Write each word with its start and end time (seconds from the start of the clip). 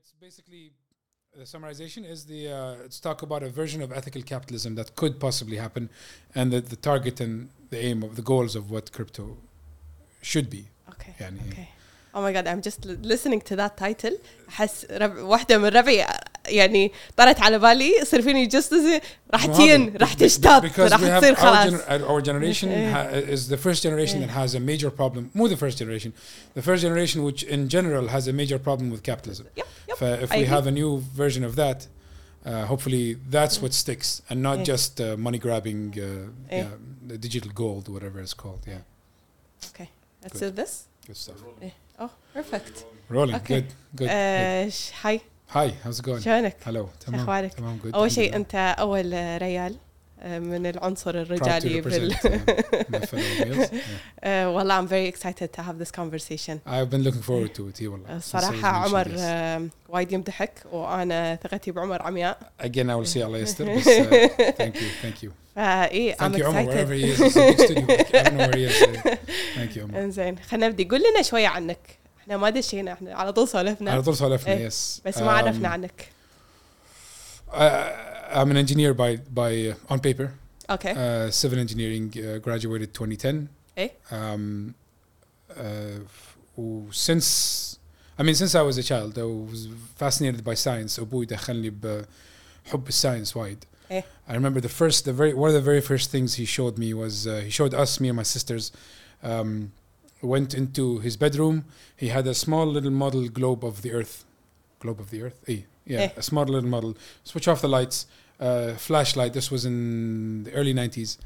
it's 0.00 0.12
basically 0.20 0.72
the 1.36 1.44
summarization 1.44 2.08
is 2.08 2.24
the 2.26 2.42
uh, 2.48 2.84
it's 2.86 3.00
talk 3.00 3.22
about 3.22 3.42
a 3.42 3.50
version 3.50 3.82
of 3.82 3.92
ethical 3.92 4.22
capitalism 4.22 4.74
that 4.74 4.96
could 4.96 5.20
possibly 5.20 5.56
happen, 5.56 5.90
and 6.34 6.52
the, 6.52 6.60
the 6.60 6.76
target 6.76 7.20
and 7.20 7.50
the 7.70 7.78
aim 7.88 8.02
of 8.02 8.16
the 8.16 8.22
goals 8.22 8.56
of 8.56 8.70
what 8.70 8.92
crypto 8.92 9.36
should 10.22 10.48
be. 10.50 10.64
اوكي 10.88 11.12
يعني 11.20 11.40
اوكي 11.40 11.66
Oh 12.14 12.22
my 12.22 12.32
god, 12.32 12.46
I'm 12.46 12.62
just 12.62 12.86
listening 12.86 13.42
to 13.42 13.56
that 13.56 13.76
title 13.76 14.18
أحس 14.48 14.86
رب... 14.90 15.16
واحدة 15.16 15.58
من 15.58 15.64
ربعي 15.66 16.06
يعني 16.50 16.92
طرت 17.16 17.40
على 17.40 17.58
بالي 17.58 17.92
يصير 18.02 18.22
فيني 18.22 18.50
just 18.50 18.74
راح 19.34 19.46
تين 19.46 19.96
راح 19.96 20.14
تشتاط 20.14 20.62
because 20.66 20.78
راح 20.92 21.00
we 21.00 21.04
have 21.04 21.20
تصير 21.20 21.34
our, 21.34 21.38
خلاص 21.38 21.70
gener- 21.72 22.08
our 22.08 22.20
generation 22.22 22.68
Yeah. 22.68 22.92
ha- 22.92 23.32
is 23.34 23.48
the 23.48 23.56
first 23.56 23.82
generation 23.82 24.20
Yeah. 24.20 24.26
that 24.26 24.30
has 24.30 24.54
a 24.54 24.60
major 24.60 24.90
problem. 24.90 25.22
More 25.34 25.48
the 25.48 25.56
first 25.64 25.76
generation, 25.82 26.10
the 26.54 26.62
first 26.62 26.82
generation 26.86 27.18
which 27.28 27.42
in 27.56 27.62
general 27.76 28.04
has 28.16 28.24
a 28.28 28.32
major 28.42 28.58
problem 28.68 28.86
with 28.94 29.02
capitalism. 29.10 29.44
Yep, 29.60 29.68
yep, 29.88 29.96
Fa- 30.02 30.18
if 30.24 30.30
I 30.32 30.36
we 30.38 30.42
agree. 30.42 30.54
have 30.56 30.66
a 30.72 30.74
new 30.80 30.90
version 31.22 31.42
of 31.48 31.52
that, 31.62 31.78
uh, 31.86 32.64
hopefully 32.72 33.04
that's 33.36 33.56
what 33.62 33.72
sticks 33.84 34.08
and 34.30 34.38
not 34.48 34.56
Yeah. 34.58 34.72
just 34.72 34.92
uh, 35.00 35.06
money 35.26 35.38
grabbing, 35.46 35.82
uh, 35.96 36.02
Yeah. 36.02 36.58
yeah, 36.58 36.68
the 37.10 37.18
digital 37.26 37.50
gold, 37.62 37.84
whatever 37.94 38.18
it's 38.24 38.36
called. 38.42 38.62
Yeah, 38.74 38.82
Okay, 39.70 39.88
let's 40.22 40.38
Good. 40.40 40.54
do 40.54 40.62
this. 40.62 40.72
good 41.08 41.18
stuff. 41.24 41.38
Oh, 42.02 42.10
perfect. 42.38 42.74
Rolling, 43.16 43.36
Okay. 43.40 43.54
good, 43.54 43.66
good. 43.98 44.08
good. 44.08 44.08
آه، 44.10 44.68
ش- 44.68 44.90
هاي 45.51 45.73
هاوز 45.83 46.01
جوينج 46.01 46.21
شلونك؟ 46.21 46.55
هلو 46.63 46.89
تمام. 47.05 47.19
أخبارك؟ 47.19 47.53
تمام 47.53 47.79
جود 47.83 47.95
أول 47.95 48.11
شيء 48.11 48.35
أنت 48.35 48.55
أول 48.55 49.13
ريال 49.41 49.75
آه، 50.23 50.39
من 50.39 50.65
العنصر 50.65 51.21
الرجالي 51.21 51.81
بال 51.81 52.15
آه، 54.23 54.49
والله 54.49 54.81
I'm 54.81 54.87
very 54.89 55.07
excited 55.15 55.49
to 55.57 55.61
have 55.61 55.77
this 55.79 55.91
conversation. 55.91 56.59
I've 56.65 56.89
been 56.89 57.03
looking 57.03 57.23
forward 57.23 57.53
to 57.55 57.61
it. 57.69 57.81
والله. 57.81 58.09
آه، 58.09 58.17
الصراحة 58.17 58.67
عمر 58.67 59.07
وايد 59.89 60.11
يمدحك 60.11 60.53
وأنا 60.71 61.35
ثقتي 61.43 61.71
بعمر 61.71 62.01
عمياء. 62.01 62.51
Again 62.61 62.65
I 62.65 62.95
will 63.03 63.13
see 63.13 63.17
الله 63.17 63.37
يستر 63.37 63.75
بس 63.75 63.83
ثانك 63.83 64.81
يو 64.81 64.89
thank 65.03 65.23
you. 65.25 65.29
فاي 65.55 66.13
ام 66.13 66.35
اكسايتد 66.35 66.91
إنزين 69.95 70.39
خلينا 70.39 70.67
نبدي 70.67 70.83
قول 70.85 70.99
لنا 70.99 71.21
شوية 71.21 71.47
عنك. 71.47 72.00
إحنا 72.31 72.41
ما 72.41 72.49
دشينا 72.49 72.93
إحنا 72.93 73.13
على 73.15 73.33
طول 73.33 73.47
سولفنا 73.47 73.91
على 73.91 74.01
طول 74.03 74.15
سولفنا 74.17 74.53
إيه. 74.53 74.69
yes. 74.69 74.73
بس 75.05 75.17
ما 75.17 75.31
عرفنا 75.31 75.67
Um, 75.69 75.71
عنك 75.71 76.09
I'm 78.33 78.49
an 78.51 78.57
engineer 78.57 78.93
by 78.93 79.17
by 79.33 79.51
uh, 79.73 79.93
on 79.93 79.99
paper. 79.99 80.29
أوكي 80.69 80.93
Uh, 80.93 81.31
civil 81.31 81.59
engineering 81.59 82.13
uh, 82.15 82.39
graduated 82.39 82.93
2010. 82.93 83.47
إيه. 83.77 83.91
Um, 84.11 84.73
uh, 85.49 85.59
و- 86.57 86.91
since 86.91 87.77
I 88.19 88.23
mean 88.23 88.35
since 88.35 88.55
I 88.55 88.61
was 88.61 88.77
a 88.77 88.83
child 88.83 89.17
I 89.19 89.23
was 89.23 89.67
fascinated 89.97 90.43
by 90.43 90.53
science 90.53 90.99
أبوي 90.99 91.25
دخلني 91.25 91.69
بحب 91.69 92.87
الساينس 92.87 93.37
وايد. 93.37 93.63
إيه. 93.91 94.03
I 94.29 94.33
remember 94.33 94.61
the 94.61 94.69
first 94.69 95.03
the 95.05 95.13
very 95.13 95.33
one 95.33 95.49
of 95.49 95.55
the 95.55 95.61
very 95.71 95.81
first 95.81 96.09
things 96.11 96.35
he 96.35 96.45
showed 96.45 96.77
me 96.77 96.93
was 96.93 97.27
uh, 97.27 97.41
he 97.45 97.49
showed 97.49 97.73
us 97.73 97.99
me 97.99 98.07
and 98.07 98.17
my 98.17 98.23
sisters 98.23 98.71
um, 99.23 99.71
went 100.21 100.53
into 100.53 100.99
his 100.99 101.17
bedroom. 101.17 101.65
He 101.95 102.09
had 102.09 102.27
a 102.27 102.33
small 102.33 102.65
little 102.65 102.91
model 102.91 103.27
globe 103.29 103.63
of 103.63 103.81
the 103.81 103.91
Earth. 103.91 104.25
Globe 104.79 104.99
of 104.99 105.09
the 105.09 105.23
Earth? 105.23 105.43
Eh, 105.47 105.61
yeah, 105.85 105.99
eh. 105.99 106.09
a 106.17 106.21
small 106.21 106.45
little 106.45 106.69
model. 106.69 106.95
Switch 107.23 107.47
off 107.47 107.61
the 107.61 107.69
lights. 107.69 108.05
Uh, 108.39 108.73
flashlight. 108.73 109.33
This 109.33 109.51
was 109.51 109.65
in 109.65 110.45
the 110.45 110.53
early 110.53 110.73
90s. 110.73 111.17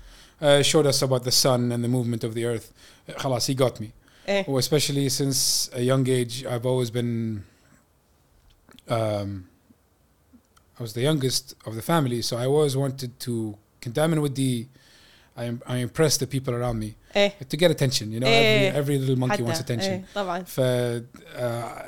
Uh, 0.41 0.61
showed 0.61 0.85
us 0.85 1.01
about 1.01 1.23
the 1.23 1.31
sun 1.31 1.71
and 1.71 1.81
the 1.81 1.87
movement 1.87 2.25
of 2.25 2.33
the 2.33 2.43
Earth. 2.43 2.73
Uh, 3.07 3.13
Khalas, 3.13 3.47
he 3.47 3.55
got 3.55 3.79
me. 3.79 3.93
Eh. 4.27 4.43
Oh, 4.47 4.57
especially 4.57 5.07
since 5.09 5.69
a 5.73 5.81
young 5.81 6.07
age, 6.09 6.45
I've 6.45 6.65
always 6.65 6.91
been. 6.91 7.43
Um, 8.87 9.47
I 10.77 10.83
was 10.83 10.93
the 10.93 11.01
youngest 11.01 11.55
of 11.65 11.75
the 11.75 11.81
family, 11.81 12.21
so 12.21 12.37
I 12.37 12.45
always 12.45 12.75
wanted 12.75 13.17
to 13.21 13.57
contaminate 13.79 14.21
with 14.21 14.35
the 14.35 14.67
I, 15.38 15.42
I 15.66 15.76
impress 15.88 16.16
the 16.18 16.26
people 16.26 16.52
around 16.54 16.78
me 16.84 16.90
ايه 17.16 17.32
to 17.54 17.56
get 17.56 17.70
attention 17.70 18.04
you 18.12 18.20
know 18.20 18.26
Eh. 18.26 18.72
every, 18.72 18.80
every 18.80 18.98
little 18.98 19.18
monkey 19.28 19.42
wants 19.42 19.58
حتى 19.58 19.76
attention 19.76 19.82
ايه 19.88 20.04
طبعا 20.14 20.42
ف 20.42 20.60
آه، 20.60 21.84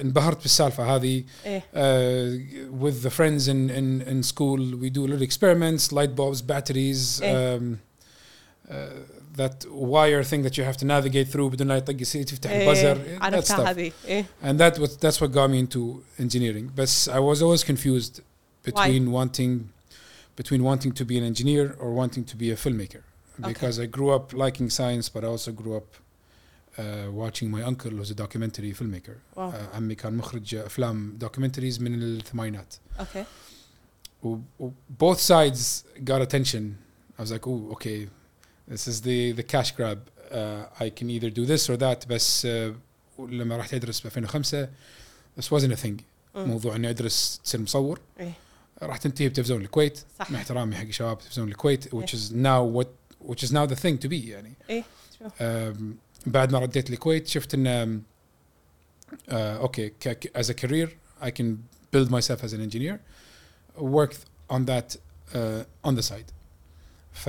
انبهرت 0.00 0.42
بالسالفه 0.42 0.96
هذه 0.96 1.24
ايه 1.46 1.60
uh, 1.60 2.82
with 2.84 3.02
the 3.06 3.10
friends 3.10 3.48
in, 3.48 3.70
in, 3.70 4.08
in 4.12 4.22
school 4.22 4.60
we 4.82 4.90
do 4.90 5.06
little 5.06 5.26
experiments 5.30 5.92
light 5.92 6.14
bulbs 6.16 6.42
batteries 6.42 7.20
Eh. 7.22 7.56
um, 7.56 7.78
uh, 8.70 8.74
that 9.40 9.64
wire 9.94 10.22
thing 10.30 10.42
that 10.46 10.54
you 10.58 10.64
have 10.64 10.76
to 10.76 10.84
navigate 10.84 11.28
through 11.32 11.48
بدون 11.50 11.68
لا 11.68 11.76
يطق 11.76 12.02
يصير 12.02 12.22
تفتح 12.22 12.50
إيه، 12.50 12.68
البزر 12.70 12.94
that 13.18 13.22
عرفتها 13.22 13.56
stuff 13.56 13.68
هذه 13.68 13.92
ايه 14.08 14.24
and 14.44 14.56
that 14.58 14.78
was 14.80 14.88
that's 14.88 15.20
what 15.20 15.30
got 15.32 15.50
me 15.50 15.58
into 15.64 16.02
engineering 16.22 16.70
but 16.80 16.88
I 17.12 17.18
was 17.20 17.42
always 17.42 17.64
confused 17.72 18.20
between 18.68 19.10
wanting 19.12 19.52
between 20.36 20.62
wanting 20.62 20.92
to 21.00 21.04
be 21.04 21.16
an 21.20 21.24
engineer 21.32 21.64
or 21.82 21.88
wanting 22.02 22.24
to 22.24 22.36
be 22.36 22.50
a 22.50 22.56
filmmaker 22.64 23.02
because 23.50 23.78
I 23.78 23.86
grew 23.96 24.10
up 24.16 24.32
liking 24.44 24.68
science 24.78 25.06
but 25.14 25.24
I 25.24 25.28
also 25.34 25.52
grew 25.52 25.74
up 25.80 25.90
uh, 26.78 27.10
watching 27.22 27.50
my 27.50 27.62
uncle 27.70 27.90
who's 27.90 28.10
a 28.10 28.18
documentary 28.24 28.72
filmmaker 28.72 29.16
واو 29.36 29.52
uh, 29.52 29.74
عمي 29.74 29.94
كان 29.94 30.16
مخرج 30.16 30.54
افلام 30.54 31.18
documentaries 31.24 31.80
من 31.80 32.02
الثمانينات 32.02 32.74
اوكي 33.00 33.24
و, 34.22 34.36
و 34.60 34.70
both 35.02 35.20
sides 35.20 35.84
got 36.04 36.20
attention 36.22 36.62
I 37.18 37.22
was 37.22 37.32
like 37.32 37.46
oh 37.46 37.72
okay 37.72 38.08
this 38.68 38.86
is 38.88 39.00
the 39.00 39.32
the 39.32 39.42
cash 39.42 39.70
grab 39.76 39.98
uh, 40.30 40.84
I 40.84 40.90
can 40.90 41.10
either 41.10 41.30
do 41.30 41.44
this 41.46 41.70
or 41.70 41.76
that 41.76 42.08
بس 42.08 42.46
uh, 42.46 42.48
لما 43.18 43.56
رحت 43.56 43.74
ادرس 43.74 44.00
ب 44.00 44.06
2005 44.06 44.68
this 45.40 45.44
wasn't 45.44 45.72
a 45.72 45.76
thing 45.86 46.02
مم. 46.34 46.44
موضوع 46.48 46.76
اني 46.76 46.90
ادرس 46.90 47.40
تصير 47.44 47.60
مصور 47.60 48.00
إيه. 48.20 48.32
راح 48.81 48.97
تنتهي 48.97 49.29
بتلفزيون 49.29 49.61
الكويت 49.61 49.99
صح. 50.19 50.31
مع 50.31 50.39
احترامي 50.39 50.75
حق 50.75 50.89
شباب 50.89 51.19
تلفزيون 51.19 51.47
الكويت 51.47 51.93
وتش 51.93 52.13
از 52.13 52.35
ناو 52.35 52.65
وات 52.67 52.91
وتش 53.21 53.43
از 53.43 53.53
ناو 53.53 53.65
ذا 53.65 53.75
ثينج 53.75 53.99
تو 53.99 54.07
بي 54.07 54.29
يعني. 54.29 54.53
إيه 54.69 54.83
بعد 56.25 56.51
ما 56.51 56.59
رديت 56.59 56.89
الكويت 56.89 57.27
شفت 57.27 57.53
إن 57.53 58.01
آه، 59.29 59.57
أوكي 59.57 59.91
از 60.35 60.49
ا 60.49 60.53
كارير 60.53 60.97
اي 61.23 61.31
كان 61.31 61.57
بيلد 61.93 62.11
ماي 62.11 62.21
سيلف 62.21 62.43
از 62.43 62.53
ان 62.53 62.61
انجينير 62.61 62.99
on 63.77 64.15
اون 64.51 64.65
ذات 64.65 64.93
اون 65.85 65.95
ذا 65.95 66.01
سايد 66.01 66.25
ف 67.13 67.27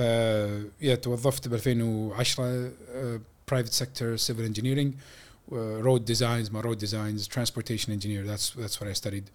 يا 0.81 0.95
توظفت 0.95 1.47
ب 1.47 1.53
2010 1.53 2.71
برايفت 3.47 3.73
سيكتور 3.73 4.15
سيفل 4.15 4.43
انجينيرنج 4.43 4.93
رود 5.51 6.05
ديزاينز 6.05 6.51
ما 6.51 6.61
رود 6.61 6.77
ديزاينز 6.77 7.27
ترانسبورتيشن 7.27 7.91
انجينير 7.91 8.25
ذاتس 8.25 8.57
ذاتس 8.57 8.81
وات 8.81 8.87
اي 8.87 8.93
ستديد 8.93 9.29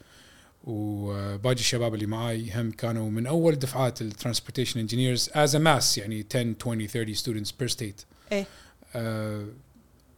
وباقي 0.65 1.55
الشباب 1.55 1.95
اللي 1.95 2.07
معاي 2.07 2.51
هم 2.55 2.71
كانوا 2.71 3.11
من 3.11 3.27
أول 3.27 3.55
دفعات 3.59 4.03
الترانسبورتيشن 4.03 4.81
انجينيرز 4.81 5.31
از 5.35 5.57
ا 5.57 5.59
ماس 5.59 5.99
يعني 5.99 6.27
10 6.31 6.55
20 6.61 6.87
30 6.87 7.15
students 7.15 7.49
per 7.49 7.75
state. 7.77 8.05
إيه. 8.33 8.47
آه 8.95 9.47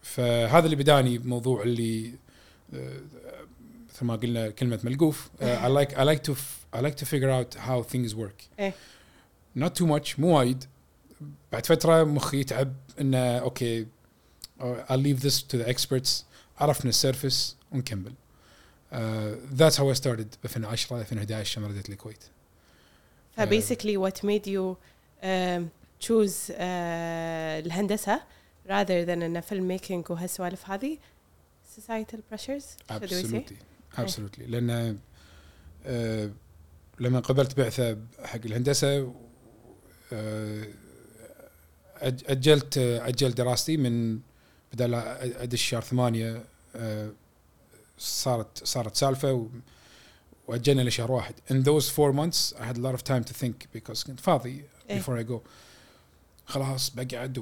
فهذا 0.03 0.65
اللي 0.65 0.77
بداني 0.77 1.19
بموضوع 1.19 1.63
اللي 1.63 2.13
آه 2.75 3.01
مثل 3.95 4.05
ما 4.05 4.17
قلنا 4.17 4.51
كلمة 4.51 4.81
ملقوف. 4.85 5.31
آه 5.41 5.69
I 5.69 5.87
like 5.87 5.91
I 5.91 6.01
like 6.15 6.31
to 6.31 6.35
f- 6.35 6.79
I 6.79 6.81
like 6.83 6.95
to 7.03 7.07
figure 7.07 7.31
out 7.31 7.59
how 7.59 7.83
things 7.95 8.15
work. 8.15 8.45
إيه. 8.61 8.75
not 9.59 9.71
too 9.81 9.87
much 9.87 10.19
مو 10.19 10.39
وايد. 10.39 10.65
بعد 11.53 11.67
فترة 11.67 12.05
مخي 12.05 12.41
يتعب 12.41 12.75
إنه 13.01 13.19
أوكي 13.39 13.87
I'll 14.61 15.01
leave 15.07 15.21
this 15.27 15.43
to 15.43 15.57
the 15.63 15.75
experts. 15.75 16.11
عرفنا 16.59 16.89
السيرفس 16.91 17.57
ونكمل. 17.73 18.13
ذاتس 19.55 19.81
هاو 19.81 19.91
اي 19.91 19.95
ستارتد 19.95 20.35
2010 20.45 21.01
2011 21.01 21.61
لما 21.61 21.69
رديت 21.69 21.89
الكويت 21.89 22.25
فبيسكلي 23.37 23.97
وات 23.97 24.25
ميد 24.25 24.47
يو 24.47 24.77
تشوز 26.01 26.53
الهندسة 26.59 28.21
rather 28.69 29.07
than 29.07 29.23
ان 29.23 29.41
فيلم 29.41 29.69
ميكينج 29.69 30.11
وهالسوالف 30.11 30.71
هذه 30.71 30.99
societal 31.77 32.19
pressures 32.33 32.93
absolutely. 32.93 33.35
إيه. 33.35 34.07
absolutely. 34.07 34.43
لأن 34.49 34.99
آه، 35.87 36.31
لما 37.01 37.21
قبلت 37.21 37.57
بعثة 37.57 37.99
حق 38.25 38.41
الهندسة 38.45 39.13
آه، 40.13 40.67
أجلت 42.03 42.79
آه، 42.79 43.09
اجلت 43.09 43.37
دراستي 43.37 43.77
من 43.77 44.21
بدل 44.73 44.95
أدش 44.95 45.63
شهر 45.63 45.83
ثمانية 45.83 46.45
صارت 47.99 48.65
صارت 48.65 48.97
سالفة 48.97 49.49
واجلنا 50.49 50.83
لشهر 50.83 51.13
واحد 51.13 51.35
in 51.51 51.55
those 51.65 51.85
four 51.89 52.13
months 52.13 52.55
I 52.61 52.65
had 52.65 52.77
a 52.77 52.81
lot 52.81 52.95
of 52.95 53.05
time 53.05 53.25
to 53.25 53.33
think 53.35 53.67
because 53.79 54.05
كنت 54.07 54.21
فاضي 54.21 54.65
إيه. 54.91 55.01
before 55.03 55.19
I 55.27 55.31
go 55.31 55.41
خلاص 56.47 56.91
بقعد 56.91 57.39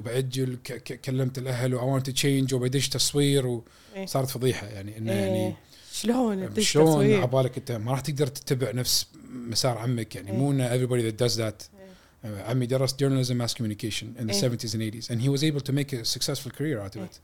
ك- 0.63 1.01
كلمت 1.01 1.37
الأهل 1.37 1.73
و 1.75 1.79
I 1.79 2.01
want 2.01 2.05
to 2.05 2.13
change 2.15 2.53
وبدش 2.53 2.89
تصوير 2.89 3.61
إيه. 3.95 4.03
وصارت 4.03 4.29
فضيحة 4.29 4.67
يعني 4.67 4.97
إنه 4.97 5.11
يعني 5.11 5.47
إيه. 5.47 5.57
شلون 5.93 6.49
تدش 6.53 6.69
شلون 6.71 6.85
تصوير؟ 6.85 7.21
عبالك 7.21 7.57
أنت 7.57 7.71
ما 7.71 7.91
راح 7.91 7.99
تقدر 7.99 8.27
تتبع 8.27 8.71
نفس 8.71 9.07
مسار 9.29 9.77
عمك 9.77 10.15
يعني 10.15 10.31
إيه. 10.31 10.37
مو 10.37 10.51
إن 10.51 10.69
everybody 10.69 11.11
that 11.13 11.25
does 11.25 11.37
that 11.37 11.65
إيه. 12.25 12.43
عمي 12.43 12.65
درس 12.65 12.93
journalism 12.93 13.33
mass 13.47 13.53
communication 13.53 14.19
in 14.21 14.27
the 14.27 14.33
إيه. 14.43 14.49
70s 14.49 14.73
and 14.73 14.81
80s 15.03 15.09
and 15.09 15.21
he 15.21 15.29
was 15.29 15.43
able 15.43 15.61
to 15.69 15.73
make 15.73 15.93
a 15.93 16.05
successful 16.05 16.51
career 16.51 16.79
out 16.87 16.95
of 16.95 16.97
إيه. 16.97 17.05
it 17.05 17.19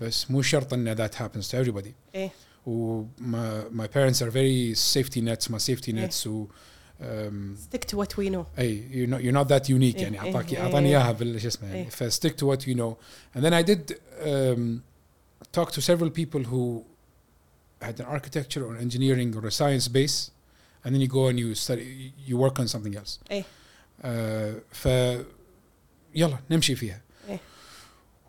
بس 0.00 0.30
مو 0.30 0.42
شرط 0.42 0.72
ان 0.72 0.96
that 0.96 1.14
happens 1.14 1.48
to 1.50 1.64
everybody 1.64 1.90
إيه. 2.14 2.30
و 2.66 3.04
my, 3.18 3.76
my 3.80 3.86
parents 3.86 4.20
are 4.22 4.30
very 4.30 4.74
safety 4.74 5.20
nets 5.20 5.48
my 5.48 5.58
safety 5.58 5.88
إيه. 5.88 6.08
nets 6.08 6.26
و 6.26 6.46
um, 7.00 7.56
stick 7.56 7.84
to 7.86 7.96
what 7.96 8.16
we 8.16 8.30
know 8.30 8.44
اي 8.58 8.82
you're 8.90 9.10
not, 9.10 9.22
you're 9.22 9.44
not 9.44 9.48
that 9.48 9.68
unique 9.68 9.96
إيه، 9.96 10.02
يعني 10.02 10.22
إيه، 10.22 10.26
اعطاك 10.26 10.52
إيه، 10.52 10.60
اعطاني 10.60 10.88
إيه. 10.88 10.96
اياها 10.96 11.12
بال 11.12 11.40
شو 11.40 11.48
اسمه 11.48 11.68
يعني 11.68 11.80
إيه. 11.80 11.88
ف 11.88 12.16
stick 12.16 12.32
to 12.32 12.46
what 12.46 12.60
you 12.66 12.74
know 12.74 12.96
and 13.36 13.42
then 13.44 13.52
I 13.52 13.62
did 13.62 13.92
um, 14.24 14.82
talk 15.52 15.70
to 15.72 15.80
several 15.80 16.10
people 16.10 16.42
who 16.50 16.84
had 17.82 18.00
an 18.00 18.06
architecture 18.06 18.62
or 18.66 18.76
engineering 18.76 19.34
or 19.36 19.46
a 19.46 19.50
science 19.50 19.88
base 19.88 20.30
and 20.84 20.94
then 20.94 21.00
you 21.00 21.08
go 21.08 21.26
and 21.30 21.38
you 21.38 21.54
study 21.54 22.12
you 22.28 22.36
work 22.38 22.58
on 22.58 22.66
something 22.68 22.94
else 22.96 23.18
إيه. 23.30 23.44
uh, 24.02 24.06
ف 24.72 24.86
يلا 26.14 26.38
نمشي 26.50 26.74
فيها 26.74 26.94
إيه. 26.94 27.02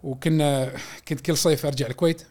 وكنا 0.02 0.72
كنت 1.08 1.20
كل 1.20 1.36
صيف 1.36 1.66
أرجع 1.66 1.86
الكويت 1.86 2.22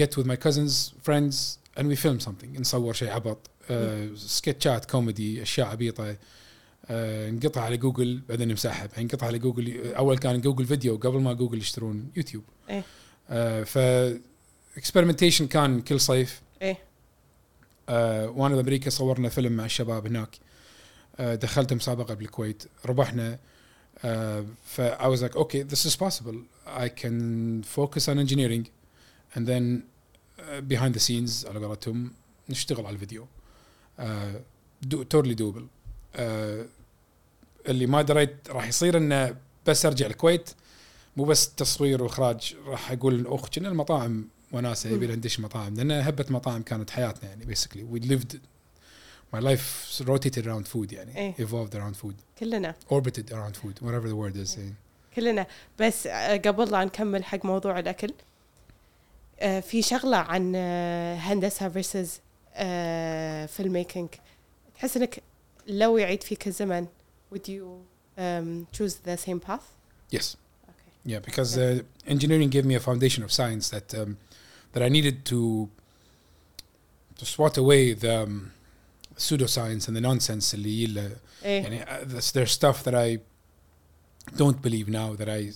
get 0.00 0.18
with 0.18 0.26
my 0.26 0.36
cousins 0.46 0.92
friends 1.08 1.58
and 1.78 1.84
we 1.84 1.96
film 1.96 2.26
something 2.26 2.60
نصور 2.60 2.92
شيء 2.92 3.10
عبط 3.10 3.50
uh, 3.68 3.72
سكتشات 4.14 4.90
كوميدي 4.90 5.42
أشياء 5.42 5.66
عبيطة 5.66 6.16
آه، 6.90 7.30
نقطع 7.30 7.60
على 7.60 7.76
جوجل 7.76 8.22
بعدين 8.28 8.48
نمسحها. 8.48 8.84
الحين 8.84 9.06
نقطع 9.06 9.26
على 9.26 9.38
جوجل 9.38 9.94
أول 9.94 10.18
كان 10.18 10.40
جوجل 10.40 10.66
فيديو 10.66 10.96
قبل 10.96 11.20
ما 11.20 11.32
جوجل 11.32 11.58
يشترون 11.58 12.10
يوتيوب. 12.16 12.44
إيه. 12.70 12.82
آه 13.30 13.62
ف 13.62 13.78
اكسبيرمنتيشن 14.76 15.46
كان 15.46 15.80
كل 15.80 16.00
صيف. 16.00 16.42
آه 17.88 18.28
وأنا 18.28 18.54
بأمريكا 18.56 18.90
صورنا 18.90 19.28
فيلم 19.28 19.52
مع 19.52 19.64
الشباب 19.64 20.06
هناك. 20.06 20.36
آه 21.16 21.34
دخلت 21.34 21.72
مسابقة 21.72 22.14
بالكويت 22.14 22.62
ربحنا. 22.86 23.38
ف 24.64 24.80
I 24.80 25.06
was 25.06 25.20
like 25.22 25.36
okay 25.36 25.62
this 25.62 25.86
is 25.86 25.96
possible. 25.96 26.36
I 26.66 26.88
can 26.88 27.62
focus 27.76 28.08
on 28.08 28.18
engineering 28.18 28.64
and 29.34 29.46
then 29.46 29.64
uh, 30.38 30.60
behind 30.72 30.94
the 30.94 31.00
scenes 31.00 31.46
على 31.46 31.66
قولتهم 31.66 32.12
نشتغل 32.48 32.86
على 32.86 32.94
الفيديو. 32.94 33.26
تورلي 35.10 35.34
دوبل 35.34 35.66
آه 36.16 36.66
اللي 37.68 37.86
ما 37.86 38.02
دريت 38.02 38.50
راح 38.50 38.68
يصير 38.68 38.96
إنه 38.96 39.36
بس 39.66 39.86
أرجع 39.86 40.06
الكويت 40.06 40.50
مو 41.16 41.24
بس 41.24 41.54
تصوير 41.54 42.02
وإخراج 42.02 42.56
راح 42.66 42.92
أقول 42.92 43.26
اخ 43.26 43.48
كنا 43.48 43.68
المطاعم 43.68 44.28
وناسة 44.52 44.90
يبي 44.90 45.06
ندش 45.06 45.40
مطاعم 45.40 45.74
لأن 45.74 45.90
هبة 45.90 46.26
مطاعم 46.30 46.62
كانت 46.62 46.90
حياتنا 46.90 47.28
يعني 47.28 47.44
بيسكلي 47.44 47.82
وي 47.82 48.00
lived 48.00 48.36
my 49.33 49.39
life 49.39 50.01
rotated 50.07 50.45
around 50.45 50.67
food 50.67 50.93
يعني 50.93 51.17
إيه. 51.17 51.35
evolved 51.45 51.73
around 51.73 52.05
food 52.05 52.13
كلنا 52.39 52.75
orbited 52.89 53.31
around 53.31 53.55
food 53.55 53.81
whatever 53.81 54.07
the 54.07 54.15
word 54.15 54.35
is 54.45 54.57
يعني. 54.57 54.73
كلنا 55.15 55.47
بس 55.79 56.07
آه، 56.07 56.37
قبل 56.37 56.71
لا 56.71 56.85
نكمل 56.85 57.23
حق 57.23 57.45
موضوع 57.45 57.79
الاكل 57.79 58.13
آه، 59.39 59.59
في 59.59 59.81
شغله 59.81 60.17
عن 60.17 60.53
آه، 60.55 61.15
هندسه 61.15 61.69
versus 61.69 62.07
فيلم 63.55 63.73
ميكينج 63.73 64.09
تحس 64.75 64.97
انك 64.97 65.23
لو 65.67 65.97
يعيد 65.97 66.23
فيك 66.23 66.47
الزمن 66.47 66.87
would 67.33 67.47
you 67.47 67.63
um, 68.17 68.77
choose 68.77 68.95
the 69.05 69.17
same 69.17 69.39
path 69.49 69.65
yes 70.15 70.35
okay 70.69 70.91
Yeah, 71.05 71.19
because 71.29 71.51
uh, 71.57 71.81
engineering 72.13 72.49
gave 72.55 72.65
me 72.71 72.75
a 72.75 72.83
foundation 72.89 73.21
of 73.23 73.31
science 73.39 73.65
that 73.75 73.87
um, 73.99 74.17
that 74.73 74.81
I 74.87 74.89
needed 74.97 75.25
to 75.31 75.39
to 77.19 77.25
swat 77.25 77.55
away 77.63 77.93
the 77.93 78.15
um, 78.23 78.51
pseudoscience 79.17 79.87
and 79.87 79.95
the 79.95 80.01
nonsense 80.01 80.53
اللي 80.53 80.85
اللي- 80.85 81.17
ايه 81.45 81.61
يعني 81.61 81.85
uh, 81.85 81.89
there's, 82.07 82.31
there's 82.31 82.51
stuff 82.51 82.83
that 82.83 82.93
I 82.95 83.19
don't 84.37 84.61
believe 84.67 84.87
now 84.89 85.15
that 85.19 85.27
I 85.29 85.53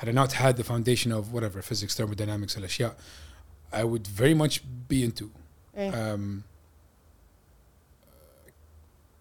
had 0.00 0.08
I 0.08 0.12
not 0.12 0.32
had 0.32 0.56
the 0.56 0.64
foundation 0.64 1.10
of 1.12 1.32
whatever 1.32 1.62
physics, 1.62 1.94
thermodynamics 1.94 2.56
الأشياء 2.58 2.96
I 3.72 3.82
would 3.84 4.06
very 4.06 4.34
much 4.34 4.60
be 4.88 5.02
into. 5.08 5.24
ايه 5.76 6.14
Um, 6.14 6.42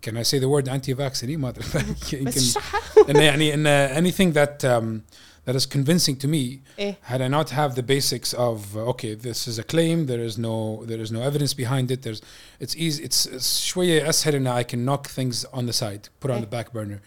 can 0.01 0.18
I 0.18 0.24
say 0.24 0.38
the 0.39 0.50
word 0.50 0.68
anti-vax? 0.68 1.24
ما 1.24 1.50
أدري 1.50 1.65
بس 1.75 2.13
يمكن 2.13 2.27
اشرحها 2.27 2.81
انه 3.09 3.21
يعني 3.24 3.53
انه 3.53 4.01
anything 4.01 4.33
that 4.33 4.63
um, 4.65 5.01
that 5.47 5.56
is 5.56 5.65
convincing 5.65 6.15
to 6.15 6.27
me 6.27 6.62
ايه 6.80 6.97
had 7.01 7.21
I 7.21 7.27
not 7.27 7.50
have 7.50 7.75
the 7.75 7.83
basics 7.83 8.33
of 8.33 8.75
uh, 8.75 8.91
okay 8.91 9.13
this 9.15 9.47
is 9.47 9.59
a 9.59 9.63
claim 9.63 10.06
there 10.07 10.24
is 10.30 10.38
no 10.38 10.85
there 10.85 11.01
is 11.06 11.12
no 11.12 11.21
evidence 11.21 11.53
behind 11.53 11.91
it 11.91 12.01
there's 12.03 12.21
it's 12.59 12.75
easy 12.75 13.03
it's, 13.03 13.25
it's 13.25 13.59
شوية 13.74 14.09
أسهل 14.09 14.35
إن 14.35 14.47
I 14.47 14.63
can 14.63 14.85
knock 14.85 15.07
things 15.09 15.45
on 15.53 15.65
the 15.65 15.74
side 15.74 16.09
put 16.19 16.31
on 16.31 16.38
إيه. 16.38 16.41
the 16.41 16.47
back 16.47 16.71
burner 16.74 17.01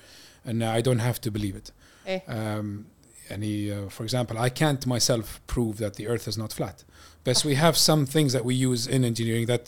and 0.45 0.63
I 0.63 0.81
don't 0.81 1.01
have 1.01 1.21
to 1.21 1.31
believe 1.31 1.57
it 1.57 1.71
ايه 2.07 2.23
um, 2.29 2.85
يعني 3.31 3.87
uh, 3.89 3.91
for 3.91 4.05
example 4.05 4.37
I 4.39 4.51
can't 4.51 4.87
myself 4.87 5.41
prove 5.47 5.79
that 5.79 5.95
the 5.95 6.07
earth 6.07 6.29
is 6.29 6.37
not 6.37 6.53
flat 6.53 6.85
but 7.25 7.45
we 7.45 7.55
have 7.55 7.77
some 7.77 8.07
things 8.07 8.33
that 8.33 8.45
we 8.45 8.55
use 8.55 8.87
in 8.87 9.05
engineering 9.05 9.47
that 9.47 9.65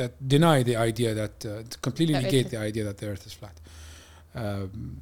that 0.00 0.12
deny 0.36 0.58
the 0.70 0.76
idea 0.90 1.10
that 1.22 1.36
uh, 1.44 1.50
completely 1.86 2.14
That 2.14 2.22
it 2.24 2.26
negate 2.26 2.46
is- 2.46 2.52
the 2.56 2.60
idea 2.70 2.84
that 2.88 2.96
the 3.00 3.06
earth 3.12 3.24
is 3.30 3.34
flat 3.40 3.56
um, 4.34 5.00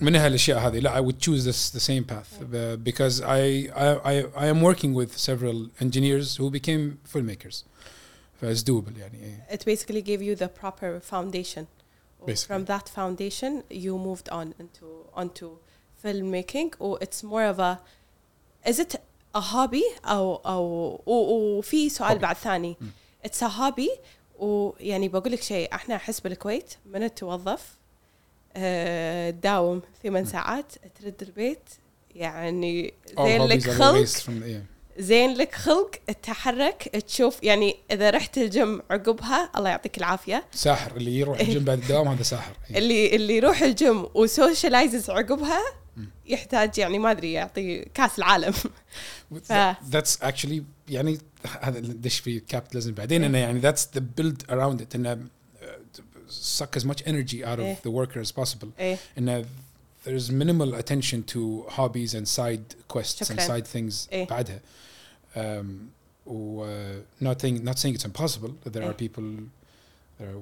من 0.00 0.16
هالاشياء 0.16 0.58
هذه 0.58 0.78
لا 0.78 0.96
I 0.96 1.00
would 1.00 1.18
choose 1.20 1.44
this 1.44 1.70
the 1.70 1.80
same 1.80 2.04
path 2.04 2.40
uh, 2.40 2.76
because 2.76 3.20
I, 3.20 3.68
I 3.74 3.88
I 4.12 4.24
I 4.44 4.46
am 4.46 4.60
working 4.60 4.92
with 4.94 5.16
several 5.16 5.68
engineers 5.80 6.36
who 6.36 6.50
became 6.50 6.98
filmmakers 7.14 7.64
فاز 8.40 8.64
doable 8.64 8.98
يعني 8.98 9.38
it 9.50 9.64
basically 9.64 10.02
gave 10.02 10.20
you 10.22 10.34
the 10.36 10.48
proper 10.48 11.00
foundation 11.12 11.66
Basically. 12.26 12.46
from 12.48 12.64
that 12.64 12.88
foundation 12.88 13.52
you 13.70 13.98
moved 14.08 14.28
on 14.32 14.46
into 14.62 14.86
onto 15.22 15.48
filmmaking 16.04 16.68
or 16.78 16.98
it's 17.04 17.22
more 17.22 17.44
of 17.52 17.58
a 17.58 17.72
is 18.70 18.78
it 18.78 18.92
a 19.34 19.40
hobby 19.40 19.84
أو 20.04 20.34
أو 20.34 21.00
وفي 21.06 21.88
سؤال 21.88 22.18
Hobby. 22.18 22.20
بعد 22.22 22.36
ثاني 22.36 22.76
مم. 22.80 22.88
it's 23.26 23.42
a 23.42 23.48
hobby 23.58 23.90
ويعني 24.38 25.08
بقول 25.08 25.32
لك 25.32 25.42
شيء 25.42 25.74
إحنا 25.74 25.96
احس 25.96 26.20
بالكويت 26.20 26.74
من 26.86 27.14
توظف 27.14 27.50
آه، 27.50 27.83
تداوم 28.54 29.82
ثمان 30.02 30.24
ساعات 30.24 30.72
ترد 31.00 31.22
البيت 31.22 31.68
يعني 32.14 32.94
زين 33.18 33.42
لك 33.42 33.70
خلق. 33.70 34.06
زين 34.98 35.34
لك 35.34 35.54
خلق 35.54 35.90
تتحرك 36.06 36.82
تشوف 36.82 37.42
يعني 37.42 37.76
إذا 37.90 38.10
رحت 38.10 38.38
الجيم 38.38 38.82
عقبها 38.90 39.50
الله 39.56 39.70
يعطيك 39.70 39.98
العافية 39.98 40.44
ساحر 40.52 40.96
اللي 40.96 41.18
يروح 41.18 41.40
الجيم 41.40 41.64
بعد 41.64 41.78
الدوام 41.82 42.08
هذا 42.08 42.22
ساحر 42.22 42.52
yeah. 42.52 42.76
اللي 42.76 43.16
اللي 43.16 43.36
يروح 43.36 43.62
الجيم 43.62 44.06
وسوشيالايزز 44.14 45.10
عقبها. 45.10 45.60
يحتاج 46.26 46.78
يعني 46.78 46.98
ما 46.98 47.10
أدري 47.10 47.32
يعطي 47.32 47.84
كأس 47.94 48.18
العالم 48.18 48.52
that's 49.92 50.16
actually 50.22 50.62
يعني 50.88 51.18
هذا 51.60 51.80
ندش 51.80 52.18
في 52.18 52.40
كابيتاليزم 52.40 52.94
بعدين 52.94 53.24
إنه 53.24 53.38
يعني 53.38 53.62
that's 53.62 53.82
the 53.96 54.00
build 54.00 54.50
around 54.50 54.80
it 54.80 54.94
إنه 54.94 55.18
suck 56.33 56.77
as 56.77 56.85
much 56.85 57.01
energy 57.05 57.43
out 57.43 57.59
إيه. 57.59 57.75
of 57.75 57.81
the 57.83 57.91
worker 57.91 58.19
as 58.19 58.31
possible 58.31 58.67
ايه 58.79 58.97
انه 59.17 59.45
there's 60.05 60.31
minimal 60.31 60.73
attention 60.75 61.23
to 61.33 61.65
hobbies 61.69 62.13
and 62.13 62.27
side 62.27 62.75
quests 62.87 63.29
and 63.29 63.39
شكراً. 63.39 63.47
side 63.47 63.67
things 63.67 64.07
إيه. 64.11 64.27
بعدها 64.27 64.59
um, 65.35 65.65
و 66.25 66.63
uh, 66.63 67.23
not 67.25 67.41
saying 67.41 67.63
not 67.63 67.77
saying 67.79 67.95
it's 67.95 68.05
impossible 68.05 68.51
that 68.63 68.73
there 68.73 68.83
are 68.83 68.93
إيه. 68.93 69.07
people 69.07 69.23
there 70.19 70.29
are 70.29 70.41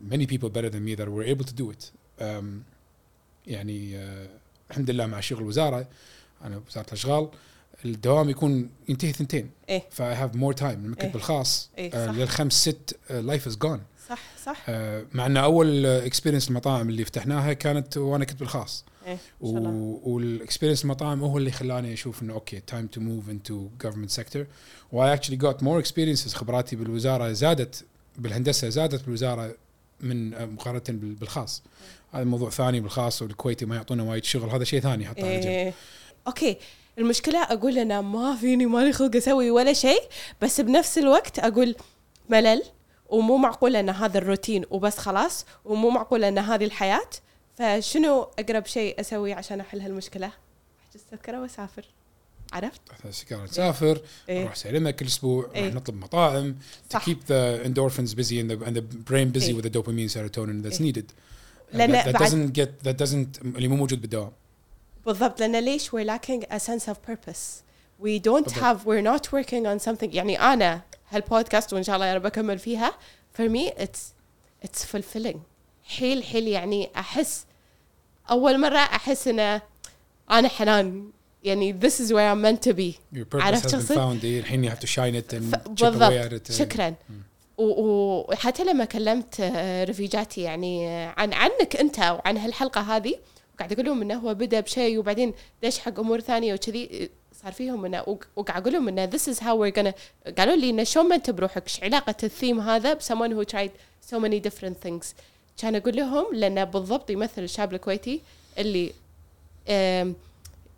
many 0.00 0.26
people 0.26 0.48
better 0.48 0.70
than 0.70 0.84
me 0.84 0.94
that 0.94 1.08
were 1.08 1.24
able 1.24 1.44
to 1.44 1.54
do 1.54 1.70
it 1.70 1.90
um, 2.20 2.44
يعني 3.46 3.94
uh, 3.94 4.28
الحمد 4.70 4.90
لله 4.90 5.06
مع 5.06 5.20
شغل 5.20 5.42
الوزاره 5.42 5.86
انا 6.44 6.62
وزاره 6.68 6.86
الاشغال 6.86 7.28
الدوام 7.84 8.30
يكون 8.30 8.70
ينتهي 8.88 9.12
ثنتين 9.12 9.50
إيه. 9.68 9.82
ف 9.90 10.02
I 10.02 10.14
have 10.14 10.36
more 10.36 10.54
time 10.60 10.64
لما 10.64 10.94
كنت 10.94 11.02
إيه. 11.02 11.12
بالخاص 11.12 11.68
إيه، 11.78 11.90
uh, 11.90 11.94
صح. 11.94 12.14
للخمس 12.14 12.52
ست 12.68 12.96
uh, 13.08 13.12
life 13.12 13.50
is 13.50 13.56
gone 13.56 13.80
صح 14.09 14.19
صح. 14.45 14.57
آه، 14.69 15.05
مع 15.13 15.25
إن 15.25 15.37
أول 15.37 15.85
اكسبيرينس 15.85 16.49
المطاعم 16.49 16.89
اللي 16.89 17.05
فتحناها 17.05 17.53
كانت 17.53 17.97
وأنا 17.97 18.25
كنت 18.25 18.39
بالخاص. 18.39 18.85
إيه 19.07 19.17
والاكسبيرينس 20.03 20.83
المطاعم 20.83 21.23
هو 21.23 21.37
اللي 21.37 21.51
خلاني 21.51 21.93
أشوف 21.93 22.21
إنه 22.23 22.33
أوكي 22.33 22.59
تايم 22.59 22.87
تو 22.87 23.01
موف 23.01 23.29
انتو 23.29 23.67
جفرمنت 23.81 24.09
سيكتور 24.09 24.45
واي 24.91 25.13
اكشلي 25.13 25.35
جوت 25.35 25.63
مور 25.63 25.79
اكسبيرينسز 25.79 26.33
خبراتي 26.33 26.75
بالوزارة 26.75 27.31
زادت 27.31 27.85
بالهندسة 28.17 28.69
زادت 28.69 29.03
بالوزارة 29.03 29.55
من 30.01 30.33
آه، 30.33 30.45
مقارنة 30.45 30.81
بال- 30.89 31.13
بالخاص. 31.15 31.63
هذا 32.11 32.23
موضوع 32.23 32.49
ثاني 32.49 32.79
بالخاص 32.79 33.21
والكويتي 33.21 33.65
ما 33.65 33.75
يعطونا 33.75 34.03
وايد 34.03 34.23
شغل. 34.23 34.49
هذا 34.49 34.63
شيء 34.63 34.79
ثاني 34.79 35.05
حطه 35.05 35.21
على 35.25 35.39
جنب. 35.39 35.47
إيه. 35.47 35.73
أوكي 36.27 36.57
المشكلة 36.97 37.43
أقول 37.43 37.77
أنا 37.79 38.01
ما 38.01 38.35
فيني 38.35 38.65
مالي 38.65 38.93
خلق 38.93 39.15
أسوي 39.15 39.51
ولا 39.51 39.73
شيء 39.73 40.01
بس 40.41 40.61
بنفس 40.61 40.97
الوقت 40.97 41.39
أقول 41.39 41.75
ملل. 42.29 42.63
ومو 43.09 43.37
معقول 43.37 43.75
إن 43.75 43.89
هذا 43.89 44.17
الروتين 44.17 44.65
وبس 44.71 44.97
خلاص 44.97 45.45
ومو 45.65 45.89
معقول 45.89 46.23
إن 46.23 46.37
هذه 46.37 46.65
الحياة 46.65 47.09
فشنو 47.57 48.27
أقرب 48.39 48.65
شيء 48.65 48.99
اسويه 48.99 49.35
عشان 49.35 49.59
أحل 49.59 49.81
هالمشكلة 49.81 50.31
أحجز 50.89 51.03
تذكره 51.11 51.41
وأسافر 51.41 51.85
عرفت 52.53 52.81
سيجاره 53.09 53.45
تسافر 53.45 54.01
إيه. 54.29 54.41
نروح 54.41 54.55
سينما 54.55 54.91
كل 54.91 55.05
أسبوع 55.05 55.49
إيه. 55.55 55.73
نطلب 55.73 55.95
مطاعم 55.95 56.55
to 56.89 56.93
صح. 56.93 57.05
keep 57.09 57.17
the 57.27 57.65
endorphins 57.65 58.15
busy 58.15 58.39
and 58.39 58.49
the, 58.49 58.65
and 58.65 58.75
the 58.75 58.81
brain 58.81 59.39
busy 59.39 59.43
إيه. 59.43 59.55
with 59.61 59.65
the 59.65 59.69
dopamine 59.69 60.09
serotonin 60.13 60.63
that's 60.63 60.81
إيه. 60.81 60.93
needed 60.93 61.05
لأن 61.73 62.01
that, 62.01 62.05
that 62.05 62.19
doesn't 62.19 62.53
get 62.59 62.87
that 62.87 63.05
doesn't 63.05 63.45
اللي 63.45 63.67
مو 63.67 63.75
موجود 63.75 64.01
بالدوام 64.01 64.31
بالضبط 65.05 65.39
لأن 65.39 65.59
ليش 65.63 65.89
we're 65.89 66.05
lacking 66.07 66.43
a 66.51 66.59
sense 66.59 66.87
of 66.87 66.95
purpose 67.11 67.63
we 68.01 68.19
don't 68.19 68.43
بالضبط. 68.43 68.63
have 68.63 68.85
we're 68.85 69.05
not 69.13 69.27
working 69.31 69.65
on 69.65 69.89
something 69.89 70.15
يعني 70.15 70.39
أنا 70.39 70.81
هالبودكاست 71.09 71.73
وإن 71.73 71.83
شاء 71.83 71.95
الله 71.95 72.05
يا 72.07 72.13
رب 72.15 72.25
أكمل 72.25 72.59
فيها. 72.59 72.93
For 73.39 73.49
me 73.49 73.69
it's 73.79 73.99
it's 74.65 74.83
fulfilling. 74.95 75.37
حيل 75.83 76.23
حيل 76.23 76.47
يعني 76.47 76.89
أحس 76.95 77.45
أول 78.31 78.59
مرة 78.59 78.77
أحس 78.77 79.27
إنه 79.27 79.61
أنا 80.31 80.47
حنان. 80.47 81.11
يعني 81.43 81.79
this 81.79 81.93
is 81.99 82.11
where 82.11 82.31
I'm 82.33 82.41
meant 82.41 82.69
to 82.69 82.73
be. 82.73 83.17
Your 83.17 83.25
purpose 83.25 83.41
عرفت 83.43 83.65
has 83.67 83.71
been 83.71 83.79
شخصي؟ 83.79 83.95
found. 83.95 84.23
إيه، 84.23 84.39
الحين 84.39 84.69
you 84.69 84.73
have 84.73 84.79
to 84.79 84.87
shine 84.87 85.15
it 85.15 85.33
and 85.33 85.75
chip 85.75 85.93
away 85.95 86.29
at 86.29 86.33
it. 86.49 86.51
شكرا. 86.51 86.95
و- 87.57 88.31
وحتى 88.31 88.63
لما 88.63 88.85
كلمت 88.85 89.35
آه، 89.39 89.83
رفيجاتي 89.83 90.41
يعني 90.41 90.87
عن 91.17 91.33
عنك 91.33 91.75
أنت 91.75 91.99
وعن 91.99 92.37
هالحلقة 92.37 92.81
هذه 92.81 93.15
وقاعد 93.55 93.73
أقول 93.73 93.85
لهم 93.85 94.01
إنه 94.01 94.15
هو 94.17 94.33
بدأ 94.33 94.59
بشيء 94.59 94.97
وبعدين 94.99 95.33
دش 95.63 95.79
حق 95.79 95.99
أمور 95.99 96.19
ثانية 96.19 96.53
وكذي 96.53 97.09
صار 97.43 97.51
فيهم 97.51 97.85
إنه 97.85 98.03
وق- 98.07 98.27
وقاعد 98.35 98.61
أقول 98.61 98.73
لهم 98.73 98.87
إنه 98.87 99.09
this 99.09 99.33
is 99.35 99.39
how 99.39 99.55
we're 99.55 99.75
gonna 99.81 99.93
قالوا 100.37 100.55
لي 100.55 100.69
إنه 100.69 100.83
شلون 100.83 101.07
ما 101.09 101.15
أنت 101.15 101.29
بروحك 101.29 101.63
إيش 101.67 101.83
علاقة 101.83 102.15
الثيم 102.23 102.59
هذا 102.59 102.93
ب 102.93 102.99
someone 103.01 103.31
who 103.33 103.49
tried 103.55 103.71
so 104.11 104.15
many 104.19 104.49
different 104.49 104.87
things 104.87 105.05
كان 105.61 105.75
أقول 105.75 105.95
لهم 105.95 106.25
لأنه 106.33 106.63
بالضبط 106.63 107.09
يمثل 107.09 107.41
الشاب 107.43 107.73
الكويتي 107.73 108.21
اللي 108.57 108.93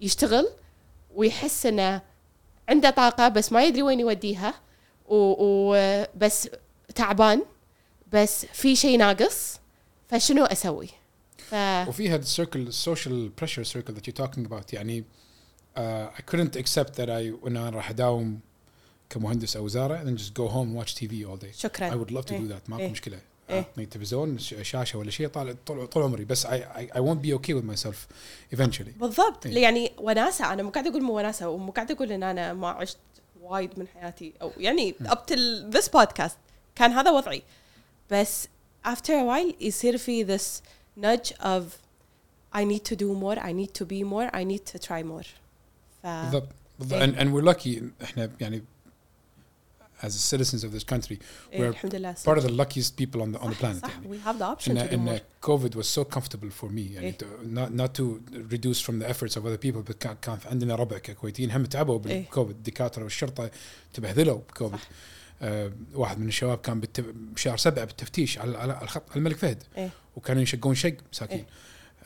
يشتغل 0.01 0.49
ويحس 1.15 1.65
إنه 1.65 2.01
عنده 2.69 2.89
طاقة 2.89 3.27
بس 3.27 3.51
ما 3.51 3.63
يدري 3.63 3.81
وين 3.81 3.99
يوديها 3.99 4.53
وبس 5.07 6.49
تعبان 6.95 7.41
بس 8.13 8.45
في 8.45 8.75
شيء 8.75 8.97
ناقص 8.97 9.59
فشنو 10.09 10.45
أسوي؟ 10.45 10.87
ف 11.37 11.53
وفي 11.87 12.09
هذا 12.09 12.21
السيركل 12.21 12.59
السوشيال 12.67 13.29
بريشر 13.29 13.63
سيركل 13.63 13.95
that 13.95 13.99
you're 13.99 14.25
talking 14.25 14.45
about 14.51 14.73
يعني 14.73 15.03
I 15.77 16.21
couldn't 16.21 16.55
accept 16.55 16.95
that 16.95 17.09
I 17.09 17.31
when 17.43 17.47
أنا 17.47 17.69
راح 17.69 17.89
اداوم 17.89 18.39
كمهندس 19.09 19.57
أو 19.57 19.63
وزاره 19.65 20.03
and 20.03 20.07
then 20.07 20.17
just 20.17 20.33
go 20.33 20.47
home 20.47 20.67
and 20.69 20.75
watch 20.75 20.95
TV 20.95 21.25
all 21.25 21.37
day 21.37 21.51
I 21.51 21.57
شكرا 21.57 21.89
would 21.89 22.11
love 22.11 22.25
to 22.25 22.31
إيه. 22.31 22.39
do 22.39 22.51
that 22.51 22.69
ماكو 22.69 22.83
إيه. 22.83 22.91
مشكله 22.91 23.19
إيه. 23.49 23.55
اعطني 23.57 23.85
تلفزيون 23.85 24.37
شاشه 24.39 24.99
ولا 24.99 25.11
شيء 25.11 25.27
طال 25.27 25.65
طول, 25.65 25.87
طول 25.87 26.03
عمري 26.03 26.25
بس 26.25 26.45
I, 26.45 26.49
I, 26.49 26.97
I 26.97 26.99
won't 26.99 27.21
be 27.21 27.33
okay 27.33 27.53
with 27.53 27.75
myself 27.75 27.95
eventually 28.55 28.99
بالضبط 28.99 29.45
إيه. 29.45 29.61
يعني 29.61 29.91
وناسه 29.97 30.53
أنا 30.53 30.63
مو 30.63 30.69
قاعدة 30.69 30.89
أقول 30.89 31.01
مو 31.01 31.17
وناسه 31.17 31.49
ومو 31.49 31.71
قاعدة 31.71 31.95
أقول 31.95 32.11
ان 32.11 32.23
أنا 32.23 32.53
ما 32.53 32.67
عشت 32.67 32.97
وايد 33.41 33.79
من 33.79 33.87
حياتي 33.87 34.33
أو 34.41 34.51
يعني 34.57 34.95
up 35.03 35.19
till 35.31 35.73
this 35.75 35.85
podcast 35.87 36.33
كان 36.75 36.91
هذا 36.91 37.11
وضعي 37.11 37.43
بس 38.11 38.47
after 38.87 39.11
a 39.11 39.25
while 39.25 39.61
يصير 39.61 39.97
في 39.97 40.37
this 40.37 40.61
nudge 41.01 41.31
of 41.41 41.63
I 42.53 42.63
need 42.63 42.83
to 42.91 42.95
do 42.95 43.13
more 43.13 43.37
I 43.39 43.51
need 43.51 43.73
to 43.79 43.85
be 43.85 44.03
more 44.03 44.29
I 44.33 44.43
need 44.43 44.65
to 44.73 44.79
try 44.79 45.03
more 45.03 45.27
ف 46.02 46.06
بالضبط 46.06 46.48
بالضبط 46.78 47.00
إيه. 47.00 47.06
and, 47.06 47.18
and 47.18 47.32
we're 47.32 47.54
lucky 47.54 47.82
احنا 48.02 48.30
يعني 48.40 48.62
as 50.02 50.12
citizens 50.12 50.64
of 50.64 50.72
this 50.72 50.84
country 50.84 51.16
إيه 51.52 51.60
we're 51.60 51.62
الحمد 51.62 51.94
لله 51.94 52.14
part 52.14 52.38
of 52.38 52.42
the 52.42 52.50
luckiest 52.50 52.96
people 52.96 53.20
on 53.20 53.32
the 53.32 53.38
on 53.38 53.50
the 53.50 53.54
صح, 53.54 53.60
planet 53.60 53.82
صح 53.82 53.90
يعني 53.90 54.08
we 54.08 54.26
have 54.26 54.38
the 54.38 54.56
option 54.56 54.70
ان 54.70 54.88
to 54.88 54.90
do 54.90 54.94
more 54.94 55.10
ان 55.10 55.20
كوفيد 55.40 55.82
was 55.82 55.86
so 55.86 56.04
comfortable 56.16 56.50
for 56.60 56.68
me 56.68 56.78
يعني 56.78 57.06
إيه. 57.06 57.18
to, 57.18 57.24
not 57.54 57.70
not 57.80 58.00
to 58.00 58.20
reduce 58.54 58.80
from 58.80 58.98
the 59.00 59.08
efforts 59.08 59.36
of 59.36 59.46
other 59.46 59.58
people 59.66 59.82
but 59.90 59.96
كان 60.00 60.16
كان 60.22 60.38
عندنا 60.46 60.74
ربع 60.74 60.98
ككويتيين 60.98 61.50
هم 61.50 61.64
تعبوا 61.64 62.00
إيه. 62.06 62.22
بالكوفيد 62.22 62.56
الدكاتره 62.56 63.04
والشرطه 63.04 63.50
تبهذلوا 63.94 64.40
بكوفيد 64.48 64.78
صح. 64.78 64.88
آه 65.42 65.72
واحد 65.94 66.18
من 66.18 66.28
الشباب 66.28 66.58
كان 66.58 66.80
بالت... 66.80 67.00
بشهر 67.00 67.56
سبعه 67.56 67.84
بالتفتيش 67.84 68.38
على 68.38 68.58
على 68.58 68.72
على 68.72 68.82
الخط 68.82 69.10
على 69.10 69.18
الملك 69.18 69.36
فهد 69.36 69.62
إيه. 69.76 69.90
وكانوا 70.16 70.42
يشقون 70.42 70.74
شق 70.74 70.96
مساكين 71.12 71.38
إيه. 71.38 71.46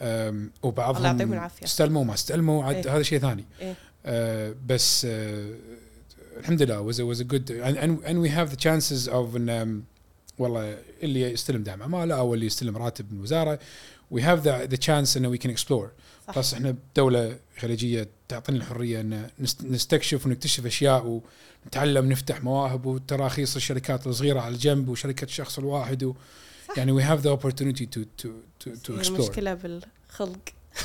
الله 0.01 0.49
وبعضهم 0.63 1.05
يعطيهم 1.05 1.33
العافية. 1.33 1.65
استلموا 1.65 2.03
ما 2.03 2.13
استلموا 2.13 2.63
عاد 2.63 2.75
إيه. 2.87 2.95
هذا 2.95 3.03
شيء 3.03 3.19
ثاني 3.19 3.45
إيه. 3.61 3.75
آه 4.05 4.55
بس 4.67 5.05
آه 5.09 5.49
الحمد 6.39 6.61
لله 6.61 6.91
was 6.91 6.95
a, 6.95 7.17
was 7.17 7.21
a 7.21 7.23
good 7.23 7.49
and, 7.49 7.77
and, 7.77 8.09
and 8.09 8.21
we 8.21 8.29
have 8.29 8.51
the 8.55 8.59
chances 8.61 9.07
of 9.07 9.35
ان 9.35 9.83
um, 9.83 9.95
والله 10.41 10.77
اللي 11.03 11.21
يستلم 11.21 11.63
دعم 11.63 11.83
عماله 11.83 12.15
أو 12.15 12.33
اللي 12.33 12.45
يستلم 12.45 12.77
راتب 12.77 13.11
من 13.11 13.17
الوزاره 13.17 13.59
we 14.13 14.17
have 14.21 14.39
the, 14.43 14.75
the 14.75 14.79
chance 14.87 15.17
إنه 15.17 15.35
we 15.37 15.39
can 15.39 15.49
explore 15.49 15.87
صح. 16.27 16.39
بس 16.39 16.53
إحنا 16.53 16.75
دولة 16.95 17.37
خليجية 17.59 18.07
تعطينا 18.27 18.57
الحرية 18.57 19.01
إن 19.01 19.29
نست- 19.41 19.63
نستكشف 19.65 20.25
ونكتشف 20.25 20.65
أشياء 20.65 21.21
ونتعلم 21.65 22.09
نفتح 22.11 22.43
مواهب 22.43 22.85
وتراخيص 22.85 23.55
الشركات 23.55 24.07
الصغيرة 24.07 24.39
على 24.39 24.53
الجنب 24.53 24.89
وشركة 24.89 25.25
الشخص 25.25 25.57
الواحد 25.59 26.03
و. 26.03 26.15
يعني 26.76 26.92
we 27.00 27.04
have 27.04 27.22
the 27.22 27.30
opportunity 27.30 27.86
to 27.86 28.00
to 28.22 28.28
to, 28.60 28.68
to 28.86 28.90
هي 28.90 29.02
explore 29.04 29.10
المشكله 29.10 29.54
بالخلق 29.54 30.38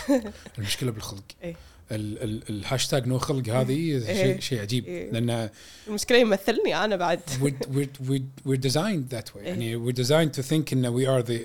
المشكله 0.57 0.91
بالخلق 0.91 1.23
إيه. 1.43 1.55
ال- 1.91 2.23
ال- 2.23 2.49
الهاشتاج 2.49 3.07
نو 3.07 3.19
خلق 3.19 3.49
هذه 3.49 3.71
إيه. 3.75 4.23
شيء 4.23 4.39
شيء 4.39 4.61
عجيب 4.61 4.85
إيه. 4.85 5.11
لان 5.11 5.49
المشكله 5.87 6.17
يمثلني 6.17 6.83
انا 6.85 6.95
بعد 6.95 7.19
we're, 7.19 7.65
we're, 7.65 8.07
we're, 8.07 8.49
we're 8.49 8.71
designed 8.71 9.15
that 9.15 9.35
way 9.35 9.37
إيه. 9.37 9.43
يعني 9.47 9.85
we're 9.91 9.95
designed 9.95 10.33
to 10.39 10.43
think 10.43 10.73
ان 10.73 10.99
we 10.99 11.05
are 11.07 11.25
the 11.27 11.39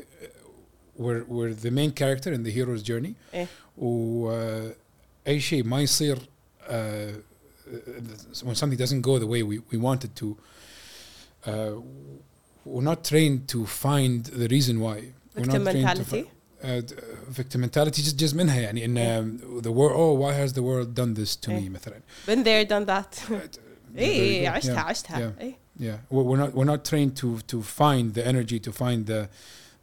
we're, 0.99 1.25
we're 1.29 1.55
the 1.65 1.71
main 1.71 1.91
character 1.93 2.33
in 2.33 2.43
the 2.43 2.51
hero's 2.51 2.83
journey 2.83 3.13
إيه. 3.35 3.47
واي 3.77 5.41
شيء 5.41 5.65
ما 5.65 5.81
يصير 5.83 6.19
uh, 6.19 6.73
when 8.45 8.55
something 8.55 8.77
doesn't 8.77 9.03
go 9.03 9.19
the 9.19 9.27
way 9.27 9.43
we, 9.43 9.59
we 9.73 9.79
want 9.79 10.05
it 10.05 10.13
to 10.23 10.27
uh, 11.47 11.51
we're 12.67 12.89
not 12.93 13.05
trained 13.05 13.41
to 13.55 13.65
find 13.67 14.25
the 14.43 14.49
reason 14.49 14.75
why 14.81 14.97
we're 15.37 15.45
victim 15.45 15.65
not 15.65 15.73
trained 15.73 15.89
to 15.89 16.15
mentality 16.15 16.23
uh, 16.63 16.81
d- 16.81 16.95
victim 17.39 17.61
mentality 17.61 18.03
جزء 18.03 18.17
جزء 18.17 18.37
منها 18.37 18.61
يعني 18.61 18.85
ان 18.85 18.97
um, 18.97 19.63
the 19.63 19.71
world 19.73 19.95
oh 19.97 20.13
why 20.23 20.33
has 20.35 20.53
the 20.53 20.63
world 20.63 20.95
done 20.95 21.15
this 21.15 21.37
to 21.37 21.51
إيه. 21.51 21.69
me 21.69 21.71
مثلا 21.71 22.01
been 22.27 22.43
there 22.45 22.65
done 22.65 22.87
that 22.87 23.15
Very 23.95 23.99
اي 23.99 24.45
good. 24.45 24.49
عشتها 24.49 24.75
Yeah. 24.75 24.79
عشتها 24.89 25.19
Yeah. 25.39 25.41
اي 25.43 25.55
Yeah, 25.81 25.99
we're 26.11 26.25
we're 26.31 26.41
not 26.45 26.51
we're 26.59 26.71
not 26.75 26.83
trained 26.91 27.13
to 27.23 27.29
to 27.53 27.59
find 27.81 28.07
the 28.19 28.25
energy 28.33 28.59
to 28.67 28.73
find 28.83 29.01
the 29.13 29.21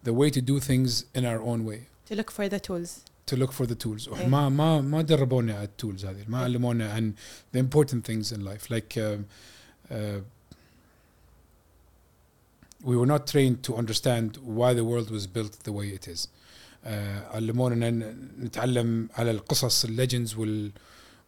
the 0.07 0.13
way 0.19 0.29
to 0.38 0.41
do 0.51 0.55
things 0.69 0.89
in 1.17 1.24
our 1.31 1.41
own 1.51 1.59
way 1.69 1.79
to 2.09 2.13
look 2.19 2.29
for 2.38 2.45
the 2.55 2.59
tools 2.67 2.89
to 3.31 3.36
look 3.41 3.51
for 3.59 3.65
the 3.71 3.75
tools 3.86 4.07
إيه. 4.07 4.27
ما 4.27 4.50
ما 4.50 4.81
ما 4.81 5.01
دربونا 5.01 5.53
على 5.55 5.63
التولز 5.63 6.05
هذه 6.05 6.24
ما 6.27 6.38
إيه. 6.39 6.43
علمونا 6.43 6.93
عن 6.93 7.13
the 7.55 7.59
important 7.59 8.03
things 8.09 8.31
in 8.31 8.41
life 8.45 8.69
like 8.75 8.97
um, 8.97 9.25
uh, 9.91 9.95
we 12.83 12.95
were 12.95 13.07
not 13.13 13.25
trained 13.33 13.57
to 13.67 13.71
understand 13.75 14.38
why 14.59 14.74
the 14.74 14.83
world 14.91 15.09
was 15.17 15.25
built 15.36 15.53
the 15.63 15.71
way 15.71 15.88
it 16.00 16.07
is 16.07 16.27
uh, 16.86 16.89
علمونا 17.36 17.88
ان 17.88 18.17
نتعلم 18.39 19.09
على 19.15 19.31
القصص 19.31 19.86
الليجندز 19.86 20.36
وال 20.36 20.71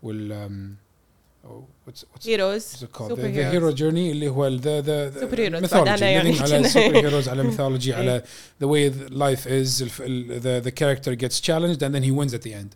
وال 0.03 0.31
um, 0.31 1.48
oh, 1.48 1.50
what's, 1.86 2.03
what's 2.13 2.25
heroes 2.25 2.63
what's 2.72 2.84
it 2.84 2.91
called? 2.91 3.10
The, 3.12 3.15
the 3.15 3.27
Superheroes. 3.27 3.51
hero 3.51 3.72
journey 3.74 4.12
اللي 4.12 4.27
هو 4.29 4.48
ال- 4.48 4.62
the 4.62 4.81
the, 4.86 5.19
the 5.19 5.25
Superheroes. 5.25 5.62
mythology 5.62 5.74
بعد 5.86 5.88
أنا 5.88 6.10
يعني 6.10 6.34
living 6.38 6.41
على 6.41 6.62
كنا- 6.62 6.69
superheroes 6.69 7.27
على 7.27 7.43
mythology 7.51 7.88
إيه. 7.88 7.96
على 7.96 8.24
the 8.63 8.67
way 8.67 8.89
th- 8.89 9.12
life 9.12 9.46
is 9.46 9.81
الف- 9.81 10.01
ال- 10.01 10.41
the 10.41 10.65
the 10.67 10.72
character 10.72 11.15
gets 11.15 11.39
challenged 11.39 11.81
and 11.84 11.93
then 11.96 12.03
he 12.03 12.12
wins 12.12 12.34
at 12.34 12.41
the 12.41 12.53
end. 12.53 12.69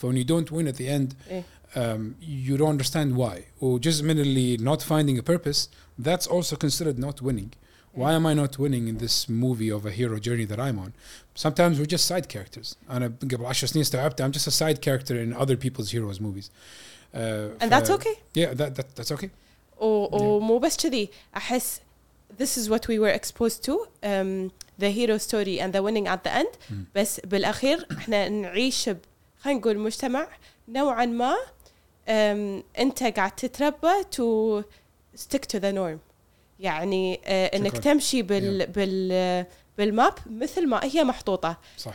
So 0.00 0.08
when 0.08 0.16
you 0.16 0.24
don't 0.24 0.50
win 0.50 0.66
at 0.68 0.76
the 0.76 0.88
end 0.88 1.14
إيه. 1.30 1.42
um, 1.74 2.14
you 2.22 2.56
don't 2.56 2.78
understand 2.78 3.16
why. 3.16 3.44
وجزء 3.60 4.04
من 4.04 4.18
اللي 4.18 4.56
not 4.58 4.80
finding 4.82 5.18
a 5.18 5.22
purpose 5.22 5.68
that's 5.98 6.26
also 6.26 6.56
considered 6.56 6.98
not 6.98 7.20
winning. 7.22 7.50
Why 8.02 8.12
am 8.18 8.24
I 8.26 8.34
not 8.42 8.52
winning 8.64 8.84
in 8.92 8.96
this 9.04 9.16
movie 9.28 9.70
of 9.78 9.82
a 9.84 9.90
hero 10.00 10.16
journey 10.26 10.46
that 10.52 10.60
I'm 10.66 10.78
on? 10.84 10.90
Sometimes 11.34 11.78
we're 11.78 11.92
just 11.96 12.06
side 12.06 12.28
characters. 12.28 12.76
أنا 12.90 13.06
قبل 13.22 13.44
10 13.46 13.66
سنين 13.66 13.80
استوعبت 13.82 14.22
I'm 14.22 14.32
just 14.32 14.46
a 14.46 14.50
side 14.50 14.80
character 14.80 15.14
in 15.16 15.32
other 15.42 15.56
people's 15.56 15.90
heroes 15.90 16.20
movies. 16.20 16.50
Uh, 17.14 17.18
and 17.60 17.70
ف- 17.70 17.74
that's 17.74 17.90
okay 17.90 18.16
Yeah, 18.34 18.54
that, 18.54 18.74
that 18.76 18.94
that's 18.96 19.10
okay. 19.12 19.30
و- 19.80 20.36
ومو 20.36 20.58
بس 20.58 20.76
كذي 20.76 21.08
احس 21.36 21.80
this 22.42 22.56
is 22.56 22.68
what 22.70 22.86
we 22.88 22.98
were 22.98 23.10
exposed 23.20 23.64
to 23.68 23.72
um, 24.04 24.50
the 24.78 24.90
hero 24.90 25.18
story 25.18 25.60
and 25.60 25.72
the 25.72 25.82
winning 25.82 26.06
at 26.08 26.22
the 26.24 26.32
end 26.34 26.56
مم. 26.70 26.84
بس 26.94 27.20
بالاخير 27.20 27.86
احنا 27.92 28.28
نعيش 28.28 28.88
ب 28.88 28.98
خلينا 29.40 29.58
نقول 29.60 29.78
مجتمع 29.78 30.28
نوعا 30.68 31.06
ما 31.06 31.34
um, 31.34 32.62
انت 32.78 33.02
قاعد 33.02 33.32
تتربى 33.36 34.02
to 34.16 34.62
stick 35.20 35.42
to 35.46 35.60
the 35.60 35.72
norm 35.72 35.98
يعني 36.59 37.15
uh, 37.15 37.27
إنك 37.29 37.67
شكراً. 37.67 37.79
تمشي 37.81 38.21
بال 38.21 38.67
بال 38.67 39.45
بالماب 39.77 40.13
مثل 40.29 40.67
ما 40.67 40.79
هي 40.83 41.03
محطوطة 41.03 41.57
صح. 41.77 41.93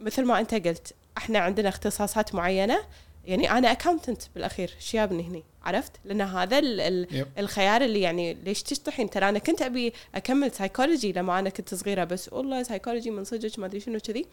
مثل 0.00 0.24
ما 0.24 0.38
أنت 0.40 0.54
قلت 0.54 0.94
إحنا 1.18 1.38
عندنا 1.38 1.68
اختصاصات 1.68 2.34
معينة 2.34 2.78
يعني 3.24 3.50
أنا 3.50 3.72
اكاونتنت 3.72 4.22
بالأخير 4.34 4.72
إيش 4.76 4.92
جابني 4.92 5.22
هني 5.22 5.44
عرفت 5.64 5.92
لأن 6.04 6.20
هذا 6.20 6.58
ال 6.58 6.80
ال 6.80 7.06
Yep. 7.22 7.38
الخيار 7.38 7.80
اللي 7.84 8.00
يعني 8.00 8.34
ليش 8.34 8.62
تشطحين 8.62 9.10
ترى 9.10 9.28
أنا 9.28 9.38
كنت 9.38 9.62
أبي 9.62 9.92
أكمل 10.14 10.50
سايكولوجي 10.52 11.12
لما 11.12 11.38
أنا 11.38 11.50
كنت 11.50 11.74
صغيرة 11.74 12.04
بس 12.04 12.32
والله 12.32 12.62
سايكولوجي 12.62 13.10
من 13.10 13.24
صدق 13.24 13.58
ما 13.58 13.66
أدري 13.66 13.80
شنو 13.80 13.98
كذي 13.98 14.26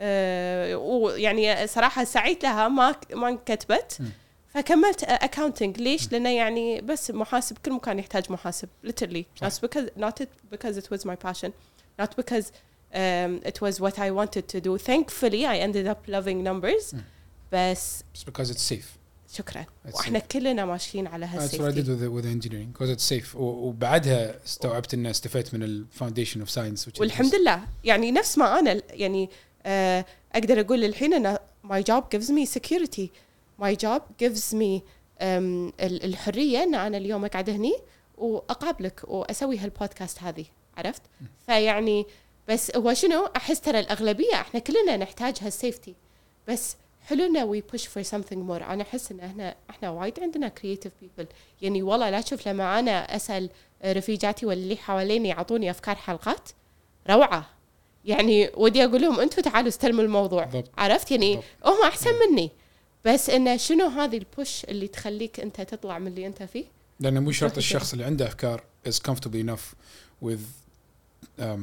أه 0.00 0.76
ويعني 0.76 1.66
صراحة 1.66 2.04
سعيت 2.04 2.42
لها 2.44 2.68
ما 2.68 2.94
ما 3.14 3.28
انكتبت. 3.28 3.98
فكملت 4.54 5.04
اكاونتنج 5.04 5.78
ليش؟ 5.80 6.12
لأنه 6.12 6.30
يعني 6.30 6.80
بس 6.80 7.10
محاسب 7.10 7.58
كل 7.64 7.72
مكان 7.72 7.98
يحتاج 7.98 8.32
محاسب 8.32 8.68
literally 8.86 9.24
not 9.44 9.50
because 9.60 9.88
not 9.98 10.20
it 10.24 10.28
because 10.54 10.76
it 10.76 10.88
was 10.94 11.04
my 11.04 11.16
passion 11.26 11.50
not 12.02 12.10
because 12.16 12.44
um, 12.94 13.40
it 13.50 13.58
was 13.62 13.74
what 13.80 13.98
I 13.98 14.10
wanted 14.10 14.44
to 14.54 14.60
do 14.60 14.78
thankfully 14.78 15.46
I 15.46 15.56
ended 15.66 15.86
up 15.86 16.00
loving 16.08 16.42
numbers. 16.48 16.94
بس 17.52 18.02
It's 18.14 18.24
because 18.30 18.50
it's 18.50 18.72
safe. 18.74 18.98
شكرا 19.32 19.64
That's 19.86 19.94
وإحنا 19.94 20.18
safe. 20.18 20.22
كلنا 20.22 20.64
ماشيين 20.64 21.06
على 21.06 21.26
That's 21.26 21.30
what 21.30 21.54
I 21.54 21.54
did 21.54 21.60
هالسيفتي 21.60 21.82
with, 21.84 22.12
with 22.12 22.26
engineering 22.26 22.72
because 22.78 22.90
it's 22.96 23.04
safe 23.14 23.34
وبعدها 23.36 24.44
استوعبت 24.44 24.94
ان 24.94 25.06
استفدت 25.06 25.54
من 25.54 25.62
ال 25.62 25.84
foundation 26.00 26.38
of 26.46 26.50
science 26.50 26.86
which 26.86 26.96
is 26.96 27.00
والحمد 27.00 27.34
لله 27.34 27.60
يعني 27.84 28.12
نفس 28.12 28.38
ما 28.38 28.58
أنا 28.58 28.82
يعني 28.90 29.30
آه 29.66 30.04
أقدر 30.34 30.60
أقول 30.60 30.84
الحين 30.84 31.14
ان 31.14 31.38
my 31.66 31.82
job 31.90 32.02
gives 32.16 32.28
me 32.28 32.58
security 32.58 33.06
my 33.60 33.74
job 33.84 34.00
gives 34.24 34.54
me 34.54 34.80
um, 34.80 35.22
ال- 35.80 36.04
الحرية 36.04 36.62
إن 36.62 36.74
أنا 36.74 36.96
اليوم 36.96 37.24
أقعد 37.24 37.50
هني 37.50 37.74
وأقابلك 38.18 39.00
وأسوي 39.08 39.58
هالبودكاست 39.58 40.18
هذه 40.22 40.44
عرفت؟ 40.76 41.02
فيعني 41.46 42.06
بس 42.48 42.76
هو 42.76 42.94
شنو؟ 42.94 43.26
أحس 43.36 43.60
ترى 43.60 43.80
الأغلبية 43.80 44.34
إحنا 44.34 44.60
كلنا 44.60 44.96
نحتاج 44.96 45.36
هالسيفتي 45.42 45.94
بس 46.48 46.76
حلو 47.06 47.24
انه 47.24 47.44
وي 47.44 47.60
بوش 47.60 47.86
فور 47.86 48.02
something 48.04 48.36
مور 48.36 48.64
أنا 48.64 48.82
أحس 48.82 49.12
إن 49.12 49.20
إحنا 49.20 49.54
إحنا 49.70 49.90
وايد 49.90 50.20
عندنا 50.20 50.48
كرييتيف 50.48 50.92
بيبل 51.00 51.28
يعني 51.62 51.82
والله 51.82 52.10
لا 52.10 52.20
تشوف 52.20 52.48
لما 52.48 52.78
أنا 52.78 53.16
أسأل 53.16 53.50
رفيجاتي 53.84 54.46
واللي 54.46 54.76
حواليني 54.76 55.28
يعطوني 55.28 55.70
أفكار 55.70 55.96
حلقات 55.96 56.48
روعة. 57.10 57.46
يعني 58.04 58.50
ودي 58.56 58.84
أقول 58.84 59.02
لهم 59.02 59.20
أنتم 59.20 59.42
تعالوا 59.42 59.68
استلموا 59.68 60.04
الموضوع. 60.04 60.44
بالضبط. 60.44 60.70
عرفت؟ 60.78 61.10
يعني. 61.10 61.36
هم 61.64 61.82
أحسن 61.84 62.10
مني. 62.30 62.50
بس 63.04 63.30
انه 63.30 63.56
شنو 63.56 63.86
هذه 63.88 64.16
البوش 64.18 64.64
اللي 64.64 64.88
تخليك 64.88 65.40
انت 65.40 65.60
تطلع 65.60 65.98
من 65.98 66.06
اللي 66.06 66.26
انت 66.26 66.42
فيه 66.42 66.64
لأنه 67.00 67.20
مو 67.20 67.32
شرط. 67.32 67.56
الشخص 67.58 67.92
اللي 67.92 68.04
عنده 68.04 68.26
افكار 68.26 68.62
is 68.88 68.92
comfortable 69.10 69.46
enough 69.48 69.74
with 70.24 70.40
um, 71.40 71.60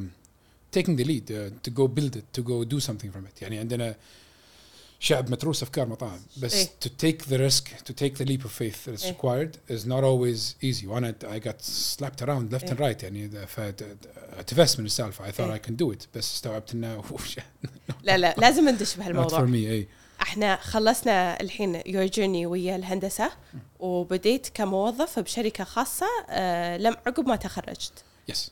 taking 0.78 0.96
the 0.96 1.04
lead 1.04 1.32
uh, 1.32 1.50
to 1.68 1.72
go 1.72 1.88
build 1.88 2.16
it 2.16 2.26
to 2.34 2.42
go 2.42 2.64
do 2.74 2.80
something 2.80 3.12
from 3.12 3.26
it 3.30 3.42
يعني 3.42 3.60
عندنا 3.60 3.96
شعب 5.00 5.32
متروس 5.32 5.64
افكار 5.64 5.88
مطاعم 5.88 6.20
بس 6.38 6.54
إيه. 6.56 6.68
to 6.86 6.88
take 6.90 7.26
the 7.26 7.38
risk 7.52 7.64
to 7.90 7.94
take 7.94 8.18
the 8.18 8.26
leap 8.30 8.44
of 8.46 8.52
faith 8.52 8.90
that's 8.92 9.06
إيه. 9.06 9.14
required 9.18 9.56
is 9.72 9.84
not 9.86 10.04
always 10.04 10.56
easy 10.66 10.86
وأنا 10.86 11.16
I 11.24 11.40
got 11.48 11.62
slapped 11.62 12.22
around 12.26 12.54
left 12.56 12.64
إيه. 12.64 12.70
and 12.74 12.80
right 12.80 13.04
يعني 13.04 13.28
ده- 13.28 13.46
فت- 13.46 13.84
اعتفست 14.34 14.80
من 14.80 14.86
السالفه 14.86 15.32
I 15.32 15.34
thought 15.34 15.40
إيه. 15.42 15.62
I 15.62 15.66
can 15.66 15.72
do 15.86 15.96
it 15.96 16.06
بس 16.16 16.34
استوعبت 16.36 16.74
انه 16.74 17.04
لا 18.04 18.18
لا 18.18 18.36
لازم 18.38 18.70
ندش 18.70 18.94
not 18.94 18.98
بهالموضوع 18.98 19.40
for 19.46 19.50
me 19.50 19.54
اي 19.54 19.88
إحنا 20.22 20.56
خلصنا 20.56 21.40
الحين 21.42 21.82
يور 21.86 22.06
جيرني 22.06 22.46
ويا 22.46 22.76
الهندسة 22.76 23.32
وبديت 23.80 24.48
كموظف 24.54 25.20
بشركة 25.20 25.64
خاصة 25.64 26.06
آه 26.30 26.78
لم 26.78 26.96
عقب 27.08 27.28
ما 27.28 27.36
تخرجت. 27.36 28.04
يس 28.28 28.52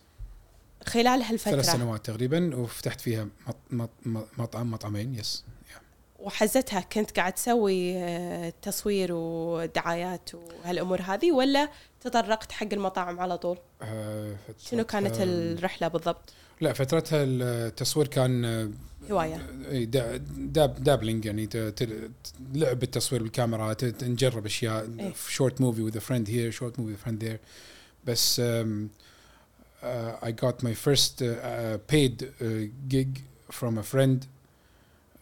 خلال 0.87 1.05
ثلاث 1.19 1.31
هالفتره 1.31 1.61
سنوات 1.61 2.05
تقريبا 2.05 2.55
وفتحت 2.55 3.01
فيها 3.01 3.27
مط- 3.47 3.55
مط- 3.71 3.89
مط- 4.05 4.27
مطعم 4.37 4.71
مطعمين. 4.71 5.15
يس 5.15 5.43
وحزتها 6.19 6.79
كنت 6.79 7.11
قاعد 7.19 7.33
تسوي 7.33 7.97
آه، 7.97 8.53
تصوير 8.61 9.09
ودعايات 9.13 10.29
وهالأمور 10.35 11.01
هذه 11.01 11.31
ولا 11.31 11.69
تطرقت 12.01 12.51
حق 12.51 12.67
المطاعم 12.73 13.19
على 13.19 13.37
طول؟ 13.37 13.57
آه، 13.81 14.35
شنو 14.69 14.83
كانت 14.83 15.15
الرحلة 15.19 15.87
بالضبط؟ 15.87 16.33
لا 16.61 16.73
فترتها 16.73 17.23
التصوير 17.23 18.07
كان 18.07 18.73
هواية 19.11 19.35
دا- 19.85 20.17
داب 20.37 20.83
دابلينج 20.83 21.25
يعني 21.25 21.49
لعب 22.53 22.79
بالتصوير 22.79 23.23
بالكاميرا 23.23 23.75
نجرب 24.03 24.45
أشياء. 24.45 25.11
شورت 25.27 25.61
موفي 25.61 25.81
وذ 25.81 25.99
فريند 25.99 26.29
هير 26.29 26.51
شورت 26.51 26.79
موفي 26.79 26.91
وذ 26.91 26.97
فريند 26.97 27.23
ذير 27.23 27.39
بس 28.05 28.41
I 30.21 30.31
got 30.31 30.63
my 30.63 30.73
first 30.73 31.21
uh, 31.21 31.25
uh, 31.25 31.77
paid 31.93 32.15
uh, 32.23 32.45
gig 32.93 33.11
from 33.59 33.77
a 33.77 33.83
friend 33.93 34.19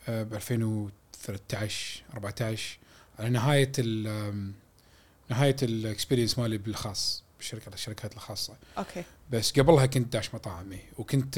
uh, 0.07 0.11
ب 0.11 0.33
2013 0.33 2.03
14 2.13 2.77
على 3.19 3.29
نهاية 3.29 3.71
ال 3.79 4.51
نهاية 5.29 5.55
الاكسبيرينس 5.63 6.39
مالي 6.39 6.57
بالخاص 6.57 7.23
بالشركة 7.37 7.73
الشركات 7.73 8.13
الخاصة 8.13 8.53
أوكي 8.77 9.03
بس 9.31 9.59
قبلها 9.59 9.85
كنت 9.85 10.13
داش 10.13 10.33
مطاعم 10.35 10.71
إيه. 10.71 10.83
وكنت 10.97 11.37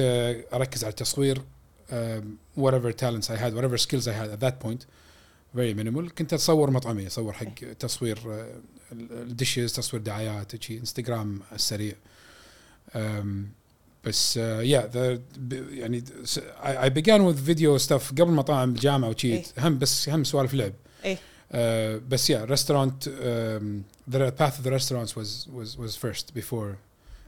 أركز 0.54 0.84
على 0.84 0.92
التصوير 0.92 1.42
um, 1.91 2.25
whatever 2.65 2.93
talents 2.93 3.27
I 3.31 3.37
had 3.45 3.53
whatever 3.59 3.77
skills 3.87 4.07
I 4.09 4.15
had 4.21 4.29
at 4.37 4.41
that 4.47 4.57
point 4.67 4.83
very 5.55 5.75
minimal 5.75 6.09
كنت 6.19 6.33
اتصور 6.33 6.71
مطعمي 6.71 7.07
اصور 7.07 7.33
حق 7.33 7.55
تصوير 7.79 8.19
آه، 8.27 8.55
ال- 8.93 9.13
الدشز 9.13 9.73
تصوير 9.73 10.03
دعايات 10.03 10.63
شي 10.63 10.79
انستغرام 10.79 11.41
السريع 11.53 11.95
um, 12.95 12.99
بس 14.05 14.39
uh, 14.39 14.41
yeah 14.65 14.87
the, 14.95 15.21
ب- 15.39 15.73
يعني 15.73 16.05
s- 16.25 16.39
I, 16.63 16.87
I 16.87 16.89
began 16.89 17.25
with 17.25 17.39
video 17.39 17.79
stuff 17.89 18.11
قبل 18.21 18.31
مطاعم 18.33 18.73
بالجامعه 18.73 19.09
وشي 19.09 19.33
إيه. 19.33 19.45
هم 19.59 19.79
بس 19.79 20.09
هم 20.09 20.25
سوالف 20.25 20.55
لعب 20.55 20.73
إيه. 21.05 21.17
Uh, 21.53 22.01
بس 22.09 22.33
yeah 22.33 22.47
restaurant 22.47 23.07
um, 23.07 23.85
the 24.15 24.31
path 24.41 24.59
of 24.59 24.65
the 24.65 24.71
restaurants 24.79 25.13
was 25.17 25.47
was 25.59 25.77
was 25.79 25.97
first 26.05 26.35
before 26.35 26.71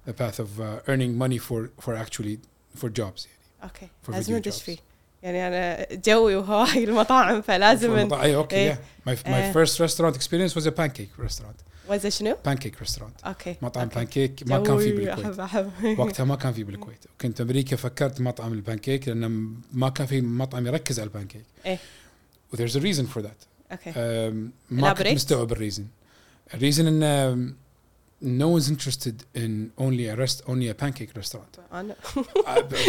the 0.08 0.12
path 0.22 0.38
of 0.44 0.48
uh, 0.60 0.90
earning 0.90 1.12
money 1.24 1.38
for 1.48 1.60
for 1.84 1.94
actually 2.04 2.38
for 2.80 2.88
jobs 3.00 3.26
أوكي. 3.63 3.87
لازم 4.09 4.35
ادش 4.35 4.61
فيه. 4.61 4.77
يعني 5.23 5.47
أنا 5.47 5.87
جوي 6.05 6.35
وهواي 6.35 6.83
المطاعم 6.89 7.41
فلازم 7.41 7.95
المطاعم 7.95 8.21
أي 8.21 8.35
أوكي 8.35 8.75
ماي 9.05 9.53
فيرست 9.53 9.81
ريستورانت 9.81 10.15
اكسبيرينس 10.15 10.57
واز 10.57 10.67
ا 10.67 10.69
بانكيك 10.69 11.09
ريستورانت 11.19 11.57
واز 11.87 12.07
شنو؟ 12.07 12.35
بانكيك 12.45 12.79
ريستورانت 12.79 13.23
أوكي 13.23 13.55
مطعم 13.61 13.87
بانكيك 13.87 14.43
ما 14.47 14.63
كان 14.63 14.77
في 14.77 14.91
بالكويت. 14.91 15.39
وقتها 15.99 16.23
ما 16.23 16.35
كان 16.35 16.53
في 16.53 16.63
بالكويت. 16.63 17.05
وكنت 17.15 17.41
أمريكا 17.41 17.75
فكرت 17.75 18.21
مطعم 18.21 18.53
البانكيك 18.53 19.07
لأن 19.07 19.53
ما 19.73 19.89
كان 19.89 20.07
في 20.07 20.21
مطعم 20.21 20.67
يركز 20.67 20.99
على 20.99 21.07
البانكيك. 21.07 21.45
إيه. 21.65 21.79
وذيرز 22.53 22.77
ا 22.77 22.79
ريزن 22.79 23.05
فور 23.05 23.23
ذات 23.23 23.43
أوكي. 23.71 23.91
Um، 23.91 24.51
ما 24.69 24.93
كنت 24.93 25.07
مستوعب 25.07 25.51
الريزن 25.51 25.85
الريزن 26.53 26.87
إنه 26.87 27.53
no 28.21 28.47
one's 28.55 28.69
interested 28.69 29.15
in 29.43 29.51
only 29.85 30.05
a 30.07 30.15
rest 30.15 30.37
only 30.47 30.67
a 30.69 30.73
pancake 30.83 31.11
restaurant 31.19 31.53
أنا 31.73 31.95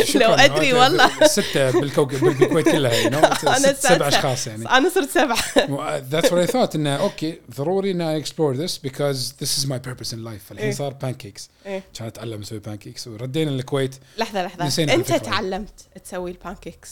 شكراً. 0.05 0.21
لو 0.27 0.35
أدري 0.35 0.73
والله. 0.73 1.27
ستة 1.27 1.71
بالكوكب 1.81 2.21
بالكويت 2.21 2.69
كلها. 2.69 3.09
أنا 3.57 3.73
ست 3.73 3.87
سبع. 3.87 4.09
أشخاص 4.09 4.47
يعني 4.47 4.71
أنا 4.71 4.89
صرت 4.89 5.11
سبعة 5.11 5.37
that's 6.11 6.27
what 6.31 6.49
I 6.49 6.53
thought 6.53 6.75
إنه 6.75 6.97
أوكي 6.97 7.41
ضروري 7.57 7.91
ان 7.91 8.21
I 8.21 8.25
explore 8.25 8.57
this 8.57 8.79
because 8.91 9.33
this 9.43 9.59
is 9.59 9.67
my 9.67 9.79
purpose 9.79 10.13
in 10.13 10.19
life 10.25 10.53
الحين 10.53 10.59
إيه. 10.67 10.71
صار 10.73 10.93
pancakes 11.05 11.43
إيه. 11.67 11.83
كان 11.95 12.07
اتعلم 12.07 12.41
أسوي 12.41 12.61
pancakes 12.61 13.07
وردينا 13.07 13.51
للكويت 13.51 13.95
لحظة 14.19 14.47
لحظة 14.47 14.83
أنت. 14.95 15.13
تعلمت 15.13 15.81
تسوي 16.05 16.31
البانكيكس 16.31 16.91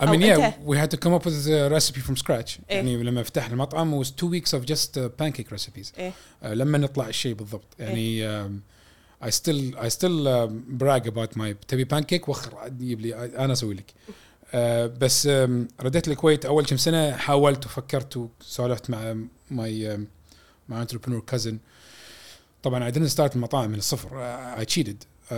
I 0.00 0.02
أو 0.02 0.14
mean 0.14 0.20
yeah 0.20 0.50
أنت- 0.50 0.68
we 0.68 0.76
had 0.76 0.90
to 0.90 0.98
come 1.00 1.12
up 1.18 1.24
with 1.26 1.46
a 1.48 1.70
recipe 1.70 2.00
from 2.00 2.16
scratch 2.16 2.58
إيه. 2.70 2.76
يعني 2.76 3.02
لما 3.02 3.22
فتحنا 3.22 3.52
المطعم 3.52 4.02
was 4.04 4.06
two 4.06 4.26
weeks 4.28 4.50
of 4.52 4.66
just 4.66 4.96
uh, 4.96 5.08
pancake 5.22 5.56
recipes 5.56 5.98
ايه 5.98 6.12
uh, 6.42 6.46
لما 6.46 6.78
نطلع 6.78 7.08
الشيء 7.08 7.34
بالضبط 7.34 7.74
يعني 7.78 8.44
um, 8.46 8.50
I 9.24 9.28
still 9.30 9.74
I 9.78 9.88
still 9.88 10.26
um, 10.26 10.52
brag 10.82 11.06
about 11.06 11.38
my 11.38 11.54
تبي 11.68 11.84
pancake 11.84 12.28
وخر 12.28 12.68
جيب 12.68 13.00
لي 13.00 13.14
انا 13.44 13.52
اسوي 13.52 13.74
لك 13.74 13.94
uh, 14.52 14.56
بس 15.00 15.28
um, 15.28 15.50
رديت 15.80 16.08
الكويت 16.08 16.44
اول 16.46 16.64
كم 16.64 16.76
سنه 16.76 17.16
حاولت 17.16 17.66
وفكرت 17.66 18.16
وسولفت 18.16 18.90
مع 18.90 19.16
my 19.50 19.96
um, 19.96 20.00
my 20.72 20.76
entrepreneur 20.86 21.34
cousin 21.34 21.54
طبعا 22.62 22.90
I 22.90 22.94
didn't 22.94 23.10
start 23.16 23.34
المطاعم 23.36 23.70
من 23.70 23.78
الصفر 23.78 24.08
uh, 24.08 24.60
I 24.60 24.64
cheated 24.74 24.96
uh, 25.30 25.34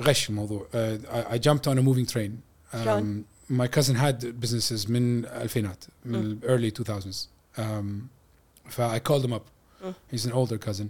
غش 0.00 0.30
الموضوع 0.30 0.66
uh, 0.72 0.76
I, 1.06 1.34
I 1.34 1.38
jumped 1.38 1.66
on 1.70 1.78
a 1.78 1.82
moving 1.82 2.12
train 2.14 2.30
شلون؟ 2.84 3.24
um, 3.42 3.52
my 3.52 3.66
cousin 3.78 3.94
had 3.94 4.24
businesses 4.44 4.88
من 4.90 5.24
الألفينات 5.24 5.84
من 6.04 6.18
مم. 6.18 6.38
ال 6.44 6.72
early 6.72 6.82
2000s 6.82 7.16
um, 7.58 8.08
ف 8.70 8.80
I 8.80 8.98
called 9.10 9.24
him 9.26 9.32
up 9.32 9.42
مم. 9.84 9.94
he's 10.14 10.24
an 10.26 10.32
older 10.32 10.58
cousin 10.68 10.86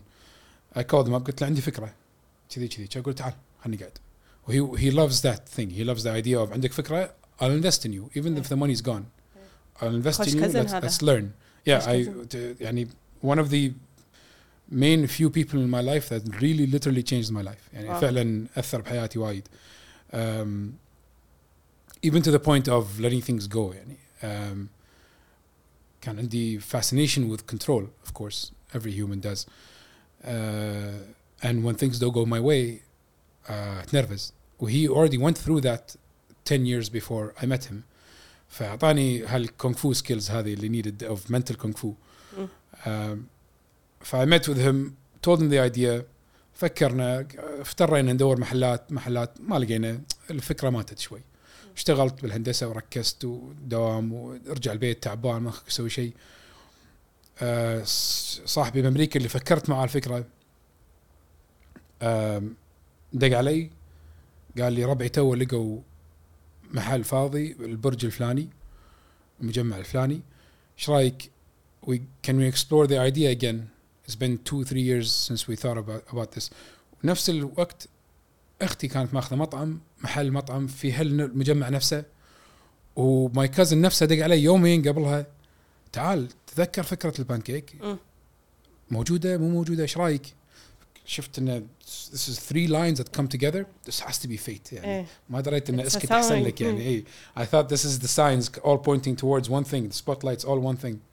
I 0.78 0.82
called 0.82 1.08
him 1.08 1.14
up 1.14 1.26
قلت 1.26 1.40
له 1.40 1.46
عندي 1.46 1.60
فكرة 1.60 1.94
كذي 2.50 2.68
كذي 2.68 3.00
قلت 3.02 3.18
تعال 3.18 3.32
خلني 3.64 3.76
قاعد 3.76 3.92
وهي 4.48 4.90
he 4.90 4.94
loves 4.94 5.20
that 5.22 5.40
thing 5.56 5.70
he 5.70 5.84
loves 5.84 6.02
the 6.02 6.10
idea 6.10 6.38
of 6.48 6.52
عندك 6.52 6.72
فكرة 6.72 7.10
I'll 7.40 7.62
invest 7.62 7.84
in 7.86 7.92
you 7.92 8.10
even 8.18 8.36
if 8.36 8.48
the 8.48 8.56
money's 8.56 8.82
gone 8.82 9.04
I'll 9.80 9.94
invest 10.02 10.18
خوش 10.18 10.28
in 10.28 10.36
you 10.36 10.40
cousin 10.40 10.66
let's, 10.66 10.72
هذا. 10.72 10.80
let's 10.88 11.02
learn 11.02 11.32
yeah 11.68 11.78
خوش 11.78 11.88
I 11.88 12.04
cousin. 12.04 12.28
t- 12.28 12.54
يعني 12.64 12.88
one 13.22 13.38
of 13.38 13.50
the 13.50 13.72
main 14.70 15.06
few 15.06 15.30
people 15.30 15.58
in 15.66 15.70
my 15.70 15.80
life 15.92 16.08
that 16.08 16.22
really 16.42 16.66
literally 16.66 17.02
changed 17.02 17.30
my 17.32 17.42
life 17.42 17.72
يعني 17.74 17.88
واو. 17.88 18.00
فعلا 18.00 18.46
أثر 18.56 18.80
بحياتي 18.80 19.18
وايد 19.18 19.48
um, 20.12 20.16
even 22.02 22.22
to 22.22 22.30
the 22.30 22.38
point 22.38 22.68
of 22.68 23.00
letting 23.00 23.20
things 23.20 23.46
go 23.46 23.72
يعني 23.72 23.96
um, 24.22 24.68
كان 26.00 26.18
عندي 26.18 26.60
fascination 26.60 27.28
with 27.30 27.46
control 27.46 27.82
of 28.06 28.14
course 28.14 28.52
every 28.74 28.92
human 28.92 29.20
does 29.20 29.46
uh, 30.24 30.28
and 31.42 31.64
when 31.64 31.74
things 31.74 31.98
don't 31.98 32.14
go 32.14 32.24
my 32.26 32.40
way 32.40 32.82
uh, 33.48 33.52
اتنرفز 33.52 34.32
وهي 34.58 34.88
already 34.88 35.18
went 35.18 35.38
through 35.38 35.60
that 35.60 35.96
10 36.44 36.66
years 36.66 36.88
before 36.88 37.34
I 37.42 37.46
met 37.46 37.64
him 37.64 37.84
فأعطاني 38.48 39.24
هالكونغ 39.24 39.74
فو 39.74 39.94
skills 39.94 40.30
هذه 40.30 40.54
اللي 40.54 40.82
needed 40.82 41.02
of 41.02 41.30
mental 41.30 41.54
kung 41.56 41.72
fu 41.72 41.86
مم. 42.38 42.48
um, 42.84 43.18
ف 44.00 44.16
I 44.16 44.24
met 44.24 44.48
with 44.48 44.58
him 44.58 44.96
told 45.22 45.40
him 45.40 45.50
the 45.50 45.58
idea 45.58 46.04
فكرنا 46.54 47.26
افترينا 47.60 48.12
ندور 48.12 48.40
محلات 48.40 48.92
محلات 48.92 49.40
ما 49.40 49.58
لقينا 49.58 50.00
الفكره 50.30 50.70
ماتت 50.70 50.98
شوي 50.98 51.20
اشتغلت 51.75 52.21
بالهندسة 52.21 52.67
وركزت 52.67 53.25
ودوام 53.25 54.13
ورجع 54.13 54.71
البيت 54.71 55.03
تعبان 55.03 55.41
ما 55.41 55.53
أسوي 55.69 55.89
شيء. 55.89 56.13
آه، 57.41 57.81
صاحبي 58.45 58.81
بأمريكا 58.81 59.17
اللي 59.17 59.29
فكرت 59.29 59.69
معه 59.69 59.83
الفكرة. 59.83 60.25
دق 63.13 63.37
علي 63.37 63.69
قال 64.59 64.73
لي 64.73 64.85
ربعي 64.85 65.09
تو 65.09 65.35
لقوا 65.35 65.79
محل 66.71 67.03
فاضي 67.03 67.53
بالبرج 67.53 68.05
الفلاني 68.05 68.49
المجمع 69.41 69.77
الفلاني. 69.77 70.21
إيش 70.79 70.89
رأيك؟ 70.89 71.29
We 71.85 71.99
can 72.27 72.37
we 72.37 72.47
explore 72.53 72.87
the 72.87 72.97
idea 72.97 73.29
again? 73.37 73.69
It's 74.07 74.15
been 74.15 74.37
two 74.49 74.63
three 74.63 74.85
years 74.91 75.11
since 75.11 75.47
we 75.47 75.55
thought 75.55 75.77
about, 75.77 76.03
about 76.13 76.31
this. 76.31 76.49
نفس 77.03 77.29
الوقت 77.29 77.87
أختي 78.61 78.87
كانت 78.87 79.13
ماخذة 79.13 79.35
مطعم 79.35 79.79
محل 80.03 80.31
مطعم 80.31 80.67
في 80.67 80.93
هالمجمع 80.93 81.69
نفسه. 81.69 82.03
وماي 82.95 83.47
كازن 83.47 83.81
نفسه 83.81 84.05
دق 84.05 84.23
علي 84.23 84.43
يومين 84.43 84.87
قبلها 84.87 85.25
تعال 85.91 86.27
تذكر 86.47 86.83
فكرة 86.83 87.13
البان 87.19 87.41
كيك 87.41 87.75
موجودة؟ 88.91 89.37
مو 89.37 89.49
موجودة 89.49 89.83
إيش 89.83 89.97
رأيك؟ 89.97 90.33
شفت 91.05 91.39
إن 91.39 91.67
this 91.85 92.13
از 92.13 92.39
ثري 92.49 92.67
لاينز 92.67 93.01
that 93.01 93.05
come 93.17 93.27
توجذر 93.27 93.65
this 93.89 94.03
has 94.03 94.21
تو 94.21 94.27
بي 94.27 94.37
فيت 94.37 94.73
يعني. 94.73 95.05
ما 95.29 95.41
دريت 95.41 95.69
إن 95.69 95.79
أسكت 95.79 96.11
أحسن 96.11 96.43
لك 96.43 96.61
يعني. 96.61 96.87
اي 96.87 97.03
I 97.37 97.41
thought 97.41 97.69
this 97.69 97.83
is 97.85 97.99
the 97.99 98.07
signs 98.07 98.59
all 98.63 98.77
pointing 98.77 99.15
towards 99.15 99.49
one 99.49 99.63
thing. 99.63 99.89
The 99.89 99.95
spotlights 99.95 100.45
all 100.45 100.59
one 100.59 100.77
thing. 100.85 101.12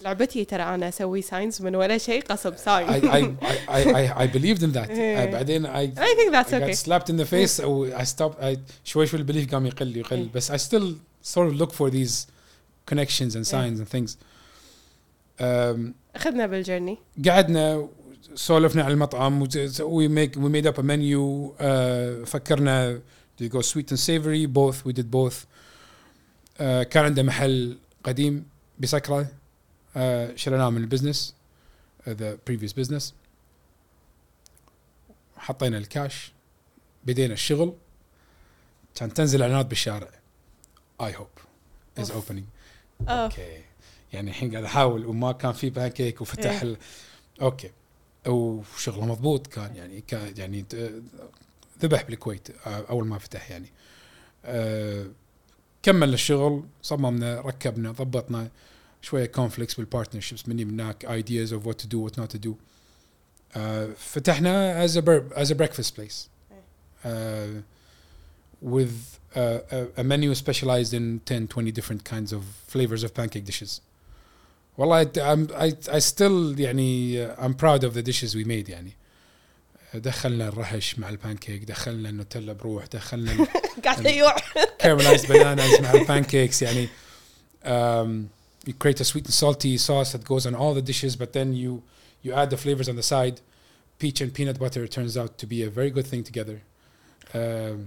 لعبتي 0.00 0.44
ترى 0.44 0.62
أنا 0.62 0.88
أسوي 0.88 1.22
ساينز 1.22 1.62
من 1.62 1.76
ولا 1.76 1.98
شيء 1.98 2.22
قصب 2.22 2.56
ساين 2.56 2.88
I 2.88 3.04
I 3.04 3.24
I 3.68 3.84
I, 3.84 4.22
I 4.22 4.26
believed 4.26 4.62
in 4.62 4.72
that 4.72 4.90
إيه. 4.90 5.30
uh, 5.30 5.32
بعدين 5.32 5.66
I 5.66 5.86
I 5.96 6.14
think 6.14 6.32
that's 6.32 6.52
I 6.52 6.58
got 6.58 6.62
okay 6.62 6.74
slapped 6.74 7.10
in 7.10 7.16
the 7.16 7.26
face 7.26 7.60
أو 7.60 7.90
I 7.98 8.04
stopped 8.04 8.40
I 8.42 8.58
شوي 8.84 9.06
شوي 9.06 9.20
البليف 9.20 9.54
قام 9.54 9.66
يقل 9.66 9.96
يقل 9.96 10.16
إيه. 10.16 10.28
بس 10.34 10.50
I 10.52 10.56
still 10.56 10.94
sort 11.22 11.48
of 11.48 11.60
look 11.60 11.72
for 11.72 11.90
these 11.90 12.26
connections 12.90 13.34
and 13.36 13.46
signs 13.46 13.80
and 13.80 13.88
things 13.88 14.10
um, 15.40 15.94
اخذنا 16.16 16.46
بالجرني 16.46 16.98
قعدنا 17.26 17.88
سولفنا 18.34 18.82
على 18.82 18.92
المطعم 18.94 19.48
وي 19.80 20.08
ميك 20.08 20.36
وي 20.36 20.48
ميد 20.48 20.66
اب 20.66 20.80
ا 20.80 20.82
منيو 20.82 21.54
فكرنا 22.26 23.00
do 23.40 23.44
you 23.44 23.48
go 23.48 23.60
sweet 23.60 23.92
and 23.92 23.98
savory 23.98 24.46
both 24.46 24.84
we 24.84 24.92
did 24.92 25.10
both 25.10 25.34
uh, 26.58 26.82
كان 26.82 27.04
عنده 27.04 27.22
محل 27.22 27.78
قديم 28.04 28.44
بسكرة 28.78 29.22
uh, 29.24 29.37
شريناه 30.36 30.70
من 30.70 30.80
البزنس 30.80 31.34
the 32.08 32.36
previous 32.50 32.72
business. 32.72 33.12
حطينا 35.36 35.78
الكاش 35.78 36.32
بدينا 37.04 37.34
الشغل. 37.34 37.74
كان 38.94 39.14
تنزل 39.14 39.42
إعلانات 39.42 39.66
بالشارع. 39.66 40.10
I 41.02 41.12
hope 41.12 41.40
is 42.00 42.10
أوف. 42.10 42.32
opening. 42.32 42.44
آه 43.08 43.24
أوكي. 43.24 43.62
يعني 44.12 44.30
الحين 44.30 44.52
قاعد 44.52 44.64
أحاول 44.64 45.06
وما 45.06 45.32
كان 45.32 45.52
في 45.52 45.70
بانكيك 45.70 46.20
وفتح 46.20 46.50
إيه. 46.50 46.62
ال... 46.62 46.76
أوكي. 47.42 47.70
وشغله 48.26 49.06
مضبوط 49.06 49.46
كان 49.46 49.76
يعني 49.76 50.00
كان 50.00 50.34
يعني 50.36 50.64
ذبح 51.82 52.02
بالكويت 52.02 52.48
آه، 52.66 52.84
أول 52.90 53.06
ما 53.06 53.18
فتح 53.18 53.50
يعني. 53.50 53.68
آه، 54.44 55.06
كمل 55.82 56.14
الشغل 56.14 56.64
صممنا 56.82 57.40
ركبنا 57.40 57.92
ضبطنا. 57.92 58.48
شويه 59.01 59.25
كونفليكس 59.25 59.73
بالبارتنرشيبس 59.73 60.47
مني 60.49 60.65
من 60.65 60.79
هناك 60.79 61.05
ايدياز 61.05 61.53
اوف 61.53 61.67
وات 61.67 61.81
تو 61.81 61.87
دو 61.87 62.03
وات 62.03 62.19
نوت 62.19 62.31
تو 62.31 62.37
دو 62.37 62.55
فتحنا 63.97 64.87
as 64.87 64.91
a 64.91 65.01
bur- 65.01 65.35
as 65.37 65.49
a 65.51 65.55
breakfast 65.55 65.95
place 65.95 66.27
uh, 67.05 67.09
with 68.61 68.93
uh, 69.35 69.39
a, 69.71 70.01
a 70.01 70.03
menu 70.03 70.33
specialized 70.35 70.93
in 70.93 71.19
10 71.25 71.47
20 71.47 71.71
different 71.71 72.03
kinds 72.03 72.33
of 72.33 72.41
flavors 72.67 73.03
of 73.03 73.13
pancake 73.13 73.45
dishes 73.45 73.81
والله 74.77 75.03
I, 75.03 75.19
I'm, 75.19 75.51
I, 75.53 75.95
I 75.95 75.99
still 75.99 76.59
يعني 76.59 77.27
uh, 77.27 77.39
I'm 77.39 77.53
proud 77.53 77.83
of 77.83 77.93
the 77.93 78.01
dishes 78.01 78.35
we 78.35 78.43
made 78.45 78.69
يعني 78.69 78.91
دخلنا 79.93 80.47
الرهش 80.47 80.99
مع 80.99 81.09
البانكيك 81.09 81.63
دخلنا 81.63 82.09
النوتيلا 82.09 82.53
بروح 82.53 82.85
دخلنا 82.85 83.31
ال- 83.31 83.47
قاعد 83.85 84.05
يوع 84.05 84.35
caramelized 84.83 85.25
bananas 85.27 85.81
مع 85.81 85.91
pancakes 86.21 86.61
يعني 86.61 86.87
um, 87.63 88.09
you 88.67 88.73
create 88.83 88.99
a 89.05 89.05
sweet 89.11 89.25
and 89.29 89.33
salty 89.43 89.73
sauce 89.87 90.09
that 90.13 90.23
goes 90.31 90.43
on 90.49 90.53
all 90.61 90.73
the 90.79 90.85
dishes 90.91 91.13
but 91.21 91.29
then 91.37 91.47
you 91.63 91.71
you 92.25 92.31
add 92.41 92.49
the 92.55 92.59
flavors 92.65 92.87
on 92.91 92.95
the 93.01 93.07
side 93.13 93.35
peach 94.01 94.19
and 94.23 94.29
peanut 94.37 94.57
butter 94.63 94.83
turns 94.97 95.13
out 95.21 95.31
to 95.41 95.45
be 95.53 95.57
a 95.67 95.69
very 95.79 95.91
good 95.97 96.07
thing 96.11 96.23
together 96.31 96.57
um, 97.35 97.37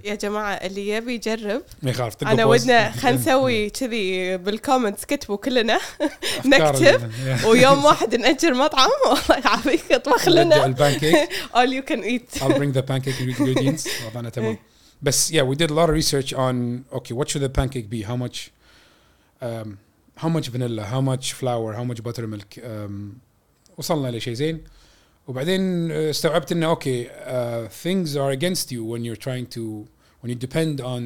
يا 0.05 0.15
جماعه 0.15 0.53
اللي 0.55 0.89
يبي 0.89 1.15
يجرب 1.15 1.62
ما 1.83 1.91
يخاف 1.91 2.15
طقوا 2.15 2.33
انا 2.33 2.43
pause. 2.45 2.47
ودنا 2.47 2.91
خلينا 2.91 3.19
نسوي 3.19 3.71
كذي 3.71 4.37
بالكومنتس 4.37 5.05
كتبوا 5.05 5.37
كلنا 5.37 5.77
أفكار 5.77 6.47
نكتب 6.47 6.85
ال- 6.85 7.41
yeah. 7.41 7.45
ويوم 7.45 7.85
واحد 7.85 8.15
ناجر 8.15 8.55
مطعم 8.55 8.89
الله 9.07 9.39
يعافيك 9.45 9.93
اطبخ 9.93 10.29
نبدأ 10.29 10.43
لنا 10.45 10.67
البانكيك 10.67 11.29
all 11.55 11.69
you 11.69 11.83
can 11.93 12.05
eat 12.05 12.43
I'll 12.43 12.59
bring 12.59 12.73
the 12.79 12.83
pancake 12.83 13.21
ingredients 13.21 13.89
وضعنا 14.07 14.31
تمام 14.31 14.59
بس 15.03 15.33
yeah 15.33 15.43
we 15.43 15.55
did 15.57 15.71
a 15.71 15.75
lot 15.75 15.89
of 15.91 15.95
research 16.03 16.33
on 16.35 16.85
okay 16.97 17.12
what 17.15 17.29
should 17.29 17.43
the 17.43 17.59
pancake 17.61 17.89
be 17.91 18.03
how 18.03 18.17
much 18.17 18.51
um, 19.43 19.79
how 20.23 20.29
much 20.29 20.49
vanilla 20.51 20.83
how 20.85 21.01
much 21.01 21.33
flour 21.33 21.75
how 21.79 21.85
much 21.91 22.01
buttermilk 22.03 22.59
um, 22.59 23.19
وصلنا 23.79 24.17
لشيء 24.17 24.35
زين 24.35 24.65
وبعدين 25.27 25.89
uh, 25.89 25.93
استوعبت 25.93 26.53
انه 26.53 26.67
اوكي 26.67 27.09
uh, 27.09 27.69
things 27.85 28.09
are 28.17 28.39
against 28.39 28.67
you 28.71 28.83
when 28.85 29.05
you're 29.05 29.23
trying 29.27 29.47
to 29.57 29.87
when 30.23 30.31
you 30.31 30.35
depend 30.47 30.81
on 30.81 31.03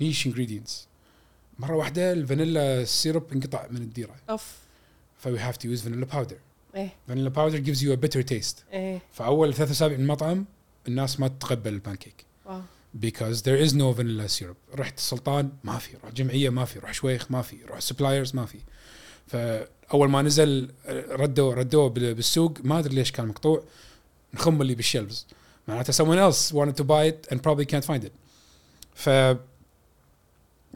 niche 0.00 0.26
ingredients 0.26 0.72
مره 1.58 1.76
واحده 1.76 2.12
الفانيلا 2.12 2.84
سيرب 2.84 3.32
انقطع 3.32 3.66
من 3.70 3.82
الديره 3.82 4.14
اوف 4.30 4.56
ف 5.18 5.28
we 5.28 5.38
have 5.38 5.56
to 5.58 5.66
use 5.66 5.80
vanilla 5.88 6.14
powder 6.16 6.36
ايه 6.74 6.88
vanilla 7.10 7.30
powder 7.30 7.58
gives 7.66 7.80
you 7.82 7.92
a 7.92 8.06
bitter 8.06 8.22
taste 8.22 8.72
ايه 8.72 9.00
فاول 9.12 9.54
ثلاث 9.54 9.70
اسابيع 9.70 9.96
من 9.96 10.02
المطعم 10.02 10.44
الناس 10.88 11.20
ما 11.20 11.28
تتقبل 11.28 11.72
البانكيك 11.72 12.24
واو 12.46 12.60
Because 12.99 13.41
there 13.43 13.57
is 13.65 13.73
no 13.73 13.93
vanilla 13.93 14.27
syrup. 14.27 14.57
رحت 14.75 14.97
السلطان 14.97 15.49
ما 15.63 15.77
في. 15.77 15.97
روح 16.03 16.11
جمعية 16.13 16.49
ما 16.49 16.65
في. 16.65 16.79
روح 16.79 16.93
شويخ 16.93 17.31
ما 17.31 17.41
في. 17.41 17.57
روح 17.69 17.79
سبلايرز 17.79 18.35
ما 18.35 18.45
في. 18.45 18.57
فأول 19.27 20.09
ما 20.09 20.21
نزل 20.21 20.71
ردوا 21.09 21.53
ردوه 21.53 21.89
بال- 21.89 22.13
بالسوق 22.13 22.53
ما 22.63 22.79
أدري 22.79 22.95
ليش 22.95 23.11
كان 23.11 23.27
مقطوع. 23.27 23.63
نخم 24.33 24.61
اللي 24.61 24.75
بالشلفز 24.75 25.27
معناته 25.67 25.93
someone 25.93 26.33
else 26.33 26.51
wanted 26.53 26.75
to 26.81 26.83
buy 26.83 27.11
it 27.11 27.33
and 27.33 27.37
probably 27.37 27.65
can't 27.65 27.85
find 27.85 28.03
it. 28.05 28.11
ف 28.95 29.09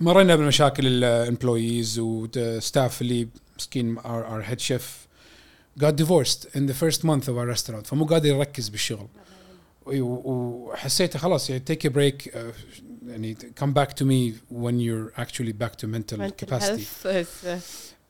مرينا 0.01 0.35
بمشاكل 0.35 0.87
الامبلويز 0.87 1.99
والستاف 1.99 3.01
اللي 3.01 3.27
مسكين 3.59 3.99
our, 3.99 4.03
our 4.03 4.43
head 4.49 4.59
chef 4.61 4.81
got 5.83 5.95
divorced 5.95 6.45
in 6.55 6.61
the 6.67 6.73
first 6.83 7.03
month 7.03 7.27
of 7.27 7.35
our 7.37 7.47
restaurant. 7.55 7.85
فمو 7.87 8.05
قادر 8.05 8.25
يركز 8.29 8.69
بالشغل. 8.69 9.07
وحسيت 9.86 11.16
خلاص 11.16 11.50
يعني 11.50 11.62
take 11.70 11.86
a 11.86 11.90
break 11.90 12.28
uh, 12.28 12.38
يعني 13.06 13.36
come 13.60 13.72
back 13.74 13.92
to 13.92 14.04
me 14.04 14.32
when 14.50 14.78
you're 14.78 15.12
actually 15.20 15.52
back 15.52 15.76
to 15.76 15.86
mental, 15.86 16.18
mental 16.18 16.46
capacity 16.46 16.84
health 16.84 17.06
is 17.06 17.44
uh, 17.44 17.60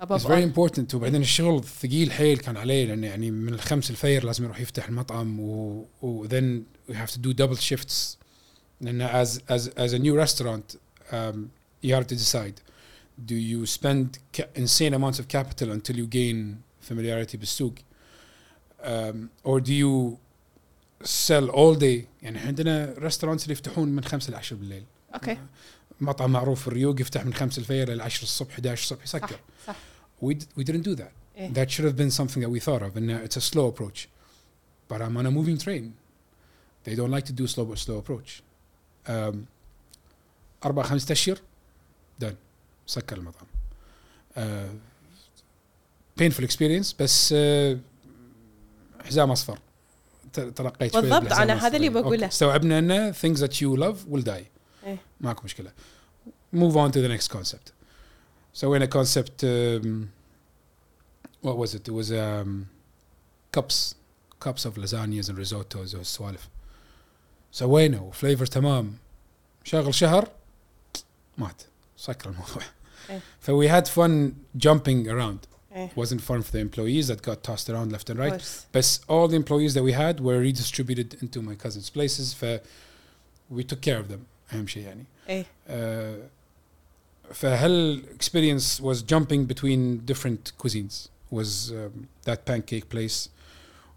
It's 0.02 0.04
above 0.04 0.22
very 0.22 0.42
all 0.42 0.48
important 0.48 0.94
وبعدين 0.94 1.20
الشغل 1.20 1.64
ثقيل 1.64 2.12
حيل 2.12 2.38
كان 2.38 2.56
عليه 2.56 2.86
لانه 2.86 3.06
يعني 3.06 3.30
من 3.30 3.54
الخمس 3.54 3.90
الفير 3.90 4.24
لازم 4.24 4.44
يروح 4.44 4.60
يفتح 4.60 4.88
المطعم 4.88 5.40
و, 5.40 5.86
و 6.02 6.26
then 6.28 6.62
we 6.90 6.94
have 6.94 7.10
to 7.10 7.18
do 7.18 7.32
double 7.34 7.60
shifts 7.60 8.16
لان 8.80 9.24
as 9.24 9.28
as 9.48 9.68
as 9.68 9.92
a 9.92 9.98
new 9.98 10.16
restaurant 10.16 10.76
um, 11.12 11.50
you 11.82 11.94
have 11.94 12.06
to 12.06 12.14
decide 12.14 12.60
do 13.26 13.34
you 13.34 13.66
spend 13.66 14.06
ca- 14.36 14.48
insane 14.56 14.94
amounts 14.94 15.18
of 15.18 15.28
capital 15.28 15.70
until 15.70 15.96
you 15.96 16.06
gain 16.06 16.62
familiarity 16.90 17.36
بالسوق 17.36 17.74
um, 18.82 19.28
or 19.44 19.60
do 19.60 19.72
you 19.74 20.18
sell 21.03 21.49
all 21.51 21.79
day 21.79 22.05
يعني 22.23 22.39
عندنا 22.39 22.93
ريستورانتس 22.97 23.43
اللي 23.43 23.53
يفتحون 23.53 23.89
من 23.89 24.03
5 24.03 24.31
ل 24.31 24.36
10 24.36 24.58
بالليل 24.58 24.84
أوكي 25.13 25.38
مطعم 26.01 26.31
معروف 26.31 26.62
في 26.62 26.67
الريوق 26.67 27.01
يفتح 27.01 27.25
من 27.25 27.34
5 27.34 27.60
الفجر 27.60 27.93
ل 27.93 28.01
10 28.01 28.23
الصبح 28.23 28.53
11 28.53 28.81
الصبح 28.84 29.03
يسكر 29.03 29.27
صح 29.67 29.73
صح 29.73 29.75
we, 30.25 30.34
d- 30.34 30.60
we 30.62 30.63
didn't 30.63 30.86
do 30.86 30.99
that 30.99 31.12
إيه. 31.38 31.53
that 31.53 31.67
should 31.69 31.86
have 31.86 31.97
been 31.97 32.12
something 32.21 32.41
that 32.41 32.49
we 32.49 32.60
thought 32.60 32.81
of 32.81 32.95
and 32.97 33.10
uh, 33.10 33.27
it's 33.27 33.38
a 33.38 33.41
slow 33.53 33.67
approach 33.73 34.08
but 34.89 34.97
I'm 35.01 35.17
on 35.17 35.25
a 35.25 35.31
moving 35.31 35.58
train 35.65 35.84
they 36.88 36.95
don't 36.95 37.12
like 37.17 37.25
to 37.25 37.34
do 37.34 37.47
slow 37.47 37.75
slow 37.75 37.97
approach 38.03 38.41
um, 39.08 39.36
أربع 40.65 40.84
خمسة 40.84 41.12
أشهر 41.12 41.38
done 42.23 42.34
سكر 42.88 43.17
المطعم 43.17 43.47
uh, 44.36 44.39
painful 46.21 46.43
experience 46.47 46.93
بس 46.99 47.34
uh, 47.34 47.77
حزام 49.05 49.31
أصفر 49.31 49.58
ت- 49.58 49.60
تلقيت 50.39 50.97
بالضبط، 50.97 51.21
الأصفر. 51.21 51.67
هذا 51.67 51.77
اللي. 51.77 51.89
بقوله. 51.89 52.27
استوعبنا 52.27 52.79
أن 52.79 53.13
things 53.13 53.37
that 53.39 53.51
you 53.53 53.77
love 53.79 54.13
will 54.13 54.23
die 54.25 54.43
إيه. 54.85 54.97
ماكو 55.21 55.41
مشكلة 55.45 55.71
move 56.55 56.73
on 56.75 56.91
to 56.91 56.97
the 57.01 57.17
next 57.19 57.27
concept 57.37 57.71
سوينا 58.53 58.85
concept 58.85 59.43
um, 59.43 60.07
what 61.47 61.57
was 61.57 61.73
it 61.75 61.87
it 61.87 61.93
was 61.93 62.11
um, 62.11 62.65
cups 63.57 63.95
cups 64.45 64.65
of 64.65 64.77
lasagnas 64.77 65.29
and 65.29 65.37
risottos 65.37 65.95
والسوالف 65.95 66.49
سوينا 67.51 67.99
وفليفر 67.99 68.45
تمام 68.45 68.93
شغل 69.63 69.93
شهر 69.93 70.29
مات 71.37 71.61
سكر 71.97 72.29
الموضوع 72.29 72.61
إيه. 73.09 73.21
ف 73.39 73.51
we 73.51 73.67
had 73.69 73.87
fun 73.87 74.31
jumping 75.74 75.76
around 75.76 75.76
إيه. 75.76 75.90
wasn't 75.96 76.20
fun 76.20 76.42
for 76.42 76.52
the 76.52 76.60
employees 76.60 77.06
that 77.08 77.22
got 77.22 77.42
tossed 77.42 77.68
around 77.70 77.92
left 77.92 78.10
and 78.10 78.18
Of 78.18 78.24
right 78.24 78.32
course. 78.40 78.66
بس 78.74 79.00
all 79.08 79.28
the 79.28 79.36
employees 79.36 79.74
that 79.74 79.82
we 79.84 79.92
had 79.92 80.20
were 80.20 80.40
redistributed 80.40 81.16
into 81.22 81.40
my 81.42 81.54
cousins 81.54 81.90
places 81.90 82.34
ف 82.34 82.60
we 83.50 83.62
took 83.64 83.80
care 83.80 83.98
of 84.00 84.08
them 84.12 84.20
اهم 84.52 84.66
شيء 84.66 84.82
يعني 84.82 85.04
ايه 85.28 85.44
uh, 85.68 86.30
فهل 87.34 88.02
experience 88.18 88.80
was 88.80 89.02
jumping 89.02 89.44
between 89.46 89.98
different 90.12 90.52
cuisines 90.58 91.08
was 91.30 91.70
um, 91.70 92.08
that 92.24 92.44
pancake 92.44 92.88
place 92.88 93.28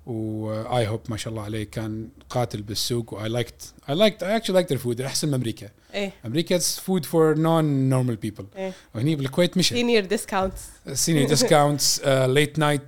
واي 0.09 0.89
هوب 0.89 1.01
ما 1.09 1.17
شاء 1.17 1.31
الله 1.31 1.43
عليه 1.43 1.65
كان 1.65 2.09
قاتل 2.31 2.63
بالسوق 2.63 3.15
واي 3.15 3.29
لايكت 3.29 3.75
اي 3.89 3.95
لايكت 3.95 4.23
اي 4.23 4.37
اكشلي 4.37 4.55
لايكت 4.55 4.73
الفود 4.73 5.01
أحسن 5.01 5.29
من 5.29 5.35
أمريكا. 5.35 5.69
إيه. 5.95 6.13
أمريكا 6.27 6.59
فود 6.59 7.05
فور 7.05 7.39
نون 7.39 7.89
نورمال 7.89 8.17
بيبل 8.17 8.47
وهني 8.95 9.17
بالكويت 9.17 9.59
مشى. 9.59 9.75
سينيور 9.75 10.05
ديسكاونتس 10.05 10.61
سينيور 10.93 11.29
ديسكاونتس 11.29 12.01
ليت 12.05 12.59
نايت 12.59 12.83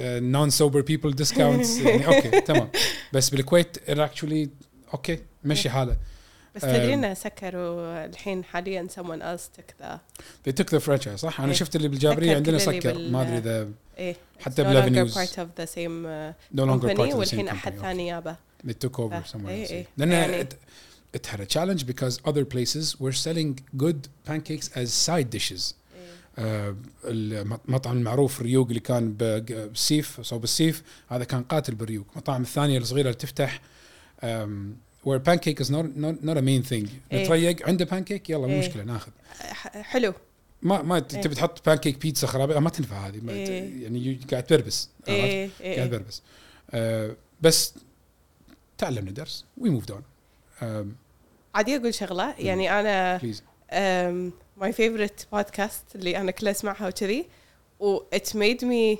نون 0.00 0.50
سوبر 0.50 0.80
بيبل 0.80 1.14
ديسكاونتس 1.14 1.80
أوكي 1.80 2.40
تمام. 2.40 2.68
بس 3.12 3.30
بالكويت 3.30 3.76
اكشلي 3.88 4.50
أوكي 4.94 5.18
مشي 5.44 5.70
حاله 5.70 5.96
بس 6.56 6.62
تدري 6.62 6.94
إنه 6.94 7.14
سكروا 7.14 8.04
الحين 8.04 8.44
حاليا 8.44 8.88
someone 8.98 9.20
else 9.22 9.60
took 9.60 9.84
the 9.84 9.98
they 10.48 10.52
took 10.62 10.66
the 10.70 10.80
franchise 10.86 11.14
صح؟ 11.14 11.40
أنا 11.40 11.48
إيه. 11.48 11.54
شفت 11.58 11.76
اللي 11.76 11.88
بالجابرية 11.88 12.36
عندنا 12.36 12.58
سكر 12.58 12.92
بال- 12.92 13.12
ما 13.12 13.22
أدري 13.22 13.38
إذا 13.38 13.68
إيه. 13.98 14.16
حتى 14.40 14.62
It's 14.62 14.66
no 14.66 14.68
بالافنيوز 14.68 15.14
longer 15.18 15.20
part 15.22 15.32
of 15.38 15.62
the 15.62 15.66
same 15.66 16.04
uh, 16.06 16.60
no 16.60 16.64
longer 16.64 16.88
part 16.88 16.98
of 16.98 17.08
the 17.08 17.10
same 17.12 17.14
والحين 17.16 17.48
أحد. 17.48 17.74
ثاني 17.78 18.06
يابه 18.06 18.36
they 18.66 18.70
took 18.86 18.98
over 18.98 19.32
somewhere 19.32 19.48
إيه، 19.48 19.66
else. 19.66 19.70
إيه. 19.70 19.86
لأن 19.96 20.12
يعني- 20.12 20.42
it, 20.44 20.52
it 21.16 21.26
had 21.26 21.40
a 21.40 21.46
challenge 21.54 21.84
because 21.86 22.18
other 22.30 22.44
places 22.44 22.96
were 23.00 23.12
selling 23.12 23.80
good 23.82 24.08
pancakes 24.30 24.68
as 24.76 24.88
side 25.08 25.30
dishes. 25.38 25.74
آه، 26.38 26.76
المطعم 27.04 27.96
المعروف 27.96 28.42
ريوق 28.42 28.68
اللي 28.68 28.80
كان 28.80 29.12
بالسيف 29.12 30.20
صوب 30.20 30.44
السيف 30.44 30.82
هذا 31.08 31.24
كان 31.24 31.42
قاتل 31.42 31.74
بالريوق. 31.74 32.06
المطاعم 32.12 32.42
الثانية 32.42 32.78
الصغيرة 32.78 33.06
اللي 33.06 33.18
تفتح 33.18 33.60
where 35.04 35.18
pancake 35.18 35.60
is 35.60 35.70
not 35.70 35.86
not, 35.96 36.22
not 36.22 36.36
a 36.36 36.42
main 36.42 36.62
thing 36.62 36.88
إيه. 37.12 37.24
نتريق 37.24 37.68
عنده 37.68 37.86
pancake 37.86 38.30
يلا 38.30 38.46
مو 38.46 38.52
إيه. 38.52 38.58
مشكلة 38.58 38.82
ناخذ 38.82 39.12
حلو 39.82 40.14
ما 40.62 40.82
ما 40.82 40.94
إيه. 40.94 41.00
تبي 41.00 41.34
تحط 41.34 41.66
بانكيك 41.66 41.98
بيتزا 41.98 42.26
خرابيط 42.26 42.56
ما 42.56 42.70
تنفع 42.70 43.08
هذه 43.08 43.20
ما 43.22 43.32
إيه. 43.32 43.82
يعني 43.82 44.20
قاعد 44.30 44.42
تبربس 44.42 44.88
عرفت؟ 45.08 45.20
إيه 45.20 45.50
قاعد 45.60 45.78
إيه 45.78 45.86
تبربس 45.86 46.22
آه، 46.70 47.16
بس 47.40 47.74
تعلمنا 48.78 49.10
درس 49.10 49.44
وي 49.58 49.70
موفد 49.70 49.90
اون 49.90 50.94
عادي 51.54 51.76
أقول 51.76 51.94
شغلة 51.94 52.34
يعني 52.38 52.80
أنا 52.80 53.20
ماي 54.56 54.72
فيفورت 54.72 55.26
بودكاست 55.32 55.84
اللي 55.94 56.16
أنا 56.16 56.30
كل 56.30 56.48
أسمعها 56.48 56.88
وكذي 56.88 57.26
و 57.80 57.98
it 57.98 58.28
made 58.28 58.62
me 58.62 58.98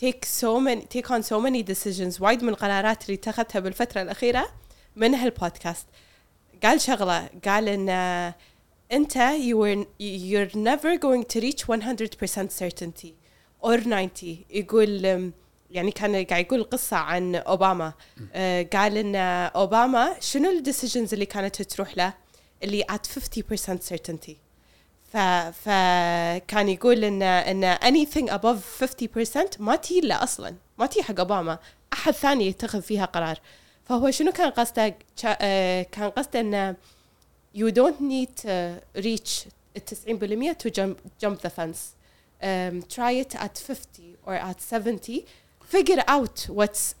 take 0.00 0.24
so 0.24 0.60
many 0.60 0.86
take 0.94 1.10
on 1.10 1.22
so 1.22 1.38
many 1.40 1.62
decisions 1.62 2.20
وايد 2.20 2.42
من 2.42 2.48
القرارات 2.48 3.02
اللي 3.04 3.14
اتخذتها 3.14 3.60
بالفترة 3.60 4.02
الأخيرة 4.02 4.48
من 4.96 5.14
هالبودكاست. 5.14 5.86
قال 6.62 6.80
شغلة 6.80 7.28
قال 7.44 7.68
إن 7.68 7.88
آه، 7.88 8.34
أنت 8.92 9.12
you 9.18 9.84
you're 10.00 10.56
never 10.56 10.96
going 10.98 11.24
to 11.34 11.40
reach 11.40 11.64
100% 11.68 12.50
certainty 12.50 13.12
or 13.62 13.76
90 13.76 14.10
يقول 14.50 15.32
يعني 15.70 15.90
كان 15.90 16.24
قاعد 16.24 16.44
يقول 16.44 16.64
قصة 16.64 16.96
عن 16.96 17.34
أوباما. 17.34 17.92
آه 18.34 18.62
قال 18.72 18.96
إن 18.96 19.16
أوباما 19.56 20.16
شنو 20.20 20.50
الديسيجنز 20.50 21.12
اللي 21.12 21.26
كانت 21.26 21.62
تروح 21.62 21.96
له 21.96 22.14
اللي 22.62 22.84
at 22.92 23.06
50% 23.18 23.78
certainty 23.90 24.32
ف 25.12 25.16
فكان 25.16 26.68
يقول 26.68 27.04
ان 27.04 27.22
ان 27.22 27.76
anything 27.76 28.28
above 28.30 28.84
50% 28.84 29.60
ما 29.60 29.76
تجي 29.76 30.00
له 30.00 30.22
أصلا 30.22 30.54
ما 30.78 30.86
تجي 30.86 31.02
حق 31.02 31.18
اوباما 31.20 31.58
احد 31.92 32.12
ثاني 32.12 32.46
يتخذ 32.46 32.82
فيها 32.82 33.04
قرار 33.04 33.38
فهو 33.84 34.10
شنو 34.10 34.32
كان 34.32 34.50
قصده 34.50 34.88
كا- 35.22 35.36
آه، 35.40 35.82
كان 35.82 36.10
قصده 36.10 36.40
انه 36.40 36.76
you 37.56 37.70
don't 37.70 38.00
need 38.00 38.42
to 38.42 38.80
reach 39.02 39.48
ال 39.76 39.82
90% 39.84 40.56
to 40.64 40.70
jump, 40.70 40.96
jump 41.24 41.38
the 41.46 41.50
fence 41.50 41.78
um, 42.42 42.82
try 42.96 43.12
it 43.24 43.34
at 43.36 43.58
50 43.58 44.16
or 44.26 44.32
at 44.34 44.60
70 44.74 45.24
figure 45.72 46.02
out 46.08 46.48
what's 46.48 46.94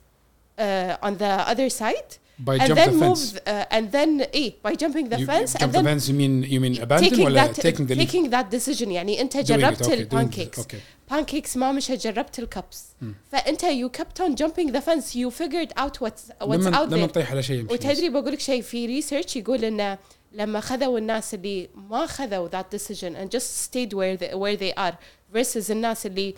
uh, 0.58 1.06
on 1.06 1.12
the 1.18 1.50
other 1.52 1.68
side 1.80 2.18
by 2.41 2.57
and 2.59 2.67
jump 2.67 2.79
then 2.79 2.89
the 2.89 3.05
move 3.05 3.17
fence 3.19 3.33
uh, 3.35 3.75
and 3.77 3.91
then 3.91 4.29
ايه 4.35 4.53
by 4.67 4.71
jumping 4.71 5.09
the 5.09 5.17
You- 5.19 5.25
fence 5.27 5.53
jump 5.53 5.61
and 5.61 5.71
the 5.71 5.77
then 5.77 5.85
fence 5.85 6.07
you 6.07 6.13
mean 6.13 6.43
you 6.53 6.59
mean 6.59 6.81
abandon 6.83 7.09
taking 7.09 7.19
ولا 7.25 7.47
that 7.53 7.55
taking 7.55 7.87
the 7.87 7.95
lead 7.95 8.07
taking 8.09 8.29
that 8.31 8.55
decision 8.57 8.87
يعني 8.87 9.21
انت 9.21 9.37
Doing 9.37 9.39
it, 9.39 9.43
جربت 9.43 9.83
okay, 9.83 9.87
doing 9.87 9.89
it, 9.89 9.99
البانكيكس 9.99 10.59
okay 10.61 10.75
pancakes 11.13 11.57
ما 11.57 11.71
مش 11.71 11.91
جربت 11.91 12.39
الكبس 12.39 12.83
Hmm. 13.01 13.05
فانت 13.31 13.61
you 13.61 13.89
kept 13.99 14.19
on 14.21 14.35
jumping 14.35 14.71
the 14.71 14.81
fence 14.81 15.15
you 15.15 15.31
figured 15.31 15.71
out 15.83 15.93
what's 16.01 16.31
what's 16.41 16.43
لما 16.43 16.77
out 16.77 16.81
لما 16.93 16.97
there 16.97 17.09
نطيح 17.09 17.31
على 17.31 17.43
شيء 17.43 17.59
يمشي 17.59 17.73
وتدري 17.73 18.09
بقول 18.09 18.33
لك 18.33 18.39
شيء 18.39 18.61
في 18.61 18.85
ريسيرش 18.85 19.35
يقول 19.35 19.65
انه 19.65 19.97
لما 20.33 20.59
خذوا 20.59 20.99
الناس 20.99 21.33
اللي 21.33 21.69
ما 21.89 22.05
خذوا 22.05 22.49
that 22.49 22.65
decision 22.77 23.13
and 23.15 23.37
just 23.37 23.63
stayed 23.67 23.93
where 23.93 24.17
they, 24.17 24.33
where 24.35 24.57
they 24.57 24.73
are 24.83 24.93
versus 25.37 25.71
الناس 25.71 26.05
اللي 26.05 26.35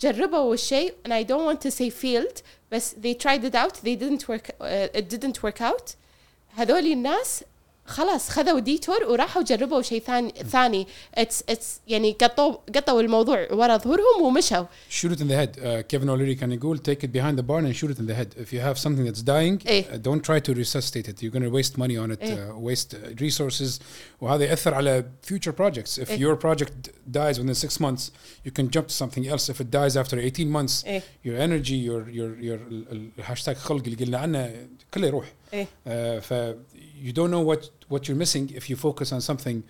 جربوا 0.00 0.54
الشيء 0.54 0.94
and 1.04 1.12
I 1.12 1.22
don't 1.22 1.44
want 1.44 1.60
to 1.60 1.70
say 1.70 1.90
failed 1.90 2.42
بس 2.72 2.94
they 2.94 3.14
tried 3.14 3.44
it 3.44 3.54
out 3.54 3.74
they 3.82 3.96
didn't 3.96 4.28
work 4.28 4.50
uh, 4.60 4.88
it 4.94 5.08
didn't 5.08 5.42
work 5.42 5.60
out 5.60 5.94
هذول 6.56 6.92
الناس 6.92 7.44
خلاص 7.87 8.29
خذوا 8.29 8.59
ديتور 8.59 9.03
وراحوا 9.03 9.41
جربوا 9.43 9.81
شيء 9.81 10.01
ثاني 10.01 10.33
ثاني 10.51 10.87
اتس 11.15 11.43
اتس 11.49 11.79
يعني 11.87 12.11
قطوا 12.21 12.57
قطوا 12.75 13.01
الموضوع 13.01 13.47
ورا 13.51 13.77
ظهورهم 13.77 14.21
ومشوا 14.21 14.65
shoot 14.89 15.11
it 15.11 15.19
in 15.21 15.27
the 15.27 15.35
head 15.35 15.57
uh, 15.57 15.83
Kevin 15.93 16.09
O'Leary 16.09 16.35
كان 16.39 16.51
يقول 16.51 16.77
take 16.89 17.03
it 17.03 17.11
behind 17.11 17.37
the 17.39 17.43
barn 17.43 17.65
and 17.65 17.75
shoot 17.75 17.91
it 17.91 17.99
in 17.99 18.05
the 18.07 18.13
head 18.15 18.35
if 18.37 18.53
you 18.53 18.59
have 18.59 18.77
something 18.77 19.05
that's 19.05 19.21
dying 19.23 19.67
إيه. 19.67 19.83
uh, 19.83 19.97
don't 19.97 20.21
try 20.23 20.39
to 20.39 20.53
resuscitate 20.53 21.07
it 21.07 21.21
you're 21.21 21.31
going 21.39 21.49
to 21.51 21.57
waste 21.57 21.77
money 21.77 21.97
on 21.97 22.11
it 22.11 22.21
إيه. 22.21 22.51
uh, 22.51 22.59
waste 22.71 22.93
uh, 22.93 23.21
resources 23.21 23.79
وهذا 24.21 24.43
يأثر 24.45 24.73
على 24.73 25.03
future 25.31 25.51
projects 25.51 25.97
if 26.01 26.09
إيه. 26.11 26.19
your 26.19 26.35
project 26.35 26.89
dies 27.11 27.39
within 27.39 27.53
six 27.67 27.79
months 27.79 28.11
you 28.47 28.51
can 28.51 28.69
jump 28.77 28.87
to 28.87 28.93
something 29.03 29.27
else 29.27 29.49
if 29.49 29.61
it 29.61 29.71
dies 29.71 29.95
after 29.97 30.17
18 30.19 30.51
months 30.51 30.85
إيه 30.85 31.01
your 31.25 31.37
energy 31.47 31.77
your 31.87 32.09
your 32.09 32.43
your 32.43 32.59
ال- 32.71 32.85
ال- 32.91 33.09
الهاشتاج 33.19 33.55
خلق 33.55 33.83
اللي 33.87 34.05
قلنا 34.05 34.17
عنه 34.17 34.67
كله 34.93 35.07
يروح 35.07 35.25
إيه 35.53 35.65
uh, 35.65 36.21
ف 36.21 36.33
you 36.96 37.12
don't 37.12 37.30
know 37.30 37.40
what 37.40 37.70
what 37.88 38.08
you're 38.08 38.16
missing 38.16 38.50
if 38.54 38.70
you 38.70 38.76
focus 38.76 39.12
on 39.12 39.20
something 39.20 39.64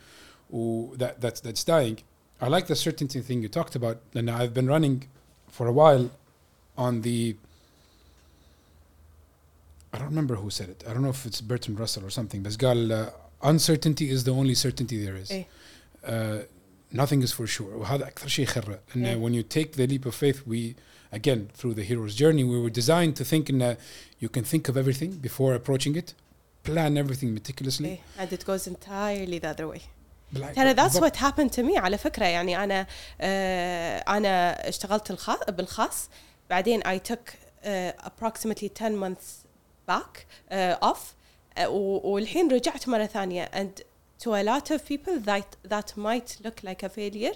و- 0.51 0.95
that 0.97 1.21
that's 1.21 1.41
that's 1.41 1.65
dying. 1.65 1.99
I 2.41 2.49
like 2.49 2.67
the 2.67 2.77
certainty 2.77 3.21
thing 3.21 3.43
you 3.43 3.49
talked 3.49 3.75
about, 3.77 3.99
and 4.15 4.31
I've 4.31 4.53
been 4.53 4.67
running 4.67 5.09
for 5.49 5.67
a 5.67 5.73
while 5.73 6.11
on 6.77 7.03
the. 7.03 7.37
I 9.93 9.99
don't 9.99 10.09
remember 10.09 10.37
who 10.37 10.51
said 10.51 10.69
it. 10.71 10.85
I 10.89 10.93
don't 10.93 11.03
know 11.03 11.11
if 11.11 11.27
it's 11.27 11.41
Bertrand 11.41 11.79
Russell 11.79 12.05
or 12.05 12.11
something. 12.11 12.43
But 12.43 12.53
قال 12.53 12.91
uh, 12.91 13.11
uncertainty 13.43 14.11
is 14.11 14.25
the 14.25 14.33
only 14.33 14.55
certainty 14.55 15.05
there 15.05 15.17
is. 15.17 15.31
إيه. 15.31 15.47
Uh, 16.05 16.43
nothing 16.91 17.23
is 17.23 17.33
for 17.33 17.47
sure. 17.47 17.77
وهذا 17.79 18.09
أكثر 18.09 18.29
شيء 18.29 18.47
يخرع. 18.47 18.79
And 18.95 19.05
إيه. 19.05 19.15
uh, 19.15 19.19
when 19.19 19.35
you 19.35 19.43
take 19.43 19.73
the 19.77 19.87
leap 19.87 20.07
of 20.07 20.15
faith, 20.15 20.47
we 20.47 20.75
again 21.13 21.51
through 21.53 21.75
the 21.75 21.85
hero's 21.85 22.15
journey, 22.15 22.43
we 22.43 22.59
were 22.61 22.71
designed 22.71 23.15
to 23.17 23.25
think 23.25 23.51
in 23.51 23.61
uh, 23.61 23.75
you 24.19 24.29
can 24.29 24.45
think 24.45 24.69
of 24.69 24.77
everything 24.77 25.11
before 25.19 25.55
approaching 25.55 25.95
it, 25.95 26.15
plan 26.69 26.97
everything 26.97 27.35
meticulously. 27.39 27.85
ايه 27.85 27.99
and 28.19 28.29
it 28.33 28.45
goes 28.45 28.67
entirely 28.67 29.39
the 29.41 29.49
other 29.55 29.67
way 29.75 29.81
بالع- 30.35 30.53
ترى 30.55 30.75
that's 30.75 30.99
بالضبط. 30.99 31.05
what 31.05 31.17
happened 31.17 31.51
to 31.57 31.63
me 31.63 31.77
على 31.79 31.99
فكرة 31.99 32.25
يعني 32.25 32.65
أنا 32.65 32.87
آه 33.21 33.99
أنا 33.99 34.69
اشتغلت 34.69 35.11
الخاص 35.11 35.39
بالخاص 35.49 36.09
بعدين 36.51 36.83
I 36.83 36.99
took 37.13 37.19
uh, 37.65 37.67
approximately 38.05 38.69
10 38.69 38.97
months 38.97 39.47
back 39.91 40.27
uh, 40.51 40.87
off 40.89 40.99
uh, 41.59 41.61
و- 41.67 42.01
والحين 42.15 42.53
رجعت 42.53 42.89
مرة 42.89 43.07
ثانية 43.07 43.51
and 43.55 43.83
to 44.25 44.29
a 44.31 44.43
lot 44.45 44.71
of 44.71 44.85
people 44.89 45.19
that 45.27 45.71
that 45.73 45.97
might 45.97 46.37
look 46.45 46.63
like 46.65 46.83
a 46.83 46.89
failure 46.89 47.35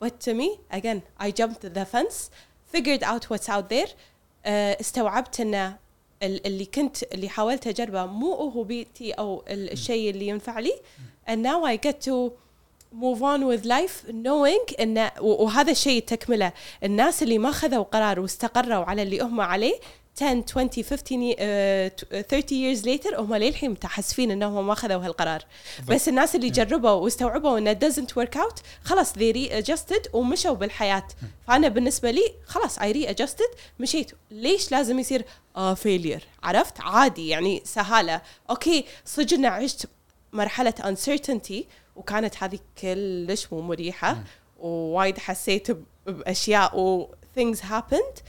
but 0.00 0.20
to 0.20 0.32
me 0.34 0.48
again 0.70 1.00
I 1.20 1.30
jumped 1.40 1.62
the 1.74 1.84
fence 1.94 2.30
figured 2.74 3.02
out 3.02 3.24
what's 3.30 3.48
out 3.48 3.68
there 3.70 3.88
uh, 3.88 4.48
استوعبت 4.80 5.40
ان 5.40 5.54
ال- 5.54 5.76
اللي 6.23 6.65
كنت 6.65 7.03
اللي 7.03 7.29
حاولت 7.29 7.67
أجربه 7.67 8.05
مو 8.05 8.33
هو 8.33 8.63
بيتي 8.63 9.11
أو 9.11 9.43
ال- 9.47 9.71
الشيء 9.71 10.09
اللي 10.09 10.27
ينفع 10.27 10.59
لي. 10.59 10.73
and 11.29 11.33
now 11.45 11.65
I 11.67 11.87
get 11.87 11.95
to 12.09 12.31
move 13.01 13.19
on 13.21 13.41
with 13.51 13.65
life 13.65 14.11
knowing 14.11 14.79
ان 14.81 15.09
وهذا 15.21 15.71
الشيء 15.71 16.01
تكملة. 16.03 16.53
الناس 16.83 17.23
اللي 17.23 17.37
ما 17.37 17.51
خذوا 17.51 17.83
قرار 17.83 18.19
واستقروا 18.19 18.85
على 18.85 19.01
اللي 19.03 19.19
هم 19.19 19.41
عليه 19.41 19.75
10 20.15 20.43
20 20.47 20.69
15 20.83 21.33
uh, 21.33 22.21
30 22.21 22.55
years 22.55 22.85
later 22.85 23.19
هم 23.19 23.35
للحين 23.35 23.71
متحسفين 23.71 24.31
إنهم 24.31 24.67
ما 24.67 24.75
خذوا 24.75 25.05
هالقرار 25.05 25.45
بس 25.87 26.09
الناس 26.09 26.35
اللي 26.35 26.49
جربوا 26.49 26.89
واستوعبوا 26.89 27.57
انه 27.57 27.73
doesn't 27.73 28.23
work 28.23 28.37
out 28.37 28.61
خلاص 28.83 29.13
they 29.13 29.33
readjusted 29.35 30.13
ومشوا 30.13 30.53
بالحياة. 30.53 31.07
فأنا 31.47 31.67
بالنسبة 31.67 32.11
لي 32.11 32.33
خلاص 32.45 32.79
I 32.79 32.93
readjusted 32.93 33.57
مشيت. 33.79 34.11
ليش 34.31 34.71
لازم 34.71 34.99
يصير 34.99 35.25
آه 35.55 35.75
failure 35.75 36.21
عرفت؟ 36.43 36.81
عادي 36.81 37.27
يعني 37.27 37.61
سهالة. 37.65 38.21
أوكي 38.49 38.85
صدق 39.05 39.33
إن 39.33 39.45
عشت 39.45 39.89
مرحلة 40.33 40.73
uncertainty 40.79 41.63
وكانت 41.95 42.43
هذه 42.43 42.59
كلش 42.81 43.47
مو 43.53 43.61
مريحة. 43.61 44.23
ووايد 44.59 45.17
حسيت 45.17 45.67
بأشياء 46.07 46.79
و 46.79 47.07
things 47.39 47.57
happened. 47.57 48.21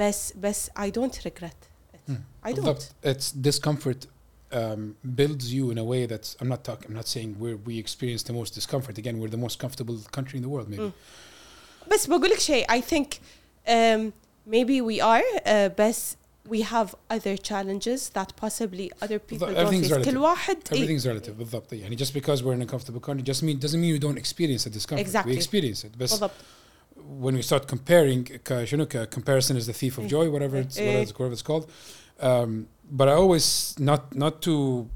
بس 0.00 0.32
بس 0.40 0.70
I 0.78 0.90
don't 0.90 1.24
regret 1.24 1.60
it. 1.94 2.10
I 2.44 2.52
don't. 2.52 2.54
بالضبط. 2.54 2.82
It's 3.04 3.32
discomfort 3.48 4.06
um, 4.52 4.94
builds 5.20 5.52
you 5.52 5.70
in 5.72 5.78
a 5.78 5.84
way 5.84 6.06
that's 6.06 6.36
I'm 6.40 6.48
not 6.54 6.62
talking 6.68 6.86
I'm 6.90 6.96
not 7.02 7.08
saying 7.08 7.30
where 7.42 7.56
we 7.68 7.74
experience 7.84 8.22
the 8.22 8.32
most 8.40 8.52
discomfort 8.60 8.96
again 9.02 9.14
we're 9.20 9.34
the 9.36 9.42
most 9.46 9.58
comfortable 9.64 9.96
country 10.16 10.36
in 10.38 10.42
the 10.46 10.52
world 10.54 10.68
maybe 10.68 10.82
Mm. 10.90 11.92
بس 11.92 12.06
بقول 12.06 12.30
لك 12.30 12.38
شيء 12.38 12.66
I 12.66 12.80
think 12.80 13.06
um, 13.68 14.12
maybe 14.46 14.80
we 14.80 15.00
are 15.00 15.22
uh, 15.46 15.50
بس 15.78 16.16
we 16.48 16.62
have 16.62 16.88
other 17.16 17.36
challenges 17.50 18.00
that 18.18 18.28
possibly 18.44 18.86
other 19.04 19.18
people 19.28 19.46
don't 19.48 19.56
everything's 19.56 19.88
face 19.88 19.92
relative. 19.92 20.10
كل 20.10 20.16
واحد 20.18 20.56
إيه. 20.72 20.86
everything's 20.86 21.04
relative 21.06 21.30
بالضبط 21.30 21.72
يعني 21.72 21.96
just 21.96 22.12
because 22.14 22.40
we're 22.42 22.54
in 22.60 22.62
a 22.62 22.72
comfortable 22.72 23.00
country 23.08 23.22
just 23.32 23.42
mean 23.42 23.58
doesn't 23.66 23.80
mean 23.80 23.90
you 23.96 24.00
don't 24.08 24.18
experience 24.18 24.64
the 24.64 24.70
discomfort 24.78 25.06
Exactly. 25.06 25.32
we 25.32 25.36
experience 25.42 25.84
it 25.84 25.98
بس 25.98 26.10
بالضبط 26.10 26.30
when 27.22 27.34
we 27.36 27.42
start 27.42 27.66
comparing 27.68 28.22
ك- 28.44 28.64
شنو 28.64 28.86
ك- 28.86 29.14
comparison 29.14 29.56
is 29.56 29.66
the 29.66 29.72
thief 29.72 29.98
of 29.98 30.00
إيه. 30.00 30.08
joy 30.08 30.30
whatever 30.30 30.66
it's 30.68 30.78
إيه. 30.78 31.04
whatever 31.04 31.08
it's, 31.08 31.12
whatever 31.18 31.32
it's 31.34 31.42
called 31.42 31.66
um, 32.20 32.66
but 32.98 33.08
I 33.08 33.12
always 33.12 33.74
not 33.78 34.14
not 34.14 34.34
to 34.42 34.86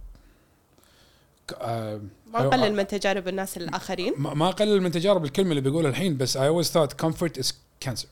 uh, 1.52 1.98
ما 2.32 2.38
I- 2.38 2.42
نقلل 2.42 2.72
من 2.74 2.86
تجارب 2.86 3.28
الناس 3.28 3.56
الاخرين 3.56 4.14
ما 4.16 4.34
ما 4.34 4.48
اقلل 4.48 4.82
من 4.82 4.90
تجارب 4.90 5.24
الكلمه 5.24 5.50
اللي 5.50 5.60
بقولها 5.60 5.90
الحين 5.90 6.16
بس 6.16 6.36
I 6.38 6.40
always 6.40 6.68
thought 6.70 7.06
comfort 7.06 7.40
is 7.42 7.52
cancer 7.88 8.06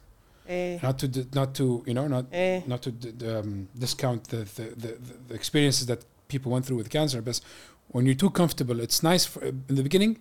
ايه 0.48 0.78
not 0.78 0.94
to 0.94 1.06
d- 1.06 1.36
not 1.38 1.48
to 1.58 1.84
you 1.86 1.94
know 1.94 2.08
not 2.12 2.24
ايه 2.32 2.64
not 2.68 2.78
to 2.82 2.90
d- 2.90 3.12
d- 3.18 3.26
um, 3.26 3.82
discount 3.84 4.28
the, 4.30 4.44
the, 4.56 4.64
the, 4.82 4.92
the 5.30 5.34
experiences 5.34 5.86
that 5.86 5.98
people 6.32 6.50
went 6.50 6.64
through 6.66 6.78
with 6.82 6.88
cancer 6.90 7.20
but 7.22 7.40
when 7.94 8.04
you're 8.06 8.20
too 8.24 8.30
comfortable 8.40 8.78
it's 8.86 9.02
nice 9.02 9.24
for, 9.32 9.40
in 9.70 9.74
the 9.78 9.82
beginning 9.88 10.12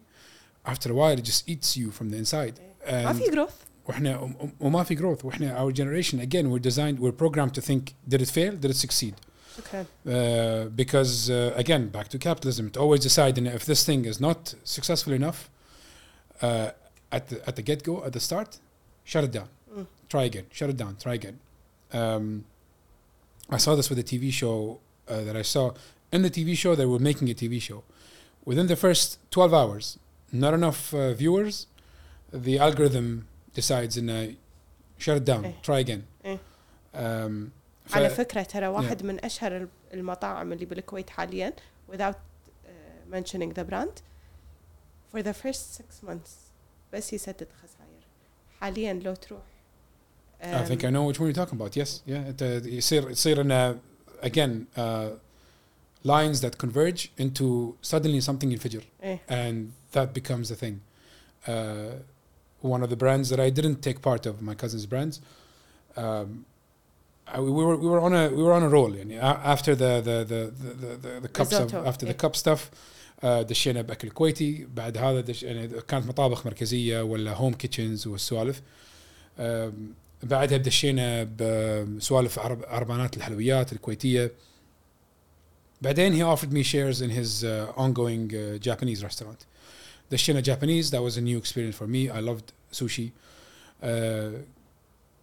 after 0.74 0.88
a 0.92 0.96
while 1.00 1.16
it 1.22 1.26
just 1.32 1.42
eats 1.54 1.70
you 1.80 1.88
from 1.98 2.08
the 2.12 2.18
inside 2.24 2.54
ما 2.88 3.12
and 3.12 3.16
في 3.16 3.32
growth 3.32 3.71
واحنا 3.88 4.32
وما 4.60 4.84
في 4.84 4.96
growth 4.98 5.26
واحنا 5.26 5.58
our 5.60 5.72
generation 5.74 6.20
again 6.20 6.50
we're 6.52 6.70
designed 6.70 7.00
we're 7.00 7.18
programmed 7.24 7.54
to 7.54 7.62
think 7.62 7.94
did 8.08 8.22
it 8.22 8.30
fail 8.30 8.52
did 8.56 8.72
it 8.72 8.76
succeed 8.88 9.14
شكرا 9.58 9.86
uh, 9.86 10.70
because 10.76 11.30
uh, 11.30 11.54
again 11.56 11.88
back 11.90 12.08
to 12.08 12.18
capitalism 12.18 12.70
to 12.70 12.80
always 12.80 13.00
decide 13.00 13.38
and 13.38 13.48
if 13.48 13.66
this 13.66 13.86
thing 13.86 14.06
is 14.06 14.20
not 14.20 14.56
successful 14.64 15.14
enough 15.14 15.50
uh, 16.42 16.70
at 17.18 17.24
the 17.30 17.38
at 17.50 17.56
the 17.56 17.62
get 17.70 17.80
go 17.84 18.04
at 18.08 18.14
the 18.14 18.20
start 18.30 18.52
shut 19.12 19.24
it 19.24 19.32
down 19.40 19.50
Mm. 19.78 19.86
try 20.14 20.24
again 20.32 20.46
shut 20.58 20.70
it 20.74 20.78
down 20.84 20.94
try 21.06 21.14
again 21.22 21.38
um, 22.00 22.26
I 23.58 23.58
saw 23.66 23.72
this 23.80 23.88
with 23.92 24.00
a 24.06 24.08
TV 24.12 24.26
show 24.42 24.58
uh, 25.08 25.22
that 25.28 25.36
I 25.44 25.46
saw 25.54 25.64
in 26.16 26.22
the 26.28 26.34
TV 26.38 26.50
show 26.64 26.72
they 26.82 26.90
were 26.94 27.04
making 27.10 27.28
a 27.36 27.38
TV 27.44 27.56
show 27.68 27.80
within 28.50 28.68
the 28.74 28.80
first 28.86 29.08
12 29.32 29.54
hours 29.60 29.86
not 30.46 30.54
enough 30.60 30.82
uh, 30.94 31.00
viewers 31.24 31.56
the 32.48 32.56
algorithm 32.68 33.10
decides 33.56 33.98
in 33.98 34.10
a 34.10 34.36
shut 35.00 35.18
it 35.18 35.26
down 35.26 35.46
إيه. 35.46 35.62
try 35.62 35.86
again 35.86 36.02
إيه. 36.26 36.38
um, 36.94 37.50
ف- 37.86 37.96
على 37.96 38.10
فكره 38.10 38.44
ترى 38.44 38.68
واحد 38.68 39.04
من 39.04 39.26
اشهر 39.26 39.68
المطاعم 39.94 40.54
اللي 40.54 40.66
بالكويت 40.66 41.10
حاليا 41.10 41.54
without 41.92 42.16
uh, 42.16 43.16
mentioning 43.16 43.54
the 43.54 43.64
brand 43.64 44.02
for 45.12 45.22
the 45.24 45.34
first 45.34 45.76
six 45.82 46.08
months 46.10 46.32
بس 46.94 47.14
يسدد 47.14 47.48
خسائر 47.64 48.08
حاليا 48.60 48.94
لو 48.94 49.14
تروح 49.16 49.42
I 50.42 50.64
think 50.70 50.84
I 50.84 50.88
um, 50.88 50.94
know 50.94 51.04
which 51.06 51.20
one 51.20 51.28
you're 51.30 51.34
talking 51.44 51.60
about. 51.60 51.76
Yes, 51.76 52.02
yeah. 52.06 52.30
It, 52.30 52.42
uh, 52.42 52.68
يصير 52.68 53.10
يصير 53.10 53.42
إنه 53.42 53.80
again 54.22 54.68
uh, 54.78 55.10
lines 56.04 56.42
that 56.42 56.58
converge 56.58 57.12
into 57.18 57.76
suddenly 57.82 58.22
something 58.22 58.52
ينفجر 58.52 58.84
إيه. 59.04 59.20
and 59.30 59.72
that 59.94 60.14
becomes 60.14 60.50
the 60.50 60.56
thing. 60.56 60.80
Uh, 61.48 61.52
one 62.62 62.84
of 62.84 62.90
the 62.90 62.96
brands 62.96 63.30
that 63.30 63.40
I 63.40 63.50
didn't 63.50 63.82
take 63.82 64.02
part 64.02 64.26
of, 64.26 64.42
my 64.42 64.56
cousin's 64.56 64.86
brands. 64.86 65.22
Um, 65.96 66.46
I, 67.28 67.40
we 67.42 67.52
were 67.52 67.76
we 67.76 67.88
were 67.88 68.00
on 68.00 68.14
a 68.14 68.30
we 68.30 68.42
were 68.44 68.54
on 68.54 68.64
a 68.64 68.70
roll 68.70 68.92
يعني 68.96 69.20
a- 69.20 69.48
after 69.54 69.76
the 69.76 70.02
the 70.02 70.24
the 70.24 70.52
the, 70.62 70.74
the, 70.74 70.96
the, 70.96 71.20
the 71.22 71.28
cups 71.28 71.54
of 71.54 71.72
Risotto, 71.72 71.86
after 71.86 72.06
the 72.06 72.12
yeah. 72.12 72.18
cup 72.18 72.36
stuff 72.36 72.72
uh, 73.22 73.44
دشينا 73.44 73.82
باكل 73.82 74.10
كويتي 74.10 74.68
بعد 74.76 74.98
هذا 74.98 75.22
دش 75.22 75.44
يعني 75.44 75.68
كانت 75.68 76.08
مطابخ 76.08 76.46
مركزيه 76.46 77.02
ولا 77.02 77.34
هوم 77.34 77.54
كيتشنز 77.54 78.08
والسوالف 78.08 78.62
um, 79.38 79.42
بعدها 80.24 80.58
دشينا 80.58 81.24
بسوالف 81.24 82.40
عرب 82.40 82.64
عربانات 82.68 83.18
الحلويات 83.18 83.74
الكويتيه 83.74 84.32
بعدين 85.82 86.14
he 86.18 86.38
offered 86.38 86.52
me 86.52 86.64
shares 86.64 87.02
in 87.02 87.10
his 87.10 87.44
uh, 87.44 87.72
ongoing 87.78 88.32
uh, 88.34 88.58
Japanese 88.68 89.04
restaurant 89.04 89.46
دشينا 90.12 90.42
Japanese 90.42 90.92
that 90.92 91.02
was 91.02 91.18
a 91.18 91.22
new 91.22 91.38
experience 91.38 91.76
for 91.76 91.88
me 91.88 92.10
I 92.10 92.20
loved 92.20 92.52
sushi 92.72 93.12
uh, 93.84 93.88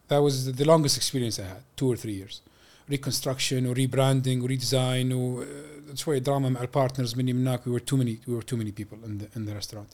that 0.09 0.21
was 0.23 0.35
the 0.61 0.65
longest 0.65 0.97
experience 0.97 1.39
I 1.39 1.47
had 1.55 1.63
two 1.77 1.89
or 1.93 1.97
three 1.97 2.17
years 2.21 2.41
reconstruction 2.89 3.61
or 3.67 3.75
rebranding 3.75 4.39
or 4.45 4.49
redesign 4.55 5.07
or 5.19 5.43
uh, 5.43 5.95
شوية 5.95 6.19
دراما 6.19 6.49
مع 6.49 6.61
البارتنرز 6.63 7.17
مني 7.17 7.33
من 7.33 7.41
هناك 7.49 7.61
we 7.65 7.71
were 7.71 7.85
too 7.93 7.97
many 7.97 8.17
we 8.29 8.35
were 8.35 8.43
too 8.53 8.57
many 8.57 8.73
people 8.73 8.99
in 9.05 9.19
the 9.19 9.39
in 9.39 9.45
the 9.47 9.55
restaurant 9.55 9.91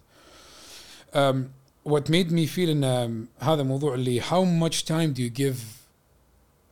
um, 1.14 1.50
what 1.82 2.08
made 2.08 2.30
me 2.30 2.46
feel 2.46 2.68
in 2.68 2.84
um, 2.84 3.28
هذا 3.40 3.62
الموضوع 3.62 3.94
اللي 3.94 4.20
how 4.22 4.44
much 4.44 4.84
time 4.84 5.12
do 5.14 5.22
you 5.22 5.30
give 5.30 5.56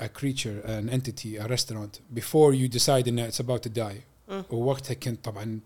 a 0.00 0.08
creature 0.08 0.60
an 0.64 0.88
entity 0.88 1.36
a 1.36 1.46
restaurant 1.46 2.00
before 2.14 2.52
you 2.54 2.68
decide 2.68 3.08
ان 3.08 3.30
it's 3.30 3.40
about 3.40 3.62
to 3.62 3.68
die 3.68 4.02
مم. 4.28 4.44
ووقتها 4.50 4.94
كنت 4.94 5.24
طبعا 5.24 5.60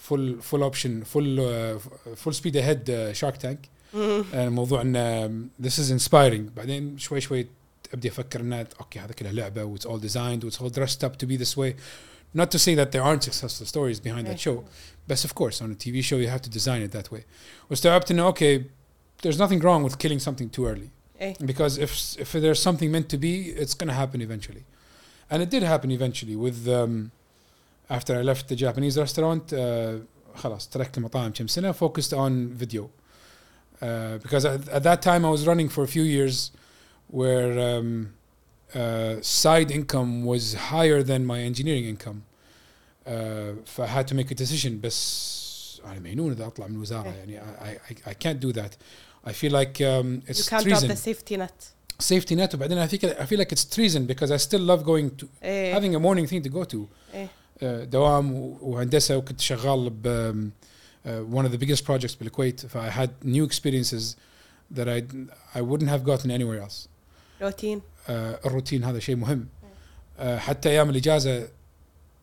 full 0.00 0.40
full 0.40 0.62
option 0.62 1.04
full 1.04 1.40
uh, 1.40 1.78
full 2.22 2.32
speed 2.32 2.56
ahead 2.56 2.90
uh, 2.90 3.12
shark 3.12 3.36
tank 3.36 3.58
مم. 3.94 4.24
الموضوع 4.34 4.80
ان 4.80 5.48
this 5.62 5.72
is 5.78 5.90
inspiring 6.02 6.54
بعدين 6.56 6.98
شوي 6.98 7.20
شوي 7.20 7.46
ابدي 7.94 8.08
افكر 8.08 8.40
ان 8.40 8.52
اوكي 8.52 8.98
هذا 8.98 9.12
كلها 9.12 9.32
لعبه 9.32 9.76
it's 9.76 9.82
all 9.82 10.00
designed 10.00 10.48
it's 10.50 10.60
all 10.60 10.70
dressed 10.70 11.04
up 11.04 11.16
to 11.22 11.26
be 11.26 11.36
this 11.36 11.56
way 11.56 11.74
not 12.34 12.50
to 12.50 12.58
say 12.58 12.74
that 12.74 12.92
there 12.92 13.02
aren't 13.02 13.22
successful 13.22 13.66
stories 13.66 13.98
behind 14.00 14.26
that 14.26 14.40
show 14.46 14.64
but 15.08 15.24
of 15.24 15.34
course 15.34 15.56
on 15.62 15.70
a 15.70 15.78
TV 15.84 16.02
show 16.08 16.16
you 16.24 16.28
have 16.28 16.42
to 16.42 16.50
design 16.50 16.82
it 16.82 16.92
that 16.92 17.10
way 17.12 17.24
واستوعبت 17.70 18.10
انه 18.10 18.32
okay 18.32 18.60
there's 19.22 19.38
nothing 19.38 19.60
wrong 19.60 19.82
with 19.88 19.98
killing 19.98 20.18
something 20.18 20.48
too 20.58 20.64
early 20.66 20.90
إيه. 21.20 21.34
because 21.46 21.78
if 21.78 22.20
if 22.20 22.32
there's 22.32 22.62
something 22.62 22.90
meant 22.90 23.08
to 23.08 23.18
be 23.18 23.62
it's 23.62 23.74
going 23.74 23.88
to 23.88 23.94
happen 23.94 24.20
eventually 24.20 24.64
and 25.30 25.42
it 25.42 25.50
did 25.50 25.62
happen 25.62 25.90
eventually 25.90 26.36
with 26.36 26.68
um, 26.68 27.10
after 27.90 28.12
I 28.16 28.22
left 28.22 28.48
the 28.48 28.56
Japanese 28.56 28.98
restaurant 28.98 29.52
uh, 29.52 29.58
خلاص 30.36 30.68
تركت 30.68 30.98
المطاعم 30.98 31.32
كم 31.32 31.46
سنه 31.46 31.72
focused 31.72 32.12
on 32.12 32.54
video 32.62 32.82
uh, 33.80 34.18
because 34.22 34.44
at, 34.44 34.68
at 34.68 34.82
that 34.82 35.02
time 35.02 35.24
I 35.24 35.30
was 35.30 35.46
running 35.46 35.68
for 35.68 35.82
a 35.84 35.88
few 35.88 36.02
years 36.02 36.50
where 37.08 37.50
um, 37.58 38.12
uh, 38.74 39.16
side 39.22 39.70
income 39.70 40.24
was 40.24 40.54
higher 40.54 41.02
than 41.02 41.24
my 41.24 41.40
engineering 41.40 41.84
income 41.84 42.24
uh, 43.06 43.52
فI 43.64 43.86
had 43.86 44.06
to 44.08 44.14
make 44.14 44.30
a 44.30 44.34
decision 44.34 44.80
بس 44.80 45.80
أنا 45.84 46.00
مجنون 46.00 46.32
إذا 46.32 46.46
أطلع 46.46 46.66
من 46.66 46.74
الوزارة 46.74 47.08
إيه. 47.08 47.14
يعني 47.14 47.40
I, 47.40 47.92
I, 47.92 48.10
I 48.10 48.14
can't 48.14 48.40
do 48.40 48.52
that 48.52 48.76
I 49.24 49.32
feel 49.32 49.52
like 49.52 49.80
um, 49.80 50.06
you 50.06 50.22
it's 50.26 50.48
can't 50.48 50.64
drop 50.64 50.80
treason 50.80 50.88
the 50.88 50.96
safety 50.96 51.36
net 51.36 51.72
safety 51.98 52.34
net 52.34 52.54
وبعدين 52.54 52.78
I 52.78 52.86
think 52.86 53.04
I 53.04 53.26
feel 53.26 53.38
like 53.38 53.52
it's 53.52 53.64
treason 53.64 54.06
because 54.06 54.30
I 54.30 54.36
still 54.36 54.60
love 54.60 54.84
going 54.84 55.10
to 55.16 55.28
إيه. 55.42 55.72
having 55.72 55.94
a 55.94 56.00
morning 56.00 56.26
thing 56.26 56.42
to 56.42 56.48
go 56.48 56.64
to 56.64 56.88
إيه. 57.14 57.28
دوام 57.63 58.57
وهندسة 58.61 59.17
وكنت 59.17 59.41
شغال 59.41 59.89
ب 59.89 60.31
uh, 61.05 61.09
one 61.09 61.45
of 61.45 61.51
the 61.51 61.57
biggest 61.57 61.83
projects 61.85 62.17
بالكويت. 62.19 62.65
ف 62.65 62.77
I 62.77 62.89
had 62.89 63.09
new 63.25 63.45
experiences 63.45 64.15
that 64.75 64.87
I 64.87 65.01
I 65.57 65.61
wouldn't 65.61 65.89
have 65.89 66.03
gotten 66.03 66.31
anywhere 66.31 66.59
else. 66.67 66.87
روتين. 67.41 67.81
uh, 67.81 68.11
الروتين 68.45 68.83
هذا 68.83 68.99
شيء 68.99 69.15
مهم. 69.15 69.47
uh, 70.17 70.21
حتى 70.21 70.69
أيام 70.69 70.89
الإجازة 70.89 71.47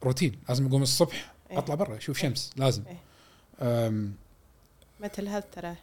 روتين. 0.02 0.38
لازم 0.48 0.66
أقوم 0.66 0.82
الصبح 0.82 1.32
إيه. 1.50 1.58
أطلع 1.58 1.74
برا 1.74 1.96
أشوف 1.96 2.24
إيه. 2.24 2.30
شمس 2.30 2.50
لازم. 2.56 2.82
إيه. 2.86 3.92
مثل 5.00 5.28
هذا 5.28 5.44
ترى. 5.56 5.74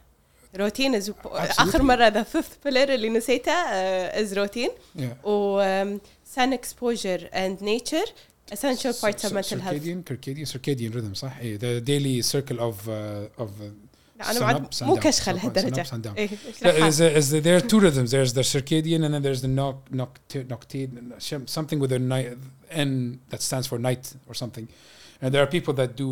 روتين 0.56 0.94
از 0.94 1.12
آخر 1.58 1.82
مرة 1.82 2.08
ذا 2.08 2.22
فيفث 2.22 2.56
بيلر 2.64 2.94
اللي 2.94 3.08
نسيته 3.08 3.52
از 3.52 4.38
روتين. 4.38 4.70
و 5.24 5.62
sun 6.34 6.52
exposure 6.52 7.22
and 7.32 7.60
nature. 7.62 8.10
essential 8.51 8.93
parts 8.93 9.23
of 9.25 9.31
mental 9.33 9.59
health 9.59 9.75
circadian 9.75 10.03
circadian 10.09 10.45
circadian 10.53 10.91
rhythm 10.95 11.13
صح 11.13 11.37
ايه 11.37 11.57
the 11.59 11.81
daily 11.85 12.21
circle 12.33 12.59
of 12.59 12.75
uh, 12.87 13.41
of 13.43 13.49
uh, 13.49 13.63
لا 14.19 14.31
انا 14.31 14.39
sun 14.39 14.41
بعد 14.41 14.65
up, 14.65 14.75
sun 14.75 14.83
مو 14.83 14.95
down. 14.95 14.99
كشخه 14.99 15.31
sun 15.31 15.35
up, 15.35 15.43
لهالدرجه 15.43 15.83
sun 15.83 15.85
up, 15.85 15.89
sun 15.89 16.01
down. 16.07 16.17
إيه، 16.17 16.27
There 16.27 16.65
اشرحها. 16.65 16.89
is 16.89 16.99
a, 17.01 17.17
is 17.17 17.29
the, 17.31 17.39
there 17.39 17.57
are 17.57 17.67
two 17.71 17.79
rhythms. 17.79 18.11
There's 18.11 18.33
the 18.33 18.43
circadian 18.43 19.03
and 19.05 19.13
then 19.13 19.21
there's 19.27 19.41
the 19.41 19.47
noc, 19.61 19.75
nocti- 20.01 20.45
noctine, 20.53 21.49
something 21.57 21.79
with 21.79 21.91
a 21.91 21.99
night 21.99 22.27
N 22.69 23.19
that 23.31 23.41
stands 23.41 23.65
for 23.67 23.77
night 23.79 24.03
or 24.29 24.33
something. 24.43 24.67
And 25.21 25.27
there 25.33 25.41
are 25.45 25.51
people 25.57 25.73
that 25.81 25.91
do 26.03 26.09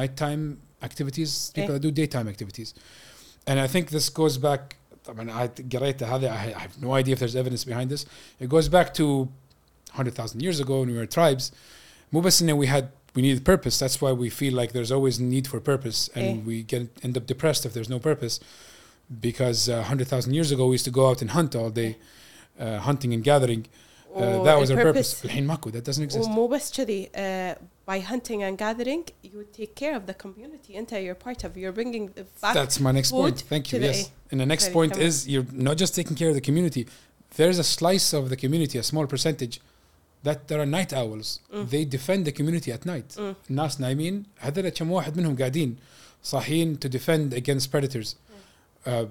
nighttime 0.00 0.44
activities, 0.88 1.30
people 1.56 1.72
Eh. 1.74 1.78
that 1.78 1.82
do 1.88 1.92
daytime 2.02 2.26
activities. 2.34 2.68
And 3.48 3.56
I 3.66 3.68
think 3.74 3.84
this 3.96 4.06
goes 4.20 4.34
back. 4.48 4.62
I 5.10 5.12
mean, 5.18 5.28
I 5.42 5.44
قريت 5.74 6.02
هذا. 6.02 6.28
I 6.30 6.54
I 6.58 6.62
have 6.66 6.76
no 6.86 6.90
idea 7.00 7.12
if 7.16 7.20
there's 7.22 7.36
evidence 7.42 7.64
behind 7.72 7.88
this. 7.94 8.02
It 8.44 8.48
goes 8.56 8.68
back 8.76 8.88
to 9.00 9.06
100,000 9.94 10.40
years 10.42 10.60
ago 10.60 10.80
when 10.80 10.88
we 10.90 10.96
were 10.96 11.06
tribes. 11.06 11.52
مو 12.12 12.20
بس 12.20 12.42
إنه 12.42 12.64
we 12.64 12.66
had 12.68 12.84
we 13.16 13.20
needed 13.22 13.44
purpose. 13.44 13.78
That's 13.78 13.98
why 14.00 14.12
we 14.12 14.30
feel 14.30 14.54
like 14.60 14.72
there's 14.72 14.92
always 14.96 15.16
need 15.20 15.46
for 15.52 15.58
purpose, 15.60 16.08
and 16.14 16.24
Eh. 16.24 16.42
we 16.48 16.56
get 16.72 16.82
end 17.06 17.14
up 17.18 17.24
depressed 17.26 17.62
if 17.68 17.72
there's 17.76 17.90
no 17.96 18.00
purpose. 18.10 18.34
because 19.30 19.68
uh, 19.68 19.74
100,000 19.78 20.32
years 20.34 20.50
ago 20.52 20.66
we 20.68 20.74
used 20.78 20.84
to 20.84 20.90
go 20.90 21.08
out 21.10 21.20
and 21.22 21.30
hunt 21.32 21.54
all 21.54 21.70
day 21.70 21.96
uh, 22.58 22.78
hunting 22.78 23.12
and 23.12 23.22
gathering 23.24 23.62
uh, 24.16 24.42
that 24.42 24.56
was 24.60 24.70
our 24.70 24.82
purpose 24.82 25.22
الحين 25.24 25.46
ماكو 25.46 25.70
that 25.70 25.84
doesn't 25.84 26.02
exist 26.02 26.24
ومو 26.28 26.46
بس 26.48 26.72
كذي 26.72 27.06
uh, 27.14 27.58
by 27.90 27.98
hunting 28.00 28.42
and 28.42 28.56
gathering 28.58 29.04
you 29.22 29.44
take 29.60 29.74
care 29.74 29.96
of 29.96 30.06
the 30.06 30.14
community 30.14 30.78
انت 30.78 30.92
you're 30.92 31.14
part 31.26 31.44
of 31.44 31.56
you're 31.56 31.72
bringing 31.72 32.06
back 32.42 32.54
That's 32.54 32.78
my 32.80 32.92
next 32.92 33.10
point. 33.10 33.38
food 33.40 33.48
Thank 33.52 33.72
you. 33.72 33.78
to 33.78 33.86
the- 33.86 33.96
Yes. 33.98 34.10
And 34.32 34.40
the 34.40 34.46
next 34.54 34.64
Sorry, 34.64 34.74
point 34.78 34.92
come 34.92 35.02
on. 35.02 35.06
is 35.08 35.14
you're 35.32 35.48
not 35.68 35.76
just 35.82 35.92
taking 36.00 36.16
care 36.20 36.30
of 36.32 36.36
the 36.40 36.46
community. 36.48 36.82
There's 37.38 37.58
a 37.66 37.68
slice 37.78 38.08
of 38.18 38.22
the 38.32 38.38
community, 38.44 38.76
a 38.84 38.86
small 38.92 39.06
percentage, 39.14 39.54
that 40.22 40.48
there 40.48 40.60
are 40.60 40.66
night 40.66 40.92
owls. 40.92 41.40
Mm. 41.52 41.68
They 41.70 41.84
defend 41.84 42.24
the 42.24 42.32
community 42.32 42.70
at 42.72 42.86
night. 42.86 43.08
Mm. 43.18 43.34
الناس 43.50 43.80
نايمين 43.80 44.22
هذول 44.40 44.68
كم 44.68 44.90
واحد 44.92 45.16
منهم 45.16 45.36
قاعدين 45.36 45.76
صاحيين 46.22 46.78
to 46.78 46.88
defend 46.88 47.34
against 47.34 47.70
predators. 47.70 48.14
Mm. 48.86 48.90
Uh, 48.92 49.06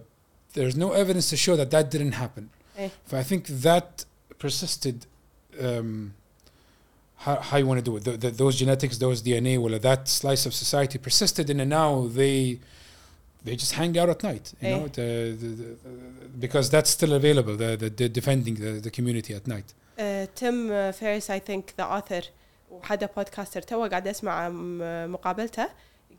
there's 0.54 0.76
no 0.76 0.92
evidence 0.92 1.30
to 1.30 1.38
show 1.38 1.56
that 1.56 1.70
that 1.72 1.90
didn't 1.92 2.14
happen. 2.14 2.50
إيه. 2.78 2.90
So 3.10 3.18
I 3.18 3.24
think 3.24 3.48
that 3.48 4.06
persisted. 4.40 5.06
Um, 5.60 6.14
how, 7.18 7.36
how 7.36 7.58
you 7.58 7.68
want 7.68 7.78
to 7.78 7.84
do 7.90 7.98
it? 7.98 8.04
The, 8.04 8.14
the, 8.18 8.30
those 8.32 8.56
genetics, 8.58 8.98
those 8.98 9.22
DNA, 9.22 9.60
well, 9.62 9.78
that 9.78 10.08
slice 10.08 10.44
of 10.48 10.54
society 10.56 10.98
persisted, 10.98 11.50
and 11.52 11.70
now 11.70 12.08
they 12.08 12.60
they 13.46 13.56
just 13.56 13.74
hang 13.74 13.98
out 14.02 14.10
at 14.10 14.22
night, 14.24 14.46
you 14.62 14.68
Eh. 14.68 14.72
know, 14.78 14.88
the, 14.88 15.10
the, 15.42 15.48
the, 15.48 15.76
because 16.46 16.70
that's 16.70 16.90
still 16.98 17.14
available. 17.14 17.56
The, 17.56 17.70
the, 17.82 17.90
the 17.90 18.08
defending 18.10 18.56
the, 18.56 18.72
the 18.88 18.92
community 18.92 19.34
at 19.40 19.46
night. 19.56 19.74
تيم 20.37 20.93
فيرس 20.93 21.31
اي 21.31 21.41
ثينك 21.41 21.75
ذا 21.79 21.85
اوثر 21.85 22.25
وحدا 22.71 23.09
بودكاستر 23.17 23.63
تو 23.63 23.85
قاعد 23.85 24.09
اسمع 24.09 24.49
مقابلته 25.07 25.69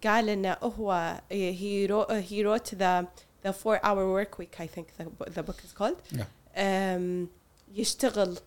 قال 0.03 0.29
انه 0.29 0.57
هو 0.61 1.21
هي 1.31 1.85
هي 2.09 2.41
روت 2.43 2.75
ذا 2.75 3.05
ذا 3.43 3.53
4 3.65 3.77
اور 3.77 3.97
ورك 3.97 4.39
ويك 4.39 4.61
اي 4.61 4.67
ثينك 4.67 4.87
ذا 5.29 5.41
بوك 5.41 5.55
از 5.65 5.73
كولد 5.73 5.97
يشتغل 7.75 8.37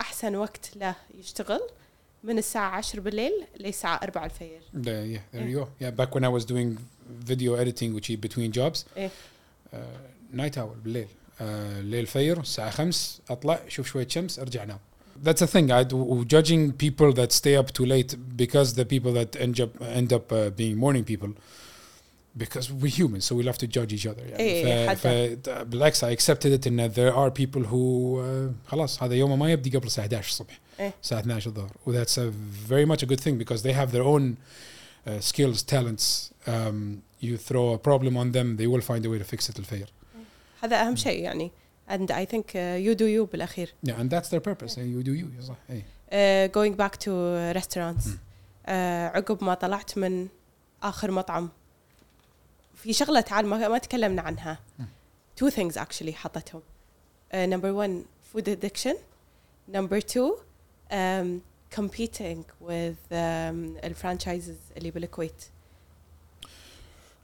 أحسن 0.00 0.36
وقت 0.36 0.76
له 0.76 0.94
يشتغل 1.14 1.60
من 2.24 2.38
الساعة 2.38 2.76
10 2.76 3.00
بالليل 3.00 3.32
للساعة 3.60 4.00
4 4.02 4.24
الفجر. 4.24 4.60
Yeah, 4.72 5.20
there 5.32 5.34
إيه. 5.34 5.54
you 5.54 5.58
go. 5.58 5.68
Yeah, 5.80 5.90
back 5.90 6.14
when 6.14 6.24
I 6.24 6.28
was 6.28 6.44
doing 6.44 6.78
video 7.08 7.54
editing 7.54 7.94
which 7.94 8.10
is 8.10 8.16
between 8.16 8.52
jobs. 8.52 8.84
Uh, 8.96 9.78
night 10.32 10.58
hour 10.58 10.74
بالليل. 10.84 11.08
Uh, 11.39 11.43
ليل 11.81 12.07
فير 12.07 12.39
الساعة 12.39 12.69
5 12.69 13.19
اطلع 13.29 13.59
شوف 13.67 13.87
شوية 13.87 14.07
شمس 14.07 14.39
ارجع 14.39 14.63
انام. 14.63 14.79
That's 15.23 15.41
a 15.41 15.47
thing. 15.47 15.71
I 15.71 15.83
do, 15.83 16.25
judging 16.25 16.71
people 16.71 17.11
that 17.13 17.31
stay 17.31 17.55
up 17.55 17.71
too 17.71 17.85
late 17.85 18.15
because 18.37 18.73
the 18.73 18.85
people 18.85 19.11
that 19.19 19.35
end 19.35 19.59
up 19.59 19.71
end 19.99 20.11
up 20.13 20.31
uh, 20.31 20.49
being 20.61 20.75
morning 20.77 21.03
people 21.03 21.31
because 22.37 22.71
we're 22.71 22.97
humans 23.01 23.25
so 23.25 23.35
we 23.35 23.43
love 23.43 23.57
to 23.57 23.67
judge 23.67 23.93
each 23.93 24.07
other 24.07 24.23
يعني. 24.23 24.39
إيه، 24.39 24.87
ف, 24.87 24.89
حتى. 24.89 25.37
ف, 25.43 25.49
بالعكس 25.49 26.05
I 26.05 26.07
accepted 26.11 26.51
it 26.51 26.65
in 26.65 26.75
that 26.77 26.95
there 26.95 27.13
are 27.13 27.29
people 27.29 27.63
who 27.63 28.19
uh, 28.19 28.71
خلاص 28.71 29.03
هذا 29.03 29.15
يومه 29.15 29.35
ما 29.35 29.51
يبدي 29.51 29.69
قبل 29.77 29.87
الساعة 29.87 30.05
11 30.05 30.29
الصبح 30.29 30.59
إيه. 30.79 30.93
الساعة 31.03 31.19
12 31.19 31.49
الظهر 31.49 31.71
و 31.85 32.03
that's 32.03 32.17
a 32.17 32.31
very 32.69 32.85
much 32.85 33.03
a 33.03 33.05
good 33.05 33.21
thing 33.21 33.37
because 33.37 33.61
they 33.63 33.73
have 33.73 33.91
their 33.91 34.03
own 34.03 34.37
uh, 35.07 35.19
skills 35.19 35.63
talents 35.63 36.31
um, 36.47 37.01
you 37.21 37.37
throw 37.37 37.73
a 37.73 37.77
problem 37.77 38.17
on 38.17 38.31
them 38.31 38.57
they 38.57 38.67
will 38.67 38.81
find 38.81 39.05
a 39.05 39.09
way 39.09 39.19
to 39.19 39.35
fix 39.35 39.49
it 39.49 39.59
الفير 39.59 39.87
هذا 40.65 40.81
أهم 40.81 40.95
شيء 40.95 41.23
يعني 41.23 41.51
and 41.89 42.11
I 42.11 42.25
think 42.25 42.45
uh, 42.55 42.77
you 42.85 42.95
do 42.95 43.05
you 43.05 43.31
بالأخير 43.31 43.73
yeah 43.87 43.91
and 43.91 44.09
that's 44.09 44.29
their 44.29 44.39
purpose 44.39 44.77
you 44.77 45.03
do 45.03 45.13
you 45.13 45.43
صح 45.43 45.55
إيه. 45.69 45.83
uh, 46.11 46.51
going 46.51 46.75
back 46.75 46.97
to 46.97 47.09
restaurants 47.59 48.07
مم. 48.07 48.17
uh, 48.65 48.69
عقب 49.15 49.43
ما 49.43 49.53
طلعت 49.53 49.97
من 49.97 50.27
آخر 50.83 51.11
مطعم 51.11 51.49
في 52.75 52.93
شغلة 52.93 53.21
تعال 53.21 53.45
ما, 53.45 53.67
ما 53.67 53.77
تكلمنا 53.77 54.21
عنها 54.21 54.59
مم. 54.79 54.85
two 55.43 55.51
things 55.51 55.77
actually 55.77 56.13
حطتهم 56.13 56.61
uh, 57.31 57.35
number 57.35 57.73
one 57.73 58.05
food 58.33 58.47
addiction 58.47 58.95
number 59.73 60.01
two 60.01 60.37
um, 60.91 61.41
competing 61.79 62.43
with 62.61 63.01
um, 63.11 63.83
الفرانشايزز 63.83 64.57
اللي 64.77 64.91
بالكويت 64.91 65.43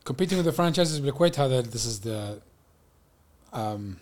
competing 0.10 0.38
with 0.38 0.46
the 0.46 0.58
franchises 0.58 1.02
بالكويت 1.02 1.40
هذا 1.40 1.64
this 1.64 1.86
is 1.86 2.00
the 2.06 2.40
um, 3.53 3.97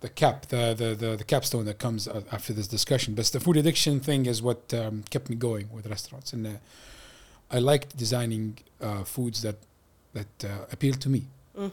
the 0.00 0.08
cap 0.08 0.46
the, 0.46 0.74
the 0.74 0.94
the 0.94 1.16
the 1.16 1.24
capstone 1.24 1.64
that 1.66 1.78
comes 1.78 2.08
after 2.08 2.52
this 2.52 2.66
discussion. 2.68 3.14
But 3.14 3.26
the 3.26 3.40
food 3.40 3.56
addiction 3.56 4.00
thing 4.00 4.26
is 4.26 4.42
what 4.42 4.72
um, 4.74 5.04
kept 5.10 5.28
me 5.28 5.36
going 5.36 5.68
with 5.72 5.86
restaurants. 5.86 6.32
And 6.32 6.46
uh, 6.46 6.50
I 7.50 7.58
liked 7.58 7.96
designing 7.96 8.58
uh, 8.80 9.04
foods 9.04 9.42
that 9.42 9.56
that 10.12 10.44
uh, 10.44 10.66
appeal 10.72 10.94
to 10.94 11.08
me. 11.08 11.22
Mm. 11.58 11.72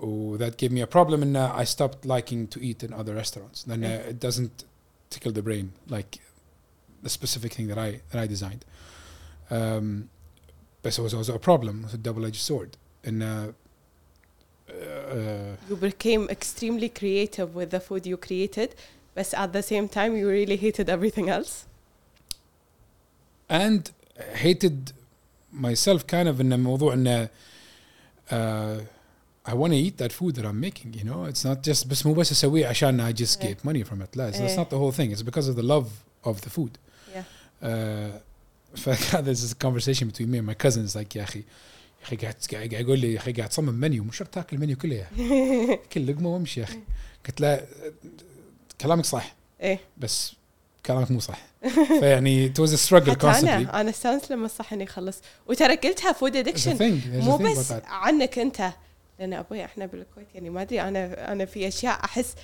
Oh, 0.00 0.36
that 0.36 0.56
gave 0.56 0.72
me 0.72 0.80
a 0.80 0.86
problem 0.86 1.22
and 1.22 1.36
uh, 1.36 1.52
I 1.54 1.64
stopped 1.64 2.04
liking 2.04 2.48
to 2.48 2.60
eat 2.60 2.82
in 2.82 2.92
other 2.92 3.14
restaurants. 3.14 3.62
Then 3.64 3.80
Mm. 3.82 3.90
uh, 3.90 4.10
it 4.10 4.20
doesn't 4.20 4.64
tickle 5.10 5.32
the 5.32 5.42
brain 5.42 5.72
like 5.88 6.18
the 7.02 7.08
specific 7.08 7.52
thing 7.54 7.68
that 7.68 7.78
I 7.78 8.00
that 8.10 8.20
I 8.22 8.26
designed. 8.26 8.64
Um, 9.50 10.08
but 10.82 10.92
so 10.92 11.02
it 11.02 11.04
was 11.04 11.14
also 11.14 11.34
a 11.34 11.38
problem. 11.38 11.80
It 11.80 11.84
was 11.84 11.94
a 11.94 11.98
double-edged 11.98 12.40
sword. 12.40 12.76
And 13.04 13.22
uh, 14.73 14.73
uh, 14.73 15.55
you 15.69 15.75
became 15.75 16.29
extremely 16.29 16.89
creative 16.89 17.55
with 17.55 17.69
the 17.71 17.79
food 17.79 18.05
you 18.05 18.17
created 18.17 18.69
but 19.15 19.33
at 19.33 19.51
the 19.53 19.63
same 19.63 19.87
time 19.87 20.15
you 20.15 20.27
really 20.29 20.57
hated 20.57 20.89
everything 20.89 21.27
else 21.29 21.65
and 23.49 23.91
hated 24.35 24.93
myself 25.51 26.05
kind 26.07 26.27
of 26.27 26.39
in 26.39 26.53
الموضوع 26.53 26.93
ان 26.93 27.27
uh, 28.29 28.81
I 29.45 29.53
want 29.53 29.71
to 29.73 29.77
eat 29.77 29.97
that 29.97 30.11
food 30.11 30.35
that 30.35 30.45
I'm 30.45 30.59
making 30.59 30.93
you 30.93 31.03
know 31.03 31.25
it's 31.25 31.43
not 31.43 31.63
just 31.63 31.87
بس 31.87 32.05
مو 32.05 32.13
بس 32.13 32.31
اسويه 32.31 32.67
عشان 32.67 33.13
I 33.13 33.13
just 33.13 33.41
إيه. 33.41 33.53
get 33.55 33.65
money 33.65 33.83
from 33.83 34.01
it 34.01 34.15
لا 34.17 34.31
it's, 34.31 34.37
that's 34.37 34.41
إيه. 34.41 34.57
not 34.57 34.69
the 34.69 34.77
whole 34.77 34.91
thing 34.91 35.11
it's 35.11 35.23
because 35.23 35.47
of 35.47 35.55
the 35.55 35.63
love 35.63 35.87
of 36.23 36.41
the 36.41 36.49
food 36.49 36.77
yeah 37.15 37.23
uh, 37.63 37.67
فكان 38.75 39.25
there's 39.25 39.41
this 39.41 39.53
conversation 39.53 40.07
between 40.07 40.29
me 40.31 40.37
and 40.37 40.47
my 40.47 40.67
cousins 40.67 40.95
like 40.95 41.15
يا 41.15 41.23
اخي 41.23 41.43
يا 42.04 42.08
أخي 42.08 42.16
قاعد 42.16 42.34
قاعد 42.52 42.72
يقول 42.72 42.98
لي 42.98 43.12
يا 43.12 43.18
أخي 43.18 43.32
قاعد 43.32 43.48
تصمم 43.48 43.74
منيو 43.74 44.04
مو 44.04 44.12
شرط 44.12 44.28
تاكل 44.28 44.56
المنيو 44.56 44.76
كله 44.76 44.94
يا 44.94 45.06
أخي. 45.12 45.76
كل 45.92 46.06
لقمة 46.06 46.34
وامشي 46.34 46.60
يا 46.60 46.64
أخي. 46.64 46.78
قلت 47.26 47.40
له 47.40 47.66
كلامك 48.80 49.04
صح. 49.04 49.34
إيه. 49.60 49.80
بس 49.96 50.32
كلامك 50.86 51.10
مو 51.10 51.20
صح. 51.20 51.38
فيعني 52.00 52.52
it 52.52 52.60
was 52.60 52.70
a 52.70 52.88
struggle 52.88 53.10
حتى 53.10 53.32
constantly. 53.32 53.48
أنا 53.48 53.80
أنا 53.80 53.90
استانس 53.90 54.32
لما 54.32 54.46
الصحن 54.46 54.80
يخلص 54.80 55.16
وترى 55.46 55.76
قلتها 55.76 56.12
فود 56.12 56.36
ادكشن 56.36 57.00
مو 57.06 57.36
بس 57.36 57.72
عنك 57.86 58.38
أنت. 58.38 58.72
لأن 59.18 59.32
أبوي 59.32 59.64
إحنا 59.64 59.86
بالكويت 59.86 60.26
يعني 60.34 60.50
ما 60.50 60.62
أدري 60.62 60.80
أنا 60.80 61.32
أنا 61.32 61.44
في 61.44 61.68
أشياء 61.68 62.04
أحس. 62.04 62.34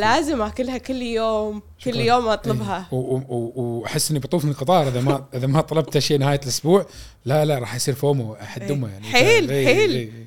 لازم 0.00 0.42
أكلها 0.42 0.78
كل 0.78 1.02
يوم 1.02 1.62
كل. 1.84 1.96
يوم 1.96 2.28
أطلبها 2.28 2.88
إيه. 2.92 2.98
وأحس 3.28 4.10
إني 4.10 4.20
بطوف 4.20 4.44
من 4.44 4.50
القطار 4.50 4.88
إذا 4.88 5.00
ما 5.00 5.24
إذا 5.34 5.46
ما 5.46 5.60
طلبت 5.60 5.98
شيء 5.98 6.18
نهاية 6.18 6.40
الأسبوع 6.42 6.86
لا 7.24 7.44
لا 7.44 7.58
راح 7.58 7.74
يصير 7.74 7.94
فومو 7.94 8.34
أحد 8.34 8.62
إيه. 8.62 8.72
امه 8.72 8.88
يعني 8.92 9.04
حيل- 9.04 9.50
إيه، 9.50 9.66
حيل. 9.66 9.90
إيه، 9.90 9.98
إيه. 9.98 10.26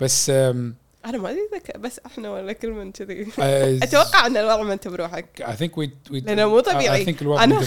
بس 0.00 0.30
أنا 0.30 1.18
ما 1.18 1.30
أدري 1.30 1.40
بس 1.78 2.00
إحنا 2.06 2.30
ولا 2.30 2.52
كل 2.52 2.70
من 2.70 2.92
كذي 2.92 3.24
I- 3.24 3.30
أتوقع 3.84 4.26
إن 4.26 4.36
الوضع 4.36 4.62
ما 4.62 4.72
أنت 4.72 4.88
بروحك 4.88 5.42
I 5.42 5.62
think 5.62 5.70
we 5.82 5.88
we 6.12 6.24
لأنه 6.24 6.46
مو 6.48 6.60
طبيعي. 6.60 7.04
I 7.04 7.08
think 7.08 7.22
الوضع 7.22 7.44
أنا 7.44 7.54
مو 7.54 7.60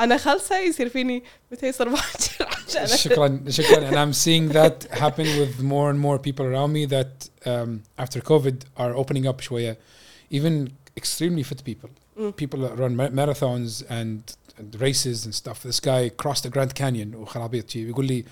أنا 0.00 0.16
خلصه 0.16 0.58
يصير 0.58 0.88
فيني 0.88 1.22
متى 1.52 1.66
يصير 1.68 1.88
باكر 1.88 2.48
عشان 2.68 2.86
شكرا 2.96 3.42
شكرا 3.48 3.90
and 3.90 3.94
I'm 3.94 4.14
seeing 4.16 4.52
that 4.52 4.98
happen 4.98 5.26
with 5.40 5.60
more 5.62 5.90
and 5.90 5.98
more 6.00 6.18
people 6.18 6.44
around 6.46 6.72
me 6.72 6.86
that 6.86 7.28
um, 7.46 7.82
after 7.98 8.20
COVID 8.20 8.54
are 8.78 8.94
opening 8.94 9.26
up 9.26 9.40
شوية 9.40 9.78
even 10.34 10.68
extremely 10.96 11.42
fit 11.42 11.64
people 11.64 11.88
Mm. 12.18 12.32
people 12.36 12.60
that 12.66 12.76
run 12.82 12.96
ma- 12.96 13.12
marathons 13.20 13.72
and, 13.98 14.20
and 14.58 14.68
races 14.86 15.18
and 15.24 15.32
stuff 15.42 15.62
this 15.62 15.78
guy 15.78 16.08
crossed 16.22 16.42
the 16.42 16.50
Grand 16.50 16.74
Canyon 16.74 17.14
وخرابيط 17.14 17.76
يقول 17.76 18.06
لي 18.06 18.24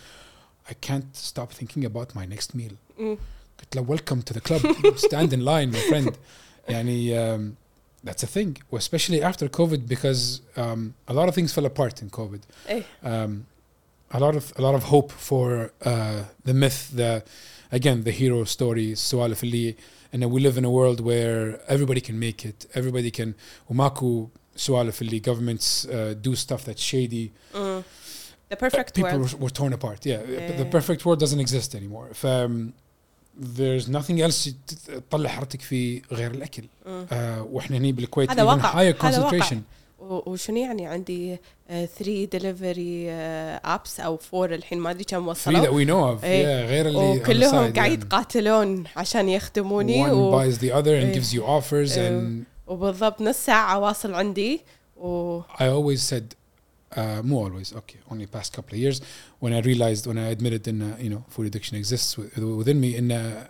I 0.68 0.72
can't 0.88 1.14
stop 1.16 1.52
thinking 1.52 1.84
about 1.84 2.08
my 2.16 2.26
next 2.34 2.54
meal 2.56 2.72
مم. 2.98 3.18
قلت 3.60 3.76
له 3.76 3.96
welcome 3.96 4.22
to 4.22 4.34
the 4.34 4.40
club 4.40 4.96
stand 4.96 5.32
in 5.32 5.44
line 5.44 5.70
my 5.72 5.90
friend 5.92 6.12
يعني 6.68 7.14
um, 7.36 7.54
that's 8.06 8.22
a 8.22 8.26
thing, 8.26 8.56
especially 8.72 9.22
after 9.22 9.48
COVID, 9.48 9.86
because 9.86 10.40
um, 10.56 10.94
a 11.08 11.14
lot 11.14 11.28
of 11.28 11.34
things 11.34 11.52
fell 11.52 11.66
apart 11.66 12.00
in 12.02 12.08
COVID. 12.10 12.42
Eh. 12.68 12.82
Um, 13.02 13.46
a 14.12 14.20
lot 14.20 14.36
of 14.36 14.52
a 14.56 14.62
lot 14.62 14.74
of 14.74 14.84
hope 14.84 15.10
for 15.12 15.72
uh, 15.84 16.22
the 16.44 16.54
myth, 16.54 16.90
the 16.94 17.24
again 17.72 18.04
the 18.04 18.12
hero 18.12 18.44
story, 18.44 18.92
Sualif 18.92 19.38
fili, 19.38 19.76
and 20.12 20.30
we 20.30 20.40
live 20.40 20.56
in 20.56 20.64
a 20.64 20.70
world 20.70 21.00
where 21.00 21.60
everybody 21.68 22.00
can 22.00 22.18
make 22.18 22.44
it. 22.44 22.66
Everybody 22.74 23.10
can. 23.10 23.34
Umaku 23.70 24.30
Sualif 24.56 24.94
fili. 24.94 25.20
governments 25.20 25.86
uh, 25.86 26.14
do 26.20 26.36
stuff 26.36 26.64
that's 26.64 26.82
shady. 26.82 27.32
Mm. 27.52 27.84
The 28.48 28.56
perfect 28.56 28.90
uh, 28.90 28.94
people 28.94 29.18
world. 29.18 29.24
People 29.24 29.38
were, 29.38 29.44
were, 29.44 29.50
torn 29.50 29.72
apart. 29.72 30.06
Yeah, 30.06 30.22
yeah 30.22 30.56
the 30.56 30.66
perfect 30.66 31.04
world 31.04 31.18
doesn't 31.18 31.40
exist 31.40 31.74
anymore. 31.74 32.08
If, 32.12 32.24
um, 32.24 32.74
there's 33.40 33.88
nothing 33.88 34.20
else 34.20 34.50
تطلع 35.10 35.28
حرتك 35.30 35.60
فيه 35.60 36.02
غير 36.12 36.30
الأكل. 36.30 36.62
Uh, 36.62 36.88
وإحنا 37.50 37.76
هني 37.76 37.92
بالكويت 37.92 38.30
هذا 38.30 38.42
واقع. 38.42 38.72
higher 38.72 39.04
هذا 39.04 39.24
واقع. 39.24 39.56
وشنو 40.00 40.56
يعني 40.56 40.86
عندي 40.86 41.38
3 41.68 42.24
ديليفري 42.24 43.10
ابس 43.10 44.00
أو 44.00 44.18
4 44.34 44.54
الحين 44.56 44.78
ما 44.78 44.90
أدري 44.90 45.04
كم 45.04 45.28
وصلوا 45.28 45.66
we 45.66 45.86
know 45.88 46.18
of 46.20 46.24
إيه. 46.24 46.44
yeah 46.44 46.68
غير 46.70 46.88
اللي 46.88 46.98
وكلهم 46.98 47.72
قاعد. 47.72 47.92
يتقاتلون 47.92 48.84
عشان 48.96 49.28
يخدموني 49.28 50.06
one 50.06 50.10
و... 50.10 50.40
buys 50.42 50.54
the 50.54 50.72
other 50.72 50.84
and 50.84 50.86
إيه. 50.86 51.20
gives 51.20 51.32
you 51.32 51.40
offers 51.42 51.98
إيه. 51.98 52.20
and 52.20 52.44
وبالضبط 52.66 53.22
نص 53.22 53.36
ساعة 53.36 53.78
واصل 53.78 54.14
عندي 54.14 54.60
و 54.96 55.40
I 55.40 55.62
always 55.62 56.00
said, 56.12 56.24
uh, 56.95 57.21
more 57.23 57.45
always, 57.49 57.73
okay, 57.73 57.99
only 58.11 58.25
past 58.27 58.53
couple 58.53 58.73
of 58.75 58.79
years, 58.79 59.01
when 59.39 59.53
I 59.53 59.59
realized, 59.61 60.05
when 60.07 60.17
I 60.17 60.27
admitted 60.35 60.67
in, 60.67 60.81
uh, 60.81 60.97
you 60.99 61.09
know, 61.09 61.23
food 61.29 61.45
addiction 61.47 61.77
exists 61.77 62.15
wi- 62.15 62.55
within 62.61 62.79
me, 62.81 62.95
in 62.95 63.11
uh, 63.11 63.47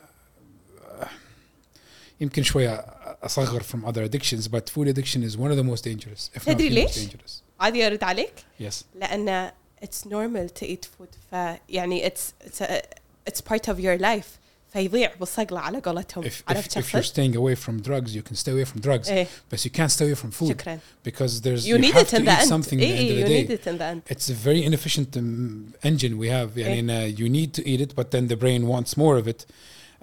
يمكن 2.22 2.44
شوية 2.44 2.76
أصغر 3.24 3.64
from 3.64 3.86
other 3.86 4.04
addictions, 4.04 4.48
but 4.48 4.70
food 4.70 4.88
addiction 4.88 5.24
is 5.24 5.38
one 5.38 5.52
of 5.52 5.58
the 5.58 5.64
most 5.64 5.84
dangerous, 5.84 6.30
if 6.36 6.48
not 6.48 6.56
تدري 6.58 6.70
the 6.70 6.84
most 6.84 6.98
ليش؟ 6.98 7.08
dangerous. 7.10 7.42
عادي 7.60 7.88
ارد 7.88 8.04
عليك 8.04 8.34
Yes. 8.62 8.84
لان 8.96 9.52
it's 9.84 10.06
normal 10.06 10.50
to 10.60 10.66
eat 10.66 10.86
food 10.86 11.16
فيعني 11.32 12.10
it's 12.10 12.34
it's, 12.48 12.62
a, 12.62 12.82
it's 13.30 13.42
part 13.42 13.68
of 13.68 13.80
your 13.80 13.98
life 13.98 14.38
فيضيع 14.74 15.12
بالصقلة 15.20 15.60
على 15.60 15.80
قولتهم 15.80 16.24
If, 16.24 16.34
عرفت 16.48 16.72
if, 16.72 16.74
شو 16.74 16.80
if 16.82 16.84
you're 16.84 16.96
اقصد؟ 16.96 17.14
staying 17.14 17.36
away 17.36 17.56
from 17.56 17.82
drugs, 17.82 18.16
you 18.16 18.22
can 18.22 18.36
stay 18.36 18.52
away 18.52 18.66
from 18.66 18.80
drugs, 18.82 19.10
ايه 19.10 19.28
but 19.54 19.58
you 19.66 19.70
can't 19.70 19.92
stay 19.92 20.06
away 20.06 20.16
from 20.16 20.32
food 20.32 20.50
شكرا 20.50 20.80
because 21.08 21.42
there's 21.42 21.66
you 21.68 21.78
need 21.78 21.94
have 21.94 22.02
it 22.02 22.08
to 22.10 22.16
in 22.18 22.26
the 22.26 22.32
eat 22.32 22.40
end 22.42 22.50
something 22.50 22.80
at 22.80 22.82
the 22.82 22.92
end 22.92 23.00
ايه 23.00 23.12
of 23.12 23.20
you 23.20 23.24
the 23.26 23.30
need 23.30 23.48
day. 23.48 23.54
it 23.54 23.68
in 23.68 23.78
the 23.78 23.84
end 23.84 24.16
It's 24.16 24.30
a 24.30 24.34
very 24.48 24.64
inefficient 24.70 25.18
um, 25.18 25.74
engine 25.84 26.14
we 26.18 26.28
have. 26.38 26.50
I 26.58 26.70
mean, 26.76 26.90
uh, 26.90 27.20
you 27.20 27.28
need 27.40 27.50
to 27.58 27.62
eat 27.72 27.82
it, 27.86 27.92
but 28.00 28.08
then 28.14 28.24
the 28.34 28.38
brain 28.44 28.62
wants 28.74 28.92
more 29.04 29.16
of 29.22 29.28
it. 29.34 29.42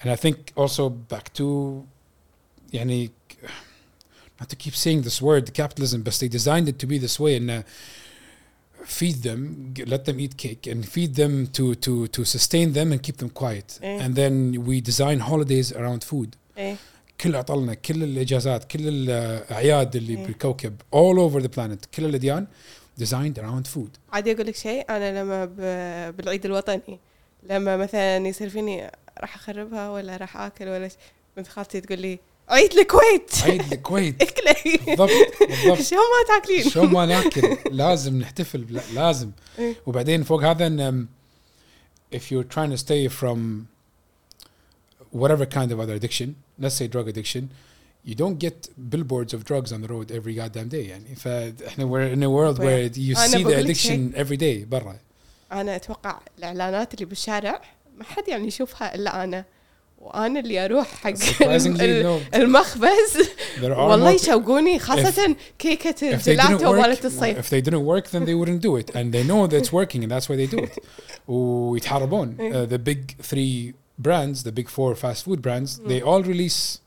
And 0.00 0.08
I 0.16 0.16
think 0.24 0.36
also 0.62 0.82
back 1.14 1.26
to, 1.38 1.46
يعني, 2.76 3.10
not 4.40 4.48
to 4.52 4.56
keep 4.64 4.74
saying 4.84 5.00
this 5.08 5.20
word, 5.28 5.44
capitalism, 5.62 5.98
but 6.06 6.14
they 6.20 6.28
designed 6.28 6.68
it 6.72 6.78
to 6.82 6.86
be 6.92 6.96
this 7.06 7.16
way 7.24 7.32
and 7.40 7.50
uh, 7.50 7.62
feed 8.98 9.18
them, 9.28 9.40
g- 9.76 9.84
let 9.84 10.02
them 10.08 10.18
eat 10.24 10.34
cake 10.44 10.64
and 10.72 10.80
feed 10.94 11.12
them 11.22 11.32
to, 11.56 11.64
to, 11.86 11.92
to 12.16 12.20
sustain 12.24 12.68
them 12.78 12.88
and 12.92 13.00
keep 13.06 13.16
them 13.22 13.30
quiet. 13.42 13.68
Eh. 13.82 14.04
And 14.04 14.10
then 14.20 14.34
we 14.68 14.74
design 14.90 15.18
holidays 15.30 15.72
around 15.72 16.00
food. 16.12 16.28
ايه 16.58 16.76
كل 17.20 17.36
عطلنا 17.36 17.74
كل 17.74 18.02
الاجازات 18.02 18.64
كل 18.64 18.88
الاعياد 18.88 19.96
اللي 19.96 20.16
إيه. 20.18 20.26
بالكوكب 20.26 20.74
all 20.94 21.18
over 21.30 21.42
the 21.44 21.48
planet 21.48 21.86
كل 21.96 22.04
الاديان 22.04 22.46
designed 23.00 23.38
around 23.38 23.66
food. 23.76 23.90
عادي 24.12 24.32
اقول 24.32 24.46
لك 24.46 24.56
شيء 24.56 24.84
انا 24.90 25.22
لما 25.22 25.44
ب... 25.44 25.56
بالعيد 26.16 26.44
الوطني 26.44 26.98
لما 27.50 27.76
مثلا 27.76 28.16
يصير 28.28 28.48
فيني 28.48 28.90
راح 29.20 29.34
اخربها 29.34 29.90
ولا 29.90 30.16
راح 30.16 30.36
اكل 30.36 30.68
ولا 30.68 30.88
ش... 30.88 30.92
بنت 31.36 31.48
خالتي 31.48 31.80
تقول 31.80 31.98
لي 31.98 32.18
عيد 32.49 32.73
الكويت 32.73 33.31
عيد 33.43 33.73
الكويت 33.73 34.21
اكلي 34.21 34.77
بالضبط 34.85 35.09
بالضبط 35.39 35.81
شو 35.81 35.95
ما 35.95 36.39
تاكلين 36.39 36.69
شو 36.69 36.83
ما 36.83 37.05
ناكل 37.05 37.57
لازم 37.71 38.19
نحتفل 38.19 38.65
لا 38.69 38.81
لازم 38.93 39.31
إيه. 39.59 39.75
وبعدين 39.85 40.23
فوق 40.23 40.43
هذا 40.43 40.67
ان 40.67 41.07
um, 41.07 42.15
if 42.15 42.21
you're 42.21 42.55
trying 42.55 42.71
to 42.71 42.77
stay 42.77 43.07
from 43.07 43.67
whatever 45.11 45.45
kind 45.45 45.71
of 45.71 45.79
other 45.79 45.95
addiction 45.95 46.35
let's 46.59 46.75
say 46.75 46.87
drug 46.87 47.07
addiction 47.07 47.49
you 48.05 48.15
don't 48.15 48.39
get 48.39 48.69
billboards 48.89 49.33
of 49.33 49.43
drugs 49.45 49.71
on 49.71 49.81
the 49.81 49.87
road 49.87 50.11
every 50.11 50.35
goddamn 50.35 50.69
day 50.69 50.89
يعني 50.89 51.15
فاحنا 51.15 51.85
we're 51.85 52.13
in 52.13 52.23
a 52.23 52.29
world 52.29 52.59
where 52.59 52.83
you 52.95 53.15
see 53.15 53.43
the 53.43 53.57
addiction 53.63 54.13
every 54.15 54.37
day 54.37 54.65
برا 54.65 54.99
أنا 55.51 55.75
أتوقع 55.75 56.19
الاعلانات 56.37 56.93
اللي 56.93 57.05
بالشارع 57.05 57.61
ما 57.97 58.03
حد 58.03 58.27
يعني 58.27 58.47
يشوفها 58.47 58.95
الا 58.95 59.23
أنا 59.23 59.45
وأنا 60.03 60.39
اللي 60.39 60.65
أروح 60.65 60.87
حق 60.87 61.13
المخبز 62.35 63.29
والله 63.61 64.11
يشوقوني 64.11 64.79
they 64.79 64.83
didn't 64.83 66.03
الجيلاتو 66.03 66.73
مالت 66.73 67.05
الصيف 67.05 67.39
if 67.39 67.49
they 67.49 67.61
didn't 67.65 67.85
work 67.85 68.07
then 68.11 68.25
they 68.25 68.35
wouldn't 68.35 68.61
do 68.61 68.75
it 68.77 68.95
and 68.95 69.13
they 69.13 69.23
know 69.23 69.47
that 69.47 69.61
it's 69.61 69.71
working 69.71 70.03
and 70.03 70.11
that's 70.11 70.29
why 70.29 70.35
they 70.35 70.55
do 70.55 70.63
it 70.63 70.79
ويتحاربون 71.27 72.35
إيه. 72.39 72.65
uh, 72.65 72.69
the 72.69 72.77
big 72.77 73.23
three 73.31 73.73
brands 74.07 74.43
the 74.43 74.51
big 74.51 74.67
four 74.69 74.95
fast 74.95 75.23
food 75.25 75.41
brands 75.41 75.79
they 75.87 76.01
all 76.01 76.23
release 76.23 76.79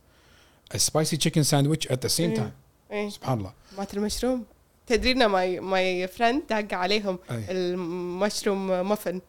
a 0.74 0.78
spicy 0.78 1.16
chicken 1.16 1.44
sandwich 1.44 1.86
at 1.90 2.00
the 2.00 2.08
same 2.08 2.20
إيه. 2.20 2.36
time 2.36 2.52
إيه. 2.92 3.08
سبحان 3.08 3.38
الله 3.38 3.52
مات 3.78 3.94
المشروم 3.94 4.44
تدرينا 4.86 5.28
ماي 5.28 5.60
ماي 5.60 6.08
فريند 6.08 6.42
داق 6.50 6.74
عليهم. 6.74 7.18
المشروم 7.30 8.88
مافن 8.88 9.20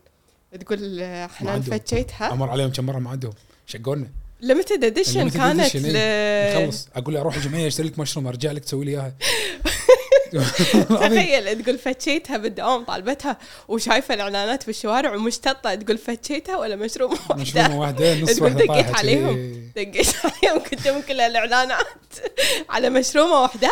تقول 0.60 1.00
آه، 1.02 1.28
حنان 1.28 1.54
عندهم. 1.54 1.78
فتشيتها 1.78 2.34
أمر 2.34 2.50
عليهم 2.50 2.70
كم 2.72 2.86
مره 2.86 3.00
ما 3.00 3.10
عندهم 3.10 3.34
شقونا. 3.68 4.08
ليمتد 4.42 4.84
اديشن 4.84 5.30
كانت 5.30 5.76
ل... 5.76 5.94
نخلص. 6.64 6.88
أقول 6.96 7.14
له 7.14 7.22
أروح 7.22 7.36
الجمعية 7.36 7.68
أشتري 7.68 7.88
لك 7.88 8.00
مشروم 8.00 8.28
أرجع 8.28 8.52
لك 8.52 8.66
تسوي 8.66 8.86
لي 8.86 8.92
إياها. 8.92 9.16
تخيل 11.02 11.64
تقول 11.64 11.78
فتشيتها 11.78 12.38
بالدوام 12.38 12.84
طالبتها 12.84 13.38
وشايفة 13.68 14.14
الإعلانات 14.14 14.66
بالشوارع 14.66 15.16
ومشتطة 15.16 15.76
تقول 15.76 15.98
فتشيتها 15.98 16.58
ولا 16.58 16.76
مشروم 16.76 17.18
واحدة 17.30 17.76
واحدة 17.76 18.20
نص 18.22 18.36
تقول 18.36 18.54
دقيت 18.54 18.96
عليهم. 18.96 19.34
كذي. 19.76 19.86
دقيت 19.86 20.08
عليهم 20.26 20.60
قدام 20.72 21.02
كل 21.02 21.22
الإعلانات 21.22 21.88
على 22.70 22.90
مشرومة 22.90 23.42
واحدة 23.42 23.72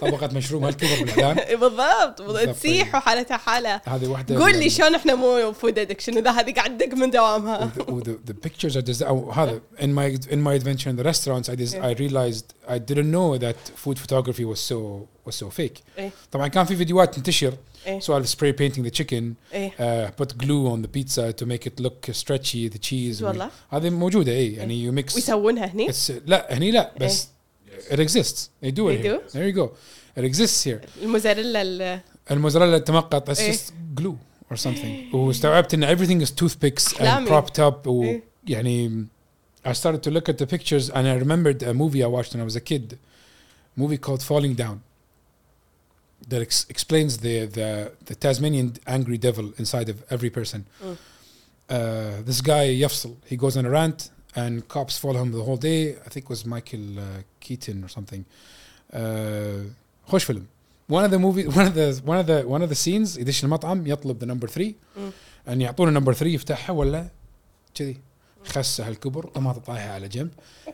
طبقة 0.00 0.26
مشروم 0.34 0.64
هالكبر 0.64 1.04
بالإعلان 1.04 1.56
بالضبط 1.56 2.22
بالضبط. 2.22 2.56
تسيح 2.56 2.94
وحالتها 2.94 3.36
حالة 3.36 3.80
هذه 3.84 4.06
واحدة 4.08 4.38
قول 4.38 4.56
لي 4.58 4.70
شلون 4.70 4.94
إحنا 4.94 5.14
مو 5.14 5.52
فود 5.52 5.78
ادكشن 5.78 6.16
إذا 6.18 6.30
هذه 6.30 6.52
قاعد 6.54 6.78
تدق 6.78 6.94
من 6.94 7.10
دوامها 7.10 7.70
the, 7.78 7.82
the, 7.82 8.30
the 8.30 8.34
pictures 8.48 8.76
are 8.76 8.82
desi- 8.82 9.02
أو 9.02 9.30
هذا 9.32 9.60
in 9.78 9.84
my 9.84 10.32
in 10.32 10.38
my 10.38 10.54
adventure 10.62 10.88
in 10.90 10.96
the 10.96 11.04
restaurants 11.04 11.48
I 11.48 11.62
Yeah. 11.62 11.86
I 11.90 11.92
realized 12.04 12.46
I 12.76 12.78
didn't 12.90 13.10
know 13.16 13.30
that 13.46 13.58
food 13.84 13.96
photography 14.04 14.44
was 14.52 14.60
so 14.72 14.78
was 15.29 15.35
so 15.35 15.49
fake. 15.59 15.81
إيه. 15.99 16.11
طبعا 16.31 16.47
كان 16.47 16.65
في 16.65 16.75
فيديوهات 16.75 17.15
تنتشر 17.15 17.53
إيه. 17.87 17.99
سؤال 17.99 18.27
spray 18.27 18.53
painting 18.61 18.81
the 18.83 18.91
chicken 19.01 19.23
ايه 19.53 19.71
uh, 20.07 20.11
put 20.23 20.27
glue 20.37 20.67
on 20.73 20.81
the 20.85 20.89
pizza 20.97 21.33
to 21.33 21.45
make 21.45 21.65
it 21.69 21.83
look 21.83 22.11
stretchy 22.15 22.69
the 22.73 22.79
cheese 22.79 23.21
والله 23.23 23.49
هذه 23.69 23.89
موجودة 23.89 24.31
اي 24.31 24.53
يعني 24.53 24.91
you 24.91 24.93
mix 25.03 25.15
ويسوونها 25.15 25.65
هني 25.65 25.91
it's 25.93 26.11
لا 26.25 26.57
هني 26.57 26.71
لا 26.71 26.93
بس 27.01 27.27
it 27.89 27.95
exists 27.99 28.49
they 28.65 28.71
do 28.71 28.87
it 28.89 29.01
They 29.01 29.03
here. 29.03 29.17
do? 29.17 29.31
there 29.33 29.47
you 29.47 29.55
go 29.63 29.69
it 30.19 30.23
exists 30.23 30.63
here 30.67 31.03
الموزاريلا 31.03 31.61
ال- 31.61 31.99
الموزاريلا 32.31 32.77
تمقط 32.77 33.31
it's 33.31 33.39
إيه. 33.39 33.51
just 33.53 33.71
glue 34.01 34.15
or 34.53 34.55
something 34.57 35.15
واستوعبت 35.15 35.73
ان 35.73 35.97
everything 35.97 36.27
is 36.27 36.29
toothpicks 36.31 36.93
and 36.97 37.01
أحلامي. 37.01 37.29
propped 37.29 37.59
up 37.59 37.87
إيه. 37.87 38.23
ويعني 38.49 39.05
I 39.67 39.73
started 39.73 40.01
to 40.07 40.11
look 40.11 40.29
at 40.29 40.37
the 40.37 40.47
pictures 40.47 40.89
and 40.89 41.05
I 41.07 41.15
remembered 41.25 41.61
a 41.63 41.73
movie 41.73 42.01
I 42.03 42.07
watched 42.15 42.31
when 42.33 42.41
I 42.41 42.47
was 42.51 42.55
a 42.55 42.61
kid 42.71 42.97
movie 43.75 43.97
called 44.05 44.21
Falling 44.29 44.55
Down 44.63 44.77
that 46.29 46.41
ex- 46.47 46.65
explains 46.69 47.11
the, 47.25 47.35
the 47.57 47.69
the 48.09 48.15
Tasmanian 48.15 48.67
angry 48.97 49.17
devil 49.27 49.45
inside 49.61 49.87
of 49.93 49.97
every 50.15 50.29
person 50.39 50.61
Mm. 50.83 50.97
uh, 51.69 52.21
this 52.29 52.41
guy 52.41 52.63
يفصل 52.85 53.15
he 53.31 53.35
goes 53.37 53.55
on 53.57 53.65
a 53.65 53.69
rant 53.69 54.09
and 54.35 54.67
cops 54.67 54.97
follow 54.97 55.19
him 55.23 55.31
the 55.31 55.43
whole 55.43 55.57
day 55.57 55.81
I 56.05 56.09
think 56.09 56.23
it 56.25 56.29
was 56.35 56.45
Michael 56.45 56.99
uh, 56.99 57.03
Keaton 57.39 57.83
or 57.83 57.89
something 57.89 58.23
uh, 58.93 58.99
خوش 60.07 60.23
فيلم 60.23 60.45
one 60.89 61.03
of 61.03 61.11
the 61.11 61.19
movie 61.19 61.47
one 61.47 61.67
of 61.67 61.73
the 61.75 62.01
one 62.05 62.17
of 62.17 62.27
the 62.27 62.39
one 62.47 62.61
of 62.61 62.69
the 62.69 62.75
scenes 62.75 63.17
يدش 63.17 63.43
المطعم 63.43 63.87
يطلب 63.87 64.19
the 64.19 64.25
number 64.25 64.47
three 64.47 64.73
مم. 64.97 65.11
ان 65.47 65.61
يعطونه 65.61 65.99
number 65.99 66.13
three 66.17 66.23
يفتحها 66.27 66.73
ولا 66.73 67.07
كذي 67.75 67.97
خسه 68.46 68.88
هالكبر 68.88 69.26
طماطه 69.26 69.60
طايحه 69.60 69.88
على 69.90 70.08
جنب 70.08 70.30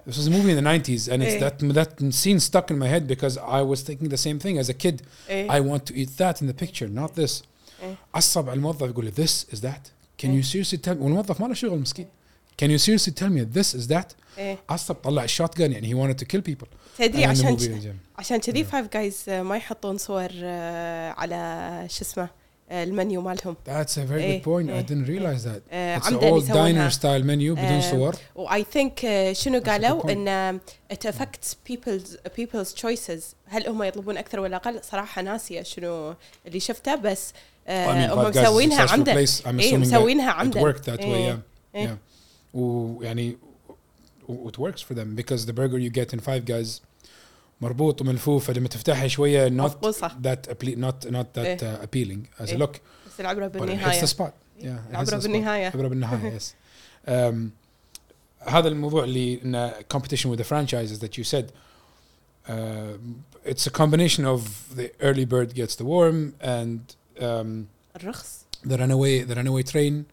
This 0.08 0.14
was 0.16 0.26
a 0.26 0.30
movie 0.30 0.52
in 0.52 0.56
the 0.56 0.68
90s 0.68 1.08
and 1.08 1.22
it's 1.22 1.42
إيه. 1.42 1.48
that 1.48 1.74
that 1.74 2.12
scene 2.12 2.40
stuck 2.40 2.70
in 2.70 2.78
my 2.78 2.88
head 2.88 3.06
because 3.06 3.36
I 3.36 3.62
was 3.62 3.82
thinking 3.82 4.08
the 4.08 4.16
same 4.26 4.38
thing 4.38 4.58
as 4.58 4.68
a 4.68 4.74
kid 4.86 5.02
إيه 5.28 5.50
I 5.50 5.60
want 5.60 5.82
to 5.90 5.94
eat 5.94 6.10
that 6.18 6.42
in 6.42 6.46
the 6.46 6.64
picture 6.64 6.88
not 6.88 7.14
this 7.14 7.42
إيه. 7.82 7.94
عصب 8.14 8.48
على 8.48 8.56
الموظف 8.56 8.82
يقول 8.90 9.04
لي 9.04 9.12
this 9.12 9.54
is 9.54 9.60
that 9.60 9.90
can 10.22 10.24
إيه. 10.28 10.42
you 10.42 10.44
seriously 10.44 10.78
tell 10.86 10.94
me 10.94 11.00
والموظف 11.02 11.40
ما 11.40 11.46
له 11.46 11.54
شغل 11.54 11.78
مسكين 11.78 12.06
can 12.62 12.66
you 12.68 12.78
seriously 12.78 13.12
tell 13.12 13.30
me 13.30 13.58
this 13.58 13.74
is 13.80 13.88
that 13.94 14.14
إيه 14.38 14.58
عصب 14.70 14.94
طلع 14.94 15.24
الشوت 15.24 15.58
gun 15.58 15.60
يعني 15.60 15.90
he 15.94 15.96
wanted 15.96 16.18
to 16.18 16.24
kill 16.26 16.40
people 16.52 16.66
تدري 16.98 17.24
عشان. 17.24 17.56
عشان 18.18 18.36
كذي. 18.40 18.64
فايف 18.64 18.86
جايز 18.92 19.24
ما 19.28 19.56
يحطون 19.56 19.98
صور 19.98 20.28
آه، 20.34 21.10
على 21.10 21.86
شو 21.90 22.04
اسمه 22.04 22.24
آه، 22.24 22.30
المنيو 22.71 23.21
مالهم 23.21 23.55
That's 23.67 23.91
a 23.97 24.09
very 24.09 24.11
إيه. 24.11 24.41
good 24.41 24.45
point 24.45 24.67
I 24.67 24.71
إيه. 24.71 24.85
didn't 24.85 25.07
realize 25.07 25.43
that 25.45 25.61
آه، 25.71 25.99
It's 25.99 26.05
عمدا 26.07 26.19
all 26.39 26.41
diner 26.43 26.49
يسوونها 26.49 26.89
style 26.89 27.23
menu 27.23 27.51
بدون 27.59 27.65
آه، 27.65 27.91
صور 27.91 28.15
واي 28.35 28.65
ثينك 28.73 28.99
شنو 29.31 29.59
That's 29.59 29.63
a 29.63 29.65
good 29.65 29.69
قالوا 29.69 30.01
point. 30.01 30.09
ان 30.09 30.59
it 30.93 31.05
affects 31.09 31.47
people's 31.71 32.17
people's 32.39 32.73
choices 32.81 33.21
هل 33.47 33.67
هم 33.67 33.83
يطلبون 33.83 34.17
اكثر 34.17 34.39
ولا 34.39 34.55
اقل 34.55 34.79
صراحه 34.83 35.21
ناسيه 35.21 35.61
شنو 35.61 36.15
اللي 36.47 36.59
شفته 36.59 36.95
بس 36.95 37.33
آه، 37.67 37.85
I 37.87 38.07
mean, 38.07 38.11
هم 38.11 38.31
Five 38.31 38.35
Guys 38.35 38.37
is 38.37 38.39
a 38.39 38.41
مسوينها 38.41 38.87
successful 38.87 38.91
عمدا 38.91 39.25
place. 39.25 39.29
I'm 39.29 39.47
ايه 39.59 39.71
assuming 39.71 39.73
that 39.73 39.87
مسوينها 39.87 40.31
it 40.31 40.35
عمدا 40.35 40.61
worked 40.73 40.83
that 40.85 40.99
way 40.99 41.03
إيه. 41.03 41.33
yeah 41.33 41.75
إيه. 41.75 41.87
yeah 41.87 41.97
ويعني 42.57 43.37
و- 44.29 44.49
it 44.49 44.53
works 44.57 44.81
for 44.81 44.93
them 44.95 45.15
because 45.21 45.45
the 45.45 45.53
burger 45.53 45.77
you 45.77 45.89
get 45.99 46.13
in 46.13 46.19
Five 46.19 46.45
Guys 46.45 46.81
مربوط 47.60 48.00
وملفوفه 48.00 48.52
لما 48.52 48.68
تفتحها 48.68 49.08
شوية 49.08 49.48
نوت 49.48 50.04
ذات 50.22 50.64
نوت 50.64 51.06
نوت 51.06 51.38
ذات 51.38 51.62
ابيلينج 51.62 52.26
از 52.40 52.54
لوك 52.54 52.70
بس 53.06 53.20
العبرة 53.20 53.44
إيه. 53.44 53.50
بالنهاية. 53.50 54.04
العبرة 54.90 55.18
بالنهاية. 55.18 55.68
العبرة 55.68 55.88
بالنهاية 55.88 56.32
يس 56.32 56.54
هذا 58.40 58.68
الموضوع 58.68 59.04
اللي 59.04 59.42
انه 59.44 59.72
competition 59.94 60.26
with 60.30 60.38
the 60.38 60.44
franchises 60.44 60.98
that 61.00 61.18
you 61.18 61.24
said. 61.24 61.52
Uh, 62.48 62.52
it's 63.44 63.66
a 63.66 63.70
combination 63.70 64.24
of 64.24 64.40
the 64.76 64.90
early 65.00 65.24
bird 65.24 65.54
gets 65.54 65.74
the 65.76 65.84
worm 65.84 66.34
and 66.40 66.80
um, 67.20 67.66
الرخص. 67.96 68.44
the 68.64 68.76
runaway 68.76 69.22
the 69.22 69.34
runaway 69.34 69.62
train. 69.62 70.04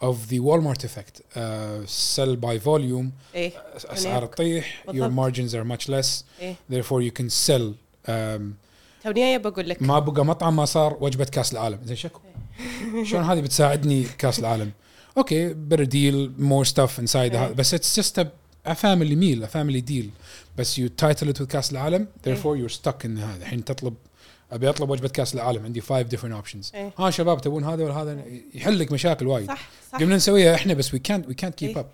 of 0.00 0.16
the 0.30 0.38
Walmart 0.40 0.84
effect. 0.84 1.14
Uh, 1.34 1.86
sell 1.86 2.36
by 2.36 2.58
volume, 2.58 3.06
ايه 3.34 3.52
اسعار 3.74 4.26
تطيح, 4.26 4.84
your 4.86 4.90
بالضبط. 4.90 5.12
margins 5.12 5.54
are 5.54 5.64
much 5.76 5.88
less, 5.88 6.24
ايه 6.40 6.56
therefore 6.72 7.00
you 7.02 7.10
can 7.20 7.28
sell. 7.30 7.74
Um, 8.08 8.12
توني 9.04 9.20
جايه 9.20 9.36
بقول 9.36 9.68
لك 9.68 9.82
ما 9.82 9.98
بقى 9.98 10.24
مطعم 10.24 10.56
ما 10.56 10.64
صار 10.64 10.96
وجبه 11.00 11.24
كاس 11.24 11.52
العالم 11.52 11.78
زين 11.84 11.96
شكو 11.96 12.20
شلون 13.02 13.24
هذه 13.24 13.40
بتساعدني 13.40 14.04
كاس 14.04 14.38
العالم 14.38 14.70
اوكي 15.16 15.54
better 15.54 15.86
deal 15.86 16.42
more 16.42 16.68
stuff 16.72 17.02
inside 17.02 17.16
إيه. 17.16 17.48
the 17.48 17.52
بس 17.52 17.74
it's 17.74 18.00
just 18.00 18.22
a, 18.22 18.26
a 18.68 18.74
family 18.74 19.16
meal 19.16 19.44
a 19.44 19.48
family 19.48 19.90
deal 19.90 20.06
بس 20.58 20.80
you 20.80 20.84
title 21.04 21.26
it 21.28 21.40
with 21.40 21.42
كاس 21.42 21.72
العالم 21.72 22.06
therefore 22.28 22.56
you're 22.56 22.74
stuck 22.74 23.04
in 23.04 23.18
هذا 23.18 23.36
الحين 23.42 23.64
تطلب 23.64 23.94
أبي 24.51 24.69
أطلب 24.69 24.89
وجبة 24.89 25.07
كأس 25.07 25.33
العالم 25.33 25.65
عندي 25.65 25.81
different 25.81 26.43
options. 26.45 26.75
إيه. 26.75 26.93
ها 26.99 27.09
شباب 27.09 27.41
تبون 27.41 27.63
هذا 27.63 27.83
ولا 27.83 27.93
هذا؟ 27.93 28.23
يحل 28.53 28.79
لك 28.79 28.91
مشاكل 28.91 29.27
وايد. 29.27 29.47
صح 29.47 29.69
صح. 29.91 29.99
قمنا 29.99 30.15
نسويها 30.15 30.55
إحنا 30.55 30.73
بس 30.73 30.89
can't 30.95 31.25
we 31.25 31.33
can't 31.43 31.53
keep 31.59 31.63
إيه. 31.63 31.75
up. 31.75 31.85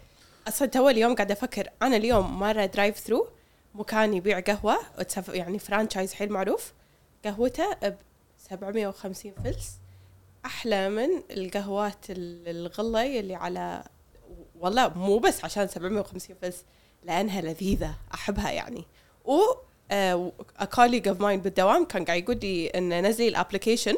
أصلا 0.48 0.68
تو 0.68 0.90
اليوم 0.90 1.16
قاعدة 1.16 1.34
أفكر 1.34 1.70
أنا 1.82 1.96
اليوم 1.98 2.40
مرة 2.40 2.66
درايف 2.66 2.98
ثرو 2.98 3.28
مكان 3.76 4.14
يبيع 4.14 4.40
قهوة 4.40 4.78
يعني 5.30 5.60
فرانشايز 5.60 6.14
حيل 6.14 6.32
معروف. 6.32 6.74
قهوته 7.26 7.74
ب 7.84 7.96
750 8.50 9.32
فلس. 9.44 9.72
أحلى 10.46 10.90
من 10.90 11.10
القهوات 11.32 12.10
ال- 12.10 12.48
الغلة 12.50 13.20
اللي 13.20 13.36
على 13.36 13.84
والله 14.60 14.88
مو 14.96 15.18
بس 15.18 15.44
عشان 15.46 15.68
750 15.68 16.36
فلس 16.42 16.64
لأنها 17.04 17.42
لذيذة 17.42 17.96
أحبها 18.14 18.52
يعني. 18.52 18.86
و 19.26 19.38
كوليج 20.76 21.08
اوف 21.08 21.22
ماين 21.22 21.40
بالدوام 21.40 21.86
كان 21.86 22.06
قاعد 22.06 22.24
يقول 22.24 22.40
لي 22.44 22.68
إن 22.68 23.06
نزلي 23.08 23.28
الابلكيشن 23.28 23.96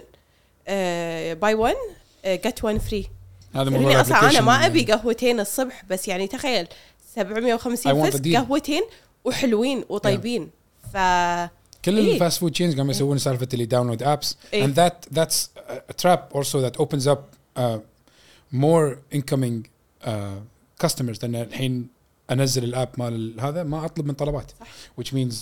باي 1.41 1.53
1 1.53 1.75
جت 2.25 2.63
1 2.63 2.77
فري 2.77 3.09
هذا 3.55 3.71
يعني 3.71 4.01
أصلا 4.01 4.29
أنا 4.29 4.41
ما. 4.41 4.65
أبي 4.65 4.83
قهوتين 4.83 5.39
الصبح 5.39 5.83
بس 5.89 6.07
يعني 6.07 6.27
تخيل 6.27 6.67
750 7.15 7.91
I 7.91 7.95
want 7.95 8.09
فلس 8.09 8.15
the 8.15 8.23
deal. 8.23 8.35
قهوتين 8.35 8.83
وحلوين 9.25 9.83
وطيبين 9.89 10.49
ف 10.93 10.97
كل 11.85 11.97
إيه. 11.97 12.13
الفاست 12.13 12.39
فود 12.39 12.51
تشينز 12.51 12.75
قاموا 12.77 12.91
يسوون 12.91 13.17
سالفة 13.17 13.47
اللي 13.53 13.65
داونلود 13.65 14.03
ابس 14.03 14.37
a 15.89 15.93
trap 16.03 16.19
also 16.37 16.57
that 16.61 16.79
opens 16.81 17.07
up 17.07 17.19
uh, 17.57 17.61
more 18.53 18.97
incoming 19.17 19.67
uh, 20.03 20.09
customers 20.83 21.23
لأن 21.23 21.35
الحين 21.35 21.87
أنزل 22.31 22.63
الأب 22.63 22.89
مال 22.97 23.39
هذا 23.39 23.63
ما 23.63 23.85
أطلب 23.85 24.05
من 24.05 24.13
طلبات 24.13 24.51
صح. 24.59 24.67
which 25.01 25.13
means 25.13 25.35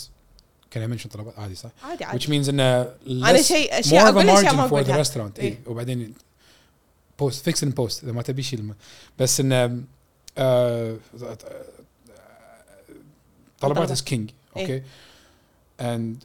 can 0.75 0.79
I 0.81 0.87
mention 0.97 1.09
طلبات 1.09 1.39
عادي 1.39 1.55
صح 1.55 1.71
عادي 1.83 2.05
which 2.05 2.09
عادي 2.09 2.27
means 2.45 2.49
انه 2.49 2.83
انا 3.07 3.39
less- 3.39 3.41
شيء 3.43 3.79
اشياء 3.79 4.05
more 4.05 4.09
of 4.15 4.17
a 4.17 4.19
اقول 4.19 4.29
اشياء 4.31 4.55
ما 4.55 4.67
margin 4.69 4.71
for 4.71 4.75
the 4.87 4.91
اقولها 4.91 5.05
restaurant 5.05 5.39
إيه. 5.39 5.45
إيه. 5.49 5.59
وبعدين 5.67 6.15
بوست 7.19 7.45
فيكس 7.45 7.63
ان 7.63 7.71
بوست 7.71 8.03
اذا 8.05 8.13
ما 8.13 8.23
تبي 8.23 8.43
شيل 8.43 8.59
الم- 8.61 8.75
بس 9.19 9.41
انه 9.41 9.83
آه، 10.39 10.97
طلبات 13.61 13.93
is 13.99 14.03
king 14.03 14.27
okay 14.57 14.59
إيه. 14.59 14.85
and 15.81 16.17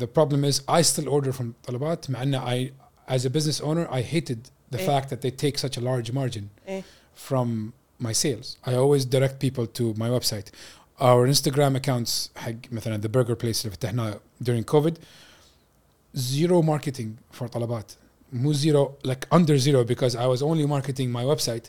the 0.00 0.06
problem 0.06 0.44
is 0.44 0.60
I 0.68 0.82
still 0.82 1.08
order 1.08 1.32
from 1.32 1.44
طلبات 1.64 2.10
مع 2.10 2.22
انه 2.22 2.66
I 2.66 2.70
as 3.10 3.20
a 3.24 3.28
business 3.30 3.60
owner 3.60 3.86
I 3.90 4.02
hated 4.02 4.38
the 4.74 4.78
إيه. 4.78 4.86
fact 5.00 5.04
that 5.10 5.20
they 5.22 5.30
take 5.30 5.58
such 5.58 5.76
a 5.76 5.80
large 5.80 6.12
margin 6.12 6.42
إيه. 6.68 6.82
from 7.30 7.72
my 8.04 8.12
sales 8.12 8.56
I 8.66 8.70
always 8.70 9.04
direct 9.04 9.38
people 9.46 9.66
to 9.78 9.94
my 9.98 10.08
website 10.20 10.48
our 11.00 11.26
Instagram 11.34 11.76
accounts 11.76 12.30
حق 12.36 12.52
مثلا 12.72 13.00
the 13.02 13.08
burger 13.08 13.34
place 13.34 13.64
اللي 13.64 13.70
فتحناه 13.70 14.20
during 14.44 14.64
COVID 14.74 14.94
zero 16.16 16.62
marketing 16.62 17.38
for 17.40 17.46
طلبات 17.46 17.92
مو 18.32 18.54
zero 18.54 18.90
like 19.08 19.26
under 19.38 19.56
zero 19.58 19.84
because 19.84 20.14
I 20.14 20.26
was 20.26 20.42
only 20.42 20.66
marketing 20.66 21.10
my 21.12 21.24
website 21.24 21.66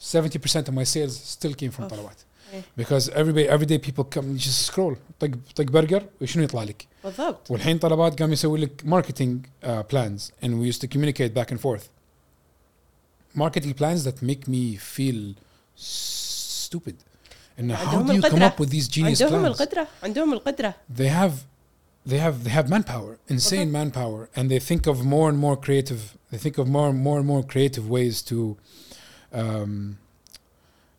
70% 0.00 0.68
of 0.68 0.74
my 0.74 0.84
sales 0.84 1.14
still 1.16 1.54
came 1.54 1.70
from 1.70 1.82
أوف. 1.82 1.90
طلبات 1.90 2.16
إيه. 2.52 2.62
because 2.80 3.08
every 3.08 3.32
day 3.32 3.48
every 3.48 3.66
day 3.66 3.78
people 3.78 4.04
come 4.04 4.36
you 4.36 4.38
just 4.38 4.72
scroll 4.72 4.96
طق 5.20 5.30
طق 5.56 5.64
برجر 5.64 6.06
وشنو 6.20 6.44
يطلع 6.44 6.62
لك 6.62 6.86
بالضبط 7.04 7.50
والحين 7.50 7.78
طلبات 7.78 8.22
قام 8.22 8.32
يسوي 8.32 8.60
لك 8.60 8.82
marketing 8.86 9.66
uh, 9.66 9.68
plans 9.94 10.44
and 10.44 10.48
we 10.50 10.66
used 10.72 10.80
to 10.80 10.86
communicate 10.86 11.34
back 11.34 11.50
and 11.52 11.60
forth 11.60 11.88
marketing 13.34 13.74
plans 13.74 14.04
that 14.04 14.22
make 14.22 14.46
me 14.48 14.76
feel 14.76 15.34
stupid 15.76 16.94
and 17.58 17.72
how 17.72 17.76
عندهم 17.76 18.06
do 18.06 18.12
you 18.14 18.22
come 18.22 18.42
القدرة. 18.42 18.46
up 18.48 18.60
with 18.60 18.70
these 18.70 18.88
genius 18.88 19.22
عندهم 19.22 19.42
plans 19.42 19.60
القدره 19.60 19.86
عندهم 20.02 20.32
القدره 20.32 20.74
they 20.94 21.08
have 21.08 21.32
they 22.08 22.18
have 22.18 22.44
they 22.44 22.50
have 22.50 22.68
manpower 22.68 23.18
insane 23.30 23.70
manpower 23.70 24.28
and 24.36 24.50
they 24.50 24.58
think 24.58 24.86
of 24.86 25.04
more 25.04 25.28
and 25.30 25.38
more 25.38 25.56
creative 25.56 26.16
they 26.32 26.38
think 26.38 26.58
of 26.58 26.66
more 26.68 26.88
and 26.90 26.98
more 26.98 27.18
and 27.18 27.26
more 27.26 27.42
creative 27.42 27.88
ways 27.88 28.22
to 28.22 28.56
um 29.32 29.96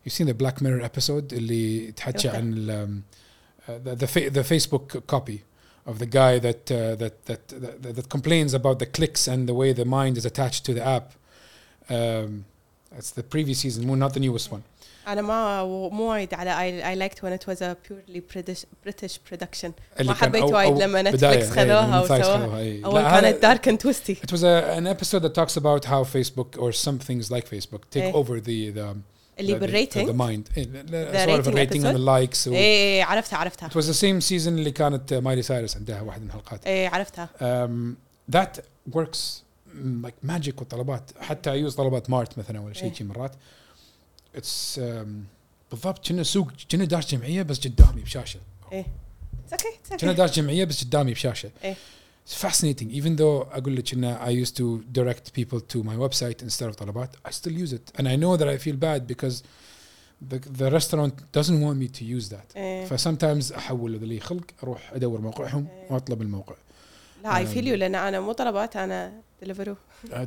you've 0.04 0.12
seen 0.18 0.26
the 0.26 0.34
black 0.34 0.60
mirror 0.60 0.80
episode 0.82 1.32
اللي 1.32 1.92
تحكي 1.92 2.18
شفتها. 2.18 2.36
عن 2.36 2.54
ال, 2.56 2.70
um, 2.70 3.68
uh, 3.68 3.72
the 3.84 3.94
the, 3.96 4.06
fa- 4.06 4.30
the 4.30 4.44
facebook 4.54 5.06
copy 5.06 5.38
of 5.86 5.98
the 5.98 6.06
guy 6.06 6.38
that, 6.38 6.62
uh, 6.72 6.94
that, 7.02 7.14
that 7.26 7.42
that 7.48 7.94
that 7.96 8.08
complains 8.08 8.54
about 8.54 8.78
the 8.78 8.86
clicks 8.96 9.28
and 9.32 9.40
the 9.50 9.54
way 9.60 9.72
the 9.72 9.84
mind 9.84 10.16
is 10.20 10.24
attached 10.32 10.62
to 10.68 10.72
the 10.78 10.84
app 10.96 11.06
um, 11.90 12.44
that's 12.92 13.10
the 13.10 13.22
previous 13.34 13.58
season 13.64 13.80
not 14.04 14.12
the 14.14 14.20
newest 14.28 14.50
one 14.56 14.62
انا 15.08 15.22
ما 15.22 15.64
مو 15.88 16.10
وايد 16.12 16.34
على 16.34 16.50
I, 16.50 16.84
I 16.84 17.00
liked 17.10 17.18
when 17.18 17.32
it 17.40 17.46
was 17.52 17.58
a 17.60 17.76
purely 17.88 18.20
British 18.34 18.64
British 18.86 19.12
production 19.30 19.70
اللي 20.00 20.12
ما 20.12 20.14
كان 20.14 20.14
حبيت 20.14 20.42
أو- 20.42 20.52
وايد 20.52 20.72
أو 20.72 20.80
لما 20.80 21.02
بداية، 21.02 21.14
نتفلكس 21.14 21.58
إيه، 21.58 21.64
خذوها 21.64 21.86
لما 21.86 22.00
نتفلكس 22.00 22.20
وسووها 22.24 22.38
خذوها، 22.46 22.58
إيه. 22.58 22.84
اول 22.86 22.94
لا، 23.00 23.18
هذا- 23.18 23.20
كانت 23.30 23.42
دارك 23.42 23.68
اند 23.68 23.78
تويستي 23.78 24.14
It 24.14 24.30
was 24.30 24.40
a, 24.40 24.78
an 24.78 24.96
episode 24.96 25.22
that 25.22 25.34
talks 25.34 25.56
about 25.56 25.84
how 25.84 26.04
Facebook 26.16 26.58
or 26.62 26.72
some 26.72 26.98
things 27.08 27.30
like 27.30 27.44
Facebook 27.56 27.80
take 27.94 27.96
إيه. 27.96 28.12
over 28.12 28.40
the 28.40 28.76
the 28.76 28.96
اللي 29.40 29.52
the, 29.52 29.56
the, 29.56 29.58
the 29.58 29.60
بالريتنج 29.60 30.08
mind 30.22 30.56
إيه، 30.58 30.64
لا- 30.64 31.12
لا، 31.12 31.24
سوالف 31.26 31.44
rating 31.46 31.48
الريتنج 31.48 31.82
and 31.82 31.86
episode؟ 31.86 31.98
the 31.98 32.04
likes 32.34 32.46
و- 32.48 32.52
ايه 32.54 33.04
عرفتها 33.04 33.36
عرفتها 33.36 33.68
It 33.68 33.72
was 33.72 33.86
the 33.86 33.98
same 34.00 34.28
season 34.28 34.48
اللي 34.48 34.70
كانت 34.70 35.14
مايلي 35.14 35.42
سايرس 35.42 35.76
عندها 35.76 36.00
واحد 36.00 36.20
من 36.22 36.26
الحلقات 36.26 36.66
ايه 36.66 36.88
عرفتها 36.88 37.28
um, 37.40 37.70
that 38.36 38.60
works 38.96 39.18
mm, 39.18 40.06
like 40.06 40.30
magic 40.30 40.52
والطلبات 40.58 41.10
حتى 41.20 41.56
يوز 41.56 41.74
طلبات 41.74 42.10
مارت 42.10 42.38
مثلا 42.38 42.60
ولا 42.60 42.74
شيء 42.74 42.84
إيه. 42.84 42.94
شي 42.94 43.04
مرات 43.04 43.32
it's 44.38 44.78
um, 44.78 45.06
بالضبط 45.70 46.08
كنا 46.08 46.22
سوق 46.22 46.48
كنا 46.72 46.84
داش 46.84 47.14
جمعيه 47.14 47.42
بس 47.42 47.58
قدامي 47.66 48.02
بشاشه 48.02 48.40
ايه 48.72 48.86
It's 49.48 49.52
okay, 49.54 49.92
it's 49.92 49.96
كنا 50.00 50.12
okay. 50.12 50.16
داش 50.16 50.36
جمعيه 50.36 50.64
بس 50.64 50.84
قدامي 50.84 51.12
بشاشه 51.12 51.50
إيه. 51.64 51.76
It's 52.28 52.46
fascinating 52.46 52.90
even 52.94 53.16
though 53.18 53.46
اقول 53.52 53.76
لك 53.76 53.92
ان 53.94 54.18
I 54.18 54.46
used 54.46 54.52
to 54.52 54.82
direct 54.98 55.32
people 55.40 55.60
to 55.60 55.82
my 55.84 55.96
website 56.08 56.46
instead 56.46 56.68
of 56.70 56.74
طلبات 56.74 57.16
I 57.28 57.30
still 57.30 57.52
use 57.66 57.72
it 57.72 58.00
and 58.00 58.04
I 58.04 58.16
know 58.16 58.36
that 58.40 58.48
I 58.48 58.58
feel 58.66 58.76
bad 58.76 59.06
because 59.14 59.34
the, 60.30 60.38
the 60.60 60.70
restaurant 60.70 61.12
doesn't 61.38 61.60
want 61.60 61.76
me 61.84 61.88
to 61.98 62.04
use 62.04 62.28
that 62.34 62.56
إيه. 62.56 62.84
فسمتايمز 62.86 63.52
احول 63.52 63.94
اذا 63.94 64.06
لي 64.06 64.20
خلق 64.20 64.44
اروح 64.62 64.92
ادور 64.92 65.20
موقعهم 65.20 65.66
إيه. 65.66 65.92
واطلب 65.92 66.22
الموقع 66.22 66.54
لا 67.23 67.37
اي 67.37 67.45
فيل 67.45 67.67
يو 67.67 67.75
لأن 67.75 67.95
أنا 67.95 68.19
مو 68.19 68.31
طلبات 68.31 68.75
أنا 68.75 69.11
دليفرو 69.41 69.75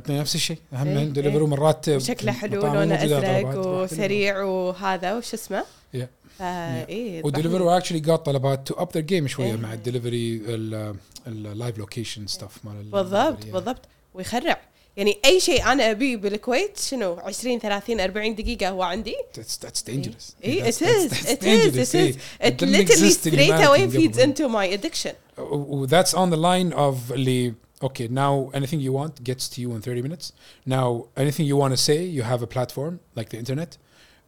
نفس 0.09 0.35
الشيء. 0.35 0.57
أهم 0.73 0.87
إيه، 0.87 0.95
من 0.95 1.13
دليفرو 1.13 1.47
مرات 1.47 1.97
شكله 1.97 2.31
حلو 2.31 2.61
لونه 2.61 3.03
أزرق 3.03 3.67
وسريع 3.67 4.41
وهذا 4.43 5.17
وش 5.17 5.33
اسمه؟ 5.33 5.63
Yeah. 5.95 5.97
فا 6.39 6.85
إيه 6.89 7.23
ودليفرو 7.25 7.69
اكشلي 7.69 7.99
قاط 7.99 8.25
طلبات 8.25 8.67
تو 8.67 8.73
اب 8.73 8.89
ذير 8.93 9.01
جيم 9.03 9.27
شوية 9.27 9.45
إيه. 9.51 9.55
مع 9.55 9.73
الدليفري 9.73 10.41
اللايف 11.27 11.77
لوكيشن 11.77 12.27
ستاف 12.27 12.65
مال 12.65 12.73
ال- 12.81 12.91
بالضبط. 12.91 13.45
بالضبط. 13.45 13.81
ويخرع. 14.13 14.57
يعني 14.96 15.18
اي 15.24 15.40
شيء 15.40 15.72
انا 15.72 15.90
ابيه 15.90 16.16
بالكويت 16.16 16.78
شنو 16.80 17.14
20 17.14 17.58
30 17.58 18.00
40 18.00 18.34
دقيقه 18.34 18.68
هو 18.68 18.82
عندي 18.82 19.14
That's 19.38 19.66
that's 19.66 19.82
dangerous. 19.90 20.32
ايه 20.44 20.62
That's- 20.62 20.74
it 20.74 20.78
that's- 20.78 21.10
is 21.10 21.10
that's 21.10 21.30
it 21.30 21.42
is 21.42 21.44
dangerous, 21.44 21.90
it 21.90 21.94
إيه. 21.94 22.12
is 22.12 22.16
it 22.16 22.46
didn't 22.46 22.60
literally 22.60 22.82
exist 22.82 23.26
in 23.26 23.32
straight 23.32 23.50
humanity 23.50 23.64
away 23.64 23.80
قبل. 23.82 24.12
feeds 24.12 24.18
into 24.18 24.48
my 24.48 24.78
addiction 24.78 25.12
و- 25.38 25.42
و- 25.82 25.86
that's 25.86 26.12
on 26.14 26.30
the 26.30 26.36
line 26.36 26.72
of 26.76 27.12
اللي 27.12 27.54
okay 27.84 28.08
now 28.08 28.50
anything 28.58 28.80
you 28.80 28.92
want 28.92 29.22
gets 29.30 29.44
to 29.54 29.60
you 29.62 29.70
in 29.76 29.80
30 29.80 30.02
minutes 30.02 30.32
now 30.66 31.06
anything 31.16 31.44
you 31.46 31.56
want 31.62 31.72
to 31.72 31.80
say 31.88 31.98
you 32.16 32.22
have 32.22 32.42
a 32.42 32.46
platform 32.56 32.98
like 33.18 33.28
the 33.30 33.38
internet 33.38 33.70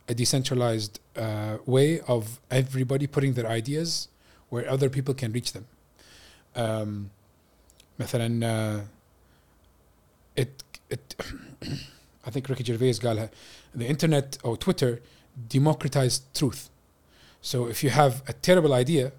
a 0.08 0.14
decentralized 0.14 0.94
uh, 1.16 1.22
way 1.76 1.90
of 2.14 2.22
everybody 2.60 3.06
putting 3.16 3.32
their 3.38 3.48
ideas 3.60 3.90
where 4.52 4.64
other 4.74 4.88
people 4.96 5.14
can 5.22 5.30
reach 5.38 5.50
them 5.56 5.64
um, 6.56 7.08
مثلا 7.98 8.28
uh, 8.80 8.93
it 10.36 10.62
it 10.90 11.14
I 12.26 12.30
think 12.30 12.48
Ricky 12.48 12.64
Gervais 12.64 12.98
قالها 13.02 13.30
the 13.74 13.86
internet 13.94 14.38
or 14.44 14.56
Twitter 14.56 15.00
democratized 15.48 16.22
truth 16.34 16.68
so 17.42 17.66
if 17.66 17.84
you 17.84 17.90
have 17.90 18.14
a 18.28 18.32
terrible 18.32 18.72
idea 18.74 19.12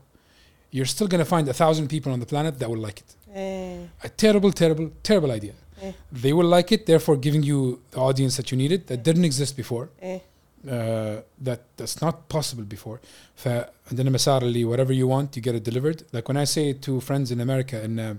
you're 0.71 0.91
still 0.95 1.07
going 1.07 1.23
to 1.25 1.31
find 1.35 1.47
a 1.49 1.53
thousand 1.53 1.87
people 1.89 2.11
on 2.11 2.19
the 2.19 2.25
planet 2.25 2.59
that 2.59 2.69
will 2.69 2.83
like 2.87 2.99
it 2.99 3.15
ايه 3.35 3.89
a 4.03 4.07
terrible 4.07 4.51
terrible 4.51 4.89
terrible 5.09 5.31
idea 5.31 5.53
إيه. 5.83 5.93
they 6.13 6.33
will 6.33 6.49
like 6.59 6.71
it 6.71 6.85
therefore 6.85 7.15
giving 7.17 7.43
you 7.43 7.79
the 7.91 7.99
audience 7.99 8.37
that 8.37 8.51
you 8.51 8.57
needed 8.57 8.87
that 8.87 9.03
didn't 9.03 9.25
exist 9.25 9.55
before 9.57 9.87
ايه 10.03 10.21
uh, 10.67 11.21
that 11.47 11.59
that's 11.77 12.01
not 12.01 12.15
possible 12.37 12.63
before 12.75 12.99
فعندنا 13.35 14.09
مسار 14.09 14.41
اللي 14.41 14.65
whatever 14.65 14.91
you 14.91 15.07
want 15.07 15.37
you 15.37 15.41
get 15.41 15.55
it 15.55 15.63
delivered 15.71 16.03
like 16.13 16.29
when 16.29 16.37
I 16.37 16.45
say 16.45 16.73
to 16.73 16.99
friends 17.01 17.31
in 17.31 17.39
America 17.41 17.83
in 17.83 17.99
uh, 17.99 18.15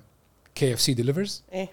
KFC 0.61 0.95
delivers 0.95 1.31
ايه 1.53 1.69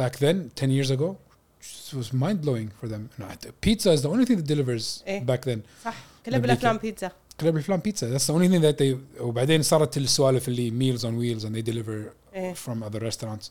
back 0.00 0.16
then 0.16 0.50
10 0.56 0.70
years 0.70 0.90
ago 0.90 1.16
it 1.60 1.94
was 1.96 2.12
mind 2.12 2.40
blowing 2.44 2.68
for 2.80 2.88
them 2.88 3.02
No, 3.18 3.26
pizza 3.60 3.90
is 3.92 4.02
the 4.02 4.08
only 4.08 4.24
thing 4.26 4.36
that 4.36 4.46
delivers 4.54 5.02
إيه. 5.06 5.26
back 5.26 5.40
then 5.44 5.58
صح 5.84 5.94
كلها 6.26 6.38
بأمريكا. 6.38 6.40
بالافلام 6.40 6.76
بيتزا 6.76 7.10
كلاب 7.40 7.56
الفلان 7.56 7.80
pizza 7.80 8.06
that's 8.18 8.26
the 8.26 8.32
only 8.34 8.48
thing 8.48 8.62
that 8.62 8.78
they 8.78 9.20
وبعدين 9.20 9.62
صارت 9.62 9.96
السوالف 9.96 10.48
اللي 10.48 10.70
meals 10.70 11.00
on 11.00 11.04
wheels 11.18 11.44
and 11.44 11.52
they 11.54 11.72
deliver 11.72 12.12
ايه 12.34 12.54
from 12.54 12.82
other 12.90 13.00
restaurants 13.12 13.50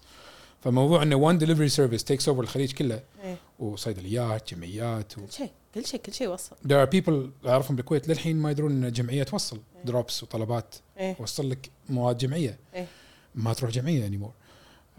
فموضوع 0.64 1.04
انه 1.04 1.32
one 1.34 1.39
delivery 1.39 1.74
service 1.76 2.04
takes 2.04 2.28
over 2.28 2.39
الخليج 2.39 2.72
كله 2.74 3.04
ايه 3.24 3.38
وصيدليات 3.60 4.54
جمعيات 4.54 5.18
و... 5.18 5.22
كل 5.26 5.32
شيء 5.34 5.52
كل 5.76 5.86
شيء 5.86 6.00
كل 6.00 6.14
شيء 6.14 6.28
وصل 6.28 6.56
there 6.68 6.88
are 6.88 6.89
people 7.00 7.48
اعرفهم 7.48 7.76
بالكويت 7.76 8.08
للحين 8.08 8.36
ما 8.38 8.52
يدرون 8.52 8.84
ان 8.84 8.91
جمعيه 8.91 9.24
توصل 9.24 9.56
إيه. 9.78 9.84
دروبس 9.86 10.24
وطلبات 10.24 10.76
ايه 11.00 11.16
وصل 11.20 11.50
لك 11.50 11.70
مواد 11.89 12.18
جمعيه 12.18 12.58
إيه. 12.76 12.88
ما 13.36 13.54
تروح 13.54 13.72
جمعيه 13.72 14.10
anymore 14.10 14.32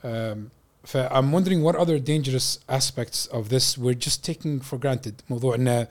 um, 0.04 0.06
ف 0.84 0.96
I'm 0.96 1.32
wondering 1.32 1.62
what 1.68 1.76
other 1.76 1.98
dangerous 1.98 2.58
aspects 2.68 3.26
of 3.32 3.48
this 3.48 3.78
we're 3.78 4.06
just 4.08 4.24
taking 4.30 4.60
for 4.70 4.78
granted 4.78 5.12
موضوع 5.30 5.54
انه 5.54 5.88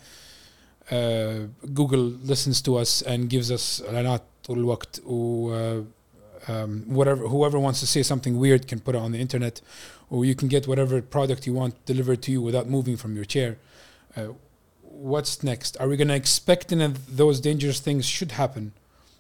uh, 0.90 1.48
Google 1.74 2.12
listens 2.32 2.62
to 2.62 2.72
us 2.84 3.02
and 3.08 3.30
gives 3.30 3.52
us 3.52 3.82
اعلانات 3.86 4.22
طول 4.44 4.60
الوقت 4.60 5.02
و 5.06 5.50
uh, 5.52 5.84
um, 6.48 6.98
whatever 6.98 7.28
whoever 7.28 7.60
wants 7.60 7.80
to 7.82 7.88
say 7.88 8.04
something 8.04 8.38
weird 8.40 8.68
can 8.72 8.80
put 8.80 8.96
it 8.96 9.02
on 9.06 9.12
the 9.12 9.20
internet 9.28 9.62
or 10.12 10.26
you 10.26 10.36
can 10.42 10.48
get 10.48 10.64
whatever 10.68 11.02
product 11.16 11.42
you 11.48 11.54
want 11.62 11.74
delivered 11.86 12.22
to 12.26 12.32
you 12.32 12.42
without 12.50 12.68
moving 12.78 12.96
from 13.04 13.12
your 13.18 13.26
chair 13.36 13.52
uh, 14.18 14.28
what's 15.14 15.34
next 15.52 15.72
are 15.82 15.88
we 15.92 15.96
going 16.02 16.12
to 16.16 16.20
expect 16.26 16.68
that 16.82 16.94
those 17.22 17.38
dangerous 17.50 17.80
things 17.88 18.04
should 18.06 18.32
happen 18.44 18.72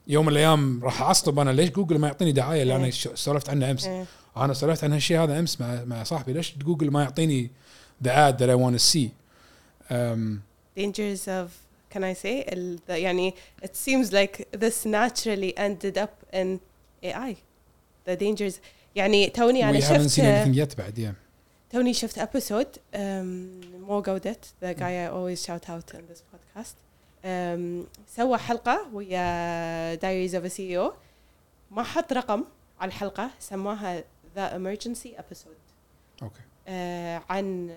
يوم 0.07 0.25
من 0.25 0.31
الايام 0.31 0.83
راح 0.83 1.01
اصطب 1.01 1.39
انا 1.39 1.49
ليش 1.51 1.69
جوجل 1.69 1.97
ما 1.99 2.07
يعطيني 2.07 2.31
دعايه 2.31 2.61
اللي 2.61 2.75
انا 2.75 2.85
إيه. 2.85 2.91
ش- 2.91 3.07
سولفت 3.15 3.49
عنها 3.49 3.71
امس 3.71 3.85
ايه 3.85 4.05
أنا 4.36 4.52
سولفت 4.54 4.84
عن 4.84 4.92
هالشيء 4.92 5.18
هذا 5.22 5.38
امس 5.38 5.60
مع 5.60 5.84
مع 5.84 6.02
صاحبي 6.02 6.32
ليش 6.32 6.54
جوجل 6.58 6.90
ما 6.90 7.02
يعطيني 7.02 7.50
the 8.04 8.10
ad 8.10 8.38
that 8.38 8.50
I 8.50 8.54
want 8.54 8.74
to 8.74 8.82
see 8.92 9.08
um, 9.90 10.42
dangers 10.76 11.28
of 11.28 11.48
can 11.94 12.02
I 12.04 12.14
say 12.14 12.44
ال- 12.52 12.78
the, 12.88 12.92
يعني 12.92 13.34
it 13.62 13.76
seems 13.76 14.12
like 14.12 14.48
this 14.58 14.86
naturally 14.86 15.52
ended 15.56 15.98
up 15.98 16.14
in 16.32 16.58
AI 17.04 17.36
the 18.08 18.16
dangers 18.16 18.54
يعني 18.96 19.30
توني 19.30 19.60
we 19.60 19.64
أنا 19.64 19.80
haven't 19.80 20.06
شفت 20.06 20.20
seen 20.20 20.24
anything 20.24 20.56
yet 20.70 20.76
بعد 20.78 20.98
yeah 21.10 21.72
توني 21.72 21.94
شفت 21.94 22.18
ابيسود 22.18 22.66
مو 23.88 24.02
جودت 24.02 24.44
the 24.64 24.74
guy 24.74 24.80
I 25.06 25.12
always 25.12 25.46
shout 25.46 25.70
out 25.70 25.94
in 25.94 26.02
this 26.12 26.20
podcast 26.32 26.74
um, 27.24 27.86
سوى 28.16 28.38
حلقة 28.38 28.88
ويا 28.92 29.94
Diaries 29.96 30.32
of 30.34 30.44
a 30.44 30.50
CEO 30.50 30.92
ما 31.70 31.82
حط 31.82 32.12
رقم 32.12 32.44
على 32.80 32.88
الحلقة 32.88 33.30
سماها 33.40 34.04
The 34.35 34.55
Emergency 34.55 35.15
Episode 35.17 35.61
okay 36.21 36.43
uh, 36.67 37.19
عن 37.29 37.69
um, 37.69 37.75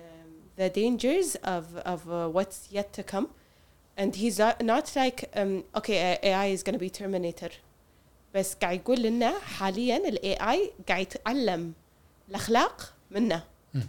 the 0.57 0.69
dangers 0.69 1.35
of 1.43 1.65
of 1.77 2.01
uh, 2.09 2.27
what's 2.29 2.67
yet 2.71 2.93
to 2.93 3.03
come 3.03 3.27
and 3.97 4.15
he's 4.15 4.37
not, 4.39 4.61
not 4.61 4.95
like 4.95 5.19
um, 5.35 5.63
okay 5.75 5.97
uh, 6.13 6.27
AI 6.29 6.47
is 6.55 6.61
going 6.63 6.73
to 6.73 6.79
be 6.79 6.89
Terminator 6.89 7.51
بس 8.33 8.55
قاعد 8.55 8.79
يقول 8.79 9.01
لنا 9.01 9.39
حاليا 9.39 9.97
ال 9.97 10.19
AI 10.37 10.71
قاعد 10.87 11.01
يتعلم 11.01 11.73
الأخلاق 12.29 12.93
منه 13.11 13.43
Mm. 13.75 13.79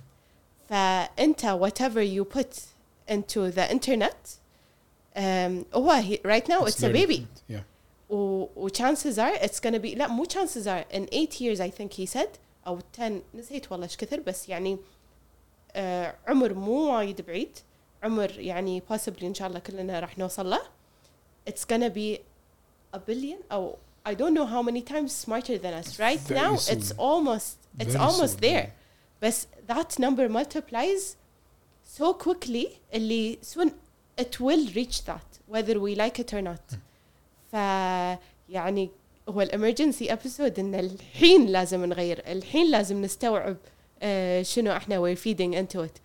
فأنت 0.69 1.45
whatever 1.61 2.03
you 2.03 2.25
put 2.25 2.61
into 3.09 3.51
the 3.51 3.71
internet 3.71 4.39
um, 5.17 5.65
هو 5.75 6.01
he, 6.03 6.21
right 6.25 6.49
now 6.49 6.65
it's, 6.65 6.83
a 6.83 6.87
learning 6.89 6.93
baby 7.07 7.17
from 7.17 7.25
it, 7.25 7.43
yeah 7.49 7.63
و, 8.11 8.47
و 8.57 8.69
chances 8.69 9.19
are 9.19 9.35
it's 9.43 9.61
gonna 9.61 9.79
be 9.81 9.95
لا 9.97 10.07
مو 10.09 10.25
chances 10.25 10.67
are 10.67 10.85
in 10.91 11.09
8 11.13 11.41
years 11.41 11.61
I 11.61 11.71
think 11.71 11.93
he 11.93 12.07
said 12.07 12.39
أو 12.68 12.80
10 13.00 13.22
نسيت 13.36 13.72
والله 13.72 13.86
إيش 13.86 13.98
كثر 13.98 14.20
بس 14.20 14.50
يعني 14.50 14.78
آه 15.76 16.16
عمر 16.28 16.54
مو 16.54 16.96
وايد 16.96 17.22
بعيد 17.22 17.58
عمر 18.04 18.40
يعني 18.40 18.84
possibly 18.92 19.24
إن 19.24 19.34
شاء 19.34 19.48
الله 19.48 19.60
كلنا 19.60 20.00
راح 20.00 20.18
نوصل 20.18 20.50
له 20.50 20.62
it's 21.50 21.64
gonna 21.74 21.90
be 21.90 22.20
a 22.96 23.00
billion 23.00 23.52
أو 23.52 23.78
I 24.10 24.14
don't 24.14 24.34
know 24.38 24.46
how 24.46 24.62
many 24.70 24.82
times 24.82 25.12
smarter 25.26 25.58
than 25.58 25.74
us 25.84 26.00
right 26.00 26.20
Very 26.20 26.40
now 26.42 26.56
soon. 26.56 26.78
it's 26.78 26.92
almost 26.98 27.58
it's 27.80 27.94
Very 27.94 28.06
almost 28.06 28.34
soon, 28.40 28.42
there. 28.42 28.68
بس 29.22 29.48
that 29.68 30.00
number 30.00 30.30
multiplies 30.30 31.16
so 32.00 32.14
quickly 32.14 32.68
اللي 32.94 33.38
soon 33.56 33.70
it 34.22 34.40
will 34.40 34.68
reach 34.76 35.04
that 35.06 35.54
whether 35.54 35.80
we 35.80 35.96
like 35.96 36.20
it 36.20 36.34
or 36.34 36.42
not 36.42 36.78
ف 37.52 37.54
يعني 38.50 38.90
هو 39.30 39.42
الإمرجنسي 39.42 40.14
ابيسود 40.14 40.60
إن 40.60 40.76
الحين 40.76 41.46
لازم 41.48 41.86
نغير 41.86 42.24
الحين 42.28 42.72
لازم 42.72 43.02
نستوعب 43.02 43.58
آه 44.02 44.42
شنو 44.42 44.72
إحنا 44.72 45.16
feeding 45.16 45.54
into 45.56 45.80
it 45.86 46.00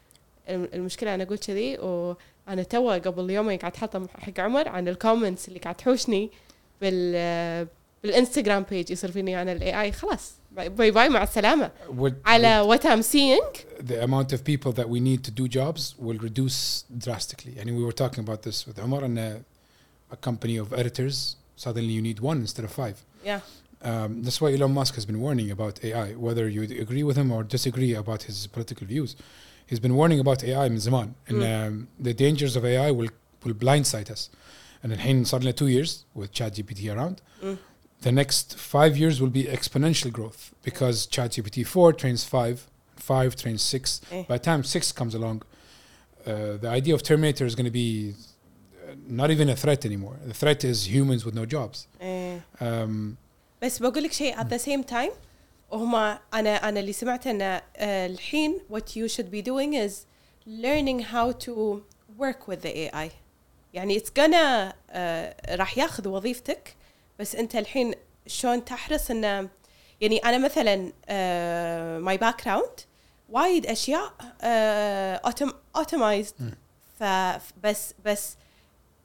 الم- 0.49 0.69
المشكلة 0.75 1.15
أنا 1.15 1.23
أقول 1.25 1.39
كذي 1.39 1.79
وأنا 1.79 2.63
تو 2.63 2.91
قبل 2.91 3.31
يومين 3.31 3.59
قاعد 3.59 3.77
حاطه 3.77 4.09
حق 4.19 4.41
عمر 4.41 4.69
عن 4.69 4.89
الكومنتس 4.89 5.49
اللي 5.49 5.59
قاعد 5.59 5.75
تحوشني 5.75 6.31
بال 6.81 7.13
آه، 7.17 7.67
بالإنستغرام 8.03 8.63
بيج 8.71 8.91
يصير 8.91 9.11
فيني 9.13 9.35
عن 9.35 9.49
الاي 9.49 9.81
اي 9.81 9.93
خلاص 9.93 10.33
باي 10.53 10.91
باي 10.91 11.09
مع 11.09 11.23
السلامة 11.23 11.71
Would- 11.89 12.13
على 12.27 12.77
what 12.77 12.81
I'm 12.83 13.03
seeing 13.03 13.59
the 13.87 14.03
amount 14.05 14.33
of 14.37 14.45
people 14.45 14.73
that 14.73 14.89
we 14.89 15.01
need 15.01 15.23
to 15.29 15.31
do 15.43 15.49
jobs 15.49 15.95
will 15.99 16.19
reduce 16.29 16.85
drastically. 17.07 17.55
And 17.61 17.67
we 17.79 17.85
were 17.85 17.97
talking 18.05 18.23
about 18.29 18.43
this 18.43 18.67
with 18.67 18.79
and 19.05 19.19
a, 19.19 19.31
a 20.11 20.17
company 20.29 20.57
of 20.63 20.73
editors. 20.73 21.37
Suddenly, 21.65 21.93
you 21.99 22.03
need 22.11 22.19
one 22.31 22.39
instead 22.47 22.65
of 22.69 22.73
five. 22.83 22.97
Yeah. 23.25 23.41
Um, 23.83 24.23
that's 24.23 24.41
why 24.41 24.53
Elon 24.53 24.73
Musk 24.73 24.95
has 24.95 25.05
been 25.05 25.21
warning 25.21 25.51
about 25.51 25.83
AI, 25.85 26.13
whether 26.13 26.49
you 26.49 26.63
agree 26.63 27.03
with 27.03 27.17
him 27.17 27.33
or 27.33 27.43
disagree 27.43 27.95
about 27.95 28.23
his 28.25 28.47
political 28.47 28.87
views. 28.87 29.17
He's 29.67 29.81
been 29.81 29.95
warning 29.95 30.21
about 30.21 30.45
AI 30.45 30.67
in 30.67 30.79
Zaman, 30.79 31.15
and 31.27 31.39
mm. 31.39 31.67
um, 31.67 31.89
the 31.99 32.15
dangers 32.15 32.57
of 32.57 32.65
AI 32.65 32.91
will 32.91 33.09
will 33.45 33.55
blindside 33.55 34.11
us. 34.11 34.31
And 34.83 34.93
then 34.93 35.25
suddenly 35.25 35.53
two 35.53 35.67
years 35.67 36.05
with 36.15 36.33
ChatGPT 36.33 36.95
around, 36.95 37.23
mm. 37.43 37.59
the 38.03 38.13
next 38.13 38.59
five 38.59 38.97
years 38.97 39.21
will 39.21 39.31
be 39.31 39.45
exponential 39.45 40.13
growth 40.13 40.55
because 40.63 41.07
ChatGPT 41.07 41.67
four 41.67 41.93
trains 41.93 42.25
five, 42.25 42.69
five 42.97 43.35
trains 43.35 43.63
six. 43.63 44.01
Eh. 44.13 44.25
By 44.29 44.39
the 44.39 44.45
time 44.45 44.63
six 44.63 44.93
comes 44.93 45.15
along, 45.15 45.43
uh, 46.27 46.57
the 46.57 46.69
idea 46.69 46.95
of 46.95 47.03
Terminator 47.03 47.47
is 47.47 47.55
going 47.55 47.65
to 47.65 47.71
be 47.71 48.15
uh, 48.89 48.95
not 49.09 49.31
even 49.31 49.49
a 49.49 49.57
threat 49.57 49.85
anymore. 49.85 50.19
The 50.25 50.35
threat 50.35 50.63
is 50.65 50.89
humans 50.89 51.25
with 51.25 51.35
no 51.35 51.47
jobs. 51.47 51.89
Eh 52.01 52.22
بس 53.63 53.79
بقول 53.79 54.03
لك 54.03 54.13
شيء 54.13 54.37
at 54.37 54.45
the 54.45 54.63
same 54.63 54.93
time 54.93 55.13
وهما 55.71 56.19
أنا 56.35 56.69
أنا 56.69 56.81
اللي 56.81 56.93
سمعته 56.93 57.31
إن 57.31 57.43
آه، 57.43 58.07
الحين 58.07 58.59
what 58.73 58.83
you 58.97 59.09
should 59.15 59.31
be 59.31 59.43
doing 59.43 59.75
is 59.75 59.93
learning 60.47 61.03
how 61.13 61.33
to 61.47 61.83
work 62.19 62.49
with 62.49 62.63
the 62.63 62.91
AI 62.91 63.11
يعني 63.75 63.99
it's 63.99 64.11
gonna 64.21 64.75
آه، 64.91 65.57
راح 65.57 65.79
ياخذ 65.79 66.09
وظيفتك 66.09 66.77
بس 67.19 67.37
أنت 67.37 67.57
الحين 67.57 67.95
شلون 68.27 68.65
تحرص 68.65 69.11
انه 69.11 69.49
يعني 70.01 70.19
أنا 70.19 70.39
مثلا 70.39 70.93
آه، 71.09 72.01
my 72.01 72.19
background 72.19 72.83
وايد 73.29 73.67
أشياء 73.67 74.13
اوتومايزد 75.77 76.35
مم. 76.41 76.55
فبس 77.01 77.95
بس 78.05 78.37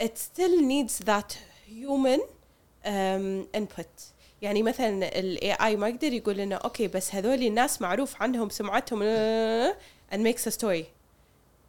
it 0.04 0.18
still 0.18 0.62
needs 0.62 1.06
that 1.06 1.38
human 1.68 2.22
um, 2.88 3.58
input. 3.58 4.02
يعني 4.42 4.64
مثلا 4.64 5.20
الاي 5.20 5.54
اي 5.54 5.76
ما 5.76 5.88
يقدر 5.90 6.14
يقول 6.14 6.38
لنا 6.38 6.56
أوكي 6.56 6.88
بس 6.88 7.16
هذول 7.16 7.44
الناس 7.44 7.82
معروف 7.82 8.22
عنهم 8.22 8.50
سمعتهم 8.50 9.00
آه، 9.04 9.76
and 10.14 10.18
makes 10.18 10.52
a 10.52 10.54
story. 10.56 10.84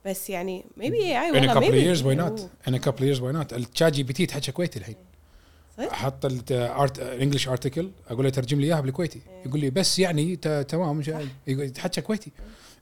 بس 0.07 0.31
يعني 0.31 0.64
maybe 0.81 0.93
AI 0.95 1.31
in 1.31 1.35
a 1.35 1.35
والله 1.35 1.55
couple 1.55 1.73
maybe. 1.73 1.99
years 1.99 2.03
why 2.05 2.14
not? 2.25 2.41
In 2.71 2.75
a 2.75 2.85
couple 2.85 3.01
of 3.03 3.09
years 3.16 3.21
why 3.21 3.33
not? 3.43 3.53
الشات 3.55 3.93
جي 3.93 4.03
بي 4.03 4.12
تي 4.12 4.23
يتحكى 4.23 4.53
كويتي 4.53 4.79
الحين. 4.79 4.97
صدق؟ 5.77 5.93
حط 5.93 6.25
الارت 6.27 6.99
انجلش 6.99 7.49
ارتكل 7.49 7.91
أقول 8.11 8.25
له 8.25 8.31
ترجم 8.31 8.61
لي 8.61 8.66
إياها 8.66 8.81
بالكويتي. 8.81 9.21
يقول 9.47 9.61
لي 9.61 9.71
بس 9.71 9.99
يعني 9.99 10.37
تمام 10.37 11.03
يقول- 11.47 11.64
يتحكى 11.66 12.01
كويتي. 12.01 12.31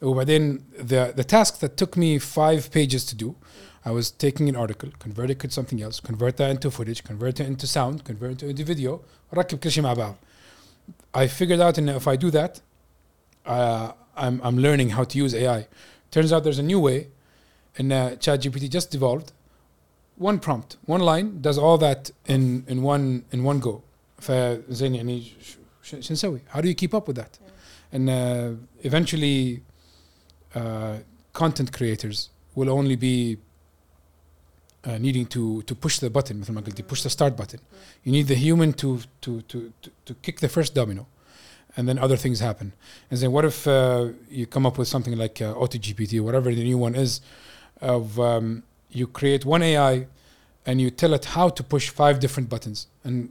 وبعدين 0.02 0.60
the 0.78 1.12
the 1.20 1.24
task 1.24 1.52
that 1.54 1.70
took 1.84 1.96
me 1.98 2.18
five 2.36 2.70
pages 2.76 3.02
to 3.10 3.24
do 3.24 3.28
I 3.85 3.91
was 3.91 4.05
taking 4.25 4.45
an 4.49 4.55
article 4.55 4.89
convert 5.05 5.29
it 5.33 5.39
to 5.39 5.49
something 5.51 5.79
else 5.81 5.99
convert 5.99 6.37
that 6.37 6.49
into 6.55 6.69
footage 6.71 7.03
convert 7.03 7.39
it 7.39 7.47
into 7.47 7.65
sound 7.67 8.03
convert 8.09 8.43
it 8.43 8.49
into 8.49 8.63
video 8.63 9.01
ركب 9.33 9.57
كل 9.59 9.71
شيء 9.71 9.83
مع 9.83 9.93
بعض 9.93 10.15
I 11.13 11.27
figured 11.27 11.59
out 11.59 11.75
that 11.75 11.95
if 12.01 12.07
I 12.07 12.15
do 12.15 12.29
that 12.31 12.61
uh, 13.45 13.91
I'm, 14.15 14.39
I'm 14.43 14.57
learning 14.57 14.89
how 14.89 15.03
to 15.03 15.17
use 15.17 15.33
AI 15.35 15.67
turns 16.11 16.31
out 16.33 16.43
there's 16.43 16.59
a 16.59 16.63
new 16.73 16.79
way 16.79 17.07
and 17.77 17.91
uh, 17.93 18.11
ChatGPT 18.23 18.69
just 18.69 18.93
evolved 18.95 19.31
one 20.17 20.37
prompt 20.39 20.77
one 20.85 21.01
line 21.01 21.27
does 21.41 21.57
all 21.57 21.77
that 21.87 22.11
in 22.27 22.43
in 22.67 22.77
one 22.93 23.05
in 23.31 23.43
one 23.43 23.59
go 23.59 23.81
فزين 24.21 24.95
يعني 24.95 25.21
ش- 25.21 25.57
ش- 25.83 25.95
شو 26.07 26.13
نسوي 26.13 26.41
how 26.53 26.61
do 26.61 26.67
you 26.67 26.75
keep 26.75 26.93
up 26.93 27.07
with 27.07 27.15
that 27.15 27.39
and 27.93 28.09
uh, 28.09 28.51
eventually 28.83 29.61
uh, 30.55 30.97
content 31.33 31.71
creators 31.71 32.29
will 32.55 32.69
only 32.69 32.95
be 32.95 33.37
uh, 34.85 34.97
needing 34.97 35.25
to 35.25 35.61
to 35.63 35.75
push 35.75 35.99
the 35.99 36.09
button 36.09 36.41
مثل 36.41 36.53
ما 36.53 36.61
قلتي 36.61 36.83
push 36.83 37.03
the 37.03 37.09
start 37.09 37.35
button 37.35 37.59
you 38.03 38.11
need 38.11 38.27
the 38.27 38.35
human 38.35 38.73
to 38.73 38.99
to 39.21 39.41
to 39.41 39.71
to, 39.81 39.89
to 40.05 40.13
kick 40.21 40.39
the 40.39 40.49
first 40.49 40.73
domino 40.73 41.05
and 41.77 41.87
then 41.87 41.97
other 41.97 42.17
things 42.17 42.39
happen 42.39 42.73
and 43.09 43.19
then 43.19 43.31
what 43.31 43.45
if 43.45 43.67
uh, 43.67 44.07
you 44.29 44.45
come 44.45 44.65
up 44.65 44.77
with 44.77 44.87
something 44.87 45.15
like 45.23 45.41
uh, 45.41 45.53
AutoGPT 45.61 46.19
whatever 46.21 46.53
the 46.53 46.63
new 46.63 46.77
one 46.77 46.95
is 46.95 47.21
of 47.79 48.19
um, 48.19 48.63
you 48.89 49.07
create 49.07 49.45
one 49.45 49.63
AI 49.63 50.07
and 50.65 50.81
you 50.81 50.89
tell 50.89 51.13
it 51.13 51.25
how 51.37 51.47
to 51.49 51.63
push 51.63 51.89
five 51.89 52.19
different 52.19 52.49
buttons 52.49 52.87
and 53.03 53.29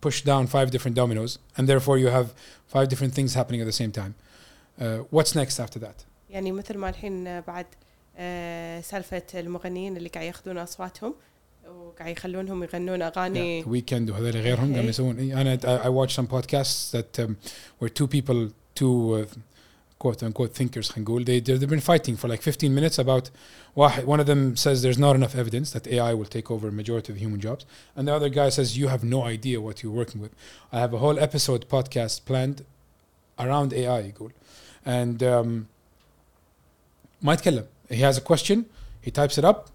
push 0.00 0.22
down 0.22 0.46
five 0.46 0.70
different 0.70 0.94
dominoes 1.02 1.38
and 1.56 1.68
therefore 1.68 1.96
you 1.98 2.08
have 2.08 2.28
five 2.74 2.86
different 2.88 3.12
things 3.14 3.34
happening 3.34 3.60
at 3.60 3.66
the 3.66 3.78
same 3.82 3.92
time 4.00 4.14
uh, 4.80 4.98
what's 5.14 5.34
next 5.34 5.58
after 5.58 5.78
that 5.78 6.04
يعني 6.30 6.52
مثل 6.52 6.78
ما 6.78 6.88
الحين 6.88 7.40
بعد 7.40 7.66
آه، 7.66 7.87
سالفه 8.82 9.22
المغنيين 9.34 9.96
اللي 9.96 10.08
قاعد 10.08 10.26
ياخذون 10.26 10.58
اصواتهم 10.58 11.14
وقاعد 11.68 12.16
يخلونهم 12.16 12.62
يغنون 12.62 13.02
اغاني 13.02 13.64
ويكند 13.66 14.10
وهذول 14.10 14.30
غيرهم 14.30 14.72
قاعد 14.72 14.82
إيه. 14.82 14.88
يسوون 14.88 15.18
إيه، 15.18 15.40
انا 15.40 15.56
I, 15.56 15.86
I 15.86 15.88
watched 15.88 16.16
some 16.16 16.26
podcasts 16.26 16.90
that 16.92 17.24
um, 17.24 17.36
where 17.78 17.88
two 17.88 18.06
people 18.06 18.50
two 18.74 19.14
uh, 19.14 19.34
quote 19.98 20.22
unquote 20.22 20.54
thinkers 20.54 20.90
خلينا 20.90 21.10
نقول 21.10 21.24
they 21.24 21.40
they've 21.40 21.70
been 21.70 21.80
fighting 21.80 22.16
for 22.16 22.28
like 22.28 22.42
15 22.42 22.74
minutes 22.74 22.98
about 22.98 23.30
واحد 23.76 24.04
one 24.04 24.20
of 24.20 24.26
them 24.26 24.56
says 24.56 24.82
there's 24.82 24.98
not 24.98 25.16
enough 25.16 25.34
evidence 25.34 25.70
that 25.72 25.86
AI 25.86 26.14
will 26.14 26.30
take 26.36 26.50
over 26.50 26.68
a 26.68 26.72
majority 26.72 27.12
of 27.12 27.18
human 27.18 27.40
jobs 27.40 27.64
and 27.96 28.08
the 28.08 28.14
other 28.14 28.28
guy 28.28 28.48
says 28.48 28.76
you 28.76 28.88
have 28.88 29.04
no 29.04 29.24
idea 29.24 29.60
what 29.60 29.82
you're 29.82 29.96
working 30.02 30.20
with 30.20 30.32
I 30.72 30.78
have 30.84 30.92
a 30.94 30.98
whole 30.98 31.18
episode 31.18 31.68
podcast 31.68 32.24
planned 32.24 32.64
around 33.38 33.72
AI 33.72 34.12
يقول 34.12 34.32
and 34.86 35.22
um, 35.22 35.66
ما 37.22 37.32
يتكلم 37.32 37.64
he 37.90 38.00
has 38.02 38.16
a 38.18 38.20
question 38.20 38.64
he 39.02 39.10
types 39.10 39.38
it 39.38 39.44
up 39.44 39.70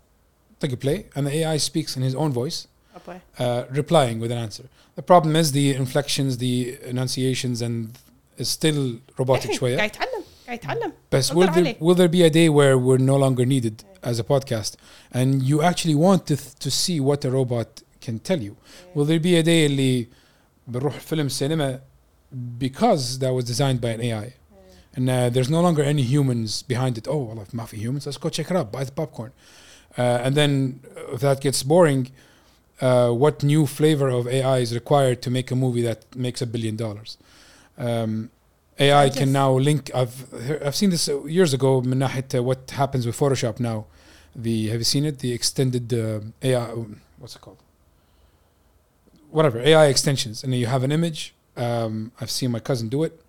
طق 0.62 0.76
play 0.80 1.06
and 1.16 1.28
the 1.28 1.32
AI 1.44 1.58
speaks 1.58 1.96
in 1.98 2.02
his 2.04 2.16
own 2.16 2.32
voice 2.32 2.68
أبوي. 2.96 3.20
uh, 3.40 3.64
replying 3.72 4.20
with 4.20 4.32
an 4.32 4.38
answer. 4.38 4.64
The 4.96 5.02
problem 5.02 5.36
is 5.36 5.52
the 5.54 5.74
inflections, 5.74 6.38
the 6.38 6.78
enunciations, 6.86 7.62
and 7.62 7.98
is 8.38 8.50
still 8.50 9.00
robotic 9.18 9.50
إيه، 9.52 9.58
شوية. 9.58 9.78
قاعد 9.78 9.90
يتعلم 9.90 10.24
قاعد 10.48 10.58
يتعلم 10.60 10.92
But 11.12 11.24
قدر 11.24 11.36
will 11.36 11.48
there, 11.54 11.64
عليه. 11.64 11.80
will 11.80 11.96
there 11.96 12.08
be 12.10 12.24
a 12.24 12.30
day 12.30 12.50
where 12.50 12.78
we're 12.78 12.98
no 12.98 13.16
longer 13.16 13.46
needed 13.46 13.84
as 14.04 14.20
a 14.20 14.24
podcast 14.24 14.76
and 15.14 15.42
you 15.44 15.62
actually 15.62 15.96
want 15.96 16.26
to, 16.28 16.36
to 16.60 16.70
see 16.72 17.00
what 17.00 17.24
a 17.26 17.30
robot 17.32 17.82
can 18.02 18.20
tell 18.20 18.42
you? 18.42 18.56
Will 18.96 19.06
there 19.06 19.20
be 19.20 19.36
a 19.38 19.44
day 19.44 19.66
اللي 19.66 20.08
بنروح 20.68 21.00
فيلم 21.00 21.30
سينما 21.30 21.80
because 22.60 23.20
that 23.20 23.34
was 23.34 23.46
designed 23.46 23.82
by 23.82 23.90
an 23.90 24.02
AI 24.02 24.34
And 24.97 25.11
uh, 25.11 25.29
there's 25.29 25.51
no 25.51 25.61
longer 25.61 25.83
any 25.83 26.03
humans 26.03 26.63
behind 26.63 26.97
it. 26.99 27.09
Oh, 27.09 27.25
well, 27.25 27.41
if 27.41 27.53
mafia 27.53 27.81
humans, 27.81 28.07
let's 28.07 28.19
go 28.19 28.29
check 28.29 28.51
it 28.51 28.57
out, 28.57 28.71
buy 28.71 28.85
the 28.85 28.93
popcorn. 28.93 29.33
Uh, 29.99 30.21
and 30.23 30.35
then 30.35 30.81
if 31.13 31.21
that 31.21 31.41
gets 31.41 31.63
boring, 31.63 32.11
uh, 32.81 33.11
what 33.11 33.43
new 33.43 33.67
flavor 33.67 34.09
of 34.09 34.27
AI 34.27 34.59
is 34.59 34.75
required 34.75 35.23
to 35.23 35.31
make 35.31 35.51
a 35.51 35.57
movie 35.57 35.83
that 35.83 36.15
makes 36.15 36.43
a 36.43 36.47
billion 36.47 36.77
dollars? 36.77 37.17
Um, 37.79 38.31
AI 38.79 39.09
can 39.09 39.33
now 39.33 39.53
link. 39.53 39.91
I've 39.95 40.27
I've 40.65 40.75
seen 40.75 40.91
this 40.91 41.09
uh, 41.09 41.25
years 41.25 41.55
ago. 41.55 41.81
Menahit, 41.81 42.37
uh, 42.37 42.43
what 42.43 42.73
happens 42.73 43.07
with 43.07 43.17
Photoshop 43.17 43.61
now? 43.61 43.87
The 44.35 44.69
have 44.69 44.81
you 44.81 44.85
seen 44.85 45.05
it? 45.05 45.21
The 45.21 45.33
extended 45.33 45.93
AI. 45.93 46.71
Oh, 46.71 46.89
what's 47.19 47.37
it 47.37 47.41
called? 47.41 47.59
Whatever 49.31 49.61
AI 49.61 49.87
extensions, 49.87 50.43
and 50.43 50.53
then 50.53 50.59
you 50.59 50.67
have 50.67 50.83
an 50.83 50.91
image. 50.91 51.35
Um, 51.57 52.11
I've 52.21 52.33
seen 52.33 52.51
my 52.51 52.59
cousin 52.59 52.89
do 52.89 53.05
it 53.05 53.24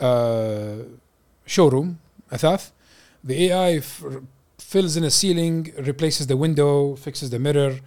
Uh, 0.00 0.84
showroom 1.46 1.98
أثاث. 2.32 2.70
The 3.22 3.50
AI 3.50 3.76
f- 3.76 4.04
fills 4.58 4.96
in 4.96 5.04
a 5.04 5.10
ceiling, 5.10 5.72
replaces 5.78 6.26
the 6.26 6.36
window, 6.36 6.96
fixes 6.96 7.30
the 7.30 7.38
mirror, 7.38 7.80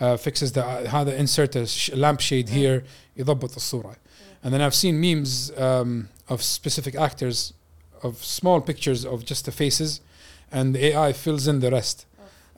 uh, 0.00 0.16
fixes 0.16 0.52
the 0.52 0.62
هذا 0.62 1.16
insert 1.18 1.56
a 1.56 1.66
sh- 1.66 1.90
lampshade 1.92 2.48
here 2.48 2.84
يضبط 3.18 3.54
الصورة. 3.56 3.96
And 4.42 4.54
then 4.54 4.60
I've 4.60 4.74
seen 4.74 5.00
memes 5.00 5.50
um, 5.58 6.08
of 6.28 6.42
specific 6.42 6.94
actors 6.94 7.52
of 8.02 8.24
small 8.24 8.60
pictures 8.60 9.04
of 9.04 9.24
just 9.24 9.44
the 9.44 9.52
faces 9.52 10.00
and 10.52 10.74
the 10.74 10.86
AI 10.86 11.12
fills 11.12 11.46
in 11.48 11.60
the 11.60 11.70
rest. 11.70 12.06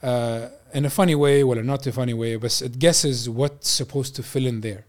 Uh, 0.03 0.49
in 0.73 0.85
a 0.85 0.91
funny 0.91 1.15
way, 1.15 1.43
well, 1.43 1.63
not 1.63 1.87
a 1.87 1.93
funny 1.93 2.15
way, 2.15 2.37
but 2.37 2.63
it 2.63 2.79
guesses 2.79 3.29
what's 3.29 3.69
supposed 3.69 4.15
to 4.17 4.23
fill 4.23 4.47
in 4.47 4.61
there. 4.61 4.85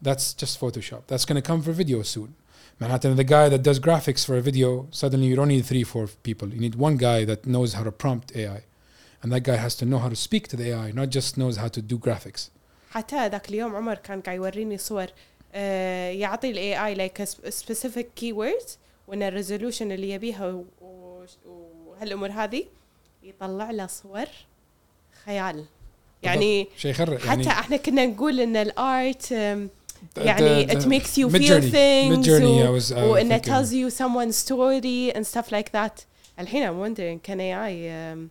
That's 0.00 0.34
just 0.34 0.60
Photoshop. 0.60 1.02
That's 1.06 1.24
going 1.24 1.40
to 1.40 1.46
come 1.46 1.62
for 1.62 1.72
video 1.72 2.02
soon. 2.02 2.34
Manhattan, 2.80 3.16
the 3.16 3.30
guy 3.36 3.46
that 3.48 3.62
does 3.68 3.78
graphics 3.88 4.22
for 4.26 4.34
a 4.36 4.42
video, 4.50 4.68
suddenly 4.90 5.26
you 5.30 5.36
don't 5.40 5.52
need 5.56 5.64
three, 5.72 5.84
four 5.92 6.06
people. 6.28 6.48
You 6.54 6.60
need 6.66 6.74
one 6.88 6.96
guy 7.08 7.18
that 7.30 7.40
knows 7.54 7.70
how 7.76 7.84
to 7.88 7.92
prompt 8.04 8.26
AI. 8.42 8.60
And 9.22 9.28
that 9.34 9.42
guy 9.50 9.56
has 9.66 9.74
to 9.80 9.84
know 9.90 9.98
how 10.04 10.08
to 10.14 10.18
speak 10.28 10.44
to 10.52 10.56
the 10.60 10.66
AI, 10.72 10.88
not 11.00 11.08
just 11.18 11.30
knows 11.40 11.54
how 11.62 11.68
to 11.76 11.80
do 11.92 11.96
graphics. 12.06 12.50
حتى 12.90 13.26
ذاك 13.28 13.48
اليوم 13.48 13.76
عمر 13.76 13.94
كان 13.94 14.20
قاعد 14.20 14.36
يوريني 14.36 14.78
صور 14.78 15.06
آه، 15.54 16.10
يعطي 16.10 16.50
الاي 16.50 16.86
اي 16.86 16.94
لايك 16.94 17.24
سبيسيفيك 17.48 18.08
كي 18.16 18.32
ووردز 18.32 18.78
وان 19.08 19.22
الريزولوشن 19.22 19.92
اللي 19.92 20.10
يبيها 20.10 20.46
و- 20.46 20.64
و- 20.80 21.24
وهالامور 21.86 22.30
هذه 22.30 22.64
يطلع 23.22 23.70
له 23.70 23.86
صور 23.86 24.26
خيال 25.24 25.64
يعني 26.22 26.68
شيء 26.76 26.90
يخرع 26.90 27.18
حتى 27.18 27.26
يعني 27.28 27.48
احنا 27.48 27.76
كنا 27.76 28.06
نقول 28.06 28.40
ان 28.40 28.56
الارت 28.56 29.32
yeah, 30.23 30.37
the, 30.37 30.65
the 30.65 30.77
it 30.77 30.85
makes 30.87 31.17
you 31.17 31.29
feel 31.29 31.61
things 31.61 32.25
journey 32.25 32.63
I 32.63 32.69
was, 32.69 32.91
and 32.91 33.31
it 33.31 33.43
tells 33.43 33.73
you 33.73 33.89
someone's 33.89 34.35
story 34.35 35.11
and 35.15 35.25
stuff 35.25 35.51
like 35.51 35.71
that. 35.71 36.05
Alhina, 36.37 36.67
I'm 36.67 36.77
wondering 36.77 37.19
can 37.19 37.39
AI 37.39 38.11
um, 38.11 38.29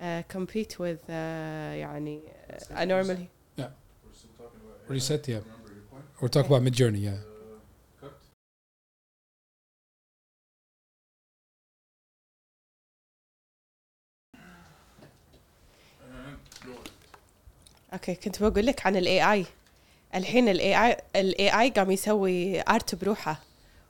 uh, 0.00 0.22
compete 0.28 0.78
with 0.78 1.00
uh, 1.08 1.12
يعني 1.12 2.20
uh, 2.50 2.74
a 2.76 2.86
normal 2.86 3.18
yeah. 3.56 3.68
Reset 4.88 5.28
yeah. 5.28 5.40
We're 6.20 6.28
talking 6.28 6.50
about 6.50 6.62
Midjourney 6.62 7.00
yeah 7.00 7.18
اوكي 17.92 18.14
كنت 18.14 18.42
بقول 18.42 18.66
لك 18.66 18.86
عن 18.86 18.96
الاي 18.96 19.32
اي 19.32 19.46
الحين 20.14 20.48
الاي 20.48 20.86
اي 20.86 20.96
الاي 21.16 21.60
اي 21.60 21.70
قام 21.70 21.90
يسوي 21.90 22.60
ارت 22.60 22.94
بروحه 22.94 23.40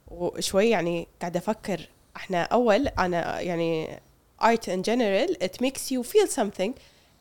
وشوي 0.09 0.71
يعني 0.71 1.09
قاعدة 1.21 1.39
أفكر 1.39 1.89
إحنا 2.17 2.43
اول 2.43 2.89
أنا 2.89 3.41
يعني 3.41 4.01
art 4.43 4.69
in 4.69 4.83
general 4.83 5.31
it 5.45 5.61
makes 5.61 5.91
you 5.91 6.03
feel 6.03 6.27
something 6.27 6.73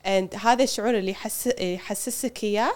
and 0.05 0.35
هذا 0.35 0.63
الشعور 0.63 0.97
اللي 0.97 1.11
يحس 1.11 1.47
يحسسك 1.47 2.43
اياه 2.43 2.71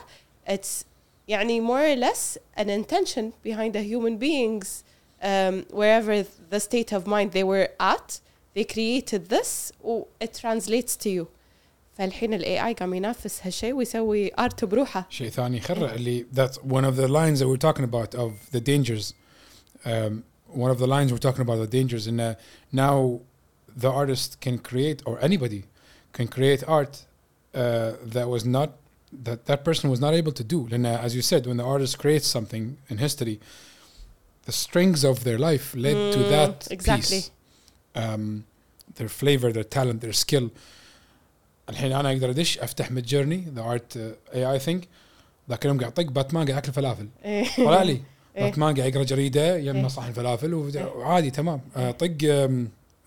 it's 0.50 0.86
يعني 1.28 1.62
more 1.68 1.96
or 1.96 2.00
less 2.06 2.38
an 2.58 2.70
intention 2.70 3.34
behind 3.44 3.74
the 3.74 3.84
human 3.84 4.18
beings 4.18 4.84
um, 5.22 5.66
wherever 5.72 6.24
the 6.50 6.60
state 6.60 6.92
of 6.94 7.08
mind 7.08 7.32
they 7.32 7.44
were 7.44 7.70
at 7.80 8.20
they 8.56 8.64
created 8.64 9.30
this 9.30 9.72
it 10.20 10.34
translates 10.34 10.96
to 11.04 11.10
you 11.10 11.28
فالحين 11.99 12.35
الاي 12.35 12.67
اي 12.67 12.75
قام 12.75 12.95
ينافس 12.95 13.41
هالشيء 13.43 13.73
ويسوي 13.75 14.31
ارت 14.39 14.65
بروحه 14.65 15.07
شيء 15.11 15.29
ثاني 15.31 15.57
يخرع 15.57 15.95
اللي 15.95 16.27
that's 16.35 16.57
one 16.59 16.85
of 16.85 16.97
the 16.97 17.09
lines 17.09 17.39
that 17.41 17.49
we're 17.49 17.69
talking 17.69 17.85
about 17.85 18.15
of 18.15 18.33
the 18.53 18.61
dangers 18.61 19.15
um, 19.85 20.23
one 20.65 20.71
of 20.71 20.79
the 20.79 20.87
lines 20.87 21.09
we're 21.13 21.27
talking 21.29 21.45
about 21.49 21.59
the 21.67 21.73
dangers 21.79 22.07
and 22.07 22.21
uh, 22.21 22.35
now 22.73 23.21
the 23.85 23.91
artist 24.01 24.31
can 24.45 24.57
create 24.59 24.99
or 25.09 25.15
anybody 25.29 25.63
can 26.17 26.27
create 26.37 26.61
art 26.79 26.95
uh, 27.55 27.93
that 28.17 28.27
was 28.35 28.43
not 28.57 28.69
that 29.27 29.39
that 29.51 29.61
person 29.69 29.87
was 29.95 30.01
not 30.07 30.13
able 30.21 30.35
to 30.41 30.45
do 30.55 30.59
and 30.75 30.85
uh, 30.87 31.07
as 31.07 31.11
you 31.17 31.23
said 31.31 31.41
when 31.49 31.57
the 31.63 31.69
artist 31.75 31.95
creates 32.03 32.27
something 32.37 32.65
in 32.91 32.97
history 33.07 33.37
the 34.49 34.53
strings 34.65 35.01
of 35.11 35.17
their 35.27 35.39
life 35.49 35.67
led 35.87 35.99
to 36.17 36.21
Mm, 36.25 36.31
that 36.37 36.57
exactly. 36.77 37.21
piece 37.21 37.31
um, 38.03 38.25
their 38.99 39.11
flavor 39.21 39.49
their 39.59 39.69
talent 39.79 39.99
their 40.07 40.17
skill 40.25 40.47
الحين 41.70 41.92
أنا 41.92 42.12
أقدر 42.12 42.30
أدش 42.30 42.58
أفتح 42.60 42.92
ميد 42.92 43.06
جيرني 43.06 43.44
ذا 43.56 43.62
ارت 43.62 43.98
اي 44.36 44.52
اي 44.52 44.60
ثينك 44.60 44.88
ذاك 45.50 45.66
اليوم 45.66 45.80
قاعد 45.80 45.92
اطق 45.92 46.12
باتمان 46.12 46.46
قاعد 46.48 46.56
ياكل 46.64 46.74
فلافل 46.74 47.08
طلع 47.58 47.82
لي 47.84 47.92
إيه. 48.38 48.44
باتمان 48.44 48.76
قاعد 48.78 48.94
يقرأ 48.94 49.04
جريدة 49.04 49.56
إيه. 49.56 49.66
يم 49.66 49.88
صحن 49.88 50.14
فلافل 50.14 50.54
وعادي 50.54 51.32
تمام 51.32 51.62
آه، 51.76 51.92
طق 51.92 52.50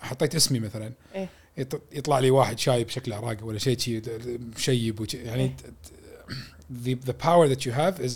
حطيت 0.00 0.34
اسمي 0.34 0.60
مثلا 0.60 0.92
إيه. 1.14 1.28
يط- 1.60 1.78
يطلع 1.92 2.18
لي 2.18 2.30
واحد 2.30 2.58
شايب 2.58 2.88
شكله 2.88 3.16
عراقي 3.16 3.42
ولا 3.44 3.58
شيء 3.58 3.78
شي 3.78 4.02
مشيب 4.56 5.06
يعني 5.14 5.42
إيه. 5.42 6.96
the 7.06 7.12
power 7.24 7.48
that 7.54 7.60
you 7.66 7.72
have 7.72 8.06
is 8.06 8.12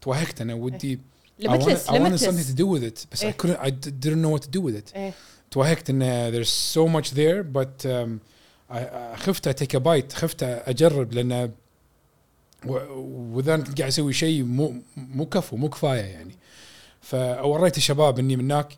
توهقت 0.00 0.40
أنا 0.40 0.54
ودي 0.54 0.98
I 1.42 1.46
wanted, 1.46 1.50
limitless 1.50 1.88
I 1.88 1.92
wanted 1.92 2.20
something 2.20 2.20
limitless 2.20 2.46
to 2.46 2.56
do 2.56 2.66
with 2.66 2.84
it 2.84 3.06
بس 3.12 3.22
I 3.22 3.24
إيه. 3.24 3.36
couldn't 3.42 3.58
I 3.60 3.70
didn't 4.06 4.22
know 4.24 4.38
what 4.38 4.42
to 4.46 4.58
do 4.58 4.60
with 4.62 4.76
it 4.76 4.96
إيه. 4.96 5.12
توهقت 5.50 5.90
إن 5.90 6.32
there's 6.32 6.48
so 6.76 6.88
much 6.96 7.10
there 7.10 7.42
but 7.58 7.86
um, 7.86 8.33
خفت 9.14 9.48
اتيك 9.48 9.76
بايت 9.76 10.12
خفت 10.12 10.42
أجرب 10.42 11.12
لأن 11.12 11.50
و- 12.66 12.78
وإذا 13.36 13.54
أنا 13.54 13.64
كنت 13.64 13.78
قاعد 13.78 13.88
أسوي 13.92 14.12
شيء 14.12 14.42
مو 14.42 14.74
مو 14.96 15.26
كفو 15.26 15.56
مو 15.56 15.68
كفاية 15.68 16.00
يعني. 16.00 16.34
فوريت 17.00 17.76
الشباب 17.76 18.18
إني 18.18 18.36
من 18.36 18.44
هناك 18.44 18.76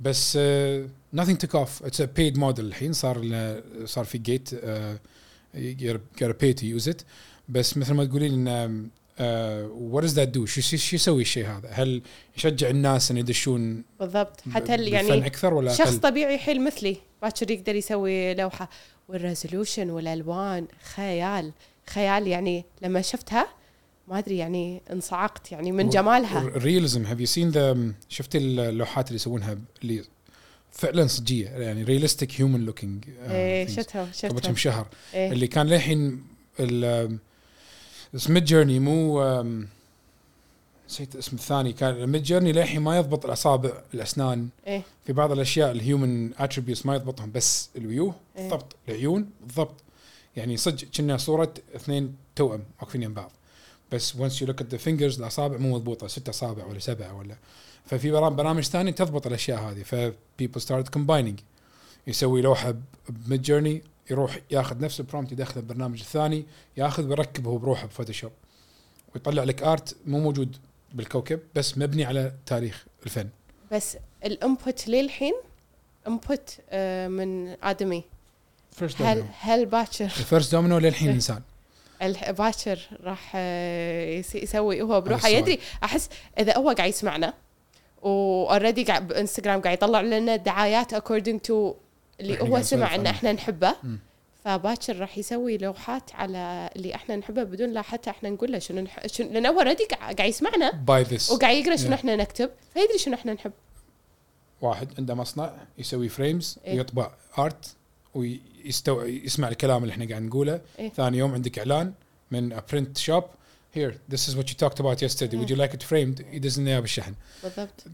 بس 0.00 0.38
uh, 0.38 1.18
nothing 1.20 1.48
off. 1.54 1.86
It's 1.86 2.00
a 2.00 2.06
paid 2.18 2.36
model. 2.36 2.58
الحين 2.60 2.92
صار 2.92 3.20
صار 3.84 4.04
في 4.04 4.18
جيت 4.18 4.50
gotta 6.20 6.32
pay 6.32 6.54
to 6.60 6.64
use 6.80 6.86
it. 6.92 7.02
بس 7.48 7.76
مثل 7.76 7.94
ما 7.94 8.04
تقولين 8.04 8.48
إن 8.48 8.88
وات 9.70 10.04
does 10.04 10.14
that 10.14 10.38
do 10.38 10.44
شو 10.44 10.76
يسوي 10.96 11.22
الشيء 11.22 11.46
هذا؟ 11.46 11.68
هل 11.70 12.02
يشجع 12.36 12.70
الناس 12.70 13.10
إن 13.10 13.16
يدشون 13.16 13.84
بالضبط. 14.00 14.40
حتى 14.54 14.74
يعني 14.76 15.26
أكثر 15.26 15.54
ولا 15.54 15.74
شخص 15.74 15.88
أقل؟ 15.88 16.00
طبيعي 16.00 16.38
حيل 16.38 16.64
مثلي. 16.64 16.96
باكر 17.22 17.50
يقدر 17.50 17.74
يسوي 17.74 18.34
لوحة. 18.34 18.68
والريزولوشن 19.08 19.90
والألوان 19.90 20.66
خيال. 20.94 21.52
خيال 21.86 22.26
يعني 22.26 22.64
لما 22.82 23.02
شفتها 23.02 23.48
ما 24.08 24.18
أدري 24.18 24.38
يعني 24.38 24.82
انصعقت 24.92 25.52
يعني 25.52 25.72
من 25.72 25.88
جمالها. 25.88 26.40
الرياليزم 26.42 27.06
هاف 27.06 27.20
يو 27.20 27.26
سين 27.26 27.50
ذا 27.50 27.92
شفت 28.08 28.36
اللوحات 28.36 29.06
اللي 29.08 29.16
يسوونها 29.16 29.58
اللي 29.82 30.04
فعلا 30.72 31.06
صجية 31.06 31.48
يعني 31.48 31.82
ريالستيك 31.82 32.40
هيومن 32.40 32.64
لوكينج 32.64 33.04
إيه 33.30 33.66
شفتها 33.66 34.02
قبل 34.02 34.14
شفتها 34.14 34.40
كم 34.40 34.56
شهر. 34.56 34.86
إيه. 35.14 35.32
اللي 35.32 35.46
كان 35.46 35.66
للحين 35.66 36.24
اسم 38.14 38.38
جيرني 38.38 38.78
مو 38.78 39.22
نسيت 40.88 41.14
الاسم 41.14 41.36
الثاني 41.36 41.72
كان 41.72 42.06
ميد 42.06 42.22
جيرني 42.22 42.52
للحين 42.52 42.80
ما 42.80 42.96
يضبط 42.96 43.24
الأصابع 43.24 43.70
الأسنان. 43.94 44.48
إيه. 44.66 44.82
في 45.06 45.12
بعض 45.12 45.32
الأشياء 45.32 45.70
الهيومن 45.70 46.34
اتريبيوتس 46.38 46.86
ما 46.86 46.94
يضبطهم 46.94 47.32
بس 47.32 47.68
الويوه 47.76 48.14
إيه. 48.36 48.42
بالضبط 48.42 48.76
العيون 48.88 49.30
بالضبط 49.46 49.74
يعني 50.36 50.56
صدق 50.56 50.84
كنا 50.96 51.16
صورة 51.16 51.54
اثنين 51.76 52.16
توأم 52.36 52.62
واقفين 52.80 53.02
يم 53.02 53.14
بعض. 53.14 53.30
بس 53.92 54.12
once 54.12 54.40
you 54.40 54.46
look 54.46 54.60
at 54.60 54.74
the 54.74 54.78
fingers 54.84 55.18
الأصابع 55.18 55.56
مو 55.56 55.74
مضبوطة 55.74 56.06
ست 56.06 56.28
أصابع 56.28 56.64
ولا 56.64 56.78
سبعة 56.78 57.14
ولا. 57.18 57.36
ففي 57.86 58.10
برام- 58.10 58.36
برامج 58.36 58.62
ثانية 58.62 58.92
تضبط 58.92 59.26
الأشياء 59.26 59.58
هذه 59.60 59.82
ف 59.82 59.94
people 60.42 60.60
started 60.60 60.98
combining. 60.98 61.40
يسوي 62.06 62.42
لوحة 62.42 62.74
بميد 63.08 63.42
جيرني 63.42 63.82
يروح 64.10 64.40
ياخذ 64.50 64.80
نفس 64.80 65.00
البرومت 65.00 65.32
يدخله 65.32 65.54
بالبرنامج 65.62 66.00
الثاني 66.00 66.44
ياخذ 66.76 67.08
ويركبه 67.08 67.58
بروحه 67.58 67.86
بفوتوشوب. 67.86 68.32
ويطلع 69.14 69.44
لك 69.44 69.62
ارت 69.62 69.96
مو 70.06 70.20
موجود. 70.20 70.56
بالكوكب 70.94 71.40
بس 71.54 71.78
مبني 71.78 72.04
على 72.04 72.32
تاريخ 72.46 72.84
الفن 73.04 73.28
بس 73.72 73.96
الانبوت 74.24 74.88
للحين 74.88 75.32
انبوت 76.08 76.56
من 77.12 77.56
آدمي 77.62 78.04
فيرست 78.72 79.02
هل 79.02 79.24
هل 79.40 79.66
باكر 79.66 80.04
الفيرست 80.04 80.52
دومينو 80.52 80.78
للحين 80.78 81.08
إيه. 81.08 81.14
إنسان 81.14 81.42
باكر 82.38 82.78
راح 83.02 83.32
آه، 83.36 84.04
يس- 84.10 84.34
يسوي 84.34 84.82
هو 84.82 85.00
بروحه. 85.00 85.28
يدري 85.28 85.58
أحس 85.84 86.08
إذا 86.38 86.56
هو 86.56 86.70
قاعد 86.70 86.88
يسمعنا 86.88 87.34
واوريدي 88.02 88.84
قاعد 88.84 89.08
بانستغرام 89.08 89.60
قاعد 89.60 89.76
يطلع 89.76 90.00
لنا 90.00 90.36
دعايات 90.36 90.94
اكوردنج 90.94 91.40
تو 91.40 91.74
اللي 92.20 92.40
هو 92.40 92.62
سمع 92.62 92.94
إن. 92.94 93.06
إحنا 93.06 93.32
نحبه. 93.32 93.74
فباكر 94.44 94.98
راح 94.98 95.18
يسوي 95.18 95.58
لوحات 95.58 96.14
على 96.14 96.70
اللي 96.76 96.94
إحنا 96.94 97.16
نحبه 97.16 97.42
بدون 97.42 97.72
لا 97.72 97.82
حتى 97.82 98.10
إحنا 98.10 98.30
نقول 98.30 98.52
له 98.52 98.58
شنو 98.58 98.80
نح... 98.80 99.06
شنو 99.06 99.32
لأنه 99.32 99.48
هو 99.48 99.60
اوريدي 99.60 99.84
قاعد 99.84 100.20
يسمعنا 100.20 100.70
باي 100.70 101.02
ذس 101.02 101.30
وقاعد 101.30 101.56
يقرأ 101.56 101.76
شنو 101.76 101.90
Yeah. 101.90 101.92
إحنا 101.92 102.16
نكتب 102.16 102.50
فيدري 102.74 102.98
شنو 102.98 103.14
إحنا 103.14 103.32
نحب. 103.32 103.52
واحد 104.60 104.88
عنده 104.98 105.14
مصنع 105.14 105.52
يسوي 105.78 106.08
فريمز 106.08 106.58
إيه. 106.64 106.76
ويطبع 106.76 107.10
ارت 107.38 107.74
ويستو... 108.14 109.02
يسمع 109.02 109.48
الكلام 109.48 109.82
اللي 109.82 109.92
إحنا 109.92 110.08
قاعد 110.08 110.22
نقوله. 110.22 110.60
إيه. 110.78 110.88
ثاني 110.88 111.18
يوم 111.18 111.32
عندك 111.32 111.58
إعلان 111.58 111.92
من 112.30 112.60
برنت 112.72 112.98
شوب 112.98 113.24
here 113.76 113.92
this 114.14 114.28
is 114.28 114.36
what 114.36 114.48
you 114.50 114.54
talked 114.64 114.80
about 114.80 115.02
yesterday. 115.02 115.36
Would 115.36 115.50
you 115.50 115.56
like 115.56 115.74
it 115.74 115.82
framed? 115.82 116.20
يدزلنا 116.32 116.70
اياه 116.70 116.80
بالشحن 116.80 117.14
بالضبط. 117.42 117.84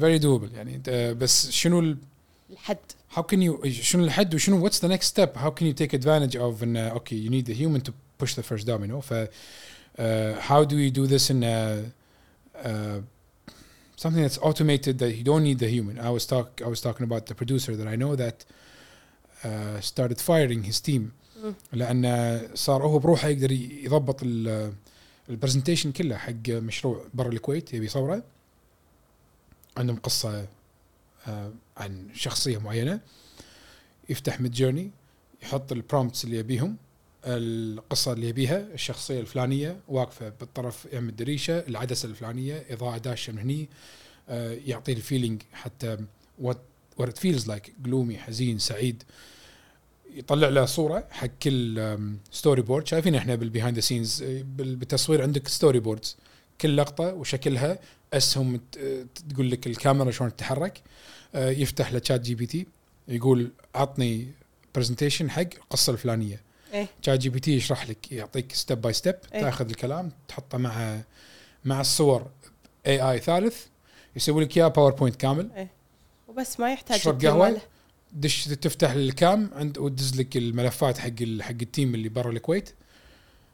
Very 0.00 0.22
doable. 0.22 0.56
يعني 0.56 0.74
انت 0.74 1.14
بس 1.18 1.50
شنو 1.50 1.80
ال... 1.80 1.96
الحد. 2.50 2.78
how 3.17 3.21
can 3.21 3.41
you 3.41 3.67
شنو 3.67 4.03
الحد 4.03 4.35
وشنو 4.35 4.69
what's 4.69 4.79
the 4.79 4.89
next 4.89 5.05
step 5.05 5.37
how 5.37 5.49
can 5.49 5.65
you 5.65 5.73
take 5.73 5.93
advantage 5.93 6.35
of 6.35 6.63
ان 6.63 6.91
okay 6.91 7.15
you 7.15 7.29
need 7.29 7.45
the 7.45 7.55
human 7.55 7.81
to 7.81 7.91
push 8.23 8.33
the 8.35 8.43
first 8.43 8.65
domino 8.65 9.01
ف 9.01 9.13
uh, 9.13 10.39
how 10.49 10.63
do 10.63 10.75
we 10.75 10.89
do 10.99 11.07
this 11.07 11.29
in 11.29 11.43
uh, 11.43 11.83
uh, 12.65 12.99
something 14.03 14.23
that's 14.27 14.39
automated 14.49 14.95
that 14.99 15.11
you 15.17 15.23
don't 15.23 15.43
need 15.49 15.59
the 15.65 15.69
human 15.77 15.95
I 15.99 16.11
was 16.17 16.25
talk 16.33 16.47
I 16.67 16.69
was 16.73 16.81
talking 16.87 17.05
about 17.09 17.23
the 17.29 17.35
producer 17.41 17.71
that 17.79 17.87
I 17.93 17.95
know 18.03 18.13
that 18.23 18.37
uh, 19.47 19.79
started 19.91 20.19
firing 20.29 20.63
his 20.63 20.79
team 20.89 21.03
مم. 21.43 21.53
لان 21.73 22.41
صار 22.53 22.83
هو 22.83 22.99
بروحه 22.99 23.27
يقدر 23.27 23.51
يضبط 23.51 24.19
البرزنتيشن 25.29 25.91
كله 25.91 26.17
حق 26.17 26.49
مشروع 26.49 27.05
برا 27.13 27.29
الكويت 27.29 27.73
يبي 27.73 27.85
يصوره 27.85 28.23
عندهم 29.77 29.95
قصه 29.95 30.29
آه، 30.39 30.47
عن 31.76 32.08
شخصية 32.14 32.58
معينة 32.58 33.00
يفتح 34.08 34.40
ميد 34.40 34.52
جيرني 34.52 34.90
يحط 35.42 35.72
البرومتس 35.72 36.24
اللي 36.24 36.36
يبيهم 36.36 36.76
القصة 37.24 38.12
اللي 38.12 38.28
يبيها 38.28 38.66
الشخصية 38.74 39.20
الفلانية 39.20 39.80
واقفة 39.88 40.28
بالطرف 40.28 40.86
يم 40.92 41.08
الدريشه 41.08 41.58
العدسة 41.58 42.08
الفلانية 42.08 42.64
إضاءة 42.70 42.98
داشه 42.98 43.32
من 43.32 43.38
هني 43.38 43.68
آه، 44.28 44.52
يعطي 44.66 44.92
الفيلينج 44.92 45.42
حتى 45.52 45.98
what 46.42 46.56
it 47.00 47.18
feels 47.22 47.46
like 47.46 47.70
gloomy 47.88 48.16
حزين 48.16 48.58
سعيد. 48.58 49.02
يطلع 50.14 50.48
له 50.48 50.64
صورة 50.64 51.04
حق 51.10 51.26
كل 51.42 51.98
ستوري 52.32 52.62
بورد 52.62 52.86
شايفين 52.86 53.14
إحنا 53.14 53.34
بالبيهايند 53.34 53.76
ذا 53.76 53.80
سينز 53.80 54.24
بالتصوير 54.56 55.22
عندك 55.22 55.48
ستوري 55.48 55.80
بوردز 55.80 56.16
كل 56.60 56.76
لقطة 56.76 57.14
وشكلها 57.14 57.78
أسهم 58.12 58.60
تقول 59.30 59.50
لك 59.50 59.66
الكاميرا 59.66 60.10
شلون 60.10 60.36
تتحرك 60.36 60.82
آه، 61.34 61.50
يفتح 61.50 61.92
له 61.92 62.00
شات 62.04 62.20
جي 62.20 62.34
بي 62.34 62.46
تي 62.46 62.66
يقول 63.08 63.50
عطني 63.74 64.28
برزنتيشن 64.74 65.30
حق 65.30 65.40
القصة 65.40 65.92
الفلانية 65.92 66.40
إيه 66.72 66.86
شات 67.02 67.18
جي 67.18 67.28
بي 67.28 67.40
تي 67.40 67.56
يشرح 67.56 67.88
لك 67.88 68.12
يعطيك 68.12 68.52
ستيب 68.52 68.80
باي 68.80 68.92
ستيب 68.92 69.16
إيه. 69.34 69.40
تاخذ 69.40 69.68
الكلام 69.68 70.12
تحطه 70.28 70.58
مع 70.58 71.00
مع 71.64 71.80
الصور 71.80 72.26
اي 72.86 73.10
اي 73.10 73.18
ثالث 73.18 73.66
يسوي 74.16 74.44
لك 74.44 74.56
إياه 74.56 74.68
باوربوينت 74.68 75.16
كامل 75.16 75.68
وبس 76.28 76.60
ما 76.60 76.72
يحتاج 76.72 77.00
تشرب؟ 77.00 77.24
ماله. 77.24 77.60
دش 78.12 78.44
تفتح 78.44 78.90
الكام 78.90 79.50
عند 79.54 79.78
وتدز 79.78 80.20
لك 80.20 80.36
الملفات 80.36 80.98
حق 80.98 81.08
حق 81.40 81.50
التيم 81.50 81.94
اللي 81.94 82.08
برا 82.08 82.30
الكويت 82.30 82.70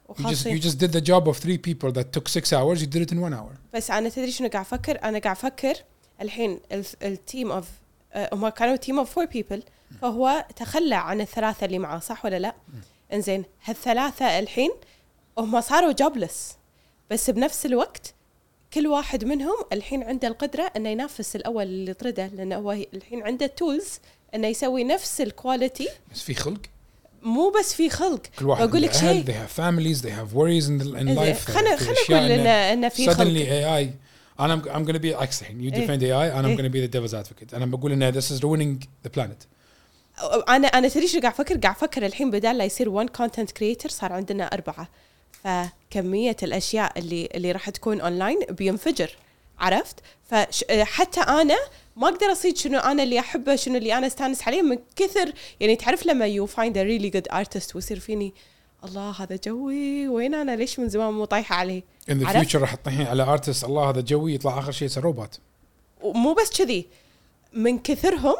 you 0.09 0.23
just, 0.23 0.45
you 0.45 0.59
just 0.67 0.77
did 0.79 0.91
the 0.91 1.01
job 1.11 1.27
of 1.27 1.37
three 1.37 1.57
people 1.57 1.91
that 1.91 2.07
took 2.17 2.27
six 2.27 2.53
hours 2.53 2.81
you 2.81 2.87
did 2.87 3.01
it 3.07 3.11
in 3.11 3.19
one 3.19 3.33
hour. 3.33 3.57
بس 3.73 3.91
أنا 3.91 4.09
تدري 4.09 4.31
شنو 4.31 4.47
قاعد 4.49 4.65
أفكر؟ 4.65 5.03
أنا 5.03 5.19
قاعد 5.19 5.35
أفكر 5.35 5.75
الحين 6.21 6.59
التيم 7.03 7.51
اوف 7.51 7.67
هم 8.33 8.49
كانوا 8.49 8.75
تيم 8.75 8.99
اوف 8.99 9.11
فور 9.11 9.25
بيبل 9.25 9.63
فهو 10.01 10.45
تخلى 10.55 10.95
عن 10.95 11.21
الثلاثة 11.21 11.65
اللي 11.65 11.79
معاه 11.79 11.99
صح 11.99 12.25
ولا 12.25 12.39
لا؟ 12.39 12.55
إنزين 13.13 13.43
هالثلاثة 13.63 14.39
الحين 14.39 14.71
هم 15.37 15.61
صاروا 15.61 15.91
جوبلس 15.91 16.57
بس 17.11 17.29
بنفس 17.29 17.65
الوقت 17.65 18.13
كل 18.73 18.87
واحد 18.87 19.25
منهم 19.25 19.57
الحين 19.73 20.03
عنده 20.03 20.27
القدرة 20.27 20.71
إنه 20.75 20.89
ينافس 20.89 21.35
الأول 21.35 21.63
اللي 21.63 21.93
طرده 21.93 22.27
لأنه 22.27 22.55
هو 22.55 22.71
الحين 22.71 23.23
عنده 23.23 23.47
تولز 23.47 23.99
إنه 24.35 24.47
يسوي 24.47 24.83
نفس 24.83 25.21
الكواليتي 25.21 25.89
بس 26.13 26.21
في 26.21 26.33
خلق؟ 26.33 26.61
مو 27.27 27.53
بس 27.59 27.73
في 27.73 27.89
خلق. 27.89 28.21
كل 28.39 28.45
واحد 28.45 28.69
بقول 28.69 28.81
لك 28.81 28.93
شيء. 28.93 29.23
they 29.23 29.27
have 29.27 29.59
families 29.59 30.01
they 30.01 30.11
have 30.11 30.33
worries 30.33 30.67
in, 30.67 30.83
the, 30.83 30.99
in 30.99 31.17
life. 31.17 31.51
خلنا 31.51 31.73
أشياء 31.73 32.19
نقول 32.19 32.31
انه 32.31 32.49
انه 32.49 32.89
في 32.89 33.05
suddenly 33.05 33.13
خلق. 33.17 33.89
AI 33.89 33.93
أنا 34.39 34.61
I'm, 34.61 34.65
I'm 34.65 34.89
going 34.89 34.95
to 34.95 35.01
be 35.03 35.21
عكس 35.21 35.41
الحين 35.41 35.71
you 35.71 35.73
إيه. 35.73 35.87
defend 35.87 35.99
AI 36.01 36.35
and 36.35 36.45
I'm 36.45 36.47
إيه. 36.47 36.57
going 36.57 36.71
to 36.71 36.73
be 36.73 36.91
the 36.91 36.97
devil's 36.97 37.13
advocate. 37.25 37.53
أنا 37.53 37.65
بقول 37.65 37.91
انه 37.91 38.11
this 38.11 38.23
is 38.23 38.39
ruining 38.39 38.85
the 39.07 39.19
planet. 39.19 39.45
أنا 40.49 40.67
أنا 40.67 40.87
تدري 40.87 41.07
شو 41.07 41.19
قاعد 41.19 41.33
أفكر؟ 41.33 41.57
قاعد 41.57 41.75
أفكر 41.75 42.05
الحين 42.05 42.31
بدال 42.31 42.57
لا 42.57 42.65
يصير 42.65 42.89
1 42.89 43.09
كونتنت 43.09 43.51
كريتر 43.51 43.89
صار 43.89 44.13
عندنا 44.13 44.43
أربعة. 44.43 44.89
فكمية 45.43 46.35
الأشياء 46.43 46.99
اللي 46.99 47.29
اللي 47.35 47.51
راح 47.51 47.69
تكون 47.69 48.01
اونلاين 48.01 48.39
بينفجر. 48.49 49.09
عرفت؟ 49.59 49.95
فحتى 50.29 51.19
أنا 51.21 51.57
ما 51.95 52.07
أقدر 52.07 52.31
أصيد 52.31 52.57
شنو 52.57 52.79
أنا 52.79 53.03
اللي 53.03 53.19
أحبه 53.19 53.55
شنو 53.55 53.75
اللي 53.75 53.97
أنا 53.97 54.07
أستانس 54.07 54.47
عليه 54.47 54.61
من 54.61 54.79
كثر 54.95 55.33
يعني 55.59 55.75
تعرف 55.75 56.05
لما 56.05 56.25
يو 56.25 56.45
فايند 56.45 56.77
ا 56.77 56.83
ريلي 56.83 57.09
جود 57.09 57.27
ارتست 57.31 57.75
ويصير 57.75 57.99
فيني 57.99 58.33
الله 58.83 59.11
هذا 59.11 59.39
جوي 59.45 60.07
وين 60.07 60.35
أنا؟ 60.35 60.55
ليش 60.55 60.79
من 60.79 60.89
زمان 60.89 61.13
مو 61.13 61.25
طايحة 61.25 61.55
عليه؟ 61.55 61.83
The 62.09 62.25
عرفت؟ 62.25 62.51
future 62.51 62.55
راح 62.55 62.75
تطيحين 62.75 63.07
على 63.07 63.23
ارتست 63.23 63.63
الله 63.63 63.89
هذا 63.89 64.01
جوي 64.01 64.33
يطلع 64.33 64.59
آخر 64.59 64.71
شيء 64.71 64.85
يصير 64.85 65.03
روبوت 65.03 65.39
ومو 66.01 66.33
بس 66.33 66.49
كذي 66.57 66.87
من 67.53 67.79
كثرهم 67.79 68.35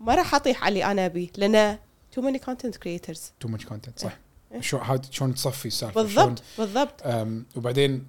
ما 0.00 0.14
راح 0.14 0.34
أطيح 0.34 0.64
على 0.64 0.68
اللي 0.68 0.84
أنا 0.84 1.06
ابيه 1.06 1.28
لأن 1.36 1.78
تو 2.12 2.20
ماني 2.20 2.38
كونتنت 2.38 2.76
كريترز 2.76 3.32
too 3.44 3.48
much 3.48 3.64
content 3.64 3.96
صح. 4.02 4.18
إيه. 4.52 4.60
شو 4.60 4.78
شلون 5.10 5.34
تصفي 5.34 5.66
السالفة 5.66 6.02
بالضبط 6.02 6.42
بالضبط. 6.58 7.02
وبعدين 7.56 8.06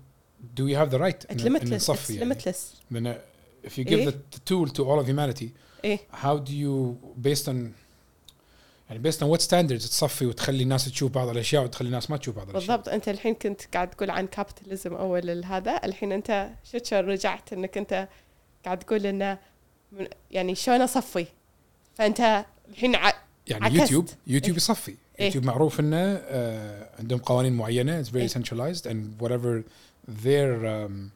do 0.57 0.63
we 0.65 0.75
have 0.75 0.91
the 0.91 0.99
right 0.99 1.25
It's 1.25 1.43
إن- 1.43 1.47
إن 1.47 1.59
limitless. 1.59 1.73
نصفي 1.73 2.13
It's 2.13 2.17
يعني 2.23 2.35
limitless. 2.35 2.57
لان 2.91 3.19
if 3.65 3.71
you 3.71 3.85
give 3.85 3.89
إيه. 3.93 4.11
the, 4.11 4.13
the 4.13 4.39
tool 4.51 4.73
to 4.73 4.81
all 4.85 5.05
of 5.05 5.07
humanity 5.09 5.45
إيه 5.85 5.99
how 6.23 6.39
do 6.39 6.51
you 6.51 6.95
based 7.29 7.49
on 7.49 7.57
يعني 8.91 9.03
based 9.13 9.17
on 9.23 9.27
what 9.29 9.41
standards 9.41 9.89
تصفي 9.89 10.27
وتخلي 10.27 10.63
الناس 10.63 10.85
تشوف 10.85 11.13
بعض 11.13 11.29
الاشياء 11.29 11.65
وتخلي 11.65 11.87
الناس 11.87 12.11
ما 12.11 12.17
تشوف 12.17 12.37
بعض 12.37 12.51
الاشياء 12.51 12.77
بالضبط 12.77 12.89
انت 12.95 13.09
الحين 13.09 13.35
كنت 13.35 13.61
قاعد 13.75 13.91
تقول 13.91 14.11
عن 14.11 14.27
كابيتاليزم 14.27 14.95
اول 14.95 15.45
هذا 15.45 15.81
الحين 15.85 16.13
انت 16.13 16.51
شفت 16.65 16.87
شلون 16.87 17.05
رجعت 17.11 17.53
انك 17.53 17.79
انت 17.79 18.09
قاعد 18.65 18.79
تقول 18.79 19.07
انه 19.07 19.39
من- 19.93 20.09
يعني 20.31 20.55
شلون 20.55 20.81
اصفي 20.81 21.27
فانت 21.95 22.45
الحين 22.71 22.95
ع... 22.95 23.13
يعني 23.47 23.65
عكست. 23.65 23.79
يوتيوب 23.81 24.09
يوتيوب 24.27 24.51
إيه. 24.51 24.57
يصفي 24.57 24.95
إيه. 25.21 25.27
يوتيوب 25.27 25.45
معروف 25.45 25.81
انه 25.81 25.97
آه 25.97 26.89
عندهم 26.99 27.19
قوانين 27.19 27.53
معينه 27.53 28.03
it's 28.05 28.07
very 28.07 28.17
إيه. 28.17 28.29
centralized 28.29 28.83
and 28.85 29.23
whatever 29.25 29.63
their 30.25 30.65
um, 30.67 31.11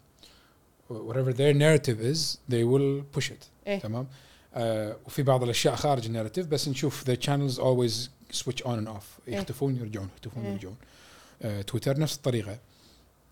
whatever 0.89 1.33
their 1.33 1.55
narrative 1.55 2.01
is 2.13 2.39
they 2.49 2.65
will 2.65 3.03
push 3.19 3.31
it 3.31 3.49
إيه. 3.67 3.79
تمام 3.79 4.07
آه 4.55 4.97
وفي 5.07 5.23
بعض 5.23 5.43
الاشياء 5.43 5.75
خارج 5.75 6.07
الناريتيف 6.07 6.47
بس 6.47 6.69
نشوف 6.69 7.11
the 7.11 7.15
channels 7.17 7.59
always 7.59 8.09
switch 8.37 8.63
on 8.65 8.79
and 8.79 8.89
off 8.89 9.29
إيه. 9.29 9.35
يختفون 9.37 9.77
يرجعون 9.77 10.09
يختفون 10.17 10.45
إيه. 10.45 10.53
يرجعون 10.53 10.77
آه 11.43 11.63
تويتر 11.63 11.99
نفس 12.01 12.17
الطريقه 12.17 12.59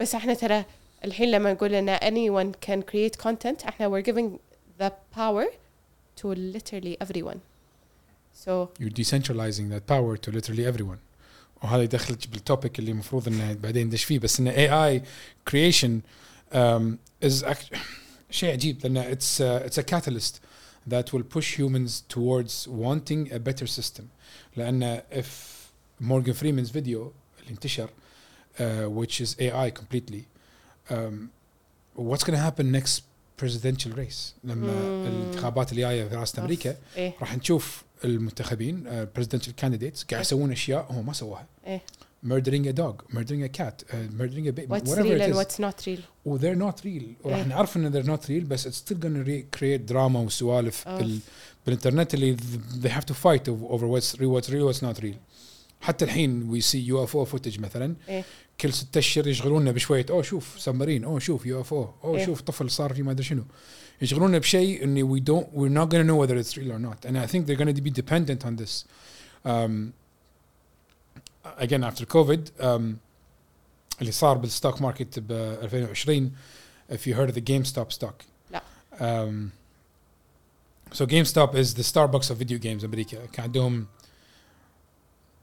بس 0.00 0.14
احنا 0.14 0.34
ترى 0.34 0.64
الحين 1.04 1.30
لما 1.30 1.52
نقول 1.52 1.74
ان 1.74 1.96
anyone 1.96 2.52
can 2.66 2.80
create 2.82 3.22
content 3.24 3.66
احنا 3.68 3.88
we're 3.90 4.04
giving 4.04 4.38
the 4.82 4.90
power 5.18 5.46
to 6.22 6.26
literally 6.34 6.96
everyone 7.04 7.38
so 8.44 8.68
you're 8.80 8.96
decentralizing 9.02 9.66
that 9.74 9.86
power 9.86 10.16
to 10.16 10.30
literally 10.30 10.64
everyone 10.72 10.98
وهذا 11.63 11.83
يدخلك 11.83 12.27
بالتوبيك 12.27 12.79
اللي 12.79 12.91
المفروض 12.91 13.27
إنه 13.27 13.53
بعدين 13.53 13.87
ندش 13.87 14.03
فيه 14.03 14.19
بس 14.19 14.39
انه 14.39 14.51
اي 14.51 14.69
اي 14.69 15.03
كريشن 15.47 16.01
از 17.23 17.45
شيء 18.31 18.51
عجيب 18.51 18.83
لأنه 18.83 19.11
اتس 19.11 19.41
اتس 19.41 19.79
ا 19.79 19.81
كاتاليست 19.81 20.41
ذات 20.89 21.13
ويل 21.13 21.23
بوش 21.23 21.59
هيومنز 21.59 22.03
توردز 22.09 22.69
wanting 22.69 23.33
ا 23.33 23.37
بيتر 23.37 23.65
سيستم 23.65 24.03
لأنه 24.57 25.03
اف 25.11 25.57
مورجن 26.01 26.33
فريمنز 26.33 26.71
فيديو 26.71 27.13
اللي 27.39 27.51
انتشر 27.51 27.87
uh, 27.87 28.59
which 28.97 29.21
از 29.21 29.35
اي 29.39 29.51
اي 29.51 29.71
كومبليتلي 29.71 30.23
واتس 31.95 32.25
gonna 32.25 32.29
هابن 32.29 32.71
نكست 32.71 33.03
presidential 33.41 33.95
ريس 33.95 34.35
لما 34.43 34.71
الانتخابات 35.07 35.71
الجايه 35.71 36.07
في 36.07 36.15
رئاسه 36.15 36.41
أمريكا 36.41 36.75
إيه. 36.97 37.13
راح 37.19 37.37
نشوف 37.37 37.83
المنتخبين 38.05 39.07
بريزدنشال 39.15 39.55
كانديديتس 39.55 40.03
قاعد 40.03 40.21
يسوون 40.21 40.51
اشياء 40.51 40.87
هم 40.89 41.05
ما 41.05 41.13
سووها 41.13 41.47
إيه 41.67 41.81
murdering 42.25 42.65
a 42.67 42.73
dog 42.73 43.03
murdering 43.13 43.43
a 43.43 43.49
cat 43.49 43.83
uh, 43.89 43.95
murdering 44.19 44.47
a 44.47 44.51
baby 44.51 44.67
what's 44.67 44.89
whatever 44.89 45.09
real 45.09 45.21
it 45.21 45.25
and 45.25 45.33
is 45.33 45.37
what's 45.37 45.59
not 45.59 45.77
real 45.87 45.99
و 46.25 46.37
they're 46.37 46.55
not 46.55 46.81
real 46.85 47.03
وراح 47.23 47.37
إيه. 47.37 47.43
نعرف 47.43 47.77
ان 47.77 47.91
they're 47.91 48.07
not 48.07 48.23
real 48.25 48.47
بس 48.47 48.67
it's 48.67 48.81
still 48.81 48.97
gonna 48.97 49.27
re- 49.27 49.59
create 49.59 49.81
دراما 49.81 50.19
وسوالف. 50.19 50.87
بال 50.87 51.19
بالانترنت 51.65 52.13
اللي 52.13 52.37
they 52.83 52.89
have 52.89 53.05
to 53.05 53.13
fight 53.13 53.49
over 53.49 53.85
what's 53.87 54.19
real 54.19 54.31
what's 54.41 54.49
real 54.49 54.73
what's 54.73 54.81
not 54.81 55.03
real 55.03 55.15
حتى 55.81 56.05
الحين 56.05 56.59
we 56.59 56.63
see 56.63 56.91
UFO 56.91 57.25
footage 57.33 57.59
مثلا 57.59 57.95
إيه. 58.09 58.23
كل 58.61 58.73
ست 58.73 58.97
اشهر 58.97 59.27
يشغلونا 59.27 59.71
بشويه 59.71 60.05
اوه 60.09 60.21
شوف 60.21 60.55
سمرين 60.59 61.03
اوه 61.03 61.19
شوف 61.19 61.45
يو 61.45 61.61
اف 61.61 61.73
أو 61.73 61.89
اوه 62.03 62.17
إيه. 62.17 62.25
شوف 62.25 62.41
طفل 62.41 62.71
صار 62.71 62.93
في 62.93 63.03
ما 63.03 63.11
ادري 63.11 63.23
شنو 63.23 63.43
يشغلونا 64.02 64.38
بشيء 64.38 64.84
اني 64.84 65.04
we 65.04 65.20
don't 65.20 65.46
we're 65.54 65.72
not 65.78 65.88
going 65.88 66.02
to 66.02 66.04
know 66.04 66.16
whether 66.16 66.36
it's 66.36 66.56
real 66.56 66.72
or 66.72 66.78
not 66.78 67.04
and 67.04 67.16
I 67.18 67.26
think 67.26 67.46
they're 67.46 67.64
going 67.64 67.74
to 67.74 67.82
be 67.82 67.90
dependent 67.90 68.44
on 68.46 68.56
this 68.56 68.84
um, 69.44 69.92
again 71.58 71.84
after 71.84 72.04
COVID 72.06 72.50
um, 72.60 72.98
اللي 74.00 74.12
صار 74.12 74.38
بالستوك 74.38 74.82
ماركت 74.82 75.18
ب 75.18 75.32
2020 75.32 76.30
if 76.90 77.06
you 77.06 77.14
heard 77.14 77.28
of 77.30 77.34
the 77.34 77.40
GameStop 77.40 77.92
stock 77.92 78.24
لا. 78.50 78.62
um, 78.98 79.52
so 80.92 81.06
GameStop 81.06 81.54
is 81.54 81.74
the 81.74 81.82
Starbucks 81.82 82.30
of 82.30 82.36
video 82.38 82.58
games 82.58 82.84
امريكا 82.84 83.26
كان 83.26 83.44
عندهم 83.44 83.86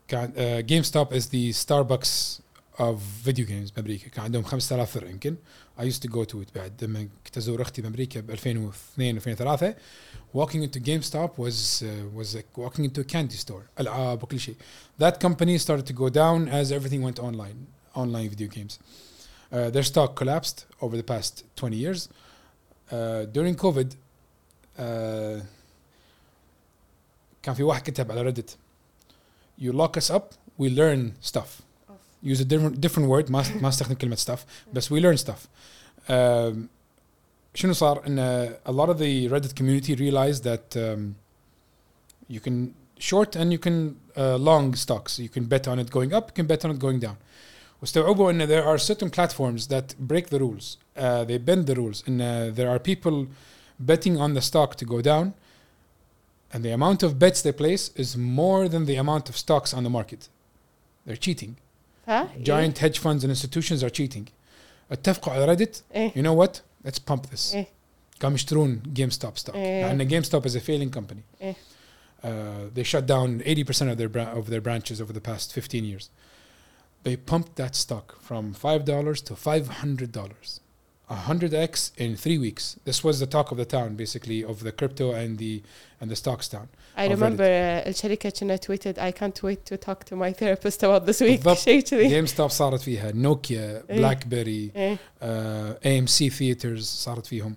كان 0.08 0.34
uh, 0.34 0.70
GameStop 0.70 1.14
is 1.14 1.28
the 1.30 1.52
Starbucks 1.54 2.42
of 2.80 2.96
video 3.26 3.46
games 3.46 3.74
بامريكا 3.76 4.10
كان 4.10 4.24
عندهم 4.24 4.44
5000 4.44 4.86
فرع 4.86 5.10
يمكن 5.10 5.36
I 5.80 5.82
used 5.82 6.02
to 6.04 6.12
go 6.12 6.24
to 6.26 6.36
it 6.36 6.54
بعد 6.56 6.84
لما 6.84 7.10
كنت 7.26 7.38
ازور 7.38 7.62
اختي 7.62 7.82
بامريكا 7.82 8.20
ب 8.20 8.32
2002 8.32 9.18
2003 9.18 9.76
walking 10.34 10.64
into 10.64 10.80
GameStop 10.80 11.30
was 11.38 11.84
uh, 11.84 12.20
was 12.20 12.36
like 12.36 12.58
walking 12.58 12.86
into 12.86 13.02
a 13.02 13.14
candy 13.14 13.38
store 13.46 13.64
العاب 13.80 14.24
وكل 14.24 14.40
شيء 14.40 14.56
that 15.02 15.14
company 15.20 15.58
started 15.58 15.86
to 15.88 15.94
go 15.94 16.10
down 16.10 16.48
as 16.48 16.72
everything 16.72 17.02
went 17.02 17.20
online 17.20 17.58
online 17.96 18.30
video 18.30 18.48
games 18.48 18.80
uh, 19.54 19.70
their 19.70 19.84
stock 19.84 20.16
collapsed 20.16 20.66
over 20.82 20.96
the 20.98 21.04
past 21.04 21.44
20 21.56 21.76
years 21.76 22.08
uh, 22.92 23.26
during 23.34 23.56
COVID 23.56 23.88
uh, 24.78 25.44
كان 27.44 27.56
في 27.56 27.64
واحد 27.64 27.82
كتب 27.82 28.12
على 28.12 28.22
ريدت 28.22 28.58
you 29.62 29.72
lock 29.74 30.02
us 30.02 30.12
up 30.16 30.34
we 30.62 30.70
learn 30.70 31.14
stuff 31.22 31.63
use 32.24 32.42
a 32.42 32.46
different 32.46 32.82
different 32.82 33.08
word 33.10 33.32
ما 33.32 33.44
ما 33.62 33.70
استخدم 33.70 33.96
كلمه 33.96 34.16
stuff 34.16 34.40
بس 34.74 34.94
we 34.94 34.98
learn 34.98 35.18
stuff 35.18 35.48
um, 36.10 36.56
شنو 37.54 37.74
صار 37.74 38.04
ان 38.08 38.50
a 38.66 38.72
lot 38.72 38.90
of 38.90 38.98
the 38.98 39.30
Reddit 39.30 39.56
community 39.56 39.96
realized 39.96 40.44
that 40.44 40.78
um, 40.78 41.16
you 42.28 42.40
can 42.40 42.74
short 43.00 43.36
and 43.36 43.52
you 43.52 43.60
can 43.60 43.96
uh, 44.18 44.38
long 44.38 44.76
stocks 44.76 45.20
you 45.20 45.30
can 45.30 45.46
bet 45.46 45.68
on 45.68 45.80
it 45.80 45.90
going 45.90 46.14
up 46.14 46.26
you 46.30 46.36
can 46.36 46.48
bet 46.48 46.66
on 46.66 46.72
it 46.72 46.80
going 46.80 47.00
down 47.00 47.16
واستوعبوا 47.82 48.32
ان 48.32 48.48
there 48.48 48.66
are 48.66 48.78
certain 48.78 49.10
platforms 49.10 49.68
that 49.68 49.96
break 50.00 50.30
the 50.30 50.40
rules 50.40 50.78
uh, 50.98 51.24
they 51.24 51.38
bend 51.38 51.66
the 51.66 51.76
rules 51.76 52.04
and 52.08 52.22
uh, 52.22 52.56
there 52.56 52.70
are 52.70 52.80
people 52.80 53.28
betting 53.80 54.18
on 54.18 54.34
the 54.34 54.42
stock 54.42 54.76
to 54.76 54.86
go 54.86 55.02
down 55.02 55.34
and 56.54 56.64
the 56.64 56.72
amount 56.72 57.04
of 57.04 57.18
bets 57.24 57.42
they 57.42 57.54
place 57.64 57.92
is 57.96 58.18
more 58.18 58.68
than 58.68 58.86
the 58.86 58.96
amount 58.96 59.30
of 59.30 59.38
stocks 59.38 59.74
on 59.74 59.84
the 59.84 59.90
market 59.90 60.22
they're 61.06 61.24
cheating 61.28 61.56
ها 62.08 62.30
giant 62.44 62.78
hedge 62.78 62.98
funds 63.00 63.24
and 63.24 63.30
institutions 63.30 63.84
are 63.84 63.90
cheating 63.90 64.24
اتفقوا 64.92 65.34
على 65.34 65.56
Reddit 65.58 65.78
ايه 65.96 66.12
you 66.12 66.24
know 66.26 66.46
what 66.46 66.60
let's 66.88 67.00
pump 67.12 67.22
this 67.36 67.54
ايه 67.56 67.68
قاموا 68.22 68.36
يشترون 68.36 68.82
جيم 68.94 69.10
ستوب 69.10 69.38
ستوك 69.38 69.56
إيه. 69.56 69.86
لان 69.94 70.08
جيم 70.08 70.24
ستوب 70.24 70.48
is 70.48 70.52
a 70.52 70.60
failing 70.60 70.98
company 71.00 71.42
إيه. 71.42 71.56
uh, 72.24 72.28
they 72.76 72.84
shut 72.84 73.06
down 73.06 73.42
80% 73.46 73.92
of 73.92 73.98
their 73.98 74.10
bra- 74.10 74.34
of 74.40 74.50
their 74.50 74.62
branches 74.62 75.00
over 75.02 75.14
the 75.14 75.22
past 75.30 75.54
15 75.54 75.86
years 75.86 76.10
they 77.08 77.16
pumped 77.32 77.56
that 77.56 77.76
stock 77.76 78.16
from 78.22 78.54
$5 78.54 79.24
to 79.24 79.34
$500 79.34 80.60
100x 81.10 81.92
in 81.98 82.16
3 82.16 82.38
weeks 82.38 82.78
this 82.86 83.04
was 83.04 83.20
the 83.20 83.26
talk 83.26 83.52
of 83.52 83.58
the 83.58 83.66
town 83.66 83.96
basically 83.96 84.44
of 84.44 84.64
the 84.64 84.72
crypto 84.72 85.12
and 85.12 85.40
the 85.40 85.62
and 86.02 86.12
the 86.12 86.16
stocks 86.16 86.48
town 86.48 86.68
I 86.98 87.06
of 87.06 87.12
remember 87.12 87.44
uh, 87.44 87.88
الشركة 87.88 88.30
كنا 88.30 88.58
tweeted 88.58 89.00
I 89.00 89.12
can't 89.12 89.44
wait 89.44 89.66
to 89.66 89.78
talk 89.78 90.04
to 90.06 90.16
my 90.16 90.32
therapist 90.34 90.84
about 90.84 91.06
this 91.06 91.22
week 91.22 91.44
بالضبط. 91.44 91.58
شيء 91.58 91.80
كذي 91.82 92.08
جيم 92.08 92.26
ستوب 92.26 92.50
صارت 92.50 92.82
فيها 92.82 93.12
نوكيا 93.12 93.84
إيه. 93.90 93.98
بلاك 93.98 94.28
بيري 94.28 94.72
ايه 94.76 94.98
اي 95.86 96.00
ام 96.00 96.08
سي 96.08 96.30
ثياترز 96.30 96.86
صارت 96.86 97.26
فيهم 97.26 97.56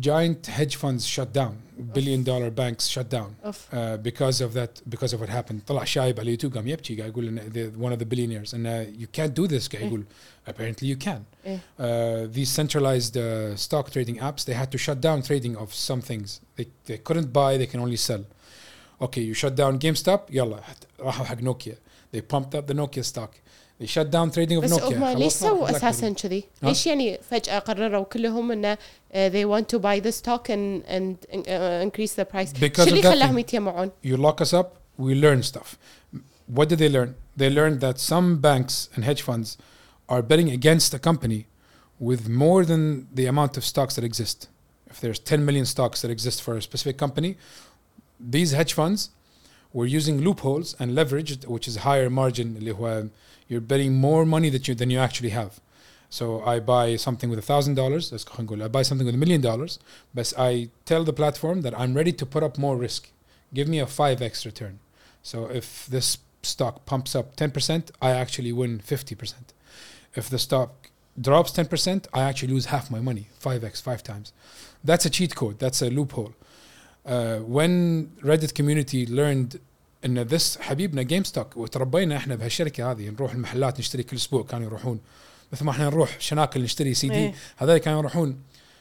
giant 0.00 0.46
hedge 0.46 0.76
funds 0.76 1.04
shut 1.06 1.32
down 1.32 1.54
billion 1.94 2.22
dollar 2.22 2.50
banks 2.50 2.86
shut 2.88 3.08
down 3.10 3.30
اوف 3.44 3.68
uh, 3.72 3.96
because 4.08 4.40
of 4.40 4.54
that 4.54 4.94
because 4.94 5.12
of 5.14 5.20
what 5.20 5.28
happened 5.28 5.60
طلع 5.66 5.84
شايب 5.84 6.20
على 6.20 6.22
اليوتيوب 6.26 6.54
قام 6.54 6.68
يبكي 6.68 6.96
قاعد 6.96 7.10
يقول 7.10 7.28
إن 7.28 7.52
the- 7.52 7.78
one 7.84 7.92
of 7.92 7.98
the 7.98 8.06
billionaires 8.06 8.54
and 8.54 8.66
uh, 8.66 9.00
you 9.02 9.06
can't 9.20 9.34
do 9.34 9.46
this 9.48 9.68
قاعد 9.68 9.82
إيه. 9.82 9.86
يقول 9.86 10.04
apparently 10.48 10.86
you 10.86 10.96
can 11.06 11.20
إيه. 11.46 11.58
uh, 11.58 12.34
these 12.36 12.50
centralized 12.60 13.16
uh, 13.16 13.56
stock 13.56 13.90
trading 13.90 14.18
apps 14.20 14.44
they 14.44 14.54
had 14.54 14.70
to 14.70 14.78
shut 14.78 15.00
down 15.00 15.22
trading 15.22 15.56
of 15.56 15.74
some 15.74 16.00
things 16.10 16.40
they, 16.56 16.66
they 16.86 16.98
couldn't 17.08 17.32
buy 17.32 17.56
they 17.58 17.66
can 17.72 17.80
only 17.80 17.96
sell 18.08 18.24
okay 19.02 19.22
you 19.22 19.34
shut 19.34 19.54
down 19.56 19.78
GameStop 19.78 20.20
يلا 20.30 20.60
راحوا 21.00 21.24
حق 21.26 21.42
نوكيا 21.42 21.74
they 22.16 22.20
pumped 22.20 22.54
up 22.54 22.66
the 22.72 22.74
Nokia 22.74 23.04
stock 23.04 23.30
they 23.80 23.86
shut 23.86 24.10
down 24.10 24.30
trading 24.30 24.58
of 24.58 24.64
بس 24.64 24.72
Nokia 24.72 24.82
هم 24.92 25.18
ليش 25.18 25.36
خلاص 25.36 25.42
راحوا 25.42 25.56
سووا 25.56 25.68
BlackBerry. 25.68 25.74
اساسا 25.74 26.10
كذي؟ 26.12 26.44
ها؟ 26.62 26.68
ليش 26.68 26.86
يعني 26.86 27.18
فجأة 27.30 27.58
قرروا 27.58 28.04
كلهم 28.04 28.52
انه 28.52 28.74
uh, 28.74 28.78
they 29.14 29.44
want 29.44 29.68
to 29.68 29.78
buy 29.78 30.00
the 30.06 30.12
stock 30.12 30.48
and 30.50 30.84
and 30.86 31.16
uh, 31.34 31.86
increase 31.86 32.14
the 32.14 32.24
price 32.24 32.52
Because 32.60 32.84
شو 32.88 32.90
اللي 32.90 33.00
of 33.00 33.04
that 33.04 33.12
خلاهم 33.12 33.34
thing. 33.34 33.38
يتجمعون؟ 33.38 33.90
you 34.04 34.16
lock 34.16 34.40
us 34.40 34.52
up, 34.54 34.66
we 34.98 35.14
learn 35.14 35.42
stuff. 35.42 35.76
What 36.56 36.68
did 36.68 36.78
they 36.78 36.88
learn? 36.88 37.14
They 37.36 37.50
learned 37.58 37.80
that 37.80 37.96
some 37.98 38.28
banks 38.48 38.74
and 38.94 39.04
hedge 39.04 39.22
funds 39.22 39.48
are 40.12 40.22
betting 40.30 40.50
against 40.58 40.92
a 40.94 40.98
company 41.08 41.40
with 42.08 42.22
more 42.44 42.60
than 42.70 42.82
the 43.18 43.26
amount 43.32 43.52
of 43.58 43.62
stocks 43.72 43.94
that 43.96 44.04
exist. 44.12 44.38
If 44.92 44.96
there's 45.02 45.20
10 45.20 45.44
million 45.48 45.64
stocks 45.74 45.98
that 46.02 46.10
exist 46.10 46.42
for 46.42 46.56
a 46.56 46.62
specific 46.62 46.96
company, 46.98 47.36
these 48.18 48.50
hedge 48.52 48.72
funds 48.74 49.10
were 49.72 49.86
using 49.86 50.20
loopholes 50.26 50.74
and 50.80 50.94
leverage, 51.00 51.30
which 51.46 51.66
is 51.68 51.76
higher 51.88 52.10
margin, 52.10 52.56
اللي 52.56 52.72
هو 52.72 53.04
you're 53.47 53.61
betting 53.61 53.93
more 53.95 54.25
money 54.25 54.49
that 54.49 54.67
you, 54.67 54.75
than 54.75 54.89
you 54.89 54.99
actually 54.99 55.29
have. 55.29 55.59
So 56.09 56.43
I 56.43 56.59
buy 56.59 56.95
something 56.95 57.29
with 57.29 57.39
a 57.39 57.41
thousand 57.41 57.75
dollars. 57.75 58.11
Let's. 58.11 58.25
I 58.27 58.67
buy 58.67 58.83
something 58.83 59.05
with 59.05 59.15
a 59.15 59.17
million 59.17 59.41
dollars, 59.41 59.79
but 60.13 60.31
I 60.37 60.69
tell 60.85 61.03
the 61.03 61.13
platform 61.13 61.61
that 61.61 61.77
I'm 61.77 61.93
ready 61.93 62.13
to 62.13 62.25
put 62.25 62.43
up 62.43 62.57
more 62.57 62.77
risk. 62.77 63.09
Give 63.53 63.67
me 63.67 63.79
a 63.79 63.87
five 63.87 64.21
x 64.21 64.45
return. 64.45 64.79
So 65.23 65.49
if 65.49 65.87
this 65.87 66.19
stock 66.43 66.85
pumps 66.85 67.15
up 67.15 67.35
ten 67.35 67.51
percent, 67.51 67.91
I 68.01 68.11
actually 68.11 68.53
win 68.53 68.79
fifty 68.79 69.15
percent. 69.15 69.53
If 70.13 70.29
the 70.29 70.39
stock 70.39 70.89
drops 71.19 71.51
ten 71.51 71.65
percent, 71.65 72.07
I 72.13 72.21
actually 72.21 72.53
lose 72.53 72.67
half 72.67 72.89
my 72.91 73.01
money, 73.01 73.27
five 73.39 73.63
x, 73.63 73.81
five 73.81 74.03
times. 74.03 74.31
That's 74.83 75.05
a 75.05 75.09
cheat 75.09 75.35
code. 75.35 75.59
That's 75.59 75.81
a 75.81 75.89
loophole. 75.89 76.33
Uh, 77.05 77.37
when 77.39 78.07
Reddit 78.23 78.53
community 78.53 79.05
learned 79.05 79.59
ان 80.04 80.28
this 80.28 80.60
حبيبنا 80.60 81.02
جيم 81.02 81.24
ستوك 81.24 81.56
وتربينا 81.56 82.16
احنا 82.16 82.34
بهالشركه 82.34 82.90
هذه 82.90 83.08
نروح 83.08 83.32
المحلات 83.32 83.78
نشتري 83.78 84.02
كل 84.02 84.16
اسبوع 84.16 84.42
كانوا 84.42 84.66
يروحون 84.66 85.00
مثل 85.52 85.64
ما 85.64 85.70
احنا 85.70 85.84
نروح 85.84 86.20
شناكل 86.20 86.62
نشتري 86.62 86.94
سي 86.94 87.08
دي 87.08 87.14
إيه. 87.14 87.34
هذول 87.56 87.78
كانوا 87.78 87.98
يروحون 87.98 88.38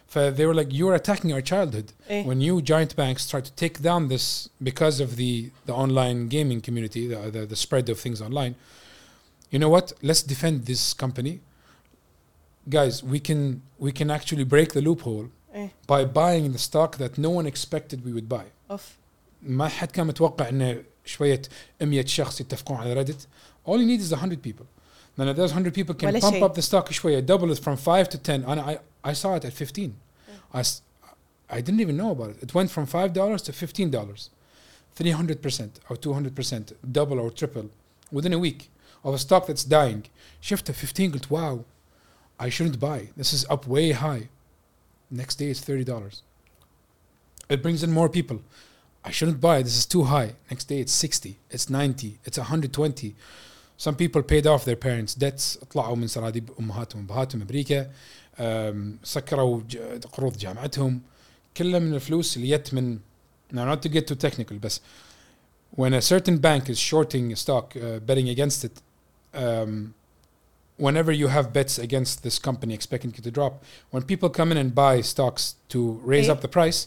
ف 0.07 0.19
they 0.19 0.45
were 0.45 0.55
like 0.55 0.73
you're 0.73 0.95
attacking 0.95 1.31
our 1.31 1.41
childhood 1.41 1.91
إيه. 2.09 2.26
when 2.26 2.41
you 2.41 2.61
giant 2.61 2.95
banks 2.95 3.27
try 3.30 3.41
to 3.41 3.51
take 3.65 3.81
down 3.81 4.07
this 4.07 4.49
because 4.63 4.99
of 4.99 5.15
the 5.15 5.49
the 5.67 5.73
online 5.73 6.27
gaming 6.27 6.61
community 6.67 7.07
the, 7.07 7.31
the, 7.31 7.45
the 7.45 7.55
spread 7.55 7.89
of 7.89 7.99
things 7.99 8.21
online 8.21 8.55
you 9.51 9.59
know 9.59 9.69
what 9.76 9.93
let's 10.01 10.23
defend 10.34 10.65
this 10.65 10.93
company 11.03 11.39
guys 12.77 13.03
we 13.03 13.19
can 13.27 13.61
we 13.85 13.91
can 13.99 14.09
actually 14.17 14.45
break 14.55 14.69
the 14.73 14.81
loophole 14.81 15.27
إيه. 15.55 15.69
by 15.88 16.05
buying 16.05 16.53
the 16.53 16.59
stock 16.59 16.97
that 16.97 17.17
no 17.17 17.30
one 17.30 17.45
expected 17.45 17.99
we 18.05 18.13
would 18.13 18.30
buy 18.30 18.45
اوف 18.71 18.97
ما 19.41 19.67
حد 19.67 19.91
كان 19.91 20.07
متوقع 20.07 20.49
ان 20.49 20.84
شويه 21.05 21.41
100 21.81 22.07
شخص 22.07 22.41
يتفقون 22.41 22.77
على 22.77 22.93
ريدت 22.93 23.27
all 23.67 23.77
you 23.77 23.85
need 23.85 24.01
is 24.01 24.11
100 24.13 24.41
people 24.41 24.65
then 25.17 25.35
those 25.35 25.53
100 25.53 25.73
people 25.73 25.93
can 25.95 26.05
ولا 26.07 26.19
pump 26.19 26.34
شيء. 26.34 26.43
up 26.43 26.55
the 26.55 26.61
stock 26.61 26.91
شويه 26.91 27.19
double 27.26 27.51
it 27.51 27.59
from 27.59 27.76
5 27.77 28.09
to 28.09 28.17
10 28.17 28.43
and 28.45 28.59
I 28.59 28.80
I 29.03 29.13
saw 29.13 29.35
it 29.35 29.45
at 29.45 29.53
15 29.53 29.93
I 30.53 30.59
s- 30.59 30.81
I 31.49 31.61
didn't 31.61 31.81
even 31.81 31.97
know 31.97 32.11
about 32.11 32.30
it 32.31 32.38
it 32.43 32.53
went 32.53 32.69
from 32.71 32.85
5 32.85 33.13
dollars 33.13 33.41
to 33.43 33.51
15 33.53 33.89
dollars 33.91 34.30
300% 34.97 35.69
or 35.89 35.95
200% 35.95 36.73
double 36.91 37.19
or 37.19 37.30
triple 37.31 37.69
within 38.11 38.34
a 38.34 38.39
week 38.39 38.69
of 39.03 39.13
a 39.13 39.17
stock 39.17 39.47
that's 39.47 39.63
dying 39.63 40.03
شفته 40.41 40.73
15 40.73 41.11
قلت 41.11 41.30
wow 41.31 41.63
I 42.39 42.49
shouldn't 42.49 42.80
buy 42.80 42.99
this 43.17 43.34
is 43.34 43.45
up 43.49 43.67
way 43.67 43.91
high 43.91 44.30
next 45.11 45.35
day 45.39 45.49
it's 45.51 45.61
30 45.61 45.84
dollars 45.84 46.23
it 47.49 47.61
brings 47.63 47.84
in 47.84 47.91
more 47.91 48.09
people 48.09 48.39
I 49.05 49.11
shouldn't 49.11 49.39
buy. 49.41 49.61
This 49.63 49.77
is 49.77 49.85
too 49.85 50.03
high. 50.03 50.34
Next 50.51 50.65
day 50.67 50.80
it's 50.81 50.91
60, 50.93 51.38
it's 51.51 51.69
90, 51.69 52.19
it's 52.26 52.38
120. 52.38 53.15
Some 53.77 53.95
people 53.95 54.21
paid 54.23 54.45
off 54.45 54.65
their 54.65 54.76
parents' 54.76 55.15
debts. 55.15 55.57
طلعوا 55.73 55.95
من 55.95 56.07
سراديب 56.07 56.49
امهاتهم 56.59 57.01
وابهاتهم 57.01 57.41
امريكا. 57.41 57.89
أم، 58.39 58.97
سكروا 59.03 59.61
ج- 59.69 60.05
قروض 60.11 60.38
جامعتهم. 60.38 61.01
كلها 61.57 61.80
من 61.80 61.93
الفلوس 61.93 62.38
اللي 62.38 62.57
جت 62.57 62.73
من 62.73 62.99
now 63.53 63.65
not 63.76 63.81
to 63.81 63.89
get 63.89 64.07
too 64.07 64.15
technical 64.27 64.53
بس 64.61 64.81
when 65.76 65.93
a 65.93 66.01
certain 66.01 66.38
bank 66.38 66.69
is 66.69 66.77
shorting 66.80 67.31
a 67.31 67.35
stock 67.35 67.76
uh, 67.76 67.99
betting 68.09 68.30
against 68.30 68.63
it 68.65 68.81
um, 69.35 69.93
whenever 70.77 71.11
you 71.11 71.27
have 71.27 71.51
bets 71.53 71.77
against 71.80 72.23
this 72.23 72.38
company 72.47 72.73
expecting 72.73 73.11
it 73.17 73.23
to 73.23 73.31
drop 73.31 73.63
when 73.91 74.01
people 74.03 74.30
come 74.30 74.51
in 74.53 74.57
and 74.63 74.73
buy 74.76 75.01
stocks 75.01 75.43
to 75.73 75.80
raise 76.13 76.27
Eh? 76.30 76.31
up 76.34 76.39
the 76.41 76.47
price 76.59 76.80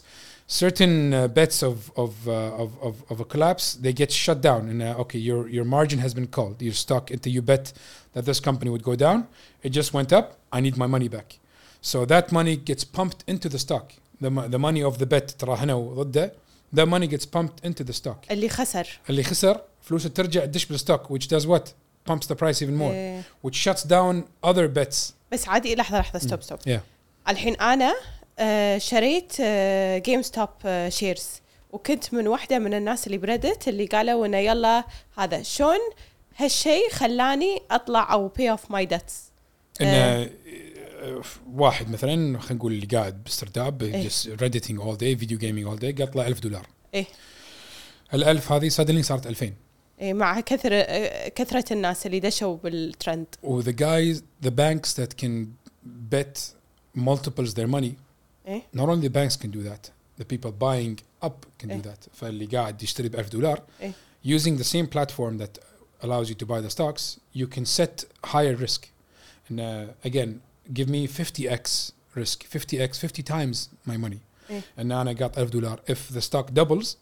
certain 0.47 1.13
uh, 1.13 1.27
bets 1.27 1.63
of 1.63 1.91
of, 1.95 2.27
uh, 2.27 2.63
of 2.63 2.69
of 2.87 2.95
of 3.11 3.19
a 3.19 3.25
collapse 3.25 3.65
they 3.83 3.93
get 3.93 4.11
shut 4.11 4.39
down 4.41 4.61
and 4.71 4.81
uh, 4.81 5.01
okay 5.03 5.19
your 5.29 5.41
your 5.47 5.65
margin 5.65 5.99
has 5.99 6.13
been 6.13 6.27
called 6.27 6.61
your 6.61 6.73
stock 6.85 7.11
into 7.11 7.29
you 7.29 7.41
bet 7.41 7.65
that 8.13 8.25
this 8.25 8.39
company 8.39 8.69
would 8.73 8.83
go 8.83 8.95
down 8.95 9.27
it 9.65 9.71
just 9.79 9.93
went 9.93 10.11
up 10.19 10.27
i 10.51 10.59
need 10.65 10.75
my 10.83 10.87
money 10.95 11.07
back 11.07 11.39
so 11.81 11.97
that 12.05 12.31
money 12.31 12.55
gets 12.69 12.83
pumped 12.97 13.23
into 13.27 13.47
the 13.49 13.59
stock 13.59 13.93
the, 14.21 14.29
mo- 14.29 14.47
the 14.47 14.59
money 14.59 14.83
of 14.83 14.97
the 14.97 15.05
bet 15.05 15.27
ترى 15.39 15.55
هنا 15.55 15.73
وضده 15.73 16.33
that 16.75 16.87
money 16.87 17.07
gets 17.07 17.25
pumped 17.25 17.65
into 17.65 17.83
the 17.83 17.93
stock 17.93 18.31
اللي 18.31 18.49
خسر 18.49 18.87
اللي 19.09 19.23
خسر 19.23 19.61
فلوسه 19.81 20.09
ترجع 20.09 20.45
تدش 20.45 20.65
بالستوك 20.65 21.13
which 21.13 21.27
does 21.27 21.45
what 21.47 21.63
pumps 22.09 22.27
the 22.27 22.35
price 22.35 22.61
even 22.61 22.77
more 22.77 22.91
إيه. 22.91 23.21
which 23.47 23.55
shuts 23.55 23.83
down 23.83 24.23
other 24.49 24.67
bets 24.77 25.13
بس 25.31 25.47
عادي 25.47 25.75
لحظه 25.75 25.99
لحظه 25.99 26.19
ستوب 26.19 26.41
ستوب 26.41 26.59
yeah 26.59 26.79
الحين 27.29 27.55
انا 27.55 27.95
آه، 28.38 28.78
شريت 28.78 29.32
جيم 30.04 30.22
ستوب 30.22 30.48
شيرز 30.88 31.26
وكنت 31.72 32.14
من 32.14 32.28
واحدة 32.28 32.58
من 32.58 32.74
الناس 32.74 33.06
اللي 33.06 33.18
بريدت 33.18 33.68
اللي 33.68 33.86
قالوا 33.86 34.26
إنه 34.26 34.36
يلا 34.38 34.84
هذا 35.18 35.42
شلون 35.42 35.78
هالشيء 36.36 36.90
خلاني 36.90 37.62
أطلع 37.70 38.12
أو 38.12 38.28
بي 38.28 38.50
اوف 38.50 38.70
ماي 38.70 38.86
ديتس 38.86 39.22
ان 39.80 39.86
آه، 39.86 40.30
واحد 41.54 41.90
مثلا 41.90 42.38
خلينا 42.38 42.58
نقول 42.58 42.72
اللي 42.72 42.86
قاعد 42.86 43.24
باسترداب 43.24 44.02
redditing 44.40 44.82
all 44.82 44.96
day 44.96 45.20
video 45.24 45.38
gaming 45.38 45.72
all 45.72 45.80
day 45.80 45.96
قاعد 45.98 46.10
طلع 46.10 46.26
1000 46.26 46.40
دولار. 46.40 46.66
إيه. 46.94 47.06
ال1000 48.14 48.52
هذه 48.52 48.70
suddenly 48.70 49.00
صارت 49.00 49.26
2000 49.26 49.52
إيه، 50.00 50.14
مع 50.14 50.40
كثر 50.40 50.70
آه، 50.72 51.28
كثرة 51.28 51.72
الناس 51.72 52.06
اللي 52.06 52.20
دشوا 52.20 52.56
بالترند 52.56 53.26
و 53.42 53.62
the 53.62 53.72
guys 53.72 54.20
the 54.46 54.50
banks 54.50 54.94
that 54.94 55.24
can 55.24 55.46
bet 56.14 56.38
multiples 56.96 57.54
their 57.54 57.68
money 57.76 57.92
إيه. 58.47 58.61
not 58.75 58.89
only 58.89 59.07
the 59.07 59.09
banks 59.09 59.35
can 59.35 59.49
do 59.49 59.63
that 59.69 59.89
the 60.21 60.25
people 60.25 60.51
buying 60.51 60.99
up 61.25 61.45
can 61.61 61.69
إيه. 61.71 61.81
do 61.81 61.85
that 61.85 62.09
فاللي 62.13 62.45
قاعد 62.45 62.83
يشتري 62.83 63.09
ب 63.09 63.15
1000 63.15 63.29
دولار 63.29 63.61
إيه. 63.81 63.91
using 64.25 64.57
the 64.57 64.63
same 64.63 64.87
platform 64.87 65.37
that 65.37 65.59
allows 66.01 66.29
you 66.29 66.35
to 66.35 66.45
buy 66.45 66.61
the 66.61 66.69
stocks 66.69 67.19
you 67.33 67.47
can 67.47 67.65
set 67.65 68.05
higher 68.25 68.55
risk 68.55 68.87
and 69.49 69.59
uh, 69.59 70.07
again 70.09 70.41
give 70.73 70.89
me 70.89 71.07
50x 71.07 71.91
risk 72.15 72.43
50x 72.43 72.97
50 72.99 73.23
times 73.23 73.69
my 73.85 73.97
money 73.97 74.19
إيه. 74.49 74.61
and 74.77 74.87
now 74.87 75.03
I 75.09 75.13
got 75.13 75.37
1000 75.37 75.49
دولار 75.49 75.79
if 75.87 76.13
the 76.13 76.21
stock 76.21 76.53
doubles 76.53 76.97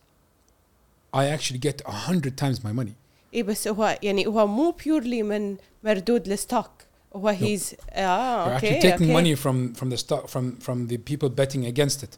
I 1.14 1.26
actually 1.26 1.60
get 1.60 1.82
100 1.86 2.38
times 2.38 2.64
my 2.64 2.72
money 2.72 2.94
اي 3.34 3.44
بس 3.44 3.68
هو 3.68 4.00
يعني 4.04 4.28
هو 4.28 4.48
مو 4.48 4.72
بيورلي 4.72 5.24
من 5.24 5.58
مردود 5.84 6.28
الستوك 6.28 6.72
هو 7.16 7.28
هيز 7.28 7.76
اه 7.90 8.46
You're 8.46 8.54
اوكي 8.54 8.80
actually 8.80 8.84
taking 8.84 9.12
أوكي. 9.12 9.36
money 9.36 9.38
from 9.40 9.80
from 9.80 9.90
the 9.90 9.98
stock 9.98 10.28
from 10.28 10.66
from 10.66 10.88
the 10.92 10.98
people 10.98 11.30
betting 11.30 11.66
against 11.66 12.04
it. 12.04 12.18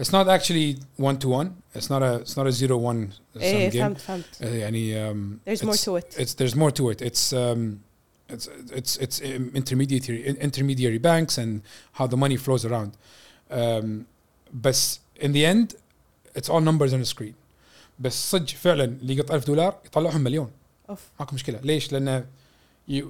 It's 0.00 0.12
not 0.12 0.26
actually 0.36 0.68
one 1.08 1.16
to 1.18 1.28
one. 1.40 1.48
It's 1.78 1.88
not 1.94 2.02
a 2.02 2.12
it's 2.24 2.36
not 2.36 2.46
a 2.46 2.52
zero 2.52 2.76
one 2.76 3.12
sum 3.34 3.42
ايه 3.42 3.70
game. 3.70 3.94
فهمت 3.94 3.98
فهمت 4.00 4.24
Uh, 4.40 4.44
يعني 4.44 5.12
um, 5.12 5.38
there's 5.48 5.62
more 5.64 5.74
it's, 5.74 5.84
to 5.84 5.96
it 5.96 6.14
it's 6.22 6.34
there's 6.34 6.56
more 6.56 6.70
to 6.70 6.90
it. 6.90 7.02
It's 7.02 7.32
um, 7.32 7.80
it's 8.34 8.48
it's 8.78 8.96
it's 9.04 9.20
um, 9.20 9.50
intermediary 9.60 10.20
intermediary 10.48 10.98
banks 11.10 11.34
and 11.42 11.52
how 11.98 12.06
the 12.06 12.16
money 12.24 12.36
flows 12.46 12.64
around. 12.70 12.90
Um, 13.60 14.06
but 14.66 14.78
in 15.26 15.30
the 15.36 15.44
end, 15.52 15.66
it's 16.38 16.48
all 16.52 16.60
numbers 16.70 16.92
on 16.96 17.00
a 17.00 17.10
screen. 17.14 17.34
بس 18.00 18.30
صدق 18.30 18.48
فعلا 18.48 18.84
اللي 18.84 19.16
يقط 19.16 19.30
1000 19.32 19.46
دولار 19.46 19.74
يطلعهم 19.86 20.20
مليون. 20.20 20.50
اوف 20.90 21.00
ماكو 21.20 21.34
مشكله 21.34 21.60
ليش؟ 21.62 21.92
لان 21.92 22.24
you 22.90 23.02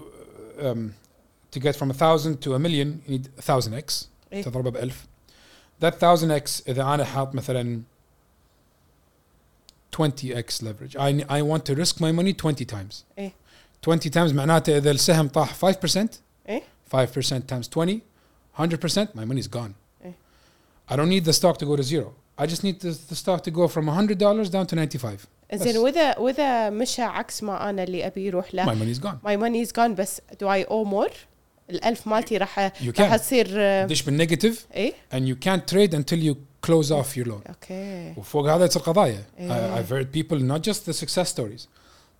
um, 0.60 0.78
to 1.53 1.59
get 1.59 1.75
from 1.75 1.89
1000 1.89 2.41
to 2.41 2.55
a 2.55 2.59
million 2.59 3.01
you 3.05 3.17
need 3.17 3.27
1000x 3.41 4.05
إيه؟ 4.33 4.43
ب 4.43 4.77
1000 4.77 4.93
that 5.81 5.93
1000x 5.99 6.67
اذا 6.67 6.83
انا 6.83 7.05
حاط 7.05 7.35
مثلا 7.35 7.81
20x 9.93 10.61
leverage. 10.61 10.95
I, 10.97 11.23
I 11.29 11.41
want 11.41 11.65
to 11.65 11.75
risk 11.75 11.99
my 11.99 12.11
money 12.11 12.33
20 12.33 12.65
times. 12.65 13.03
إيه؟ 13.17 13.33
20 13.81 13.99
times 14.11 14.33
معناته 14.33 14.77
اذا 14.77 14.91
السهم 14.91 15.27
طاح 15.27 15.65
5% 15.65 16.07
إيه؟ 16.49 16.63
5% 16.95 17.05
times 17.47 17.67
20 17.69 18.01
100% 18.57 18.61
my 19.15 19.25
money 19.25 19.41
is 19.41 19.47
gone. 19.47 19.73
إيه؟ 20.05 20.15
I 20.89 20.95
don't 20.95 21.09
need 21.09 21.25
the 21.25 21.33
stock 21.33 21.57
to 21.57 21.65
go 21.65 21.75
to 21.75 21.83
zero. 21.83 22.13
I 22.37 22.45
just 22.47 22.63
need 22.63 22.79
the, 22.79 22.91
the 23.09 23.15
stock 23.15 23.43
to 23.43 23.51
go 23.51 23.67
from 23.67 23.85
$100 23.85 24.49
down 24.49 24.65
to 24.65 24.75
95 24.75 25.27
زين 25.53 25.77
واذا 25.77 26.19
واذا 26.19 26.69
مشى 26.69 27.01
عكس 27.01 27.43
ما 27.43 27.69
انا 27.69 27.83
اللي 27.83 28.07
ابي 28.07 28.25
يروح 28.25 28.55
له 28.55 28.65
my 28.65 28.77
money 28.77 28.97
is 28.97 28.99
gone. 28.99 29.17
my 29.25 29.37
money 29.37 29.69
is 29.69 29.71
gone 29.71 29.91
بس 29.91 30.21
do 30.31 30.47
I 30.47 30.65
owe 30.69 30.85
more 30.85 31.13
الألف 31.73 32.07
مالتي 32.07 32.37
راح 32.37 32.59
راح 32.99 33.15
تصير 33.15 33.45
تدش 33.85 34.01
بالنيجاتيف 34.01 34.65
اي 34.75 34.93
and 35.13 35.21
you 35.21 35.35
can't 35.45 35.73
trade 35.73 35.93
until 35.93 36.19
you 36.19 36.35
close 36.67 36.91
off 36.91 37.17
your 37.17 37.25
loan 37.25 37.49
أوكي 37.49 38.13
وفوق 38.17 38.49
هذا 38.49 38.67
تصير 38.67 38.81
قضايا 38.81 39.23
إيه. 39.39 39.75
I've 39.75 39.89
heard 39.89 40.11
people 40.11 40.39
not 40.39 40.61
just 40.69 40.85
the 40.85 40.93
success 40.93 41.29
stories 41.29 41.67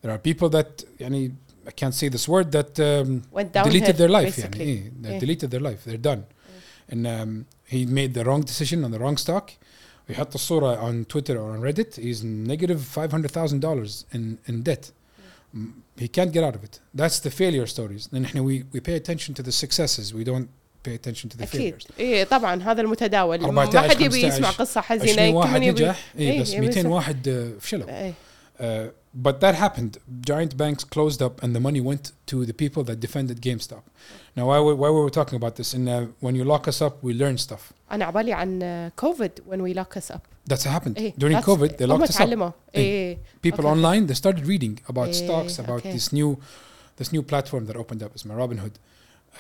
there 0.03 0.11
are 0.11 0.17
people 0.17 0.49
that 0.49 0.85
يعني 0.99 1.31
I 1.65 1.71
can't 1.71 1.93
say 1.93 2.09
this 2.09 2.27
word 2.27 2.51
that 2.51 2.79
um, 2.79 3.21
Went 3.31 3.53
down 3.53 3.65
deleted 3.69 3.95
their 3.97 4.09
life 4.09 4.35
basically. 4.35 4.59
يعني 4.59 4.91
إيه. 5.05 5.11
إيه. 5.11 5.19
deleted 5.19 5.49
their 5.51 5.61
life 5.61 5.89
they're 5.89 6.05
done 6.11 6.23
إيه. 6.23 6.93
and 6.93 7.07
um, 7.07 7.45
he 7.73 7.85
made 7.85 8.13
the 8.13 8.23
wrong 8.25 8.41
decision 8.41 8.83
on 8.83 8.91
the 8.91 8.99
wrong 8.99 9.17
stock 9.17 9.51
ويحط 10.09 10.33
الصورة 10.33 10.75
on 10.75 11.05
Twitter 11.05 11.37
or 11.37 11.55
on 11.55 11.61
Reddit 11.61 11.95
he's 11.95 12.23
negative 12.23 12.79
$500,000 12.95 14.03
in 14.13 14.37
in 14.47 14.63
debt 14.63 14.91
he 16.00 16.06
can't 16.08 16.32
get 16.32 16.42
out 16.44 16.54
of 16.54 16.62
it 16.64 16.80
that's 17.00 17.18
the 17.26 17.30
failure 17.30 17.66
stories 17.66 18.08
then 18.12 18.24
إحنا 18.24 18.40
we, 18.42 18.76
we 18.76 18.80
pay 18.80 18.94
attention 19.02 19.34
to 19.34 19.42
the 19.42 19.52
successes 19.52 20.12
we 20.14 20.24
don't 20.24 20.48
pay 20.88 20.94
attention 20.94 21.28
to 21.28 21.36
the 21.38 21.42
اكيد 21.42 21.74
failures 21.74 21.86
ايه 21.98 22.24
طبعا 22.24 22.62
هذا 22.62 22.80
المتداول 22.80 23.40
ما 23.52 23.62
14 23.62 23.88
حد 23.90 24.00
يبي 24.00 24.10
15 24.22 24.26
يسمع 24.28 24.50
قصه 24.50 24.80
20 24.80 25.00
حزينه 25.00 25.36
واحد 25.36 25.60
كل 25.60 25.66
يبي 25.66 25.82
نجح 25.82 26.04
اي 26.18 26.30
إيه، 26.30 26.40
بس 26.40 26.52
يبي 26.52 26.60
200 26.66 26.78
يصير. 26.80 26.90
واحد 26.92 27.28
آه، 27.28 27.50
فشلوا 27.60 27.88
ايه 27.88 28.12
Uh, 28.58 28.62
but 29.26 29.36
that 29.44 29.54
happened. 29.64 29.92
Giant 30.30 30.52
banks 30.62 30.82
closed 30.94 31.20
up, 31.26 31.34
and 31.44 31.50
the 31.56 31.62
money 31.68 31.80
went 31.90 32.04
to 32.32 32.36
the 32.50 32.56
people 32.62 32.82
that 32.88 32.98
defended 33.06 33.36
GameStop. 33.48 33.84
Now, 34.36 34.44
why, 34.50 34.58
we- 34.66 34.78
why 34.82 34.88
were 34.94 35.04
we 35.08 35.12
talking 35.20 35.36
about 35.42 35.54
this? 35.60 35.68
And 35.76 35.84
uh, 35.88 35.94
when 36.24 36.34
you 36.38 36.44
lock 36.54 36.64
us 36.72 36.78
up, 36.86 36.94
we 37.06 37.12
learn 37.22 37.36
stuff. 37.38 37.72
انا 37.92 38.04
عبالي 38.04 38.32
عن 38.32 38.90
كوفيد 38.96 39.30
when 39.50 39.58
we 39.60 39.78
lock 39.78 39.96
us 40.00 40.14
up 40.14 40.20
That's 40.50 40.62
what 40.64 40.82
happened 40.82 40.96
ايه 40.98 41.14
during 41.14 41.32
that's- 41.32 41.44
COVID. 41.44 41.68
They 41.78 41.82
هم 41.82 41.98
locked 42.04 42.08
us 42.08 42.14
up. 42.14 42.18
تعلموا 42.18 42.50
ايه 42.74 43.18
People 43.46 43.58
Okay. 43.60 43.64
online 43.64 44.10
they 44.10 44.14
started 44.18 44.44
reading 44.46 44.92
about 44.92 45.08
Eh, 45.08 45.12
stocks, 45.12 45.58
about 45.58 45.80
okay. 45.84 45.92
this 45.96 46.12
new, 46.12 46.36
this 47.02 47.08
new 47.12 47.22
platform 47.22 47.66
that 47.70 47.76
opened 47.76 48.02
up. 48.02 48.14
اسمه 48.16 48.46
Robinhood. 48.46 48.72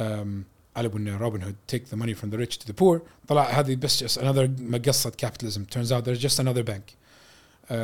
Um, 0.00 0.44
قالوا 0.76 0.96
ان 0.98 1.18
Robinhood 1.18 1.74
take 1.74 1.80
the 1.90 1.96
money 1.96 2.14
from 2.14 2.30
the 2.30 2.38
rich 2.38 2.58
to 2.58 2.66
the 2.72 2.74
poor. 2.74 3.00
طلع 3.28 3.50
هذه 3.60 3.74
بس 3.76 4.04
just 4.04 4.18
another 4.20 4.48
مقصة 4.60 5.12
capitalism. 5.24 5.60
Turns 5.76 5.90
out 5.92 6.04
there's 6.04 6.22
just 6.22 6.38
another 6.40 6.62
bank. 6.62 6.84
Uh, 7.70 7.74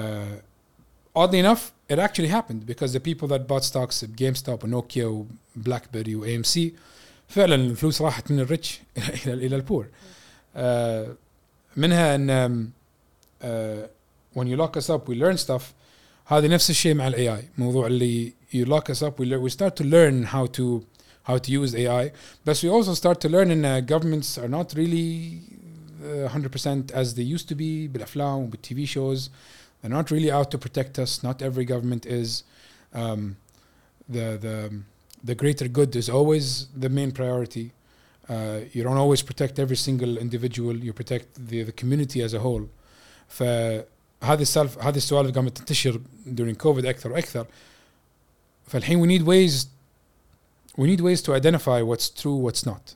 oddly 1.16 1.38
enough, 1.38 1.72
it 1.92 1.98
actually 1.98 2.28
happened 2.38 2.60
because 2.66 2.92
the 2.92 3.00
people 3.00 3.28
that 3.28 3.42
bought 3.48 3.64
stocks 3.64 4.02
at 4.02 4.10
GameStop 4.22 4.64
ونوكيا 4.64 5.24
وبلاك 5.56 5.82
بيري 5.92 6.14
وAMC 6.42 6.58
فعلا 7.28 7.54
الفلوس 7.54 8.02
راحت 8.02 8.30
من 8.30 8.40
الريتش 8.40 8.80
الى 8.98 9.34
الى 9.46 9.56
البور. 9.56 9.84
Uh, 9.84 9.88
آه 10.56 11.14
منها 11.76 12.14
ان 12.14 12.28
um, 12.28 12.68
uh, 12.68 12.77
when 14.32 14.46
you 14.46 14.56
lock 14.56 14.76
us 14.76 14.88
up 14.90 15.08
we 15.08 15.14
learn 15.14 15.36
stuff 15.36 15.74
هذه 16.26 16.46
نفس 16.46 16.70
الشيء 16.70 16.94
مع 16.94 17.08
الاي 17.08 17.36
اي 17.36 17.48
موضوع 17.58 17.86
اللي 17.86 18.32
you 18.52 18.66
lock 18.66 18.94
us 18.94 19.02
up 19.02 19.18
we, 19.18 19.26
learn, 19.26 19.42
we 19.42 19.50
start 19.50 19.74
to 19.76 19.84
learn 19.84 20.24
how 20.24 20.46
to 20.46 20.84
how 21.28 21.38
to 21.38 21.50
use 21.50 21.74
AI 21.74 22.12
but 22.44 22.62
we 22.62 22.68
also 22.68 22.94
start 22.94 23.20
to 23.20 23.28
learn 23.28 23.50
in 23.50 23.64
uh, 23.64 23.80
governments 23.80 24.38
are 24.38 24.48
not 24.48 24.74
really 24.74 25.40
uh, 26.04 26.28
100% 26.28 26.92
as 26.92 27.14
they 27.14 27.22
used 27.22 27.48
to 27.48 27.54
be 27.54 27.88
بالافلام 27.88 28.38
وبالتي 28.38 28.74
في 28.74 28.86
shows 28.86 29.30
they're 29.82 29.90
not 29.90 30.10
really 30.10 30.30
out 30.30 30.50
to 30.50 30.58
protect 30.58 30.98
us 30.98 31.22
not 31.22 31.42
every 31.42 31.64
government 31.64 32.06
is 32.06 32.42
um, 32.94 33.36
the 34.08 34.38
the 34.46 34.56
the 35.24 35.34
greater 35.34 35.68
good 35.68 35.96
is 35.96 36.08
always 36.08 36.66
the 36.84 36.88
main 36.88 37.10
priority 37.10 37.72
uh, 38.28 38.60
you 38.72 38.82
don't 38.82 39.00
always 39.04 39.22
protect 39.22 39.58
every 39.58 39.76
single 39.76 40.16
individual 40.18 40.74
you 40.76 40.92
protect 40.92 41.26
the, 41.50 41.62
the 41.62 41.72
community 41.72 42.22
as 42.22 42.32
a 42.34 42.40
whole 42.46 42.68
فهذه 43.29 44.41
السالفه 44.41 44.89
هذه 44.89 44.97
السوالف 44.97 45.35
قامت 45.35 45.57
تنتشر 45.57 46.01
during 46.27 46.55
COVID 46.55 46.85
أكثر 46.85 47.11
وأكثر 47.11 47.47
فالحين 48.67 49.01
we 49.01 49.07
need 49.07 49.23
ways 49.25 49.67
we 50.77 50.87
need 50.87 51.01
ways 51.01 51.21
to 51.21 51.33
identify 51.33 51.81
what's 51.81 52.09
true 52.09 52.35
what's 52.35 52.65
not 52.65 52.95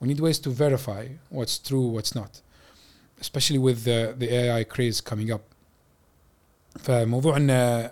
we 0.00 0.08
need 0.08 0.20
ways 0.20 0.38
to 0.38 0.50
verify 0.50 1.06
what's 1.30 1.58
true 1.58 1.86
what's 1.86 2.14
not 2.14 2.40
especially 3.20 3.58
with 3.58 3.84
the, 3.84 4.14
the 4.18 4.28
AI 4.34 4.64
craze 4.64 5.00
coming 5.00 5.30
up 5.30 5.42
فموضوع 6.78 7.36
ان 7.36 7.90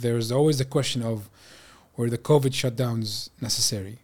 there's 0.00 0.30
always 0.32 0.58
the 0.58 0.64
question 0.64 1.02
of 1.02 1.28
were 1.96 2.08
the 2.08 2.18
COVID 2.18 2.52
shutdowns 2.52 3.30
necessary 3.40 3.98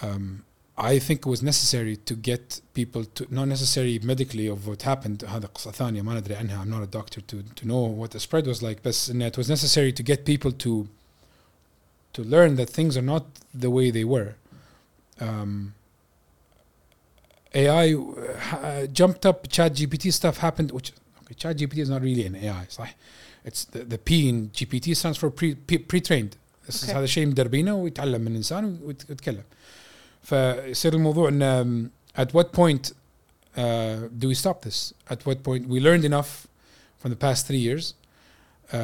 um, 0.00 0.44
I 0.77 0.99
think 0.99 1.25
it 1.25 1.29
was 1.29 1.41
necessary 1.41 1.97
to 1.97 2.13
get 2.13 2.61
people 2.75 3.03
to 3.03 3.25
not 3.31 3.47
necessarily 3.47 3.97
medically 3.99 4.47
of 4.47 4.67
what 4.67 4.83
happened 4.83 5.23
هذا 5.23 5.47
قصة 5.47 5.71
ثانية 5.71 6.01
ما 6.01 6.19
ندري 6.19 6.35
عنها 6.35 6.63
I'm 6.63 6.69
not 6.69 6.83
a 6.83 6.87
doctor 6.87 7.21
to 7.21 7.43
to 7.55 7.67
know 7.67 7.81
what 7.81 8.11
the 8.11 8.19
spread 8.19 8.45
was 8.45 8.61
like 8.61 8.83
بس 8.83 9.09
إن 9.09 9.21
it 9.21 9.37
was 9.37 9.49
necessary 9.49 9.91
to 9.91 10.03
get 10.03 10.23
people 10.23 10.51
to 10.51 10.87
to 12.13 12.23
learn 12.23 12.55
that 12.57 12.69
things 12.69 12.95
are 12.95 13.01
not 13.01 13.25
the 13.53 13.71
way 13.71 13.89
they 13.89 14.03
were 14.03 14.35
um, 15.19 15.73
AI 17.55 17.93
uh, 17.93 18.85
jumped 18.85 19.25
up 19.25 19.49
chat 19.49 19.73
GPT 19.73 20.13
stuff 20.13 20.37
happened 20.37 20.71
which 20.71 20.91
okay, 21.23 21.33
chat 21.33 21.57
GPT 21.57 21.79
is 21.79 21.89
not 21.89 22.03
really 22.03 22.25
an 22.27 22.35
AI 22.35 22.65
صح 22.69 22.93
it's 23.45 23.65
the, 23.65 23.83
the 23.83 23.97
P 23.97 24.29
in 24.29 24.49
GPT 24.49 24.95
stands 24.95 25.17
for 25.17 25.31
pre, 25.31 25.55
pre, 25.55 25.79
pre-trained 25.79 26.35
okay. 26.69 26.93
هذا 26.93 27.05
شيء 27.05 27.27
مدربينه 27.27 27.75
ويتعلم 27.75 28.21
من 28.21 28.31
الانسان 28.31 28.79
ويتكلم 28.83 29.43
فيصير 30.23 30.93
الموضوع 30.93 31.29
ان 31.29 31.89
at 32.19 32.27
what 32.37 32.45
point 32.59 32.87
uh, 32.87 33.59
do 34.21 34.27
we 34.27 34.35
stop 34.43 34.67
this 34.69 34.93
at 35.13 35.17
what 35.27 35.37
point 35.47 35.63
we 35.69 35.79
learned 35.79 36.05
enough 36.05 36.47
from 37.03 37.09
the 37.09 37.19
past 37.25 37.47
three 37.47 37.61
years 37.67 37.93
uh, 38.73 38.77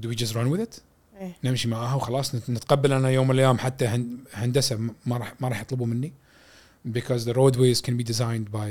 do 0.00 0.08
we 0.08 0.14
just 0.14 0.34
run 0.34 0.50
with 0.50 0.60
it 0.60 0.80
إيه. 1.20 1.32
نمشي 1.44 1.68
معاها 1.68 1.94
وخلاص 1.94 2.34
نت- 2.34 2.50
نتقبل 2.50 2.92
انا 2.92 3.10
يوم 3.10 3.28
من 3.28 3.34
الايام 3.34 3.58
حتى 3.58 3.86
هن- 3.86 4.18
هندسه 4.34 4.78
ما 5.06 5.16
راح 5.16 5.34
ما 5.40 5.48
راح 5.48 5.60
يطلبوا 5.60 5.86
مني 5.86 6.12
because 6.88 7.20
the 7.24 7.32
roadways 7.34 7.80
can 7.88 7.94
be 7.96 8.04
designed 8.12 8.52
by 8.52 8.70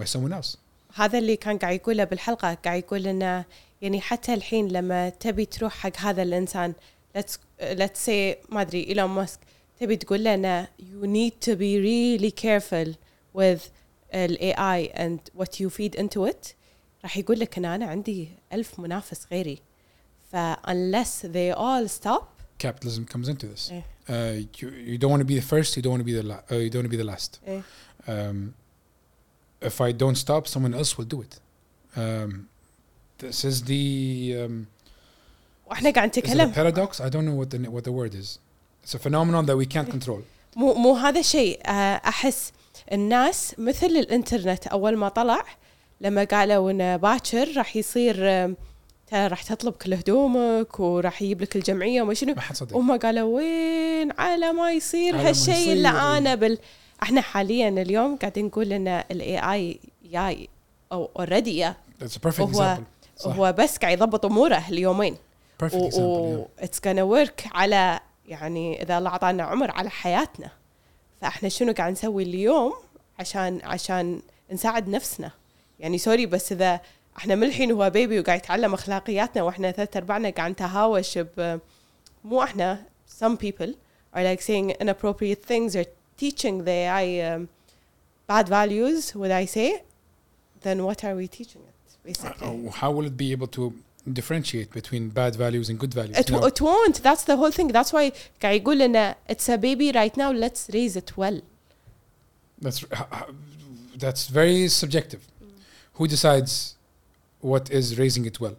by 0.00 0.04
someone 0.04 0.32
else 0.42 0.56
هذا 0.94 1.18
اللي 1.18 1.36
كان 1.36 1.58
قاعد 1.58 1.74
يقوله 1.74 2.04
بالحلقه 2.04 2.54
قاعد 2.54 2.78
يقول 2.78 3.06
انه 3.06 3.44
يعني 3.82 4.00
حتى 4.00 4.34
الحين 4.34 4.68
لما 4.68 5.08
تبي 5.08 5.44
تروح 5.44 5.74
حق 5.74 5.96
هذا 5.96 6.22
الانسان 6.22 6.74
let's 7.18 7.32
let's 7.60 8.06
say 8.06 8.36
ما 8.50 8.60
ادري 8.60 8.84
ايلون 8.88 9.10
ماسك 9.10 9.38
تبي 9.80 9.96
تقول 9.96 10.24
له 10.24 10.34
انه 10.34 10.64
you 10.64 11.06
need 11.06 11.32
to 11.48 11.52
be 11.56 11.78
really 11.80 12.30
careful 12.30 12.94
with 13.34 13.60
ال 14.14 14.38
AI 14.38 14.90
and 14.94 15.40
what 15.40 15.60
you 15.60 15.70
feed 15.70 15.94
into 16.00 16.26
it 16.26 16.54
راح 17.02 17.16
يقول 17.16 17.38
لك 17.38 17.58
ان 17.58 17.64
انا 17.64 17.86
عندي 17.86 18.28
ألف 18.52 18.80
منافس 18.80 19.26
غيري 19.32 19.58
ف 20.32 20.36
unless 20.66 21.22
they 21.22 21.52
all 21.56 21.88
stop 21.88 22.24
capitalism 22.66 23.04
comes 23.14 23.28
into 23.28 23.46
this 23.46 23.72
إيه. 23.72 23.84
uh, 24.08 24.46
you, 24.60 24.68
you 24.68 24.98
don't 24.98 25.10
want 25.10 25.20
to 25.20 25.34
be 25.34 25.38
the 25.40 25.46
first 25.54 25.76
you 25.76 25.82
don't 25.82 25.92
want 25.92 26.00
to 26.00 26.12
be 26.12 26.20
the 26.20 26.26
la- 26.26 26.42
uh, 26.50 26.54
you 26.54 26.70
don't 26.70 26.82
want 26.82 26.90
to 26.90 26.96
be 26.96 27.02
the 27.04 27.10
last 27.14 27.40
إيه. 27.46 27.62
um, 28.06 28.54
if 29.60 29.80
I 29.80 29.90
don't 29.92 30.16
stop, 30.16 30.46
someone 30.46 30.74
else 30.74 30.98
will 30.98 31.10
do 31.16 31.22
it. 31.22 31.40
Um, 31.96 32.48
this 33.18 33.44
is 33.44 33.62
the 33.64 34.36
um, 34.44 34.66
واحنا 35.66 35.90
قاعد 35.90 36.10
is 36.10 36.18
it 36.18 36.24
a 36.24 36.28
نتكلم 36.28 36.52
paradox. 36.52 37.00
I 37.00 37.08
don't 37.08 37.24
know 37.24 37.34
what 37.34 37.50
the 37.50 37.70
what 37.70 37.84
the 37.84 37.92
word 37.92 38.14
is. 38.14 38.38
It's 38.85 38.93
a 38.95 38.99
phenomenon 38.99 39.45
that 39.45 39.55
we 39.57 39.65
can't 39.65 39.89
control. 39.95 40.21
مو 40.55 40.73
مو 40.73 40.93
هذا 40.95 41.19
الشيء 41.19 41.59
آه، 41.65 41.71
أحس 42.07 42.51
الناس 42.91 43.55
مثل 43.57 43.87
الإنترنت 43.87 44.67
أول 44.67 44.97
ما 44.97 45.09
طلع 45.09 45.45
لما 46.01 46.23
قالوا 46.23 46.71
إنه 46.71 46.95
باكر 46.97 47.47
راح 47.57 47.75
يصير 47.75 48.15
تا- 49.07 49.27
راح 49.27 49.43
تطلب 49.43 49.73
كل 49.73 49.93
هدومك 49.93 50.79
وراح 50.79 51.21
يجيب 51.21 51.41
لك 51.41 51.55
الجمعية 51.55 52.01
وما 52.01 52.13
شنو. 52.13 52.35
وهم 52.71 52.97
قالوا 52.97 53.35
وين 53.35 54.11
على 54.19 54.51
ما 54.53 54.71
يصير 54.71 55.15
هالشيء. 55.15 55.73
اللي 55.73 55.87
أنا 55.89 56.35
بال 56.35 56.57
إحنا 57.03 57.21
حاليا 57.21 57.69
اليوم 57.69 58.15
قاعدين 58.15 58.45
نقول 58.45 58.73
إن 58.73 58.87
الاي 58.87 59.53
اي 59.53 59.79
جاي 60.11 60.49
أو 60.91 61.09
اوريدي 61.19 61.65
هو-. 61.65 62.77
هو 63.25 63.55
بس 63.57 63.77
قاعد 63.77 63.97
يضبط 63.97 64.25
أموره 64.25 64.63
اليومين. 64.69 65.15
و 65.63 66.45
اتس 66.59 66.79
gonna 66.79 66.99
ورك 66.99 67.43
على 67.53 67.99
يعني 68.27 68.83
إذا 68.83 68.97
الله 68.97 69.09
أعطانا 69.09 69.43
عمر 69.43 69.71
على 69.71 69.89
حياتنا 69.89 70.51
فإحنا 71.21 71.49
شنو 71.49 71.73
قاعد 71.73 71.91
نسوي 71.91 72.23
اليوم 72.23 72.73
عشان 73.19 73.61
عشان 73.63 74.21
نساعد 74.51 74.89
نفسنا؟ 74.89 75.31
يعني 75.79 75.97
سوري 75.97 76.25
بس 76.25 76.51
إذا 76.51 76.79
إحنا 77.17 77.35
من 77.35 77.43
الحين 77.43 77.71
هو 77.71 77.89
بيبي 77.89 78.19
وقاعد 78.19 78.39
يتعلم 78.39 78.73
أخلاقياتنا 78.73 79.43
وإحنا 79.43 79.71
ثلاث 79.71 79.97
أرباعنا 79.97 80.29
قاعد 80.29 80.51
نتهاوش 80.51 81.17
ب 81.17 81.59
مو 82.23 82.43
إحنا 82.43 82.83
some 83.21 83.37
people 83.37 83.73
are 84.15 84.23
like 84.23 84.41
saying 84.41 84.69
inappropriate 84.81 85.43
things 85.45 85.75
or 85.75 85.85
teaching 86.17 86.63
the 86.65 86.71
AI 86.71 87.35
um, 87.35 87.49
bad 88.27 88.47
values 88.47 89.15
would 89.15 89.31
I 89.31 89.45
say? 89.45 89.83
Then 90.61 90.83
what 90.83 91.03
are 91.03 91.15
we 91.15 91.27
teaching 91.27 91.61
it 91.71 91.97
basically? 92.05 92.47
Uh, 92.47 92.71
how 92.71 92.91
will 92.91 93.07
it 93.11 93.17
be 93.17 93.31
able 93.31 93.47
to 93.57 93.73
differentiate 94.12 94.70
between 94.72 95.08
bad 95.10 95.34
values 95.36 95.68
and 95.70 95.78
good 95.78 95.92
values? 95.94 96.16
It, 96.18 96.30
You 96.30 96.36
know, 96.40 96.46
it 96.46 96.60
won't. 96.60 97.02
That's 97.02 97.24
the 97.24 97.36
whole 97.36 97.50
thing. 97.50 97.68
That's 97.68 97.92
why 97.92 98.12
قاعد 98.42 98.62
يقول 98.64 98.82
إنه 98.82 99.14
it's 99.28 99.48
a 99.48 99.58
baby 99.58 99.92
right 99.92 100.16
now. 100.16 100.30
Let's 100.32 100.68
raise 100.72 100.96
it 100.96 101.16
well. 101.16 101.40
that's 102.60 102.84
that's 103.98 104.28
very 104.28 104.68
subjective. 104.68 105.22
Who 105.94 106.06
decides 106.06 106.74
what 107.40 107.70
is 107.70 107.98
raising 107.98 108.24
it 108.26 108.40
well? 108.40 108.56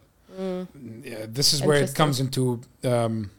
Yeah, 1.04 1.26
this 1.28 1.54
is 1.54 1.60
where 1.64 1.78
it 1.78 1.90
Interesting. 1.90 1.96
comes 2.02 2.20
into 2.20 2.42
um, 2.84 3.32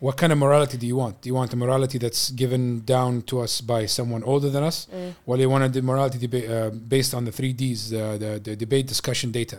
what 0.00 0.16
kind 0.16 0.32
of 0.32 0.38
morality 0.38 0.76
do 0.78 0.86
you 0.86 0.96
want? 0.96 1.20
Do 1.20 1.28
you 1.30 1.34
want 1.34 1.52
a 1.52 1.56
morality 1.56 1.98
that's 1.98 2.30
given 2.30 2.62
down 2.84 3.22
to 3.30 3.40
us 3.40 3.60
by 3.60 3.84
someone 3.86 4.22
older 4.24 4.48
than 4.50 4.62
us? 4.62 4.86
Well, 5.26 5.38
you 5.40 5.50
want 5.50 5.76
a 5.76 5.82
morality 5.82 6.18
deba- 6.26 6.48
uh, 6.50 6.70
based 6.70 7.12
on 7.14 7.24
the 7.28 7.32
three 7.32 7.52
Ds, 7.52 7.92
uh, 7.92 8.16
the, 8.18 8.40
the 8.42 8.56
debate, 8.56 8.86
discussion, 8.86 9.30
data. 9.32 9.58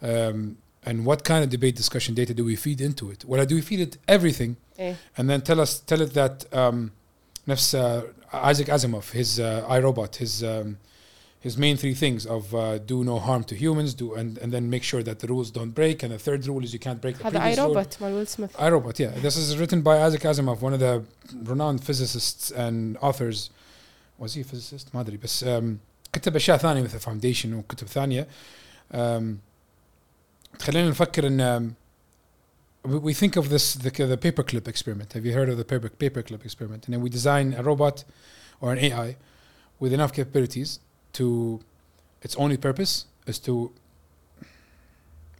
Um, 0.00 0.56
and 0.84 1.04
what 1.04 1.24
kind 1.24 1.42
of 1.44 1.50
debate, 1.50 1.74
discussion, 1.76 2.14
data 2.14 2.32
do 2.34 2.44
we 2.44 2.56
feed 2.56 2.80
into 2.80 3.10
it? 3.10 3.24
Well, 3.24 3.44
do 3.44 3.54
we 3.54 3.60
feed 3.60 3.80
it 3.80 3.98
everything 4.08 4.56
إيه. 4.78 4.96
and 5.16 5.28
then 5.30 5.40
tell 5.40 5.60
us 5.60 5.80
tell 5.80 6.00
it 6.00 6.12
that 6.14 6.44
um, 6.52 6.90
نفس 7.48 7.74
uh, 7.74 8.02
Isaac 8.32 8.68
Asimov, 8.68 9.12
his 9.12 9.40
uh, 9.40 9.64
iRobot, 9.68 10.16
his 10.16 10.42
um, 10.42 10.78
his 11.46 11.56
main 11.56 11.76
three 11.76 11.94
things 11.94 12.26
of 12.26 12.54
uh, 12.54 12.78
do 12.78 13.04
no 13.04 13.18
harm 13.18 13.42
to 13.44 13.54
humans, 13.54 13.94
do 13.94 14.14
and, 14.14 14.36
and 14.38 14.52
then 14.52 14.68
make 14.68 14.82
sure 14.82 15.02
that 15.08 15.20
the 15.20 15.28
rules 15.28 15.48
don't 15.58 15.74
break, 15.80 16.02
and 16.02 16.10
the 16.12 16.18
third 16.18 16.40
rule 16.50 16.62
is 16.64 16.72
you 16.72 16.82
can't 16.88 17.00
break 17.00 17.16
the 17.18 17.24
هذا 17.24 17.38
previous 17.38 17.58
اي 17.58 17.64
rule. 17.64 17.76
روبوت 17.76 18.02
مال 18.02 18.12
ويل 18.12 18.26
سميث. 18.26 18.50
iRobot, 18.56 18.98
yeah. 18.98 19.10
This 19.22 19.36
is 19.36 19.56
written 19.56 19.80
by 19.82 19.96
Isaac 20.06 20.22
Asimov, 20.22 20.60
one 20.60 20.74
of 20.74 20.80
the 20.80 21.04
renowned 21.44 21.84
physicists 21.84 22.50
and 22.50 22.96
authors. 23.00 23.50
Was 24.18 24.34
he 24.34 24.40
a 24.40 24.44
physicist? 24.44 24.94
ما 24.94 25.00
ادري 25.00 25.16
بس 25.16 25.44
um, 25.44 25.78
كتب 26.12 26.36
اشياء 26.36 26.56
ثانيه 26.56 26.82
مثل 26.82 26.98
فاونديشن 26.98 27.54
وكتب 27.54 27.86
ثانيه. 27.86 28.26
Um, 28.92 28.96
تخلينا 30.60 30.90
نفكر 30.90 31.26
ان 31.26 31.40
um, 31.40 31.74
we 32.86 32.98
we 32.98 33.14
think 33.14 33.36
of 33.36 33.48
this 33.48 33.74
the, 33.74 33.90
the 33.90 34.16
paperclip 34.16 34.68
experiment. 34.68 35.12
Have 35.12 35.26
you 35.26 35.32
heard 35.32 35.48
of 35.48 35.56
the 35.58 35.64
paper 35.64 35.88
paperclip 35.88 36.44
experiment? 36.44 36.86
And 36.86 36.94
then 36.94 37.02
we 37.02 37.10
design 37.10 37.54
a 37.54 37.62
robot 37.62 38.04
or 38.60 38.72
an 38.72 38.78
AI 38.78 39.16
with 39.80 39.92
enough 39.92 40.12
capabilities 40.12 40.80
to 41.14 41.60
its 42.22 42.36
only 42.36 42.56
purpose 42.56 43.06
is 43.26 43.38
to 43.40 43.72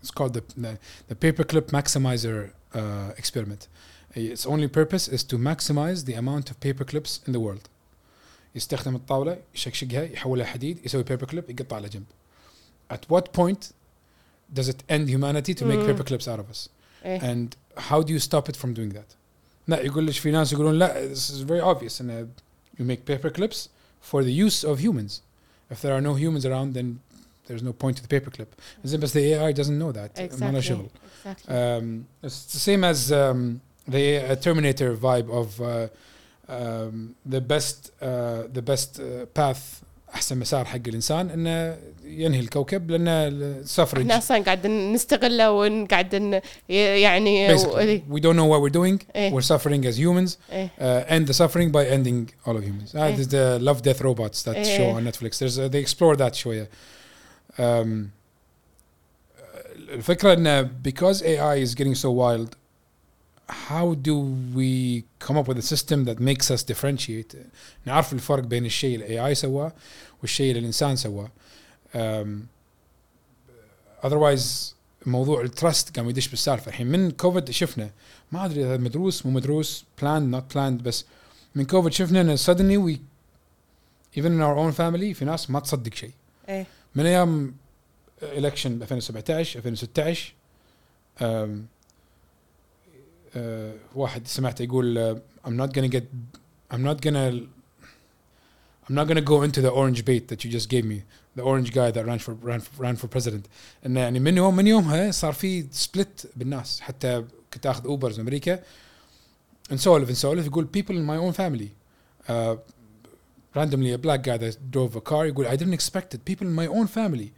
it's 0.00 0.10
called 0.10 0.34
the 0.34 0.42
the, 0.56 0.78
the 1.08 1.14
paperclip 1.14 1.66
maximizer 1.78 2.50
uh, 2.74 3.12
experiment. 3.16 3.68
Its 4.14 4.46
only 4.46 4.68
purpose 4.68 5.08
is 5.08 5.22
to 5.24 5.36
maximize 5.36 6.06
the 6.06 6.14
amount 6.14 6.50
of 6.50 6.58
paper 6.60 6.84
clips 6.84 7.20
in 7.26 7.32
the 7.32 7.40
world. 7.40 7.68
يستخدم 8.54 8.94
الطاولة 8.94 9.38
يشكشقها 9.54 10.02
يحولها 10.02 10.46
حديد 10.46 10.86
يسوي 10.86 11.04
paper 11.04 11.26
clip 11.26 11.50
يقطع 11.50 11.76
على 11.76 11.88
جنب. 11.88 12.06
At 12.90 13.04
what 13.08 13.32
point 13.32 13.72
does 14.52 14.68
it 14.68 14.82
end 14.88 15.08
humanity 15.08 15.54
to 15.54 15.64
make 15.64 15.78
Mm. 15.80 15.86
paper 15.86 16.04
clips 16.04 16.26
out 16.28 16.38
of 16.38 16.48
us? 16.50 16.68
إيه. 17.04 17.20
And 17.22 17.56
how 17.90 18.02
do 18.02 18.12
you 18.12 18.18
stop 18.18 18.48
it 18.48 18.56
from 18.56 18.72
doing 18.74 18.90
that? 18.94 19.14
لا 19.68 19.80
يقول 19.80 20.06
لك 20.06 20.14
في 20.14 20.30
ناس 20.30 20.52
يقولون 20.52 20.78
لا 20.78 21.08
this 21.14 21.30
is 21.30 21.40
very 21.42 21.60
obvious 21.60 22.00
and 22.00 22.10
uh, 22.10 22.24
you 22.78 22.84
make 22.84 23.04
paper 23.04 23.30
clips 23.30 23.68
for 24.00 24.22
the 24.22 24.32
use 24.32 24.64
of 24.64 24.78
humans. 24.80 25.22
If 25.70 25.80
there 25.82 25.92
are 25.92 26.00
no 26.00 26.14
humans 26.14 26.44
around, 26.46 26.74
then 26.74 27.00
there's 27.46 27.62
no 27.62 27.72
point 27.72 27.96
to 27.98 28.02
the 28.06 28.12
paperclip. 28.20 28.46
As 28.84 28.92
in, 28.94 29.00
but 29.00 29.10
the 29.12 29.24
AI 29.34 29.52
doesn't 29.52 29.78
know 29.78 29.92
that. 29.92 30.14
ما 30.16 30.52
له 30.52 30.58
exactly 30.58 30.60
شغل. 30.62 30.88
exactly 31.24 31.54
Um, 31.54 32.06
it's 32.22 32.44
the 32.52 32.58
same 32.58 32.84
as 32.84 33.10
um, 33.12 33.60
the 33.88 34.06
uh, 34.18 34.36
Terminator 34.36 34.96
vibe 34.96 35.28
of 35.40 35.60
uh, 35.60 35.88
um, 36.48 37.14
the 37.34 37.40
best 37.40 37.90
uh, 38.00 38.42
the 38.52 38.62
best 38.62 39.00
uh, 39.00 39.26
path 39.40 39.82
احسن 40.15 40.37
مسار 40.37 40.65
حق 40.65 40.79
الانسان 40.87 41.29
انه 41.29 41.77
ينهي 42.05 42.39
الكوكب 42.39 42.91
لأن 42.91 43.07
السفرج 43.07 44.01
إحنا 44.01 44.17
أصلا 44.17 44.43
قاعد 44.43 44.67
نستغله 44.67 45.51
وقاعد 45.51 46.41
يعني 46.69 47.57
we 48.09 48.19
don't 48.19 48.35
know 48.35 48.45
what 48.45 48.61
we're 48.61 48.73
doing 48.73 48.99
إيه. 49.15 49.31
we're 49.33 49.45
suffering 49.45 49.85
as 49.85 49.97
humans 49.97 50.37
إيه. 50.51 50.69
uh, 50.79 51.05
end 51.07 51.27
the 51.27 51.33
suffering 51.33 51.71
by 51.71 51.85
ending 51.85 52.29
all 52.45 52.57
of 52.57 52.63
humans. 52.63 52.93
Ah, 52.93 52.97
إيه. 52.97 53.15
there's 53.15 53.27
the 53.27 53.59
Love 53.59 53.81
Death 53.81 54.01
Robots 54.01 54.43
that 54.43 54.55
إيه. 54.55 54.77
show 54.77 54.89
on 54.97 55.03
Netflix. 55.03 55.39
There's 55.39 55.57
uh, 55.59 55.67
they 55.67 55.79
explore 55.79 56.15
that 56.15 56.35
شوية. 56.35 56.69
Um, 57.57 58.11
الفكرة 59.91 60.33
إن 60.33 60.69
because 60.83 61.21
AI 61.21 61.55
is 61.55 61.75
getting 61.75 61.95
so 61.95 62.11
wild, 62.11 62.55
how 63.51 63.93
do 63.95 64.15
we 64.55 65.03
come 65.19 65.37
up 65.37 65.47
with 65.47 65.57
a 65.57 65.61
system 65.61 66.05
that 66.05 66.19
makes 66.19 66.49
us 66.51 66.63
differentiate? 66.63 67.35
نعرف 67.85 68.13
الفرق 68.13 68.43
بين 68.43 68.65
الشيء 68.65 68.95
اللي 68.95 69.31
AI 69.31 69.33
سواه 69.33 69.73
والشيء 70.21 70.49
اللي 70.49 70.59
الإنسان 70.59 70.95
سواه. 70.95 71.31
Um, 71.93 72.47
otherwise 74.03 74.73
موضوع 75.05 75.41
التراست 75.41 75.95
قام 75.99 76.09
يدش 76.09 76.27
بالسالفة 76.27 76.69
الحين 76.69 76.87
من 76.87 77.11
كوفيد 77.11 77.51
شفنا 77.51 77.89
ما 78.31 78.45
أدري 78.45 78.65
إذا 78.65 78.77
مدروس 78.77 79.25
مو 79.25 79.31
مدروس 79.31 79.85
planned 80.01 80.35
not 80.35 80.55
planned 80.55 80.81
بس 80.83 81.05
من 81.55 81.65
كوفيد 81.65 81.93
شفنا 81.93 82.21
ان 82.21 82.37
suddenly 82.37 82.77
we 82.87 82.99
even 84.19 84.31
in 84.31 84.41
our 84.41 84.57
own 84.57 84.71
family 84.77 85.13
في 85.13 85.25
ناس 85.25 85.49
ما 85.49 85.59
تصدق 85.59 85.93
شيء 85.93 86.11
إيه 86.49 86.65
من 86.95 87.05
أيام 87.05 87.55
election 88.21 88.65
2017 88.65 89.59
2016 89.59 90.33
أم 91.21 91.27
أه 91.27 91.63
واحد 93.95 94.27
سمعته 94.27 94.63
يقول 94.63 95.21
I'm 95.45 95.57
not 95.57 95.73
gonna 95.73 95.87
get 95.87 96.03
I'm 96.73 96.83
not 96.83 97.01
gonna 97.01 97.47
I'm 98.87 98.95
not 98.95 99.07
gonna 99.07 99.21
go 99.21 99.41
into 99.43 99.61
the 99.61 99.69
orange 99.69 100.03
bait 100.05 100.27
that 100.27 100.43
you 100.43 100.49
just 100.51 100.69
gave 100.69 100.85
me 100.85 101.03
the 101.35 101.43
orange 101.43 101.71
guy 101.71 101.89
that 101.91 102.05
ran 102.05 102.19
for 102.19 102.33
ran 102.33 102.59
for, 102.59 102.83
ran 102.83 102.95
for 102.95 103.07
president. 103.07 103.47
انه 103.85 103.99
يعني 103.99 104.19
من 104.19 104.37
يوم 104.37 104.55
من 104.55 104.67
يومها 104.67 105.11
صار 105.11 105.33
في 105.33 105.65
سبلت 105.71 106.31
بالناس 106.35 106.81
حتى 106.81 107.25
كنت 107.53 107.65
اخذ 107.65 107.85
اوبرز 107.85 108.19
من 108.19 108.21
امريكا 108.25 108.59
نسولف 109.71 110.11
نسولف 110.11 110.45
يقول 110.45 110.67
people 110.77 110.91
in 110.93 111.05
my 111.05 111.17
own 111.17 111.33
family 111.33 111.69
uh, 112.29 112.55
randomly 113.55 113.91
a 113.93 113.97
black 113.97 114.23
guy 114.23 114.37
that 114.37 114.55
drove 114.71 114.95
a 114.95 115.01
car 115.01 115.25
يقول 115.25 115.47
I 115.47 115.55
didn't 115.55 115.73
expect 115.73 116.13
it. 116.13 116.25
People 116.25 116.47
in 116.47 116.53
my 116.53 116.67
own 116.67 116.87
family 116.87 117.31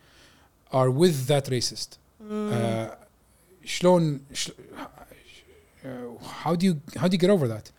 are 0.71 0.89
with 0.89 1.27
that 1.27 1.45
racist. 1.49 1.97
mm. 2.21 2.51
uh, 2.53 2.95
شلون, 3.65 4.21
شلون 4.33 4.57
how 6.44 6.54
do 6.54 6.66
you 6.66 6.74
how 6.96 7.08
do 7.08 7.14
you 7.16 7.20
get 7.20 7.30
over 7.30 7.48
that 7.48 7.72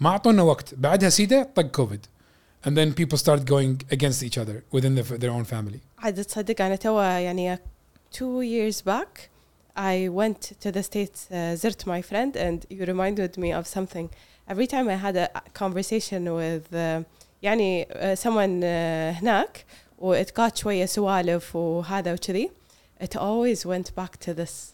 ما 0.00 0.10
اعطونا 0.10 0.42
وقت 0.42 0.74
بعدها 0.74 1.08
سيده 1.08 1.50
طق 1.54 1.62
كوفيد 1.62 2.06
and 2.66 2.70
then 2.70 2.92
people 2.92 3.18
started 3.18 3.46
going 3.46 3.94
against 3.94 4.22
each 4.22 4.38
other 4.38 4.64
within 4.72 4.94
the, 4.94 5.02
their 5.02 5.30
own 5.30 5.44
family 5.44 5.78
عاد 5.98 6.24
تصدق 6.24 6.60
انا 6.60 6.76
توا 6.76 7.04
يعني 7.04 7.58
two 8.12 8.42
years 8.42 8.82
back 8.82 9.28
I 9.76 10.08
went 10.08 10.52
to 10.64 10.72
the 10.72 10.82
States 10.82 11.28
uh, 11.30 11.54
زرت 11.54 11.84
my 11.86 12.02
friend 12.02 12.36
and 12.36 12.66
you 12.70 12.84
reminded 12.84 13.38
me 13.38 13.52
of 13.52 13.66
something 13.66 14.08
every 14.48 14.66
time 14.66 14.88
I 14.88 14.96
had 14.96 15.16
a 15.16 15.28
conversation 15.54 16.24
with 16.24 16.72
uh, 16.72 17.04
يعني 17.42 17.84
uh, 17.84 18.16
someone 18.16 18.62
uh, 18.62 19.18
هناك 19.22 19.64
واتقات 19.98 20.56
شوية 20.56 20.86
سوالف 20.86 21.56
وهذا 21.56 22.12
وكذي 22.12 22.50
it 23.00 23.16
always 23.16 23.64
went 23.64 23.94
back 23.94 24.18
to 24.18 24.34
this 24.34 24.72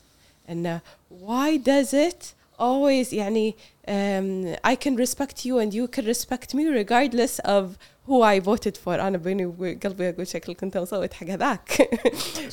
and 0.48 0.66
uh, 0.66 0.78
why 1.08 1.56
does 1.56 1.92
it 1.92 2.34
always 2.58 3.12
يعني 3.12 3.54
um, 3.88 4.56
I 4.64 4.74
can 4.76 4.96
respect 4.96 5.44
you 5.44 5.58
and 5.58 5.72
you 5.74 5.88
can 5.88 6.04
respect 6.06 6.54
me 6.54 6.64
regardless 6.68 7.40
of 7.44 7.64
who 8.06 8.22
I 8.22 8.38
voted 8.40 8.76
for 8.76 8.88
أنا 8.88 9.18
بيني 9.18 9.46
وقلبي 9.46 10.08
أقول 10.08 10.26
شكل 10.26 10.54
كنت 10.54 10.76
مصوت 10.78 11.12
حق 11.12 11.26
هذاك 11.26 11.88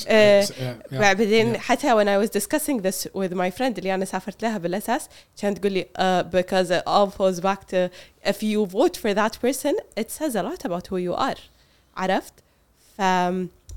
آه، 0.07 0.41
So, 0.45 0.49
yeah, 0.49 0.53
yeah. 0.91 0.95
بعدين 0.99 1.53
yeah. 1.53 1.57
حتى 1.57 1.93
when 1.95 2.07
I 2.07 2.17
was 2.25 2.29
discussing 2.29 2.81
this 2.81 3.07
with 3.13 3.33
my 3.33 3.49
friend 3.59 3.77
اللي 3.77 3.95
أنا 3.95 4.05
سافرت 4.05 4.43
لها 4.43 4.57
بالأساس 4.57 5.09
كانت 5.41 5.57
تقول 5.57 5.71
لي 5.71 5.83
uh, 5.97 6.23
because 6.35 6.69
it 6.71 6.83
all 6.87 7.09
falls 7.11 7.39
back 7.41 7.67
to 7.71 7.89
if 8.29 8.43
you 8.43 8.65
vote 8.65 8.97
for 8.97 9.13
that 9.13 9.37
person 9.41 9.73
it 9.99 10.09
says 10.11 10.35
a 10.35 10.43
lot 10.43 10.65
about 10.65 10.87
who 10.87 10.97
you 10.97 11.15
are 11.15 11.39
عرفت 11.97 12.33
ف 12.97 13.01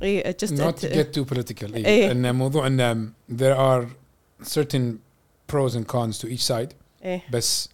إيه، 0.02 0.32
it 0.32 0.36
just 0.46 0.50
not 0.52 0.76
to 0.80 0.86
it- 0.86 0.92
get 0.94 1.18
too 1.18 1.24
political 1.34 1.74
إيه. 1.74 1.86
إيه. 1.86 2.10
ان 2.10 2.34
موضوع 2.34 2.66
ان 2.66 3.12
there 3.32 3.56
are 3.56 3.86
certain 4.48 4.98
pros 5.52 5.72
and 5.74 5.86
cons 5.86 6.18
to 6.18 6.26
each 6.28 6.46
side 6.54 6.74
إيه 7.04 7.22
بس 7.32 7.68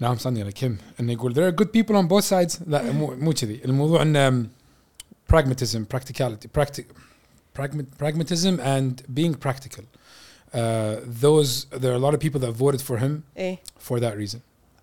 نعم 0.00 0.16
صني 0.18 0.52
كم 0.52 0.76
انه 1.00 1.12
يقول 1.12 1.34
there 1.34 1.52
are 1.54 1.56
good 1.64 1.68
people 1.68 1.94
on 1.94 2.08
both 2.08 2.28
sides 2.28 2.62
لا 2.66 2.92
مو 2.92 3.14
مو 3.14 3.32
كذي 3.32 3.60
الموضوع 3.64 4.02
ان 4.02 4.48
pragmatism 5.32 5.80
practicality 5.96 6.48
practic 6.60 6.84
pragma- 7.58 8.02
pragmatism 8.02 8.54
and 8.60 9.02
being 9.18 9.34
practical 9.46 9.82
uh, 9.82 10.58
those 11.24 11.66
there 11.82 11.92
are 11.92 11.98
a 12.02 12.04
lot 12.06 12.14
of 12.14 12.20
people 12.20 12.40
that 12.40 12.52
voted 12.64 12.80
for 12.82 12.96
him 12.98 13.22
إيه 13.36 13.58
for 13.88 14.00
that 14.00 14.14
reason 14.16 14.38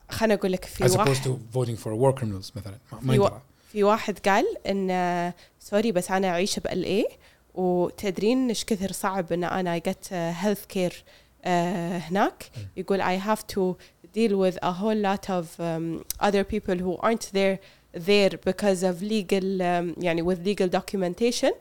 خليني 0.10 0.34
أقول 0.34 0.52
لك 0.52 0.66
في 0.66 0.84
as 0.88 0.92
opposed 0.92 0.98
واحد 0.98 1.16
to 1.24 1.58
voting 1.58 1.78
for 1.84 1.90
war 1.92 2.20
criminals 2.22 2.52
مثلا 2.58 2.78
ما- 2.92 3.00
ما 3.02 3.14
في 3.14 3.20
و- 3.20 3.24
يندرى 3.26 3.42
في 3.72 3.84
واحد 3.84 4.20
قال 4.20 4.46
ان 4.68 5.34
سوري 5.60 5.92
بس 5.92 6.12
انا 6.12 6.28
اعيش 6.30 6.60
بال 6.60 6.84
اي 6.84 7.06
وتدرين 7.54 8.48
ايش 8.48 8.66
كثر 8.66 8.92
صعب 8.92 9.34
ان 9.34 9.44
انا 9.44 9.78
جت 9.78 10.14
هيلث 10.14 10.66
كير 10.66 11.04
هناك 11.46 12.50
يقول 12.78 13.02
I 13.02 13.18
have 13.18 13.42
to 13.56 13.76
deal 14.16 14.36
with 14.38 14.58
a 14.64 14.72
whole 14.72 14.96
lot 14.96 15.30
of 15.30 15.46
um, 15.60 16.04
other 16.20 16.44
people 16.44 16.76
who 16.76 16.98
aren't 16.98 17.30
there 17.34 17.60
there 17.94 18.38
because 18.50 18.84
of 18.84 19.02
legal 19.02 19.62
um, 19.62 19.96
يعني 20.04 20.22
with 20.24 20.40
legal 20.46 20.68
documentation 20.70 21.52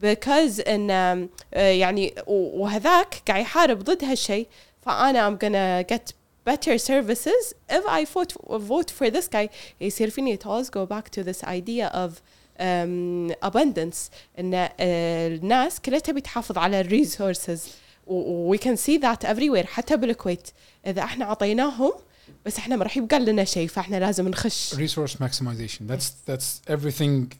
because 0.00 0.60
ان 0.68 0.88
um, 0.90 1.28
uh, 1.54 1.58
يعني 1.58 2.14
و- 2.26 2.62
وهذاك 2.62 3.22
قاعد 3.26 3.40
يحارب 3.42 3.78
ضد 3.84 4.04
هالشيء 4.04 4.46
فانا 4.82 5.30
I'm 5.30 5.38
gonna 5.38 5.94
get 5.94 6.12
better 6.50 6.78
services 6.78 7.54
if 7.70 7.84
I 7.88 8.04
vote 8.04 8.32
vote 8.50 8.90
for 8.90 9.10
this 9.10 9.28
guy 9.28 9.48
يصير 9.80 10.10
فيني 10.10 10.36
it 10.38 10.46
always 10.46 10.70
go 10.70 10.86
back 10.86 11.10
to 11.10 11.22
this 11.22 11.44
idea 11.44 11.88
of 11.88 12.10
um, 12.60 13.32
abundance 13.42 14.10
ان 14.38 14.66
uh, 14.66 14.70
الناس 14.80 15.80
كلها 15.80 15.98
تبي 15.98 16.20
تحافظ 16.20 16.58
على 16.58 16.80
الريسورسز 16.80 17.68
و 18.06 18.54
we 18.56 18.58
can 18.58 18.76
see 18.76 18.98
that 18.98 19.24
everywhere 19.28 19.66
حتى 19.66 19.96
بالكويت 19.96 20.48
اذا 20.86 21.02
احنا 21.02 21.24
عطيناهم 21.24 21.92
بس 22.46 22.58
احنا 22.58 22.76
ما 22.76 22.84
راح 22.84 22.96
يبقى 22.96 23.20
لنا 23.20 23.44
شيء 23.44 23.68
فاحنا 23.68 23.96
لازم 23.96 24.28
نخش 24.28 24.74
resource 24.74 25.12
maximization 25.24 25.82
that's 25.90 26.30
that's 26.30 26.72
everything 26.72 27.32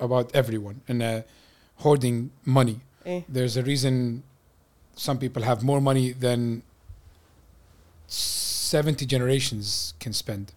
about 0.00 0.26
everyone 0.34 0.76
and 0.88 1.02
uh, 1.02 1.84
hoarding 1.84 2.30
money 2.46 2.76
إيه. 3.06 3.24
there's 3.34 3.56
a 3.56 3.62
reason 3.62 4.22
some 4.96 5.18
people 5.18 5.42
have 5.42 5.62
more 5.62 5.80
money 5.80 6.12
than 6.12 6.62
70 8.08 9.06
generations 9.06 9.94
can 10.00 10.12
spend 10.12 10.52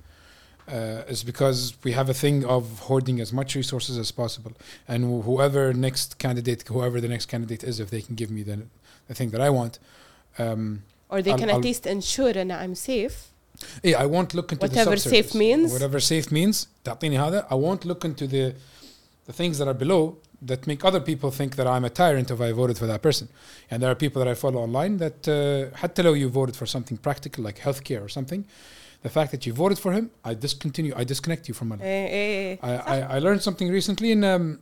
uh, 0.67 1.03
it's 1.11 1.23
because 1.23 1.73
we 1.83 1.91
have 1.91 2.09
a 2.09 2.13
thing 2.13 2.43
of 2.45 2.63
hoarding 2.87 3.21
as 3.21 3.31
much 3.31 3.55
resources 3.55 3.97
as 3.97 4.11
possible 4.11 4.53
and 4.87 5.03
wh- 5.05 5.23
whoever 5.25 5.73
next 5.73 6.17
candidate 6.17 6.63
whoever 6.67 6.99
the 6.99 7.07
next 7.07 7.27
candidate 7.27 7.63
is 7.63 7.79
if 7.79 7.89
they 7.89 8.01
can 8.01 8.15
give 8.15 8.31
me 8.31 8.41
the, 8.43 8.57
the 9.09 9.13
thing 9.19 9.29
that 9.33 9.41
i 9.41 9.49
want 9.49 9.73
um, 10.39 10.81
or 11.09 11.21
they 11.21 11.31
I'll- 11.31 11.37
can 11.41 11.49
at 11.49 11.55
I'll- 11.55 11.61
least 11.69 11.85
ensure 11.85 12.33
ان 12.41 12.51
I'm 12.51 12.75
safe 12.75 13.17
yeah, 13.83 14.03
I 14.03 14.05
won't 14.05 14.31
look 14.33 14.51
into 14.51 14.65
Whatever 14.67 14.95
the 14.95 15.09
safe 15.15 15.27
subsurface. 15.31 15.35
means. 15.43 15.71
Whatever 15.71 15.99
safe 15.99 16.29
means. 16.31 16.67
تعطيني 16.83 17.19
هذا. 17.19 17.47
I 17.49 17.55
won't 17.55 17.85
look 17.85 18.03
into 18.03 18.27
the 18.27 18.53
the 19.27 19.33
things 19.33 19.57
that 19.59 19.67
are 19.67 19.73
below 19.85 20.17
that 20.51 20.67
make 20.67 20.83
other 20.89 20.99
people 20.99 21.31
think 21.31 21.55
that 21.55 21.65
I'm 21.65 21.85
a 21.85 21.89
tyrant 21.89 22.29
if 22.35 22.39
I 22.41 22.51
voted 22.51 22.77
for 22.77 22.85
that 22.91 23.01
person. 23.01 23.25
And 23.71 23.81
there 23.81 23.89
are 23.89 23.95
people 23.95 24.19
that 24.23 24.27
I 24.27 24.35
follow 24.35 24.59
online 24.67 24.97
that 24.97 25.19
uh, 25.27 25.77
حتى 25.77 26.01
لو 26.01 26.13
you 26.15 26.29
voted 26.29 26.55
for 26.57 26.65
something 26.65 26.97
practical 26.97 27.43
like 27.47 27.57
healthcare 27.59 28.01
or 28.03 28.09
something, 28.09 28.43
the 29.03 29.09
fact 29.09 29.31
that 29.31 29.45
you 29.45 29.53
voted 29.53 29.79
for 29.79 29.91
him, 29.93 30.05
I 30.25 30.33
discontinue, 30.33 30.93
I 31.01 31.03
disconnect 31.05 31.47
you 31.47 31.53
from 31.53 31.69
my 31.69 31.75
life. 31.75 31.83
إيه 31.85 32.07
إيه 32.07 32.59
I, 32.61 32.91
I, 32.93 33.15
I 33.15 33.19
learned 33.19 33.41
something 33.41 33.69
recently 33.79 34.11
in 34.11 34.23
um, 34.25 34.59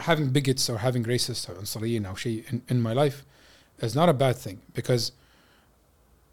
having 0.00 0.26
bigots 0.38 0.68
or 0.70 0.76
having 0.78 1.02
racists 1.04 1.48
or 1.48 1.54
عنصريين 1.58 2.06
أو 2.06 2.14
شيء 2.14 2.44
in, 2.50 2.60
in 2.70 2.82
my 2.82 2.92
life 2.92 3.24
is 3.82 3.94
not 3.94 4.08
a 4.08 4.12
bad 4.12 4.36
thing 4.36 4.56
because 4.74 5.12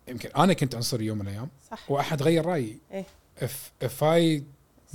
يمكن 0.07 0.30
أنا 0.38 0.53
كنت 0.53 0.76
عنصري 0.76 1.05
يوم 1.05 1.18
من 1.18 1.27
الأيام 1.27 1.49
صح 1.72 1.91
واحد 1.91 2.22
غير 2.23 2.45
رايي 2.45 2.77
إيه. 2.91 3.05
if 3.41 3.85
if 3.85 4.03
I 4.03 4.41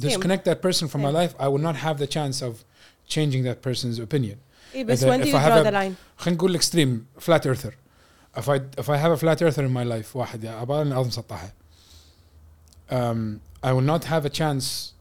disconnect 0.01 0.45
that 0.45 0.61
person 0.63 0.89
from 0.89 1.01
my 1.03 1.07
إيه. 1.09 1.29
life 1.29 1.35
I 1.41 1.49
will 1.49 1.63
not 1.63 1.77
have 1.77 1.99
the 1.99 2.07
chance 2.07 2.43
of 2.43 2.65
changing 3.09 3.43
that 3.45 3.63
person's 3.63 3.99
opinion 3.99 4.37
إيه 4.75 4.85
بس 4.85 5.05
إذا- 5.05 5.07
when 5.09 5.21
do 5.21 5.25
if 5.25 5.29
you 5.33 5.37
I 5.37 5.41
have 5.41 5.53
draw 5.53 5.61
a- 5.61 5.65
the 5.65 5.71
line 5.73 5.95
خلينا 6.19 6.37
نقول 6.37 6.57
extreme 6.61 7.23
flat 7.25 7.47
earther 7.47 7.73
if 8.37 8.49
I 8.49 8.61
if 8.79 8.89
I 8.91 8.97
have 8.97 9.13
a 9.13 9.17
flat 9.17 9.43
earther 9.43 9.65
in 9.65 9.73
my 9.73 9.85
life 9.85 10.17
واحد 10.17 10.45
أبغى 10.45 10.83
الأرض 10.83 11.07
مسطحة 11.07 11.53
um, 12.91 13.41
I 13.63 13.73
will 13.73 13.81
not 13.95 14.05
have 14.05 14.25
a 14.25 14.31
chance 14.31 14.93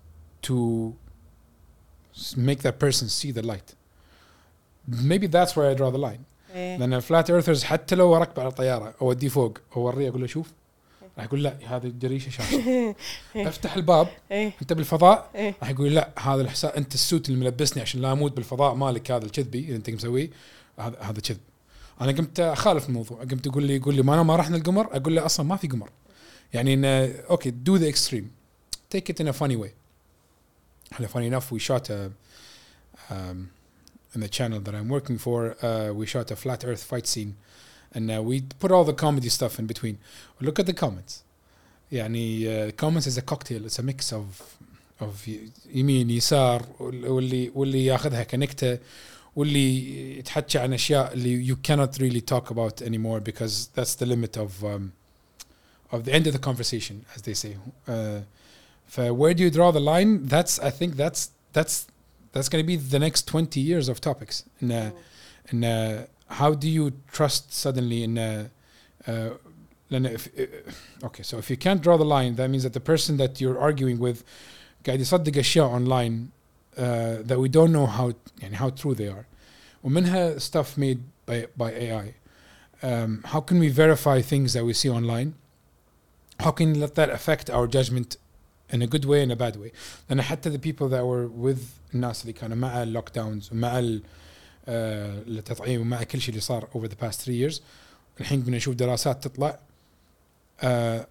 to 0.43 0.95
S- 2.15 2.35
make 2.35 2.59
that 2.63 2.79
person 2.79 3.07
see 3.09 3.31
the 3.31 3.43
light 3.43 3.75
maybe 4.87 5.27
that's 5.27 5.55
where 5.55 5.69
I 5.69 5.73
draw 5.73 5.89
the 5.91 5.97
line 6.09 6.25
إيه. 6.54 6.76
لأن 6.78 6.94
الفلات 6.94 7.30
ايرثرز 7.30 7.64
حتى 7.64 7.94
لو 7.94 8.16
اركب 8.16 8.40
على 8.40 8.50
طيارة 8.50 8.94
أوديه 9.02 9.28
فوق 9.28 9.58
أوريه 9.76 10.08
أقول 10.08 10.20
له 10.20 10.26
شوف. 10.26 10.52
راح 11.18 11.24
يقول 11.24 11.42
لا 11.42 11.56
هذه 11.66 11.86
الجريشة 11.86 12.30
شاشه. 12.36 12.94
أفتح 13.36 13.74
الباب 13.74 14.08
إيه. 14.30 14.52
أنت 14.62 14.72
بالفضاء؟ 14.72 15.30
إيه. 15.34 15.54
راح 15.60 15.70
يقول 15.70 15.94
لا 15.94 16.10
هذا 16.18 16.42
الحساب 16.42 16.72
أنت 16.72 16.94
السوت 16.94 17.28
اللي 17.28 17.40
ملبسني 17.44 17.82
عشان 17.82 18.00
لا 18.00 18.12
أموت 18.12 18.32
بالفضاء 18.32 18.74
مالك 18.74 19.10
هذا 19.10 19.24
الكذبي 19.24 19.58
اللي 19.58 19.76
أنت 19.76 19.90
مسويه 19.90 20.30
هذا 20.78 20.98
هذا 21.00 21.20
كذب. 21.20 21.40
أنا 22.00 22.12
قمت 22.12 22.40
أخالف 22.40 22.88
الموضوع 22.88 23.18
قمت 23.18 23.46
أقول 23.46 23.62
لي 23.62 23.76
يقول 23.76 23.94
لي 23.94 24.02
ما 24.02 24.14
أنا 24.14 24.22
ما 24.22 24.36
رحنا 24.36 24.56
القمر؟ 24.56 24.96
أقول 24.96 25.16
له 25.16 25.26
أصلا 25.26 25.46
ما 25.46 25.56
في 25.56 25.68
قمر. 25.68 25.90
يعني 26.52 26.74
إنه 26.74 27.14
أوكي 27.30 27.50
دو 27.50 27.76
ذا 27.76 27.88
اكستريم 27.88 28.30
take 28.94 29.08
it 29.08 29.20
in 29.20 29.28
a 29.28 29.32
funny 29.32 29.56
way. 29.56 29.72
And 30.98 31.08
funny 31.10 31.26
enough. 31.26 31.50
We 31.52 31.58
shot 31.58 31.90
a 34.13 34.15
um, 34.15 34.15
in 34.15 34.21
the 34.21 34.29
channel 34.37 34.59
that 34.59 34.73
I'm 34.75 34.89
working 34.97 35.17
for 35.17 35.39
uh, 35.61 35.93
we 35.99 36.05
shot 36.05 36.31
a 36.31 36.35
flat 36.35 36.61
earth 36.65 36.83
fight 36.83 37.07
scene 37.07 37.31
and 37.95 38.05
uh, 38.11 38.21
we 38.29 38.41
put 38.63 38.71
all 38.71 38.85
the 38.85 38.93
comedy 39.05 39.29
stuff 39.29 39.53
in 39.59 39.65
between 39.67 39.97
look 40.41 40.59
at 40.59 40.65
the 40.65 40.73
comments 40.73 41.23
يعني 41.91 42.45
uh, 42.47 42.71
comments 42.71 43.07
is 43.07 43.17
a 43.17 43.21
cocktail 43.21 43.65
it's 43.65 43.79
a 43.79 43.83
mix 43.83 44.11
of 44.13 44.25
of 45.01 45.27
ي- 45.27 45.51
يمين 45.73 46.09
يسار 46.09 46.65
وال- 46.79 47.07
واللي 47.07 47.51
واللي 47.55 47.85
ياخذها 47.85 48.23
كنكته 48.23 48.77
واللي 49.35 50.17
يتحكى 50.19 50.59
عن 50.59 50.73
اشياء 50.73 51.13
اللي 51.13 51.53
you 51.53 51.55
cannot 51.67 51.97
really 51.99 52.21
talk 52.21 52.49
about 52.51 52.81
anymore 52.81 53.19
because 53.19 53.67
that's 53.75 53.95
the 53.95 54.05
limit 54.05 54.37
of 54.37 54.63
um, 54.65 54.91
of 55.91 56.03
the 56.05 56.13
end 56.13 56.27
of 56.27 56.33
the 56.33 56.39
conversation 56.49 57.05
as 57.15 57.21
they 57.21 57.33
say 57.33 57.55
uh, 57.87 58.21
ف 58.87 58.99
where 58.99 59.33
do 59.33 59.43
you 59.43 59.51
draw 59.51 59.71
the 59.71 59.79
line 59.79 60.27
that's 60.27 60.59
I 60.59 60.71
think 60.71 60.95
that's 60.95 61.29
that's 61.53 61.85
that's 62.31 62.49
going 62.49 62.63
to 62.63 62.67
be 62.67 62.75
the 62.75 62.99
next 62.99 63.27
20 63.27 63.59
years 63.59 63.89
of 63.89 63.99
topics 64.01 64.43
and 64.59 64.71
uh, 64.71 64.91
and 65.49 65.65
uh, 65.65 66.01
how 66.29 66.53
do 66.53 66.69
you 66.69 66.93
trust 67.11 67.53
suddenly 67.53 68.03
in 68.03 68.17
uh, 68.17 68.47
uh, 69.07 69.29
لأن 69.89 70.05
if, 70.05 70.27
uh, 70.37 71.05
okay 71.05 71.23
so 71.23 71.37
if 71.37 71.49
you 71.49 71.57
can't 71.57 71.81
draw 71.81 71.97
the 71.97 72.05
line 72.05 72.35
that 72.35 72.49
means 72.49 72.63
that 72.63 72.73
the 72.73 72.79
person 72.79 73.17
that 73.17 73.39
you're 73.39 73.59
arguing 73.59 73.99
with 73.99 74.23
قاعد 74.83 74.99
يصدق 74.99 75.37
اشياء 75.37 75.69
online 75.69 76.31
uh, 76.77 77.23
that 77.23 77.39
we 77.39 77.49
don't 77.49 77.71
know 77.71 77.85
how 77.85 78.13
يعني 78.41 78.55
how 78.55 78.69
true 78.69 78.93
they 78.93 79.07
are 79.07 79.25
ومنها 79.83 80.39
stuff 80.39 80.77
made 80.77 80.99
by 81.25 81.47
by 81.55 81.71
AI 81.71 82.15
um, 82.83 83.23
how 83.25 83.39
can 83.39 83.59
we 83.59 83.69
verify 83.69 84.21
things 84.21 84.53
that 84.53 84.65
we 84.65 84.73
see 84.73 84.89
online 84.89 85.33
how 86.39 86.51
can 86.51 86.73
we 86.73 86.79
let 86.79 86.95
that 86.95 87.09
affect 87.09 87.49
our 87.49 87.67
judgment 87.67 88.17
in 88.74 88.82
a 88.82 88.86
good 88.86 89.04
way 89.04 89.26
and 89.26 89.32
a 89.32 89.36
bad 89.42 89.56
way. 89.56 89.70
لأن 90.10 90.22
حتى 90.22 90.50
the 90.50 90.60
people 90.60 90.88
that 90.90 91.02
were 91.04 91.46
with 91.50 91.60
الناس 91.94 92.22
اللي 92.22 92.32
كانوا 92.32 92.56
مع 92.56 92.82
اللوك 92.82 93.10
داونز 93.14 93.52
ومع 93.52 93.78
ال- 93.78 94.02
آه، 94.68 95.22
التطعيم 95.26 95.80
ومع 95.80 96.02
كل 96.02 96.20
شيء 96.20 96.28
اللي 96.30 96.40
صار 96.40 96.68
over 96.74 96.86
the 96.88 97.04
past 97.06 97.16
three 97.24 97.50
years 97.52 97.60
الحين 98.20 98.40
بدنا 98.40 98.56
نشوف 98.56 98.74
دراسات 98.74 99.24
تطلع. 99.24 99.58
آه، 100.60 101.06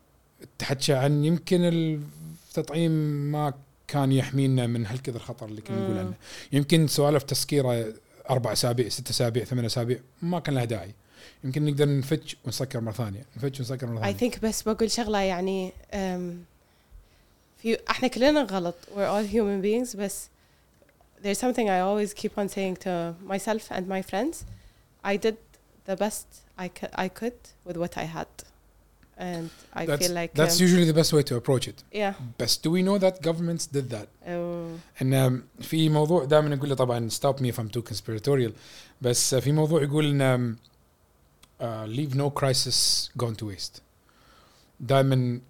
تحكي 0.59 0.93
عن 0.93 1.25
يمكن 1.25 1.59
التطعيم 1.63 2.91
ما 3.31 3.53
كان 3.87 4.11
يحمينا 4.11 4.67
من 4.67 4.85
هالكثر 4.85 5.19
خطر 5.19 5.45
اللي 5.45 5.61
كنا 5.61 5.79
نقول. 5.79 5.97
عنه. 5.97 6.13
يمكن 6.51 6.87
سوالف 6.87 7.23
تسكيرة 7.23 7.93
أربع 8.29 8.51
أسابيع 8.53 8.89
ست 8.89 9.09
أسابيع 9.09 9.43
ثمان 9.43 9.65
أسابيع 9.65 9.99
ما 10.21 10.39
كان 10.39 10.55
لها 10.55 10.65
داعي. 10.65 10.91
يمكن 11.43 11.65
نقدر 11.65 11.97
نفتش 11.97 12.35
ونسكر 12.45 12.79
مرة 12.81 12.91
ثانية 12.91 13.25
نفتش 13.37 13.59
ونسكر 13.59 13.87
مرة 13.87 13.99
I 14.01 14.15
ثانية. 14.15 14.31
think 14.31 14.39
بس 14.39 14.61
بقول 14.61 14.91
شغلة 14.91 15.19
يعني 15.19 15.71
في 17.62 17.78
احنا 17.90 18.08
كلنا 18.08 18.42
غلط 18.42 18.74
we're 18.96 19.08
all 19.08 19.32
human 19.32 19.62
beings 19.64 19.96
بس 19.96 20.28
there's 21.22 21.38
something 21.38 21.68
I 21.68 21.80
always 21.80 22.12
keep 22.22 22.32
on 22.38 22.48
saying 22.48 22.76
to 22.84 23.14
myself 23.32 23.62
and 23.70 23.84
my 23.88 24.02
friends 24.12 24.34
I 25.04 25.16
did 25.16 25.36
the 25.88 25.96
best 25.96 26.26
I, 26.58 26.68
c- 26.78 26.92
I 27.04 27.08
could 27.08 27.38
with 27.66 27.76
what 27.82 27.92
I 27.96 28.06
had 28.16 28.32
and 29.18 29.48
I 29.80 29.86
that's, 29.86 30.00
feel 30.02 30.14
like 30.20 30.30
that's 30.40 30.56
um, 30.58 30.66
usually 30.66 30.86
the 30.92 30.96
best 31.00 31.10
way 31.16 31.22
to 31.30 31.34
approach 31.40 31.64
it 31.72 31.78
yeah 31.92 32.14
بس 32.40 32.58
do 32.58 32.70
we 32.70 32.82
know 32.88 32.98
that 33.04 33.14
governments 33.28 33.64
did 33.76 33.86
that 33.94 34.08
uh, 34.26 34.32
ان 35.02 35.42
في 35.60 35.88
موضوع 35.88 36.24
دائما 36.24 36.54
اقول 36.54 36.68
له 36.68 36.74
طبعا 36.74 37.08
stop 37.10 37.40
me 37.40 37.46
if 37.52 37.58
I'm 37.58 37.70
too 37.78 37.82
conspiratorial 37.92 38.52
بس 39.02 39.34
في 39.34 39.52
موضوع 39.52 39.82
يقول 39.82 40.22
ان 40.22 40.56
uh, 41.60 41.64
leave 41.96 42.14
no 42.14 42.30
crisis 42.40 43.08
gone 43.22 43.34
to 43.42 43.46
waste 43.54 43.80
دائما 44.80 45.40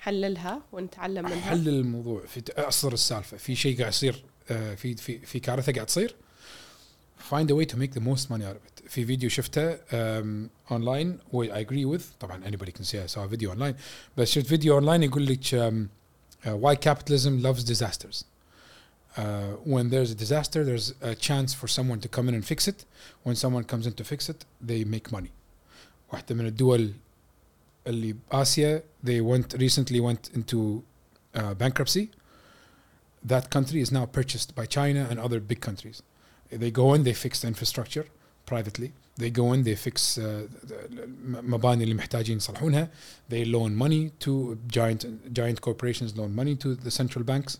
نحللها 0.00 0.62
ونتعلم 0.72 1.24
منها. 1.24 1.40
حلل 1.40 1.68
الموضوع. 1.68 2.26
في 2.26 2.42
اعصر 2.58 2.92
السالفة. 2.92 3.36
في 3.36 3.54
شيء 3.54 3.78
قاعد 3.78 3.92
يصير 3.92 4.24
آه، 4.50 4.74
في 4.74 4.96
في 4.96 5.18
في 5.18 5.40
كارثة 5.40 5.72
قاعد 5.72 5.86
تصير. 5.86 6.14
فايند 7.18 7.50
ا 7.50 7.54
واي 7.54 7.64
تو 7.64 7.76
ميك 7.76 7.94
ذا 7.94 8.00
موست 8.00 8.30
ماني 8.30 8.48
اوت 8.48 8.56
في 8.88 9.06
فيديو 9.06 9.28
شفته 9.30 9.78
اونلاين 10.70 11.18
واي 11.32 11.54
اي 11.54 11.60
اجري 11.60 11.84
وذ 11.84 12.04
طبعا 12.20 12.46
اني 12.46 12.56
بودي 12.56 12.72
كان 12.72 12.84
سي 12.84 13.08
سو 13.08 13.28
فيديو 13.28 13.50
اون 13.50 13.58
لاين 13.58 13.74
بس 14.16 14.30
شفت 14.30 14.46
فيديو 14.46 14.74
اون 14.74 14.84
لاين 14.84 15.02
يقول 15.02 15.26
لك 15.26 15.80
واي 16.46 16.76
كابيتاليزم 16.76 17.38
لافز 17.38 17.62
ديزاسترز 17.62 18.26
when 19.66 19.90
there's 19.90 20.10
a 20.10 20.18
disaster 20.24 20.64
there's 20.64 20.92
a 21.02 21.14
chance 21.14 21.54
for 21.54 21.68
someone 21.68 22.00
to 22.00 22.08
come 22.08 22.28
in 22.28 22.34
and 22.34 22.44
fix 22.52 22.68
it. 22.68 22.84
When 23.26 23.34
someone 23.34 23.64
comes 23.72 23.86
in 23.86 23.92
to 24.00 24.04
fix 24.04 24.28
it 24.28 24.44
they 24.68 24.84
make 24.84 25.12
money. 25.12 25.30
واحدة 26.12 26.34
من 26.34 26.46
الدول 26.46 26.92
اللي 27.87 28.15
بآسيا 28.31 28.83
they 29.05 29.21
went 29.21 29.57
recently 29.57 29.99
went 29.99 30.37
into 30.37 30.81
uh, 31.35 31.53
bankruptcy 31.53 32.07
that 33.31 33.49
country 33.49 33.79
is 33.85 33.91
now 33.91 34.05
purchased 34.05 34.49
by 34.55 34.65
China 34.77 35.07
and 35.09 35.19
other 35.19 35.39
big 35.51 35.59
countries 35.67 36.01
they 36.51 36.71
go 36.71 36.93
in 36.95 37.03
they 37.03 37.13
fix 37.25 37.33
the 37.41 37.47
infrastructure 37.53 38.05
privately 38.51 38.89
they 39.21 39.29
go 39.41 39.45
in 39.53 39.59
they 39.63 39.75
fix 39.87 40.17
uh, 40.17 40.23
the- 40.69 40.87
المباني 41.39 41.83
اللي 41.83 41.95
محتاجين 41.95 42.37
يصلحونها 42.37 42.89
they 43.31 43.45
loan 43.45 43.71
money 43.83 44.11
to 44.25 44.57
giant 44.77 45.05
giant 45.33 45.61
corporations 45.61 46.11
loan 46.17 46.31
money 46.41 46.55
to 46.55 46.75
the 46.85 46.91
central 46.91 47.23
banks 47.23 47.57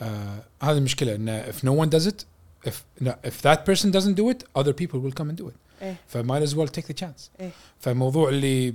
uh, 0.00 0.04
هذه 0.62 0.78
المشكلة 0.78 1.14
ان 1.14 1.52
if 1.52 1.56
no 1.64 1.72
one 1.84 1.88
does 1.98 2.06
it 2.06 2.24
if 2.68 2.74
no, 3.00 3.12
if 3.24 3.42
that 3.42 3.64
person 3.64 3.90
doesn't 3.90 4.14
do 4.14 4.30
it 4.30 4.44
other 4.54 4.72
people 4.72 5.00
will 5.00 5.12
come 5.20 5.28
and 5.30 5.36
do 5.36 5.48
it 5.48 5.54
إيه. 5.82 5.96
فmight 6.14 6.42
as 6.42 6.54
well 6.54 6.68
take 6.68 6.86
the 6.86 6.94
chance 7.04 7.30
إيه. 7.40 7.50
فموضوع 7.80 8.28
اللي 8.28 8.74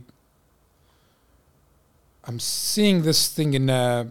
I'm 2.27 2.39
seeing 2.39 3.01
this 3.03 3.27
thing 3.38 3.53
in 3.53 3.69
uh, 3.69 4.05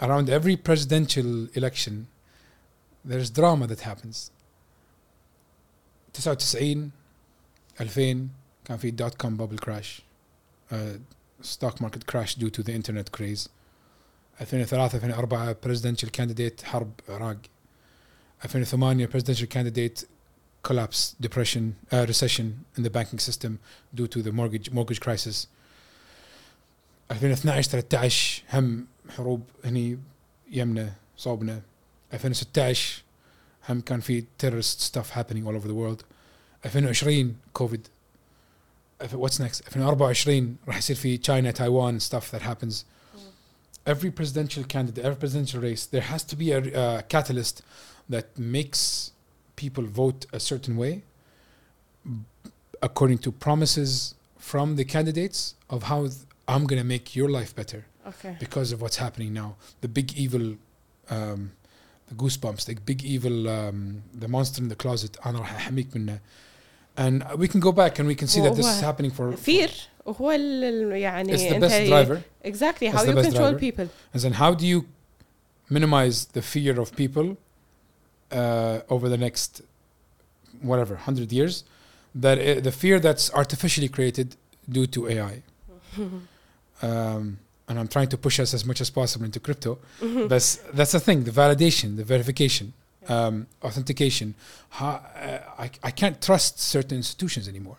around 0.00 0.28
every 0.28 0.56
presidential 0.56 1.48
election 1.54 2.06
there's 3.04 3.30
drama 3.30 3.66
that 3.66 3.80
happens 3.80 4.30
99 6.14 6.90
2000 7.80 8.28
كان 8.64 8.76
في 8.78 8.90
دوت 8.90 9.14
كوم 9.14 9.36
بابل 9.36 9.58
كراش 9.58 10.02
ستوك 11.42 11.82
ماركت 11.82 12.02
كراش 12.02 12.36
due 12.38 12.50
to 12.50 12.62
the 12.62 12.72
internet 12.72 13.10
craze 13.18 13.48
2003 14.40 14.94
2004 14.94 15.54
presidential 15.54 16.10
candidate 16.10 16.64
حرب 16.64 16.90
عراق 17.08 17.36
2008 18.44 19.06
presidential 19.06 19.46
candidate 19.46 20.04
collapse 20.62 21.14
depression 21.20 21.76
uh, 21.92 22.04
recession 22.06 22.64
in 22.76 22.82
the 22.82 22.90
banking 22.90 23.18
system 23.18 23.58
due 23.94 24.06
to 24.06 24.22
the 24.22 24.32
mortgage 24.32 24.70
mortgage 24.70 25.00
crisis 25.00 25.46
2012 27.10 27.66
13 27.66 28.42
هم 28.52 28.86
حروب 29.16 29.42
هني 29.64 29.98
يمنا 30.50 30.92
صوبنا 31.16 31.62
2016 32.12 33.02
هم 33.68 33.80
كان 33.80 34.00
في 34.00 34.24
terrorist 34.42 34.80
stuff 34.80 35.10
happening 35.10 35.46
all 35.46 35.56
over 35.56 35.68
the 35.68 35.74
world 35.74 36.04
2020 36.64 37.36
كوفيد 37.52 37.88
what's 39.00 39.38
next 39.38 39.62
2024 39.70 40.56
راح 40.68 40.78
يصير 40.78 40.96
في 40.96 41.18
China 41.18 41.52
Taiwan 41.52 42.00
stuff 42.00 42.30
that 42.30 42.42
happens 42.42 42.84
every 43.86 44.10
presidential 44.10 44.64
candidate 44.64 45.04
every 45.04 45.18
presidential 45.18 45.60
race 45.60 45.86
there 45.86 46.02
has 46.12 46.22
to 46.24 46.36
be 46.36 46.52
a, 46.52 46.58
a 46.58 47.02
catalyst 47.02 47.62
that 48.08 48.26
makes 48.38 49.12
people 49.56 49.84
vote 49.84 50.26
a 50.32 50.40
certain 50.40 50.76
way 50.76 51.02
according 52.82 53.18
to 53.18 53.32
promises 53.32 54.14
from 54.38 54.76
the 54.76 54.84
candidates 54.84 55.54
of 55.68 55.84
how 55.84 56.02
th- 56.02 56.14
I'm 56.46 56.64
going 56.66 56.80
to 56.80 56.86
make 56.86 57.14
your 57.16 57.28
life 57.28 57.54
better 57.54 57.84
okay 58.06 58.36
because 58.40 58.72
of 58.72 58.80
what's 58.80 58.96
happening 58.96 59.32
now. 59.34 59.56
The 59.82 59.88
big 59.88 60.08
evil, 60.16 60.56
um, 61.10 61.52
the 62.08 62.14
goosebumps, 62.14 62.64
the 62.64 62.74
big 62.90 63.04
evil, 63.04 63.48
um, 63.48 64.02
the 64.14 64.28
monster 64.28 64.62
in 64.62 64.68
the 64.68 64.76
closet. 64.76 65.16
أنا 65.26 65.38
راح 65.40 65.54
أحميك 65.68 65.96
منه. 65.96 66.20
And 66.96 67.22
we 67.38 67.46
can 67.48 67.60
go 67.60 67.70
back 67.72 67.98
and 67.98 68.08
we 68.08 68.14
can 68.14 68.26
see 68.28 68.40
that 68.40 68.54
this 68.56 68.66
is 68.66 68.80
هو 68.82 68.92
happening 68.92 69.10
for. 69.10 69.32
fear 69.36 69.70
وهو 70.06 70.30
ال- 70.32 70.92
يعني 70.92 71.32
It's 71.32 71.42
the 71.42 71.54
أنت 71.56 71.64
best 71.64 71.86
driver. 71.88 72.22
exactly 72.44 72.86
It's 72.88 72.96
how 72.96 73.02
the 73.04 73.08
you 73.10 73.14
best 73.14 73.28
control 73.28 73.50
driver. 73.50 73.58
people 73.58 73.88
And 74.14 74.22
then 74.22 74.32
how 74.34 74.54
do 74.54 74.66
you 74.66 74.86
minimize 75.68 76.26
the 76.32 76.40
fear 76.42 76.80
of 76.80 76.96
people 76.96 77.36
uh, 78.33 78.81
over 78.89 79.09
the 79.09 79.17
next 79.17 79.61
whatever 80.61 80.95
hundred 80.95 81.31
years? 81.31 81.63
That 82.15 82.63
the 82.63 82.71
fear 82.71 82.99
that's 82.99 83.33
artificially 83.33 83.89
created 83.89 84.35
due 84.69 84.87
to 84.87 85.07
AI. 85.07 85.43
um, 86.81 87.39
and 87.67 87.79
I'm 87.79 87.87
trying 87.87 88.09
to 88.09 88.17
push 88.17 88.39
us 88.39 88.53
as 88.53 88.65
much 88.65 88.81
as 88.81 88.89
possible 88.89 89.25
into 89.25 89.39
crypto. 89.39 89.79
That's 90.01 90.57
that's 90.73 90.91
the 90.91 90.99
thing: 90.99 91.23
the 91.23 91.31
validation, 91.31 91.95
the 91.95 92.03
verification, 92.03 92.73
um, 93.07 93.47
authentication. 93.63 94.35
How, 94.69 95.01
uh, 95.15 95.39
I 95.57 95.71
I 95.81 95.91
can't 95.91 96.21
trust 96.21 96.59
certain 96.59 96.97
institutions 96.97 97.47
anymore. 97.47 97.77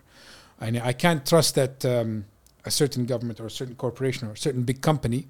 I 0.60 0.80
I 0.90 0.92
can't 0.94 1.24
trust 1.26 1.54
that 1.54 1.84
um, 1.84 2.24
a 2.64 2.70
certain 2.70 3.04
government 3.06 3.40
or 3.40 3.46
a 3.46 3.50
certain 3.50 3.74
corporation 3.74 4.28
or 4.28 4.32
a 4.32 4.36
certain 4.36 4.62
big 4.62 4.80
company 4.80 5.26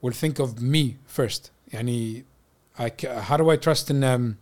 will 0.00 0.12
think 0.12 0.38
of 0.38 0.62
me 0.62 0.96
first. 1.06 1.50
Yani, 1.72 2.24
I 2.78 2.90
ca- 2.90 3.20
how 3.20 3.36
do 3.36 3.50
I 3.50 3.56
trust 3.56 3.90
in 3.90 4.02
um, 4.04 4.38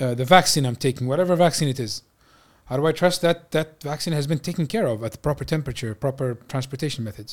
uh, 0.00 0.14
the 0.20 0.24
vaccine 0.36 0.64
I'm 0.68 0.76
taking, 0.86 1.04
whatever 1.12 1.34
vaccine 1.36 1.68
it 1.68 1.80
is? 1.80 2.02
How 2.68 2.76
do 2.80 2.86
I 2.86 2.92
trust 2.92 3.18
that 3.26 3.38
that 3.56 3.68
vaccine 3.92 4.14
has 4.18 4.26
been 4.32 4.42
taken 4.48 4.64
care 4.74 4.86
of 4.92 4.96
at 5.06 5.12
the 5.12 5.18
proper 5.28 5.44
temperature, 5.54 5.94
proper 6.06 6.28
transportation 6.52 7.02
methods? 7.08 7.32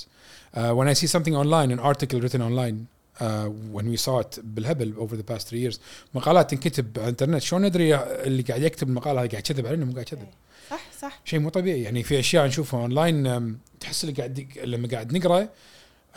Uh, 0.54 0.74
when 0.78 0.88
I 0.88 0.94
see 1.02 1.08
something 1.16 1.36
online, 1.44 1.70
an 1.72 1.80
article 1.92 2.20
written 2.24 2.42
online, 2.50 2.78
uh, 3.20 3.46
when 3.76 3.86
we 3.90 3.98
saw 3.98 4.20
it 4.20 4.40
بالهبل 4.56 4.94
over 4.98 5.16
the 5.18 5.24
past 5.24 5.48
three 5.48 5.60
years 5.60 5.80
مقالات 6.14 6.52
تنكتب 6.52 6.86
على 6.98 7.04
الانترنت 7.04 7.42
شلون 7.42 7.66
ندري 7.66 7.96
اللي 7.96 8.44
قاعد 8.44 8.62
يكتب 8.62 8.88
المقاله 8.90 9.22
هذه 9.24 9.30
قاعد 9.30 9.50
يكذب 9.50 9.68
علينا 9.68 9.86
مو 9.86 9.92
قاعد 9.94 10.08
يكذب 10.08 10.28
صح 10.70 10.82
صح 11.02 11.22
شيء 11.26 11.40
مو 11.40 11.50
طبيعي 11.50 11.82
يعني 11.82 12.04
في 12.04 12.20
اشياء 12.20 12.48
نشوفها 12.48 12.80
اونلاين 12.80 13.28
أم، 13.28 13.58
تحس 13.80 14.04
اللي 14.04 14.16
قاعد 14.16 14.48
لما 14.64 14.88
قاعد 14.88 15.18
نقرا 15.18 15.48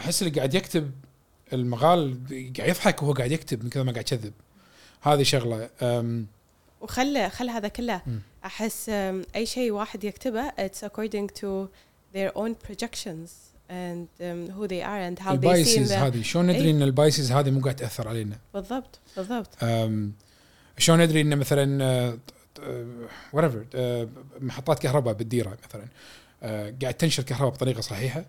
احس 0.01 0.23
اللي 0.23 0.35
قاعد 0.35 0.55
يكتب 0.55 0.91
المقال 1.53 2.19
قاعد 2.59 2.69
يضحك 2.69 3.03
وهو 3.03 3.13
قاعد 3.13 3.33
يكتب 3.33 3.65
من 3.65 3.71
كثر 3.71 3.85
ما 3.85 3.93
قاعد 3.93 4.13
يكذب 4.13 4.33
هذه 5.03 5.23
شغله 5.23 5.69
أم، 6.80 6.84
وخلى 6.84 7.30
خل 7.30 7.50
هذا 7.50 7.68
كله. 7.68 8.02
أحس 8.46 8.90
أي 9.36 9.46
شيء 9.46 9.72
واحد 9.72 10.04
يكتبه 10.04 10.50
it's 10.50 10.84
according 10.84 11.28
to 11.40 11.68
their 12.16 12.32
own 12.38 12.56
projections 12.68 13.30
and 13.70 14.08
um, 14.20 14.50
who 14.56 14.68
they 14.68 14.82
are 14.82 15.02
and 15.10 15.20
how 15.20 15.36
they 15.36 15.64
see 15.64 15.92
هذه. 15.92 16.22
شلون 16.22 16.48
ندري 16.48 16.66
إيه. 16.66 16.72
إن 16.72 16.82
البايسز 16.82 17.32
هذه 17.32 17.52
مو 17.52 17.62
قاعد 17.62 17.76
تأثر 17.76 18.08
علينا؟ 18.08 18.38
بالضبط 18.54 19.00
بالضبط. 19.18 19.58
شلون 20.78 21.02
ندري 21.02 21.22
إن 21.22 21.38
مثلا 21.38 22.18
وات 23.34 23.44
ايفر 23.44 23.66
محطات 24.40 24.80
كهرباء 24.80 25.14
بالديره 25.14 25.58
مثلا. 25.70 25.86
آه، 26.44 26.74
قاعد 26.82 26.94
تنشر 26.94 27.24
كهرباء 27.24 27.54
بطريقة 27.54 27.82
صحيحة. 27.82 28.26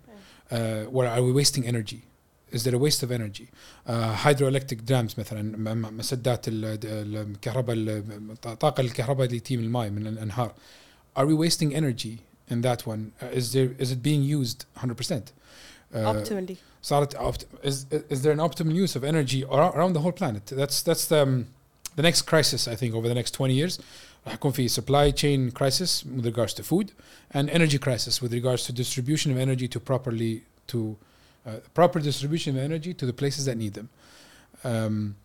ولا 0.92 1.16
are 1.16 1.20
we 1.20 1.44
wasting 1.44 1.62
energy 1.62 1.98
is 2.55 2.63
there 2.63 2.75
a 2.75 2.77
waste 2.85 3.03
of 3.03 3.11
energy 3.11 3.47
uh, 3.87 4.15
hydroelectric 4.25 4.79
dams 4.85 5.19
مثلا 5.19 5.41
م- 5.41 5.77
م- 5.77 5.97
مسدات 5.97 6.47
ال- 6.47 6.65
ال- 6.65 7.15
الكهرباء 7.31 7.75
ال- 7.75 8.39
طاقه 8.59 8.81
الكهرباء 8.81 9.27
اللي 9.27 9.39
تجي 9.39 9.57
من 9.57 9.63
الماء 9.63 9.89
من 9.89 10.07
الانهار 10.07 10.53
are 11.19 11.25
we 11.25 11.33
wasting 11.47 11.73
energy 11.75 12.17
in 12.51 12.61
that 12.61 12.81
one 12.87 13.11
uh, 13.21 13.37
is 13.39 13.51
there 13.53 13.69
is 13.83 13.91
it 13.91 14.01
being 14.03 14.23
used 14.41 14.65
100% 14.77 15.11
uh, 15.93 15.97
optimally 15.97 16.55
صارت 16.83 17.15
opt- 17.15 17.45
is 17.67 17.85
is 18.11 18.21
there 18.21 18.31
an 18.31 18.49
optimal 18.49 18.75
use 18.75 18.95
of 18.95 19.03
energy 19.03 19.43
ar- 19.45 19.73
around 19.77 19.93
the 19.93 20.01
whole 20.03 20.11
planet 20.21 20.43
that's 20.61 20.81
that's 20.83 21.05
the 21.07 21.21
um, 21.23 21.45
the 21.95 22.01
next 22.09 22.21
crisis 22.31 22.67
I 22.67 22.75
think 22.75 22.91
over 22.95 23.07
the 23.07 23.15
next 23.21 23.31
20 23.33 23.53
years 23.53 23.79
راح 24.27 24.33
يكون 24.33 24.51
في 24.51 24.69
supply 24.69 25.11
chain 25.11 25.51
crisis 25.51 26.03
with 26.15 26.25
regards 26.25 26.53
to 26.53 26.63
food 26.63 26.91
and 27.31 27.49
energy 27.49 27.77
crisis 27.77 28.21
with 28.21 28.33
regards 28.33 28.63
to 28.65 28.71
distribution 28.73 29.31
of 29.31 29.37
energy 29.37 29.67
to 29.67 29.79
properly 29.79 30.41
to 30.67 30.95
uh, 31.45 31.51
proper 31.73 31.99
distribution 31.99 32.57
of 32.57 32.63
energy 32.63 32.93
to 32.93 33.05
the 33.05 33.13
places 33.13 33.45
that 33.45 33.57
need 33.57 33.73
them 33.73 33.89
um, 34.63 35.15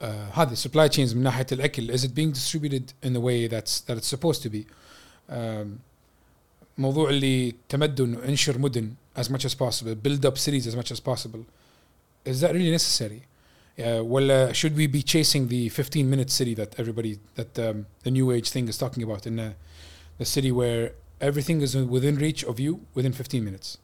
uh, 0.00 0.30
هذا 0.32 0.54
supply 0.54 0.88
chains 0.88 1.14
من 1.14 1.22
ناحية 1.22 1.46
الأكل 1.52 1.90
is 1.90 2.04
it 2.04 2.14
being 2.14 2.32
distributed 2.32 2.92
in 3.02 3.12
the 3.12 3.20
way 3.20 3.46
that's 3.46 3.80
that 3.80 3.96
it's 3.96 4.06
supposed 4.08 4.42
to 4.42 4.50
be 4.50 4.66
um, 5.28 5.80
موضوع 6.78 7.10
اللي 7.10 7.54
تمدن 7.68 8.14
انشر 8.14 8.58
مدن 8.58 8.94
as 9.16 9.24
much 9.24 9.44
as 9.44 9.54
possible 9.54 9.94
build 9.94 10.24
up 10.26 10.38
cities 10.38 10.66
as 10.66 10.76
much 10.76 10.92
as 10.92 11.00
possible 11.00 11.44
is 12.24 12.40
that 12.40 12.52
really 12.52 12.70
necessary 12.70 13.22
uh, 13.78 14.02
ولا 14.02 14.52
should 14.52 14.76
we 14.76 14.86
be 14.86 15.02
chasing 15.02 15.48
the 15.48 15.68
15 15.68 16.08
minute 16.10 16.30
city 16.30 16.54
that 16.54 16.78
everybody 16.78 17.18
that 17.34 17.58
um, 17.58 17.86
the 18.04 18.10
new 18.10 18.30
age 18.30 18.50
thing 18.50 18.68
is 18.68 18.78
talking 18.78 19.02
about 19.02 19.26
in 19.26 19.38
uh, 19.38 19.52
the 20.18 20.24
city 20.24 20.52
where 20.52 20.92
everything 21.20 21.60
is 21.60 21.76
within 21.76 22.16
reach 22.16 22.44
of 22.44 22.60
you 22.60 22.80
within 22.94 23.12
15 23.12 23.44
minutes 23.44 23.78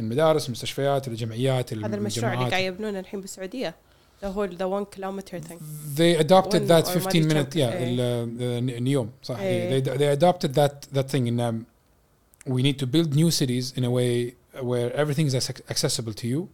من 0.00 0.08
مدارس 0.08 0.46
المستشفيات 0.46 1.08
الجمعيات 1.08 1.74
هذا 1.74 1.96
المشروع 1.96 2.34
اللي 2.34 2.50
قاعد 2.50 2.64
يبنونه 2.64 3.00
الحين 3.00 3.20
بالسعوديه 3.20 3.74
whole 4.22 4.50
the 4.50 4.68
one 4.68 4.86
kilometer 4.96 5.38
thing 5.38 5.58
they 5.96 6.16
adopted 6.16 6.68
that 6.68 6.84
or 6.86 7.00
15 7.00 7.22
Madi 7.22 7.34
minute 7.34 7.54
yeah 7.54 7.58
إيه. 7.58 8.60
نيوم 8.80 9.10
صح 9.22 9.38
إيه. 9.38 9.82
they, 9.82 9.86
they 9.86 10.20
adopted 10.20 10.54
that 10.54 10.96
that 10.96 11.10
thing 11.10 11.26
in 11.26 11.40
um, 11.40 11.66
we 12.46 12.62
need 12.62 12.78
to 12.78 12.86
build 12.86 13.14
new 13.14 13.30
cities 13.30 13.72
in 13.76 13.84
a 13.84 13.90
way 13.90 14.34
where 14.60 14.92
everything 14.94 15.26
is 15.26 15.34
acc- 15.34 15.70
accessible 15.70 16.12
to 16.12 16.26
you 16.26 16.48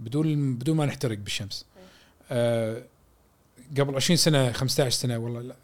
بدون 0.00 0.54
بدون 0.54 0.76
ما 0.76 0.86
نحترق 0.86 1.18
بالشمس 1.18 1.64
آه 2.30 2.82
قبل 3.78 3.96
20 3.96 4.16
سنه 4.16 4.52
15 4.52 4.90
سنه 4.90 5.18
والله 5.18 5.54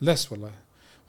لا 0.00 0.14
less 0.14 0.32
والله 0.32 0.50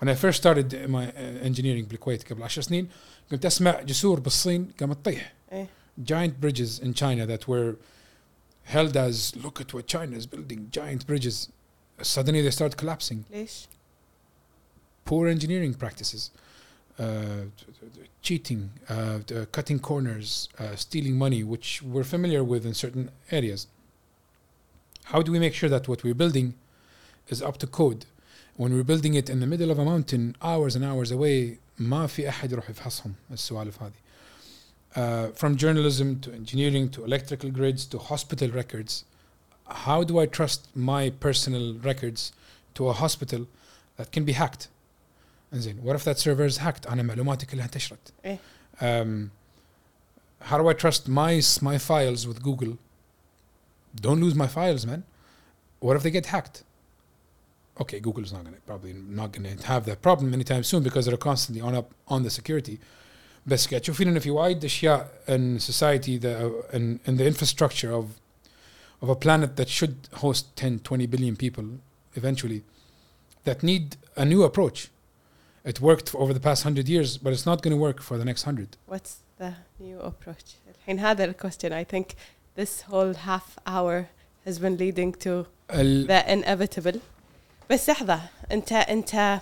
when 0.02 0.08
I 0.08 0.16
first 0.16 0.38
started 0.38 0.74
my 0.88 1.06
uh, 1.08 1.48
engineering 1.48 1.88
بالكويت 1.90 2.34
قبل 2.34 2.44
10 2.44 2.62
سنين 2.62 2.88
كنت 3.32 3.46
اسمع 3.46 3.82
جسور 3.82 4.20
بالصين 4.20 4.72
قامت 4.80 4.98
تطيح 4.98 5.20
إيه. 5.22 5.37
giant 6.03 6.41
bridges 6.41 6.79
in 6.79 6.95
China 6.95 7.27
that 7.27 7.47
were 7.49 7.77
held 8.65 8.97
as 8.97 9.35
look 9.37 9.61
at 9.61 9.75
what 9.75 9.87
China 9.87 10.17
is 10.17 10.27
building 10.27 10.69
giant 10.71 11.07
bridges 11.07 11.49
suddenly 12.01 12.43
they 12.43 12.51
start 12.51 12.77
collapsing 12.77 13.25
ليش؟ 13.33 13.67
poor 15.05 15.27
engineering 15.29 15.75
practices 15.75 16.31
uh, 16.99 17.05
cheating 18.23 18.71
uh, 18.89 19.19
t- 19.27 19.37
uh, 19.37 19.45
cutting 19.47 19.79
corners 19.79 20.49
uh, 20.59 20.77
stealing 20.77 21.17
money 21.17 21.43
which 21.43 21.83
we're 21.83 22.05
familiar 22.05 22.45
with 22.45 22.65
in 22.65 22.75
certain 22.75 23.11
areas 23.31 23.67
how 25.05 25.21
do 25.23 25.33
we 25.33 25.39
make 25.39 25.55
sure 25.55 25.69
that 25.69 25.89
what 25.89 26.05
we're 26.05 26.15
building 26.15 26.55
is 27.29 27.43
up 27.43 27.57
to 27.59 27.67
code 27.67 28.07
when 28.57 28.73
we're 28.75 28.85
building 28.85 29.15
it 29.15 29.29
in 29.29 29.41
the 29.41 29.47
middle 29.47 29.71
of 29.71 29.79
a 29.79 29.85
mountain 29.85 30.37
hours 30.43 30.77
and 30.77 30.85
hours 30.85 31.11
away 31.11 31.59
ما 31.79 32.07
في 32.07 32.29
احد 32.29 32.53
يروح 32.53 32.71
يفحصهم 32.71 33.15
السوالف 33.33 33.83
هذه 33.83 33.93
uh, 34.97 35.29
from 35.29 35.57
journalism 35.57 36.21
to 36.21 36.33
engineering 36.33 36.89
to 36.91 37.05
electrical 37.05 37.51
grids 37.51 37.87
to 37.87 37.99
hospital 37.99 38.49
records 38.49 39.05
how 39.67 40.05
do 40.05 40.19
I 40.19 40.27
trust 40.27 40.69
my 40.75 41.11
personal 41.11 41.75
records 41.79 42.33
to 42.75 42.89
a 42.89 42.93
hospital 42.93 43.47
that 43.97 44.13
can 44.13 44.25
be 44.25 44.33
hacked 44.33 44.69
انزين 45.53 45.77
what 45.83 45.97
if 45.97 46.05
that 46.05 46.19
server 46.19 46.45
is 46.45 46.59
hacked 46.59 46.87
انا 46.89 47.03
معلوماتي 47.03 47.47
كلها 47.47 47.65
انتشرت 47.65 48.13
إيه. 48.25 48.39
um, 48.81 49.31
how 50.51 50.59
do 50.59 50.69
I 50.69 50.75
trust 50.75 51.09
my 51.09 51.41
my 51.63 51.79
files 51.79 52.27
with 52.27 52.43
Google 52.43 52.77
don't 54.01 54.21
lose 54.21 54.35
my 54.35 54.47
files 54.47 54.87
man 54.87 55.03
what 55.81 55.97
if 55.97 56.03
they 56.03 56.11
get 56.11 56.27
hacked 56.27 56.65
okay 57.81 58.01
Google 58.01 58.25
is 58.25 58.33
not 58.33 58.43
going 58.45 58.55
to 58.55 58.61
probably 58.73 58.93
not 58.93 59.33
going 59.33 59.47
to 59.57 59.67
have 59.67 59.85
that 59.91 60.03
problem 60.03 60.35
anytime 60.35 60.63
soon 60.63 60.83
because 60.83 61.07
they're 61.07 61.25
constantly 61.31 61.63
on 61.69 61.75
up 61.75 61.89
on 62.15 62.23
the 62.27 62.31
security 62.31 62.79
بس 63.47 63.69
قاعد 63.69 63.81
تشوفين 63.81 64.09
انه 64.09 64.19
في 64.21 64.31
وايد 64.31 64.65
اشياء 64.65 65.11
in 65.29 65.61
society 65.63 66.19
the, 66.23 66.75
in, 66.77 66.99
in 67.09 67.17
the 67.19 67.27
infrastructure 67.35 67.91
of 67.93 68.05
of 69.05 69.09
a 69.11 69.17
planet 69.17 69.51
that 69.57 69.69
should 69.69 69.97
host 70.23 70.45
10 70.57 70.79
20 70.85 71.07
billion 71.07 71.37
people 71.37 71.65
eventually 72.17 72.61
that 73.45 73.63
need 73.63 73.97
a 74.17 74.25
new 74.25 74.43
approach 74.45 74.89
it 75.65 75.81
worked 75.81 76.09
for 76.11 76.19
over 76.21 76.33
the 76.33 76.41
past 76.41 76.65
100 76.65 76.89
years 76.89 77.19
but 77.19 77.33
it's 77.33 77.47
not 77.47 77.63
going 77.63 77.75
to 77.77 77.83
work 77.89 78.01
for 78.01 78.17
the 78.19 78.25
next 78.25 78.47
100 78.47 78.77
what's 78.87 79.17
the 79.39 79.53
new 79.81 79.99
approach 80.01 80.57
الحين 80.79 80.99
هذا 80.99 81.25
الكويستشن 81.25 81.73
I 81.73 81.85
think 81.85 82.07
this 82.57 82.83
whole 82.91 83.15
half 83.15 83.59
hour 83.67 84.07
has 84.47 84.59
been 84.59 84.77
leading 84.77 85.13
to 85.25 85.47
ال- 85.71 86.07
the 86.07 86.33
inevitable 86.33 86.99
بس 87.71 87.91
لحظة 87.91 88.21
انت 88.53 88.73
انت 88.73 89.41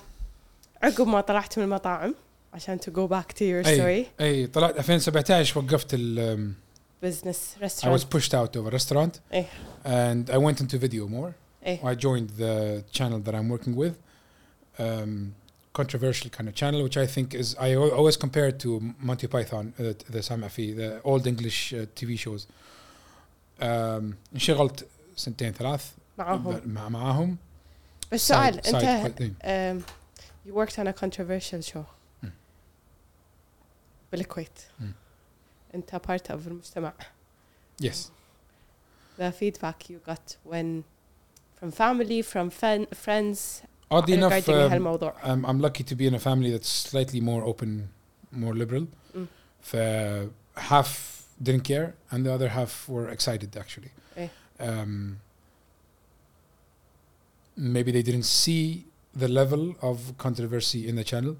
عقب 0.83 1.07
ما 1.07 1.21
طلعت 1.21 1.59
من 1.59 1.65
المطاعم 1.65 2.15
عشان 2.55 2.79
to 2.79 2.91
go 2.91 3.09
back 3.09 3.33
to 3.35 3.41
your 3.43 3.67
أي. 3.67 4.05
story 4.05 4.07
اي 4.21 4.47
طلعت 4.47 4.77
2017 4.77 5.57
وقفت 5.63 5.95
ال 5.95 6.55
um, 6.57 6.71
business 7.07 7.37
I 7.57 7.61
was 7.61 7.63
restaurant 7.63 8.11
pushed 8.11 8.35
out 8.35 8.57
of 8.57 8.67
a 8.67 8.71
restaurant 8.77 9.19
إيه. 9.33 9.47
and 9.85 10.31
I 10.31 10.37
went 10.39 10.61
into 10.61 10.77
video 10.79 11.07
more 11.09 11.33
إيه. 11.67 11.81
I 11.95 11.95
joined 11.97 12.31
the 12.39 12.83
channel 12.99 13.21
that 13.27 13.35
I'm 13.35 13.49
working 13.49 13.75
with 13.77 13.95
um, 14.79 15.35
controversial 15.81 16.29
kind 16.37 16.49
of 16.49 16.55
channel 16.55 16.83
which 16.87 16.97
I 16.97 17.07
think 17.07 17.35
is 17.35 17.55
I 17.59 17.69
al- 17.75 17.93
always 17.99 18.17
compare 18.17 18.49
it 18.53 18.59
to 18.65 18.81
Monty 19.09 19.27
Python 19.29 19.73
uh, 19.79 20.13
the 20.15 20.21
سامع 20.21 20.49
فيه 20.49 20.75
the 20.77 21.03
old 21.05 21.27
English 21.27 21.75
uh, 21.75 21.87
TV 22.01 22.19
shows 22.19 22.43
um, 23.61 24.15
انشغلت 24.35 24.87
سنتين 25.17 25.53
ثلاث 25.53 25.85
معاهم 26.19 26.61
مع 26.67 26.89
معاهم 26.89 27.37
بس 28.13 28.29
سؤال 28.29 28.55
Side- 28.55 28.67
side 28.67 28.75
انت 28.75 29.07
quite- 29.19 29.21
إيه. 29.45 29.79
um, 29.79 29.83
you 30.49 30.53
worked 30.55 30.75
on 30.79 30.87
a 30.87 30.93
controversial 31.05 31.63
show 31.73 31.77
مم. 31.77 31.85
بالكويت 34.15 34.59
مم. 34.81 34.93
انت 35.75 35.97
part 35.97 36.31
of 36.35 36.47
المجتمع 36.47 36.93
yes 37.83 37.97
the 39.19 39.31
feedback 39.33 39.91
you 39.91 40.09
got 40.11 40.37
when 40.53 40.83
from 41.61 41.71
family 41.71 42.23
from 42.23 42.51
fen- 42.51 42.87
friends 42.95 43.39
oddly 43.93 44.15
enough 44.15 44.33
regarding 44.33 44.49
um, 44.49 44.73
هالموضوع 44.73 45.15
I'm, 45.23 45.45
I'm 45.47 45.61
lucky 45.61 45.85
to 45.85 45.95
be 45.95 46.07
in 46.07 46.15
a 46.15 46.19
family 46.19 46.51
that's 46.57 46.91
slightly 46.91 47.21
more 47.21 47.43
open 47.45 47.89
more 48.33 48.55
liberal 48.55 48.87
Mm. 49.15 49.27
ف 49.63 49.77
half 50.57 50.89
didn't 51.43 51.65
care 51.73 51.89
and 52.11 52.19
the 52.27 52.33
other 52.37 52.49
half 52.49 52.89
were 52.89 53.09
excited 53.17 53.57
actually 53.57 53.91
إيه. 54.17 54.31
um, 54.61 55.17
maybe 57.57 57.91
they 57.93 58.03
didn't 58.03 58.27
see 58.45 58.85
the 59.23 59.29
level 59.29 59.63
of 59.83 59.97
controversy 60.19 60.81
in 60.89 60.95
the 60.97 61.05
channel 61.13 61.35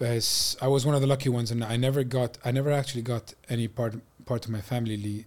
but 0.00 0.22
I 0.62 0.66
was 0.68 0.84
one 0.86 0.94
of 0.94 1.00
the 1.02 1.06
lucky 1.14 1.28
ones 1.28 1.50
and 1.52 1.62
I 1.64 1.76
never 1.76 2.02
got 2.16 2.30
I 2.44 2.50
never 2.58 2.72
actually 2.80 3.02
got 3.14 3.26
any 3.54 3.68
part 3.78 3.94
part 4.30 4.42
of 4.46 4.50
my 4.50 4.60
family 4.72 4.90
اللي 4.94 5.24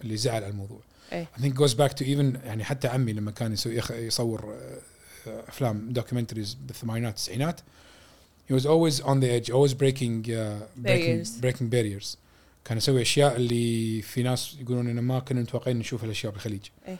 اللي 0.00 0.16
زعل 0.16 0.42
على 0.44 0.48
الموضوع 0.52 0.80
إيه. 1.12 1.28
I 1.36 1.40
think 1.40 1.52
it 1.54 1.56
goes 1.56 1.74
back 1.74 1.94
to 1.98 2.02
even 2.04 2.46
يعني 2.46 2.64
حتى 2.64 2.88
عمي 2.88 3.12
لما 3.12 3.30
كان 3.30 3.52
يسوي 3.52 3.76
يخ- 3.76 3.90
يصور 3.90 4.54
آه، 4.54 4.78
آه، 5.30 5.44
افلام 5.48 5.92
documentaries 5.98 6.56
بالثمانينات 6.66 7.12
التسعينات 7.12 7.60
he 8.50 8.54
was 8.54 8.62
always 8.64 9.00
on 9.04 9.20
the 9.20 9.28
edge 9.38 9.50
always 9.50 9.74
breaking 9.74 10.24
uh, 10.24 10.66
breaking, 10.76 11.22
Barriers. 11.22 11.40
breaking 11.40 11.68
barriers 11.70 12.16
كان 12.64 12.78
يسوي 12.78 13.02
اشياء 13.02 13.36
اللي 13.36 14.02
في 14.02 14.22
ناس 14.22 14.56
يقولون 14.60 14.88
ان 14.88 14.98
ما 15.00 15.18
كنا 15.20 15.40
متوقعين 15.40 15.76
نشوف 15.78 16.04
الاشياء 16.04 16.32
بالخليج 16.32 16.60
إيه. 16.88 16.96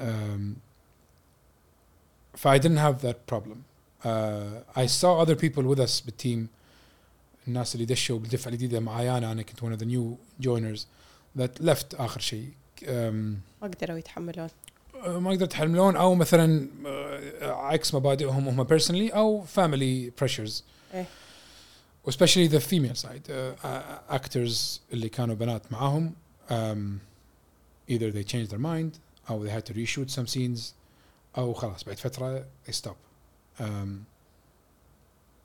um, 0.00 0.40
ف 2.34 2.48
I 2.48 2.58
didn't 2.58 2.78
have 2.86 3.02
that 3.06 3.16
problem 3.32 3.58
uh, 4.04 4.80
I 4.82 4.86
saw 4.86 5.24
other 5.24 5.36
people 5.36 5.62
with 5.62 5.80
us 5.80 6.04
بالتيم 6.04 6.48
الناس 7.48 7.74
اللي 7.74 7.86
دشوا 7.86 8.18
بالدفعه 8.18 8.52
الجديده 8.52 8.80
معاي 8.80 9.18
انا 9.18 9.32
انا 9.32 9.42
كنت 9.42 9.60
one 9.60 9.78
of 9.78 9.82
the 9.82 9.86
new 9.86 10.16
joiners 10.46 10.80
that 11.38 11.64
left 11.66 12.00
اخر 12.00 12.20
شيء 12.20 12.50
um, 12.82 12.88
ما 12.88 13.38
قدروا 13.62 13.98
يتحملون 13.98 14.48
ما 15.06 15.30
قدرت 15.30 15.54
يحملون 15.54 15.96
او 15.96 16.14
مثلا 16.14 16.68
آه، 16.86 17.52
عكس 17.52 17.94
مبادئهم 17.94 18.48
هم 18.48 18.66
personally 18.66 19.14
او 19.14 19.44
family 19.56 20.10
pressures 20.22 20.62
إيه. 20.94 21.06
especially 22.08 22.48
the 22.48 22.60
female 22.60 22.96
side 23.04 23.28
uh, 23.28 24.14
actors 24.16 24.80
اللي 24.92 25.08
كانوا 25.08 25.34
بنات 25.34 25.72
معاهم 25.72 26.12
um, 26.48 26.52
either 27.90 28.10
they 28.12 28.24
changed 28.32 28.50
their 28.50 28.62
mind 28.62 28.98
او 29.30 29.46
they 29.46 29.50
had 29.50 29.64
to 29.66 29.74
reshoot 29.74 30.10
some 30.10 30.26
scenes 30.26 30.60
او 31.38 31.54
خلاص 31.54 31.84
بعد 31.84 31.98
فتره 31.98 32.44
they 32.68 32.72
stop 32.72 32.96
um, 33.60 34.06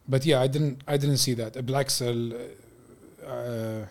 but 0.09 0.21
yeah 0.25 0.39
I 0.41 0.47
didn't 0.47 0.77
I 0.87 0.97
didn't 0.97 1.17
see 1.17 1.33
that 1.35 1.57
بالعكس 1.57 2.01
ال- 2.03 2.49
uh, 3.23 3.85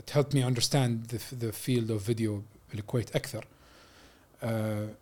it 0.00 0.10
helped 0.10 0.32
me 0.34 0.42
understand 0.42 1.06
the, 1.08 1.20
the 1.44 1.52
field 1.52 1.90
of 1.90 2.00
video 2.10 2.42
بالكويت 2.72 3.16
اكثر 3.16 3.44
uh, 4.42 4.46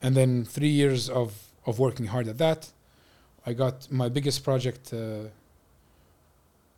and 0.07 0.15
then 0.17 0.45
three 0.45 0.73
years 0.83 1.09
of 1.11 1.31
of 1.67 1.79
working 1.79 2.07
hard 2.07 2.29
at 2.29 2.39
that 2.39 2.63
I 3.47 3.53
got 3.53 3.77
my 3.91 4.09
biggest 4.09 4.43
project 4.45 4.93
uh, 4.93 4.99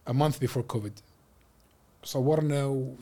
a 0.06 0.12
month 0.14 0.40
before 0.40 0.62
COVID 0.62 0.92
صورنا 2.04 2.64
و- 2.66 2.94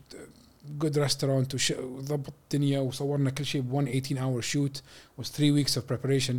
good 0.78 0.96
restaurant 0.96 1.54
وش- 1.54 1.70
وضبط 1.70 2.32
الدنيا 2.44 2.80
وصورنا 2.80 3.30
كل 3.30 3.46
شيء 3.46 3.60
ب 3.60 3.72
1 3.72 3.88
18 3.88 4.18
hour 4.18 4.42
shoot 4.42 4.80
was 5.20 5.28
three 5.28 5.50
weeks 5.52 5.76
of 5.76 5.82
preparation 5.86 6.34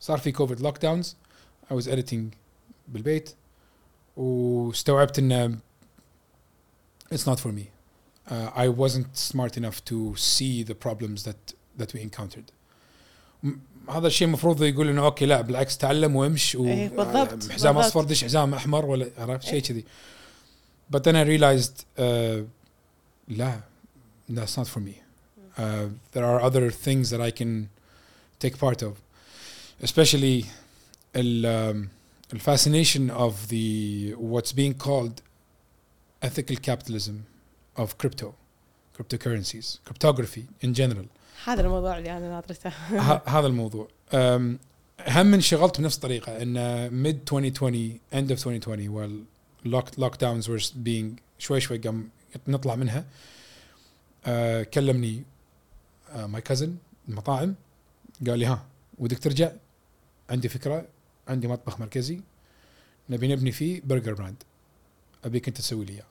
صار 0.00 0.18
في 0.18 0.32
COVID 0.32 0.58
lockdowns 0.60 1.06
I 1.70 1.74
was 1.74 1.88
editing 1.88 2.34
بالبيت 2.88 3.30
واستوعبت 4.16 5.18
ان 5.18 5.58
it's 7.14 7.26
not 7.26 7.38
for 7.40 7.52
me 7.52 7.64
uh, 8.30 8.32
I 8.56 8.68
wasn't 8.68 9.16
smart 9.16 9.56
enough 9.56 9.84
to 9.90 10.14
see 10.16 10.62
the 10.62 10.74
problems 10.74 11.22
that 11.24 11.54
that 11.78 11.92
we 11.94 12.00
encountered 12.00 12.50
م- 13.42 13.50
هذا 13.90 14.06
الشيء 14.06 14.28
المفروض 14.28 14.62
يقول 14.62 14.88
انه 14.88 15.04
اوكي 15.04 15.26
لا 15.26 15.40
بالعكس 15.40 15.78
تعلم 15.78 16.16
وامش 16.16 16.54
و 16.54 16.64
إيه، 16.66 16.88
بالضبط، 16.88 17.16
آه، 17.16 17.52
حزام 17.52 17.74
بالضبط. 17.74 17.76
اصفر 17.76 18.04
دش 18.04 18.24
حزام 18.24 18.54
احمر 18.54 18.84
ولا 18.86 19.10
عرفت 19.18 19.42
شيء 19.44 19.54
إيه. 19.54 19.60
كذي 19.62 19.84
but 20.96 21.00
then 21.00 21.14
I 21.14 21.24
realized 21.28 21.84
uh, 21.98 22.02
لا 23.28 23.60
that's 24.30 24.56
not 24.58 24.66
for 24.68 24.80
me 24.80 24.94
uh, 25.58 25.62
there 26.14 26.24
are 26.24 26.40
other 26.40 26.70
things 26.70 27.10
that 27.10 27.20
I 27.20 27.30
can 27.40 27.68
take 28.44 28.58
part 28.58 28.82
of 28.82 28.92
especially 29.82 30.44
الفاسينيشن 31.15 33.09
اوف 33.09 33.53
ذا 33.53 34.15
واتس 34.15 34.51
بين 34.51 34.73
كولد 34.73 35.19
ethical 36.25 36.71
اوف 37.79 37.93
كريبتو 37.93 38.31
كريبتو 38.95 39.17
كرنسيز 39.17 39.81
كريبتوغرافي 39.85 40.43
ان 40.63 40.73
جنرال 40.73 41.05
هذا 41.45 41.61
الموضوع 41.61 41.97
اللي 41.97 42.17
أنا 42.17 42.29
ناطرته. 42.29 42.69
هذا 43.37 43.47
الموضوع. 43.47 43.87
Um, 44.11 44.15
هم 45.07 45.33
انشغلت 45.33 45.79
بنفس 45.81 45.95
الطريقة 45.95 46.41
إن 46.41 46.53
ميد 46.93 47.19
2020 47.33 47.99
اند 48.13 48.31
اوف 48.31 48.47
2020 48.47 48.89
while 48.95 49.25
locked, 49.67 49.95
lockdowns 49.99 50.47
were 50.47 50.71
being 50.85 51.21
شوي 51.39 51.61
شوي 51.61 51.77
قام 51.77 52.09
نطلع 52.47 52.75
منها 52.75 53.05
uh, 54.25 54.29
كلمني 54.61 55.23
ماي 56.15 56.41
my 56.41 56.63
المطاعم 57.09 57.55
قال 58.27 58.39
لي 58.39 58.45
ها 58.45 58.65
ودك 58.97 59.19
ترجع؟ 59.19 59.51
عندي 60.29 60.49
فكرة. 60.49 60.85
عندي 61.29 61.47
مطبخ 61.47 61.79
مركزي 61.79 62.21
نبي 63.09 63.27
نبني 63.27 63.51
فيه 63.51 63.81
برجر 63.85 64.13
براند 64.13 64.43
ابيك 65.23 65.47
انت 65.47 65.57
تسوي 65.57 65.85
لي 65.85 65.93
اياه 65.93 66.05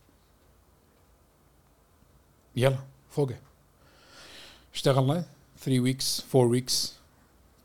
يلا 2.57 2.79
فوقه 3.11 3.39
اشتغلنا 4.75 5.25
3 5.61 5.93
weeks 5.93 6.23
4 6.35 6.61
weeks 6.61 6.99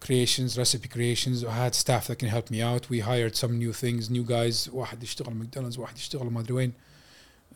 creations 0.06 0.58
recipe 0.58 0.88
creations 0.88 1.44
I 1.44 1.56
had 1.66 1.74
staff 1.76 2.08
that 2.08 2.18
can 2.20 2.28
help 2.28 2.50
me 2.52 2.62
out 2.62 2.90
we 2.90 3.00
hired 3.00 3.36
some 3.36 3.54
new 3.58 3.74
things 3.74 4.10
new 4.10 4.26
guys 4.28 4.74
واحد 4.74 5.04
يشتغل 5.04 5.34
ماكدونالدز 5.34 5.78
واحد 5.78 5.98
يشتغل 5.98 6.28
ما 6.28 6.40
ادري 6.40 6.54
وين 6.54 6.74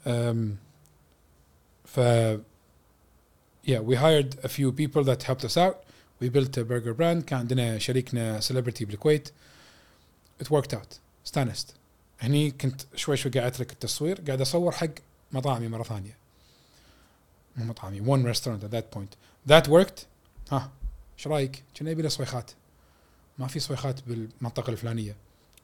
um, 0.05 0.57
ف 1.85 1.99
yeah 3.65 3.79
we 3.79 3.95
hired 3.95 4.39
a 4.43 4.49
few 4.49 4.71
people 4.71 5.03
that 5.03 5.23
helped 5.23 5.45
us 5.45 5.57
out 5.57 5.75
we 6.21 6.29
built 6.29 6.57
a 6.57 6.63
burger 6.63 6.93
brand 6.93 7.23
كان 7.25 7.39
عندنا 7.39 7.77
شريكنا 7.77 8.39
celebrity 8.41 8.83
بالكويت 8.83 9.29
it 10.43 10.47
worked 10.47 10.73
out. 10.73 10.95
استانست. 11.25 11.73
هني 12.19 12.51
كنت 12.51 12.81
شوي 12.95 13.17
شوي 13.17 13.31
قاعد 13.31 13.45
أترك 13.45 13.71
التصوير 13.71 14.21
قاعد 14.21 14.41
أصور 14.41 14.71
حق 14.71 14.89
مطاعمي 15.31 15.67
مرة 15.67 15.83
ثانية. 15.83 16.17
مو 17.55 17.65
مطعمي 17.65 18.01
one 18.01 18.35
restaurant 18.35 18.63
at 18.63 18.71
that 18.71 18.97
point. 18.97 19.15
That 19.51 19.67
worked. 19.67 20.05
ها 20.51 20.71
إيش 21.17 21.27
رأيك؟ 21.27 21.63
كنا 21.77 21.91
يبي 21.91 22.01
له 22.01 22.09
صويخات. 22.09 22.51
ما 23.37 23.47
في 23.47 23.59
صويخات 23.59 23.99
بالمنطقة 24.07 24.71
الفلانية. 24.71 25.15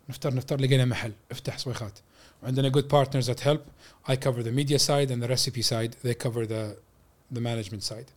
نفتر 0.10 0.34
نفتر 0.34 0.60
لقينا 0.60 0.86
محل. 0.86 1.14
افتح 1.32 1.58
صويخات. 1.58 2.00
وعندنا 2.44 2.72
good 2.72 2.86
partners 2.86 3.26
that 3.26 3.40
help. 3.40 3.62
I 4.12 4.16
cover 4.16 4.44
the 4.44 4.52
media 4.52 4.80
side 4.80 5.12
and 5.12 5.24
the 5.24 5.28
recipe 5.28 5.62
side. 5.62 5.96
They 6.06 6.14
cover 6.14 6.46
the 6.46 6.76
the 7.36 7.40
management 7.40 7.84
side. 7.84 8.10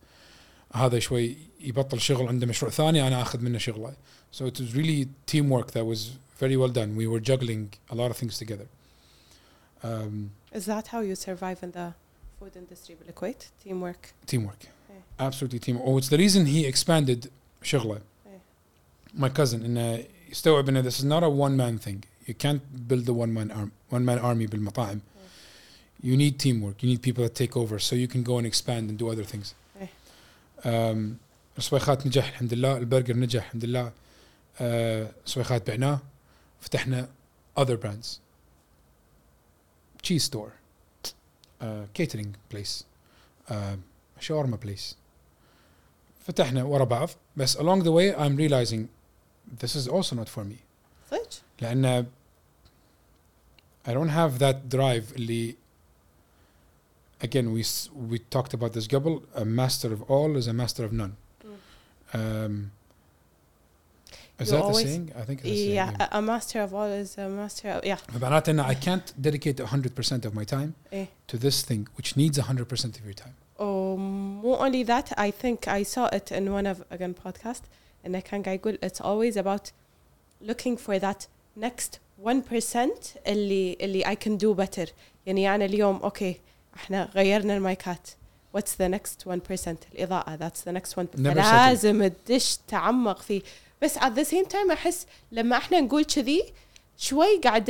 هذا 0.73 0.99
شوي 0.99 1.37
يبطل 1.59 2.01
شغل 2.01 2.27
عنده 2.27 2.47
مشروع 2.47 2.71
ثاني 2.71 3.07
أنا 3.07 3.21
آخذ 3.21 3.39
منه 3.39 3.57
شغله. 3.57 3.93
so 4.30 4.46
it 4.46 4.58
was 4.60 4.74
really 4.74 5.08
teamwork 5.26 5.72
that 5.72 5.84
was 5.84 6.00
very 6.38 6.56
well 6.56 6.72
done 6.80 6.96
we 6.96 7.06
were 7.06 7.20
juggling 7.20 7.70
a 7.90 7.94
lot 7.94 8.10
of 8.10 8.16
things 8.16 8.38
together 8.38 8.66
um, 9.82 10.30
Is 10.52 10.66
that 10.66 10.88
how 10.88 11.00
you 11.00 11.14
survive 11.14 11.58
in 11.62 11.72
the 11.72 11.88
food 12.38 12.56
industry 12.56 12.94
بالكويت 12.94 13.44
teamwork 13.64 14.12
teamwork 14.26 14.66
إيه. 14.90 15.28
absolutely 15.28 15.58
team 15.58 15.78
oh 15.84 15.98
it's 15.98 16.08
the 16.08 16.18
reason 16.18 16.46
he 16.46 16.66
expanded 16.66 17.28
شغله 17.62 18.00
إيه. 18.26 18.40
my 19.18 19.28
cousin 19.28 19.64
انه 19.64 20.04
يستوعب 20.30 20.68
انه 20.68 20.82
this 20.82 20.98
is 20.98 21.04
not 21.04 21.22
a 21.22 21.28
one 21.28 21.56
man 21.56 21.78
thing 21.78 22.04
you 22.26 22.34
can't 22.34 22.88
build 22.88 23.08
a 23.08 23.12
one 23.12 23.32
man 23.32 23.50
arm 23.50 23.70
one 23.90 24.04
man 24.04 24.18
army 24.18 24.46
بالمطاعم 24.46 25.00
you 26.02 26.16
need 26.16 26.38
teamwork 26.38 26.82
you 26.82 26.88
need 26.88 27.02
people 27.02 27.22
that 27.24 27.34
take 27.34 27.56
over 27.56 27.78
so 27.78 27.94
you 27.94 28.08
can 28.08 28.22
go 28.22 28.38
and 28.38 28.46
expand 28.46 28.90
and 28.90 28.98
do 28.98 29.08
other 29.08 29.24
things 29.24 29.54
إيه. 29.80 29.88
um, 30.64 31.16
الصويخات 31.58 32.06
نجح 32.06 32.28
الحمد 32.28 32.54
لله 32.54 32.76
البرجر 32.76 33.16
نجح 33.16 33.44
الحمد 33.44 33.64
لله 33.64 33.92
uh, 34.58 34.62
صويخات 35.26 35.70
بعناه 35.70 36.00
فتحنا 36.60 37.08
other 37.60 37.76
brands 37.76 38.06
cheese 40.02 40.24
store 40.24 40.52
uh, 41.62 41.64
catering 41.98 42.34
place 42.54 42.84
uh, 43.48 43.54
shawarma 44.20 44.56
place 44.66 44.94
فتحنا 46.26 46.62
ورا 46.64 46.84
بعض 46.84 47.08
بس 47.36 47.56
along 47.56 47.82
the 47.82 47.92
way 47.92 48.14
I'm 48.14 48.36
realizing 48.36 48.88
this 49.62 49.74
is 49.76 49.88
also 49.88 50.14
not 50.16 50.28
for 50.28 50.44
me 50.44 50.56
صدق؟ 51.10 51.28
لأن 51.60 52.06
I 53.86 53.90
don't 53.92 54.10
have 54.10 54.38
that 54.38 54.68
drive 54.68 55.12
اللي 55.16 55.56
again 57.24 57.52
we 57.52 57.60
s- 57.60 57.88
we 58.10 58.18
talked 58.18 58.54
about 58.54 58.72
this 58.72 58.86
قبل 58.88 59.20
a 59.34 59.44
master 59.44 59.92
of 59.92 60.02
all 60.10 60.36
is 60.36 60.46
a 60.48 60.52
master 60.52 60.84
of 60.84 60.92
none 60.92 61.14
um, 62.14 62.70
is 64.40 64.48
You 64.48 64.52
that 64.52 64.60
the 64.60 64.62
always- 64.64 64.86
saying 64.86 65.10
I 65.16 65.24
think 65.26 65.38
it's 65.40 65.42
the 65.42 65.56
saying, 65.56 65.74
Yeah, 65.74 65.90
yeah. 65.98 66.08
a, 66.12 66.18
a 66.18 66.22
master 66.22 66.58
of 66.66 66.70
all 66.74 66.90
is 67.02 67.10
a 67.18 67.28
master 67.28 67.68
of, 67.68 67.84
yeah 67.84 67.96
فمعناته 68.12 68.50
ان 68.50 68.60
I 68.60 68.74
can't 68.74 69.12
dedicate 69.26 69.60
100% 69.60 70.26
of 70.26 70.34
my 70.34 70.44
time 70.44 70.72
إيه. 70.92 71.06
to 71.32 71.36
this 71.38 71.62
thing 71.62 71.86
which 71.98 72.16
needs 72.16 72.38
100% 72.38 72.84
of 72.84 73.04
your 73.06 73.14
time 73.14 73.34
Oh, 73.58 73.96
more 74.44 74.58
only 74.66 74.82
that, 74.92 75.08
I 75.16 75.30
think 75.30 75.68
I 75.68 75.82
saw 75.94 76.06
it 76.18 76.32
in 76.32 76.44
one 76.58 76.66
of 76.66 76.76
again 76.90 77.14
podcast, 77.24 77.62
and 78.04 78.16
I 78.16 78.20
can 78.20 78.42
يقول 78.46 78.78
it's 78.82 79.00
always 79.00 79.36
about 79.36 79.70
looking 80.40 80.76
for 80.76 80.98
that 80.98 81.26
next 81.56 81.98
1% 82.24 82.76
اللي 83.26 83.76
اللي 83.80 84.04
I 84.04 84.14
can 84.24 84.36
do 84.38 84.54
better. 84.54 84.88
يعني 85.26 85.54
أنا 85.54 85.64
اليوم 85.64 85.98
okay 86.10 86.34
احنا 86.76 87.08
غيرنا 87.14 87.56
المايكات 87.56 88.08
what's 88.56 88.72
the 88.80 88.88
next 88.88 89.26
1% 89.28 89.76
الإضاءة 89.94 90.36
that's 90.36 90.62
the 90.68 90.72
next 90.72 90.94
1% 90.94 91.16
Never 91.16 91.36
لازم 91.36 92.06
تدش 92.06 92.58
تعمق 92.68 93.22
فيه 93.22 93.42
بس 93.81 93.97
at 93.97 94.11
the 94.19 94.27
same 94.27 94.47
time 94.53 94.71
أحس 94.71 95.05
لما 95.31 95.57
إحنا 95.57 95.81
نقول 95.81 96.05
كذي 96.05 96.43
شوي 96.97 97.37
قاعد 97.43 97.69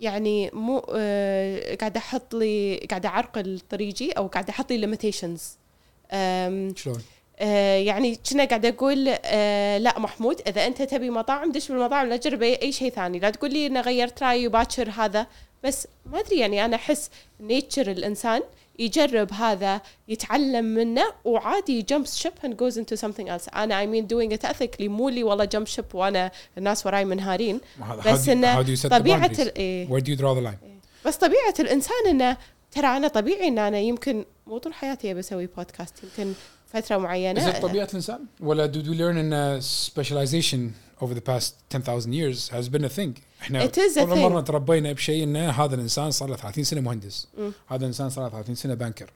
يعني 0.00 0.50
مو 0.52 0.86
آه 0.94 1.74
قاعد 1.74 1.96
أحط 1.96 2.34
لي 2.34 2.76
قاعد 2.90 3.06
اعرقل 3.06 3.60
طريقي 3.70 4.10
أو 4.10 4.26
قاعد 4.26 4.48
أحط 4.48 4.72
لي 4.72 4.86
limitations. 4.86 5.42
شلون؟ 6.76 7.02
آه 7.38 7.76
يعني 7.76 8.18
كنا 8.30 8.44
قاعد 8.44 8.66
أقول 8.66 9.08
آه 9.24 9.78
لا 9.78 9.98
محمود 9.98 10.40
إذا 10.46 10.66
أنت 10.66 10.82
تبي 10.82 11.10
مطاعم 11.10 11.52
دش 11.52 11.68
بالمطاعم 11.68 12.08
لا 12.08 12.16
تجرب 12.16 12.42
اي 12.42 12.72
شيء 12.72 12.90
ثاني. 12.90 13.18
لا 13.18 13.30
تقول 13.30 13.52
لي 13.52 13.66
انه 13.66 13.80
غيرت 13.80 14.22
رأيي 14.22 14.48
باكر 14.48 14.90
هذا. 14.90 15.26
بس 15.64 15.88
ما 16.06 16.20
أدري 16.20 16.38
يعني 16.38 16.64
أنا 16.64 16.76
أحس 16.76 17.10
نيتشر 17.40 17.90
الإنسان 17.90 18.42
يجرب 18.78 19.32
هذا 19.32 19.80
يتعلم 20.08 20.64
منه 20.64 21.04
وعادي 21.24 21.82
جمب 21.82 22.06
شيب 22.06 22.32
اند 22.44 22.56
جوز 22.56 22.78
انتو 22.78 22.96
سمثينغ 22.96 23.32
ايلس 23.32 23.48
أنا 23.48 23.80
اي 23.80 23.86
مين 23.86 24.06
دوينغ 24.06 24.34
ات 24.34 24.44
اثيكلي 24.44 24.88
مو 24.88 25.08
لي 25.08 25.24
والله 25.24 25.44
جمب 25.44 25.66
شيب 25.66 25.84
وأنا 25.94 26.30
الناس 26.58 26.86
وراي 26.86 27.04
منهارين. 27.04 27.60
بس 28.06 28.28
إنه 28.28 28.62
طبيعة 28.88 29.30
وير 29.58 29.98
دو 29.98 30.10
يو 30.12 30.16
درا 30.16 30.34
ذا 30.34 30.40
لاين 30.40 30.58
بس 31.06 31.16
طبيعة 31.16 31.54
الإنسان 31.60 32.06
إنه 32.08 32.36
ترى 32.70 32.86
أنا 32.86 33.08
طبيعي 33.08 33.48
إن 33.48 33.58
أنا 33.58 33.78
يمكن 33.78 34.24
مو 34.46 34.58
طول 34.58 34.74
حياتي 34.74 35.10
أبي 35.10 35.20
أسوي 35.20 35.46
بودكاست 35.46 35.94
يمكن 36.02 36.32
فترة 36.66 36.96
معينة. 36.96 37.40
هل 37.40 37.60
طبيعة 37.60 37.88
الإنسان؟ 37.90 38.24
ولا 38.40 38.66
دو 38.66 38.90
وي 38.90 38.96
ليرن 38.96 39.32
إن 39.32 39.60
سبيشاليزيشن 39.60 40.70
over 41.00 41.14
the 41.14 41.30
past 41.30 41.52
10000 41.70 42.06
years 42.06 42.48
has 42.48 42.68
been 42.68 42.84
a 42.84 42.88
thing? 42.88 43.14
إحنا 43.40 43.70
أول 43.98 44.18
مرة 44.18 44.40
تربينا 44.40 44.92
بشيء 44.92 45.24
إنه 45.24 45.50
هذا 45.50 45.74
الإنسان 45.74 46.10
صار 46.10 46.28
له 46.28 46.36
30 46.36 46.64
سنة 46.64 46.80
مهندس. 46.80 47.28
هذا 47.68 47.80
الإنسان 47.82 48.10
صار 48.10 48.24
له 48.24 48.30
30 48.30 48.54
سنة 48.54 48.74
بانكر. 48.74 49.10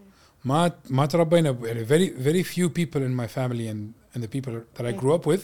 ما 0.44 0.72
ما 0.90 1.06
تربينا 1.06 1.58
يعني 1.62 1.86
very 1.86 2.10
very 2.10 2.42
few 2.42 2.68
people 2.68 3.02
in 3.02 3.14
my 3.14 3.26
family 3.26 3.68
and 3.68 3.92
and 4.14 4.22
the 4.22 4.28
people 4.28 4.52
that 4.76 4.86
I 4.86 4.92
grew 4.92 5.14
up 5.14 5.26
with 5.26 5.42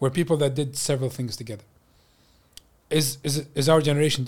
were 0.00 0.10
people 0.10 0.36
that 0.36 0.54
did 0.54 0.76
several 0.76 1.10
things 1.10 1.36
together. 1.36 1.64
Is 2.90 3.18
is 3.24 3.34
is 3.54 3.68
our 3.68 3.80
generation 3.80 4.24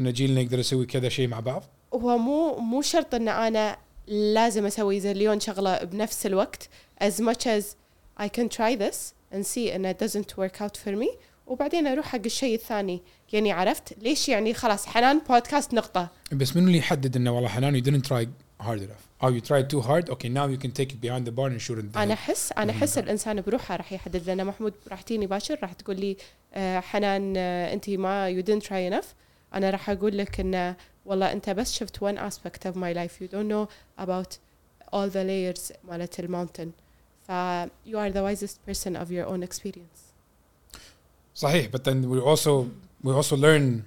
إن 0.00 0.12
جيلنا 0.12 0.40
يقدر 0.40 0.58
يسوي 0.58 0.86
كذا 0.86 1.08
شيء 1.08 1.28
مع 1.28 1.40
بعض؟ 1.40 1.64
هو 1.94 2.18
مو 2.18 2.56
مو 2.58 2.82
شرط 2.82 3.14
إن 3.14 3.28
أنا 3.28 3.76
لازم 4.06 4.66
أسوي 4.66 5.00
زليون 5.00 5.40
شغلة 5.40 5.84
بنفس 5.84 6.26
الوقت. 6.26 6.68
از 6.98 7.22
ماتش 7.22 7.46
از 7.46 7.76
اي 8.20 8.28
كان 8.28 8.48
تراي 8.48 8.90
this 8.90 8.96
اند 9.34 9.44
سي 9.44 9.72
and 9.74 9.86
it 9.86 10.04
doesn't 10.04 10.36
work 10.36 10.60
out 10.60 10.76
for 10.76 10.96
me. 10.96 11.08
وبعدين 11.46 11.86
أروح 11.86 12.06
حق 12.06 12.20
الشيء 12.24 12.54
الثاني. 12.54 13.02
يعني 13.32 13.52
عرفت 13.52 13.94
ليش 14.02 14.28
يعني 14.28 14.54
خلاص 14.54 14.86
حنان 14.86 15.20
بودكاست 15.28 15.74
نقطه 15.74 16.08
بس 16.32 16.56
منو 16.56 16.66
اللي 16.66 16.78
يحدد 16.78 17.16
انه 17.16 17.32
والله 17.32 17.48
حنان 17.48 17.82
you 17.82 17.84
didn't 17.84 18.06
try 18.08 18.26
hard 18.66 18.80
enough 18.80 19.12
or 19.22 19.30
you 19.30 19.40
tried 19.40 19.68
too 19.70 19.80
hard 19.80 20.10
okay 20.10 20.28
now 20.28 20.46
you 20.46 20.58
can 20.64 20.72
take 20.80 20.90
it 20.92 21.00
behind 21.00 21.24
the 21.26 21.32
barn 21.32 21.52
and 21.52 21.60
shoot 21.60 21.78
it 21.78 21.96
أنا. 21.96 22.14
احس 22.14 22.52
أنا 22.52 22.72
احس 22.72 22.98
الانسان 22.98 23.40
بروحه 23.40 23.76
راح 23.76 23.92
يحدد 23.92 24.26
لأن 24.26 24.46
محمود 24.46 24.74
راح 24.88 25.02
تجيني 25.02 25.26
باكر 25.26 25.58
راح 25.62 25.72
تقول 25.72 26.00
لي 26.00 26.16
آه، 26.54 26.80
حنان 26.80 27.34
آه، 27.36 27.72
انت 27.72 27.90
ما 27.90 28.40
you 28.40 28.44
didn't 28.44 28.66
try 28.66 28.92
enough 28.92 29.06
أنا 29.54 29.70
راح 29.70 29.90
أقول 29.90 30.18
لك 30.18 30.40
انه 30.40 30.76
والله 31.06 31.32
انت 31.32 31.50
بس 31.50 31.72
شفت 31.72 31.96
one 31.96 32.18
aspect 32.18 32.68
of 32.70 32.74
my 32.74 32.94
life 32.94 33.22
you 33.22 33.28
don't 33.28 33.48
know 33.52 33.68
about 34.04 34.28
all 34.92 35.08
the 35.10 35.24
layers 35.24 35.72
مالت 35.84 36.20
الماونتن 36.20 36.70
ف 37.28 37.32
you 37.86 37.96
are 37.96 38.12
the 38.12 38.22
wisest 38.22 38.56
person 38.70 38.96
of 38.96 39.10
your 39.10 39.26
own 39.26 39.48
experience 39.48 40.00
صحيح 41.34 41.66
but 41.76 41.80
then 41.84 42.08
we 42.10 42.20
also 42.20 42.66
we 43.03 43.13
also 43.13 43.35
learn 43.35 43.83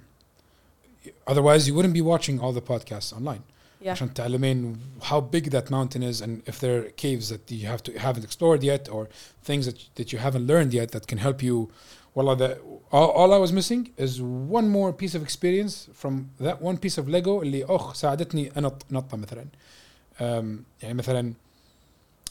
otherwise 1.27 1.67
you 1.67 1.73
wouldn't 1.75 1.93
be 1.93 2.01
watching 2.01 2.39
all 2.39 2.53
the 2.53 2.61
podcasts 2.61 3.13
online 3.13 3.43
yeah 3.81 3.91
عشان 3.91 4.13
تعلمين 4.13 4.77
how 5.01 5.19
big 5.19 5.49
that 5.51 5.69
mountain 5.69 6.03
is 6.03 6.21
and 6.21 6.41
if 6.45 6.59
there 6.59 6.79
are 6.79 6.89
caves 6.91 7.29
that 7.29 7.51
you 7.51 7.67
have 7.67 7.81
to 7.83 7.91
haven't 7.97 8.23
explored 8.23 8.63
yet 8.63 8.89
or 8.89 9.09
things 9.43 9.65
that 9.65 9.77
that 9.95 10.13
you 10.13 10.19
haven't 10.19 10.45
learned 10.47 10.73
yet 10.73 10.91
that 10.91 11.07
can 11.07 11.17
help 11.17 11.41
you 11.41 11.69
well 12.15 12.35
the 12.35 12.59
all, 12.91 13.09
all 13.19 13.33
I 13.33 13.37
was 13.37 13.51
missing 13.53 13.91
is 13.97 14.21
one 14.21 14.67
more 14.69 14.91
piece 14.93 15.15
of 15.15 15.21
experience 15.23 15.87
from 15.93 16.13
that 16.39 16.61
one 16.61 16.77
piece 16.77 16.97
of 16.97 17.07
Lego 17.07 17.41
اللي 17.41 17.65
اخ 17.65 17.93
ساعدتني 17.95 18.51
انط 18.57 18.85
نطه 18.91 19.17
مثلا 19.17 19.45
um, 20.19 20.23
يعني 20.81 20.93
مثلا 20.93 21.33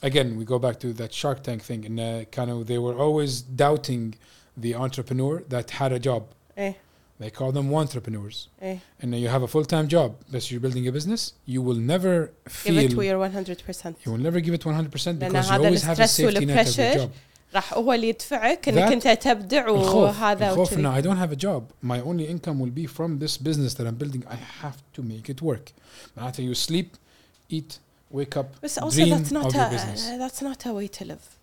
again 0.03 0.39
we 0.39 0.45
go 0.45 0.59
back 0.59 0.79
to 0.81 0.93
that 0.93 1.13
Shark 1.13 1.43
Tank 1.43 1.63
thing 1.63 1.85
and 1.85 2.01
uh, 2.01 2.25
kind 2.31 2.51
of 2.51 2.67
they 2.67 2.79
were 2.79 2.97
always 3.05 3.43
doubting 3.43 4.15
the 4.57 4.75
entrepreneur 4.75 5.43
that 5.49 5.71
had 5.71 5.93
a 5.93 5.99
job 5.99 6.23
ايه 6.59 6.77
they 7.23 7.27
call 7.31 7.53
them 7.53 7.75
entrepreneurs 7.75 8.49
ايه 8.63 8.79
and 9.03 9.07
you 9.07 9.29
have 9.29 9.43
a 9.43 9.53
full-time 9.53 9.89
job 9.95 10.11
but 10.33 10.41
you're 10.41 10.63
building 10.65 10.87
a 10.89 10.93
business 10.93 11.21
you 11.49 11.61
will 11.61 11.81
never 11.95 12.31
give 12.65 12.77
it 12.77 12.91
feel 12.91 12.91
to 12.91 13.03
your 13.03 13.19
100% 13.19 13.87
you 14.05 14.11
will 14.13 14.25
never 14.29 14.41
give 14.41 14.55
it 14.55 14.63
100% 14.65 15.07
لأن 15.07 15.33
because 15.33 15.47
you 15.49 15.53
هذا 15.53 15.71
always 15.71 15.83
have 15.83 15.99
a 15.99 16.03
الستريس 16.03 16.39
safety 16.39 16.47
net 16.47 16.67
of 16.67 16.79
your 16.79 16.97
والpressure 16.97 16.99
job 16.99 17.11
راح 17.55 17.75
هو 17.75 17.93
اللي 17.93 18.09
يدفعك 18.09 18.69
انك 18.69 18.89
That- 18.89 19.07
انت 19.07 19.23
تبدع 19.23 19.67
الخوف 19.69 19.95
وهذا 19.95 20.51
الخوف 20.51 20.73
وكذي. 20.73 20.81
انه 20.81 21.01
I 21.01 21.05
don't 21.05 21.19
have 21.29 21.33
a 21.37 21.41
job 21.41 21.87
my 21.87 22.01
only 22.07 22.27
income 22.35 22.59
will 22.61 22.75
be 22.83 22.87
from 22.87 23.25
this 23.25 23.37
business 23.49 23.75
that 23.75 23.87
I'm 23.87 23.99
building 24.05 24.23
I 24.31 24.65
have 24.65 24.77
to 24.99 25.03
make 25.03 25.33
it 25.35 25.43
work 25.43 25.73
معناته 26.17 26.53
you 26.55 26.57
sleep 26.57 26.87
eat 27.53 27.79
wake 28.15 28.37
up 28.39 28.47
بس 28.63 28.79
also 28.79 28.95
dream 28.95 29.09
that's 29.11 29.33
not 29.33 29.47
of 29.47 29.55
a 29.55 29.59
your 29.59 29.71
business 29.71 30.01
that's 30.23 30.43
not 30.43 30.67
a 30.67 30.73
way 30.73 30.89
to 30.99 31.05
live 31.05 31.34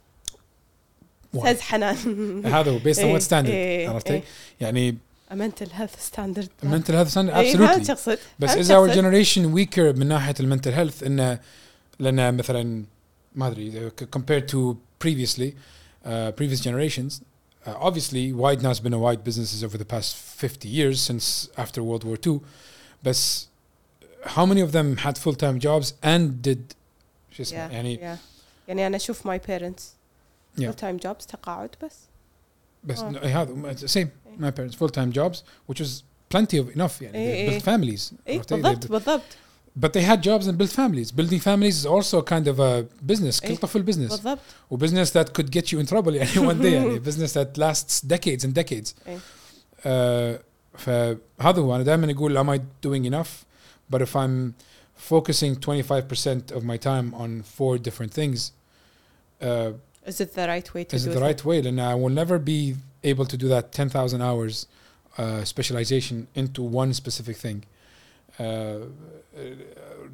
Says 1.36 1.60
حنان 1.60 2.46
هذا 2.46 2.70
هو 2.70 2.78
إيه، 2.86 3.18
what 3.18 3.22
standard 3.22 3.32
إيه، 3.32 3.88
عرفتي 3.88 4.12
إيه. 4.12 4.22
يعني 4.60 4.96
a 5.30 5.34
mental 5.34 5.68
health 5.68 5.98
standard 6.12 6.48
mental 6.64 6.92
health 6.92 7.10
standard 7.10 7.34
إيه، 7.36 7.56
ما 7.56 7.74
absolutely 7.76 7.86
تقصد 7.86 8.18
بس 8.38 8.50
our 8.50 8.68
تقصد؟ 8.68 8.92
generation 8.94 9.54
weaker 9.56 9.98
من 9.98 10.06
ناحيه 10.06 10.34
المنتل 10.40 10.72
هيلث 10.72 11.02
انه 11.02 11.38
لأن 11.98 12.36
مثلا 12.36 12.84
ما 13.34 13.46
ادري 13.48 13.90
compared 13.90 14.48
to 14.52 14.76
previously 15.04 15.52
uh, 16.04 16.08
previous 16.40 16.60
generations 16.60 17.12
uh, 17.66 17.70
obviously 17.88 18.32
wide 18.32 18.62
now's 18.62 18.80
been 18.80 18.92
a 18.92 18.98
wide 18.98 19.22
businesses 19.24 19.64
over 19.64 19.78
the 19.78 19.84
past 19.84 20.16
50 20.16 20.68
years 20.68 21.00
since 21.00 21.48
after 21.56 21.82
World 21.82 22.04
War 22.04 22.18
II 22.26 22.40
بس 23.02 23.48
how 24.24 24.46
many 24.46 24.60
of 24.60 24.72
them 24.72 24.96
had 25.06 25.18
full-time 25.18 25.58
jobs 25.58 25.94
and 26.02 26.42
did 26.42 26.74
شو 27.32 27.42
اسمه 27.42 27.68
Yeah, 27.68 27.72
يعني 27.72 27.96
yeah. 27.98 28.18
يعني 28.68 28.86
أنا 28.86 28.96
أشوف 28.96 29.28
my 29.28 29.38
parents 29.38 29.82
Yeah. 30.57 30.71
full 30.71 30.79
time 30.79 30.99
jobs 31.05 31.25
تقاعد 31.25 31.69
بس 31.83 31.93
بس 32.83 32.99
آه. 32.99 33.11
no, 33.11 33.25
هذا 33.25 33.75
same 33.87 34.07
my 34.39 34.51
parents 34.51 34.75
full-time 34.75 35.11
jobs 35.11 35.43
which 35.67 35.79
was 35.79 36.03
plenty 36.29 36.57
of 36.57 36.75
enough 36.75 37.01
يعني 37.01 37.15
إيه، 37.17 37.49
they 37.49 37.61
built 37.61 37.65
families 37.65 38.13
اي 38.27 38.37
عرفتي؟ 38.37 38.55
They 38.55 38.59
بالضبط 38.59 38.87
بالضبط 38.87 39.21
But 39.79 39.93
they 39.93 40.01
had 40.01 40.23
jobs 40.23 40.47
and 40.47 40.57
built 40.57 40.71
families. 40.71 41.11
Building 41.11 41.39
families 41.39 41.75
is 41.81 41.85
also 41.85 42.23
kind 42.23 42.47
of 42.47 42.59
a 42.59 42.87
business. 43.05 43.39
كل 43.39 43.47
إيه. 43.47 43.55
طفل 43.55 43.85
business. 43.85 44.09
بالضبط 44.09 44.39
وbusiness 44.71 45.11
that 45.11 45.33
could 45.33 45.51
get 45.51 45.71
you 45.71 45.79
in 45.79 45.85
trouble 45.85 46.13
يعني 46.13 46.53
one 46.53 46.61
day 46.61 46.73
يعني 46.73 46.99
business 46.99 47.33
that 47.33 47.57
lasts 47.57 48.01
decades 48.01 48.43
and 48.43 48.53
decades. 48.53 48.93
إيه. 49.07 49.17
Uh, 49.83 50.41
فهذا 50.77 51.61
هو 51.61 51.75
أنا 51.75 51.83
دائما 51.83 52.11
أقول 52.11 52.37
am 52.37 52.49
I 52.49 52.61
doing 52.87 53.05
enough? 53.05 53.45
But 53.91 54.01
if 54.01 54.15
I'm 54.15 54.53
focusing 54.95 55.55
25% 55.55 56.51
of 56.51 56.63
my 56.63 56.77
time 56.77 57.13
on 57.13 57.43
four 57.43 57.77
different 57.77 58.11
things, 58.13 58.51
uh, 59.41 59.71
is 60.06 60.20
it 60.20 60.34
the 60.34 60.46
right 60.46 60.74
way 60.74 60.84
to 60.84 60.96
is 60.96 61.04
do 61.04 61.10
it 61.10 61.14
the 61.14 61.20
right 61.20 61.44
way? 61.44 61.60
Then 61.60 61.78
I 61.78 61.94
will 61.94 62.14
never 62.22 62.38
be 62.38 62.76
able 63.04 63.26
to 63.26 63.36
do 63.36 63.48
that 63.48 63.72
10,000 63.72 64.20
hours 64.20 64.66
uh, 65.18 65.44
specialization 65.44 66.26
into 66.34 66.62
one 66.62 66.92
specific 66.94 67.36
thing. 67.36 67.64
Uh, 68.38 68.78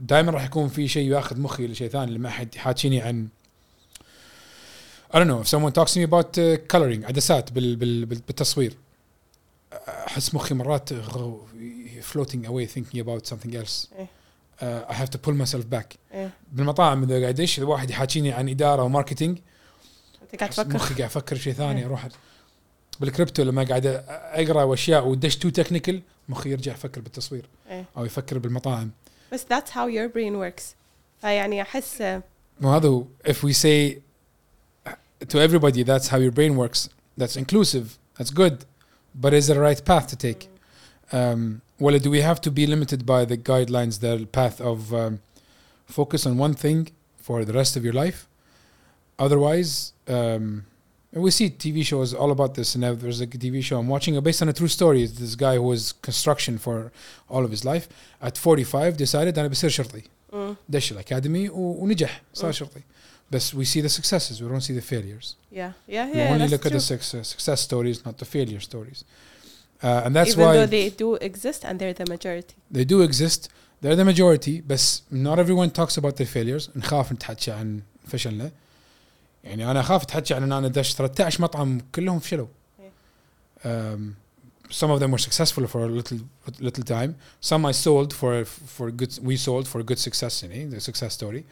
دائما 0.01 0.32
راح 0.32 0.44
يكون 0.44 0.69
في 0.69 0.89
شيء 0.89 1.10
ياخذ 1.10 1.40
مخي 1.40 1.66
لشيء 1.66 1.89
ثاني 1.89 2.12
لما 2.12 2.28
احد 2.28 2.55
يحاكيني 2.55 3.01
عن 3.01 3.28
I 5.15 5.19
don't 5.19 5.28
know 5.28 5.40
if 5.40 5.48
someone 5.48 5.73
talks 5.73 5.94
to 5.94 5.98
me 5.98 6.05
about 6.05 6.39
uh, 6.39 6.56
coloring 6.73 7.05
عدسات 7.05 7.52
بال 7.52 7.77
بال 7.77 8.06
بال 8.06 8.19
بالتصوير 8.19 8.77
احس 9.89 10.35
مخي 10.35 10.55
مرات 10.55 10.93
floating 12.12 12.47
away 12.47 12.66
thinking 12.66 13.01
about 13.01 13.27
something 13.27 13.55
else 13.55 13.86
إيه. 13.98 14.09
uh, 14.60 14.90
I 14.90 14.94
have 14.94 15.10
to 15.10 15.19
pull 15.19 15.35
myself 15.35 15.74
back 15.74 15.97
إيه. 16.15 16.31
بالمطاعم 16.52 17.02
اذا 17.02 17.20
قاعد 17.20 17.40
ادش 17.40 17.59
اذا 17.59 17.66
واحد 17.66 17.90
يحاكيني 17.90 18.32
عن 18.32 18.48
اداره 18.48 18.82
وماركتينج 18.82 19.39
انت 20.27 20.40
قاعد 20.40 20.49
أحس 20.49 20.56
تفكر 20.56 20.76
مخي 20.76 20.94
قاعد 20.94 21.10
افكر 21.10 21.35
شيء 21.35 21.53
ثاني 21.53 21.80
إيه. 21.80 21.85
اروح 21.85 22.07
بالكريبتو 22.99 23.44
لما 23.44 23.64
قاعد 23.64 23.85
اقرا 24.07 24.64
واشياء 24.64 25.07
ودش 25.07 25.38
تو 25.38 25.49
تكنيكال 25.49 26.02
مخي 26.30 26.52
يرجع 26.52 26.73
يفكر 26.73 27.02
بالتصوير 27.02 27.45
إيه. 27.69 27.85
او 27.98 28.06
يفكر 28.06 28.38
بالمطاعم 28.38 28.91
بس 29.34 29.44
that's 29.44 29.69
how 29.69 29.88
your 29.90 30.14
brain 30.15 30.35
works 30.35 30.64
فيعني 31.22 31.61
احس 31.61 32.22
وهذا 32.61 32.88
هو 32.88 33.03
if 33.27 33.35
we 33.35 33.53
say 33.53 33.98
to 35.27 35.38
everybody 35.40 35.84
that's 35.84 36.07
how 36.07 36.18
your 36.18 36.31
brain 36.31 36.57
works 36.57 36.90
that's 37.19 37.38
inclusive 37.38 37.98
that's 38.18 38.31
good 38.31 38.65
but 39.22 39.34
is 39.34 39.49
it 39.49 39.53
the 39.53 39.60
right 39.60 39.85
path 39.85 40.07
to 40.07 40.15
take 40.15 40.49
um, 41.11 41.61
well 41.80 41.98
do 41.99 42.10
we 42.10 42.22
have 42.22 42.40
to 42.41 42.52
be 42.52 42.65
limited 42.68 43.06
by 43.06 43.26
the 43.26 43.38
guidelines 43.38 43.99
the 43.99 44.26
path 44.40 44.57
of 44.61 44.94
um, 44.94 45.19
focus 45.85 46.26
on 46.26 46.38
one 46.38 46.53
thing 46.53 46.90
for 47.26 47.45
the 47.45 47.53
rest 47.53 47.73
of 47.77 47.84
your 47.88 47.98
life 48.03 48.19
otherwise 49.26 49.94
um, 50.18 50.45
And 51.15 51.22
we 51.27 51.31
see 51.40 51.48
TV 51.65 51.77
shows 51.91 52.10
all 52.22 52.31
about 52.38 52.52
this. 52.57 52.69
And 52.76 52.81
there's 53.03 53.22
a 53.22 53.27
TV 53.45 53.57
show 53.68 53.76
I'm 53.81 53.90
watching 53.95 54.14
uh, 54.18 54.22
based 54.30 54.41
on 54.44 54.49
a 54.53 54.56
true 54.60 54.72
story. 54.80 54.99
It's 55.06 55.15
this 55.23 55.35
guy 55.45 55.56
who 55.60 55.68
was 55.73 55.81
construction 56.10 56.53
for 56.65 56.77
all 57.34 57.44
of 57.48 57.52
his 57.56 57.64
life. 57.72 57.85
At 58.27 58.35
45 58.38 58.98
decided 58.98 59.38
أنا 59.38 59.48
بصير 59.48 59.69
شرطي. 59.69 60.03
Mm. 60.34 60.56
دش 60.69 60.91
الأكاديمي 60.91 61.49
و- 61.49 61.84
ونجح 61.84 62.22
صار 62.34 62.52
Mm. 62.52 62.56
شرطي. 62.56 62.81
But 63.31 63.53
we 63.53 63.65
see 63.65 63.81
the 63.81 63.90
successes. 63.90 64.41
We 64.41 64.48
don't 64.48 64.61
see 64.69 64.73
the 64.73 64.88
failures. 64.94 65.35
Yeah, 65.52 65.72
yeah, 65.88 66.06
we 66.11 66.18
yeah. 66.18 66.30
only 66.34 66.40
that's 66.40 66.52
look 66.52 66.65
at 66.65 66.72
true. 66.72 66.80
the 66.80 66.85
success, 66.94 67.27
success 67.35 67.60
stories, 67.61 67.98
not 68.07 68.15
the 68.23 68.26
failure 68.35 68.60
stories. 68.69 68.99
Uh, 69.84 70.06
and 70.06 70.11
that's 70.15 70.34
Even 70.34 70.45
why 70.45 70.53
though 70.57 70.72
they 70.77 70.90
do 71.03 71.10
exist 71.30 71.60
and 71.68 71.76
they're 71.80 71.98
the 72.02 72.07
majority. 72.15 72.56
they 72.77 72.85
do 72.94 72.98
exist. 73.10 73.41
They're 73.81 73.95
the 74.02 74.06
majority. 74.11 74.56
بس 74.68 75.02
not 75.11 75.38
everyone 75.40 75.69
talks 75.80 75.98
about 75.98 76.15
their 76.18 76.31
failures. 76.38 76.69
نخاف 76.76 77.11
نتحكى 77.14 77.52
عن 77.52 77.80
فشلنا. 78.07 78.52
يعني 79.44 79.72
أنا 79.72 79.80
أخاف 79.80 80.03
أتحكى 80.03 80.34
عن 80.34 80.44
إن 80.44 80.52
أنا 80.52 80.68
دش 80.68 80.94
13 80.94 81.41
مطعم 81.41 81.81
كلهم 81.95 82.19
فشلوا. 82.19 82.48
Um, 83.64 84.15
some 84.69 84.90
of 84.91 84.99
them 84.99 85.11
were 85.11 85.18
successful 85.18 85.68
for 85.68 85.81
a 85.85 85.88
little 85.88 86.19
little 86.60 86.84
time. 86.84 87.15
Some 87.41 87.65
I 87.65 87.72
sold 87.72 88.14
for 88.14 88.45
for 88.45 88.91
good. 88.91 89.11
We 89.30 89.35
sold 89.38 89.68
for 89.68 89.84
good 89.84 89.99
success 89.99 90.44
يعني 90.44 90.69
the 90.72 90.80
success 90.80 91.14
story. 91.14 91.44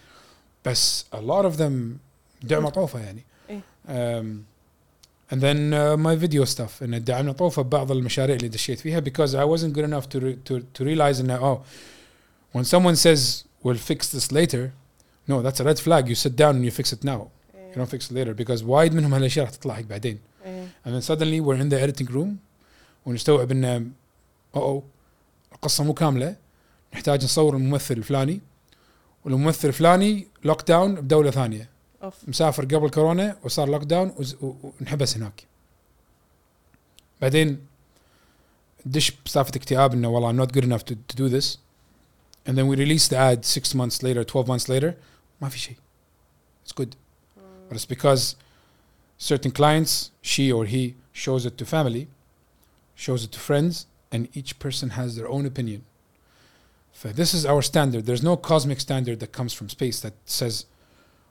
بس 0.66 1.06
a 1.14 1.18
lot 1.22 1.46
of 1.46 1.58
them 1.58 1.98
دعم 2.44 2.64
مطوفة 2.64 3.00
يعني. 3.00 3.24
إيه. 3.50 3.62
Um, 3.88 4.46
and 5.34 5.42
then 5.42 5.74
uh, 5.74 5.98
my 5.98 6.16
video 6.16 6.44
stuff 6.46 6.82
ان 6.84 6.94
الدعم 6.94 7.26
مطوفة 7.26 7.62
ببعض 7.62 7.92
المشاريع 7.92 8.36
اللي 8.36 8.48
دشيت 8.48 8.80
فيها 8.80 9.00
because 9.00 9.34
I 9.34 9.46
wasn't 9.46 9.74
good 9.74 9.86
enough 9.86 10.10
to 10.10 10.20
re- 10.20 10.38
to 10.50 10.62
to 10.80 10.84
realize 10.86 11.20
ان 11.20 11.38
oh 11.40 11.60
when 12.58 12.64
someone 12.66 12.96
says 12.96 13.44
we'll 13.64 13.78
fix 13.92 14.08
this 14.12 14.32
later 14.32 14.72
no 15.28 15.42
that's 15.42 15.60
a 15.60 15.64
red 15.64 15.80
flag 15.80 16.10
you 16.10 16.16
sit 16.16 16.36
down 16.36 16.56
and 16.58 16.66
you 16.66 16.72
fix 16.72 16.92
it 16.94 17.04
now 17.04 17.30
You 17.77 17.83
don't 17.83 17.91
fix 17.91 18.11
it 18.11 18.15
later? 18.15 18.35
Because 18.35 18.63
وايد 18.63 18.95
منهم 18.95 19.15
هالأشياء 19.15 19.45
راح 19.47 19.55
تطلع 19.55 19.75
هيك 19.75 19.87
بعدين. 19.87 20.19
إيه. 20.45 20.69
and 20.87 20.89
then 20.89 21.03
suddenly 21.03 21.41
we're 21.41 21.61
in 21.61 21.69
the 21.69 21.81
editing 21.81 22.07
room 22.15 22.29
ونستوعب 23.07 23.51
ان 23.51 23.93
oh 24.57 24.59
oh 24.59 24.83
القصة 25.53 25.85
مو 25.85 25.95
كاملة. 25.95 26.37
نحتاج 26.95 27.25
نصور 27.25 27.57
الممثل 27.57 27.95
الفلاني. 27.95 28.41
والممثل 29.25 29.69
الفلاني 29.69 30.27
لوك 30.45 30.69
داون 30.69 30.95
بدولة 30.95 31.31
ثانية. 31.31 31.69
أوف. 32.03 32.15
مسافر 32.29 32.65
قبل 32.65 32.91
كورونا 32.91 33.37
وصار 33.45 33.69
لوك 33.69 33.83
داون 33.83 34.15
ونحبس 34.81 35.17
هناك. 35.17 35.45
بعدين 37.21 37.67
دش 38.87 39.13
بسالفه 39.27 39.53
اكتئاب 39.57 39.93
إنه 39.93 40.09
والله 40.09 40.33
I'm 40.33 40.49
not 40.49 40.53
good 40.53 40.65
enough 40.65 40.85
to, 40.85 40.95
to 40.95 41.17
do 41.17 41.29
this. 41.29 41.59
And 42.49 42.57
then 42.57 42.67
we 42.69 42.77
release 42.77 43.09
the 43.09 43.17
ad 43.17 43.45
six 43.45 43.75
months 43.75 44.03
later 44.03 44.25
12 44.25 44.49
months 44.49 44.69
later. 44.69 44.95
ما 45.41 45.49
في 45.49 45.59
شيء. 45.59 45.77
It's 46.69 46.73
good. 46.83 46.95
but 47.68 47.76
it's 47.76 47.86
because 47.86 48.36
certain 49.18 49.52
clients 49.52 50.12
she 50.22 50.52
or 50.52 50.66
he 50.66 50.96
shows 51.12 51.46
it 51.46 51.58
to 51.58 51.66
family 51.66 52.08
shows 52.96 53.24
it 53.24 53.32
to 53.32 53.40
friends 53.40 53.86
and 54.12 54.28
each 54.36 54.60
person 54.60 54.92
has 54.92 55.16
their 55.16 55.30
own 55.30 55.46
opinion 55.46 55.84
so 56.92 57.10
this 57.10 57.34
is 57.34 57.46
our 57.46 57.62
standard 57.62 58.06
there's 58.06 58.24
no 58.24 58.36
cosmic 58.36 58.80
standard 58.80 59.20
that 59.20 59.32
comes 59.32 59.54
from 59.54 59.70
space 59.70 60.00
that 60.00 60.14
says 60.26 60.66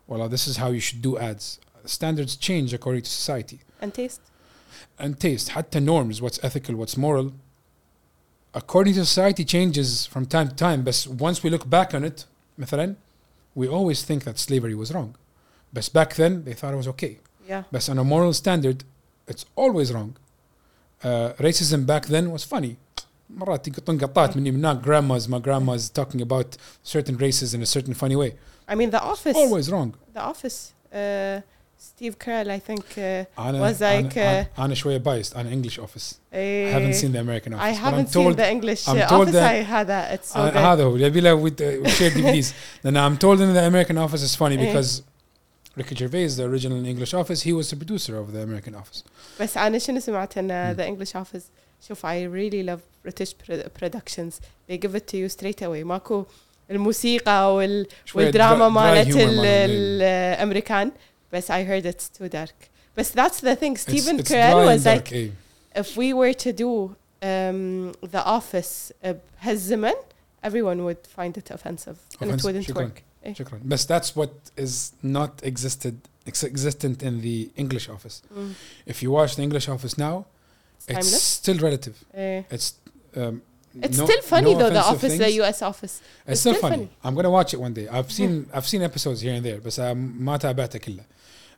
well 0.06 0.28
this 0.28 0.46
is 0.46 0.56
how 0.56 0.70
you 0.70 0.80
should 0.80 1.02
do 1.02 1.18
ads 1.18 1.58
standards 1.84 2.36
change 2.36 2.72
according 2.72 3.02
to 3.02 3.10
society 3.10 3.60
and 3.80 3.92
taste 3.94 4.20
and 4.98 5.18
taste 5.18 5.50
حتى 5.50 5.80
norms 5.82 6.20
what's 6.22 6.38
ethical 6.42 6.74
what's 6.76 6.96
moral 6.96 7.32
according 8.54 8.94
to 8.94 9.04
society 9.04 9.44
changes 9.44 10.06
from 10.06 10.26
time 10.26 10.48
to 10.48 10.54
time 10.54 10.82
but 10.82 11.06
once 11.10 11.42
we 11.42 11.50
look 11.50 11.68
back 11.68 11.94
on 11.94 12.04
it 12.04 12.24
مثلا 12.58 12.96
we 13.54 13.66
always 13.68 14.02
think 14.04 14.24
that 14.24 14.38
slavery 14.38 14.74
was 14.74 14.92
wrong 14.92 15.14
but 15.74 15.88
back 15.92 16.14
then 16.14 16.44
they 16.44 16.54
thought 16.54 16.72
it 16.74 16.76
was 16.76 16.88
okay 16.88 17.18
yeah 17.48 17.62
but 17.72 17.88
on 17.88 17.98
a 17.98 18.04
moral 18.04 18.32
standard 18.32 18.84
it's 19.26 19.44
always 19.56 19.92
wrong 19.94 20.16
uh, 21.04 21.32
racism 21.38 21.86
back 21.86 22.06
then 22.06 22.30
was 22.30 22.44
funny 22.44 22.76
مرات 23.36 23.68
تنقطعت 23.68 24.36
مني 24.36 24.50
من 24.50 24.64
هناك 24.64 24.82
grandmas 24.82 25.28
my 25.28 25.38
grandmas 25.38 25.88
talking 25.88 26.20
about 26.20 26.56
certain 26.82 27.16
races 27.16 27.54
in 27.54 27.62
a 27.62 27.66
certain 27.66 27.94
funny 27.94 28.16
way 28.16 28.34
I 28.68 28.74
mean 28.74 28.90
the 28.90 29.02
office 29.02 29.36
always 29.36 29.70
wrong 29.70 29.94
the 30.14 30.20
office 30.20 30.72
uh, 30.92 31.40
Steve 31.78 32.18
Carell 32.18 32.50
I 32.50 32.58
think 32.58 32.84
uh, 32.98 33.26
أنا 33.38 33.60
Was 33.60 33.80
like, 33.80 34.18
أنا, 34.18 34.42
uh, 34.42 34.46
أنا 34.58 34.74
شوية 34.74 34.98
biased 34.98 35.36
أنا 35.36 35.50
English 35.50 35.78
office 35.78 36.14
I 36.32 36.36
eh, 36.36 36.72
haven't 36.72 36.94
seen 36.94 37.12
the 37.12 37.20
American 37.20 37.54
office 37.54 37.64
I 37.64 37.72
but 37.72 37.78
I'm 37.78 37.84
haven't 37.84 38.08
seen 38.08 38.24
told 38.24 38.36
the 38.36 38.50
English 38.50 38.88
I'm 38.88 38.98
uh, 38.98 39.06
told 39.06 39.28
office 39.28 39.32
that- 39.32 39.50
I 39.50 39.62
had 39.62 39.86
that 39.86 40.14
it's 40.14 40.32
so 40.32 40.40
uh, 40.40 40.50
good 40.50 40.56
هذا 40.56 40.84
هو 40.84 40.96
يبي 40.96 41.20
له 41.20 41.34
with 41.42 41.60
uh, 41.60 41.88
shared 41.88 42.12
DVDs 42.12 42.52
then 42.82 42.96
I'm 42.96 43.16
told 43.16 43.40
in 43.40 43.54
the 43.54 43.66
American 43.66 43.96
office 43.98 44.22
is 44.22 44.36
funny 44.36 44.58
إيه. 44.58 44.72
because 44.72 45.02
ريكي 45.77 45.95
جيرفيز 45.95 46.37
ذا 46.37 46.45
اوريجينال 46.45 46.85
انجلش 46.85 47.15
اوفيس 47.15 47.47
هي 47.47 47.53
واز 47.53 47.69
ذا 47.73 47.77
برودوسر 47.77 48.17
اوف 48.17 48.29
ذا 48.29 48.43
امريكان 48.43 48.75
اوفيس 48.75 49.03
بس 49.41 49.57
انا 49.57 49.77
شنو 49.77 49.99
سمعت 49.99 50.37
ان 50.37 50.71
ذا 50.71 50.87
انجلش 50.87 51.15
اوفيس 51.15 51.43
شوف 51.87 52.05
I 52.05 52.25
really 52.25 52.63
love 52.63 52.81
British 53.07 53.33
productions. 53.79 54.33
They 54.67 54.77
give 54.77 54.95
it 54.95 55.07
to 55.07 55.17
you 55.17 55.29
straight 55.29 55.61
away. 55.61 55.83
ماكو 55.83 56.25
الموسيقى 56.71 57.55
وال 57.55 57.87
والدراما 58.15 58.69
مالت 58.69 59.15
الامريكان 59.17 60.91
بس 61.33 61.51
I 61.51 61.63
heard 61.63 61.85
it's 61.85 62.19
too 62.19 62.29
dark. 62.29 62.69
بس 62.97 63.11
that's 63.11 63.39
the 63.41 63.55
thing. 63.55 63.77
Steve 63.77 64.23
Carell 64.23 64.65
was 64.65 64.85
like 64.85 65.13
if 65.75 65.97
we 65.97 66.13
were 66.13 66.33
to 66.33 66.51
do 66.53 66.95
um, 67.21 67.91
the 68.13 68.23
office 68.25 68.91
uh, 69.03 69.13
بهالزمن 69.43 69.93
everyone 70.43 70.83
would 70.83 71.07
find 71.17 71.37
it 71.37 71.51
offensive, 71.51 71.97
offensive 72.15 72.21
and 72.21 72.29
it 72.31 72.43
wouldn't 72.43 72.75
work. 72.75 73.03
إيه. 73.26 73.34
شكرا 73.34 73.60
بس 73.64 73.86
that's 73.86 74.16
what 74.16 74.30
is 74.60 74.92
not 75.02 75.42
existed 75.44 75.94
ex- 76.26 76.44
existent 76.44 77.02
in 77.02 77.20
the 77.22 77.48
English 77.60 77.88
office 77.88 78.22
Mm. 78.34 78.52
if 78.92 79.02
you 79.02 79.10
watch 79.10 79.36
the 79.36 79.42
English 79.42 79.68
office 79.68 79.98
now 79.98 80.24
It's 80.78 80.86
it's 80.86 80.88
timeless 80.88 81.22
still 81.40 81.58
relative 81.58 81.96
إيه. 82.14 82.44
it's 82.50 82.72
um, 83.16 83.42
It's 83.86 83.98
no- 83.98 84.06
still 84.08 84.22
funny 84.34 84.52
no 84.54 84.58
though 84.60 84.72
the 84.78 84.84
offensive 84.92 84.96
office 84.96 85.14
the 85.18 85.30
things. 85.30 85.42
US 85.42 85.58
office 85.70 85.94
It's 86.30 86.40
still 86.44 86.56
still 86.56 86.68
funny. 86.70 86.88
I'm 87.04 87.14
gonna 87.18 87.34
watch 87.38 87.50
it 87.56 87.60
one 87.66 87.74
day. 87.80 87.86
I've 87.96 88.10
seen 88.18 88.32
I've 88.56 88.68
seen 88.72 88.82
episodes 88.90 89.18
here 89.26 89.34
and 89.38 89.44
there, 89.48 89.60
but 89.66 89.74
um, 89.86 89.98
ما 90.26 90.36
تابعته 90.38 90.78
كله. 90.78 91.04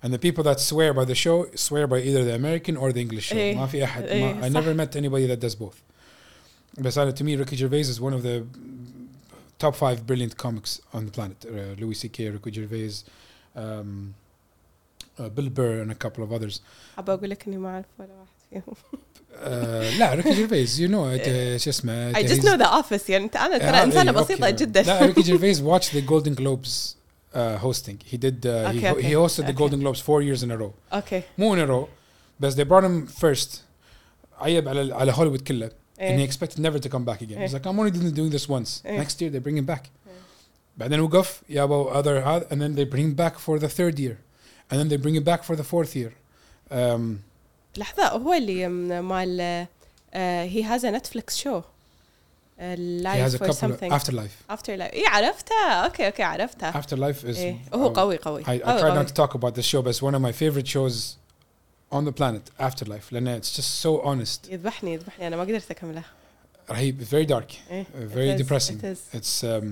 And 0.05 0.13
the 0.13 0.19
people 0.27 0.43
that 0.49 0.59
swear 0.61 0.91
by 0.93 1.05
the 1.13 1.15
show 1.25 1.37
swear 1.55 1.85
by 1.93 1.99
either 2.09 2.23
the 2.31 2.35
American 2.43 2.75
or 2.83 2.89
the 2.93 3.01
English 3.07 3.27
show. 3.31 3.37
إيه. 3.37 3.55
ما 3.57 3.67
في 3.67 3.85
أحد. 3.85 4.03
إيه، 4.09 4.35
ما, 4.35 4.41
I 4.47 4.51
صح. 4.51 4.61
never 4.61 4.75
met 4.75 4.97
anybody 4.97 5.27
that 5.27 5.41
does 5.41 5.55
both. 5.55 5.79
But 6.85 6.97
uh, 6.99 7.13
to 7.19 7.25
me, 7.25 7.37
Ricky 7.37 7.57
Gervais 7.57 7.87
is 7.95 7.99
one 8.01 8.13
of 8.19 8.23
the 8.23 8.37
top 9.59 9.75
five 9.77 9.99
brilliant 10.07 10.35
comics 10.45 10.73
on 10.95 11.01
the 11.07 11.13
planet. 11.17 11.39
Uh, 11.45 11.81
Louis 11.81 11.95
C.K., 12.03 12.17
Ricky 12.31 12.51
Gervais, 12.53 12.95
um, 13.57 14.15
uh, 15.19 15.29
Bill 15.37 15.51
Burr, 15.57 15.75
and 15.83 15.91
a 15.91 15.95
couple 16.05 16.23
of 16.25 16.33
others. 16.33 16.61
حابة 16.97 17.13
أقول 17.15 17.31
لك 17.31 17.47
إني 17.47 17.57
ما 17.57 17.69
أعرف 17.69 17.87
ولا 17.99 18.09
واحد 18.13 18.63
فيهم 18.65 18.75
Uh, 19.33 19.45
لا 19.99 20.15
ريكي 20.15 20.35
جيرفيز 20.35 20.81
you 20.83 20.89
know 20.89 21.17
it, 21.17 21.23
uh, 21.27 21.63
شو 21.63 21.71
اسمه 21.71 22.13
I 22.13 22.23
just 22.23 22.29
he's- 22.29 22.45
know 22.45 22.57
the 22.57 22.69
office 22.83 23.11
يعني 23.11 23.25
أنت 23.25 23.37
أنا 23.37 23.59
ترى 23.59 23.69
آه، 23.81 23.83
إنسانة 23.85 24.11
إيه، 24.13 24.17
بسيطة 24.25 24.47
أوكي. 24.47 24.57
جدا 24.65 24.83
لا 24.83 25.07
ريكي 25.07 25.21
جيرفيز 25.23 25.63
watched 25.63 25.91
the 25.93 26.01
Golden 26.11 26.35
Globes 26.35 26.97
uh, 27.35 27.37
hosting. 27.65 27.97
He 28.13 28.17
did. 28.19 28.47
Uh, 28.47 28.71
he, 28.71 28.79
Okay, 28.79 28.91
okay. 28.91 29.03
he 29.03 29.13
hosted 29.13 29.37
the 29.37 29.43
Okay. 29.43 29.53
Golden 29.53 29.81
Globes 29.81 30.01
four 30.01 30.21
years 30.23 30.43
in 30.43 30.51
a 30.51 30.57
row. 30.63 30.73
أوكي 30.93 31.23
مو 31.39 31.57
in 31.57 31.59
a 31.59 31.67
row, 31.67 31.89
but 32.45 32.55
they 32.57 32.65
brought 32.65 32.85
him 32.85 33.07
first. 33.25 33.61
عيب 34.41 34.69
على 34.69 34.95
على 34.95 35.13
هوليوود 35.13 35.41
كله 35.41 35.71
and 35.99 36.19
he 36.19 36.23
إيه. 36.23 36.31
expected 36.31 36.59
never 36.59 36.79
to 36.79 36.89
come 36.89 37.05
back 37.05 37.21
again. 37.23 37.39
He's 37.39 37.55
إيه. 37.55 37.59
like, 37.61 37.67
I'm 37.67 37.79
only 37.79 37.91
doing 37.91 38.13
doing 38.15 38.31
this 38.31 38.49
once. 38.49 38.83
إيه. 38.87 38.99
Next 39.05 39.21
year 39.21 39.31
they 39.31 39.39
bring 39.39 39.57
him 39.57 39.67
back. 39.67 39.91
بعدين 40.79 41.01
وقف 41.01 41.43
يابا 41.49 41.93
other 42.03 42.25
هذا 42.27 42.47
and 42.51 42.61
then 42.61 42.75
they 42.75 42.85
bring 42.85 43.05
him 43.11 43.15
back 43.15 43.39
for 43.39 43.59
the 43.59 43.69
third 43.69 43.99
year, 43.99 44.17
and 44.71 44.79
then 44.81 44.89
they 44.89 44.97
bring 44.97 45.15
him 45.15 45.23
back 45.25 45.45
for 45.45 45.55
the 45.57 45.65
fourth 45.65 45.95
year. 45.97 46.13
Um, 46.71 47.21
لحظة 47.77 48.09
هو 48.09 48.33
اللي 48.35 48.69
م- 48.69 49.09
مال 49.09 49.67
uh, 50.13 50.17
he 50.49 50.63
has 50.63 50.85
a 50.85 50.91
Netflix 50.93 51.37
show 51.43 51.59
uh, 52.59 52.77
he 52.77 53.03
live 53.03 53.23
has 53.27 53.35
a 53.35 53.39
for 53.39 53.47
couple 53.47 53.51
of 53.51 53.57
something 53.57 53.93
afterlife. 53.93 54.45
after 54.51 54.77
life 54.77 54.93
إيه 54.95 55.09
عرفتها 55.09 55.85
أوكي 55.85 56.07
أوكي 56.07 56.23
عرفتها 56.23 56.83
Afterlife 56.83 57.25
is. 57.25 57.37
إيه 57.37 57.57
هو 57.75 57.93
uh, 57.95 57.97
قوي 57.97 58.17
قوي 58.17 58.45
I, 58.45 58.47
I 58.47 58.49
قوي 58.49 58.81
try 58.81 58.83
قوي. 58.85 59.05
not 59.05 59.09
to 59.09 59.15
talk 59.15 59.35
about 59.35 59.55
this 59.55 59.65
show, 59.67 59.83
but 59.83 59.91
it's 59.95 60.03
one 60.03 60.15
of 60.15 60.23
my 60.23 60.33
favorite 60.33 60.67
shows 60.69 61.17
on 61.93 62.05
the 62.05 62.13
planet, 62.13 62.43
Afterlife. 62.61 63.13
لأن 63.13 63.41
it's 63.41 63.53
just 63.57 63.81
so 63.83 64.01
honest. 64.05 64.49
يذبحني 64.51 64.93
يذبحني 64.95 65.27
أنا 65.27 65.37
ما 65.37 65.43
قدرت 65.43 65.71
أكمله 65.71 66.05
رهيب, 66.71 67.05
very 67.05 67.27
dark, 67.27 67.53
إيه 67.71 67.85
uh, 67.85 68.15
very 68.15 68.31
it 68.31 68.41
is, 68.41 68.47
depressing. 68.47 68.79
it 68.79 68.85
is. 68.85 68.99
It's 69.13 69.45
um, 69.45 69.65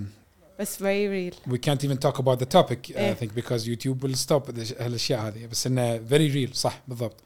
بس 0.60 0.78
very 0.78 1.08
real 1.08 1.34
we 1.52 1.58
can't 1.58 1.84
even 1.84 1.96
talk 1.98 2.18
about 2.18 2.38
the 2.38 2.46
topic, 2.46 2.90
uh, 2.90 2.98
I 2.98 3.00
إيه. 3.00 3.14
think, 3.14 3.34
because 3.34 3.66
YouTube 3.66 4.02
will 4.02 4.14
stop 4.16 4.46
the- 4.46 4.74
هالاشياء 4.82 5.20
هذه. 5.20 5.46
بس 5.46 5.66
إنه 5.66 5.98
very 6.08 6.30
real, 6.48 6.54
صح 6.54 6.80
بالضبط. 6.88 7.16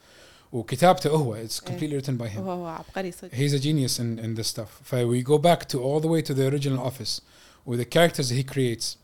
وكتابته 0.53 1.11
هو, 1.11 1.35
it's 1.47 1.61
إيه. 1.63 1.77
completely 1.79 2.01
written 2.01 2.17
by 2.19 2.29
him. 2.29 2.39
هو 2.39 2.51
هو 2.53 2.67
عبقري 2.67 3.13
صدق 3.13 3.31
He's 3.35 3.53
a 3.53 3.59
genius 3.59 3.99
in, 3.99 4.19
in 4.25 4.35
this 4.37 4.47
stuff. 4.49 4.81
If 4.83 4.93
we 4.93 5.23
go 5.23 5.39
back 5.39 5.69
to 5.69 5.79
all 5.83 6.01
the 6.01 6.09
way 6.09 6.23
to 6.23 6.35
the 6.35 6.47
original 6.53 6.79
office 6.87 7.21
with 7.67 7.79
the 7.81 7.85
characters 7.97 8.29
he 8.31 8.45
creates, 8.45 8.97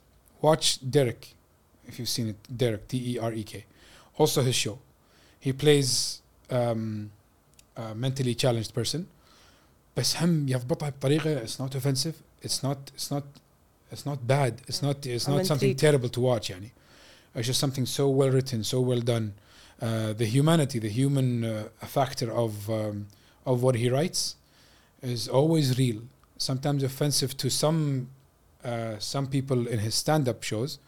watch 0.42 0.78
Derek, 0.96 1.34
if 1.88 1.98
you've 1.98 2.08
seen 2.18 2.28
it, 2.32 2.36
Derek, 2.62 2.86
T 2.88 2.92
E 3.12 3.18
R 3.18 3.32
E 3.32 3.42
K. 3.42 3.64
Also 4.20 4.42
his 4.42 4.54
show. 4.64 4.78
He 5.44 5.52
plays 5.52 6.20
um, 6.50 7.10
a 7.76 7.94
mentally 7.94 8.34
challenged 8.34 8.74
person. 8.74 9.06
بس 9.96 10.16
هم 10.16 10.48
يضبطها 10.48 10.88
بطريقة 10.90 11.44
it's 11.44 11.58
not 11.58 11.74
offensive, 11.74 12.14
it's 12.42 12.62
not 12.62 12.78
it's 12.96 13.10
not 13.10 13.24
it's 13.92 14.06
not 14.06 14.26
bad, 14.26 14.60
it's 14.68 14.82
not 14.82 15.06
it's 15.06 15.28
I'm 15.28 15.36
not 15.36 15.46
something 15.46 15.70
intrigued. 15.70 15.80
terrible 15.80 16.08
to 16.08 16.20
watch 16.20 16.50
يعني. 16.50 16.70
It's 17.34 17.46
just 17.46 17.60
something 17.60 17.86
so 17.86 18.08
well 18.08 18.30
written, 18.30 18.64
so 18.64 18.80
well 18.80 19.00
done. 19.00 19.32
uh, 19.80 20.12
the 20.12 20.26
humanity, 20.26 20.78
the 20.78 20.88
human 20.88 21.44
uh, 21.44 21.64
factor 21.80 22.30
of 22.30 22.68
um, 22.70 23.06
of 23.46 23.62
what 23.62 23.74
he 23.76 23.88
writes 23.88 24.36
is 25.02 25.28
always 25.28 25.78
real. 25.78 26.02
Sometimes 26.36 26.82
offensive 26.82 27.36
to 27.38 27.48
some 27.50 28.08
uh, 28.64 28.98
some 28.98 29.26
people 29.26 29.66
in 29.66 29.78
his 29.78 29.94
stand-up 29.94 30.42
shows, 30.42 30.78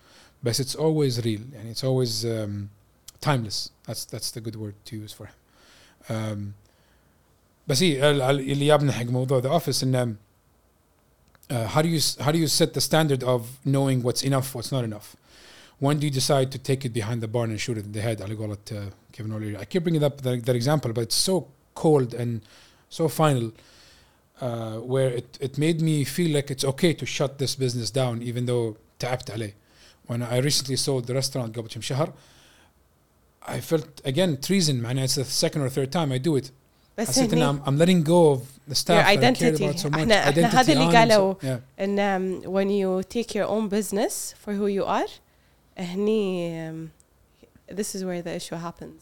but 0.43 0.61
it's 0.61 0.75
always 0.75 1.25
real 1.25 1.41
and 1.57 1.69
it's 1.69 1.85
always 1.85 2.25
um, 2.25 2.71
timeless. 3.21 3.71
That's 3.87 4.05
that's 4.05 4.31
the 4.31 4.41
good 4.41 4.57
word 4.57 4.75
to 4.87 4.97
use 4.97 5.13
for 5.13 5.27
him. 5.27 5.37
Um, 6.09 6.53
بس 7.69 7.83
هي 7.83 8.11
ال- 8.11 8.23
ال- 8.23 8.41
اللي 8.53 8.67
جابنا 8.67 8.93
حق 8.93 9.05
موضوع 9.05 9.39
ذا 9.39 9.49
اوفيس 9.49 9.83
انه 9.83 10.15
uh, 11.51 11.55
how 11.69 11.83
do 11.83 11.89
you 11.89 11.99
s- 11.99 12.17
how 12.21 12.33
do 12.33 12.39
you 12.39 12.49
set 12.49 12.73
the 12.75 12.81
standard 12.81 13.23
of 13.23 13.41
knowing 13.65 14.03
what's 14.03 14.23
enough, 14.23 14.55
what's 14.55 14.73
not 14.73 14.85
enough? 14.85 15.17
When 15.79 15.99
do 15.99 16.07
you 16.07 16.13
decide 16.13 16.49
to 16.53 16.59
take 16.59 16.85
it 16.85 16.93
behind 16.93 17.21
the 17.25 17.29
barn 17.29 17.51
and 17.51 17.61
shoot 17.61 17.77
it 17.79 17.85
in 17.85 17.93
the 17.93 18.01
head? 18.03 18.19
على 18.23 18.35
قولة 18.37 18.57
uh, 18.73 18.91
Kevin 19.13 19.33
O'Leary. 19.33 19.57
I 19.57 19.65
keep 19.65 19.83
bringing 19.85 20.05
up 20.05 20.21
that, 20.23 20.45
that 20.47 20.57
example, 20.57 20.93
but 20.93 21.03
it's 21.03 21.17
so 21.31 21.49
cold 21.75 22.15
and 22.15 22.41
so 22.89 23.09
final, 23.09 23.53
uh, 24.41 24.77
where 24.93 25.11
it, 25.11 25.39
it 25.41 25.59
made 25.59 25.81
me 25.81 26.05
feel 26.05 26.31
like 26.37 26.51
it's 26.51 26.65
okay 26.65 26.93
to 26.95 27.05
shut 27.07 27.39
this 27.39 27.55
business 27.57 27.91
down, 27.91 28.23
even 28.23 28.47
though 28.47 28.77
تعبت 29.01 29.31
عليه. 29.31 29.55
When 30.07 30.23
I 30.23 30.39
recently 30.39 30.77
sold 30.77 31.07
the 31.07 31.15
restaurant 31.15 31.53
قبل 31.57 31.69
كم 31.69 31.81
شهر, 31.81 32.13
I 33.47 33.61
felt 33.61 34.01
again 34.05 34.31
treason. 34.41 34.81
Man, 34.83 34.99
it's 34.99 35.17
the 35.17 35.25
second 35.25 35.63
or 35.63 35.69
third 35.69 35.91
time 35.93 36.13
I 36.13 36.19
do 36.19 36.37
it. 36.37 36.51
بس 36.99 37.09
حسيت 37.09 37.33
ان 37.33 37.43
هني 37.43 37.61
I'm, 37.61 37.63
I'm 37.69 37.79
letting 37.79 38.03
go 38.07 38.31
of 38.33 38.41
the 38.69 38.75
staff 38.75 38.89
Your 38.89 39.05
that 39.05 39.09
I 39.09 39.17
cared 39.17 39.25
identity. 39.25 39.65
about 39.65 39.79
so 39.79 39.89
much. 39.91 39.99
احنا- 40.01 40.29
احنا 40.29 40.51
Identity 40.51 40.55
هذا 40.57 40.73
اللي 40.73 40.85
on 40.85 40.89
and 40.89 40.97
قالوا. 40.97 41.35
so- 41.35 41.37
yeah. 41.47 41.83
ان 41.83 41.97
um, 41.99 42.45
when 42.47 42.69
you 42.71 43.03
take 43.17 43.35
your 43.35 43.47
own 43.47 43.69
business 43.69 44.35
for 44.45 44.53
who 44.55 44.67
you 44.67 44.85
are 44.85 45.11
هني 45.79 46.71
um, 46.71 46.91
this 47.77 47.95
is 47.95 48.05
where 48.05 48.23
the 48.23 48.35
issue 48.41 48.57
happens 48.57 49.01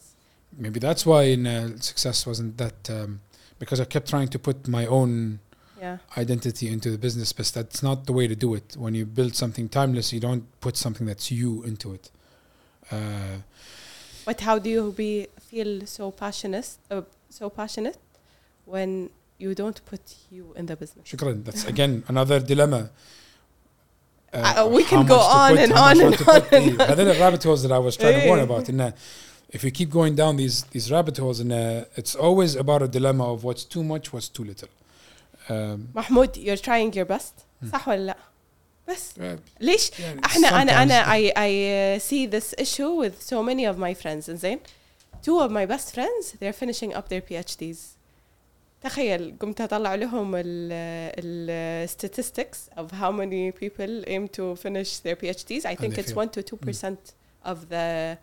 Maybe 0.57 0.79
that's 0.79 1.05
why 1.05 1.21
in, 1.35 1.47
uh, 1.47 1.79
success 1.79 2.25
wasn't 2.27 2.57
that 2.63 2.79
um, 2.89 3.19
because 3.59 3.79
I 3.79 3.85
kept 3.95 4.07
trying 4.13 4.29
to 4.35 4.39
put 4.47 4.57
my 4.77 4.85
own 4.99 5.11
yeah 5.81 5.97
identity 6.23 6.67
into 6.75 6.89
the 6.95 6.99
business, 7.07 7.29
but 7.37 7.45
that's 7.57 7.81
not 7.89 7.97
the 8.09 8.13
way 8.19 8.25
to 8.33 8.37
do 8.45 8.49
it. 8.59 8.67
When 8.83 8.93
you 8.99 9.05
build 9.19 9.33
something 9.43 9.65
timeless, 9.79 10.07
you 10.15 10.21
don't 10.27 10.43
put 10.65 10.75
something 10.85 11.05
that's 11.11 11.27
you 11.39 11.49
into 11.69 11.87
it. 11.97 12.05
Uh, 12.95 13.37
but 14.27 14.37
how 14.47 14.55
do 14.65 14.69
you 14.69 14.83
be 15.01 15.11
feel 15.49 15.71
so 15.97 16.03
passionate 16.23 16.69
uh, 16.89 17.01
so 17.29 17.49
passionate 17.49 17.97
when 18.73 18.89
you 19.43 19.51
don't 19.61 19.79
put 19.91 20.03
you 20.35 20.43
in 20.59 20.65
the 20.69 20.75
business 20.81 21.03
shukran. 21.11 21.37
That's 21.45 21.63
again 21.73 21.91
another 22.13 22.39
dilemma. 22.51 22.81
Uh, 24.33 24.69
we 24.71 24.83
how 24.83 24.89
can 24.91 25.05
go 25.07 25.17
much 25.17 25.25
to 25.25 25.37
on 25.43 25.49
put, 25.51 25.59
and 25.63 25.71
how 25.73 25.83
on 25.89 25.97
much 25.97 26.05
and 26.05 26.11
not 26.11 26.19
to 26.19 26.31
on 26.31 26.41
put. 26.41 26.53
and 26.53 26.79
The- 26.79 26.85
هذول 26.85 27.19
rabbit 27.19 27.43
holes 27.43 27.61
that 27.63 27.71
I 27.71 27.79
was 27.79 27.97
trying 27.97 28.21
to 28.21 28.27
warn 28.27 28.39
Eh. 28.39 28.43
about. 28.49 28.69
And 28.69 28.79
uh, 28.81 28.91
if 29.49 29.63
we 29.63 29.71
keep 29.71 29.89
going 29.89 30.15
down 30.15 30.37
these 30.37 30.63
these 30.75 30.87
rabbit 30.95 31.17
holes, 31.17 31.39
and 31.43 31.51
uh, 31.51 31.85
it's 31.99 32.15
always 32.15 32.55
about 32.55 32.81
a 32.81 32.87
dilemma 32.87 33.25
of 33.33 33.43
what's 33.43 33.65
too 33.65 33.83
much, 33.83 34.13
what's 34.13 34.29
too 34.29 34.45
little. 34.51 34.69
Um, 35.49 35.89
محمود 35.95 36.37
you're 36.37 36.55
trying 36.69 36.93
your 36.93 37.05
best 37.05 37.33
صح 37.71 37.87
ولا 37.87 38.05
لا 38.05 38.17
بس. 38.88 39.12
ليش؟ 39.60 39.90
إحنا 40.24 40.62
أنا 40.62 40.82
أنا 40.82 41.12
اي 41.12 41.30
اي 41.30 41.98
سي 41.98 42.26
ذس 42.26 42.54
ايشو 42.54 43.00
وذ 43.00 43.12
سو 43.20 43.42
ماني 43.42 43.68
اوف 43.68 43.76
ماي 43.76 43.94
فريندز 43.94 44.30
إنزين؟ 44.30 44.60
تو 45.22 45.42
اوف 45.42 45.50
ماي 45.50 45.66
بيست 45.66 45.88
فريندز 45.88 46.34
ذي 46.40 46.46
ار 46.46 46.52
فينيشينج 46.52 46.94
اب 46.94 47.04
ذير 47.10 47.22
بي 47.28 47.40
اتش 47.40 47.56
ديز 47.56 47.96
تخيل 48.82 49.34
قمت 49.40 49.60
أطلع 49.60 49.94
لهم 49.94 50.32
الستاتستكس 50.36 52.58
اوف 52.78 52.94
هاو 52.94 53.12
ماني 53.12 53.50
بيبل 53.50 54.04
ايم 54.06 54.26
تو 54.26 54.54
فينيش 54.54 55.00
ذير 55.04 55.14
بي 55.14 55.30
اتش 55.30 55.44
ديز 55.44 55.66
اي 55.66 55.76
ثينك 55.76 55.98
اتس 55.98 56.16
1 56.16 56.30
تو 56.30 56.56
2% 56.56 56.60
اوف 57.46 57.64
ذا 57.64 58.18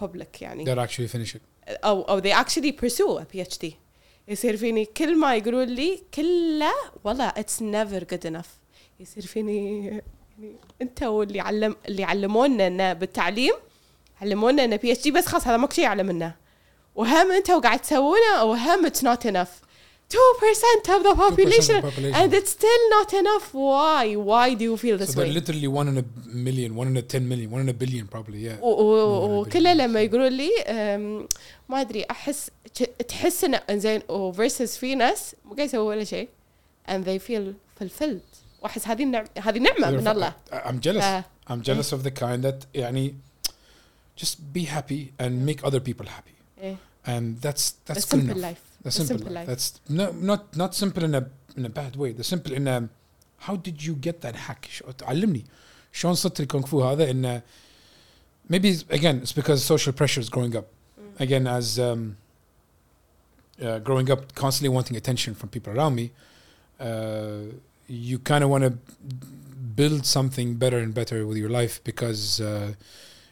بابليك 0.00 0.42
يعني. 0.42 0.64
ذير 0.64 0.82
اكشلي 0.82 1.08
فينيشينج 1.08 1.42
أو 1.68 2.02
أو 2.02 2.18
ذي 2.18 2.32
اكشلي 2.32 2.70
بيرسو 2.70 3.18
ا 3.18 3.26
بي 3.32 3.42
اتش 3.42 3.58
دي 3.58 3.76
يصير 4.28 4.56
فيني 4.56 4.84
كل 4.84 5.18
ما 5.18 5.36
يقولون 5.36 5.68
لي 5.68 6.02
كله 6.14 6.72
والله 7.04 7.28
اتس 7.28 7.62
نيفر 7.62 8.04
جود 8.04 8.26
انف 8.26 8.48
يصير 9.00 9.26
فيني 9.26 9.86
يعني 9.86 10.56
انت 10.82 11.02
واللي 11.02 11.40
علم 11.40 11.76
اللي 11.88 12.04
علمونا 12.04 12.66
انه 12.66 12.92
بالتعليم 12.92 13.54
علمونا 14.20 14.64
انه 14.64 14.76
بي 14.76 14.92
اتش 14.92 15.02
دي 15.02 15.10
بس 15.10 15.26
خلاص 15.26 15.46
هذا 15.46 15.56
ماكو 15.56 15.74
شيء 15.74 15.86
اعلى 15.86 16.02
منه 16.02 16.34
وهم 16.94 17.32
انت 17.32 17.50
وقاعد 17.50 17.78
تسوونه 17.78 18.44
وهم 18.44 18.86
اتس 18.86 19.04
نوت 19.04 19.26
انف 19.26 19.60
2% 20.10 20.14
of 20.96 21.02
the 21.08 21.14
population 21.24 21.80
and 22.18 22.34
it's 22.38 22.52
still 22.58 22.84
not 22.96 23.10
enough. 23.22 23.46
Why? 23.54 24.04
Why 24.30 24.46
do 24.58 24.64
you 24.70 24.76
feel 24.84 24.96
this 24.98 25.12
so 25.12 25.20
way? 25.20 25.30
literally 25.38 25.68
one 25.80 25.86
in 25.92 25.96
a 25.98 26.04
million 26.46 26.70
one 26.80 26.88
in 26.88 26.96
a 26.96 27.02
10 27.02 27.28
million 27.28 27.48
one 27.50 27.60
in 27.60 27.68
a 27.68 27.78
billion 27.82 28.06
probably 28.08 28.38
yeah. 28.38 28.58
وكله 28.62 29.74
لما 29.74 30.00
يقولوا 30.00 30.28
لي 30.28 30.50
ما 31.68 31.80
أدري 31.80 32.04
أحس 32.10 32.50
تحس 33.08 33.44
انه 33.44 33.60
زين 33.70 34.00
versus 34.32 34.78
في 34.78 34.94
ناس 34.94 35.34
ما 35.44 35.54
قاعد 35.54 35.68
يسوي 35.68 35.86
ولا 35.86 36.04
شيء 36.04 36.28
and 36.88 37.04
they 37.04 37.18
feel 37.18 37.54
fulfilled. 37.80 38.29
واحس 38.61 38.87
هذه 38.87 39.03
النعمه 39.03 39.29
هذه 39.37 39.59
نعمه 39.59 39.91
من 39.91 40.07
الله 40.07 40.33
I- 40.51 40.55
I'm 40.55 40.79
jealous. 40.81 41.03
آه. 41.03 41.23
I'm 41.49 41.61
jealous 41.61 41.93
of 41.93 42.03
the 42.03 42.11
kind 42.11 42.43
that 42.43 42.65
يعني 42.75 43.13
just 44.23 44.35
be 44.53 44.63
happy 44.65 45.11
and 45.19 45.45
make 45.45 45.63
other 45.63 45.79
people 45.79 46.05
happy. 46.07 46.35
إيه. 46.61 46.75
And 47.07 47.41
that's 47.41 47.71
the 47.87 47.93
that's 47.93 48.05
good 48.05 48.09
simple 48.09 48.37
enough. 48.37 48.41
life 48.51 48.63
The 48.81 48.89
the 48.89 48.91
simple, 48.91 49.17
simple 49.17 49.33
life. 49.33 49.47
life. 49.47 49.47
That's 49.47 49.67
no, 49.89 50.05
not 50.31 50.41
not 50.61 50.71
simple 50.83 51.03
in 51.03 51.13
a 51.15 51.23
in 51.57 51.65
a 51.65 51.69
bad 51.81 51.93
way. 52.01 52.11
The 52.21 52.23
simple 52.33 52.51
in 52.59 52.67
a 52.67 52.77
how 53.45 53.55
did 53.67 53.77
you 53.87 53.93
get 54.07 54.15
that 54.25 54.35
hack? 54.45 54.61
شو- 54.71 54.85
علمني 55.01 55.45
شلون 55.93 56.13
صرت 56.15 56.39
الكونغ 56.39 56.65
فو 56.65 56.83
هذا 56.83 57.11
إنه 57.11 57.41
maybe 58.51 58.69
it's- 58.73 58.85
again 58.99 59.21
it's 59.23 59.31
because 59.41 59.63
social 59.63 59.93
pressures 59.93 60.29
growing 60.29 60.55
up. 60.55 60.65
Mm. 60.67 61.21
Again 61.25 61.47
as 61.47 61.79
um, 61.79 62.17
uh, 63.61 63.79
growing 63.87 64.09
up 64.11 64.21
constantly 64.35 64.69
wanting 64.77 64.95
attention 64.97 65.31
from 65.39 65.47
people 65.55 65.71
around 65.77 65.93
me, 65.95 66.05
uh, 66.79 66.85
you 67.89 68.17
kind 68.19 68.43
of 68.43 68.49
want 68.49 68.63
to 68.63 68.73
build 69.75 70.05
something 70.05 70.55
better 70.55 70.79
and 70.79 70.93
better 70.93 71.25
with 71.27 71.37
your 71.37 71.49
life 71.49 71.83
because 71.83 72.41
uh, 72.41 72.73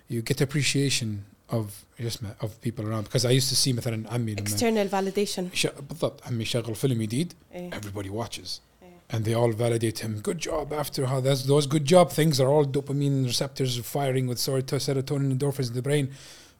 you 0.09 0.21
get 0.21 0.41
appreciation 0.41 1.09
of 1.49 1.65
just 1.99 2.19
of 2.45 2.49
people 2.61 2.83
around. 2.89 3.03
Because 3.03 3.25
I 3.25 3.31
used 3.31 3.49
to 3.49 3.55
see 3.55 3.73
مثلا 3.73 4.09
عمي 4.13 4.33
لما 4.35 4.45
external 4.49 4.89
validation 4.91 5.53
ش- 5.55 5.67
بالضبط 5.89 6.27
عمي 6.27 6.45
شغل 6.45 6.75
فيلم 6.75 7.01
جديد 7.01 7.33
إيه. 7.53 7.69
everybody 7.71 8.09
watches 8.09 8.59
إيه. 8.83 9.15
and 9.17 9.25
they 9.25 9.33
all 9.33 9.51
validate 9.53 9.99
him 9.99 10.21
good 10.21 10.39
job 10.39 10.73
after 10.73 11.05
how 11.05 11.19
that's 11.21 11.43
those 11.43 11.67
good 11.67 11.85
job 11.85 12.09
things 12.11 12.39
are 12.39 12.47
all 12.49 12.65
dopamine 12.65 13.25
receptors 13.27 13.77
firing 13.77 14.27
with 14.27 14.39
sort- 14.39 14.67
serotonin 14.87 15.29
endorphins 15.37 15.67
in 15.69 15.75
the 15.81 15.81
brain 15.89 16.05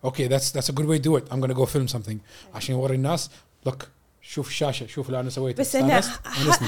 okay 0.09 0.27
that's 0.27 0.51
that's 0.55 0.69
a 0.69 0.73
good 0.79 0.85
way 0.91 0.97
to 0.97 1.03
do 1.09 1.13
it 1.19 1.23
I'm 1.31 1.39
gonna 1.43 1.59
go 1.61 1.65
film 1.65 1.87
something 1.87 2.19
عشان 2.55 2.75
يوري 2.75 2.95
الناس 2.95 3.29
look 3.67 3.87
شوف 4.28 4.48
الشاشه 4.48 4.86
شوف 4.86 5.06
اللي 5.06 5.20
أنا 5.20 5.30
سويته 5.30 5.60
بس 5.60 5.76
أنا 5.76 6.02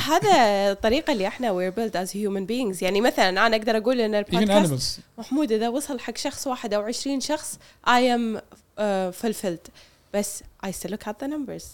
هذا 0.09 0.33
الطريقة 0.73 1.13
اللي 1.13 1.27
إحنا 1.27 1.51
وير 1.51 1.71
بيلد 1.71 1.97
از 1.97 2.17
هيومن 2.17 2.47
بينجز 2.47 2.85
يعني 2.85 3.01
مثلا 3.01 3.29
أنا 3.29 3.57
أقدر 3.57 3.77
أقول 3.77 4.01
إن 4.01 4.15
البودكاست 4.15 5.01
محمود 5.19 5.53
إذا 5.53 5.69
وصل 5.69 6.01
حق 6.01 6.17
شخص 6.17 6.47
واحد 6.47 6.75
أو 6.75 6.83
20 6.83 7.21
شخص 7.21 7.59
اي 7.89 8.15
ام 8.15 8.41
فلفلد 9.13 9.69
بس 10.15 10.43
اي 10.65 10.73
ستيل 10.73 10.91
لوك 10.91 11.09
ات 11.09 11.21
ذا 11.21 11.27
نمبرز 11.27 11.65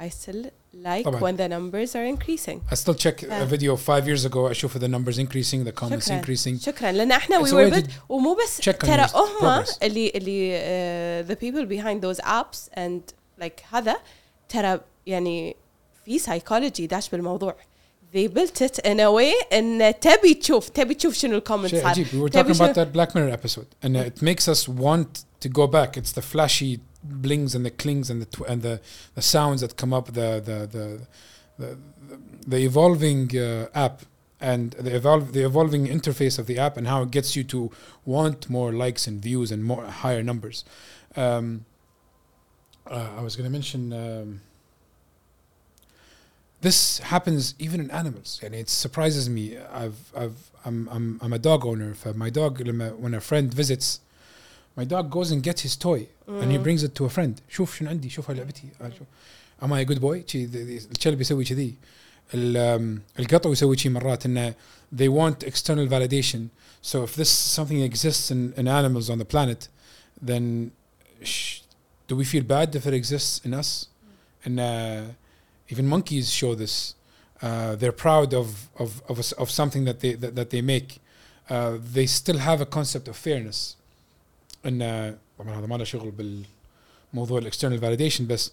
اي 0.00 0.10
ستيل 0.10 0.50
لايك 0.72 1.22
وين 1.22 1.36
ذا 1.36 1.46
نمبرز 1.46 1.96
ار 1.96 2.08
انكريسينج 2.08 2.60
اي 2.70 2.76
ستيل 2.76 2.94
تشيك 2.94 3.44
فيديو 3.44 3.76
5 3.76 4.06
ييرز 4.06 4.26
اجو 4.26 4.50
أشوف 4.50 4.76
ذا 4.76 4.86
نمبرز 4.86 5.20
انكريسينج 5.20 5.64
ذا 5.64 5.70
كومنتس 5.70 6.10
انكريسينج 6.10 6.60
شكرا. 6.60 6.92
لأن 6.92 7.12
إحنا 7.12 7.38
وي 7.38 7.52
وير 7.52 7.70
بيلد 7.70 7.92
ومو 8.08 8.36
بس 8.44 8.56
ترى 8.56 9.06
هم 9.14 9.64
اللي 9.82 10.12
اللي 10.14 10.50
ذا 11.22 11.34
بيبل 11.34 11.66
بيهايند 11.66 12.04
ذوز 12.04 12.20
ابس 12.20 12.70
اند 12.78 13.10
لايك 13.38 13.62
هذا 13.70 13.96
ترى 14.48 14.80
يعني 15.07 15.55
في 16.05 16.19
psychology 16.19 16.81
داش 16.87 17.09
بالموضوع 17.09 17.55
they 18.13 18.27
built 18.27 18.61
it 18.61 18.77
in 18.85 18.99
a 18.99 19.11
way 19.11 19.53
ان 19.53 19.93
تبي 19.99 20.33
تشوف 20.33 20.69
تبي 20.69 20.93
تشوف 20.93 21.13
شنو 21.13 21.37
الكومنتس 21.37 21.71
شيء 21.71 21.79
صار 21.81 21.89
عجيب 21.89 22.05
we 22.07 22.09
were 22.29 22.31
تبي 22.33 22.53
talking 22.53 22.57
about 22.57 22.59
شنو- 22.59 22.73
that 22.73 22.93
Black 22.93 23.15
Mirror 23.15 23.31
episode 23.37 23.67
and 23.87 23.95
uh, 23.95 23.99
it 23.99 24.21
makes 24.21 24.47
us 24.47 24.67
want 24.67 25.23
to 25.45 25.49
go 25.49 25.67
back 25.67 25.97
it's 25.97 26.11
the 26.11 26.21
flashy 26.21 26.79
blings 27.03 27.55
and 27.55 27.63
the 27.65 27.71
clings 27.83 28.07
and 28.11 28.21
the 28.21 28.29
tw- 28.35 28.47
and 28.51 28.61
the 28.67 28.75
the 29.17 29.21
sounds 29.35 29.59
that 29.63 29.71
come 29.81 29.93
up 29.99 30.05
the 30.19 30.29
the 30.49 30.57
the 30.75 30.85
the, 31.61 31.69
the 32.53 32.59
evolving 32.69 33.21
uh, 33.47 33.85
app 33.87 33.97
and 34.51 34.65
the 34.85 34.93
evolve 34.99 35.25
the 35.37 35.43
evolving 35.51 35.83
interface 35.97 36.35
of 36.41 36.45
the 36.51 36.57
app 36.65 36.73
and 36.79 36.85
how 36.93 36.99
it 37.05 37.11
gets 37.17 37.29
you 37.37 37.43
to 37.53 37.59
want 38.15 38.39
more 38.57 38.69
likes 38.85 39.03
and 39.09 39.15
views 39.27 39.49
and 39.53 39.59
more 39.71 39.83
higher 40.03 40.23
numbers 40.31 40.57
um, 41.23 41.45
uh, 42.95 43.09
I 43.19 43.21
was 43.27 43.33
going 43.37 43.47
to 43.49 43.55
mention 43.59 43.81
um, 43.93 44.41
this 46.61 46.99
happens 46.99 47.55
even 47.65 47.79
in 47.79 47.89
animals 48.01 48.29
and 48.43 48.53
it 48.61 48.69
surprises 48.69 49.25
me 49.37 49.45
I've 49.83 49.99
I've 50.21 50.39
I'm 50.65 50.77
I'm, 50.95 51.05
I'm 51.23 51.33
a 51.33 51.39
dog 51.49 51.65
owner 51.65 51.93
for 51.93 52.13
my 52.13 52.29
dog 52.29 52.59
لما- 52.61 52.93
when 52.99 53.13
a 53.13 53.21
friend 53.21 53.53
visits 53.53 53.99
my 54.77 54.85
dog 54.85 55.09
goes 55.09 55.31
and 55.31 55.41
gets 55.43 55.61
his 55.67 55.75
toy 55.75 56.01
and 56.27 56.51
he 56.51 56.57
Mm. 56.57 56.63
brings 56.63 56.81
it 56.83 56.93
to 56.95 57.05
a 57.05 57.09
friend 57.09 57.33
شوف 57.49 57.77
شنو 57.77 57.89
عندي 57.89 58.09
شوف 58.09 58.29
هاي 58.29 58.37
لعبتي 58.37 58.63
آه، 58.81 58.89
شوف. 58.89 59.07
am 59.61 59.71
I 59.73 59.79
a 59.81 59.85
good 59.91 59.99
boy 60.01 60.27
شي- 60.31 60.45
ذي- 60.45 60.63
ذي- 60.63 60.87
الكلب 60.91 61.21
يسوي 61.21 61.43
كذي 61.45 61.75
ال- 62.33 62.99
um, 62.99 63.19
القطو 63.19 63.51
يسوي 63.51 63.77
شي 63.77 63.89
مرات 63.89 64.25
انه 64.25 64.55
they 64.95 65.07
want 65.09 65.47
external 65.47 65.87
validation 65.89 66.39
so 66.91 66.95
if 67.07 67.15
this 67.15 67.29
something 67.57 67.81
exists 67.91 68.31
in, 68.31 68.53
in 68.59 68.67
animals 68.67 69.09
on 69.09 69.17
the 69.23 69.25
planet 69.35 69.67
then 70.29 70.71
sh- 71.23 71.59
do 72.07 72.15
we 72.15 72.25
feel 72.33 72.43
bad 72.43 72.75
if 72.75 72.85
it 72.89 72.93
exists 73.01 73.33
in 73.45 73.53
us 73.61 73.69
and 74.45 74.59
uh, 74.59 75.03
even 75.69 75.87
monkeys 75.87 76.31
show 76.31 76.55
this 76.55 76.95
uh, 77.41 77.75
they're 77.75 77.99
proud 78.07 78.33
of 78.33 78.47
of 78.83 79.01
of, 79.09 79.17
a 79.17 79.25
s 79.27 79.31
of 79.43 79.49
something 79.49 79.83
that 79.85 79.99
they 80.01 80.13
that, 80.21 80.35
that 80.35 80.49
they 80.53 80.61
make 80.61 80.89
uh, 81.49 81.77
they 81.97 82.05
still 82.05 82.39
have 82.49 82.59
a 82.61 82.65
concept 82.77 83.07
of 83.07 83.15
fairness 83.27 83.75
ان 84.65 85.15
طبعا 85.39 85.59
هذا 85.59 85.67
ما 85.67 85.75
له 85.75 85.83
شغل 85.83 86.11
بالموضوع 86.11 87.39
الاكسترنال 87.39 87.79
validation 87.81 88.21
بس 88.21 88.51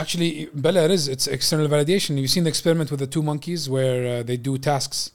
actually 0.00 0.48
Bella 0.54 0.88
is 0.88 1.08
it's 1.08 1.26
external 1.26 1.68
validation 1.68 2.10
you've 2.16 2.30
seen 2.30 2.44
the 2.44 2.50
experiment 2.50 2.90
with 2.90 3.00
the 3.00 3.06
two 3.06 3.22
monkeys 3.22 3.68
where 3.68 4.00
uh, 4.06 4.22
they 4.22 4.36
do 4.36 4.58
tasks 4.58 5.10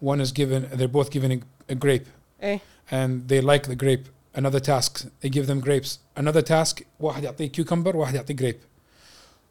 one 0.00 0.20
is 0.20 0.32
given 0.32 0.68
they're 0.72 0.96
both 1.00 1.10
given 1.10 1.30
a, 1.32 1.38
a 1.72 1.74
grape 1.74 2.06
ايه 2.42 2.60
and 2.90 3.28
they 3.28 3.40
like 3.40 3.66
the 3.66 3.76
grape 3.76 4.06
another 4.34 4.60
task 4.60 5.06
they 5.20 5.28
give 5.28 5.46
them 5.46 5.60
grapes 5.60 5.98
another 6.16 6.42
task 6.42 6.82
واحد 7.00 7.24
يعطيه 7.24 7.52
cucumber 7.52 7.94
واحد 7.94 8.14
يعطيه 8.14 8.36
grape 8.36 8.60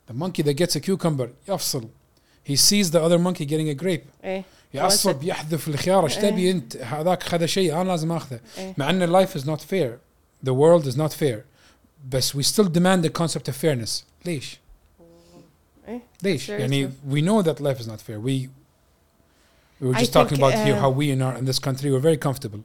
the 0.10 0.14
monkey 0.14 0.44
that 0.44 0.56
gets 0.56 0.76
a 0.76 0.80
cucumber 0.80 1.30
يفصل 1.48 1.88
he 2.44 2.56
sees 2.56 2.92
the 2.92 3.00
other 3.00 3.20
monkey 3.20 3.46
getting 3.46 3.70
a 3.70 3.84
grape 3.84 4.06
ايه 4.24 4.44
يعصب 4.74 5.24
يحذف 5.24 5.68
الخيار 5.68 6.04
ايش 6.04 6.18
إيه. 6.18 6.30
تبي 6.30 6.52
انت 6.52 6.78
هذاك 6.78 7.24
خذ 7.24 7.46
شيء 7.46 7.82
انا 7.82 7.90
لازم 7.90 8.12
اخذه 8.12 8.40
ايه 8.58 8.76
مع 8.78 8.90
ان 8.90 9.26
life 9.26 9.30
is 9.30 9.44
not 9.44 9.60
fair 9.60 9.98
the 10.50 10.54
world 10.54 10.92
is 10.92 10.98
not 10.98 11.14
fair 11.14 11.40
بس 12.10 12.38
we 12.38 12.42
still 12.42 12.68
demand 12.68 13.04
the 13.04 13.22
concept 13.22 13.52
of 13.52 13.56
fairness 13.66 14.04
ليش 14.26 14.60
ايه 15.88 16.02
ليش 16.24 16.48
Very 16.48 16.50
يعني 16.50 16.90
we 17.12 17.22
know 17.22 17.46
that 17.46 17.60
life 17.60 17.80
is 17.84 17.88
not 17.88 18.02
fair 18.08 18.20
we 18.20 18.50
we 19.82 19.88
were 19.88 19.96
I 19.96 20.02
just 20.02 20.14
talking 20.14 20.38
think, 20.38 20.44
about 20.44 20.54
here 20.66 20.76
uh, 20.76 20.82
how 20.84 20.92
we 21.00 21.06
in 21.16 21.22
our 21.22 21.36
in 21.42 21.46
this 21.46 21.60
country 21.60 21.88
we're 21.92 22.08
very 22.10 22.22
comfortable 22.28 22.62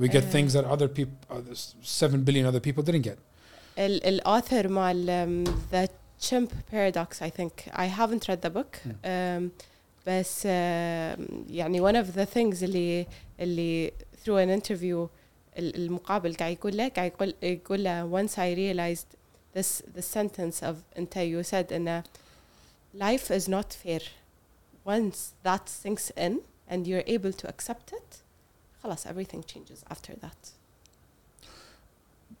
we 0.00 0.08
get 0.08 0.24
Uh, 0.24 0.36
things 0.36 0.52
that 0.56 0.64
other 0.74 0.88
people 0.88 1.16
uh, 1.30 1.40
7 1.82 2.24
billion 2.24 2.46
other 2.46 2.60
people 2.60 2.82
didn't 2.82 3.06
get 3.10 3.18
ال 3.78 4.06
الاوثر 4.06 4.68
مال 4.68 5.44
um, 5.46 5.50
The 5.72 5.88
Chimp 6.20 6.50
Paradox 6.70 7.20
I 7.22 7.30
think 7.30 7.52
I 7.72 7.86
haven't 8.00 8.24
read 8.28 8.40
the 8.42 8.50
book 8.50 8.76
Hmm. 8.84 8.90
um, 9.04 9.50
بس 10.06 10.42
um, 10.42 10.48
يعني 11.50 11.80
one 11.80 11.96
of 11.96 12.14
the 12.16 12.26
things 12.34 12.62
اللي 12.62 13.06
اللي 13.40 13.92
through 14.24 14.38
an 14.46 14.60
interview 14.62 15.08
ال- 15.58 15.76
المقابل 15.76 16.34
قاعد 16.34 16.52
يقول 16.52 16.76
له 16.76 16.88
قاعد 16.88 17.10
يقول 17.12 17.34
يقول 17.42 17.84
له 17.84 18.22
once 18.22 18.30
I 18.32 18.54
realized 18.56 19.06
this 19.58 19.82
the 19.98 20.02
sentence 20.02 20.62
of 20.62 20.74
انت 20.98 21.14
you 21.18 21.42
said 21.50 21.72
ان 21.72 22.02
life 22.98 23.30
is 23.30 23.48
not 23.48 23.74
fair 23.84 24.02
once 24.88 25.18
that 25.44 25.68
sinks 25.68 26.10
in 26.16 26.32
and 26.70 26.86
you're 26.86 27.06
able 27.16 27.32
to 27.32 27.48
accept 27.48 27.92
it 27.92 28.22
خلاص 28.82 29.06
everything 29.06 29.42
changes 29.54 29.80
after 29.90 30.12
that 30.24 30.40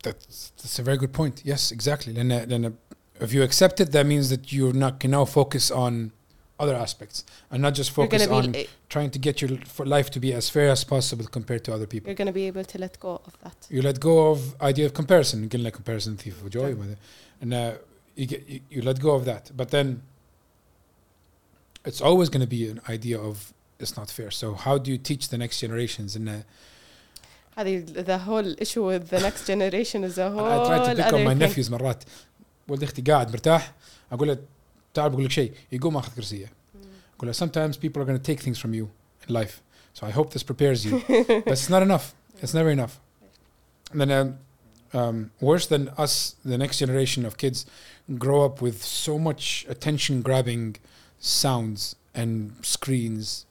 that's, 0.02 0.52
that's 0.56 0.78
a 0.78 0.82
very 0.82 0.96
good 0.98 1.12
point 1.12 1.42
yes 1.44 1.72
exactly 1.72 2.12
لأن, 2.12 2.28
لأن 2.48 2.74
if 3.20 3.32
you 3.34 3.42
accept 3.48 3.80
it 3.80 3.88
that 3.92 4.06
means 4.06 4.26
that 4.30 4.44
you 4.52 4.64
not 4.84 4.92
can 5.00 5.10
now 5.18 5.24
focus 5.24 5.70
on 5.70 6.12
other 6.58 6.74
aspects 6.86 7.24
and 7.50 7.58
not 7.66 7.72
just 7.74 7.88
you're 7.90 8.06
focus 8.06 8.26
gonna 8.26 8.38
on 8.46 8.52
be 8.52 8.66
trying 8.88 9.10
to 9.10 9.18
get 9.26 9.34
your 9.42 9.50
for 9.76 9.84
life 9.96 10.08
to 10.10 10.18
be 10.26 10.30
as 10.40 10.48
fair 10.56 10.68
as 10.76 10.82
possible 10.84 11.26
compared 11.38 11.62
to 11.66 11.70
other 11.76 11.86
people 11.86 12.06
you're 12.08 12.14
gonna 12.22 12.32
be 12.42 12.46
able 12.52 12.64
to 12.64 12.78
let 12.78 12.98
go 13.06 13.12
of 13.28 13.34
that 13.44 13.56
you 13.74 13.80
let 13.82 13.98
go 14.00 14.14
of 14.32 14.38
idea 14.62 14.86
of 14.86 14.92
comparison 14.94 15.48
قلنا 15.48 15.70
comparison 15.70 16.16
thief 16.16 16.34
وجوي 16.44 16.74
Sure. 16.74 16.96
and 17.42 17.52
uh, 17.54 17.72
you, 18.16 18.26
get, 18.26 18.48
you, 18.48 18.60
you 18.70 18.80
let 18.82 18.98
go 19.00 19.10
of 19.18 19.24
that 19.26 19.50
but 19.54 19.68
then 19.70 20.02
it's 21.84 22.00
always 22.00 22.28
going 22.28 22.40
to 22.40 22.46
be 22.58 22.68
an 22.68 22.80
idea 22.88 23.18
of 23.18 23.52
it's 23.78 23.96
not 23.96 24.08
fair 24.10 24.30
so 24.30 24.54
how 24.54 24.78
do 24.78 24.90
you 24.90 24.98
teach 24.98 25.28
the 25.28 25.38
next 25.38 25.60
generations 25.60 26.16
and 26.16 26.28
uh, 26.28 26.32
هذه 27.58 28.04
the 28.06 28.18
whole 28.18 28.54
issue 28.58 28.84
with 28.86 29.08
the 29.10 29.20
next 29.20 29.46
generation 29.46 30.04
is 30.04 30.16
a 30.18 30.30
whole 30.30 30.44
I 30.44 30.66
try 30.66 30.78
to 30.88 30.94
pick 30.96 31.06
on 31.06 31.14
other 31.14 31.24
my 31.24 31.34
thing. 31.34 31.38
nephews 31.38 31.70
مرات 31.70 32.04
ولد 32.68 32.82
اختي 32.82 33.02
قاعد 33.02 33.30
مرتاح 33.30 33.74
اقول 34.12 34.28
له 34.28 34.38
تعال 34.94 35.10
بقول 35.10 35.24
لك 35.24 35.30
شيء 35.30 35.52
يقوم 35.72 35.96
اخذ 35.96 36.14
كرسيه 36.14 36.52
اقول 37.16 37.30
له 37.30 37.32
sometimes 37.32 37.76
people 37.76 38.02
are 38.02 38.04
going 38.04 38.18
to 38.18 38.32
take 38.32 38.40
things 38.40 38.58
from 38.58 38.74
you 38.74 38.88
in 39.28 39.34
life 39.34 39.60
so 39.94 40.06
I 40.06 40.10
hope 40.10 40.30
this 40.30 40.42
prepares 40.42 40.84
you 40.84 40.92
but 41.44 41.52
it's 41.58 41.70
not 41.70 41.82
enough 41.82 42.14
it's 42.42 42.54
never 42.54 42.70
enough 42.70 43.00
and 43.92 44.00
then 44.00 44.10
um, 44.10 44.28
um, 44.92 45.30
worse 45.40 45.66
than 45.66 45.88
us 46.04 46.36
the 46.44 46.58
next 46.58 46.78
generation 46.78 47.24
of 47.28 47.36
kids 47.44 47.58
grow 48.24 48.44
up 48.44 48.56
with 48.66 48.78
so 48.82 49.18
much 49.18 49.66
attention 49.68 50.22
grabbing 50.22 50.76
sounds 51.18 51.96
and 52.14 52.30
screens 52.62 53.46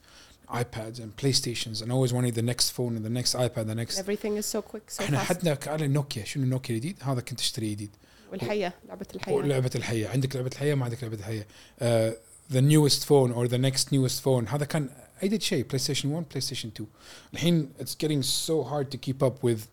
iPads 0.64 0.98
and 1.03 1.10
PlayStations 1.22 1.82
and 1.82 1.91
always 1.91 2.11
wanting 2.14 2.34
the 2.34 2.48
next 2.52 2.68
phone 2.77 2.95
and 2.98 3.03
the 3.10 3.15
next 3.19 3.36
iPad 3.36 3.64
the 3.68 3.76
next 3.76 3.99
everything 3.99 4.34
is 4.38 4.45
so 4.45 4.61
quick 4.61 4.90
so 4.90 5.03
احنا 5.03 5.18
fast 5.18 5.27
حدنا 5.27 5.53
قال 5.53 5.94
نوكيا 5.94 6.26
شنو 6.26 6.45
نوكيا 6.45 6.76
الجديد 6.76 6.98
هذا 7.02 7.22
كنت 7.22 7.40
تشتري 7.40 7.72
جديد 7.72 7.90
والحياة 8.32 8.73
لعبة 8.88 9.06
الحياة 9.15 9.41
لعبة 9.41 9.72
الحياة 9.76 10.10
عندك 10.10 10.36
لعبة 10.36 10.49
الحياة 10.53 10.76
ما 10.76 10.86
عندك 10.86 11.03
لعبة 11.03 11.18
الحياة 11.18 11.45
uh, 11.82 12.15
the 12.49 12.61
newest 12.61 13.06
phone 13.06 13.32
or 13.32 13.48
the 13.48 13.57
next 13.57 13.91
newest 13.91 14.22
phone 14.22 14.48
هذا 14.48 14.65
كان 14.65 14.90
أي 15.23 15.40
شيء 15.40 15.65
PlayStation 15.65 16.06
1 16.06 16.26
PlayStation 16.34 16.72
2 16.82 16.86
الحين 17.34 17.69
it's 17.80 17.95
getting 17.95 18.22
so 18.22 18.64
hard 18.64 18.91
to 18.91 18.98
keep 18.98 19.23
up 19.23 19.44
with 19.44 19.68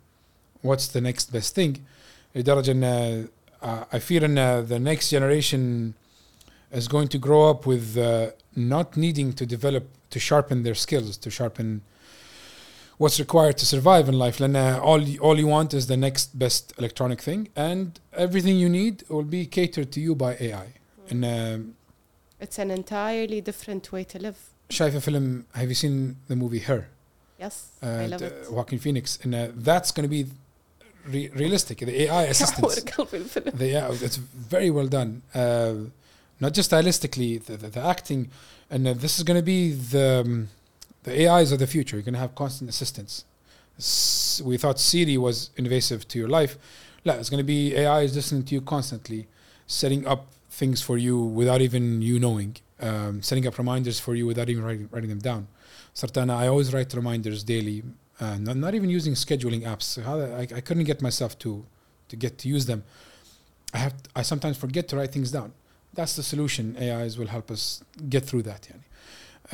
what's 0.63 0.89
the 0.89 1.01
next 1.01 1.33
best 1.33 1.55
thing 1.55 1.81
لدرجة 2.35 2.71
أن 2.71 3.29
uh, 3.63 3.67
I 3.93 3.99
fear 3.99 4.25
أن 4.25 4.67
the 4.69 4.79
next 4.79 5.11
generation 5.11 5.95
is 6.73 6.89
going 6.89 7.09
to 7.09 7.19
grow 7.19 7.51
up 7.51 7.67
with 7.67 7.97
uh, 7.99 8.31
not 8.57 8.97
needing 8.97 9.33
to 9.33 9.47
develop 9.47 9.85
to 10.11 10.19
sharpen 10.19 10.63
their 10.63 10.75
skills 10.75 11.17
to 11.17 11.31
sharpen 11.31 11.83
what's 12.98 13.20
required 13.20 13.58
to 13.58 13.66
survive 13.66 14.10
in 14.10 14.18
life. 14.18 14.40
And 14.42 14.56
uh, 14.58 14.80
all 14.82 15.02
all 15.20 15.38
you 15.40 15.48
want 15.48 15.74
is 15.74 15.88
the 15.88 15.98
next 15.98 16.38
best 16.38 16.74
electronic 16.78 17.22
thing, 17.22 17.50
and 17.56 18.00
everything 18.14 18.58
you 18.58 18.70
need 18.70 19.04
will 19.10 19.30
be 19.40 19.46
catered 19.46 19.92
to 19.94 20.00
you 20.00 20.16
by 20.16 20.38
AI. 20.40 20.68
And 21.10 21.24
um, 21.26 21.76
it's 22.40 22.60
an 22.60 22.72
entirely 22.72 23.42
different 23.42 23.92
way 23.92 24.04
to 24.06 24.20
live. 24.20 24.38
شايفة 24.70 25.00
فيلم 25.00 25.44
Have 25.54 25.70
you 25.70 25.76
seen 25.76 26.18
the 26.28 26.36
movie 26.36 26.60
Her? 26.60 26.90
Yes, 27.40 27.68
uh, 27.84 27.88
I 27.88 28.08
love 28.08 28.22
it. 28.22 28.52
Joaquin 28.52 28.80
Phoenix, 28.80 29.20
and 29.24 29.36
uh, 29.36 29.48
that's 29.56 29.92
going 29.92 30.04
to 30.04 30.10
be 30.10 30.26
re- 31.06 31.30
realistic. 31.36 31.78
The 31.80 32.04
AI 32.04 32.24
assistance. 32.34 32.76
the, 32.76 33.68
yeah, 33.68 33.88
oh, 33.90 33.98
it's 34.02 34.18
very 34.18 34.72
well 34.72 34.88
done. 34.88 35.22
Uh, 35.34 35.74
not 36.40 36.54
just 36.54 36.72
stylistically, 36.72 37.44
the, 37.44 37.58
the, 37.58 37.70
the 37.70 37.80
acting, 37.80 38.30
and 38.70 38.88
uh, 38.88 38.94
this 38.94 39.18
is 39.18 39.24
going 39.24 39.40
to 39.40 39.44
be 39.44 39.72
the 39.72 40.24
um, 40.26 40.50
the 41.08 41.26
AIs 41.26 41.54
are 41.54 41.58
the 41.58 41.68
future. 41.68 41.96
You're 41.96 42.04
going 42.04 42.16
to 42.16 42.20
have 42.20 42.36
constant 42.36 42.70
assistance. 42.70 43.24
We 44.44 44.58
thought 44.58 44.78
Siri 44.78 45.18
was 45.18 45.52
invasive 45.56 46.06
to 46.10 46.20
your 46.20 46.28
life. 46.28 46.58
No, 47.06 47.14
it's 47.14 47.30
going 47.30 47.40
to 47.40 47.46
be 47.46 47.74
AI 47.78 48.02
is 48.02 48.14
listening 48.14 48.44
to 48.44 48.56
you 48.56 48.60
constantly, 48.60 49.30
setting 49.68 50.06
up 50.06 50.28
things 50.50 50.82
for 50.82 50.98
you 50.98 51.18
without 51.18 51.62
even 51.62 52.02
you 52.02 52.20
knowing, 52.20 52.58
um, 52.82 53.22
setting 53.22 53.48
up 53.48 53.58
reminders 53.58 54.02
for 54.02 54.16
you 54.16 54.26
without 54.28 54.50
even 54.50 54.66
writing, 54.66 54.90
writing 54.92 55.10
them 55.10 55.20
down. 55.20 55.48
Sartana, 55.96 56.36
I 56.36 56.48
always 56.48 56.74
write 56.74 56.94
reminders 56.94 57.42
daily. 57.42 57.84
Uh, 58.20 58.38
not, 58.40 58.58
not, 58.58 58.76
even 58.76 58.90
using 58.90 59.14
scheduling 59.14 59.62
apps. 59.62 59.88
I, 60.06 60.42
I 60.58 60.60
couldn't 60.60 60.84
get 60.84 61.02
myself 61.02 61.40
to 61.40 61.66
to 62.10 62.16
get 62.18 62.38
to 62.40 62.50
use 62.50 62.66
them. 62.66 62.84
I 63.74 63.78
have 63.78 63.96
to, 64.04 64.10
I 64.14 64.24
sometimes 64.24 64.58
forget 64.58 64.90
to 64.90 64.98
write 64.98 65.14
things 65.14 65.32
down. 65.32 65.54
That's 65.94 66.18
the 66.18 66.24
solution. 66.24 66.76
AIs 66.78 67.18
will 67.18 67.28
help 67.28 67.50
us 67.50 67.82
get 68.10 68.26
through 68.26 68.44
that. 68.44 68.68
Yani. 68.70 68.84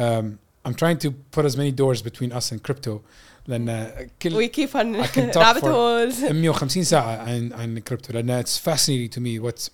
Um, 0.03 0.39
I'm 0.64 0.74
trying 0.74 0.98
to 0.98 1.10
put 1.36 1.44
as 1.44 1.56
many 1.56 1.70
doors 1.72 2.02
between 2.02 2.32
us 2.32 2.52
and 2.52 2.62
crypto. 2.62 3.00
لأن 3.48 4.08
كل 4.22 4.32
we 4.36 4.48
keep 4.48 4.74
on 4.74 4.96
I 4.96 5.06
can 5.06 5.30
talk 5.30 5.36
rabbit 5.42 5.60
for- 5.60 5.70
holes 5.72 6.22
150 6.22 6.84
ساعة 6.84 7.16
عن 7.16 7.52
عن 7.52 7.78
كريبتو 7.78 8.12
لأن 8.12 8.42
it's 8.44 8.58
fascinating 8.58 9.08
to 9.10 9.20
me. 9.20 9.38
What's 9.38 9.70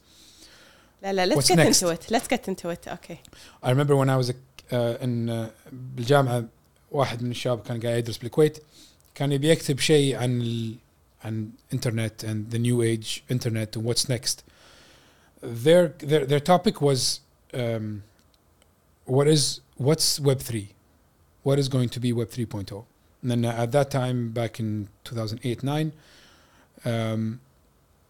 لا 1.03 1.13
لا 1.13 1.27
let's 1.27 1.37
What's 1.37 1.49
get 1.49 1.57
next? 1.57 1.83
into 1.83 1.89
it 1.95 2.11
let's 2.11 2.29
get 2.29 2.49
into 2.49 2.69
it 2.71 2.87
okay 2.89 3.19
I 3.63 3.71
remember 3.71 3.97
when 3.97 4.09
I 4.11 4.17
was 4.17 4.31
a, 4.31 4.35
uh, 4.73 5.05
in 5.05 5.29
uh, 5.31 5.49
بالجامعة 5.73 6.45
واحد 6.91 7.23
من 7.23 7.31
الشباب 7.31 7.61
كان 7.63 7.81
قاعد 7.81 7.99
يدرس 7.99 8.17
بالكويت 8.19 8.59
كان 9.15 9.33
يبي 9.33 9.49
يكتب 9.51 9.79
شيء 9.81 10.17
عن 10.17 10.41
ال 10.41 10.75
عن 11.25 11.51
internet 11.75 12.25
and 12.25 12.51
the 12.55 12.59
new 12.59 12.83
age 12.83 13.23
internet 13.31 13.77
and 13.77 13.85
what's 13.85 14.09
next. 14.09 14.43
Their 15.43 15.89
their 16.11 16.25
their 16.27 16.41
topic 16.53 16.81
was 16.89 17.21
um, 17.63 18.03
what 19.17 19.27
is 19.35 19.61
what's 19.87 20.09
Web 20.29 20.41
three, 20.51 20.69
what 21.49 21.59
is 21.59 21.69
going 21.69 21.89
to 21.91 22.01
be 22.01 22.13
Web 22.13 22.29
3.0. 22.29 22.85
And 23.23 23.31
then 23.31 23.45
uh, 23.45 23.63
at 23.63 23.73
that 23.73 23.91
time, 23.91 24.31
back 24.31 24.61
in 24.61 24.89
2008 25.05 25.63
9, 25.63 25.93
um, 26.85 27.41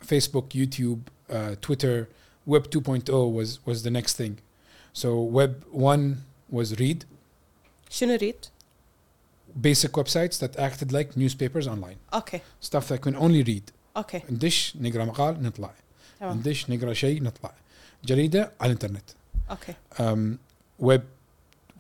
Facebook, 0.05 0.49
YouTube, 0.51 1.01
uh, 1.31 1.57
Twitter, 1.61 2.09
Web 2.47 2.71
2.0 2.71 3.33
was 3.33 3.65
was 3.67 3.83
the 3.83 3.91
next 3.91 4.17
thing. 4.17 4.39
So 4.93 5.21
Web 5.21 5.65
one 5.71 6.25
was 6.51 6.79
read, 6.79 7.05
شنو 7.91 8.17
ريد 8.17 8.47
basic 9.61 9.93
websites 9.93 10.39
that 10.41 10.57
acted 10.59 10.93
like 10.93 11.17
newspapers 11.17 11.67
online, 11.67 11.99
اوكي 12.15 12.41
stuff 12.61 12.89
that 12.89 13.01
can 13.01 13.17
only 13.17 13.43
read. 13.43 13.73
اوكي 13.97 14.23
ندش 14.31 14.77
نقرا 14.81 15.05
مقال 15.05 15.43
نطلع 15.43 15.75
تمام 16.21 16.39
ندش 16.39 16.71
نقرا 16.71 16.93
شيء 16.93 17.23
نطلع 17.23 17.55
جريده 18.05 18.53
على 18.61 18.73
الانترنت 18.73 19.11
اوكي 19.51 19.75
um, 19.99 20.39
web 20.83 21.03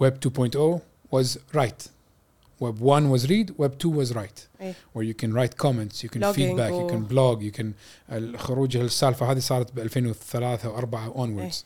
web 0.02 0.12
2.0 0.28 0.80
was 1.10 1.38
write 1.52 1.88
Web 2.60 2.78
1 2.78 3.10
was 3.10 3.28
read, 3.28 3.50
Web 3.58 3.78
2 3.78 3.88
was 3.90 4.14
write. 4.14 4.46
إيه. 4.60 4.74
Where 4.92 5.04
you 5.04 5.14
can 5.14 5.32
write 5.32 5.56
comments, 5.56 6.02
you 6.02 6.08
can 6.08 6.22
Blogging 6.22 6.34
feedback, 6.34 6.70
you 6.70 6.84
و- 6.84 6.88
can 6.88 7.04
blog, 7.04 7.42
you 7.42 7.50
can 7.50 7.74
خروج 8.36 8.76
السالفة 8.76 9.30
هذه 9.30 9.38
صارت 9.38 9.72
ب 9.72 9.78
2003 9.78 10.58
و4 10.64 11.16
onwards. 11.16 11.64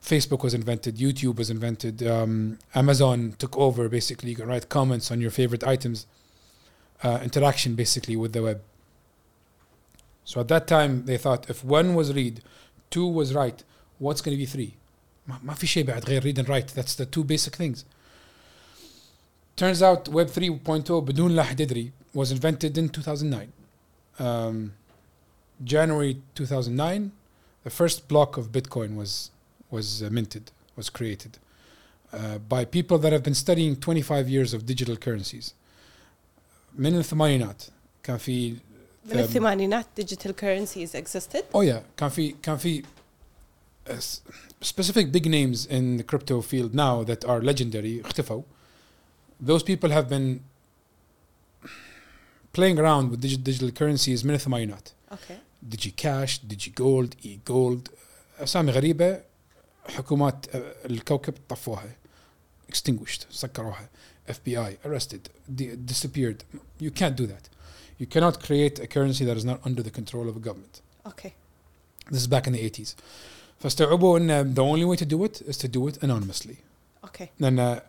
Facebook 0.00 0.42
was 0.42 0.54
invented, 0.54 0.96
YouTube 0.96 1.36
was 1.36 1.50
invented, 1.50 2.02
um, 2.02 2.58
Amazon 2.74 3.34
took 3.38 3.56
over 3.58 3.88
basically. 3.88 4.30
You 4.30 4.36
can 4.36 4.46
write 4.46 4.68
comments 4.68 5.10
on 5.10 5.20
your 5.20 5.30
favorite 5.30 5.64
items, 5.64 6.06
uh, 7.02 7.18
interaction 7.22 7.74
basically 7.74 8.16
with 8.16 8.32
the 8.32 8.42
web. 8.42 8.60
So 10.24 10.40
at 10.40 10.48
that 10.48 10.66
time 10.66 10.92
they 11.08 11.18
thought 11.18 11.50
if 11.50 11.58
one 11.64 11.88
was 11.94 12.14
read, 12.20 12.42
two 12.94 13.06
was 13.18 13.34
write, 13.34 13.64
what's 13.98 14.22
going 14.22 14.36
to 14.38 14.42
be 14.44 14.46
three? 14.46 14.72
ما 15.28 15.38
ما 15.42 15.54
في 15.54 15.66
شيء 15.66 15.84
بعد 15.84 16.04
غير 16.04 16.22
read 16.22 16.38
and 16.38 16.48
write. 16.48 16.68
That's 16.74 16.94
the 16.94 17.06
two 17.06 17.24
basic 17.24 17.56
things. 17.56 17.84
Turns 19.56 19.82
out 19.82 20.08
Web 20.08 20.28
3.0 20.28 20.90
بدون 20.92 21.30
لا 21.36 21.42
أحد 21.42 21.60
يدري 21.60 21.92
was 22.16 22.32
invented 22.32 22.76
in 22.78 22.88
2009. 22.88 23.52
Um, 24.18 24.72
January 25.64 26.16
2009, 26.34 27.12
the 27.64 27.70
first 27.70 28.08
block 28.08 28.36
of 28.36 28.50
Bitcoin 28.52 28.96
was 28.96 29.30
was 29.70 30.02
uh, 30.02 30.08
minted, 30.10 30.50
was 30.76 30.88
created 30.90 31.38
uh, 32.12 32.38
by 32.38 32.64
people 32.64 32.98
that 32.98 33.12
have 33.12 33.22
been 33.22 33.34
studying 33.34 33.76
25 33.76 34.28
years 34.28 34.52
of 34.54 34.66
digital 34.66 34.96
currencies. 34.96 35.54
من 36.78 36.98
الثمانينات 36.98 37.62
كان 38.02 38.18
في 38.18 38.50
من 39.06 39.18
الثمانينات 39.18 39.86
digital 40.00 40.32
currencies 40.32 40.94
existed 40.94 41.44
Oh 41.54 41.60
yeah, 41.60 41.82
كان 41.96 42.08
في 42.08 42.34
كان 42.42 42.56
في 42.56 42.82
uh, 42.82 43.90
s- 43.92 44.20
specific 44.62 45.12
big 45.12 45.26
names 45.26 45.66
in 45.66 45.96
the 45.98 46.02
crypto 46.04 46.40
field 46.40 46.74
now 46.74 47.04
that 47.04 47.24
are 47.24 47.40
legendary 47.42 48.00
اختفوا. 48.04 48.42
Those 49.46 49.62
people 49.62 49.90
have 49.90 50.08
been 50.08 50.40
playing 52.52 52.78
around 52.78 53.10
with 53.10 53.20
digital, 53.20 53.44
digital 53.44 53.70
currencies 53.70 54.24
من 54.24 54.34
الثمانينات. 54.34 54.88
اوكي 55.12 55.38
ديجي 55.62 55.90
كاش، 55.96 56.40
ديجي 56.44 56.70
جولد، 56.78 57.14
اي 57.24 57.38
جولد، 57.48 57.88
اسامي 58.38 58.70
غريبه 58.72 59.20
حكومات 59.88 60.46
uh, 60.46 60.56
الكوكب 60.84 61.34
طفوها. 61.48 61.96
extinguished 62.72 63.24
سكروها. 63.30 63.88
FBI 64.28 64.86
arrested, 64.86 65.28
di- 65.56 65.76
disappeared. 65.92 66.44
You 66.82 66.90
can't 66.90 67.16
do 67.16 67.26
that. 67.26 67.48
You 68.00 68.06
cannot 68.06 68.40
create 68.46 68.78
a 68.78 68.86
currency 68.86 69.24
that 69.24 69.36
is 69.36 69.44
not 69.44 69.58
under 69.68 69.82
the 69.82 69.90
control 69.90 70.28
of 70.28 70.36
a 70.36 70.40
government. 70.48 70.80
اوكي 71.06 71.32
This 72.10 72.20
is 72.22 72.26
back 72.26 72.46
in 72.46 72.52
the 72.52 72.70
80s. 72.80 72.88
فاستوعبوا 73.60 74.18
ان 74.18 74.54
the 74.54 74.58
only 74.58 74.84
way 74.84 75.02
to 75.02 75.06
do 75.06 75.24
it 75.24 75.42
is 75.48 75.56
to 75.56 75.68
do 75.68 75.88
it 75.92 76.04
anonymously. 76.04 76.54
اوكي 77.04 77.28
لان 77.40 77.80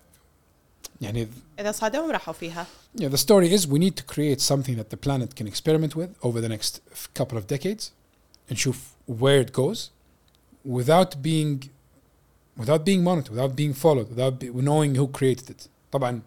يعني 1.02 1.28
اذا 1.60 1.72
صادوهم 1.72 2.12
راحوا 2.12 2.34
فيها 2.34 2.68
yeah, 3.00 3.08
the 3.08 3.18
story 3.18 3.52
is 3.54 3.68
we 3.68 3.80
need 3.80 3.96
to 3.96 4.04
create 4.04 4.42
something 4.42 4.76
that 4.76 4.90
the 4.90 4.98
planet 4.98 5.36
can 5.36 5.48
experiment 5.48 5.96
with 5.96 6.10
over 6.24 6.42
the 6.42 6.50
next 6.50 6.82
f- 6.92 7.10
couple 7.14 7.38
of 7.38 7.48
decades 7.48 7.92
نشوف 8.52 8.78
where 9.08 9.42
it 9.42 9.52
goes 9.52 9.90
without 10.66 11.22
being 11.22 11.70
without 12.58 12.86
being 12.86 13.04
monitored, 13.04 13.32
without 13.32 13.56
being 13.56 13.74
followed, 13.74 14.10
without 14.10 14.40
be, 14.40 14.50
knowing 14.50 14.96
who 14.96 15.08
created 15.08 15.50
it. 15.50 15.68
طبعا 15.92 16.22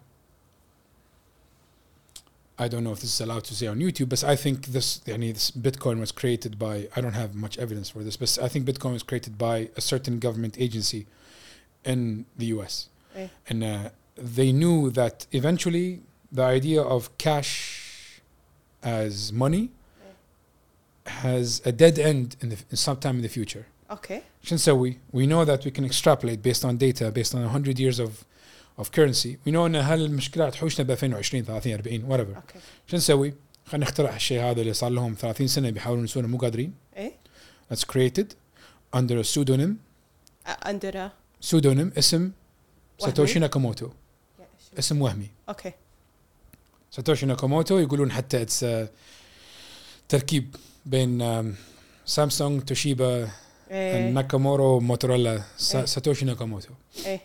I 2.57 2.69
don't 2.69 2.85
know 2.85 2.93
if 2.93 3.01
this 3.01 3.13
is 3.13 3.19
allowed 3.19 3.43
to 3.45 3.55
say 3.55 3.67
on 3.67 3.79
YouTube, 3.79 4.09
but 4.09 4.23
I 4.23 4.35
think 4.35 4.67
this 4.67 5.01
يعني 5.07 5.33
this 5.33 5.51
Bitcoin 5.51 5.99
was 5.99 6.11
created 6.11 6.57
by 6.57 6.87
I 6.95 7.01
don't 7.01 7.13
have 7.13 7.35
much 7.35 7.57
evidence 7.57 7.89
for 7.89 8.03
this, 8.03 8.15
but 8.17 8.37
I 8.41 8.47
think 8.47 8.65
Bitcoin 8.65 8.93
was 8.93 9.03
created 9.03 9.37
by 9.37 9.69
a 9.75 9.81
certain 9.81 10.19
government 10.19 10.55
agency 10.59 11.05
in 11.83 12.25
the 12.37 12.45
US. 12.57 12.89
إيه. 13.15 13.29
And 13.49 13.63
uh, 13.63 13.89
they 14.37 14.51
knew 14.51 14.91
that 14.91 15.27
eventually 15.31 16.01
the 16.31 16.43
idea 16.43 16.81
of 16.81 17.01
cash 17.17 18.21
as 18.83 19.31
money 19.33 19.65
has 21.23 21.61
a 21.65 21.71
dead 21.71 21.99
end 21.99 22.35
in, 22.41 22.49
the, 22.49 22.57
in 22.71 22.77
sometime 22.77 23.15
in 23.17 23.21
the 23.21 23.29
future. 23.29 23.65
اوكي 23.91 24.21
شو 24.43 24.55
نسوي؟ 24.55 24.97
We 25.13 25.27
know 25.27 25.45
that 25.45 25.65
we 25.65 25.71
can 25.71 25.85
extrapolate 25.85 26.41
based 26.41 26.65
on 26.65 26.77
data 26.77 27.11
based 27.11 27.35
on 27.35 27.41
100 27.43 27.79
years 27.79 27.99
of 27.99 28.25
of 28.77 28.91
currency. 28.91 29.37
We 29.45 29.51
know 29.51 29.65
ان 29.65 29.75
هالمشكلة 29.75 30.49
تحوشنا 30.49 30.85
ب 30.85 30.91
2020 30.91 31.43
30 31.43 31.73
40 31.73 32.01
whatever. 32.09 32.35
اوكي 32.35 32.59
شو 32.87 32.97
نسوي؟ 32.97 33.33
خلينا 33.65 33.85
نخترع 33.85 34.15
الشيء 34.15 34.41
هذا 34.41 34.61
اللي 34.61 34.73
صار 34.73 34.89
لهم 34.89 35.15
30 35.19 35.47
سنة 35.47 35.69
بيحاولون 35.69 36.03
يسوونه 36.03 36.27
مو 36.27 36.37
قادرين. 36.37 36.73
ايه 36.97 37.11
That's 37.73 37.83
created 37.83 38.27
under 38.95 39.19
a 39.19 39.23
pseudonym 39.23 39.69
اندر 40.47 41.09
pseudonym 41.41 41.97
اسم 41.97 42.31
ساتوشي 42.99 43.39
ناكاموتو 43.39 43.89
اسم 44.78 45.02
وهمي. 45.02 45.30
أوكي. 45.48 45.72
ساتوشي 46.90 47.26
ناكوموتو 47.26 47.78
يقولون 47.78 48.12
حتى 48.12 48.42
اتس 48.42 48.66
تركيب 50.08 50.56
بين 50.86 51.54
سامسونج 52.06 52.62
توشيبا 52.62 53.30
إيه. 53.70 54.10
ناكامورو 54.10 54.80
موتورولا. 54.80 55.32
إيه. 55.32 55.44
ساتوشي 55.84 56.24
ناكوموتو. 56.24 56.74
إيه. 57.06 57.20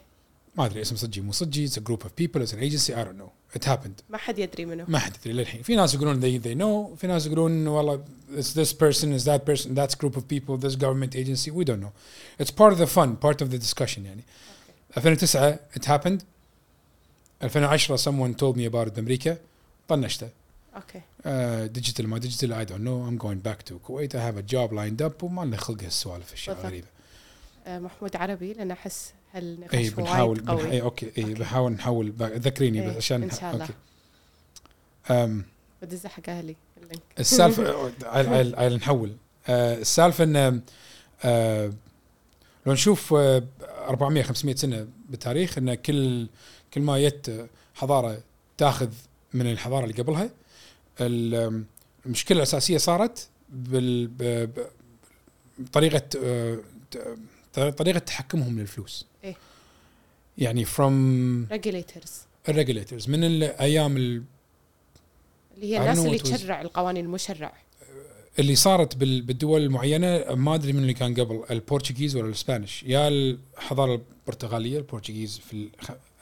ما 0.57 0.65
أدري 0.65 0.81
اسم 0.81 0.95
صجي 0.95 1.21
مو 1.21 1.31
صجي 1.31 1.65
اتس 1.65 1.79
جروب 1.79 2.03
اوف 2.03 2.11
بيبل 2.17 2.41
اتس 2.41 2.53
ايجنسي 2.53 2.97
اي 2.97 3.03
دونت 3.03 3.17
نو 3.17 3.29
ات 3.55 3.69
هابند 3.69 4.01
ما 4.09 4.17
حد 4.17 4.39
يدري 4.39 4.65
منه 4.65 4.85
ما 4.87 4.99
حد 4.99 5.15
يدري 5.15 5.33
للحين. 5.33 5.61
في 5.61 5.75
ناس 5.75 5.93
يقولون 5.93 6.19
ذي 6.19 6.39
they 6.39 6.57
know. 6.57 6.97
في 6.97 7.07
ناس 7.07 7.25
يقولون 7.25 7.67
والله 7.67 8.03
it's 8.37 8.53
this 8.53 8.73
person 8.73 9.05
is 9.05 9.23
ذات 9.23 9.51
person 9.51 9.67
that's 9.67 9.95
group 9.95 10.15
of 10.17 10.21
people 10.21 10.57
this 10.57 10.75
government 10.75 11.15
agency 11.15 11.51
we 11.51 11.65
don't 11.65 11.81
know. 11.81 11.93
It's 12.43 12.51
part 12.51 12.73
of 12.73 12.77
the 12.77 12.87
fun 12.87 13.15
part 13.25 13.41
of 13.41 13.51
the 13.51 13.57
discussion 13.57 14.05
يعني. 14.05 14.23
2009 14.97 15.59
ات 15.75 15.89
هابند 15.89 16.23
2010 17.45 17.97
someone 17.97 18.33
told 18.33 18.57
me 18.57 18.65
about 18.65 18.87
it 18.87 18.95
بامريكا 18.95 19.37
طنشته. 19.87 20.29
أوكي. 20.75 21.01
ديجيتال 21.67 22.07
ما 22.07 22.17
ديجيتال 22.17 22.65
I 22.65 22.69
don't 22.69 22.81
know. 22.81 23.09
I'm 23.09 23.25
going 23.25 23.39
back 23.49 23.63
to 23.65 23.73
Kuwait. 23.87 24.15
I 24.15 24.19
have 24.19 24.37
a 24.37 24.53
job 24.53 24.71
lined 24.71 25.01
up. 25.01 25.23
وما 25.23 25.45
لنا 25.45 25.57
خلق 25.57 25.83
هالسوالف 25.83 26.27
الاشياء 26.29 26.55
بالضبط. 26.55 26.71
غريبة. 26.71 26.87
آه، 27.67 27.79
محمود 27.79 28.15
عربي 28.15 28.53
لأن 28.53 28.71
احس 28.71 29.13
هالنقاش 29.33 29.75
اي 29.75 29.89
بنحاول 29.89 30.29
وايد 30.29 30.45
بنح... 30.45 30.51
قوي 30.51 30.71
اي 30.71 30.81
أوكي. 30.81 31.05
اي 31.17 31.23
أوكي. 31.23 31.33
بنحاول 31.33 31.71
نحول. 31.71 32.13
ذكريني 32.19 32.81
إيه، 32.81 32.89
بس 32.89 32.95
عشان 32.95 33.23
إن 33.23 33.31
شاء 33.31 33.53
الله. 33.53 33.69
أوكي. 35.09 35.43
بدز 35.81 36.05
حق 36.05 36.29
أهلي 36.29 36.55
اللينك. 36.77 37.01
السالفه 37.19 37.91
عيل 38.59 38.75
نحول. 38.75 39.15
آه، 39.47 39.77
السالفة 39.77 40.23
إن 40.23 40.61
آه، 41.23 41.73
لو 42.65 42.73
نشوف 42.73 43.13
آه، 43.13 43.43
400 43.87 44.23
500 44.23 44.55
سنة 44.55 44.87
بالتاريخ 45.09 45.57
إن 45.57 45.73
كل 45.75 46.27
كل 46.75 46.81
ما 46.81 46.99
جت 46.99 47.49
حضارة 47.75 48.21
تاخذ 48.57 48.89
من 49.33 49.51
الحضارة 49.51 49.83
اللي 49.85 50.01
قبلها 50.01 50.29
ال- 51.01 51.63
المشكلة 52.05 52.37
الأساسية 52.37 52.77
صارت 52.77 53.29
بال 53.49 54.07
بطريقه 55.59 56.01
آه، 56.23 56.59
طريقة 57.69 57.99
تحكمهم 57.99 58.59
للفلوس 58.59 59.05
إيه. 59.23 59.35
يعني 60.37 60.65
from 60.65 60.79
ريجوليترز 61.51 62.11
الريجوليترز 62.49 63.09
من 63.09 63.23
الأيام 63.23 63.97
ال- 63.97 64.23
اللي 65.55 65.73
هي 65.73 65.77
الناس 65.77 65.99
اللي 65.99 66.19
تشرع 66.19 66.61
القوانين 66.61 67.05
المشرع 67.05 67.53
اللي 68.39 68.55
صارت 68.55 68.95
بال- 68.95 69.21
بالدول 69.21 69.61
المعينة 69.61 70.35
ما 70.35 70.55
أدري 70.55 70.73
من 70.73 70.79
اللي 70.79 70.93
كان 70.93 71.13
قبل 71.13 71.43
البورتوغيز 71.51 72.15
ولا 72.15 72.25
الاسبانيش 72.27 72.83
يا 72.83 73.07
الحضارة 73.07 74.01
البرتغالية 74.21 74.77
البورتوغيز 74.77 75.39
في 75.49 75.69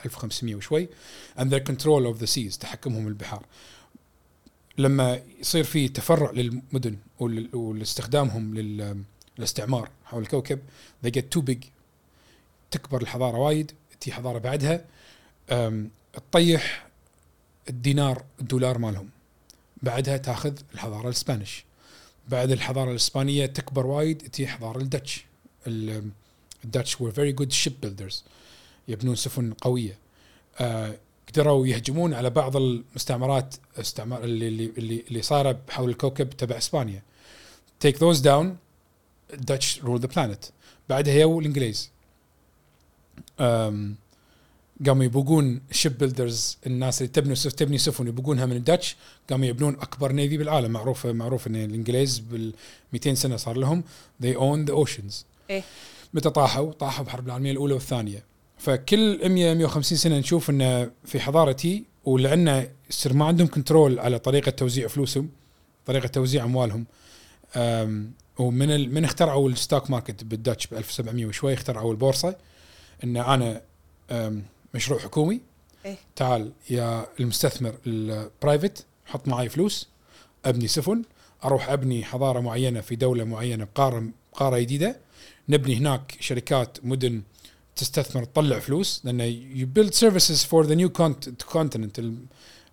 1500 0.05 0.55
وشوي 0.55 0.87
and 1.37 1.43
their 1.43 1.63
control 1.71 2.13
of 2.15 2.19
the 2.23 2.27
seas 2.27 2.57
تحكمهم 2.59 3.07
البحار. 3.07 3.45
لما 4.77 5.21
يصير 5.39 5.63
في 5.63 5.87
تفرع 5.87 6.31
للمدن 6.31 6.97
لل- 7.21 9.03
للاستعمار 9.37 9.89
حول 10.05 10.21
الكوكب 10.21 10.59
they 11.05 11.09
get 11.09 11.23
too 11.37 11.41
big. 11.51 11.57
تكبر 12.71 13.01
الحضارة 13.01 13.37
وايد 13.37 13.71
تي 13.99 14.11
حضارة 14.11 14.37
بعدها 14.39 14.85
تطيح 16.13 16.87
الدينار 17.69 18.23
الدولار 18.41 18.77
مالهم. 18.77 19.09
بعدها 19.83 20.17
تاخذ 20.17 20.57
الحضارة 20.73 21.05
الإسبانيش. 21.05 21.63
بعد 22.29 22.51
الحضارة 22.51 22.91
الإسبانية 22.91 23.45
تكبر 23.45 23.85
وايد 23.85 24.17
تي 24.17 24.47
حضارة 24.47 24.77
الدتش. 24.81 25.25
ال- 25.67 26.09
الدتش 26.65 26.95
were 26.95 27.11
very 27.11 27.33
good 27.41 27.51
ship 27.53 27.85
builders. 27.85 28.15
يبنون 28.87 29.15
سفن 29.15 29.53
قوية. 29.53 29.97
آه 30.59 30.97
قدروا 31.29 31.67
يهجمون 31.67 32.13
على 32.13 32.29
بعض 32.29 32.57
المستعمرات 32.57 33.55
استعمار 33.79 34.23
اللي 34.23 34.47
اللي 34.47 34.71
اللي, 34.77 35.03
اللي 35.07 35.21
صايرة 35.21 35.59
حول 35.69 35.89
الكوكب 35.89 36.29
تبع 36.29 36.57
إسبانيا. 36.57 37.01
Take 37.85 37.95
those 37.95 38.19
down 38.19 38.45
Dutch 39.51 39.81
rule 39.83 39.99
the 39.99 40.07
planet. 40.15 40.51
بعدها 40.89 41.13
يو 41.13 41.39
الإنجليز. 41.39 41.89
قاموا 44.85 45.03
يبقون 45.03 45.61
شيب 45.71 45.97
بيلدرز 45.97 46.57
الناس 46.67 47.01
اللي 47.01 47.13
تبني 47.13 47.35
سف 47.35 47.53
تبني 47.53 47.77
سفن 47.77 48.07
يبقونها 48.07 48.45
من 48.45 48.55
الدتش 48.55 48.95
قاموا 49.29 49.45
يبنون 49.45 49.73
أكبر 49.73 50.11
نيفي 50.11 50.37
بالعالم. 50.37 50.71
معروف 50.71 51.05
معروف 51.07 51.47
إن 51.47 51.55
الإنجليز 51.55 52.19
بال 52.19 52.53
200 52.93 53.13
سنة 53.13 53.35
صار 53.35 53.57
لهم. 53.57 53.83
They 54.23 54.35
own 54.35 54.69
the 54.69 54.85
oceans. 54.85 55.13
إيه. 55.49 55.63
متى 56.13 56.29
طاحوا؟ 56.29 56.71
طاحوا 56.71 57.03
بالحرب 57.03 57.27
العالمية 57.27 57.51
الأولى 57.51 57.73
والثانية. 57.73 58.23
فكل 58.63 59.29
100 59.29 59.53
150 59.53 59.97
سنة 59.97 60.17
نشوف 60.17 60.49
ان 60.49 60.91
في 61.05 61.19
حضارتي 61.19 61.83
ولأنه 62.05 62.67
يصير 62.89 63.13
ما 63.13 63.25
عندهم 63.25 63.47
كنترول 63.47 63.99
على 63.99 64.19
طريقة 64.19 64.49
توزيع 64.49 64.87
فلوسهم 64.87 65.29
طريقة 65.85 66.07
توزيع 66.07 66.43
أموالهم. 66.43 66.85
ومن 68.39 68.71
ال... 68.71 68.93
من 68.93 69.03
اخترعوا 69.03 69.49
الستوك 69.49 69.89
ماركت 69.89 70.23
بالداتش 70.23 70.67
ب 70.67 70.73
1700 70.73 71.25
وشوي 71.25 71.53
اخترعوا 71.53 71.91
البورصة. 71.91 72.35
إن 73.03 73.17
أنا 73.17 73.61
مشروع 74.73 74.99
حكومي. 74.99 75.41
إيه. 75.85 75.97
تعال 76.15 76.51
يا 76.69 77.05
المستثمر 77.19 77.73
البرايفت 77.87 78.85
حط 79.05 79.27
معي 79.27 79.49
فلوس 79.49 79.89
أبني 80.45 80.67
سفن 80.67 81.01
أروح 81.43 81.69
أبني 81.69 82.03
حضارة 82.03 82.39
معينة 82.39 82.81
في 82.81 82.95
دولة 82.95 83.23
معينة 83.23 83.63
بقارة 83.63 84.09
قاره 84.33 84.59
جديدة. 84.59 84.99
نبني 85.49 85.75
هناك 85.75 86.17
شركات 86.19 86.77
مدن 86.83 87.21
تستثمر 87.75 88.23
تطلع 88.23 88.59
فلوس 88.59 89.01
لأن 89.03 89.19
يو 89.55 89.67
بيلد 89.67 89.93
سيرفيسز 89.93 90.43
فور 90.43 90.65
ذا 90.65 90.75
نيو 90.75 90.89
كونتيننت 91.51 91.99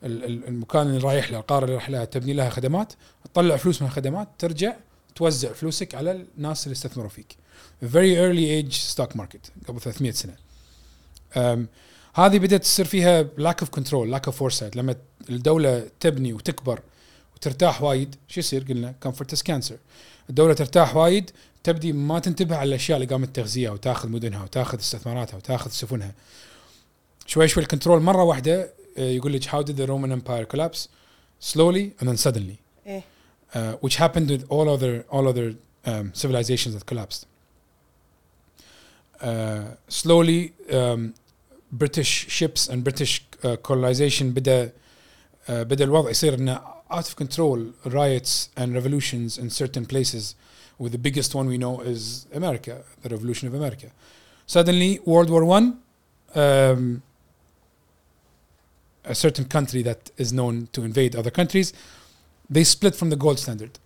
المكان 0.03 0.87
اللي 0.87 0.99
رايح 0.99 1.31
له 1.31 1.39
القارة 1.39 1.65
اللي 1.65 1.77
رايح 1.77 1.91
لها 1.91 2.05
تبني 2.05 2.33
لها 2.33 2.51
خدمات 2.51 2.93
تطلع 3.25 3.57
فلوس 3.57 3.83
من 3.83 3.89
الخدمات 3.89 4.29
ترجع 4.39 4.77
توزع 5.15 5.53
فلوسك 5.53 5.95
على 5.95 6.27
الناس 6.37 6.67
اللي 6.67 6.73
استثمروا 6.73 7.09
فيك. 7.09 7.37
Very 7.83 8.17
early 8.17 8.47
age 8.61 8.77
stock 8.95 9.21
market 9.21 9.67
قبل 9.69 9.81
300 9.81 10.13
سنة. 10.13 10.35
أم 11.37 11.69
هذه 12.15 12.39
بدأت 12.39 12.63
تصير 12.63 12.85
فيها 12.85 13.23
lack 13.39 13.65
of 13.65 13.81
control 13.81 14.15
lack 14.15 14.33
of 14.33 14.35
foresight. 14.35 14.77
لما 14.77 14.97
الدولة 15.31 15.91
تبني 16.01 16.33
وتكبر 16.33 16.81
وترتاح 17.37 17.83
وايد 17.83 18.15
شو 18.29 18.41
يصير؟ 18.41 18.65
قلنا 18.65 18.95
comfort 19.07 19.37
is 19.37 19.43
cancer. 19.53 19.75
الدولة 20.31 20.55
ترتاح 20.55 20.97
وايد 20.97 21.31
تبدي 21.65 21.93
ما 21.93 22.19
تنتبه 22.19 22.57
على 22.57 22.69
الاشياء 22.69 22.97
اللي 22.97 23.09
قامت 23.09 23.37
تغذيها 23.37 23.71
وتاخذ 23.71 24.09
مدنها 24.09 24.43
وتاخذ 24.43 24.79
استثماراتها 24.79 25.37
وتاخذ 25.37 25.71
سفنها 25.71 26.15
شوي 27.27 27.49
شوي 27.49 27.63
الكنترول 27.63 28.03
مره 28.03 28.23
واحدة 28.23 28.73
آه، 28.99 29.11
يقول 29.11 29.33
لك 29.33 29.45
how 29.45 29.63
did 29.63 29.77
the 29.77 29.87
Roman 29.87 30.13
Empire 30.13 30.45
collapse 30.45 30.89
slowly 31.41 31.93
and 32.01 32.09
then 32.09 32.17
suddenly 32.17 32.57
إيه 32.87 33.03
uh, 33.53 33.57
which 33.81 33.97
happened 33.97 34.31
with 34.31 34.45
all 34.49 34.69
other 34.69 35.05
all 35.11 35.29
other 35.29 35.55
um, 35.85 36.13
civilizations 36.15 36.75
that 36.75 36.87
collapsed. 36.87 37.27
Uh, 39.21 39.75
slowly, 39.89 40.53
um, 40.73 41.15
British 41.73 42.29
ships 42.29 42.69
and 42.69 42.83
British 42.85 43.25
uh, 43.43 43.57
colonization 43.57 44.33
بدا 44.33 44.73
uh, 45.49 45.53
بدا 45.53 45.85
الوضع 45.85 46.11
يصير 46.11 46.35
انه 46.35 46.61
out 46.91 47.05
of 47.05 47.17
control 47.17 47.59
riots 47.87 48.49
and 48.57 48.75
revolutions 48.75 49.39
in 49.39 49.51
certain 49.51 49.87
places. 49.87 50.35
With 50.80 50.92
the 50.92 50.98
biggest 50.98 51.34
one 51.36 51.48
we 51.48 51.58
know 51.58 51.80
is 51.80 52.28
America, 52.34 52.84
the 53.02 53.10
revolution 53.10 53.48
of 53.48 53.54
America. 53.54 53.88
Suddenly, 54.46 55.00
World 55.06 55.30
War 55.30 55.46
One, 55.46 55.80
um, 56.36 57.02
a 59.06 59.16
certain 59.16 59.46
country 59.46 59.82
that 59.84 60.12
is 60.18 60.34
known 60.34 60.68
to 60.74 60.84
invade 60.84 61.16
other 61.16 61.32
countries, 61.32 61.74
they 62.50 62.64
split 62.64 62.96
from 62.96 63.10
the 63.10 63.16
gold 63.16 63.40
standard 63.40 63.80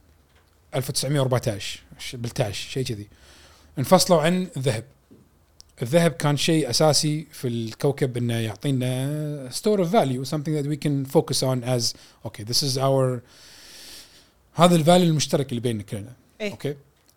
1914 0.74 1.84
بالتاش 2.14 2.68
شيء 2.68 2.84
كذي 2.84 3.08
انفصلوا 3.78 4.22
عن 4.22 4.48
الذهب 4.58 4.84
الذهب 5.82 6.12
كان 6.12 6.38
شيء 6.38 6.70
اساسي 6.70 7.28
في 7.32 7.48
الكوكب 7.48 8.18
انه 8.18 8.34
يعطينا 8.34 9.50
store 9.52 9.80
of 9.80 9.88
value 9.88 10.26
something 10.26 10.54
that 10.54 10.68
we 10.68 10.78
can 10.78 11.06
focus 11.06 11.44
on 11.44 11.64
as 11.64 11.94
okay 12.26 12.44
this 12.44 12.64
is 12.64 12.78
our 12.78 13.22
هذا 14.54 14.76
الفاليو 14.76 15.10
المشترك 15.10 15.50
اللي 15.50 15.62
بيننا 15.62 15.84
كلنا 15.84 16.14
إيه. 16.41 16.51
أوكي. 16.51 16.77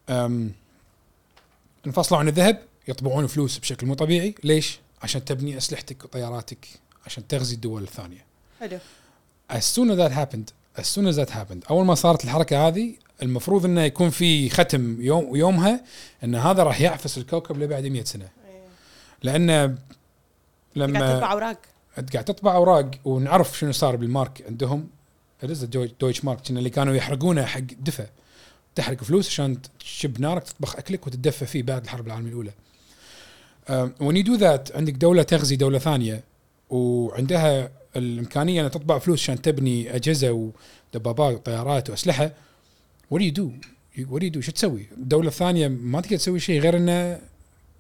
أم 0.10 0.52
انفصلوا 1.88 2.20
عن 2.20 2.28
الذهب 2.28 2.62
يطبعون 2.88 3.28
فلوس 3.28 3.58
بشكل 3.58 3.88
مو 3.88 3.94
طبيعي. 3.94 4.36
ليش؟ 4.44 4.80
عشان 5.02 5.26
تبني 5.26 5.58
أسلحتك 5.58 6.04
وطياراتك 6.04 6.68
عشان 7.06 7.28
تغزي 7.28 7.56
الدول 7.56 7.84
الثانية. 7.84 8.26
حلو. 8.60 8.80
As 9.52 9.64
soon 9.76 9.90
as 9.92 9.98
that 9.98 10.12
happened 10.12 10.52
as 10.82 10.86
soon 10.86 11.08
as 11.12 11.16
that 11.16 11.30
happened 11.30 11.70
أول 11.70 11.86
ما 11.86 11.96
صارت 11.96 12.24
الحركة 12.24 12.68
هذه 12.68 12.94
المفروض 13.22 13.66
إنه 13.66 13.82
يكون 13.82 14.10
في 14.10 14.50
ختم 14.50 15.02
يوم 15.02 15.36
يومها 15.36 15.84
إن 16.24 16.36
هذا 16.36 16.64
راح 16.64 16.82
يعفس 16.82 17.18
الكوكب 17.18 17.58
لبعد 17.58 17.86
100 17.86 18.04
سنة. 18.04 18.30
إيه. 18.48 18.62
لأن 19.24 19.50
قاعد 19.50 19.80
لما 20.76 21.14
تطبع 21.14 21.32
أوراق. 21.32 21.58
قاعد 22.14 22.26
تطبع 22.26 22.56
أوراق 22.56 22.92
ونعرف 23.06 23.58
شنو 23.58 23.72
صار 23.72 23.96
بالمارك 23.96 24.44
عندهم. 24.48 24.90
دويتش 25.44 26.26
مارك 26.26 26.50
اللي 26.50 26.70
كانوا 26.70 26.96
يحرقونه 26.96 27.46
حق 27.46 27.60
دفى 27.60 28.08
تحرق 28.78 29.04
فلوس 29.04 29.28
عشان 29.28 29.58
تشب 29.80 30.22
نارك 30.22 30.44
تطبخ 30.44 30.76
أكلك 30.76 31.08
وتتدفى 31.08 31.46
فيه 31.46 31.64
بعد 31.64 31.84
الحرب 31.84 32.08
العالمية 32.08 32.30
الأولى. 32.30 32.52
you 34.00 34.24
do 34.26 34.40
that 34.40 34.76
عندك 34.76 34.94
دولة 34.94 35.24
تغزي 35.24 35.56
دولة 35.56 35.80
ثانية 35.80 36.24
وعندها 36.70 37.72
الإمكانية 37.96 38.60
إنها 38.60 38.70
تطبع 38.70 39.00
فلوس 39.00 39.22
عشان 39.22 39.42
تبني 39.42 39.96
أجهزة 39.96 40.52
ودبابات 40.94 41.36
وطيارات 41.36 41.90
وأسلحة 41.90 42.32
you 43.14 43.32
do؟ 43.32 43.50
what 43.98 44.20
do 44.20 44.26
you 44.26 44.38
do؟ 44.38 44.40
شو 44.40 44.52
تسوي؟ 44.52 44.86
الدولة 44.98 45.28
الثانية 45.28 45.68
ما 45.68 46.02
تقدر 46.02 46.18
تسوي 46.18 46.40
شيء 46.40 46.62
غير 46.62 46.78
إنها 46.78 47.22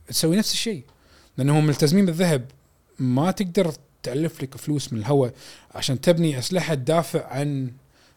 تسوي 0.07 0.37
نفس 0.37 0.53
الشيء 0.53 0.83
لأنهم 1.37 1.67
ملتزمين 1.67 2.05
بالذهب 2.05 2.45
ما 2.99 3.31
تقدر 3.31 3.73
تألف 4.03 4.43
لك 4.43 4.57
فلوس 4.57 4.93
من 4.93 4.99
الهواء 4.99 5.33
عشان 5.75 6.01
تبني 6.01 6.39
أسلحة 6.39 6.73
تدافع 6.75 7.27
عن 7.27 7.71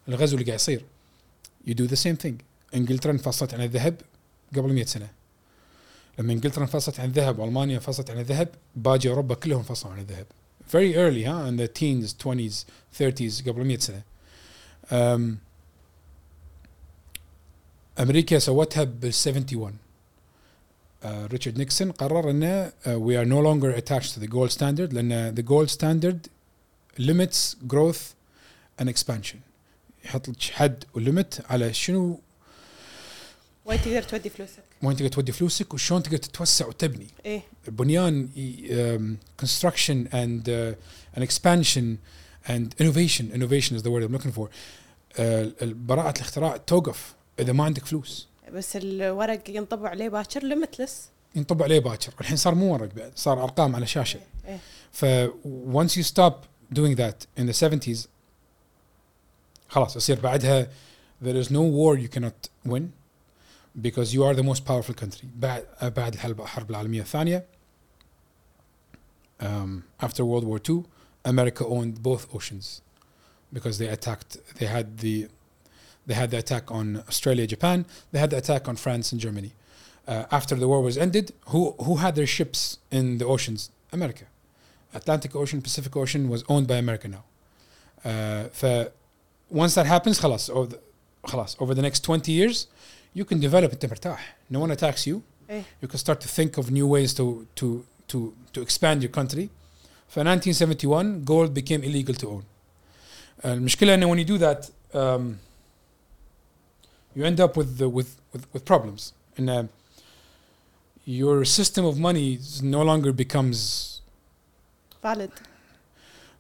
الغزو 0.09 0.37
اللي 0.37 0.47
قاعد 0.47 0.59
يصير 0.59 0.85
you 1.69 1.73
do 1.73 1.87
the 1.91 1.97
same 1.97 2.27
thing 2.27 2.50
إنجلترا 2.75 3.13
انفصلت 3.13 3.55
عن 3.55 3.61
الذهب 3.63 4.01
قبل 4.57 4.73
100 4.73 4.85
سنة. 4.85 5.09
لما 6.19 6.33
إنجلترا 6.33 6.63
انفصلت 6.63 7.01
عن 7.01 7.09
الذهب 7.09 7.39
وألمانيا 7.39 7.77
انفصلت 7.77 8.11
عن 8.11 8.19
الذهب 8.19 8.49
باقي 8.77 9.09
أوروبا 9.09 9.35
كلهم 9.35 9.59
انفصلوا 9.59 9.93
عن 9.93 10.01
الذهب. 10.01 10.27
Very 10.71 10.95
early 10.95 11.27
ها 11.27 11.51
in 11.51 11.57
the 11.57 11.69
teens 11.69 12.15
20s 12.25 12.55
30s 13.03 13.49
قبل 13.49 13.65
100 13.65 13.79
سنة. 13.79 14.03
أم 14.93 15.39
أمريكا 18.01 18.39
سوتها 18.39 18.85
بال 18.85 19.13
71 19.13 19.75
آه، 21.03 21.27
ريتشارد 21.27 21.59
نيكسون 21.59 21.93
قرر 21.93 22.31
إنه 22.31 22.73
وي 22.87 23.19
ار 23.21 23.25
نو 23.25 23.43
لونجر 23.43 23.79
اتاتش 23.79 24.13
تو 24.13 24.21
ذا 24.21 24.27
جولد 24.27 24.51
ستاندرد 24.51 24.93
لأن 24.93 25.35
ذا 25.35 25.43
جولد 25.43 25.69
ستاندرد 25.69 26.27
limits 26.99 27.57
growth 27.69 28.15
and 28.81 28.89
expansion. 28.89 29.37
يحط 30.05 30.29
لك 30.29 30.43
حد 30.43 30.85
وليمت 30.95 31.45
على 31.49 31.75
شنو 31.75 32.21
وين 33.65 33.83
تقدر 33.83 34.03
تودي 34.03 34.31
فلوسك 34.31 34.63
وين 34.83 34.97
تقدر 34.97 35.09
تودي 35.09 35.33
فلوسك 35.33 35.75
وشلون 35.75 36.03
تقدر 36.03 36.17
تتوسع 36.17 36.67
وتبني 36.67 37.07
إيه 37.27 37.43
بنيان 37.69 38.29
um, 38.37 39.43
construction 39.45 40.09
and 40.13 40.49
and 41.17 41.23
expansion 41.23 41.99
and 42.47 42.75
innovation. 42.81 43.25
Innovation 43.39 43.73
is 43.77 43.83
the 43.83 43.91
word 43.91 44.03
I'm 44.03 44.13
looking 44.13 44.33
for. 44.33 44.49
Uh, 45.19 45.65
براءة 45.65 46.17
الاختراع 46.17 46.57
توقف 46.57 47.15
إذا 47.39 47.53
ما 47.53 47.65
عندك 47.65 47.85
فلوس. 47.85 48.29
بس 48.53 48.77
الورق 48.77 49.51
ينطبع 49.51 49.89
عليه 49.89 50.09
باكر 50.09 50.43
ليمتلس 50.45 51.09
ينطبع 51.35 51.65
عليه 51.65 51.79
باكر. 51.79 52.13
الحين 52.21 52.37
صار 52.37 52.55
مو 52.55 52.73
ورق 52.73 52.95
بعد 52.95 53.13
صار 53.17 53.45
أرقام 53.45 53.77
على 53.77 53.87
شاشة. 53.87 54.21
إيه 54.49 54.59
ف 54.93 55.05
once 55.73 55.97
you 55.97 56.03
stop 56.03 56.35
doing 56.75 56.97
that 56.97 57.27
in 57.41 57.47
the 57.47 57.69
70s 57.69 57.99
خلاص 59.69 59.97
يصير 59.97 60.21
بعدها 60.21 60.69
there 61.25 61.45
is 61.45 61.47
no 61.47 61.61
war 61.61 61.97
you 61.97 62.09
cannot 62.19 62.71
win. 62.73 62.83
because 63.82 64.14
you 64.14 64.24
are 64.24 64.34
the 64.34 64.44
most 64.44 64.66
powerful 64.66 64.94
country 64.94 65.28
بعد 65.40 65.66
بعد 65.82 66.14
الحرب 66.14 66.42
الحرب 66.42 66.70
العالميه 66.70 67.02
الثانيه 67.02 67.46
um, 69.42 69.84
after 70.00 70.24
World 70.24 70.46
War 70.46 70.60
II 70.70 70.84
America 71.26 71.66
owned 71.66 72.02
both 72.02 72.34
oceans 72.34 72.82
because 73.52 73.78
they 73.78 73.88
attacked 73.88 74.38
they 74.60 74.68
had 74.68 75.00
the 75.00 75.28
they 76.08 76.14
had 76.14 76.30
the 76.32 76.38
attack 76.38 76.72
on 76.72 77.04
Australia 77.08 77.48
Japan 77.48 77.86
they 78.12 78.20
had 78.20 78.30
the 78.30 78.38
attack 78.38 78.68
on 78.68 78.76
France 78.76 79.12
and 79.12 79.20
Germany 79.20 79.52
uh, 80.08 80.26
after 80.32 80.56
the 80.56 80.68
war 80.68 80.82
was 80.82 80.98
ended 80.98 81.34
who 81.48 81.62
who 81.86 81.96
had 81.98 82.16
their 82.16 82.28
ships 82.38 82.78
in 82.92 83.18
the 83.18 83.26
oceans 83.26 83.72
America 83.92 84.26
Atlantic 84.94 85.36
Ocean 85.36 85.62
Pacific 85.62 85.96
Ocean 85.96 86.30
was 86.30 86.44
owned 86.48 86.68
by 86.68 86.78
America 86.86 87.08
now 87.08 87.24
uh, 88.10 88.44
ف 88.60 88.92
once 89.50 89.76
that 89.76 89.86
happens 89.86 90.20
خلاص 90.20 90.50
over 90.50 90.68
the, 90.68 90.80
خلاص 91.28 91.56
over 91.60 91.74
the 91.74 91.82
next 91.82 92.04
20 92.04 92.32
years 92.32 92.68
you 93.18 93.24
can 93.24 93.40
develop 93.40 93.74
انت 93.74 93.86
مرتاح 93.86 94.38
no 94.54 94.58
one 94.58 94.72
attacks 94.72 95.08
you 95.08 95.16
ايه 95.50 95.64
you 95.84 95.88
can 95.88 95.98
start 95.98 96.18
to 96.18 96.28
think 96.28 96.62
of 96.62 96.70
new 96.72 96.88
ways 96.88 97.14
to 97.14 97.46
to 97.56 97.66
to 98.14 98.18
to 98.54 98.62
expand 98.62 99.04
your 99.04 99.20
country 99.20 99.48
ف 100.08 100.20
1971 100.20 101.26
gold 101.26 101.50
became 101.54 101.84
illegal 101.84 102.16
to 102.16 102.26
own 102.28 102.44
المشكله 103.46 103.94
انه 103.94 104.16
when 104.16 104.20
you 104.20 104.30
do 104.30 104.42
that 104.42 104.70
um, 104.94 105.22
you 107.18 107.24
end 107.24 107.40
up 107.40 107.58
with 107.58 107.78
the, 107.78 107.90
with, 107.90 108.10
with 108.34 108.44
with 108.54 108.66
problems 108.66 109.14
and 109.38 109.50
uh, 109.50 109.64
your 111.22 111.46
system 111.46 111.86
of 111.86 111.96
money 112.00 112.40
no 112.62 112.82
longer 112.82 113.12
becomes 113.24 113.60
valid 115.04 115.32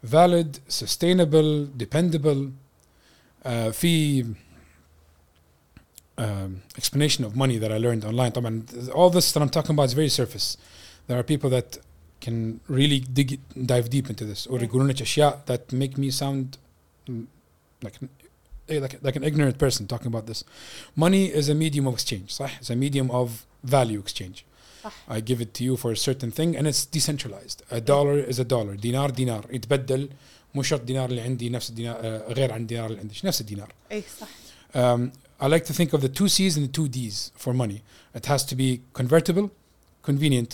valid, 0.05 0.59
sustainable, 0.67 1.65
dependable. 1.65 2.51
Uh, 3.43 3.71
في 3.71 4.25
um, 6.19 6.61
explanation 6.77 7.23
of 7.25 7.35
money 7.35 7.57
that 7.57 7.71
I 7.71 7.77
learned 7.77 8.05
online. 8.05 8.31
طبعا 8.31 8.63
all 8.93 9.09
this 9.09 9.31
that 9.33 9.41
I'm 9.41 9.49
talking 9.49 9.71
about 9.71 9.85
is 9.89 9.93
very 9.93 10.09
surface. 10.09 10.57
There 11.07 11.17
are 11.19 11.23
people 11.23 11.49
that 11.49 11.77
can 12.21 12.59
really 12.67 12.99
dig 12.99 13.39
dive 13.65 13.89
deep 13.89 14.09
into 14.09 14.25
this 14.25 14.47
or 14.47 14.57
Yeah. 14.59 14.63
يقولون 14.69 14.87
لك 14.87 15.01
اشياء 15.01 15.41
that 15.45 15.73
make 15.73 15.97
me 15.97 16.09
sound 16.11 16.57
mm, 17.09 17.25
like 17.83 17.95
an, 18.01 18.09
eh, 18.69 18.79
like, 18.79 18.95
like 19.03 19.15
an 19.15 19.23
ignorant 19.23 19.57
person 19.57 19.85
talking 19.87 20.07
about 20.07 20.25
this. 20.25 20.43
Money 20.95 21.25
is 21.39 21.49
a 21.49 21.53
medium 21.55 21.85
of 21.87 21.93
exchange, 21.93 22.29
صح? 22.33 22.49
It's 22.61 22.69
a 22.69 22.75
medium 22.75 23.11
of 23.11 23.29
value 23.63 23.99
exchange. 23.99 24.45
صح. 24.83 24.91
I 25.09 25.19
give 25.19 25.41
it 25.41 25.53
to 25.53 25.63
you 25.63 25.75
for 25.77 25.91
a 25.91 25.97
certain 25.97 26.31
thing 26.31 26.55
and 26.57 26.65
it's 26.67 26.85
decentralized. 26.85 27.61
A 27.71 27.81
dollar 27.81 28.17
is 28.31 28.39
a 28.39 28.45
dollar. 28.45 28.75
دينار 28.75 29.09
دينار 29.09 29.45
يتبدل 29.51 30.09
مو 30.55 30.63
شرط 30.63 30.81
دينار 30.81 31.09
اللي 31.09 31.21
عندي 31.21 31.49
نفس 31.49 31.69
الدينار 31.69 31.95
آه، 32.01 32.33
غير 32.33 32.51
عن 32.53 32.61
الدينار 32.61 32.85
اللي 32.89 32.99
عندك 32.99 33.25
نفس 33.25 33.41
الدينار. 33.41 33.73
اي 33.91 34.03
صح 34.21 34.27
Um, 34.75 35.11
I 35.39 35.47
like 35.47 35.65
to 35.65 35.73
think 35.73 35.93
of 35.93 36.01
the 36.01 36.09
two 36.19 36.29
C's 36.29 36.57
and 36.57 36.63
the 36.67 36.73
two 36.77 36.87
D's 36.87 37.31
for 37.43 37.53
money. 37.53 37.79
It 38.19 38.25
has 38.25 38.41
to 38.51 38.55
be 38.55 38.81
convertible, 38.99 39.49
convenient, 40.09 40.51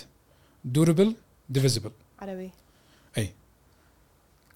durable, 0.71 1.13
divisible. 1.51 1.91
عربي 2.19 2.51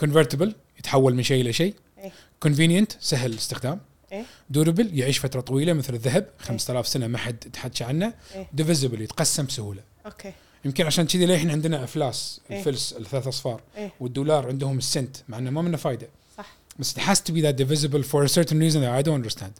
Convertible 0.04 0.52
يتحول 0.80 1.16
من 1.16 1.24
شيء 1.24 1.42
إلى 1.42 1.54
شيء. 1.54 1.76
إيه. 1.98 2.12
Convenient 2.46 2.96
سهل 3.00 3.32
الاستخدام. 3.32 3.80
إيه. 4.12 4.26
Durable 4.54 4.86
يعيش 4.94 5.20
فترة 5.20 5.42
طويلة 5.42 5.74
مثل 5.74 5.94
الذهب 5.94 6.30
5000 6.40 6.88
سنة 6.88 7.08
ما 7.08 7.18
حد 7.18 7.38
تحكى 7.38 7.84
عنه. 7.84 8.14
إيه. 8.36 8.50
Divisible 8.62 9.00
يتقسم 9.00 9.46
بسهولة. 9.46 9.82
اوكي 10.06 10.34
يمكن 10.66 10.86
عشان 10.86 11.08
كذي 11.08 11.26
للحين 11.26 11.52
عندنا 11.52 11.84
افلاس 11.84 12.42
إيه. 12.52 12.60
الفلس 12.60 12.94
الثلاث 12.94 13.28
اصفار 13.28 13.62
إيه. 13.78 13.92
والدولار 14.00 14.48
عندهم 14.48 14.78
السنت 14.78 15.18
مع 15.30 15.38
انه 15.38 15.50
ما 15.50 15.62
منه 15.62 15.78
فايده 15.78 16.08
صح. 16.38 16.54
بس 16.80 16.94
it 16.94 17.02
has 17.02 17.18
to 17.20 17.34
be 17.34 17.42
that 17.42 17.56
divisible 17.58 18.04
for 18.04 18.24
a 18.24 18.30
certain 18.30 18.60
reason 18.60 18.82
that 18.82 18.94
I 19.00 19.08
don't 19.08 19.24
understand. 19.24 19.54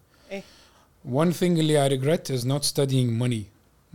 إيه. 1.06 1.26
One 1.26 1.34
thing 1.34 1.44
اللي 1.44 1.90
I 1.90 1.92
regret 1.92 2.30
is 2.36 2.46
not 2.46 2.64
studying 2.66 3.20
money 3.24 3.44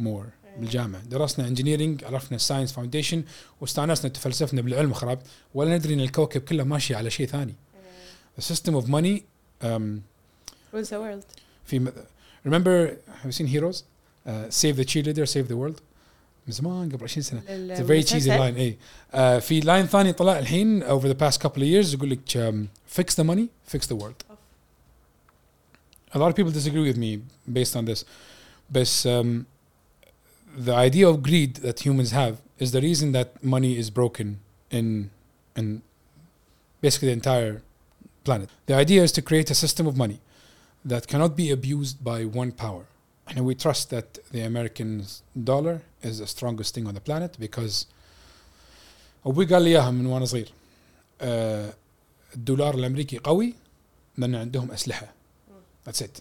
more 0.05 0.07
إيه. 0.07 0.57
بالجامعه 0.61 1.03
درسنا 1.05 1.49
انجينيرنج 1.49 2.05
عرفنا 2.05 2.39
ساينس 2.39 2.73
فاونديشن 2.73 3.23
واستانسنا 3.61 4.09
تفلسفنا 4.11 4.61
بالعلم 4.63 4.93
خراب 4.93 5.19
ولا 5.55 5.77
ندري 5.77 5.95
ان 5.95 6.01
الكوكب 6.01 6.41
كله 6.41 6.65
ماشي 6.65 6.95
على 6.95 7.11
شيء 7.11 7.27
ثاني. 7.27 7.55
The 8.41 8.43
system 8.43 8.75
of 8.75 8.85
money 8.89 9.23
um, 9.63 10.03
rules 10.75 10.89
the 10.89 10.99
world 11.01 11.25
في 11.65 11.79
م- 11.79 11.93
remember 12.49 12.91
have 13.23 13.27
you 13.27 13.33
seen 13.33 13.47
heroes? 13.47 13.83
Uh, 14.27 14.31
save 14.51 14.77
the 14.77 14.85
cheerleader 14.85 15.27
save 15.29 15.49
the 15.49 15.57
world 15.57 15.81
من 16.47 16.53
زمان 16.53 16.89
قبل 16.93 17.05
20 17.05 17.23
سنه 17.23 17.41
It's 17.41 17.81
a 17.81 17.85
very 17.85 18.03
cheesy 18.13 18.29
line 18.29 18.57
اي 18.59 18.77
uh, 19.13 19.17
في 19.19 19.61
لاين 19.61 19.87
ثاني 19.87 20.13
طلع 20.13 20.39
الحين 20.39 20.85
over 20.85 21.05
the 21.07 21.17
past 21.25 21.37
couple 21.41 21.59
of 21.59 21.67
years 21.87 21.95
يقول 21.95 22.11
لك 22.11 22.21
um, 22.35 22.67
fix 23.01 23.15
the 23.15 23.25
money 23.27 23.75
fix 23.77 23.81
the 23.87 23.97
world 24.03 24.24
a 26.15 26.19
lot 26.19 26.29
of 26.29 26.37
people 26.37 26.53
disagree 26.53 26.83
with 26.83 26.97
me 26.97 27.23
based 27.51 27.77
on 27.77 27.85
this 27.85 28.05
but 28.71 29.07
um, 29.07 29.47
the 30.57 30.75
idea 30.75 31.09
of 31.09 31.23
greed 31.23 31.57
that 31.57 31.81
humans 31.81 32.11
have 32.11 32.41
is 32.59 32.73
the 32.73 32.81
reason 32.81 33.13
that 33.13 33.43
money 33.43 33.77
is 33.77 33.91
broken 33.91 34.41
in 34.71 35.11
in 35.57 35.83
basically 36.81 37.09
the 37.09 37.13
entire 37.23 37.63
planet 38.25 38.49
the 38.67 38.75
idea 38.75 39.03
is 39.03 39.13
to 39.13 39.23
create 39.23 39.51
a 39.51 39.55
system 39.55 39.87
of 39.87 39.97
money 39.97 40.21
that 40.85 41.07
cannot 41.07 41.37
be 41.37 41.51
abused 41.51 42.03
by 42.03 42.25
one 42.25 42.53
power 42.53 42.85
and 43.29 43.45
we 43.45 43.55
trust 43.55 43.91
that 43.91 44.19
the 44.33 44.41
American 44.41 45.05
dollar 45.53 45.83
is 46.03 46.19
the 46.19 46.27
strongest 46.27 46.75
thing 46.75 46.87
on 46.87 46.95
the 46.95 47.01
planet 47.01 47.37
because 47.39 47.87
أبوي 49.27 49.45
قال 49.47 49.63
لي 49.63 49.71
إياها 49.71 49.91
من 49.91 50.07
وأنا 50.07 50.25
صغير 50.25 50.53
آه 51.21 51.75
الدولار 52.35 52.75
الأمريكي 52.75 53.19
قوي 53.19 53.55
لأن 54.19 54.35
عندهم 54.35 54.71
أسلحة 54.71 55.13
that's 55.85 56.01
it 56.01 56.21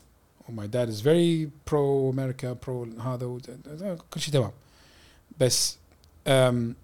my 0.61 0.67
dad 0.67 0.89
is 0.89 1.01
very 1.01 1.51
pro 1.65 2.09
America 2.09 2.55
pro 2.55 2.85
هذا 2.99 3.25
و- 3.25 3.39
كل 4.11 4.19
شيء 4.21 4.33
تمام 4.33 4.51
بس 5.39 5.77
um, 6.25 6.75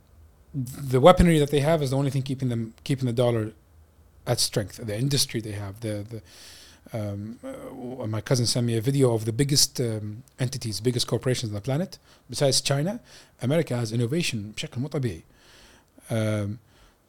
the 0.93 0.99
weaponry 0.99 1.39
that 1.39 1.49
they 1.51 1.61
have 1.61 1.81
is 1.81 1.89
the 1.89 1.97
only 1.97 2.11
thing 2.11 2.21
keeping 2.21 2.49
them 2.49 2.73
keeping 2.83 3.07
the 3.07 3.13
dollar 3.23 3.51
at 4.27 4.39
strength 4.39 4.75
the 4.89 4.95
industry 5.05 5.39
they 5.41 5.55
have 5.63 5.79
the 5.85 5.93
the 6.11 6.21
um, 6.93 7.39
uh, 7.43 8.07
my 8.15 8.21
cousin 8.21 8.45
sent 8.45 8.65
me 8.67 8.77
a 8.77 8.81
video 8.89 9.13
of 9.17 9.25
the 9.25 9.33
biggest 9.41 9.81
um, 9.81 10.23
entities, 10.39 10.79
biggest 10.79 11.07
corporations 11.07 11.49
on 11.51 11.55
the 11.55 11.61
planet. 11.69 11.91
Besides 12.29 12.61
China, 12.61 12.99
America 13.41 13.75
has 13.75 13.91
innovation 13.91 14.53
بشكل 14.55 14.81
مو 14.81 14.87
طبيعي. 14.87 15.21
Um, 16.11 16.59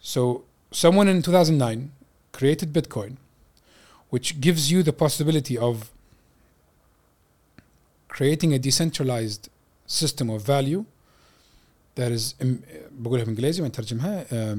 so 0.00 0.42
someone 0.72 1.08
in 1.08 1.20
2009 1.22 1.90
created 2.32 2.72
Bitcoin, 2.72 3.16
which 4.14 4.28
gives 4.40 4.70
you 4.72 4.82
the 4.82 4.92
possibility 5.04 5.56
of 5.58 5.76
creating 8.08 8.52
a 8.54 8.58
decentralized 8.58 9.44
system 9.86 10.26
of 10.30 10.40
value 10.42 10.84
that 11.96 12.10
is 12.12 12.34
im- 12.40 12.62
بقولها 12.90 13.24
بالانجليزي 13.24 13.62
ونترجمها 13.62 14.24
um, 14.54 14.58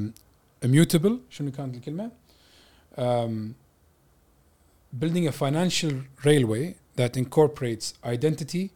immutable 0.66 1.12
شنو 1.30 1.52
كانت 1.52 1.76
الكلمه؟ 1.76 2.12
um, 2.98 3.54
building 5.00 5.28
a 5.28 5.32
financial 5.32 5.94
railway 6.26 6.76
that 6.96 7.16
incorporates 7.18 7.94
identity, 8.06 8.72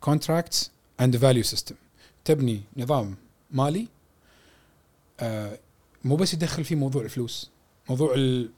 contracts, 0.00 0.70
and 0.98 1.12
the 1.12 1.18
value 1.18 1.42
system. 1.42 1.74
تبني 2.24 2.60
نظام 2.76 3.16
مالي 3.50 3.88
آه 5.20 5.58
مو 6.04 6.16
بس 6.16 6.34
يدخل 6.34 6.64
فيه 6.64 6.74
موضوع 6.76 7.02
الفلوس، 7.02 7.50
موضوع 7.88 8.14
ال- 8.14 8.50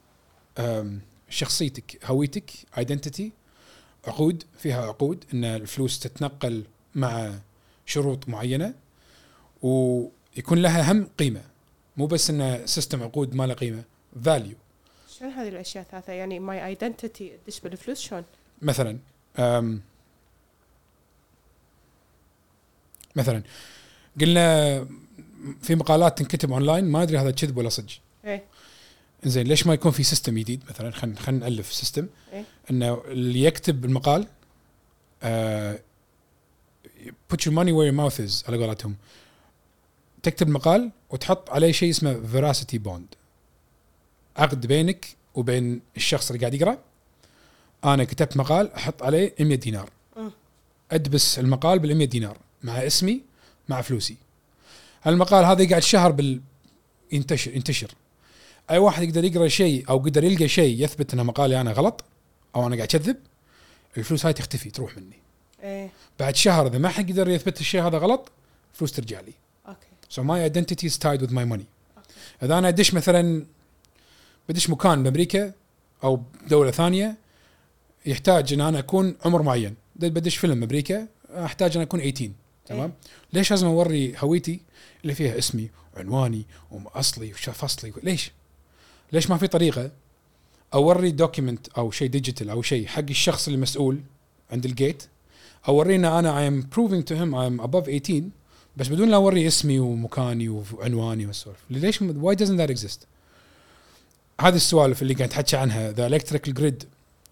آم، 0.57 1.01
شخصيتك، 1.34 2.04
هويتك، 2.04 2.50
identity، 2.76 3.24
عقود 4.06 4.44
فيها 4.58 4.86
عقود 4.86 5.24
إن 5.34 5.44
الفلوس 5.44 5.98
تتنقل 5.98 6.64
مع 6.94 7.34
شروط 7.86 8.28
معينة 8.28 8.74
ويكون 9.62 10.58
لها 10.62 10.92
هم 10.92 11.08
قيمة. 11.18 11.42
مو 11.96 12.06
بس 12.06 12.30
انه 12.30 12.66
سيستم 12.66 13.02
عقود 13.02 13.34
ما 13.34 13.46
له 13.46 13.54
قيمة 13.54 13.84
فاليو 14.24 14.56
شلون 15.18 15.30
هذه 15.30 15.48
الأشياء 15.48 15.84
الثلاثة؟ 15.84 16.12
يعني 16.12 16.38
ماي 16.38 16.66
ايدنتيتي 16.66 17.32
تدش 17.46 17.60
بالفلوس 17.60 18.00
شلون؟ 18.00 18.24
مثلا 18.62 18.98
أم 19.38 19.80
مثلا 23.16 23.42
قلنا 24.20 24.78
في 25.62 25.74
مقالات 25.74 26.18
تنكتب 26.18 26.52
اونلاين 26.52 26.84
ما 26.84 27.02
أدري 27.02 27.18
هذا 27.18 27.30
كذب 27.30 27.56
ولا 27.56 27.68
صدق. 27.68 27.92
إيه. 28.24 28.44
زين 29.26 29.46
ليش 29.46 29.66
ما 29.66 29.74
يكون 29.74 29.92
في 29.92 30.02
سيستم 30.02 30.38
جديد 30.38 30.62
مثلا؟ 30.70 30.90
خلينا 30.90 31.20
خلينا 31.20 31.48
نألف 31.48 31.72
سيستم 31.72 32.06
إيه. 32.32 32.44
إنه 32.70 33.02
اللي 33.06 33.44
يكتب 33.44 33.84
المقال 33.84 34.26
آه 35.22 35.78
put 37.32 37.36
your 37.36 37.52
money 37.52 37.72
where 37.72 37.88
your 37.90 37.96
mouth 37.96 38.18
is 38.26 38.48
على 38.48 38.66
قولتهم. 38.66 38.96
تكتب 40.22 40.48
مقال 40.48 40.90
وتحط 41.10 41.50
عليه 41.50 41.72
شيء 41.72 41.90
اسمه 41.90 42.20
veracity 42.32 42.78
bond. 42.88 43.16
عقد 44.36 44.66
بينك 44.66 45.06
وبين 45.34 45.80
الشخص 45.96 46.30
اللي 46.30 46.40
قاعد 46.40 46.54
يقرأ. 46.54 46.78
أنا 47.84 48.04
كتبت 48.04 48.36
مقال 48.36 48.72
أحط 48.72 49.02
عليه 49.02 49.34
100 49.40 49.56
دينار. 49.56 49.90
أدبس 50.92 51.38
المقال 51.38 51.78
بال 51.78 51.96
100 51.96 52.06
دينار 52.06 52.38
مع 52.62 52.72
اسمي 52.72 53.22
مع 53.68 53.80
فلوسي. 53.80 54.16
المقال 55.06 55.44
هذا 55.44 55.62
يقعد 55.62 55.82
شهر 55.82 56.12
بال 56.12 56.40
ينتشر 57.12 57.56
ينتشر. 57.56 57.90
أي 58.70 58.78
واحد 58.78 59.02
يقدر 59.02 59.24
يقرأ 59.24 59.48
شيء 59.48 59.88
أو 59.88 59.98
قدر 59.98 60.24
يلقى 60.24 60.48
شيء 60.48 60.84
يثبت 60.84 61.14
ان 61.14 61.26
مقالي 61.26 61.60
أنا 61.60 61.72
غلط 61.72 62.04
أو 62.56 62.66
أنا 62.66 62.76
قاعد 62.76 62.94
أكذب 62.94 63.16
الفلوس 63.96 64.26
هاي 64.26 64.32
تختفي 64.32 64.70
تروح 64.70 64.96
مني. 64.96 65.18
إيه. 65.62 65.90
بعد 66.20 66.36
شهر 66.36 66.66
إذا 66.66 66.78
ما 66.78 66.88
حد 66.88 67.12
قدر 67.12 67.28
يثبت 67.28 67.60
الشيء 67.60 67.82
هذا 67.82 67.98
غلط 67.98 68.32
فلوس 68.72 68.92
ترجع 68.92 69.20
لي. 69.20 69.32
أوكي. 69.68 69.86
So 70.10 70.22
my 70.22 70.50
identity 70.50 70.86
is 70.86 70.98
tied 70.98 71.26
with 71.26 71.32
my 71.32 71.44
money. 71.54 71.66
إذا 72.42 72.58
أنا 72.58 72.68
أدش 72.68 72.94
مثلا 72.94 73.46
بدش 74.48 74.70
مكان 74.70 75.02
بأمريكا 75.02 75.52
أو 76.04 76.22
دولة 76.48 76.70
ثانية 76.70 77.16
يحتاج 78.06 78.52
إن 78.52 78.60
أنا 78.60 78.78
أكون 78.78 79.16
عمر 79.24 79.42
معين. 79.42 79.74
بدش 79.96 80.36
فيلم 80.36 80.62
أمريكا 80.62 81.08
أحتاج 81.34 81.76
إن 81.76 81.82
أكون 81.82 82.00
18 82.00 82.30
تمام؟ 82.66 82.92
ليش 83.32 83.50
لازم 83.50 83.66
أوري 83.66 84.14
هويتي 84.18 84.60
اللي 85.02 85.14
فيها 85.14 85.38
اسمي 85.38 85.70
وعنواني 85.96 86.46
وأصلي 86.70 87.32
وفصلي 87.32 87.92
ليش؟ 88.02 88.32
ليش 89.14 89.30
ما 89.30 89.36
في 89.36 89.46
طريقة؟ 89.46 89.90
أوري 90.74 91.10
دوكيمنت 91.10 91.68
أو 91.68 91.90
شيء 91.90 92.08
ديجيتال 92.08 92.50
أو 92.50 92.62
شيء 92.62 92.86
حق 92.86 93.04
الشخص 93.10 93.48
المسؤول 93.48 94.00
عند 94.50 94.64
الجيت 94.64 95.02
أورينا 95.68 96.18
أنا 96.18 96.30
I 96.40 96.50
am 96.50 96.66
proving 96.76 97.02
to 97.02 97.14
him 97.14 97.34
I 97.34 97.46
am 97.46 97.66
above 97.66 97.84
18 97.84 98.22
بس 98.76 98.88
بدون 98.88 99.08
لا 99.10 99.16
أوري 99.16 99.46
اسمي 99.46 99.78
ومكاني 99.78 100.48
وعنواني 100.48 101.26
والسوالف. 101.26 101.58
ليش 101.70 101.98
why 101.98 102.34
doesn't 102.34 102.58
that 102.58 102.76
exist 102.76 102.98
هذه 104.40 104.56
السوالف 104.56 105.02
اللي 105.02 105.14
قاعد 105.14 105.28
تحكي 105.28 105.56
عنها 105.56 105.92
ذا 105.92 106.06
الكتريكال 106.06 106.54
جريد 106.54 106.84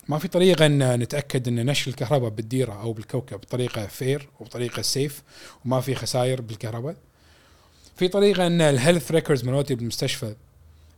ما 0.08 0.18
في 0.18 0.28
طريقة 0.28 0.66
إن 0.66 1.00
نتأكد 1.00 1.48
إن 1.48 1.66
نشر 1.66 1.90
الكهرباء 1.90 2.30
بالديرة 2.30 2.72
أو 2.72 2.92
بالكوكب 2.92 3.36
بطريقة 3.40 3.86
فير 3.86 4.28
وبطريقة 4.40 4.82
سيف 4.82 5.22
وما 5.64 5.80
في 5.80 5.94
خسائر 5.94 6.40
بالكهرباء. 6.40 6.96
في 7.96 8.08
طريقة 8.08 8.46
إن 8.46 8.60
الهيلث 8.60 9.10
ريكوردز 9.10 9.44
مالتي 9.44 9.74
بالمستشفى 9.74 10.34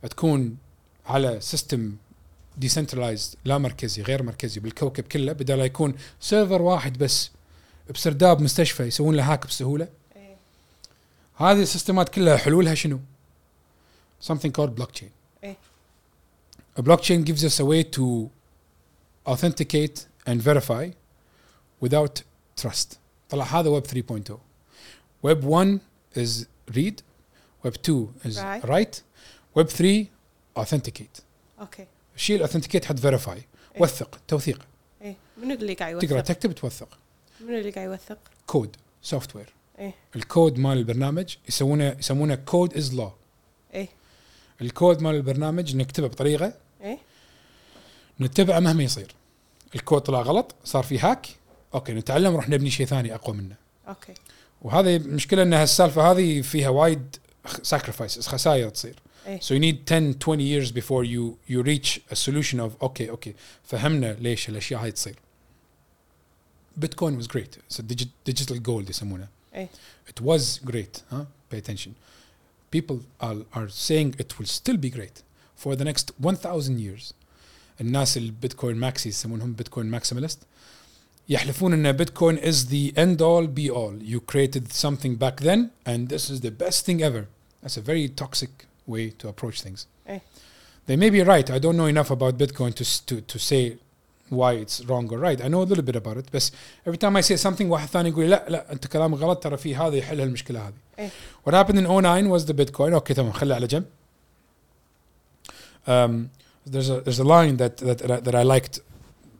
تكون 0.09 0.57
على 1.05 1.41
سيستم 1.41 1.95
ديسنترلايزد 2.57 3.35
لا 3.45 3.57
مركزي 3.57 4.01
غير 4.01 4.23
مركزي 4.23 4.59
بالكوكب 4.59 5.03
كله 5.03 5.33
بدل 5.33 5.57
لا 5.57 5.65
يكون 5.65 5.95
سيرفر 6.19 6.61
واحد 6.61 6.97
بس 6.97 7.31
بسرداب 7.93 8.41
مستشفى 8.41 8.83
يسوون 8.83 9.15
له 9.15 9.33
هاك 9.33 9.47
بسهولة 9.47 9.87
إيه 10.15 10.35
هذه 11.35 11.61
السيستمات 11.61 12.09
كلها 12.09 12.37
حلولها 12.37 12.75
شنو؟ 12.75 12.99
something 14.27 14.51
called 14.59 14.81
blockchain. 14.81 15.09
إيه. 15.43 15.57
A 16.79 16.81
blockchain 16.81 17.23
gives 17.25 17.43
us 17.43 17.59
a 17.59 17.65
way 17.65 17.83
to 17.83 18.29
authenticate 19.27 20.05
and 20.27 20.41
verify 20.41 20.89
without 21.85 22.21
trust. 22.61 22.97
طلع 23.29 23.43
هذا 23.59 23.69
ويب 23.69 23.83
3.0. 23.87 24.31
ويب 25.23 25.43
1 25.43 25.79
is 26.15 26.45
read, 26.71 27.01
ويب 27.63 27.75
2 27.83 28.07
is 28.25 28.37
Right. 28.37 28.65
write, 28.65 29.01
ويب 29.55 29.67
3 29.69 30.07
authenticate. 30.59 31.21
أوكي 31.59 31.85
شيل 32.15 32.47
authenticate 32.47 32.85
حط 32.85 32.99
verify. 32.99 33.39
وثق 33.79 34.19
توثيق. 34.27 34.65
إيه. 35.01 35.15
منو 35.37 35.53
اللي 35.53 35.73
قاعد 35.73 35.99
تقرا 35.99 36.17
يوثق؟ 36.17 36.33
تكتب 36.33 36.51
توثق. 36.51 36.97
منو 37.41 37.57
اللي 37.57 37.71
قاعد 37.71 37.89
يوثق؟ 37.89 38.17
كود 38.47 38.75
سوفت 39.01 39.35
وير 39.35 39.53
إيه. 39.79 39.93
الكود 40.15 40.57
مال 40.57 40.77
البرنامج 40.77 41.35
يسوونه 41.49 41.95
يسمونه 41.99 42.35
كود 42.35 42.77
از 42.77 42.93
لو 42.93 43.11
إيه. 43.73 43.89
الكود 44.61 45.01
مال 45.01 45.15
البرنامج 45.15 45.75
نكتبه 45.75 46.07
بطريقة 46.07 46.53
إيه. 46.81 46.97
نتبعه 48.21 48.59
مهما 48.59 48.83
يصير. 48.83 49.15
الكود 49.75 50.01
طلع 50.01 50.21
غلط 50.21 50.55
صار 50.63 50.83
في 50.83 50.99
هاك 50.99 51.27
أوكي 51.73 51.93
نتعلم 51.93 52.31
نروح 52.31 52.49
نبني 52.49 52.69
شيء 52.69 52.85
ثاني 52.85 53.15
أقوى 53.15 53.35
منه. 53.35 53.55
أوكي. 53.87 54.13
وهذه 54.61 54.95
المشكلة 54.95 55.43
إن 55.43 55.53
هالسالفة 55.53 56.11
هذه 56.11 56.41
فيها 56.41 56.69
وايد 56.69 57.15
ساكرفايسز 57.63 58.27
خسائر 58.27 58.69
تصير. 58.69 58.89
إيه. 58.89 59.04
so 59.40 59.54
you 59.54 59.60
need 59.60 59.86
10 59.86 60.14
20 60.14 60.42
years 60.42 60.72
before 60.72 61.04
you 61.04 61.36
you 61.48 61.62
reach 61.62 62.00
a 62.10 62.16
solution 62.16 62.58
of 62.60 62.70
اوكي 62.82 63.10
اوكي 63.10 63.34
فهمنا 63.64 64.12
ليش 64.20 64.48
الاشياء 64.48 64.82
هاي 64.82 64.92
تصير 64.92 65.16
بيتكوين 66.76 67.22
was 67.22 67.26
great 67.26 67.58
it's 67.68 67.78
a 67.78 67.82
digi- 67.82 68.32
digital 68.32 68.56
gold 68.58 68.90
يسمونه 68.90 69.28
إيه. 69.54 69.68
it 70.08 70.20
was 70.24 70.58
great 70.70 71.02
huh? 71.10 71.24
pay 71.52 71.58
attention 71.58 71.90
people 72.70 72.96
are, 73.20 73.36
are 73.54 73.68
saying 73.68 74.14
it 74.18 74.38
will 74.38 74.46
still 74.46 74.76
be 74.76 74.90
great 74.90 75.22
for 75.56 75.76
the 75.76 75.84
next 75.84 76.12
1000 76.20 76.78
years 76.78 77.12
الناس 77.80 78.16
البيتكوين 78.16 78.76
ماكسي 78.76 79.08
يسمونهم 79.08 79.52
بيتكوين 79.52 79.86
ماكسيماليست 79.86 80.38
يحلفون 81.28 81.72
ان 81.72 81.92
بيتكوين 81.92 82.38
is 82.38 82.56
the 82.66 82.92
end 82.96 83.20
all 83.20 83.46
be 83.46 83.70
all 83.70 84.12
you 84.12 84.20
created 84.32 84.72
something 84.72 85.14
back 85.16 85.40
then 85.40 85.70
and 85.86 86.08
this 86.08 86.30
is 86.30 86.40
the 86.40 86.50
best 86.64 86.84
thing 86.86 87.02
ever 87.02 87.24
that's 87.62 87.76
a 87.76 87.80
very 87.80 88.08
toxic 88.22 88.50
way 88.88 89.10
to 89.22 89.28
approach 89.28 89.62
things 89.62 89.86
إيه. 90.08 90.20
they 90.90 90.96
may 90.96 91.10
be 91.10 91.22
right 91.24 91.50
I 91.50 91.58
don't 91.58 91.76
know 91.76 91.86
enough 91.96 92.10
about 92.10 92.34
Bitcoin 92.42 92.72
to 92.74 92.84
s- 92.84 93.00
to 93.06 93.20
to 93.32 93.38
say 93.38 93.76
why 94.30 94.52
it's 94.64 94.76
wrong 94.88 95.06
or 95.12 95.18
right 95.18 95.40
I 95.44 95.48
know 95.48 95.62
a 95.62 95.68
little 95.72 95.84
bit 95.90 95.96
about 95.96 96.16
it 96.16 96.26
بس 96.34 96.52
every 96.88 96.98
time 96.98 97.16
I 97.16 97.20
say 97.20 97.36
something 97.36 97.62
واحد 97.70 97.88
ثاني 97.88 98.08
يقول 98.08 98.24
لي 98.24 98.30
لا 98.30 98.44
لا 98.48 98.72
انت 98.72 98.86
كلامك 98.86 99.18
غلط 99.18 99.42
ترى 99.42 99.56
في 99.56 99.76
هذا 99.76 99.96
يحل 99.96 100.20
المشكله 100.20 100.68
هذه 100.68 100.74
إيه. 100.98 101.10
what 101.48 101.52
happened 101.54 101.78
in 101.78 101.86
09 101.86 102.30
was 102.30 102.44
the 102.50 102.54
Bitcoin 102.54 102.92
اوكي 102.92 103.14
تمام 103.14 103.32
خليه 103.32 103.54
على 103.54 103.66
جنب 103.66 103.84
um, 105.86 106.30
there's 106.66 106.90
a 106.90 107.00
there's 107.00 107.18
a 107.18 107.24
line 107.24 107.56
that 107.56 107.76
that 107.78 107.98
that 108.26 108.34
I 108.34 108.42
liked 108.42 108.80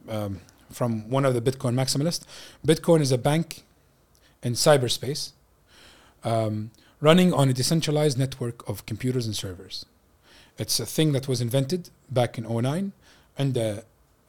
um, 0.09 0.40
from 0.78 0.90
one 1.11 1.24
of 1.28 1.35
the 1.35 1.40
Bitcoin 1.48 1.74
maximalists. 1.82 2.24
Bitcoin 2.66 3.01
is 3.07 3.12
a 3.12 3.19
bank 3.19 3.47
in 4.47 4.52
cyberspace, 4.55 5.23
um, 6.24 6.70
running 7.05 7.32
on 7.32 7.48
a 7.48 7.52
decentralized 7.52 8.19
network 8.19 8.69
of 8.69 8.85
computers 8.86 9.24
and 9.27 9.35
servers. 9.44 9.77
It's 10.62 10.78
a 10.81 10.86
thing 10.97 11.12
that 11.12 11.27
was 11.28 11.40
invented 11.40 11.82
back 12.11 12.32
in 12.39 12.44
09, 12.44 12.93
and 13.39 13.57
uh, 13.57 13.81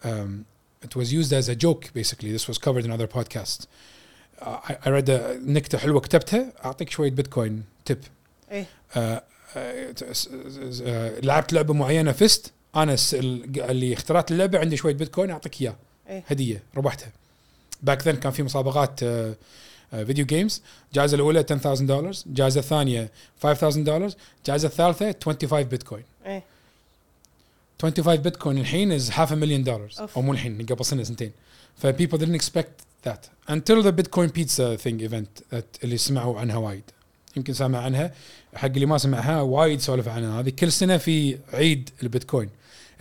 um, 0.09 0.45
it 0.81 0.95
was 0.95 1.07
used 1.19 1.31
as 1.33 1.49
a 1.49 1.55
joke. 1.65 1.83
Basically, 1.93 2.31
this 2.31 2.47
was 2.47 2.57
covered 2.57 2.85
in 2.85 2.91
other 2.91 3.07
podcasts. 3.17 3.67
Uh, 4.41 4.59
I, 4.69 4.77
I 4.85 4.89
read 4.89 5.09
a 5.09 5.37
نكتة 5.45 5.77
حلوة 5.77 5.99
كتبتها 6.01 6.53
أعطيك 6.65 6.89
شوية 6.89 7.11
بيتكوين 7.11 7.63
تip 7.91 7.97
ايه 8.51 8.65
آه، 8.95 9.23
آه، 9.57 9.93
س- 10.11 10.29
س- 10.69 10.81
آه، 10.85 11.19
لعبت 11.19 11.53
لعبه 11.53 11.73
معينه 11.73 12.11
فزت 12.11 12.51
انا 12.75 12.93
الس- 12.93 13.13
ال- 13.13 13.61
اللي 13.61 13.93
اخترعت 13.93 14.31
اللعبه 14.31 14.59
عندي 14.59 14.77
شويه 14.77 14.93
بيتكوين 14.93 15.29
اعطيك 15.31 15.61
اياه 15.61 15.75
ايه 16.09 16.23
هديه 16.27 16.63
ربحتها 16.77 17.11
باك 17.83 18.07
ذن 18.07 18.15
كان 18.15 18.31
في 18.31 18.43
مسابقات 18.43 19.03
آه، 19.03 19.29
آه، 19.29 19.35
فيديو 19.90 20.26
جيمز 20.26 20.62
الجائزه 20.88 21.14
الاولى 21.14 21.38
10000 21.38 21.82
دولار 21.82 22.14
الجائزه 22.26 22.60
الثانية 22.60 23.10
5000 23.42 23.76
دولار 23.76 24.10
الجائزه 24.38 24.68
الثالثه 24.68 25.14
25 25.24 25.62
بيتكوين 25.62 26.04
إيه 26.26 26.42
25 27.82 28.16
بيتكوين 28.16 28.58
الحين 28.58 28.92
از 28.92 29.10
هاف 29.10 29.32
مليون 29.32 29.64
دولار. 29.64 29.88
أو 30.16 30.22
مو 30.22 30.32
الحين 30.32 30.66
قبل 30.66 30.84
سنه 30.84 31.02
سنتين 31.02 31.32
ف 31.76 31.86
people 31.86 32.18
didn't 32.18 32.40
expect 32.40 33.08
that. 33.08 33.50
Until 33.50 33.82
the 33.82 33.92
Bitcoin 33.92 34.28
pizza 34.38 34.76
thing 34.84 35.00
event 35.08 35.54
that 35.54 35.84
اللي 35.84 35.96
سمعوا 35.96 36.40
عنها 36.40 36.56
وايد. 36.56 36.82
يمكن 37.36 37.52
سامع 37.52 37.78
عنها. 37.78 38.14
حق 38.54 38.68
اللي 38.68 38.86
ما 38.86 38.98
سمعها 38.98 39.40
وايد 39.40 39.80
سولف 39.80 40.08
عنها. 40.08 40.40
هذه 40.40 40.50
كل 40.50 40.72
سنة 40.72 40.96
في 40.96 41.38
عيد 41.52 41.90
البيتكوين. 42.02 42.50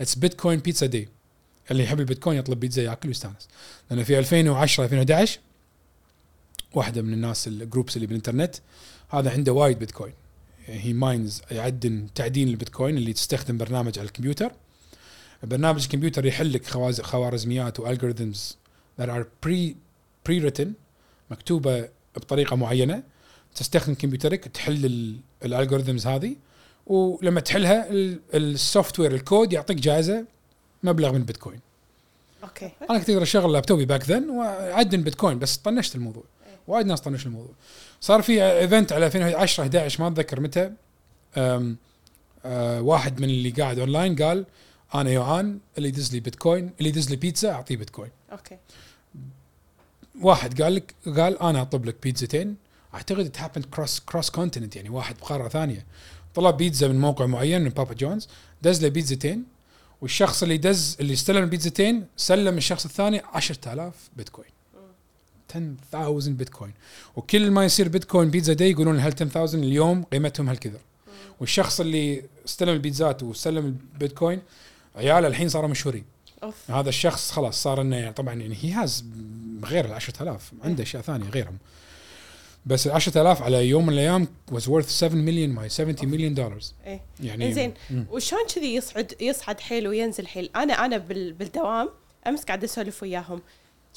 اتس 0.00 0.14
بيتكوين 0.14 0.58
بيتزا 0.58 0.86
داي 0.86 1.08
اللي 1.70 1.82
يحب 1.82 2.00
البيتكوين 2.00 2.38
يطلب 2.38 2.60
بيتزا 2.60 2.82
ياكل 2.82 3.08
ويستانس. 3.08 3.48
لأن 3.90 4.04
في 4.04 4.18
2010 4.18 4.84
2011 4.84 5.38
واحدة 6.76 7.02
من 7.02 7.12
الناس 7.12 7.48
الجروبس 7.48 7.96
اللي 7.96 8.06
بالإنترنت. 8.06 8.56
هذا 9.08 9.30
عنده 9.30 9.52
وايد 9.52 9.78
بيتكوين. 9.78 10.12
هي 10.66 10.92
ماينز 10.92 11.42
يعدن 11.50 12.06
تعدين 12.14 12.48
البيتكوين 12.48 12.96
اللي 12.96 13.12
تستخدم 13.12 13.58
برنامج 13.58 13.98
على 13.98 14.06
الكمبيوتر. 14.06 14.52
برنامج 15.42 15.82
الكمبيوتر 15.82 16.26
يحل 16.26 16.52
لك 16.52 16.66
خوارزميات 17.02 17.80
والجوريثمز 17.80 18.56
that 19.00 19.04
are 19.04 19.24
pre 19.46 19.74
pre 20.28 20.42
written 20.42 20.68
مكتوبة 21.30 21.88
بطريقة 22.16 22.56
معينة. 22.56 23.02
تستخدم 23.54 23.94
كمبيوترك 23.94 24.48
تحل 24.48 25.14
الالجوريثمز 25.44 26.06
هذه 26.06 26.36
ولما 26.86 27.40
تحلها 27.40 27.86
السوفت 28.34 29.00
وير 29.00 29.14
الكود 29.14 29.52
يعطيك 29.52 29.76
جائزة 29.76 30.24
مبلغ 30.82 31.12
من 31.12 31.16
البيتكوين 31.16 31.60
أوكي. 32.44 32.70
أنا 32.90 32.98
كنت 32.98 33.10
أقدر 33.10 33.22
اشغل 33.22 33.52
لابتوبي 33.52 33.84
باك 33.84 34.10
ذن 34.10 34.30
وأعدن 34.30 35.02
بيتكوين 35.02 35.38
بس 35.38 35.56
طنشت 35.56 35.94
الموضوع. 35.94 36.24
وايد 36.68 36.86
ناس 36.86 37.00
طنشوا 37.00 37.30
الموضوع. 37.30 37.52
صار 38.00 38.22
في 38.22 38.42
ايفنت 38.42 38.92
على 38.92 39.06
2010 39.06 39.64
11 39.64 40.02
ما 40.02 40.08
أتذكر 40.08 40.40
متى 40.40 40.72
أم 41.36 41.76
أه 42.44 42.80
واحد 42.82 43.20
من 43.20 43.28
اللي 43.28 43.50
قاعد 43.50 43.78
اونلاين 43.78 44.16
قال 44.16 44.46
أنا 44.94 45.10
يوعان 45.10 45.58
اللي 45.78 45.88
يدز 45.88 46.14
لي 46.14 46.20
بيتكوين 46.20 46.70
اللي 46.78 46.88
يدز 46.88 47.10
لي 47.10 47.16
بيتزا 47.16 47.52
أعطيه 47.52 47.76
بيتكوين. 47.76 48.10
أوكي. 48.32 48.58
واحد 50.22 50.62
قال 50.62 50.74
لك 50.74 50.94
قال 51.06 51.42
أنا 51.42 51.62
أطلب 51.62 51.84
لك 51.84 51.96
بيتزتين. 52.02 52.56
أعتقد 52.94 53.26
ات 53.26 53.40
هابند 53.40 53.64
كروس 53.64 54.00
كروس 54.00 54.30
كونتيننت 54.30 54.76
يعني 54.76 54.88
واحد 54.88 55.16
بقارة 55.16 55.48
ثانية. 55.48 55.86
طلب 56.34 56.56
بيتزا 56.56 56.88
من 56.88 57.00
موقع 57.00 57.26
معين 57.26 57.62
من 57.62 57.68
بابا 57.68 57.94
جونز 57.94 58.28
دز 58.62 58.82
له 58.82 58.88
بيتزتين. 58.88 59.44
والشخص 60.00 60.42
اللي 60.42 60.56
دز 60.56 60.96
اللي 61.00 61.12
استلم 61.12 61.42
البيتزتين 61.44 62.06
سلم 62.16 62.56
الشخص 62.56 62.84
الثاني 62.84 63.22
10000 63.34 63.94
بيتكوين. 64.16 64.55
10000 65.54 66.28
بيتكوين 66.28 66.72
وكل 67.16 67.50
ما 67.50 67.64
يصير 67.64 67.88
بيتكوين 67.88 68.30
بيتزا 68.30 68.52
داي 68.52 68.70
يقولون 68.70 68.98
هال 68.98 69.12
10000 69.12 69.54
اليوم 69.54 70.02
قيمتهم 70.02 70.48
هالكثر 70.48 70.80
والشخص 71.40 71.80
اللي 71.80 72.22
استلم 72.46 72.74
البيتزات 72.74 73.22
وسلم 73.22 73.78
البيتكوين 73.94 74.42
عياله 74.96 75.28
الحين 75.28 75.48
صاروا 75.48 75.70
مشهورين. 75.70 76.04
أوف. 76.42 76.70
هذا 76.70 76.88
الشخص 76.88 77.30
خلاص 77.30 77.62
صار 77.62 77.80
إنه 77.80 77.96
يعني 77.96 78.12
طبعا 78.12 78.34
يعني 78.34 78.56
هي 78.60 78.72
هاز 78.72 79.04
غير 79.64 79.84
ال 79.84 79.92
10000 79.92 80.52
عنده 80.64 80.82
أشياء 80.82 81.02
ثانية 81.02 81.28
غيرهم. 81.28 81.58
بس 82.66 82.86
ال 82.86 82.92
10000 82.92 83.42
على 83.42 83.68
يوم 83.68 83.86
من 83.86 83.92
الأيام 83.92 84.28
was 84.52 84.62
worth 84.62 84.88
7 84.88 85.14
مليون 85.14 85.50
ماي 85.50 85.68
70 85.68 85.96
مليون 86.02 86.34
دولار 86.34 86.58
إيه. 86.86 87.00
يعني 87.20 87.72
مم. 87.90 88.06
وشلون 88.10 88.42
كذي 88.54 88.74
يصعد 88.74 89.14
يصعد 89.20 89.60
حيل 89.60 89.88
وينزل 89.88 90.26
حيل؟ 90.26 90.50
أنا 90.56 90.72
أنا 90.84 90.96
بال 90.96 91.32
بالدوام 91.32 91.88
أمس 92.26 92.44
قاعدة 92.44 92.64
أسولف 92.64 93.02
وياهم. 93.02 93.40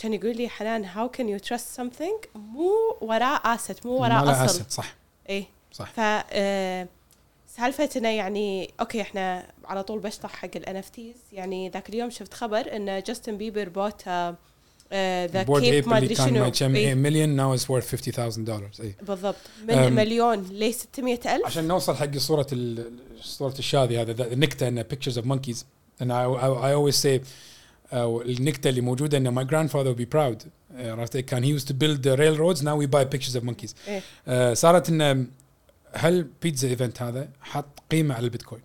كان 0.02 0.14
يقول 0.14 0.38
لي 0.38 0.50
حنان 0.50 0.86
هاو 0.86 1.10
كان 1.10 1.30
يو 1.30 1.38
تراست 1.40 1.76
سمثينج 1.76 2.20
مو 2.36 2.72
وراه 3.02 3.42
اسد 3.46 3.80
مو 3.86 3.92
وراه 3.92 4.24
له 4.24 4.46
أصل. 4.46 4.60
asset، 4.64 4.70
صح. 4.70 4.96
إيه. 5.30 5.46
صح. 5.72 5.92
ف 5.92 6.00
آه، 6.00 6.88
سالفه 7.58 7.90
انه 7.96 8.10
يعني 8.10 8.72
أوكي 8.80 9.02
إحنا 9.02 9.46
على 9.66 9.84
طول 9.84 10.00
بشطح 10.00 10.30
حق 10.36 10.50
الان 10.56 10.76
اف 10.76 10.90
تيز 10.90 11.16
يعني 11.34 11.70
ذاك 11.70 11.90
اليوم 11.90 12.10
شفت 12.10 12.34
خبر 12.34 12.76
إن 12.76 13.04
جاستن 13.08 13.38
بيبر 13.38 13.70
بوت 13.70 14.08
ذا 14.08 15.44
كيب 15.60 15.88
ما 15.90 15.98
ادري 15.98 16.16
شنو 16.16 16.52
مليون 16.96 17.30
ناو 17.30 17.54
از 17.54 17.66
worth 17.66 17.84
50000 17.86 18.40
دولار 18.40 18.70
اي 18.80 18.96
بالضبط. 19.02 19.36
من. 19.68 19.94
مليون 19.94 20.40
ل 20.40 20.74
600 20.74 21.20
ألف؟ 21.36 21.46
عشان 21.46 21.68
نوصل 21.68 21.96
حق 21.96 22.18
صورة 22.18 22.48
صورة 23.22 23.54
الشاذي 23.60 24.02
هذا 24.02 24.14
ذا- 24.14 24.34
النكته 24.34 24.68
إنه 24.68 24.86
pictures 24.94 25.14
of 25.16 25.24
monkeys. 25.26 25.58
And 26.02 26.12
I, 26.12 26.24
I, 26.46 26.50
I 26.70 26.74
always 26.74 26.96
say 27.06 27.20
أو 27.94 28.22
النكتة 28.22 28.70
اللي 28.70 28.82
موجودة 28.82 29.18
انه 29.18 29.30
ماي 29.30 29.46
جراند 29.46 29.70
فاذر 29.70 29.92
بي 29.92 30.06
براود 30.06 30.44
عرفت؟ 30.76 31.18
كان 31.18 31.44
هي 31.44 31.50
يوز 31.50 31.66
تو 31.66 31.74
بيلد 31.74 32.08
ريل 32.08 32.38
رودز 32.40 32.64
ناو 32.64 32.78
وي 32.78 32.86
باي 32.86 33.06
بيكتشرز 33.06 33.36
اوف 33.36 33.46
مونكيز 33.46 33.76
صارت 34.54 34.90
انه 34.90 35.26
هل 35.94 36.28
بيتزا 36.42 36.68
ايفنت 36.68 37.02
هذا 37.02 37.30
حط 37.42 37.80
قيمة 37.92 38.16
على 38.16 38.26
البيتكوين؟ 38.26 38.62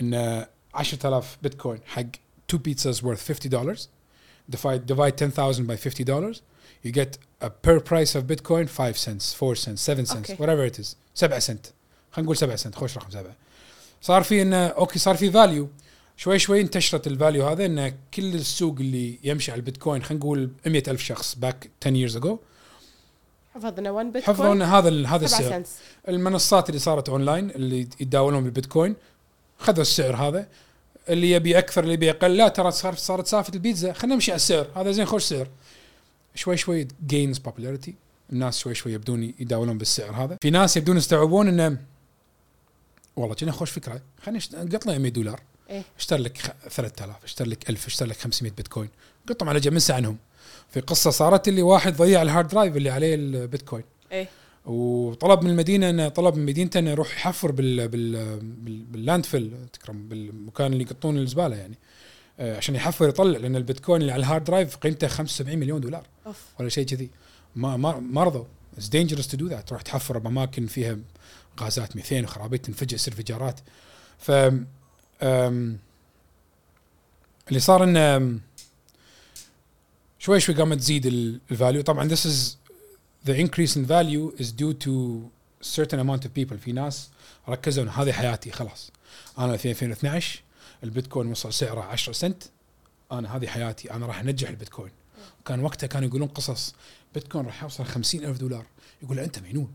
انه 0.00 0.46
10000 0.74 1.38
بيتكوين 1.42 1.78
حق 1.86 2.02
تو 2.48 2.58
بيتزاز 2.58 3.04
ورث 3.04 3.28
50 3.28 3.50
دولار 3.50 3.76
ديفايد 4.48 4.86
ديفايد 4.86 5.22
10000 5.22 5.60
باي 5.60 5.76
50 5.76 6.06
دولار 6.06 6.32
يو 6.84 6.92
جيت 6.92 7.16
بير 7.64 7.78
برايس 7.78 8.16
اوف 8.16 8.24
بيتكوين 8.24 8.68
5 8.68 8.92
سنت 8.92 9.22
4 9.42 9.54
سنت 9.54 9.78
7 9.78 10.04
سنت 10.04 10.30
وات 10.30 10.40
ايفر 10.40 10.66
ات 10.66 10.78
از 10.78 10.96
7 11.14 11.38
سنت. 11.38 11.66
خلينا 12.12 12.24
نقول 12.24 12.36
7 12.36 12.56
سنت. 12.56 12.74
خوش 12.74 12.96
رقم 12.96 13.10
7 13.10 13.36
صار 14.02 14.22
في 14.22 14.42
انه 14.42 14.66
أوكي 14.66 14.98
صار 14.98 15.16
في 15.16 15.30
فاليو 15.30 15.68
شوي 16.16 16.38
شوي 16.38 16.60
انتشرت 16.60 17.06
الفاليو 17.06 17.46
هذا 17.46 17.66
إن 17.66 17.94
كل 18.14 18.34
السوق 18.34 18.76
اللي 18.80 19.18
يمشي 19.24 19.52
على 19.52 19.58
البيتكوين 19.58 20.02
خلينا 20.02 20.24
نقول 20.24 20.50
100 20.66 20.82
ألف 20.88 21.02
شخص 21.02 21.34
باك 21.34 21.70
10 21.82 22.08
years 22.08 22.22
ago. 22.22 22.36
حفظنا 23.54 23.90
1 23.90 24.12
بيتكوين 24.12 24.36
حفظوا 24.36 24.52
ان 24.52 24.62
هذا 24.62 25.06
هذا 25.06 25.26
7 25.26 25.56
السعر. 25.56 25.64
المنصات 26.08 26.68
اللي 26.68 26.80
صارت 26.80 27.08
اونلاين 27.08 27.50
اللي 27.50 27.80
يتداولون 27.80 28.44
بالبيتكوين 28.44 28.96
خذوا 29.58 29.82
السعر 29.82 30.16
هذا. 30.16 30.48
اللي 31.08 31.30
يبي 31.30 31.58
أكثر 31.58 31.82
اللي 31.82 31.94
يبي 31.94 32.10
أقل 32.10 32.36
لا 32.36 32.48
ترى 32.48 32.70
صار 32.70 32.94
صارت 32.94 33.26
سالفه 33.26 33.54
البيتزا. 33.54 33.92
خلينا 33.92 34.14
نمشي 34.14 34.30
على 34.30 34.36
السعر. 34.36 34.66
هذا 34.76 34.90
زين 34.90 35.06
خوش 35.06 35.24
سعر. 35.24 35.48
شوي 36.34 36.56
شوي 36.56 36.88
جينز 37.06 37.38
popularity. 37.38 37.90
الناس 38.32 38.58
شوي 38.58 38.74
شوي 38.74 38.92
يبدون 38.92 39.22
يداولون 39.22 39.78
بالسعر 39.78 40.14
هذا. 40.14 40.38
في 40.40 40.50
ناس 40.50 40.76
يبدون 40.76 40.96
يستوعبون 40.96 41.48
إنه 41.48 41.78
والله 43.16 43.34
كنا 43.34 43.52
خوش 43.52 43.70
فكرة. 43.70 44.02
خلينا 44.22 44.40
نقط 44.52 44.86
له 44.86 44.98
100 44.98 45.12
دولار. 45.12 45.40
إيه. 45.70 45.82
اشتري 45.98 46.22
لك 46.22 46.38
خ- 46.38 46.68
3000 46.68 47.24
اشتري 47.24 47.48
لك 47.50 47.70
1000 47.70 47.86
اشتري 47.86 48.08
لك 48.08 48.16
500 48.16 48.52
بيتكوين. 48.52 48.88
قطهم 49.28 49.48
على 49.48 49.60
جنب 49.60 49.72
منسى 49.72 49.92
عنهم 49.92 50.16
في 50.70 50.80
قصة 50.80 51.10
صارت 51.10 51.48
اللي 51.48 51.62
واحد 51.62 51.96
ضيع 51.96 52.22
الهارد 52.22 52.48
درايف 52.48 52.76
اللي 52.76 52.90
عليه 52.90 53.14
البيتكوين. 53.14 53.84
إيه. 54.12 54.28
وطلب 54.66 55.42
من 55.42 55.50
المدينة 55.50 55.90
انه 55.90 56.08
طلب 56.08 56.34
من 56.36 56.46
مدينته 56.46 56.78
إنه 56.78 56.90
يروح 56.90 57.12
يحفر 57.16 57.50
بال 57.52 57.88
بال 57.88 58.38
بال 58.40 58.84
باللاند 58.84 59.26
فيل 59.26 59.52
تكرم 59.72 60.08
بالمكان 60.08 60.72
اللي 60.72 60.84
يقطون 60.84 61.18
الزبالة 61.18 61.56
يعني. 61.56 61.78
آه، 62.40 62.56
عشان 62.56 62.74
يحفر 62.74 63.08
يطلع 63.08 63.38
لأن 63.38 63.56
البيتكوين 63.56 64.00
اللي 64.00 64.12
على 64.12 64.20
الهارد 64.20 64.44
درايف 64.44 64.76
قيمته 64.76 65.06
75 65.08 65.58
مليون 65.58 65.80
دولار. 65.80 66.06
أوف. 66.26 66.42
ولا 66.60 66.68
شيء 66.68 66.86
كذي. 66.86 67.10
ما 67.56 67.76
ما 67.76 68.00
ما 68.00 68.24
رضوا 68.24 68.44
اتس 68.76 68.88
دينجرس 68.88 69.28
تو 69.28 69.36
دو 69.36 69.46
ذات 69.48 69.68
تروح 69.68 69.82
تحفر 69.82 70.18
بأماكن 70.18 70.66
فيها 70.66 70.98
غازات 71.60 71.96
ميثين 71.96 72.24
وخرابيط 72.24 72.60
تنفجر 72.66 72.94
يصير 72.94 73.14
انفجارات 73.14 73.60
ف 74.18 74.30
اللي 75.22 75.78
صار 77.58 77.84
إنه 77.84 78.40
شوي 80.18 80.40
شوي 80.40 80.54
قامت 80.54 80.78
تزيد 80.78 81.06
الفاليو 81.06 81.82
طبعا 81.82 82.08
this 82.08 82.20
is 82.26 82.56
the 83.28 83.32
increase 83.32 83.76
in 83.76 83.86
value 83.86 84.42
is 84.42 84.46
due 84.52 84.74
to 84.84 85.20
certain 85.60 85.98
amount 85.98 86.24
of 86.24 86.30
people. 86.38 86.56
في 86.56 86.72
ناس 86.72 87.10
ركزوا 87.48 87.84
إن 87.84 87.88
هذه 87.88 88.12
حياتي 88.12 88.50
خلاص. 88.50 88.90
أنا 89.38 89.56
في 89.56 89.70
2012 89.70 90.42
البيتكوين 90.84 91.26
وصل 91.26 91.52
سعره 91.52 91.80
10 91.80 92.12
سنت. 92.12 92.42
أنا 93.12 93.36
هذه 93.36 93.46
حياتي 93.46 93.90
أنا 93.90 94.06
راح 94.06 94.20
انجح 94.20 94.48
البيتكوين. 94.48 94.92
كان 95.44 95.60
وقتها 95.60 95.86
كانوا 95.86 96.08
يقولون 96.08 96.28
قصص 96.28 96.74
بيتكوين 97.14 97.46
راح 97.46 97.62
يوصل 97.62 97.84
50 97.84 98.24
ألف 98.24 98.38
دولار. 98.38 98.66
يقول 99.02 99.18
أنت 99.18 99.38
مجنون 99.38 99.72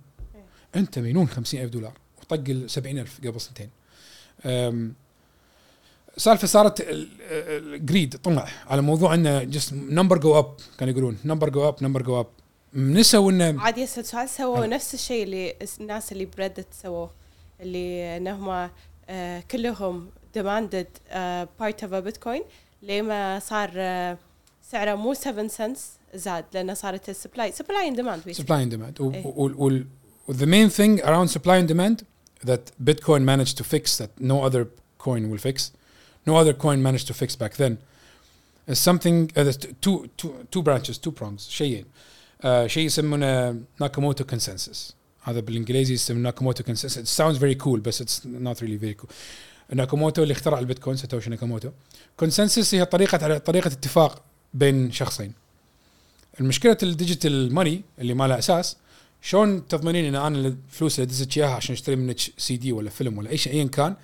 أنت 0.76 1.00
مجنون 1.00 1.28
50 1.28 1.62
ألف 1.62 1.72
دولار. 1.72 1.94
وطق 2.18 2.44
ال 2.50 2.70
70 2.72 3.00
ألف 3.00 3.20
قبل 3.20 3.42
سنتين. 3.42 3.70
أم، 6.20 6.24
سالفة 6.24 6.48
صارت 6.48 6.86
الجريد 6.90 8.16
طمع 8.24 8.48
على 8.68 8.82
موضوع 8.82 9.14
إنه 9.14 9.44
جست 9.44 9.74
نمبر 9.74 10.18
جو 10.18 10.40
اب 10.40 10.54
كانوا 10.78 10.92
يقولون 10.94 11.18
نمبر 11.26 11.50
جو 11.50 11.68
اب 11.68 11.76
نمبر 11.82 12.02
جو 12.02 12.20
اب 12.20 12.28
نسوا 12.74 13.32
إنه 13.32 13.62
عاد 13.62 13.78
يسأل 13.78 14.06
سؤال 14.06 14.30
سووا. 14.30 14.66
نفس 14.66 14.94
الشيء 14.94 15.24
اللي 15.24 15.56
الناس 15.82 16.12
اللي 16.12 16.26
بريدت 16.26 16.68
سووه 16.84 17.12
اللي 17.62 18.18
انهم 18.18 18.70
آه 19.10 19.44
كلهم 19.52 20.10
demanded 20.38 20.86
آه 21.10 21.48
part 21.62 21.76
of 21.86 21.90
a 21.92 22.10
bitcoin. 22.12 22.42
لما 22.84 23.40
صار 23.40 23.72
آه 23.76 24.18
سعره 24.72 24.96
مو 24.96 25.14
7 25.14 25.48
سنس 25.48 25.90
زاد؟ 26.14 26.46
لأنه 26.54 26.74
صارت 26.74 27.10
السبلاي 27.10 27.52
سبلاي 27.52 27.88
اند 27.88 27.96
ديماند 27.96 28.22
supply 28.32 28.66
and 28.70 28.74
demand. 28.76 29.02
و- 29.02 29.12
إيه. 29.12 29.26
وال- 29.26 29.56
وال- 29.56 29.86
the 30.32 30.46
main 30.46 30.70
thing 30.78 31.04
around 31.06 31.30
supply 31.38 31.62
and 31.64 31.68
demand 31.74 32.04
that 32.50 32.90
Bitcoin 32.90 33.22
managed 33.26 33.58
to 33.58 33.64
fix 33.64 33.98
that 34.02 34.12
no 34.22 34.38
other 34.50 34.64
coin 35.06 35.24
will 35.32 35.42
fix 35.50 35.62
no 36.28 36.36
other 36.36 36.54
coin 36.54 36.82
managed 36.84 37.08
to 37.08 37.14
fix 37.14 37.36
back 37.36 37.54
then. 37.56 37.78
Is 38.68 38.80
something 38.90 39.32
uh, 39.36 39.52
two, 39.82 39.98
two, 40.18 40.32
two 40.52 40.62
branches 40.62 40.98
two 40.98 41.12
prongs. 41.12 41.50
شيئين 41.50 41.86
uh, 42.44 42.66
شيء 42.66 42.86
يسمونه 42.86 43.62
ناكاموتو 43.82 44.24
consensus. 44.24 44.94
هذا 45.22 45.40
بالانجليزي 45.40 45.94
يسمونه 45.94 46.24
ناكاموتو 46.24 46.64
consensus. 46.64 46.98
It 46.98 47.08
sounds 47.08 47.38
very 47.38 47.56
cool 47.56 47.80
بس 47.80 48.04
it's 48.04 48.26
not 48.26 48.62
really 48.62 48.78
very 48.78 49.02
cool. 49.02 49.10
ناكاموتو 49.74 50.24
اللي 50.24 50.32
اخترع 50.32 50.60
البيتكوين 50.60 50.98
ساتوشي 50.98 51.30
ناكاموتو 51.30 51.70
consensus 52.24 52.74
هي 52.74 52.86
طريقة 52.86 53.24
على 53.24 53.40
طريقة 53.40 53.68
اتفاق 53.68 54.22
بين 54.54 54.92
شخصين. 54.92 55.34
المشكلة 56.40 56.78
الديجيتال 56.84 57.54
ماني 57.54 57.82
اللي 58.00 58.14
ما 58.14 58.28
لها 58.28 58.40
أساس 58.40 58.76
شلون 59.22 59.68
تضمنين 59.68 60.06
إن 60.06 60.16
أنا 60.16 60.38
الفلوس 60.38 61.00
اللي 61.00 61.06
دزت 61.06 61.38
إياها 61.38 61.50
عشان 61.50 61.74
أشتري 61.74 61.96
منك 61.96 62.20
سي 62.38 62.58
دي 62.58 62.72
ولا 62.72 62.90
فيلم 62.90 63.18
ولا 63.18 63.30
أي 63.30 63.38
شيء 63.38 63.54
ايا 63.54 63.68
كان 63.68 63.96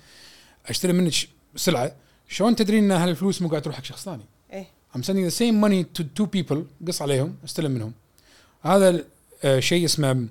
أشتري 0.66 0.92
منك 0.92 1.14
سلعة 1.56 1.92
شلون 2.28 2.56
تدرين 2.56 2.84
إن 2.84 2.90
هالفلوس 2.90 3.42
مو 3.42 3.48
قاعد 3.48 3.62
تروح 3.62 3.76
حق 3.76 3.84
شخص 3.84 4.04
ثاني؟ 4.04 4.22
إيه. 4.52 4.66
I'm 4.96 5.00
sending 5.02 5.30
the 5.30 5.36
same 5.36 5.60
money 5.64 6.00
to 6.00 6.04
two 6.20 6.26
people 6.26 6.58
قص 6.86 7.02
عليهم 7.02 7.36
استلم 7.44 7.70
منهم. 7.70 7.92
هذا 8.62 9.04
آه، 9.44 9.60
شيء 9.60 9.84
اسمه 9.84 10.26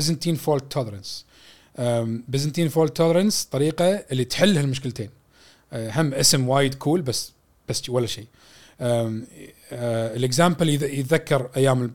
Byzantine 0.00 0.36
fault 0.46 0.62
tolerance. 0.78 1.24
Byzantine 2.32 2.70
fault 2.74 2.90
tolerance 2.98 3.44
طريقة 3.50 3.84
اللي 4.12 4.24
تحل 4.24 4.56
هالمشكلتين. 4.58 5.10
آه، 5.72 6.00
هم 6.00 6.14
اسم 6.14 6.48
وايد 6.48 6.74
كول 6.74 7.02
بس 7.02 7.32
بس 7.68 7.88
ولا 7.90 8.06
شيء. 8.06 8.26
الاكزامبل 9.72 10.68
يتذكر 10.68 11.50
أيام 11.56 11.82
ال- 11.82 11.90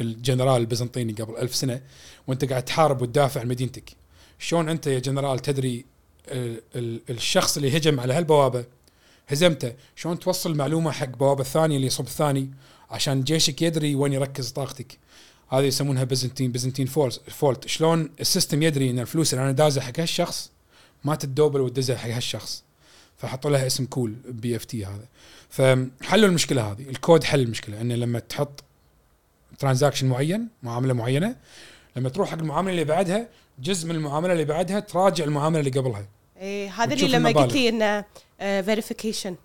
الجنرال 0.00 0.60
البيزنطيني 0.60 1.12
قبل 1.12 1.36
ألف 1.36 1.54
سنة 1.54 1.80
وأنت 2.26 2.44
قاعد 2.44 2.64
تحارب 2.64 3.02
وتدافع 3.02 3.40
عن 3.40 3.48
مدينتك. 3.48 3.92
شلون 4.38 4.68
أنت 4.68 4.86
يا 4.86 4.98
جنرال 4.98 5.38
تدري 5.38 5.84
الشخص 7.10 7.56
اللي 7.56 7.76
هجم 7.76 8.00
على 8.00 8.14
هالبوابة 8.14 8.64
هزمته. 9.28 9.72
شلون 9.96 10.18
توصل 10.18 10.54
معلومة 10.54 10.90
حق 10.90 11.06
بوابة 11.08 11.40
الثانية 11.40 11.76
اللي 11.76 11.86
يصب 11.86 12.04
الثاني 12.04 12.50
عشان 12.90 13.24
جيشك 13.24 13.62
يدري 13.62 13.94
وين 13.94 14.12
يركز 14.12 14.50
طاقتك؟ 14.50 14.98
هذه 15.48 15.64
يسمونها 15.64 16.04
بيزنتين 16.04 16.52
بيزنتين 16.52 16.86
فولت 16.86 17.30
فولت 17.30 17.68
شلون 17.68 18.10
السيستم 18.20 18.62
يدري 18.62 18.90
إن 18.90 18.98
الفلوس 18.98 19.34
اللي 19.34 19.44
أنا 19.44 19.52
دازها 19.52 19.82
حق 19.82 20.00
هالشخص 20.00 20.50
ما 21.04 21.14
تتدوبل 21.14 21.60
وتدزها 21.60 21.96
حق 21.96 22.10
هالشخص. 22.10 22.64
فحطوا 23.16 23.50
لها 23.50 23.66
اسم 23.66 23.86
كول 23.86 24.14
بي 24.28 24.56
اف 24.56 24.64
تي 24.64 24.84
هذا. 24.84 25.04
فحلوا 25.50 26.28
المشكلة 26.28 26.72
هذه. 26.72 26.82
الكود 26.90 27.24
حل 27.24 27.40
المشكلة 27.40 27.80
إنه 27.80 27.94
لما 27.94 28.18
تحط 28.18 28.64
ترانزاكشن 29.58 30.06
معين 30.08 30.48
معاملة 30.62 30.94
معينة 30.94 31.36
لما 31.96 32.08
تروح 32.08 32.30
حق 32.30 32.38
المعاملة 32.38 32.72
اللي 32.72 32.84
بعدها 32.84 33.28
جزء 33.62 33.88
من 33.88 33.94
المعاملة 33.94 34.32
اللي 34.32 34.44
بعدها 34.44 34.80
تراجع 34.80 35.24
المعاملة 35.24 35.60
اللي 35.60 35.70
قبلها. 35.70 36.06
إيه 36.40 36.70
هذا 36.82 36.94
اللي 36.94 37.08
لما. 37.08 37.30
قلت 37.30 37.52
لي 37.52 37.68
إنه 37.68 38.04
فيريفيكيشن 38.62 39.36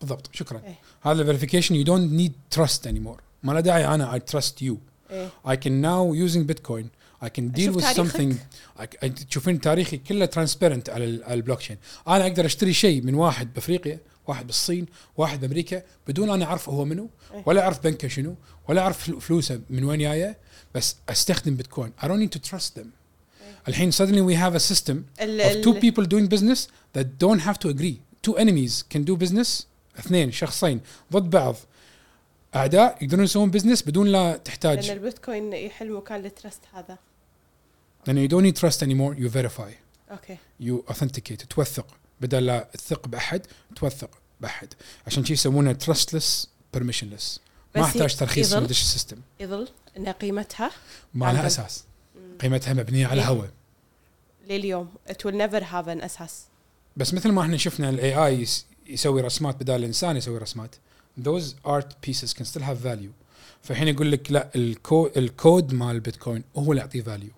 بالضبط 0.00 0.30
شكرا. 0.32 0.62
إيه. 0.66 0.78
هذا 1.02 1.20
الفيريفيكيشن 1.20 1.74
يو 1.74 1.82
دونت 1.84 2.12
نيد 2.12 2.32
تراست 2.50 2.86
اني 2.86 3.00
مور 3.00 3.20
ما 3.42 3.52
له 3.52 3.60
داعي 3.60 3.86
أنا 3.94 4.14
اي 4.14 4.20
تراست 4.20 4.62
يو 4.62 4.78
I 5.46 5.50
can 5.56 5.82
now 5.82 6.14
using 6.28 6.44
Bitcoin. 6.52 6.84
I 7.24 7.28
can 7.28 7.52
deal 7.56 7.58
أشوف 7.68 7.76
with 7.76 7.94
تاريخك. 7.96 8.16
something. 8.16 8.34
I, 8.80 8.84
I, 9.06 9.26
تشوفين 9.28 9.60
تاريخي 9.60 9.96
كله 9.96 10.26
ترانسبيرنت 10.26 10.90
على 10.90 11.04
ال- 11.04 11.24
على 11.24 11.34
البلوك 11.34 11.58
تشين 11.58 11.76
أنا 12.08 12.26
أقدر 12.26 12.46
أشتري 12.46 12.72
شيء 12.72 13.02
من 13.02 13.14
واحد 13.14 13.54
بأفريقيا 13.54 13.98
واحد 14.26 14.46
بالصين 14.46 14.86
واحد 15.16 15.40
بأمريكا 15.40 15.82
بدون 16.08 16.30
أنا 16.30 16.44
أعرف 16.44 16.68
هو 16.68 16.84
منو 16.84 17.10
إيه. 17.34 17.42
ولا 17.46 17.62
أعرف 17.62 17.84
بنكه 17.84 18.08
شنو 18.08 18.34
ولا 18.68 18.80
أعرف 18.82 19.04
فلو- 19.04 19.20
فلوسه 19.20 19.60
من 19.70 19.84
وين 19.84 19.98
جاية 20.00 20.36
بس 20.74 20.96
أستخدم 21.08 21.54
بيتكوين 21.54 21.92
I 22.02 22.04
don't 22.04 22.20
need 22.28 22.38
to 22.38 22.50
trust 22.50 22.78
them. 22.80 22.86
الحين 23.68 23.92
suddenly 23.92 24.22
we 24.22 24.34
have 24.34 24.54
a 24.54 24.60
system 24.60 24.96
of 25.20 25.62
two 25.62 25.74
people 25.74 26.04
doing 26.04 26.28
business 26.28 26.68
that 26.96 27.06
don't 27.18 27.40
have 27.40 27.58
to 27.58 27.68
agree. 27.68 28.00
Two 28.22 28.36
enemies 28.36 28.82
can 28.82 29.04
do 29.04 29.16
business. 29.16 29.66
اثنين 29.98 30.32
شخصين 30.32 30.80
ضد 31.12 31.30
بعض. 31.30 31.56
أعداء 32.54 33.04
يقدرون 33.04 33.24
يسوون 33.24 33.50
بزنس 33.50 33.82
بدون 33.82 34.06
لا 34.06 34.36
تحتاج. 34.36 34.86
لأن 34.86 34.96
البيتكوين 34.96 35.52
يحل 35.52 35.92
مكان 35.92 36.24
الترست 36.26 36.60
هذا. 36.72 36.98
لأن 38.06 38.28
you 38.28 38.30
don't 38.30 38.44
need 38.44 38.60
trust 38.60 38.82
anymore 38.82 39.20
you 39.20 39.28
verify. 39.28 39.72
أوكي. 40.10 40.38
You 40.62 40.92
authenticate 40.92 41.46
توثق. 41.50 41.86
بدل 42.20 42.46
لا 42.46 42.68
تثق 42.72 43.08
بأحد 43.08 43.46
توثق 43.76 44.10
بأحد. 44.40 44.74
عشان 45.06 45.24
شي 45.24 45.32
يسمونه 45.32 45.78
trustless 45.84 46.46
permissionless. 46.76 47.38
ما 47.76 47.84
احتاج 47.84 48.16
ترخيص 48.16 48.52
يدش 48.52 48.80
السيستم 48.80 49.16
يظل 49.40 49.68
إن 49.96 50.08
قيمتها 50.08 50.70
ما. 51.14 51.32
لها 51.32 51.46
أساس. 51.46 51.84
قيمتها 52.40 52.74
مبنية 52.74 53.06
على 53.06 53.20
إيه. 53.20 53.28
هواء 53.28 53.50
لليوم. 54.48 54.88
It 55.08 55.12
will 55.12 55.34
never 55.34 55.60
have 55.60 55.86
an 55.86 56.04
أساس 56.04 56.44
بس 56.96 57.14
مثل 57.14 57.32
ما 57.32 57.42
إحنا 57.42 57.56
شفنا 57.56 57.88
الاي 57.90 58.26
اي 58.26 58.46
يسوي 58.86 59.20
رسمات 59.20 59.56
بدال 59.56 59.76
الإنسان 59.76 60.16
يسوي 60.16 60.38
رسمات. 60.38 60.74
Those 61.20 61.54
art 61.66 61.90
pieces 62.06 62.32
can 62.32 62.44
still 62.44 62.62
have 62.62 62.78
value. 62.84 63.12
فالحين 63.62 63.88
يقول 63.88 64.12
لك 64.12 64.32
لا 64.32 64.48
الكود 64.56 65.18
الكود 65.18 65.74
مال 65.74 65.96
البيتكوين 65.96 66.44
هو 66.56 66.72
اللي 66.72 66.80
يعطيه 66.80 67.02
فاليو 67.02 67.30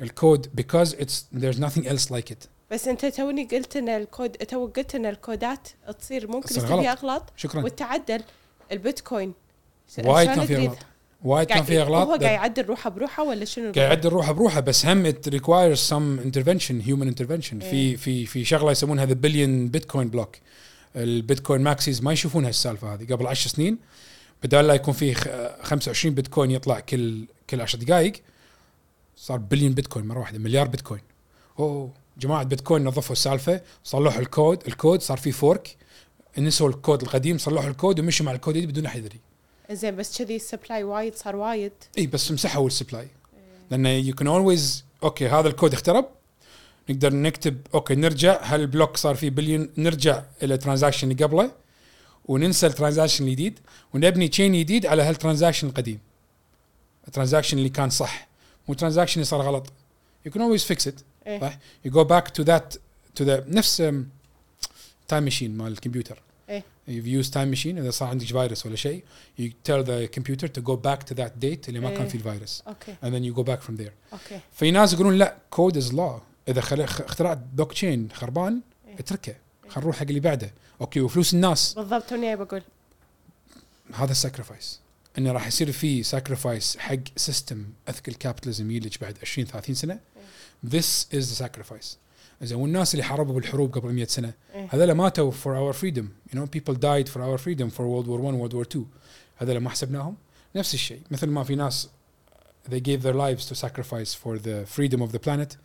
الكود 0.00 0.46
because 0.60 0.88
it's 0.88 1.40
there's 1.40 1.58
nothing 1.58 1.86
else 1.86 2.10
like 2.10 2.30
it. 2.30 2.48
بس 2.70 2.88
أنت 2.88 3.06
توني 3.06 3.44
قلت 3.44 3.76
إن 3.76 3.88
الكود 3.88 4.30
تو 4.30 4.66
قلت 4.66 4.94
إن 4.94 5.06
الكودات 5.06 5.68
تصير 5.98 6.26
ممكن 6.30 6.48
تصير 6.48 6.64
يصير 6.64 6.80
فيها. 6.80 6.92
أغلاط 6.92 7.22
شكرا. 7.36 7.64
وتعدل. 7.64 8.22
البيتكوين 8.72 9.32
وايد 9.98 10.28
كان 10.28 10.40
في 10.40 10.46
تدري؟ 10.46 10.66
اغلاط 10.66 10.78
وايد 11.24 11.48
كان 11.48 11.62
في 11.62 11.80
اغلاط 11.80 12.06
هو 12.06 12.10
قاعد 12.10 12.22
يعدل 12.22 12.64
روحه 12.64 12.90
بروحه 12.90 13.22
ولا 13.24 13.44
شنو 13.44 13.64
قاعد 13.64 13.76
يعدل 13.76 14.08
روحه 14.08 14.32
بروحه 14.32 14.60
بس 14.60 14.86
هم 14.86 15.12
it 15.12 15.28
requires 15.30 15.78
some 15.78 16.24
intervention 16.26 16.86
human 16.88 17.08
intervention. 17.14 17.54
في 17.60 17.72
إيه. 17.72 17.96
في 17.96 18.26
في 18.26 18.44
شغلة 18.44 18.70
يسمونها 18.70 19.06
ذا 19.06 19.12
بليون 19.14 19.68
بيتكوين 19.68 20.08
بلوك 20.08 20.36
البيتكوين 20.96 21.60
ماكسيز 21.60 22.02
ما 22.02 22.12
يشوفون 22.12 22.44
هالسالفه 22.44 22.94
هذه. 22.94 23.04
قبل 23.12 23.26
10 23.26 23.50
سنين 23.50 23.78
بدال 24.42 24.66
لا 24.66 24.74
يكون 24.74 24.94
في 24.94 25.14
خ- 25.14 25.28
25 25.62 26.14
بيتكوين 26.14 26.50
يطلع 26.50 26.80
كل 26.80 27.24
كل 27.50 27.60
10 27.60 27.78
دقائق 27.78 28.12
صار 29.16 29.38
بليون 29.38 29.72
بيتكوين 29.72 30.06
مرة 30.06 30.18
واحدة 30.20 30.38
مليار 30.38 30.66
بيتكوين 30.68 31.00
أوه 31.58 31.90
جماعة 32.18 32.42
بيتكوين 32.42 32.84
نظفوا 32.84 33.12
السالفة 33.12 33.60
صلحوا 33.84 34.20
الكود 34.20 34.62
الكود 34.68 35.00
صار 35.02 35.16
في 35.18 35.32
فورك 35.32 35.76
نسوا 36.38 36.68
الكود 36.68 37.02
القديم 37.02 37.38
صلحوا 37.38 37.68
الكود 37.70 38.00
ومشوا 38.00 38.26
مع 38.26 38.32
الكود 38.32 38.54
الجديد 38.56 38.70
بدون 38.72 38.86
أحد 38.86 38.98
يدري. 38.98 39.20
زين 39.74 39.96
بس 39.96 40.18
كذي 40.18 40.36
السبلاي 40.36 40.82
وايد 40.84 41.14
صار 41.14 41.36
وايد. 41.36 41.72
إي 41.98 42.06
بس 42.06 42.32
مسحوا 42.32 42.66
السبلاي 42.66 43.08
لأن 43.70 43.86
يو 43.86 44.14
كان 44.14 44.26
اولويز 44.26 44.84
أوكي 45.02 45.28
هذا 45.28 45.48
الكود 45.48 45.72
اخترب. 45.72 46.08
نقدر 46.90 47.14
نكتب 47.14 47.60
أوكي 47.74 47.94
نرجع 47.94 48.42
هالبلوك 48.42 48.96
صار 48.96 49.14
فيه 49.14 49.30
بليون 49.30 49.70
نرجع 49.76 50.22
إلى 50.42 50.54
الترانزاكشن 50.54 51.10
اللي 51.10 51.24
قبله 51.24 51.50
وننسى 52.24 52.66
الترانزاكشن 52.66 53.24
الجديد 53.24 53.58
ونبني 53.94 54.28
تشين 54.28 54.52
جديد 54.52 54.86
على 54.86 55.02
هالترانزاكشن 55.02 55.66
القديم. 55.68 55.98
الترانزاكشن 57.08 57.58
اللي 57.58 57.68
كان 57.68 57.90
صح. 57.90 58.28
مو 58.68 58.74
ترانزاكشن 58.74 59.14
اللي 59.14 59.24
صار 59.24 59.42
غلط. 59.42 59.72
يو 60.26 60.32
كان 60.32 60.42
اولويز 60.42 60.64
فيكس 60.64 60.88
ات. 60.88 61.00
صح؟ 61.40 61.58
يو 61.84 61.92
جو 61.92 62.04
باك 62.04 62.28
تو 62.28 62.42
ذات 62.42 62.74
تو 63.14 63.24
ذا 63.24 63.44
نفس 63.48 63.76
تايم 65.08 65.22
ماشين 65.24 65.56
مال 65.56 65.72
الكمبيوتر. 65.72 66.22
You've 66.88 67.06
used 67.06 67.32
time 67.32 67.50
machine 67.56 67.78
إذا 67.78 67.90
صار 67.90 68.08
عندك 68.08 68.26
فيروس 68.26 68.66
ولا 68.66 68.76
شيء 68.76 69.04
you 69.40 69.44
tell 69.68 69.82
the 69.84 70.18
computer 70.18 70.48
to 70.48 70.60
go 70.60 70.76
back 70.76 71.04
to 71.04 71.14
that 71.14 71.32
date 71.44 71.68
اللي 71.68 71.80
ما 71.80 71.90
كان 71.90 72.02
إيه. 72.02 72.08
فيه 72.08 72.18
الفيروس. 72.18 72.62
أوكي. 72.66 72.94
And 73.02 73.06
then 73.06 73.22
you 73.24 73.38
go 73.38 73.44
back 73.44 73.62
from 73.68 73.76
there. 73.82 73.92
أوكي. 74.12 74.40
في 74.52 74.70
ناس 74.70 74.92
يقولون 74.92 75.18
لا 75.18 75.36
كود 75.50 75.76
از 75.76 75.94
لا 75.94 76.20
إذا 76.48 76.60
اخترعت 76.84 77.38
بلوك 77.38 77.72
تشين 77.72 78.08
خربان 78.12 78.60
إيه. 78.88 78.98
اتركه. 78.98 79.36
خل 79.68 79.80
نروح 79.80 79.96
حق 79.96 80.02
اللي 80.02 80.20
بعده. 80.20 80.52
أوكي 80.80 81.00
وفلوس 81.00 81.34
الناس. 81.34 81.74
بالضبط 81.74 82.08
توني 82.08 82.36
بقول 82.36 82.62
هذا 83.94 84.10
الساكرفايس 84.10 84.80
إنه 85.18 85.32
راح 85.32 85.46
يصير 85.46 85.72
في 85.72 86.02
ساكرفايس 86.02 86.76
حق 86.76 86.96
سيستم 87.16 87.64
اثكل 87.88 88.14
كابيتاليزم 88.14 88.70
يلج 88.70 88.96
بعد 89.00 89.18
20 89.22 89.46
30 89.46 89.74
سنة. 89.74 90.00
this 90.66 91.06
is 91.12 91.24
the 91.30 91.44
sacrifice. 91.44 91.96
زين 92.42 92.58
والناس 92.58 92.94
اللي 92.94 93.04
حاربوا 93.04 93.34
بالحروب 93.34 93.74
قبل 93.74 93.92
100 93.92 94.04
سنه 94.06 94.32
إيه. 94.54 94.68
هذول 94.70 94.92
ماتوا 94.92 95.30
for 95.30 95.54
our 95.56 95.76
freedom 95.76 96.32
you 96.32 96.36
know 96.38 96.46
people 96.46 96.74
died 96.74 97.08
for 97.08 97.20
our 97.20 97.38
freedom 97.38 97.70
for 97.70 97.82
World 97.82 98.06
War 98.06 98.20
1 98.20 98.38
World 98.40 98.54
War 98.54 98.66
2 98.76 98.86
هذول 99.36 99.58
ما 99.58 99.70
حسبناهم 99.70 100.16
نفس 100.56 100.74
الشيء 100.74 101.00
مثل 101.10 101.26
ما 101.26 101.44
في 101.44 101.54
ناس 101.54 101.88
they 102.70 102.80
gave 102.80 103.02
their 103.02 103.14
lives 103.14 103.44
to 103.48 103.54
sacrifice 103.54 104.14
for 104.14 104.38
the 104.38 104.66
freedom 104.66 105.02
of 105.02 105.12
the 105.12 105.18
planet 105.18 105.56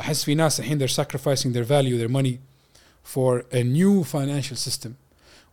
احس 0.00 0.24
في 0.24 0.34
ناس 0.34 0.60
الحين 0.60 0.78
they're 0.78 1.02
sacrificing 1.02 1.52
their 1.52 1.64
value 1.64 1.98
their 1.98 2.12
money 2.12 2.36
for 3.14 3.44
a 3.52 3.62
new 3.62 4.04
financial 4.04 4.56
system 4.56 4.90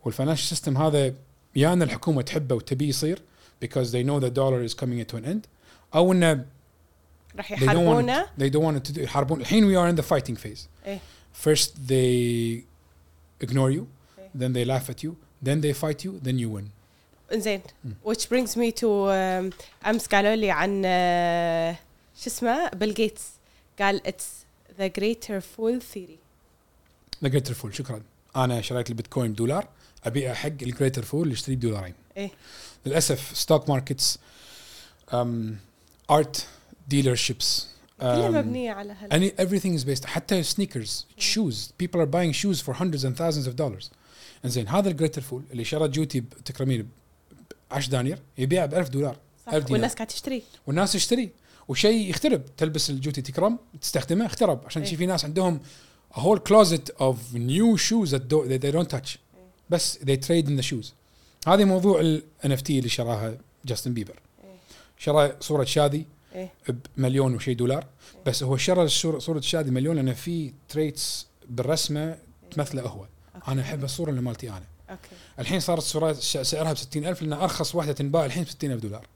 والفاينانشال 0.04 0.48
سيستم 0.48 0.76
هذا 0.76 1.14
يا 1.56 1.72
ان 1.72 1.82
الحكومة 1.82 2.22
تحبه 2.22 2.54
وتبيه 2.54 2.88
يصير 2.88 3.22
because 3.64 3.90
they 3.92 4.02
know 4.02 4.20
the 4.20 4.30
dollar 4.30 4.62
is 4.62 4.74
coming 4.74 5.04
to 5.12 5.16
an 5.16 5.24
end 5.24 5.48
أو 5.94 6.12
انه 6.12 6.44
راح 7.40 7.52
it, 7.52 8.26
they 8.38 8.50
don't 8.50 8.62
want 8.62 8.88
to 8.88 8.92
do 8.92 8.98
يحاربون 8.98 9.40
الحين 9.40 9.64
we 9.64 9.76
are 9.76 9.94
in 9.94 10.02
the 10.02 10.06
fighting 10.06 10.36
phase 10.36 10.68
إيه. 10.86 10.98
first 11.44 11.70
they 11.88 12.64
ignore 13.46 13.70
you 13.70 13.84
إيه. 14.18 14.30
then 14.38 14.52
they 14.52 14.64
laugh 14.64 14.90
at 14.90 15.04
you 15.04 15.10
then 15.44 15.60
they 15.60 15.72
fight 15.72 16.04
you 16.04 16.12
then 16.24 16.38
you 16.38 16.48
win 16.48 16.64
زين 17.32 17.60
which 18.04 18.28
brings 18.28 18.56
me 18.56 18.72
to 18.72 18.86
um, 18.86 19.54
امس 19.86 20.06
قالوا 20.06 20.34
لي 20.34 20.50
عن 20.50 20.82
uh, 20.82 21.76
شو 22.22 22.26
اسمه 22.26 22.68
بيل 22.68 22.94
جيتس 22.94 23.22
قال 23.80 24.00
it's 24.06 24.44
the 24.80 24.88
greater 25.00 25.40
fool 25.40 25.80
theory 25.94 26.18
the 27.24 27.30
greater 27.30 27.54
fool 27.54 27.70
شكرا 27.72 28.02
أنا 28.36 28.60
شريت 28.60 28.90
البيتكوين 28.90 29.34
دولار 29.34 29.68
ابيعه 30.04 30.34
حق 30.34 30.46
الجريتر 30.46 31.02
فول 31.02 31.22
اللي 31.22 31.32
يشتري 31.32 31.56
بدولارين 31.56 31.94
إيه. 32.16 32.30
للاسف 32.86 33.30
ستوك 33.36 33.68
ماركتس 33.68 34.18
ارت 36.10 36.46
ديلرشيبس 36.90 37.66
كلها 38.00 38.30
مبنية 38.30 38.72
على 38.72 38.92
هال 38.92 39.10
any 39.10 39.32
everything 39.40 39.80
is 39.80 39.84
based 39.84 40.04
حتى 40.06 40.42
سنيكرز 40.42 41.06
shoes. 41.18 41.84
People 41.84 42.00
are 42.00 42.10
buying 42.10 42.32
shoes 42.32 42.60
for 42.60 42.72
hundreds 42.72 43.04
and 43.04 43.16
thousands 43.16 43.46
of 43.46 43.56
dollars. 43.56 43.90
إنزين 44.44 44.68
هذا 44.68 44.88
الجريتر 44.88 45.20
فول 45.20 45.42
اللي 45.52 45.64
شرى 45.64 45.88
جوتي 45.88 46.20
تكرمين 46.44 46.82
ب 46.82 46.88
10 47.70 47.90
دنانير 47.90 48.18
يبيعه 48.38 48.66
ب 48.66 48.74
1000 48.74 48.88
دولار. 48.88 49.16
صح. 49.46 49.54
1000 49.54 49.64
دينار. 49.64 49.72
والناس 49.72 49.94
قاعدة 49.94 50.10
تشتري 50.10 50.42
والناس 50.66 50.92
تشتري. 50.92 51.30
وشيء 51.68 52.10
يخترب. 52.10 52.42
تلبس 52.56 52.90
الجوتي 52.90 53.22
تكرم 53.22 53.58
تستخدمه 53.80 54.26
اخترب. 54.26 54.60
عشان 54.66 54.82
إيه. 54.82 54.90
شي 54.90 54.96
في 54.96 55.06
ناس 55.06 55.24
عندهم 55.24 55.60
a 56.14 56.18
whole 56.18 56.38
closet 56.38 56.92
of 56.98 57.16
new 57.34 57.78
shoes 57.78 58.10
that, 58.10 58.22
do, 58.28 58.48
that 58.48 58.60
they 58.62 58.72
don't 58.72 58.96
touch. 58.96 59.18
بس 59.70 59.98
they 59.98 60.16
trade 60.16 60.46
in 60.46 60.62
the 60.62 60.66
shoes. 60.72 60.86
هذه 61.48 61.64
موضوع 61.64 62.00
ال 62.00 62.22
NFT 62.44 62.70
اللي 62.70 62.88
شراها 62.88 63.38
جاستن 63.64 63.94
بيبر 63.94 64.20
إيه. 64.44 64.50
شرى 64.98 65.36
صورة 65.40 65.64
شادي. 65.64 66.06
إيه. 66.34 66.50
بمليون 66.96 67.34
وشي 67.34 67.54
دولار. 67.54 67.86
بس 68.26 68.42
هو 68.42 68.56
شرى 68.56 68.88
الصورة- 68.88 69.18
صورة 69.18 69.40
شادي 69.40 69.70
مليون 69.70 69.96
لأن 69.96 70.14
في 70.14 70.52
تريتس 70.68 71.26
بالرسمة 71.48 72.18
تمثله 72.50 72.82
هو 72.82 73.04
أوكي. 73.34 73.52
أنا 73.52 73.62
أحب 73.62 73.84
الصورة 73.84 74.10
اللي 74.10 74.20
مالتي 74.20 74.48
أنا. 74.50 74.62
أوكي. 74.90 75.00
الحين 75.38 75.60
صارت 75.60 75.82
سعرها 76.22 76.72
ب 76.72 76.76
60000 76.76 77.22
لأن 77.22 77.32
أرخص 77.32 77.74
واحدة 77.74 77.92
تنباع 77.92 78.24
الحين 78.26 78.42
ب 78.44 78.48
60000 78.48 78.80
دولار. 78.80 79.06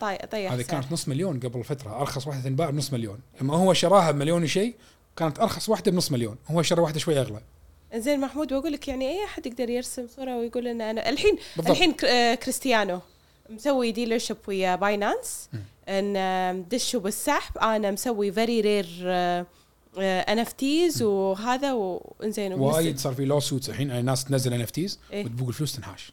طيح 0.00 0.52
هذه. 0.52 0.62
كانت 0.62 0.92
نص 0.92 1.08
مليون 1.08 1.40
قبل 1.40 1.64
فترة. 1.64 2.00
أرخص 2.00 2.26
واحدة 2.26 2.42
تنباع 2.42 2.70
بنص 2.70 2.92
مليون. 2.92 3.18
لما 3.40 3.56
هو 3.56 3.72
شراها 3.72 4.10
بمليون 4.10 4.42
وشيء 4.42 4.74
كانت 5.16 5.38
أرخص 5.40 5.68
واحدة 5.68 5.90
بنص 5.90 6.12
مليون. 6.12 6.36
هو 6.48 6.62
شرى 6.62 6.80
واحدة 6.80 6.98
شوي 6.98 7.20
أغلى. 7.20 7.40
زين 7.94 8.20
محمود 8.20 8.52
بقول 8.52 8.72
لك 8.72 8.88
يعني 8.88 9.08
أي 9.08 9.24
أحد 9.24 9.46
يقدر 9.46 9.70
يرسم 9.70 10.06
صورة 10.16 10.36
ويقول 10.36 10.66
إن 10.66 10.80
أنا 10.80 11.08
الحين 11.08 11.38
بالضبط. 11.56 11.70
الحين 11.76 11.94
آه، 12.04 12.34
كريستيانو 12.34 13.00
مسوي 13.50 13.92
ديلرشيب 13.92 14.36
ويا 14.48 14.76
باينانس 14.76 15.48
مم. 15.52 15.60
أن 15.88 16.68
دشوا 16.68 17.00
بالسحب. 17.00 17.58
أنا 17.58 17.90
مسوي 17.90 18.32
فيري 18.32 18.60
رير 18.60 18.86
ان 19.98 20.38
اف 20.38 20.52
تيز 20.52 21.02
وهذا 21.02 21.72
وانزين 21.72 22.52
وايد 22.52 22.98
صار 22.98 23.14
في 23.14 23.24
لو 23.24 23.40
سوتس 23.40 23.68
الحين. 23.68 23.90
يعني 23.90 24.02
ناس 24.02 24.24
تنزل 24.24 24.54
ان 24.54 24.60
اف 24.60 24.70
تيز 24.70 24.98
إيه. 25.12 25.24
وتبوق 25.24 25.48
الفلوس 25.48 25.76
تنحاش. 25.76 26.12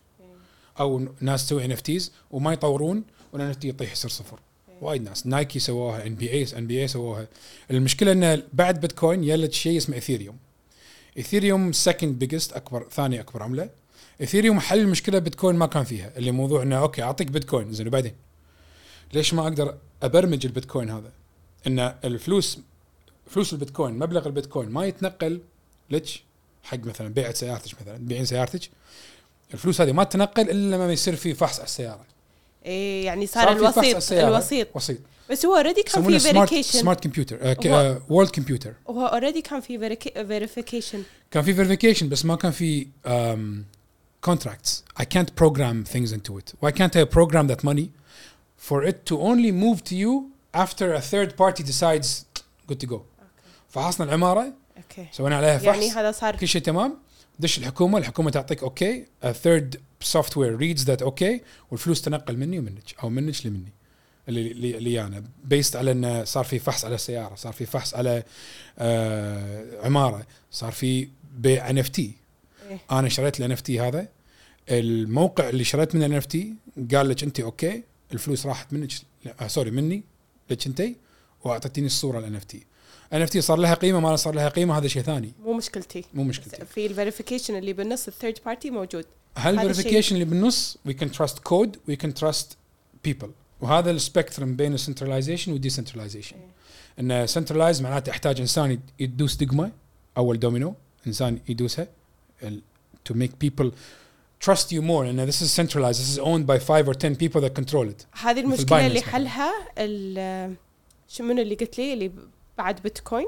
أو 0.80 1.07
ناس 1.22 1.45
تسوي 1.45 1.65
ان 1.65 1.72
اف 1.72 1.81
تيز 1.81 2.11
وما 2.31 2.53
يطورون 2.53 3.03
والان 3.33 3.49
اف 3.49 3.56
تي 3.56 3.67
يطيح 3.67 3.91
يصير 3.91 4.11
صفر. 4.11 4.39
وايد 4.81 5.03
ناس. 5.03 5.27
نايكي 5.27 5.59
سووها 5.59 6.07
ان 6.07 6.15
بي 6.15 6.31
اي 6.31 6.45
ان 6.57 6.67
بي 6.67 6.81
اي 6.81 6.88
سووها 6.88 7.27
المشكلة 7.72 8.11
إنه 8.11 8.43
بعد 8.53 8.81
بيتكوين 8.81 9.23
يلج 9.23 9.51
شيء 9.51 9.77
اسمه 9.77 9.95
ايثيريوم 9.95 10.38
ايثيريوم 11.17 11.72
سكند 11.72 12.19
بيجست 12.19 12.53
أكبر 12.53 12.88
ثاني 12.91 13.19
أكبر 13.19 13.43
عملة. 13.43 13.69
ايثيريوم 14.22 14.59
حل 14.59 14.80
المشكلة 14.80 15.19
بيتكوين 15.19 15.56
ما 15.56 15.65
كان 15.65 15.83
فيها. 15.83 16.11
اللي 16.17 16.31
موضوع 16.31 16.64
إنه 16.64 16.75
أوكي 16.75 17.03
أعطيك 17.03 17.27
بيتكوين 17.27 17.73
زين 17.73 17.88
وبعدين؟ 17.88 18.14
ليش 19.13 19.33
ما 19.33 19.41
أقدر 19.41 19.75
أبرمج 20.03 20.45
البيتكوين 20.45 20.89
هذا؟ 20.89 21.11
إن 21.67 21.79
الفلوس 21.79 22.59
فلوس 23.27 23.53
البيتكوين 23.53 23.93
مبلغ 23.99 24.27
البيتكوين 24.27 24.69
ما 24.69 24.85
يتنقل 24.85 25.41
لك 25.89 26.05
حق 26.63 26.77
مثلا 26.77 27.07
بيعه 27.07 27.33
سيارتك 27.33 27.81
مثلا 27.81 27.97
تبيعين 27.97 28.25
سيارتك 28.25 28.69
الفلوس 29.53 29.81
هذه 29.81 29.91
ما 29.91 30.03
تتنقل 30.03 30.49
إلا 30.49 30.75
لما 30.75 30.93
يصير 30.93 31.15
في 31.15 31.33
فحص 31.33 31.55
على 31.55 31.65
السيارة. 31.65 32.05
إيه 32.65 33.05
يعني 33.05 33.27
صار, 33.27 33.47
على 33.47 33.57
الوسيط. 33.57 34.13
الوسيط. 34.13 34.67
وسيط. 34.75 34.97
بس 35.29 35.45
هو 35.45 35.55
اوريدي 35.55 35.83
كان 35.83 36.01
يسمونه 36.01 36.17
في 36.17 36.23
فيريفيكيشن 36.33 36.79
سمارت 36.79 37.03
كمبيوتر 37.03 37.57
وورلد 38.09 38.29
كمبيوتر 38.29 38.73
هو 38.89 39.05
اوريدي 39.05 39.41
كان 39.41 39.61
في 39.61 39.97
فيريفيكيشن 40.27 41.03
كان 41.31 41.43
في 41.43 41.53
فيريفيكيشن 41.53 42.09
بس 42.09 42.25
ما 42.25 42.35
كان 42.35 42.51
في 42.51 42.88
um, 43.05 43.79
contracts. 44.29 44.83
I 44.97 45.05
can't 45.05 45.35
program 45.35 45.85
things 45.85 46.11
into 46.11 46.38
it. 46.38 46.53
Why 46.59 46.71
can't 46.71 46.95
I 46.95 47.03
program 47.05 47.47
that 47.47 47.63
money? 47.63 47.88
For 48.67 48.83
it 48.89 48.95
to 49.09 49.15
only 49.15 49.51
move 49.51 49.83
to 49.89 49.95
you 49.95 50.13
after 50.53 50.93
a 50.93 51.01
third 51.01 51.29
party 51.38 51.63
decides 51.63 52.25
good 52.67 52.79
to 52.83 52.88
go. 52.88 52.99
فحصنا 53.69 54.05
العمارة 54.07 54.53
أوكي 54.77 55.07
سوينا 55.11 55.38
عليها 55.38 55.57
فحص 55.57 55.65
يعني 55.65 55.89
هذا 55.89 56.11
صار 56.11 56.35
كل 56.35 56.47
شيء 56.47 56.61
تمام. 56.61 56.97
دش 57.39 57.57
الحكومة 57.57 57.97
الحكومة 57.97 58.31
تعطيك 58.31 58.63
أوكي 58.63 59.05
a 59.23 59.27
third 59.27 59.77
software 60.13 60.59
reads 60.59 60.85
that 60.85 61.01
أوكي 61.01 61.41
والفلوس 61.71 62.01
تنقل 62.01 62.38
مني 62.38 62.59
ومنك 62.59 62.95
أو 63.03 63.09
منك 63.09 63.45
لمني. 63.45 63.73
اللي 64.29 64.51
اللي, 64.51 64.77
اللي 64.77 65.01
أنا 65.01 65.23
بيست 65.43 65.75
على 65.75 65.91
انه 65.91 66.23
صار 66.23 66.43
في 66.43 66.59
فحص 66.59 66.85
على 66.85 66.95
السياره 66.95 67.35
صار 67.35 67.53
في 67.53 67.65
فحص 67.65 67.93
على 67.93 68.23
آه 68.79 69.85
عمارة 69.85 70.25
صار 70.51 70.71
في 70.71 71.09
بيع 71.38 71.69
ان 71.69 71.77
اف 71.77 71.89
تي. 71.89 72.13
أنا 72.91 73.09
شريت 73.09 73.39
الان 73.39 73.51
اف 73.51 73.61
تي 73.61 73.79
هذا. 73.79 74.07
الموقع 74.69 75.49
اللي 75.49 75.63
شريت 75.63 75.95
منه 75.95 76.05
الان 76.05 76.17
اف 76.17 76.25
تي 76.25 76.53
قال 76.93 77.09
لك 77.09 77.23
أنت 77.23 77.39
أوكي 77.39 77.83
الفلوس 78.13 78.45
راحت 78.45 78.73
منك 78.73 78.91
آه 79.41 79.47
سوري 79.47 79.71
مني 79.71 80.03
لك 80.49 80.67
انت 80.67 80.83
واعطيتيني 81.43 81.88
الصورة 81.88 82.19
الان 82.19 82.35
اف 82.35 82.43
تي 82.43 82.63
ان 83.13 83.21
اف 83.21 83.29
تي 83.29 83.41
صار 83.41 83.57
لها 83.59 83.73
قيمة 83.73 83.99
ما 83.99 84.15
صار 84.15 84.35
لها 84.35 84.49
قيمة 84.49 84.77
هذا 84.77 84.88
شيء 84.88 85.01
ثاني. 85.01 85.31
مو 85.45 85.53
مشكلتي. 85.53 86.03
مو 86.13 86.23
مشكلتي. 86.23 86.65
في 86.65 86.85
الفيريفيكيشن 86.85 87.55
اللي 87.55 87.73
بالنص 87.73 88.07
الثيرد 88.07 88.38
بارتي 88.45 88.69
موجود. 88.69 89.05
هل 89.35 89.53
الفيريفيكيشن 89.55 90.15
اللي 90.15 90.25
بالنص 90.25 90.77
وي 90.85 90.93
كان 90.93 91.11
تراست 91.11 91.39
كود 91.39 91.77
وي 91.88 91.95
كان 91.95 92.13
تراست 92.13 92.57
بيبل 93.03 93.31
وهذا 93.61 93.91
السبيكترم 93.91 94.55
بين 94.55 94.73
السنترلايزيشن 94.73 95.51
والديسنترلايزيشن 95.51 96.35
إن 96.99 97.27
سنترلايز 97.27 97.81
معناته 97.81 98.09
يحتاج 98.09 98.41
إنسان 98.41 98.71
يد- 98.71 98.79
يدوس 98.99 99.35
دقمة 99.35 99.71
أول 100.17 100.39
دومينو 100.39 100.75
إنسان 101.07 101.39
يدوسها 101.49 101.88
to 103.09 103.13
make 103.13 103.31
people 103.45 103.65
trust 104.46 104.66
you 104.72 104.80
more 104.82 105.04
and 105.10 105.16
this 105.30 105.40
is 105.44 105.50
centralized 105.60 105.98
this 106.02 106.10
is 106.16 106.18
owned 106.18 106.44
by 106.52 106.58
five 106.58 106.84
or 106.90 106.94
ten 107.04 107.14
people 107.22 107.40
that 107.40 107.54
control 107.60 107.86
it 107.88 108.06
هذه 108.22 108.40
المشكله 108.40 108.66
باينانس 108.66 108.90
اللي 108.92 109.00
مثلاً. 109.00 109.10
حلها 109.12 109.52
ال- 109.78 110.54
شو 111.08 111.24
منو 111.24 111.42
اللي 111.42 111.54
قلت 111.54 111.78
لي 111.78 111.92
اللي 111.92 112.10
بعد 112.58 112.80
بيتكوين 112.82 113.26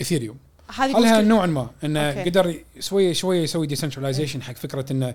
ايثيريوم 0.00 0.36
هذه 0.68 0.74
حلها 0.76 0.98
المشكله 0.98 1.20
نوعا 1.20 1.46
ما 1.46 1.70
انه 1.84 2.00
أوكي. 2.00 2.30
قدر 2.30 2.60
شويه 2.80 3.12
شويه 3.12 3.40
يسوي 3.42 3.68
decentralization 3.68 4.40
حق 4.40 4.54
فكره 4.56 4.92
انه 4.92 5.14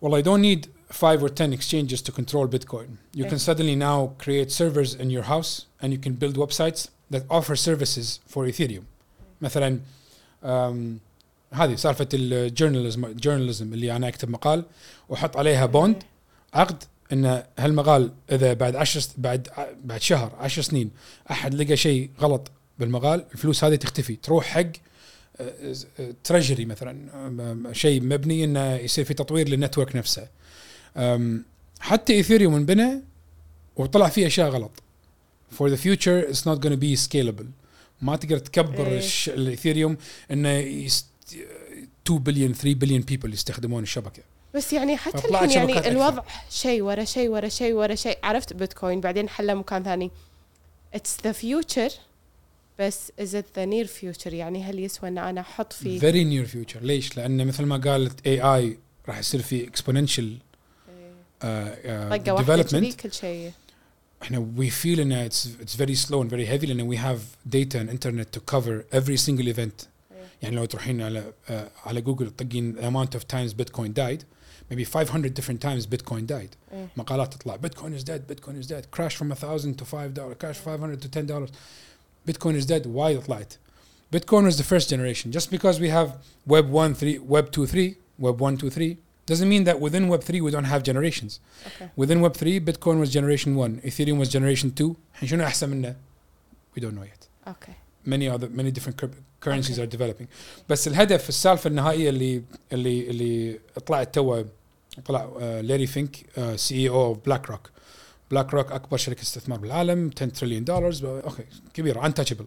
والله 0.00 0.22
you 0.22 0.24
don't 0.24 0.42
need 0.44 0.68
five 0.96 1.22
or 1.22 1.28
ten 1.28 1.52
exchanges 1.58 2.00
to 2.02 2.12
control 2.12 2.46
Bitcoin. 2.56 2.88
You 3.16 3.24
إيه. 3.24 3.30
can 3.30 3.38
suddenly 3.38 3.76
now 3.76 4.24
create 4.24 4.50
servers 4.52 4.94
in 4.94 5.08
your 5.10 5.22
house 5.22 5.52
and 5.82 5.88
you 5.92 5.98
can 6.06 6.12
build 6.22 6.36
websites 6.36 6.80
that 7.14 7.22
offer 7.30 7.56
services 7.56 8.20
for 8.34 8.46
Ethereum. 8.52 8.82
مثلا 9.40 9.80
um, 10.42 10.46
هذه 11.53 11.75
سالفة 11.75 12.07
الجورناليزم 12.13 13.13
جورناليزم 13.13 13.73
اللي 13.73 13.95
أنا 13.95 14.07
أكتب 14.07 14.29
مقال 14.29 14.65
وأحط 15.09 15.37
عليها 15.37 15.65
بوند 15.65 16.03
عقد 16.53 16.83
إن 17.13 17.43
هالمقال 17.59 18.11
إذا 18.31 18.53
بعد 18.53 18.75
عشر 18.75 19.01
بعد 19.17 19.47
بعد 19.83 20.01
شهر 20.01 20.35
عشر 20.39 20.61
سنين 20.61 20.91
أحد 21.31 21.53
لقى 21.53 21.77
شيء 21.77 22.09
غلط 22.21 22.51
بالمقال 22.79 23.25
الفلوس 23.33 23.63
هذه 23.63 23.75
تختفي 23.75 24.15
تروح 24.15 24.45
حق 24.45 24.71
تريجري 26.23 26.65
مثلا 26.65 26.97
أم- 27.11 27.71
شيء 27.71 28.01
مبني 28.01 28.43
إنه 28.43 28.75
يصير 28.75 29.05
في 29.05 29.13
تطوير 29.13 29.49
للنتورك 29.49 29.95
نفسه. 29.95 30.27
حتى 31.79 32.13
ايثيريوم 32.13 32.55
انبنى 32.55 33.01
وطلع 33.75 34.09
فيه 34.09 34.27
أشياء 34.27 34.49
غلط. 34.49 34.71
For 35.57 35.69
the 35.69 35.77
future 35.77 36.31
it's 36.31 36.45
not 36.45 36.59
going 36.61 36.73
to 36.73 36.81
be 36.81 36.95
scalable. 37.07 37.45
ما 38.01 38.15
تقدر 38.15 38.37
تكبر 38.37 38.87
إيه. 38.87 39.01
الايثيريوم 39.27 39.97
إنه 40.31 40.59
2 41.33 42.19
بليون 42.19 42.53
3 42.53 42.79
بليون 42.79 43.01
بيبل 43.01 43.33
يستخدمون 43.33 43.83
الشبكة. 43.83 44.23
بس 44.55 44.73
يعني 44.73 44.97
حتى 44.97 45.27
الحين 45.29 45.49
يعني. 45.49 45.87
الوضع 45.87 46.23
شيء 46.49 46.81
ورا 46.81 47.03
شيء 47.03 47.29
ورا 47.29 47.49
شيء 47.49 47.73
ورا 47.73 47.95
شيء. 47.95 48.17
عرفت 48.23 48.53
بيتكوين 48.53 49.01
بعدين 49.01 49.29
حله 49.29 49.53
مكان 49.53 49.83
ثاني. 49.83 50.11
اتس 50.93 51.17
ذا 51.23 51.31
فيوتشر 51.31 51.89
بس 52.79 53.11
از 53.19 53.35
ات 53.35 53.45
ذا 53.55 53.65
نير 53.65 53.85
فيوتشر 53.85 54.33
يعني 54.33 54.63
هل 54.63 54.79
يسوى 54.79 55.09
إن 55.09 55.17
أنا 55.17 55.41
أحط 55.41 55.73
في 55.73 55.99
فيري 55.99 56.23
نير 56.23 56.45
فيوتشر 56.45 56.81
ليش؟ 56.81 57.17
لأن 57.17 57.47
مثل 57.47 57.65
ما 57.65 57.77
قالت 57.77 58.27
اي 58.27 58.41
اي 58.41 58.77
راح 59.07 59.19
يصير 59.19 59.41
في 59.41 59.67
اكسبوننشال 59.67 60.37
طقة 61.41 62.33
واحدة 62.33 62.63
كذي 62.63 62.91
كل 62.91 63.13
شيء. 63.13 63.51
إحنا 64.21 64.53
we 64.57 64.69
feel 64.83 64.99
إن 64.99 65.29
it's 65.29 65.47
it's 65.63 65.75
very 65.75 65.95
slow 65.95 66.23
and 66.23 66.29
very 66.29 66.45
heavy 66.45 66.65
لأن 66.65 66.95
we 66.95 66.97
have 66.97 67.19
data 67.55 67.77
and 67.79 67.89
internet 67.89 68.31
to 68.37 68.41
cover 68.55 68.85
every 68.99 69.17
single 69.17 69.47
event. 69.47 69.87
يعني 70.42 70.56
لو 70.56 70.64
تروحين 70.64 71.02
على 71.02 71.32
آه، 71.50 71.68
على 71.84 72.00
جوجل 72.00 72.30
تطقين 72.30 72.76
the 72.76 72.84
amount 72.84 73.18
of 73.18 73.22
times 73.22 73.52
Bitcoin 73.54 73.92
died 73.94 74.24
maybe 74.70 74.84
500 74.84 75.34
different 75.34 75.60
times 75.60 75.86
Bitcoin 75.86 76.26
died 76.26 76.56
إيه. 76.72 76.88
مقالات 76.96 77.34
تطلع 77.34 77.56
Bitcoin 77.56 77.92
is 77.98 78.04
dead 78.04 78.26
Bitcoin 78.32 78.58
is 78.62 78.66
dead 78.66 78.90
crash 78.90 79.16
from 79.16 79.30
1000 79.30 79.76
to 79.78 79.84
5 79.84 80.14
dollar 80.14 80.34
crash 80.34 80.58
500 80.58 81.02
to 81.02 81.08
10 81.08 81.26
dollars 81.26 81.50
Bitcoin 82.28 82.54
is 82.54 82.66
dead 82.66 82.86
why 82.86 83.16
طلعت 83.26 83.58
Bitcoin 84.14 84.44
was 84.44 84.56
the 84.56 84.64
first 84.64 84.88
generation 84.88 85.32
just 85.32 85.50
because 85.50 85.80
we 85.80 85.88
have 85.88 86.10
web 86.46 86.70
1 86.70 86.94
3 86.94 87.18
web 87.18 87.50
2 87.50 87.66
3 87.66 87.96
web 88.18 88.40
1 88.40 88.56
2 88.56 88.70
3 88.70 88.96
doesn't 89.26 89.48
mean 89.48 89.64
that 89.64 89.80
within 89.80 90.08
web 90.08 90.22
3 90.22 90.40
we 90.40 90.50
don't 90.50 90.64
have 90.64 90.82
generations 90.82 91.40
اوكي 91.64 91.88
within 91.96 92.20
web 92.20 92.34
3 92.36 92.60
Bitcoin 92.60 93.00
was 93.00 93.10
generation 93.10 93.56
1 93.56 93.80
Ethereum 93.84 94.18
was 94.18 94.28
generation 94.28 94.70
2 94.70 94.94
الحين 95.14 95.28
شنو 95.28 95.44
احسن 95.44 95.68
منه 95.68 95.96
we 96.76 96.80
don't 96.80 96.94
know 96.94 97.04
yet 97.04 97.48
اوكي 97.48 97.72
many 98.06 98.28
other 98.28 98.48
many 98.48 98.70
different 98.70 98.96
Okay. 99.45 99.79
are 99.79 99.97
developing 99.97 100.25
بس 100.69 100.87
الهدف 100.87 101.29
السالفة 101.29 101.67
النهائية 101.67 102.09
اللي 102.09 102.43
اللي 102.73 103.09
اللي 103.09 103.59
طلعت 103.85 104.15
تو 104.15 104.43
طلع 105.05 105.29
آه، 105.41 105.61
لاري 105.61 105.87
فينك 105.87 106.17
سي 106.55 106.75
اي 106.75 106.89
أو 106.89 107.13
بلاك 107.13 107.49
روك 107.49 107.69
بلاك 108.31 108.53
روك 108.53 108.71
أكبر 108.71 108.97
شركة 108.97 109.21
استثمار 109.21 109.59
بالعالم 109.59 110.11
10 110.17 110.25
تريليون 110.27 110.63
دولار 110.63 110.93
أوكي 111.03 111.43
كبيره 111.73 112.09
untouchable 112.09 112.45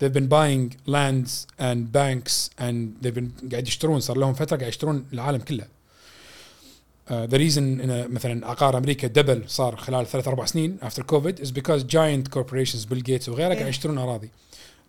they've 0.00 0.14
been 0.18 0.28
buying 0.28 0.76
lands 0.86 1.46
and 1.60 1.92
banks 1.92 2.50
and 2.60 3.04
they've 3.04 3.18
been 3.18 3.50
قاعد 3.50 3.68
يشترون 3.68 4.00
صار 4.00 4.18
لهم 4.18 4.34
فترة 4.34 4.56
قاعد 4.56 4.68
يشترون 4.68 5.06
العالم 5.12 5.38
كله 5.38 5.78
Uh, 7.08 7.26
the 7.26 7.38
reason 7.38 7.58
إن 7.58 8.10
مثلا 8.10 8.46
عقار 8.46 8.78
أمريكا 8.78 9.08
دبل 9.08 9.44
صار 9.46 9.76
خلال 9.76 10.06
ثلاث 10.06 10.28
أربع 10.28 10.44
سنين 10.44 10.78
after 10.82 11.02
COVID 11.02 11.40
is 11.40 11.50
because 11.50 11.82
giant 11.82 12.30
corporations 12.30 12.88
بيل 12.88 13.02
جيتس 13.02 13.28
وغيرها 13.28 13.48
قاعد 13.48 13.62
إيه. 13.62 13.68
يشترون 13.68 13.98
أراضي. 13.98 14.30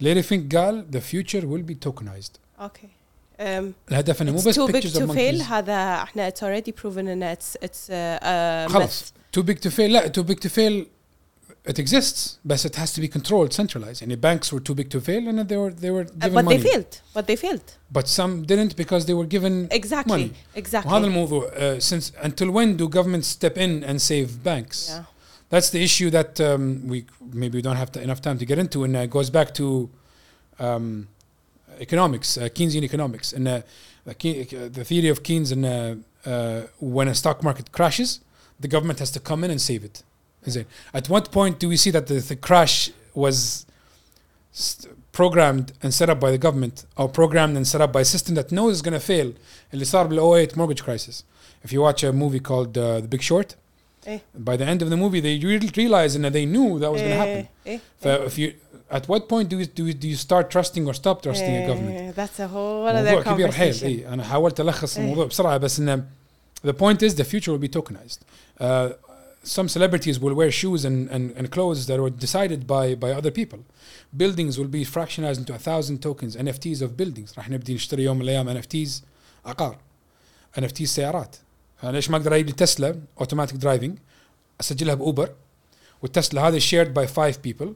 ليري 0.01 0.23
فينك 0.23 0.57
قال 0.57 0.87
the 0.93 1.01
future 1.01 1.43
will 1.43 1.71
be 1.71 1.89
tokenized. 1.89 2.39
اوكي 2.61 2.89
um, 3.39 3.43
الهدف 3.91 4.23
انه 4.23 4.33
مو 4.33 4.39
it's 4.39 4.45
بس 4.45 4.59
too 4.59 4.69
big 4.69 4.75
pictures 4.75 4.97
of 4.97 5.03
to 5.03 5.15
fail 5.15 5.35
monkeys. 5.35 5.43
هذا 5.43 6.03
احنا 6.03 6.31
it's 6.31 6.43
already 6.43 6.73
proven 6.83 6.99
ان 6.99 7.35
it's 7.37 7.67
it's 7.67 7.89
uh, 7.89 8.69
uh, 8.69 8.73
خلاص 8.73 9.13
too 9.37 9.43
big 9.43 9.59
to 9.59 9.71
fail 9.71 9.81
لا 9.81 10.13
too 10.13 10.25
big 10.25 10.39
to 10.39 10.49
fail 10.49 10.87
it 11.69 11.79
exists 11.79 12.31
بس 12.45 12.67
it 12.67 12.75
has 12.75 12.91
to 12.93 13.01
be 13.01 13.09
controlled 13.09 13.53
centralized 13.53 14.03
يعني 14.03 14.17
banks 14.17 14.53
were 14.53 14.61
too 14.61 14.75
big 14.75 14.89
to 14.91 15.01
fail 15.01 15.29
and 15.29 15.49
they 15.49 15.57
were 15.57 15.73
they 15.83 15.91
were 15.91 16.05
myth. 16.05 16.25
Uh, 16.25 16.29
given 16.29 16.35
but 16.35 16.45
money 16.45 16.59
they 16.59 16.71
failed 16.71 16.95
but 17.15 17.27
they 17.27 17.37
failed 17.37 17.69
but 17.97 18.07
some 18.19 18.33
didn't 18.51 18.77
because 18.83 19.03
they 19.09 19.17
were 19.21 19.29
given 19.37 19.55
exactly 19.71 20.13
money. 20.13 20.31
exactly 20.57 20.93
وهذا 20.93 21.07
الموضوع 21.07 21.51
uh, 21.51 21.81
since 21.81 22.13
until 22.23 22.51
when 22.51 22.77
do 22.77 22.89
governments 22.89 23.29
step 23.29 23.57
in 23.59 23.85
and 23.85 23.97
save 24.03 24.29
banks 24.45 24.89
yeah. 24.89 25.03
that's 25.49 25.71
the 25.71 25.83
issue 25.83 26.11
that 26.11 26.41
um, 26.41 26.87
we 26.89 27.05
maybe 27.33 27.59
we 27.59 27.63
don't 27.63 27.77
have 27.77 27.93
to, 27.93 28.03
enough 28.03 28.21
time 28.21 28.39
to 28.39 28.47
get 28.47 28.59
into 28.59 28.85
and 28.85 28.97
uh, 28.97 29.01
it 29.01 29.11
goes 29.11 29.31
back 29.31 29.55
to 29.55 29.89
um, 30.59 31.09
economics 31.79 32.39
uh, 32.39 32.43
Keynesian 32.43 32.83
economics 32.83 33.33
and 33.33 33.47
uh, 33.49 33.63
the, 34.05 34.15
Ke- 34.15 34.73
the 34.73 34.85
theory 34.85 35.09
of 35.09 35.23
Keynes 35.23 35.51
and 35.53 35.65
uh, 35.65 35.95
uh, 36.27 36.63
when 36.81 37.09
a 37.09 37.15
stock 37.15 37.43
market 37.43 37.73
crashes 37.73 38.21
the 38.61 38.69
government 38.69 38.99
has 38.99 39.11
to 39.11 39.21
come 39.21 39.45
in 39.45 39.51
and 39.51 39.61
save 39.61 39.85
it 39.85 40.03
Is 40.45 40.57
it 40.57 40.67
at 40.93 41.09
what 41.09 41.31
point 41.33 41.59
do 41.59 41.69
we 41.69 41.77
see 41.77 41.91
that 41.91 42.07
the, 42.07 42.15
the 42.15 42.37
crash 42.37 42.91
was 43.15 43.67
st- 44.53 44.93
programmed 45.13 45.73
and 45.83 45.95
set 45.95 46.09
up 46.11 46.19
by 46.19 46.31
the 46.31 46.39
government 46.39 46.85
or 46.97 47.09
programmed 47.09 47.57
and 47.57 47.67
set 47.67 47.81
up 47.81 47.93
by 47.93 48.01
a 48.01 48.05
system 48.05 48.35
that 48.35 48.51
knows 48.51 48.73
is 48.77 48.83
going 48.83 48.99
to 49.01 49.01
fail 49.01 49.33
اللي 49.73 49.85
صار 49.85 50.07
بال 50.07 50.19
08 50.19 50.57
mortgage 50.57 50.83
crisis 50.85 51.23
if 51.65 51.73
you 51.73 51.81
watch 51.81 52.03
a 52.05 52.13
movie 52.13 52.41
called 52.41 52.77
uh, 52.77 53.01
The 53.01 53.09
Big 53.09 53.23
Short 53.23 53.55
إيه. 54.07 54.21
by 54.37 54.57
the 54.57 54.65
end 54.65 54.83
of 54.83 54.91
the 54.91 54.97
movie 54.97 55.21
they 55.21 55.39
really 55.39 55.71
realize 55.77 56.17
and 56.17 56.25
they 56.25 56.47
knew 56.47 56.79
that 56.79 56.91
was 56.93 57.01
going 57.01 57.11
to 57.11 57.23
happen 57.25 57.47
إيه. 57.67 57.81
so 58.03 58.09
if 58.27 58.39
you 58.39 58.53
at 58.91 59.09
what 59.09 59.29
point 59.29 59.49
do 59.49 59.59
you, 59.59 59.67
do 59.67 59.87
you, 59.87 59.95
do 59.95 60.09
you 60.09 60.17
start 60.17 60.51
trusting 60.51 60.87
or 60.87 60.95
stop 60.95 61.23
trusting 61.23 61.57
a 61.57 61.67
government 61.67 61.99
إيه. 61.99 62.15
that's 62.15 62.39
a 62.39 62.49
whole 62.49 62.93
موضوع 62.93 63.23
other 63.23 63.25
كبير 63.25 63.53
حيل 63.53 63.75
conversation 63.75 63.83
اي 63.83 64.09
انا 64.09 64.25
حاولت 64.25 64.61
الخص 64.61 64.97
إيه. 64.97 65.05
الموضوع 65.05 65.27
بسرعه 65.27 65.57
بس 65.57 65.79
انه 65.79 66.05
the 66.67 66.73
point 66.73 67.03
is 67.03 67.15
the 67.15 67.25
future 67.25 67.51
will 67.53 67.65
be 67.69 67.81
tokenized 67.81 68.19
uh, 68.61 68.93
some 69.45 69.69
celebrities 69.69 70.19
will 70.19 70.35
wear 70.35 70.51
shoes 70.51 70.85
and, 70.85 71.11
and, 71.11 71.33
and 71.37 71.51
clothes 71.51 71.87
that 71.87 71.99
were 72.01 72.15
decided 72.27 72.67
by 72.67 72.95
by 72.95 73.11
other 73.21 73.31
people 73.31 73.61
buildings 74.23 74.59
will 74.59 74.73
be 74.79 74.85
fractionized 74.85 75.39
into 75.43 75.55
a 75.55 75.59
thousand 75.59 75.97
tokens 76.09 76.37
NFTs 76.37 76.81
of 76.83 76.91
buildings 76.97 77.39
راح 77.39 77.51
نبدي 77.51 77.75
نشتري 77.75 78.05
يوم 78.05 78.17
من 78.17 78.23
الايام 78.23 78.63
NFTs 78.63 78.91
عقار 79.47 79.79
NFTs 80.59 80.85
سيارات 80.85 81.37
أنا 81.84 81.92
ليش 81.92 82.10
ما 82.10 82.18
أقدر 82.18 82.36
أجيب 82.36 82.46
لي 82.46 82.52
تسلا 82.52 83.00
اوتوماتيك 83.20 83.58
درايفنج 83.58 83.98
أسجلها 84.62 84.96
بأوبر 84.96 85.30
والتسلا 86.02 86.48
هذا 86.48 86.60
شيرد 86.60 86.94
باي 86.94 87.08
فايف 87.08 87.38
بيبل 87.38 87.74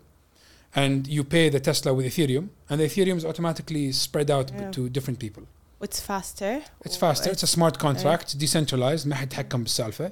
اند 0.77 1.07
يو 1.07 1.23
باي 1.23 1.49
ذا 1.49 1.57
تسلا 1.59 1.91
وذ 1.91 2.03
ايثيريوم 2.03 2.47
اند 2.71 2.81
ايثيريوم 2.81 3.17
از 3.17 3.25
اوتوماتيكلي 3.25 3.91
سبريد 3.91 4.31
اوت 4.31 4.53
تو 4.73 4.87
ديفرنت 4.87 5.21
بيبل 5.21 5.43
اتس 5.83 6.01
فاستر 6.01 6.59
اتس 6.85 6.97
فاستر 6.97 7.31
اتس 7.31 7.45
سمارت 7.45 7.77
كونتراكت 7.77 8.35
ديسنتراليزد 8.35 9.07
ما 9.07 9.15
حد 9.15 9.27
يتحكم 9.27 9.63
بالسالفة. 9.63 10.11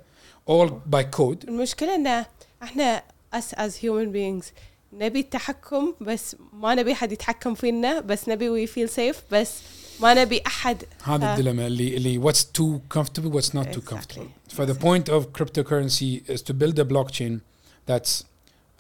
اول 0.50 0.80
باي 0.86 1.03
كود 1.03 1.44
المشكلة 1.44 1.95
انه 1.95 2.26
إحنا 2.64 3.03
اس 3.34 3.53
از 3.53 3.78
هيومن 3.82 4.11
بينجز 4.11 4.52
نبي 4.94 5.20
التحكم 5.20 5.94
بس 6.02 6.36
ما 6.53 6.76
نبي 6.76 6.95
حد 6.95 7.11
يتحكم 7.11 7.56
فينا 7.56 8.00
بس 8.00 8.30
نبي 8.30 8.50
وي 8.50 8.68
فيل 8.68 8.90
سيف 8.90 9.22
بس 9.32 9.61
ما 10.01 10.15
نبي 10.15 10.43
احد 10.47 10.85
هذا 11.03 11.27
آه. 11.27 11.31
الديلما 11.31 11.67
اللي 11.67 11.97
اللي 11.97 12.20
what's 12.33 12.36
too 12.59 12.81
comfortable, 12.99 13.31
what's 13.33 13.55
not 13.55 13.73
too 13.73 13.81
Exactly. 13.81 13.91
comfortable. 13.91 14.55
For 14.57 14.67
the 14.67 14.75
point 14.75 15.09
of 15.09 15.33
cryptocurrency 15.33 16.28
is 16.35 16.43
to 16.43 16.55
build 16.55 16.78
a 16.78 16.85
blockchain 16.85 17.41
that's 17.86 18.25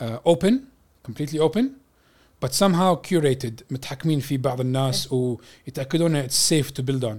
uh, 0.00 0.18
open, 0.32 0.54
completely 1.02 1.38
open, 1.38 1.64
but 2.40 2.52
somehow 2.54 2.94
curated. 2.96 3.62
متحكمين 3.70 4.20
فيه 4.20 4.38
بعض 4.38 4.60
الناس 4.60 5.12
ويتأكدون 5.12 6.16
إنه 6.16 6.28
it's 6.28 6.34
safe 6.34 6.74
to 6.74 6.82
build 6.82 7.04
on. 7.04 7.18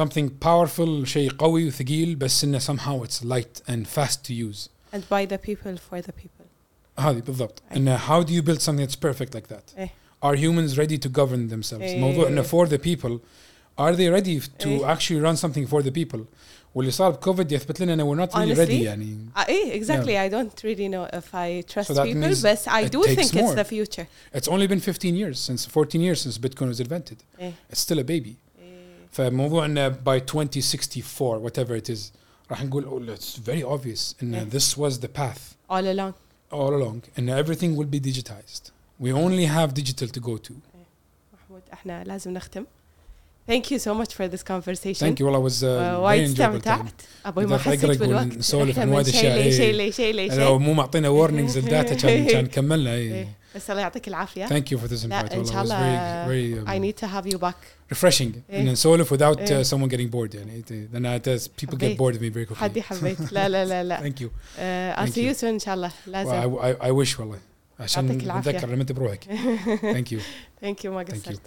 Something 0.00 0.30
powerful, 0.30 1.04
شيء 1.04 1.30
قوي 1.38 1.68
وثقيل 1.68 2.16
بس 2.16 2.44
إنه 2.44 2.58
somehow 2.58 3.04
it's 3.04 3.24
light 3.24 3.60
and 3.68 3.86
fast 3.88 4.24
to 4.24 4.32
use. 4.34 4.68
and 4.92 5.02
by 5.08 5.24
the 5.26 5.38
people 5.38 5.76
for 5.76 6.00
the 6.02 6.12
people 6.12 6.46
هذه 6.98 7.20
بالضبط 7.20 7.62
أي. 7.72 7.76
انه 7.76 7.98
how 7.98 8.22
do 8.26 8.30
you 8.32 8.42
build 8.42 8.60
something 8.60 8.86
that's 8.86 8.96
perfect 9.08 9.34
like 9.34 9.48
that 9.54 9.78
إيه. 9.78 9.90
are 10.22 10.34
humans 10.36 10.76
ready 10.78 10.98
to 10.98 11.08
govern 11.08 11.48
themselves 11.48 11.82
إيه. 11.82 11.98
موضوع 12.00 12.28
انه 12.28 12.42
for 12.42 12.66
the 12.68 12.78
people 12.78 13.18
are 13.80 13.94
they 13.96 14.08
ready 14.20 14.40
to 14.62 14.66
إيه. 14.66 14.94
actually 14.96 15.20
run 15.20 15.36
something 15.36 15.66
for 15.66 15.82
the 15.82 15.90
people 15.90 16.20
واللي 16.74 16.90
صار 16.90 17.10
بكوفيد 17.10 17.52
يثبت 17.52 17.80
لنا 17.80 17.94
انه 17.94 18.04
we're 18.14 18.28
not 18.28 18.32
really 18.32 18.54
Honestly, 18.54 18.66
ready 18.68 18.84
يعني 18.84 19.16
Uh, 19.36 19.40
eh, 19.48 19.72
exactly. 19.80 20.16
I 20.16 20.28
don't 20.28 20.62
really 20.64 20.88
know 20.88 21.18
if 21.18 21.34
I 21.34 21.62
trust 21.72 21.88
So 21.88 21.94
that 21.94 22.04
people, 22.06 22.20
means 22.20 22.42
but 22.42 22.68
I 22.68 22.80
it 22.86 22.92
do 22.92 23.02
takes 23.02 23.16
think 23.16 23.34
it's 23.34 23.42
more. 23.42 23.54
the 23.54 23.64
future. 23.64 24.06
it's 24.34 24.48
only 24.48 24.66
been 24.68 24.80
15 24.80 25.16
years 25.16 25.38
since 25.40 25.66
14 25.66 26.00
years 26.00 26.20
since 26.20 26.38
Bitcoin 26.38 26.68
was 26.68 26.80
invented 26.80 27.16
إيه. 27.40 27.52
it's 27.72 27.80
still 27.80 27.98
a 27.98 28.04
baby 28.04 28.36
إيه. 28.60 29.08
فموضوع 29.12 29.64
انه 29.64 29.88
by 29.88 30.20
2064 30.20 31.38
whatever 31.40 31.74
it 31.76 31.88
is 31.90 31.98
راح 32.50 32.64
نقول 32.64 32.84
oh, 32.84 33.18
it's 33.20 33.36
very 33.38 33.62
obvious 33.64 34.14
ان 34.22 34.34
إيه. 34.34 34.48
this 34.50 34.76
was 34.76 34.98
the 35.00 35.08
path 35.18 35.54
All 35.70 35.84
along. 35.84 36.12
all 36.52 36.74
along 36.82 37.00
and 37.18 37.28
everything 37.30 37.74
will 37.76 37.90
be 37.96 38.00
digitized 38.00 38.70
we 39.02 39.08
only 39.12 39.46
have 39.56 39.74
digital 39.74 40.08
to 40.08 40.20
go 40.20 40.36
to 40.48 40.52
محمود 41.34 41.62
احنا 41.72 42.04
لازم 42.04 42.30
نختم. 42.32 42.64
Thank 43.50 43.64
you 43.72 43.78
so 43.78 43.92
much 44.00 44.12
for 44.14 44.28
this 44.28 44.42
conversation. 44.42 45.06
thank 45.06 45.18
you 45.18 45.22
والله 45.22 45.48
was 45.48 45.52
uh, 45.52 45.56
Uh, 45.62 45.64
very 45.64 45.98
وايد 46.00 46.30
enjoyable 46.36 46.38
time. 46.38 46.42
استمتعت. 46.42 47.02
ابوي 47.26 47.46
ما 47.46 47.56
إذا 47.56 47.62
أقرأ 47.62 47.76
حسيت 47.76 47.84
يقول 47.84 47.96
بالوقت. 47.98 48.26
نسولف 48.38 48.70
إحنا 48.78 48.82
عن 48.82 48.88
وايد 48.88 49.06
من 49.06 49.12
شيء 49.12 49.20
أشياء، 49.20 49.36
لي 49.36 49.42
إيه. 49.42 49.50
شيء 49.50 49.74
لي 49.74 49.92
شيء 49.92 50.14
لي 50.14 50.28
لو 50.28 50.34
شيء. 50.34 50.58
مو 50.58 50.72
معطينا 50.72 51.08
warnings 51.08 51.56
الداتا 51.56 51.94
كان 51.94 52.26
كان 52.26 52.46
كملنا 52.46 52.94
إيه. 52.94 53.20
اي 53.20 53.28
بس 53.56 53.70
الله 53.70 53.82
يعطيك 53.82 54.08
العافية. 54.08 54.46
thank 54.46 54.64
you 54.72 54.78
for 54.78 54.88
this 54.90 55.06
لا 55.06 55.28
invite 55.28 55.32
ان 55.32 55.44
شاء 55.44 55.56
والله 55.58 55.64
it 55.64 55.68
was 55.68 55.72
الله 55.72 56.26
very 56.26 56.64
very 56.64 56.68
I 56.68 56.76
um, 56.78 56.82
need 56.82 57.02
to 57.02 57.06
have 57.06 57.32
you 57.34 57.38
back. 57.38 57.94
refreshing 57.96 58.32
إيه. 58.50 58.60
ان 58.60 58.68
نسولف 58.72 59.14
without 59.14 59.36
uh, 59.38 59.50
إيه. 59.50 59.62
someone 59.62 59.88
getting 59.90 60.10
bored 60.14 60.34
يعني 60.34 60.62
it- 60.62 60.94
then 60.96 61.04
I 61.04 61.18
tell 61.28 61.48
people 61.62 61.76
get 61.78 61.84
حبيت. 61.84 61.98
bored 61.98 62.14
of 62.16 62.20
me 62.20 62.30
very 62.36 62.46
quickly 62.52 62.56
حدي 62.56 62.82
حبيت. 62.82 63.32
لا 63.32 63.48
لا 63.48 63.64
لا 63.64 63.84
لا. 63.84 64.00
thank 64.00 64.20
you 64.22 64.26
Uh, 64.26 64.28
I'll 64.98 65.06
Thank 65.06 65.14
see 65.14 65.22
you. 65.22 65.34
you 65.34 65.40
soon 65.40 65.44
ان 65.44 65.58
شاء 65.58 65.74
الله. 65.74 65.90
لازم. 66.06 66.30
Well, 66.30 66.60
I, 66.60 66.84
I, 66.84 66.88
I 66.88 67.04
wish 67.06 67.20
والله 67.20 67.38
عشان 67.79 68.07
نتذكر 68.07 68.67
لما 68.67 68.81
انت 68.81 68.91
بروحك. 68.91 69.23
ثانك 69.81 70.11
يو 70.11 70.19
ثانك 70.61 70.85
يو 70.85 70.93
ما 70.93 71.03
قصرت. 71.03 71.41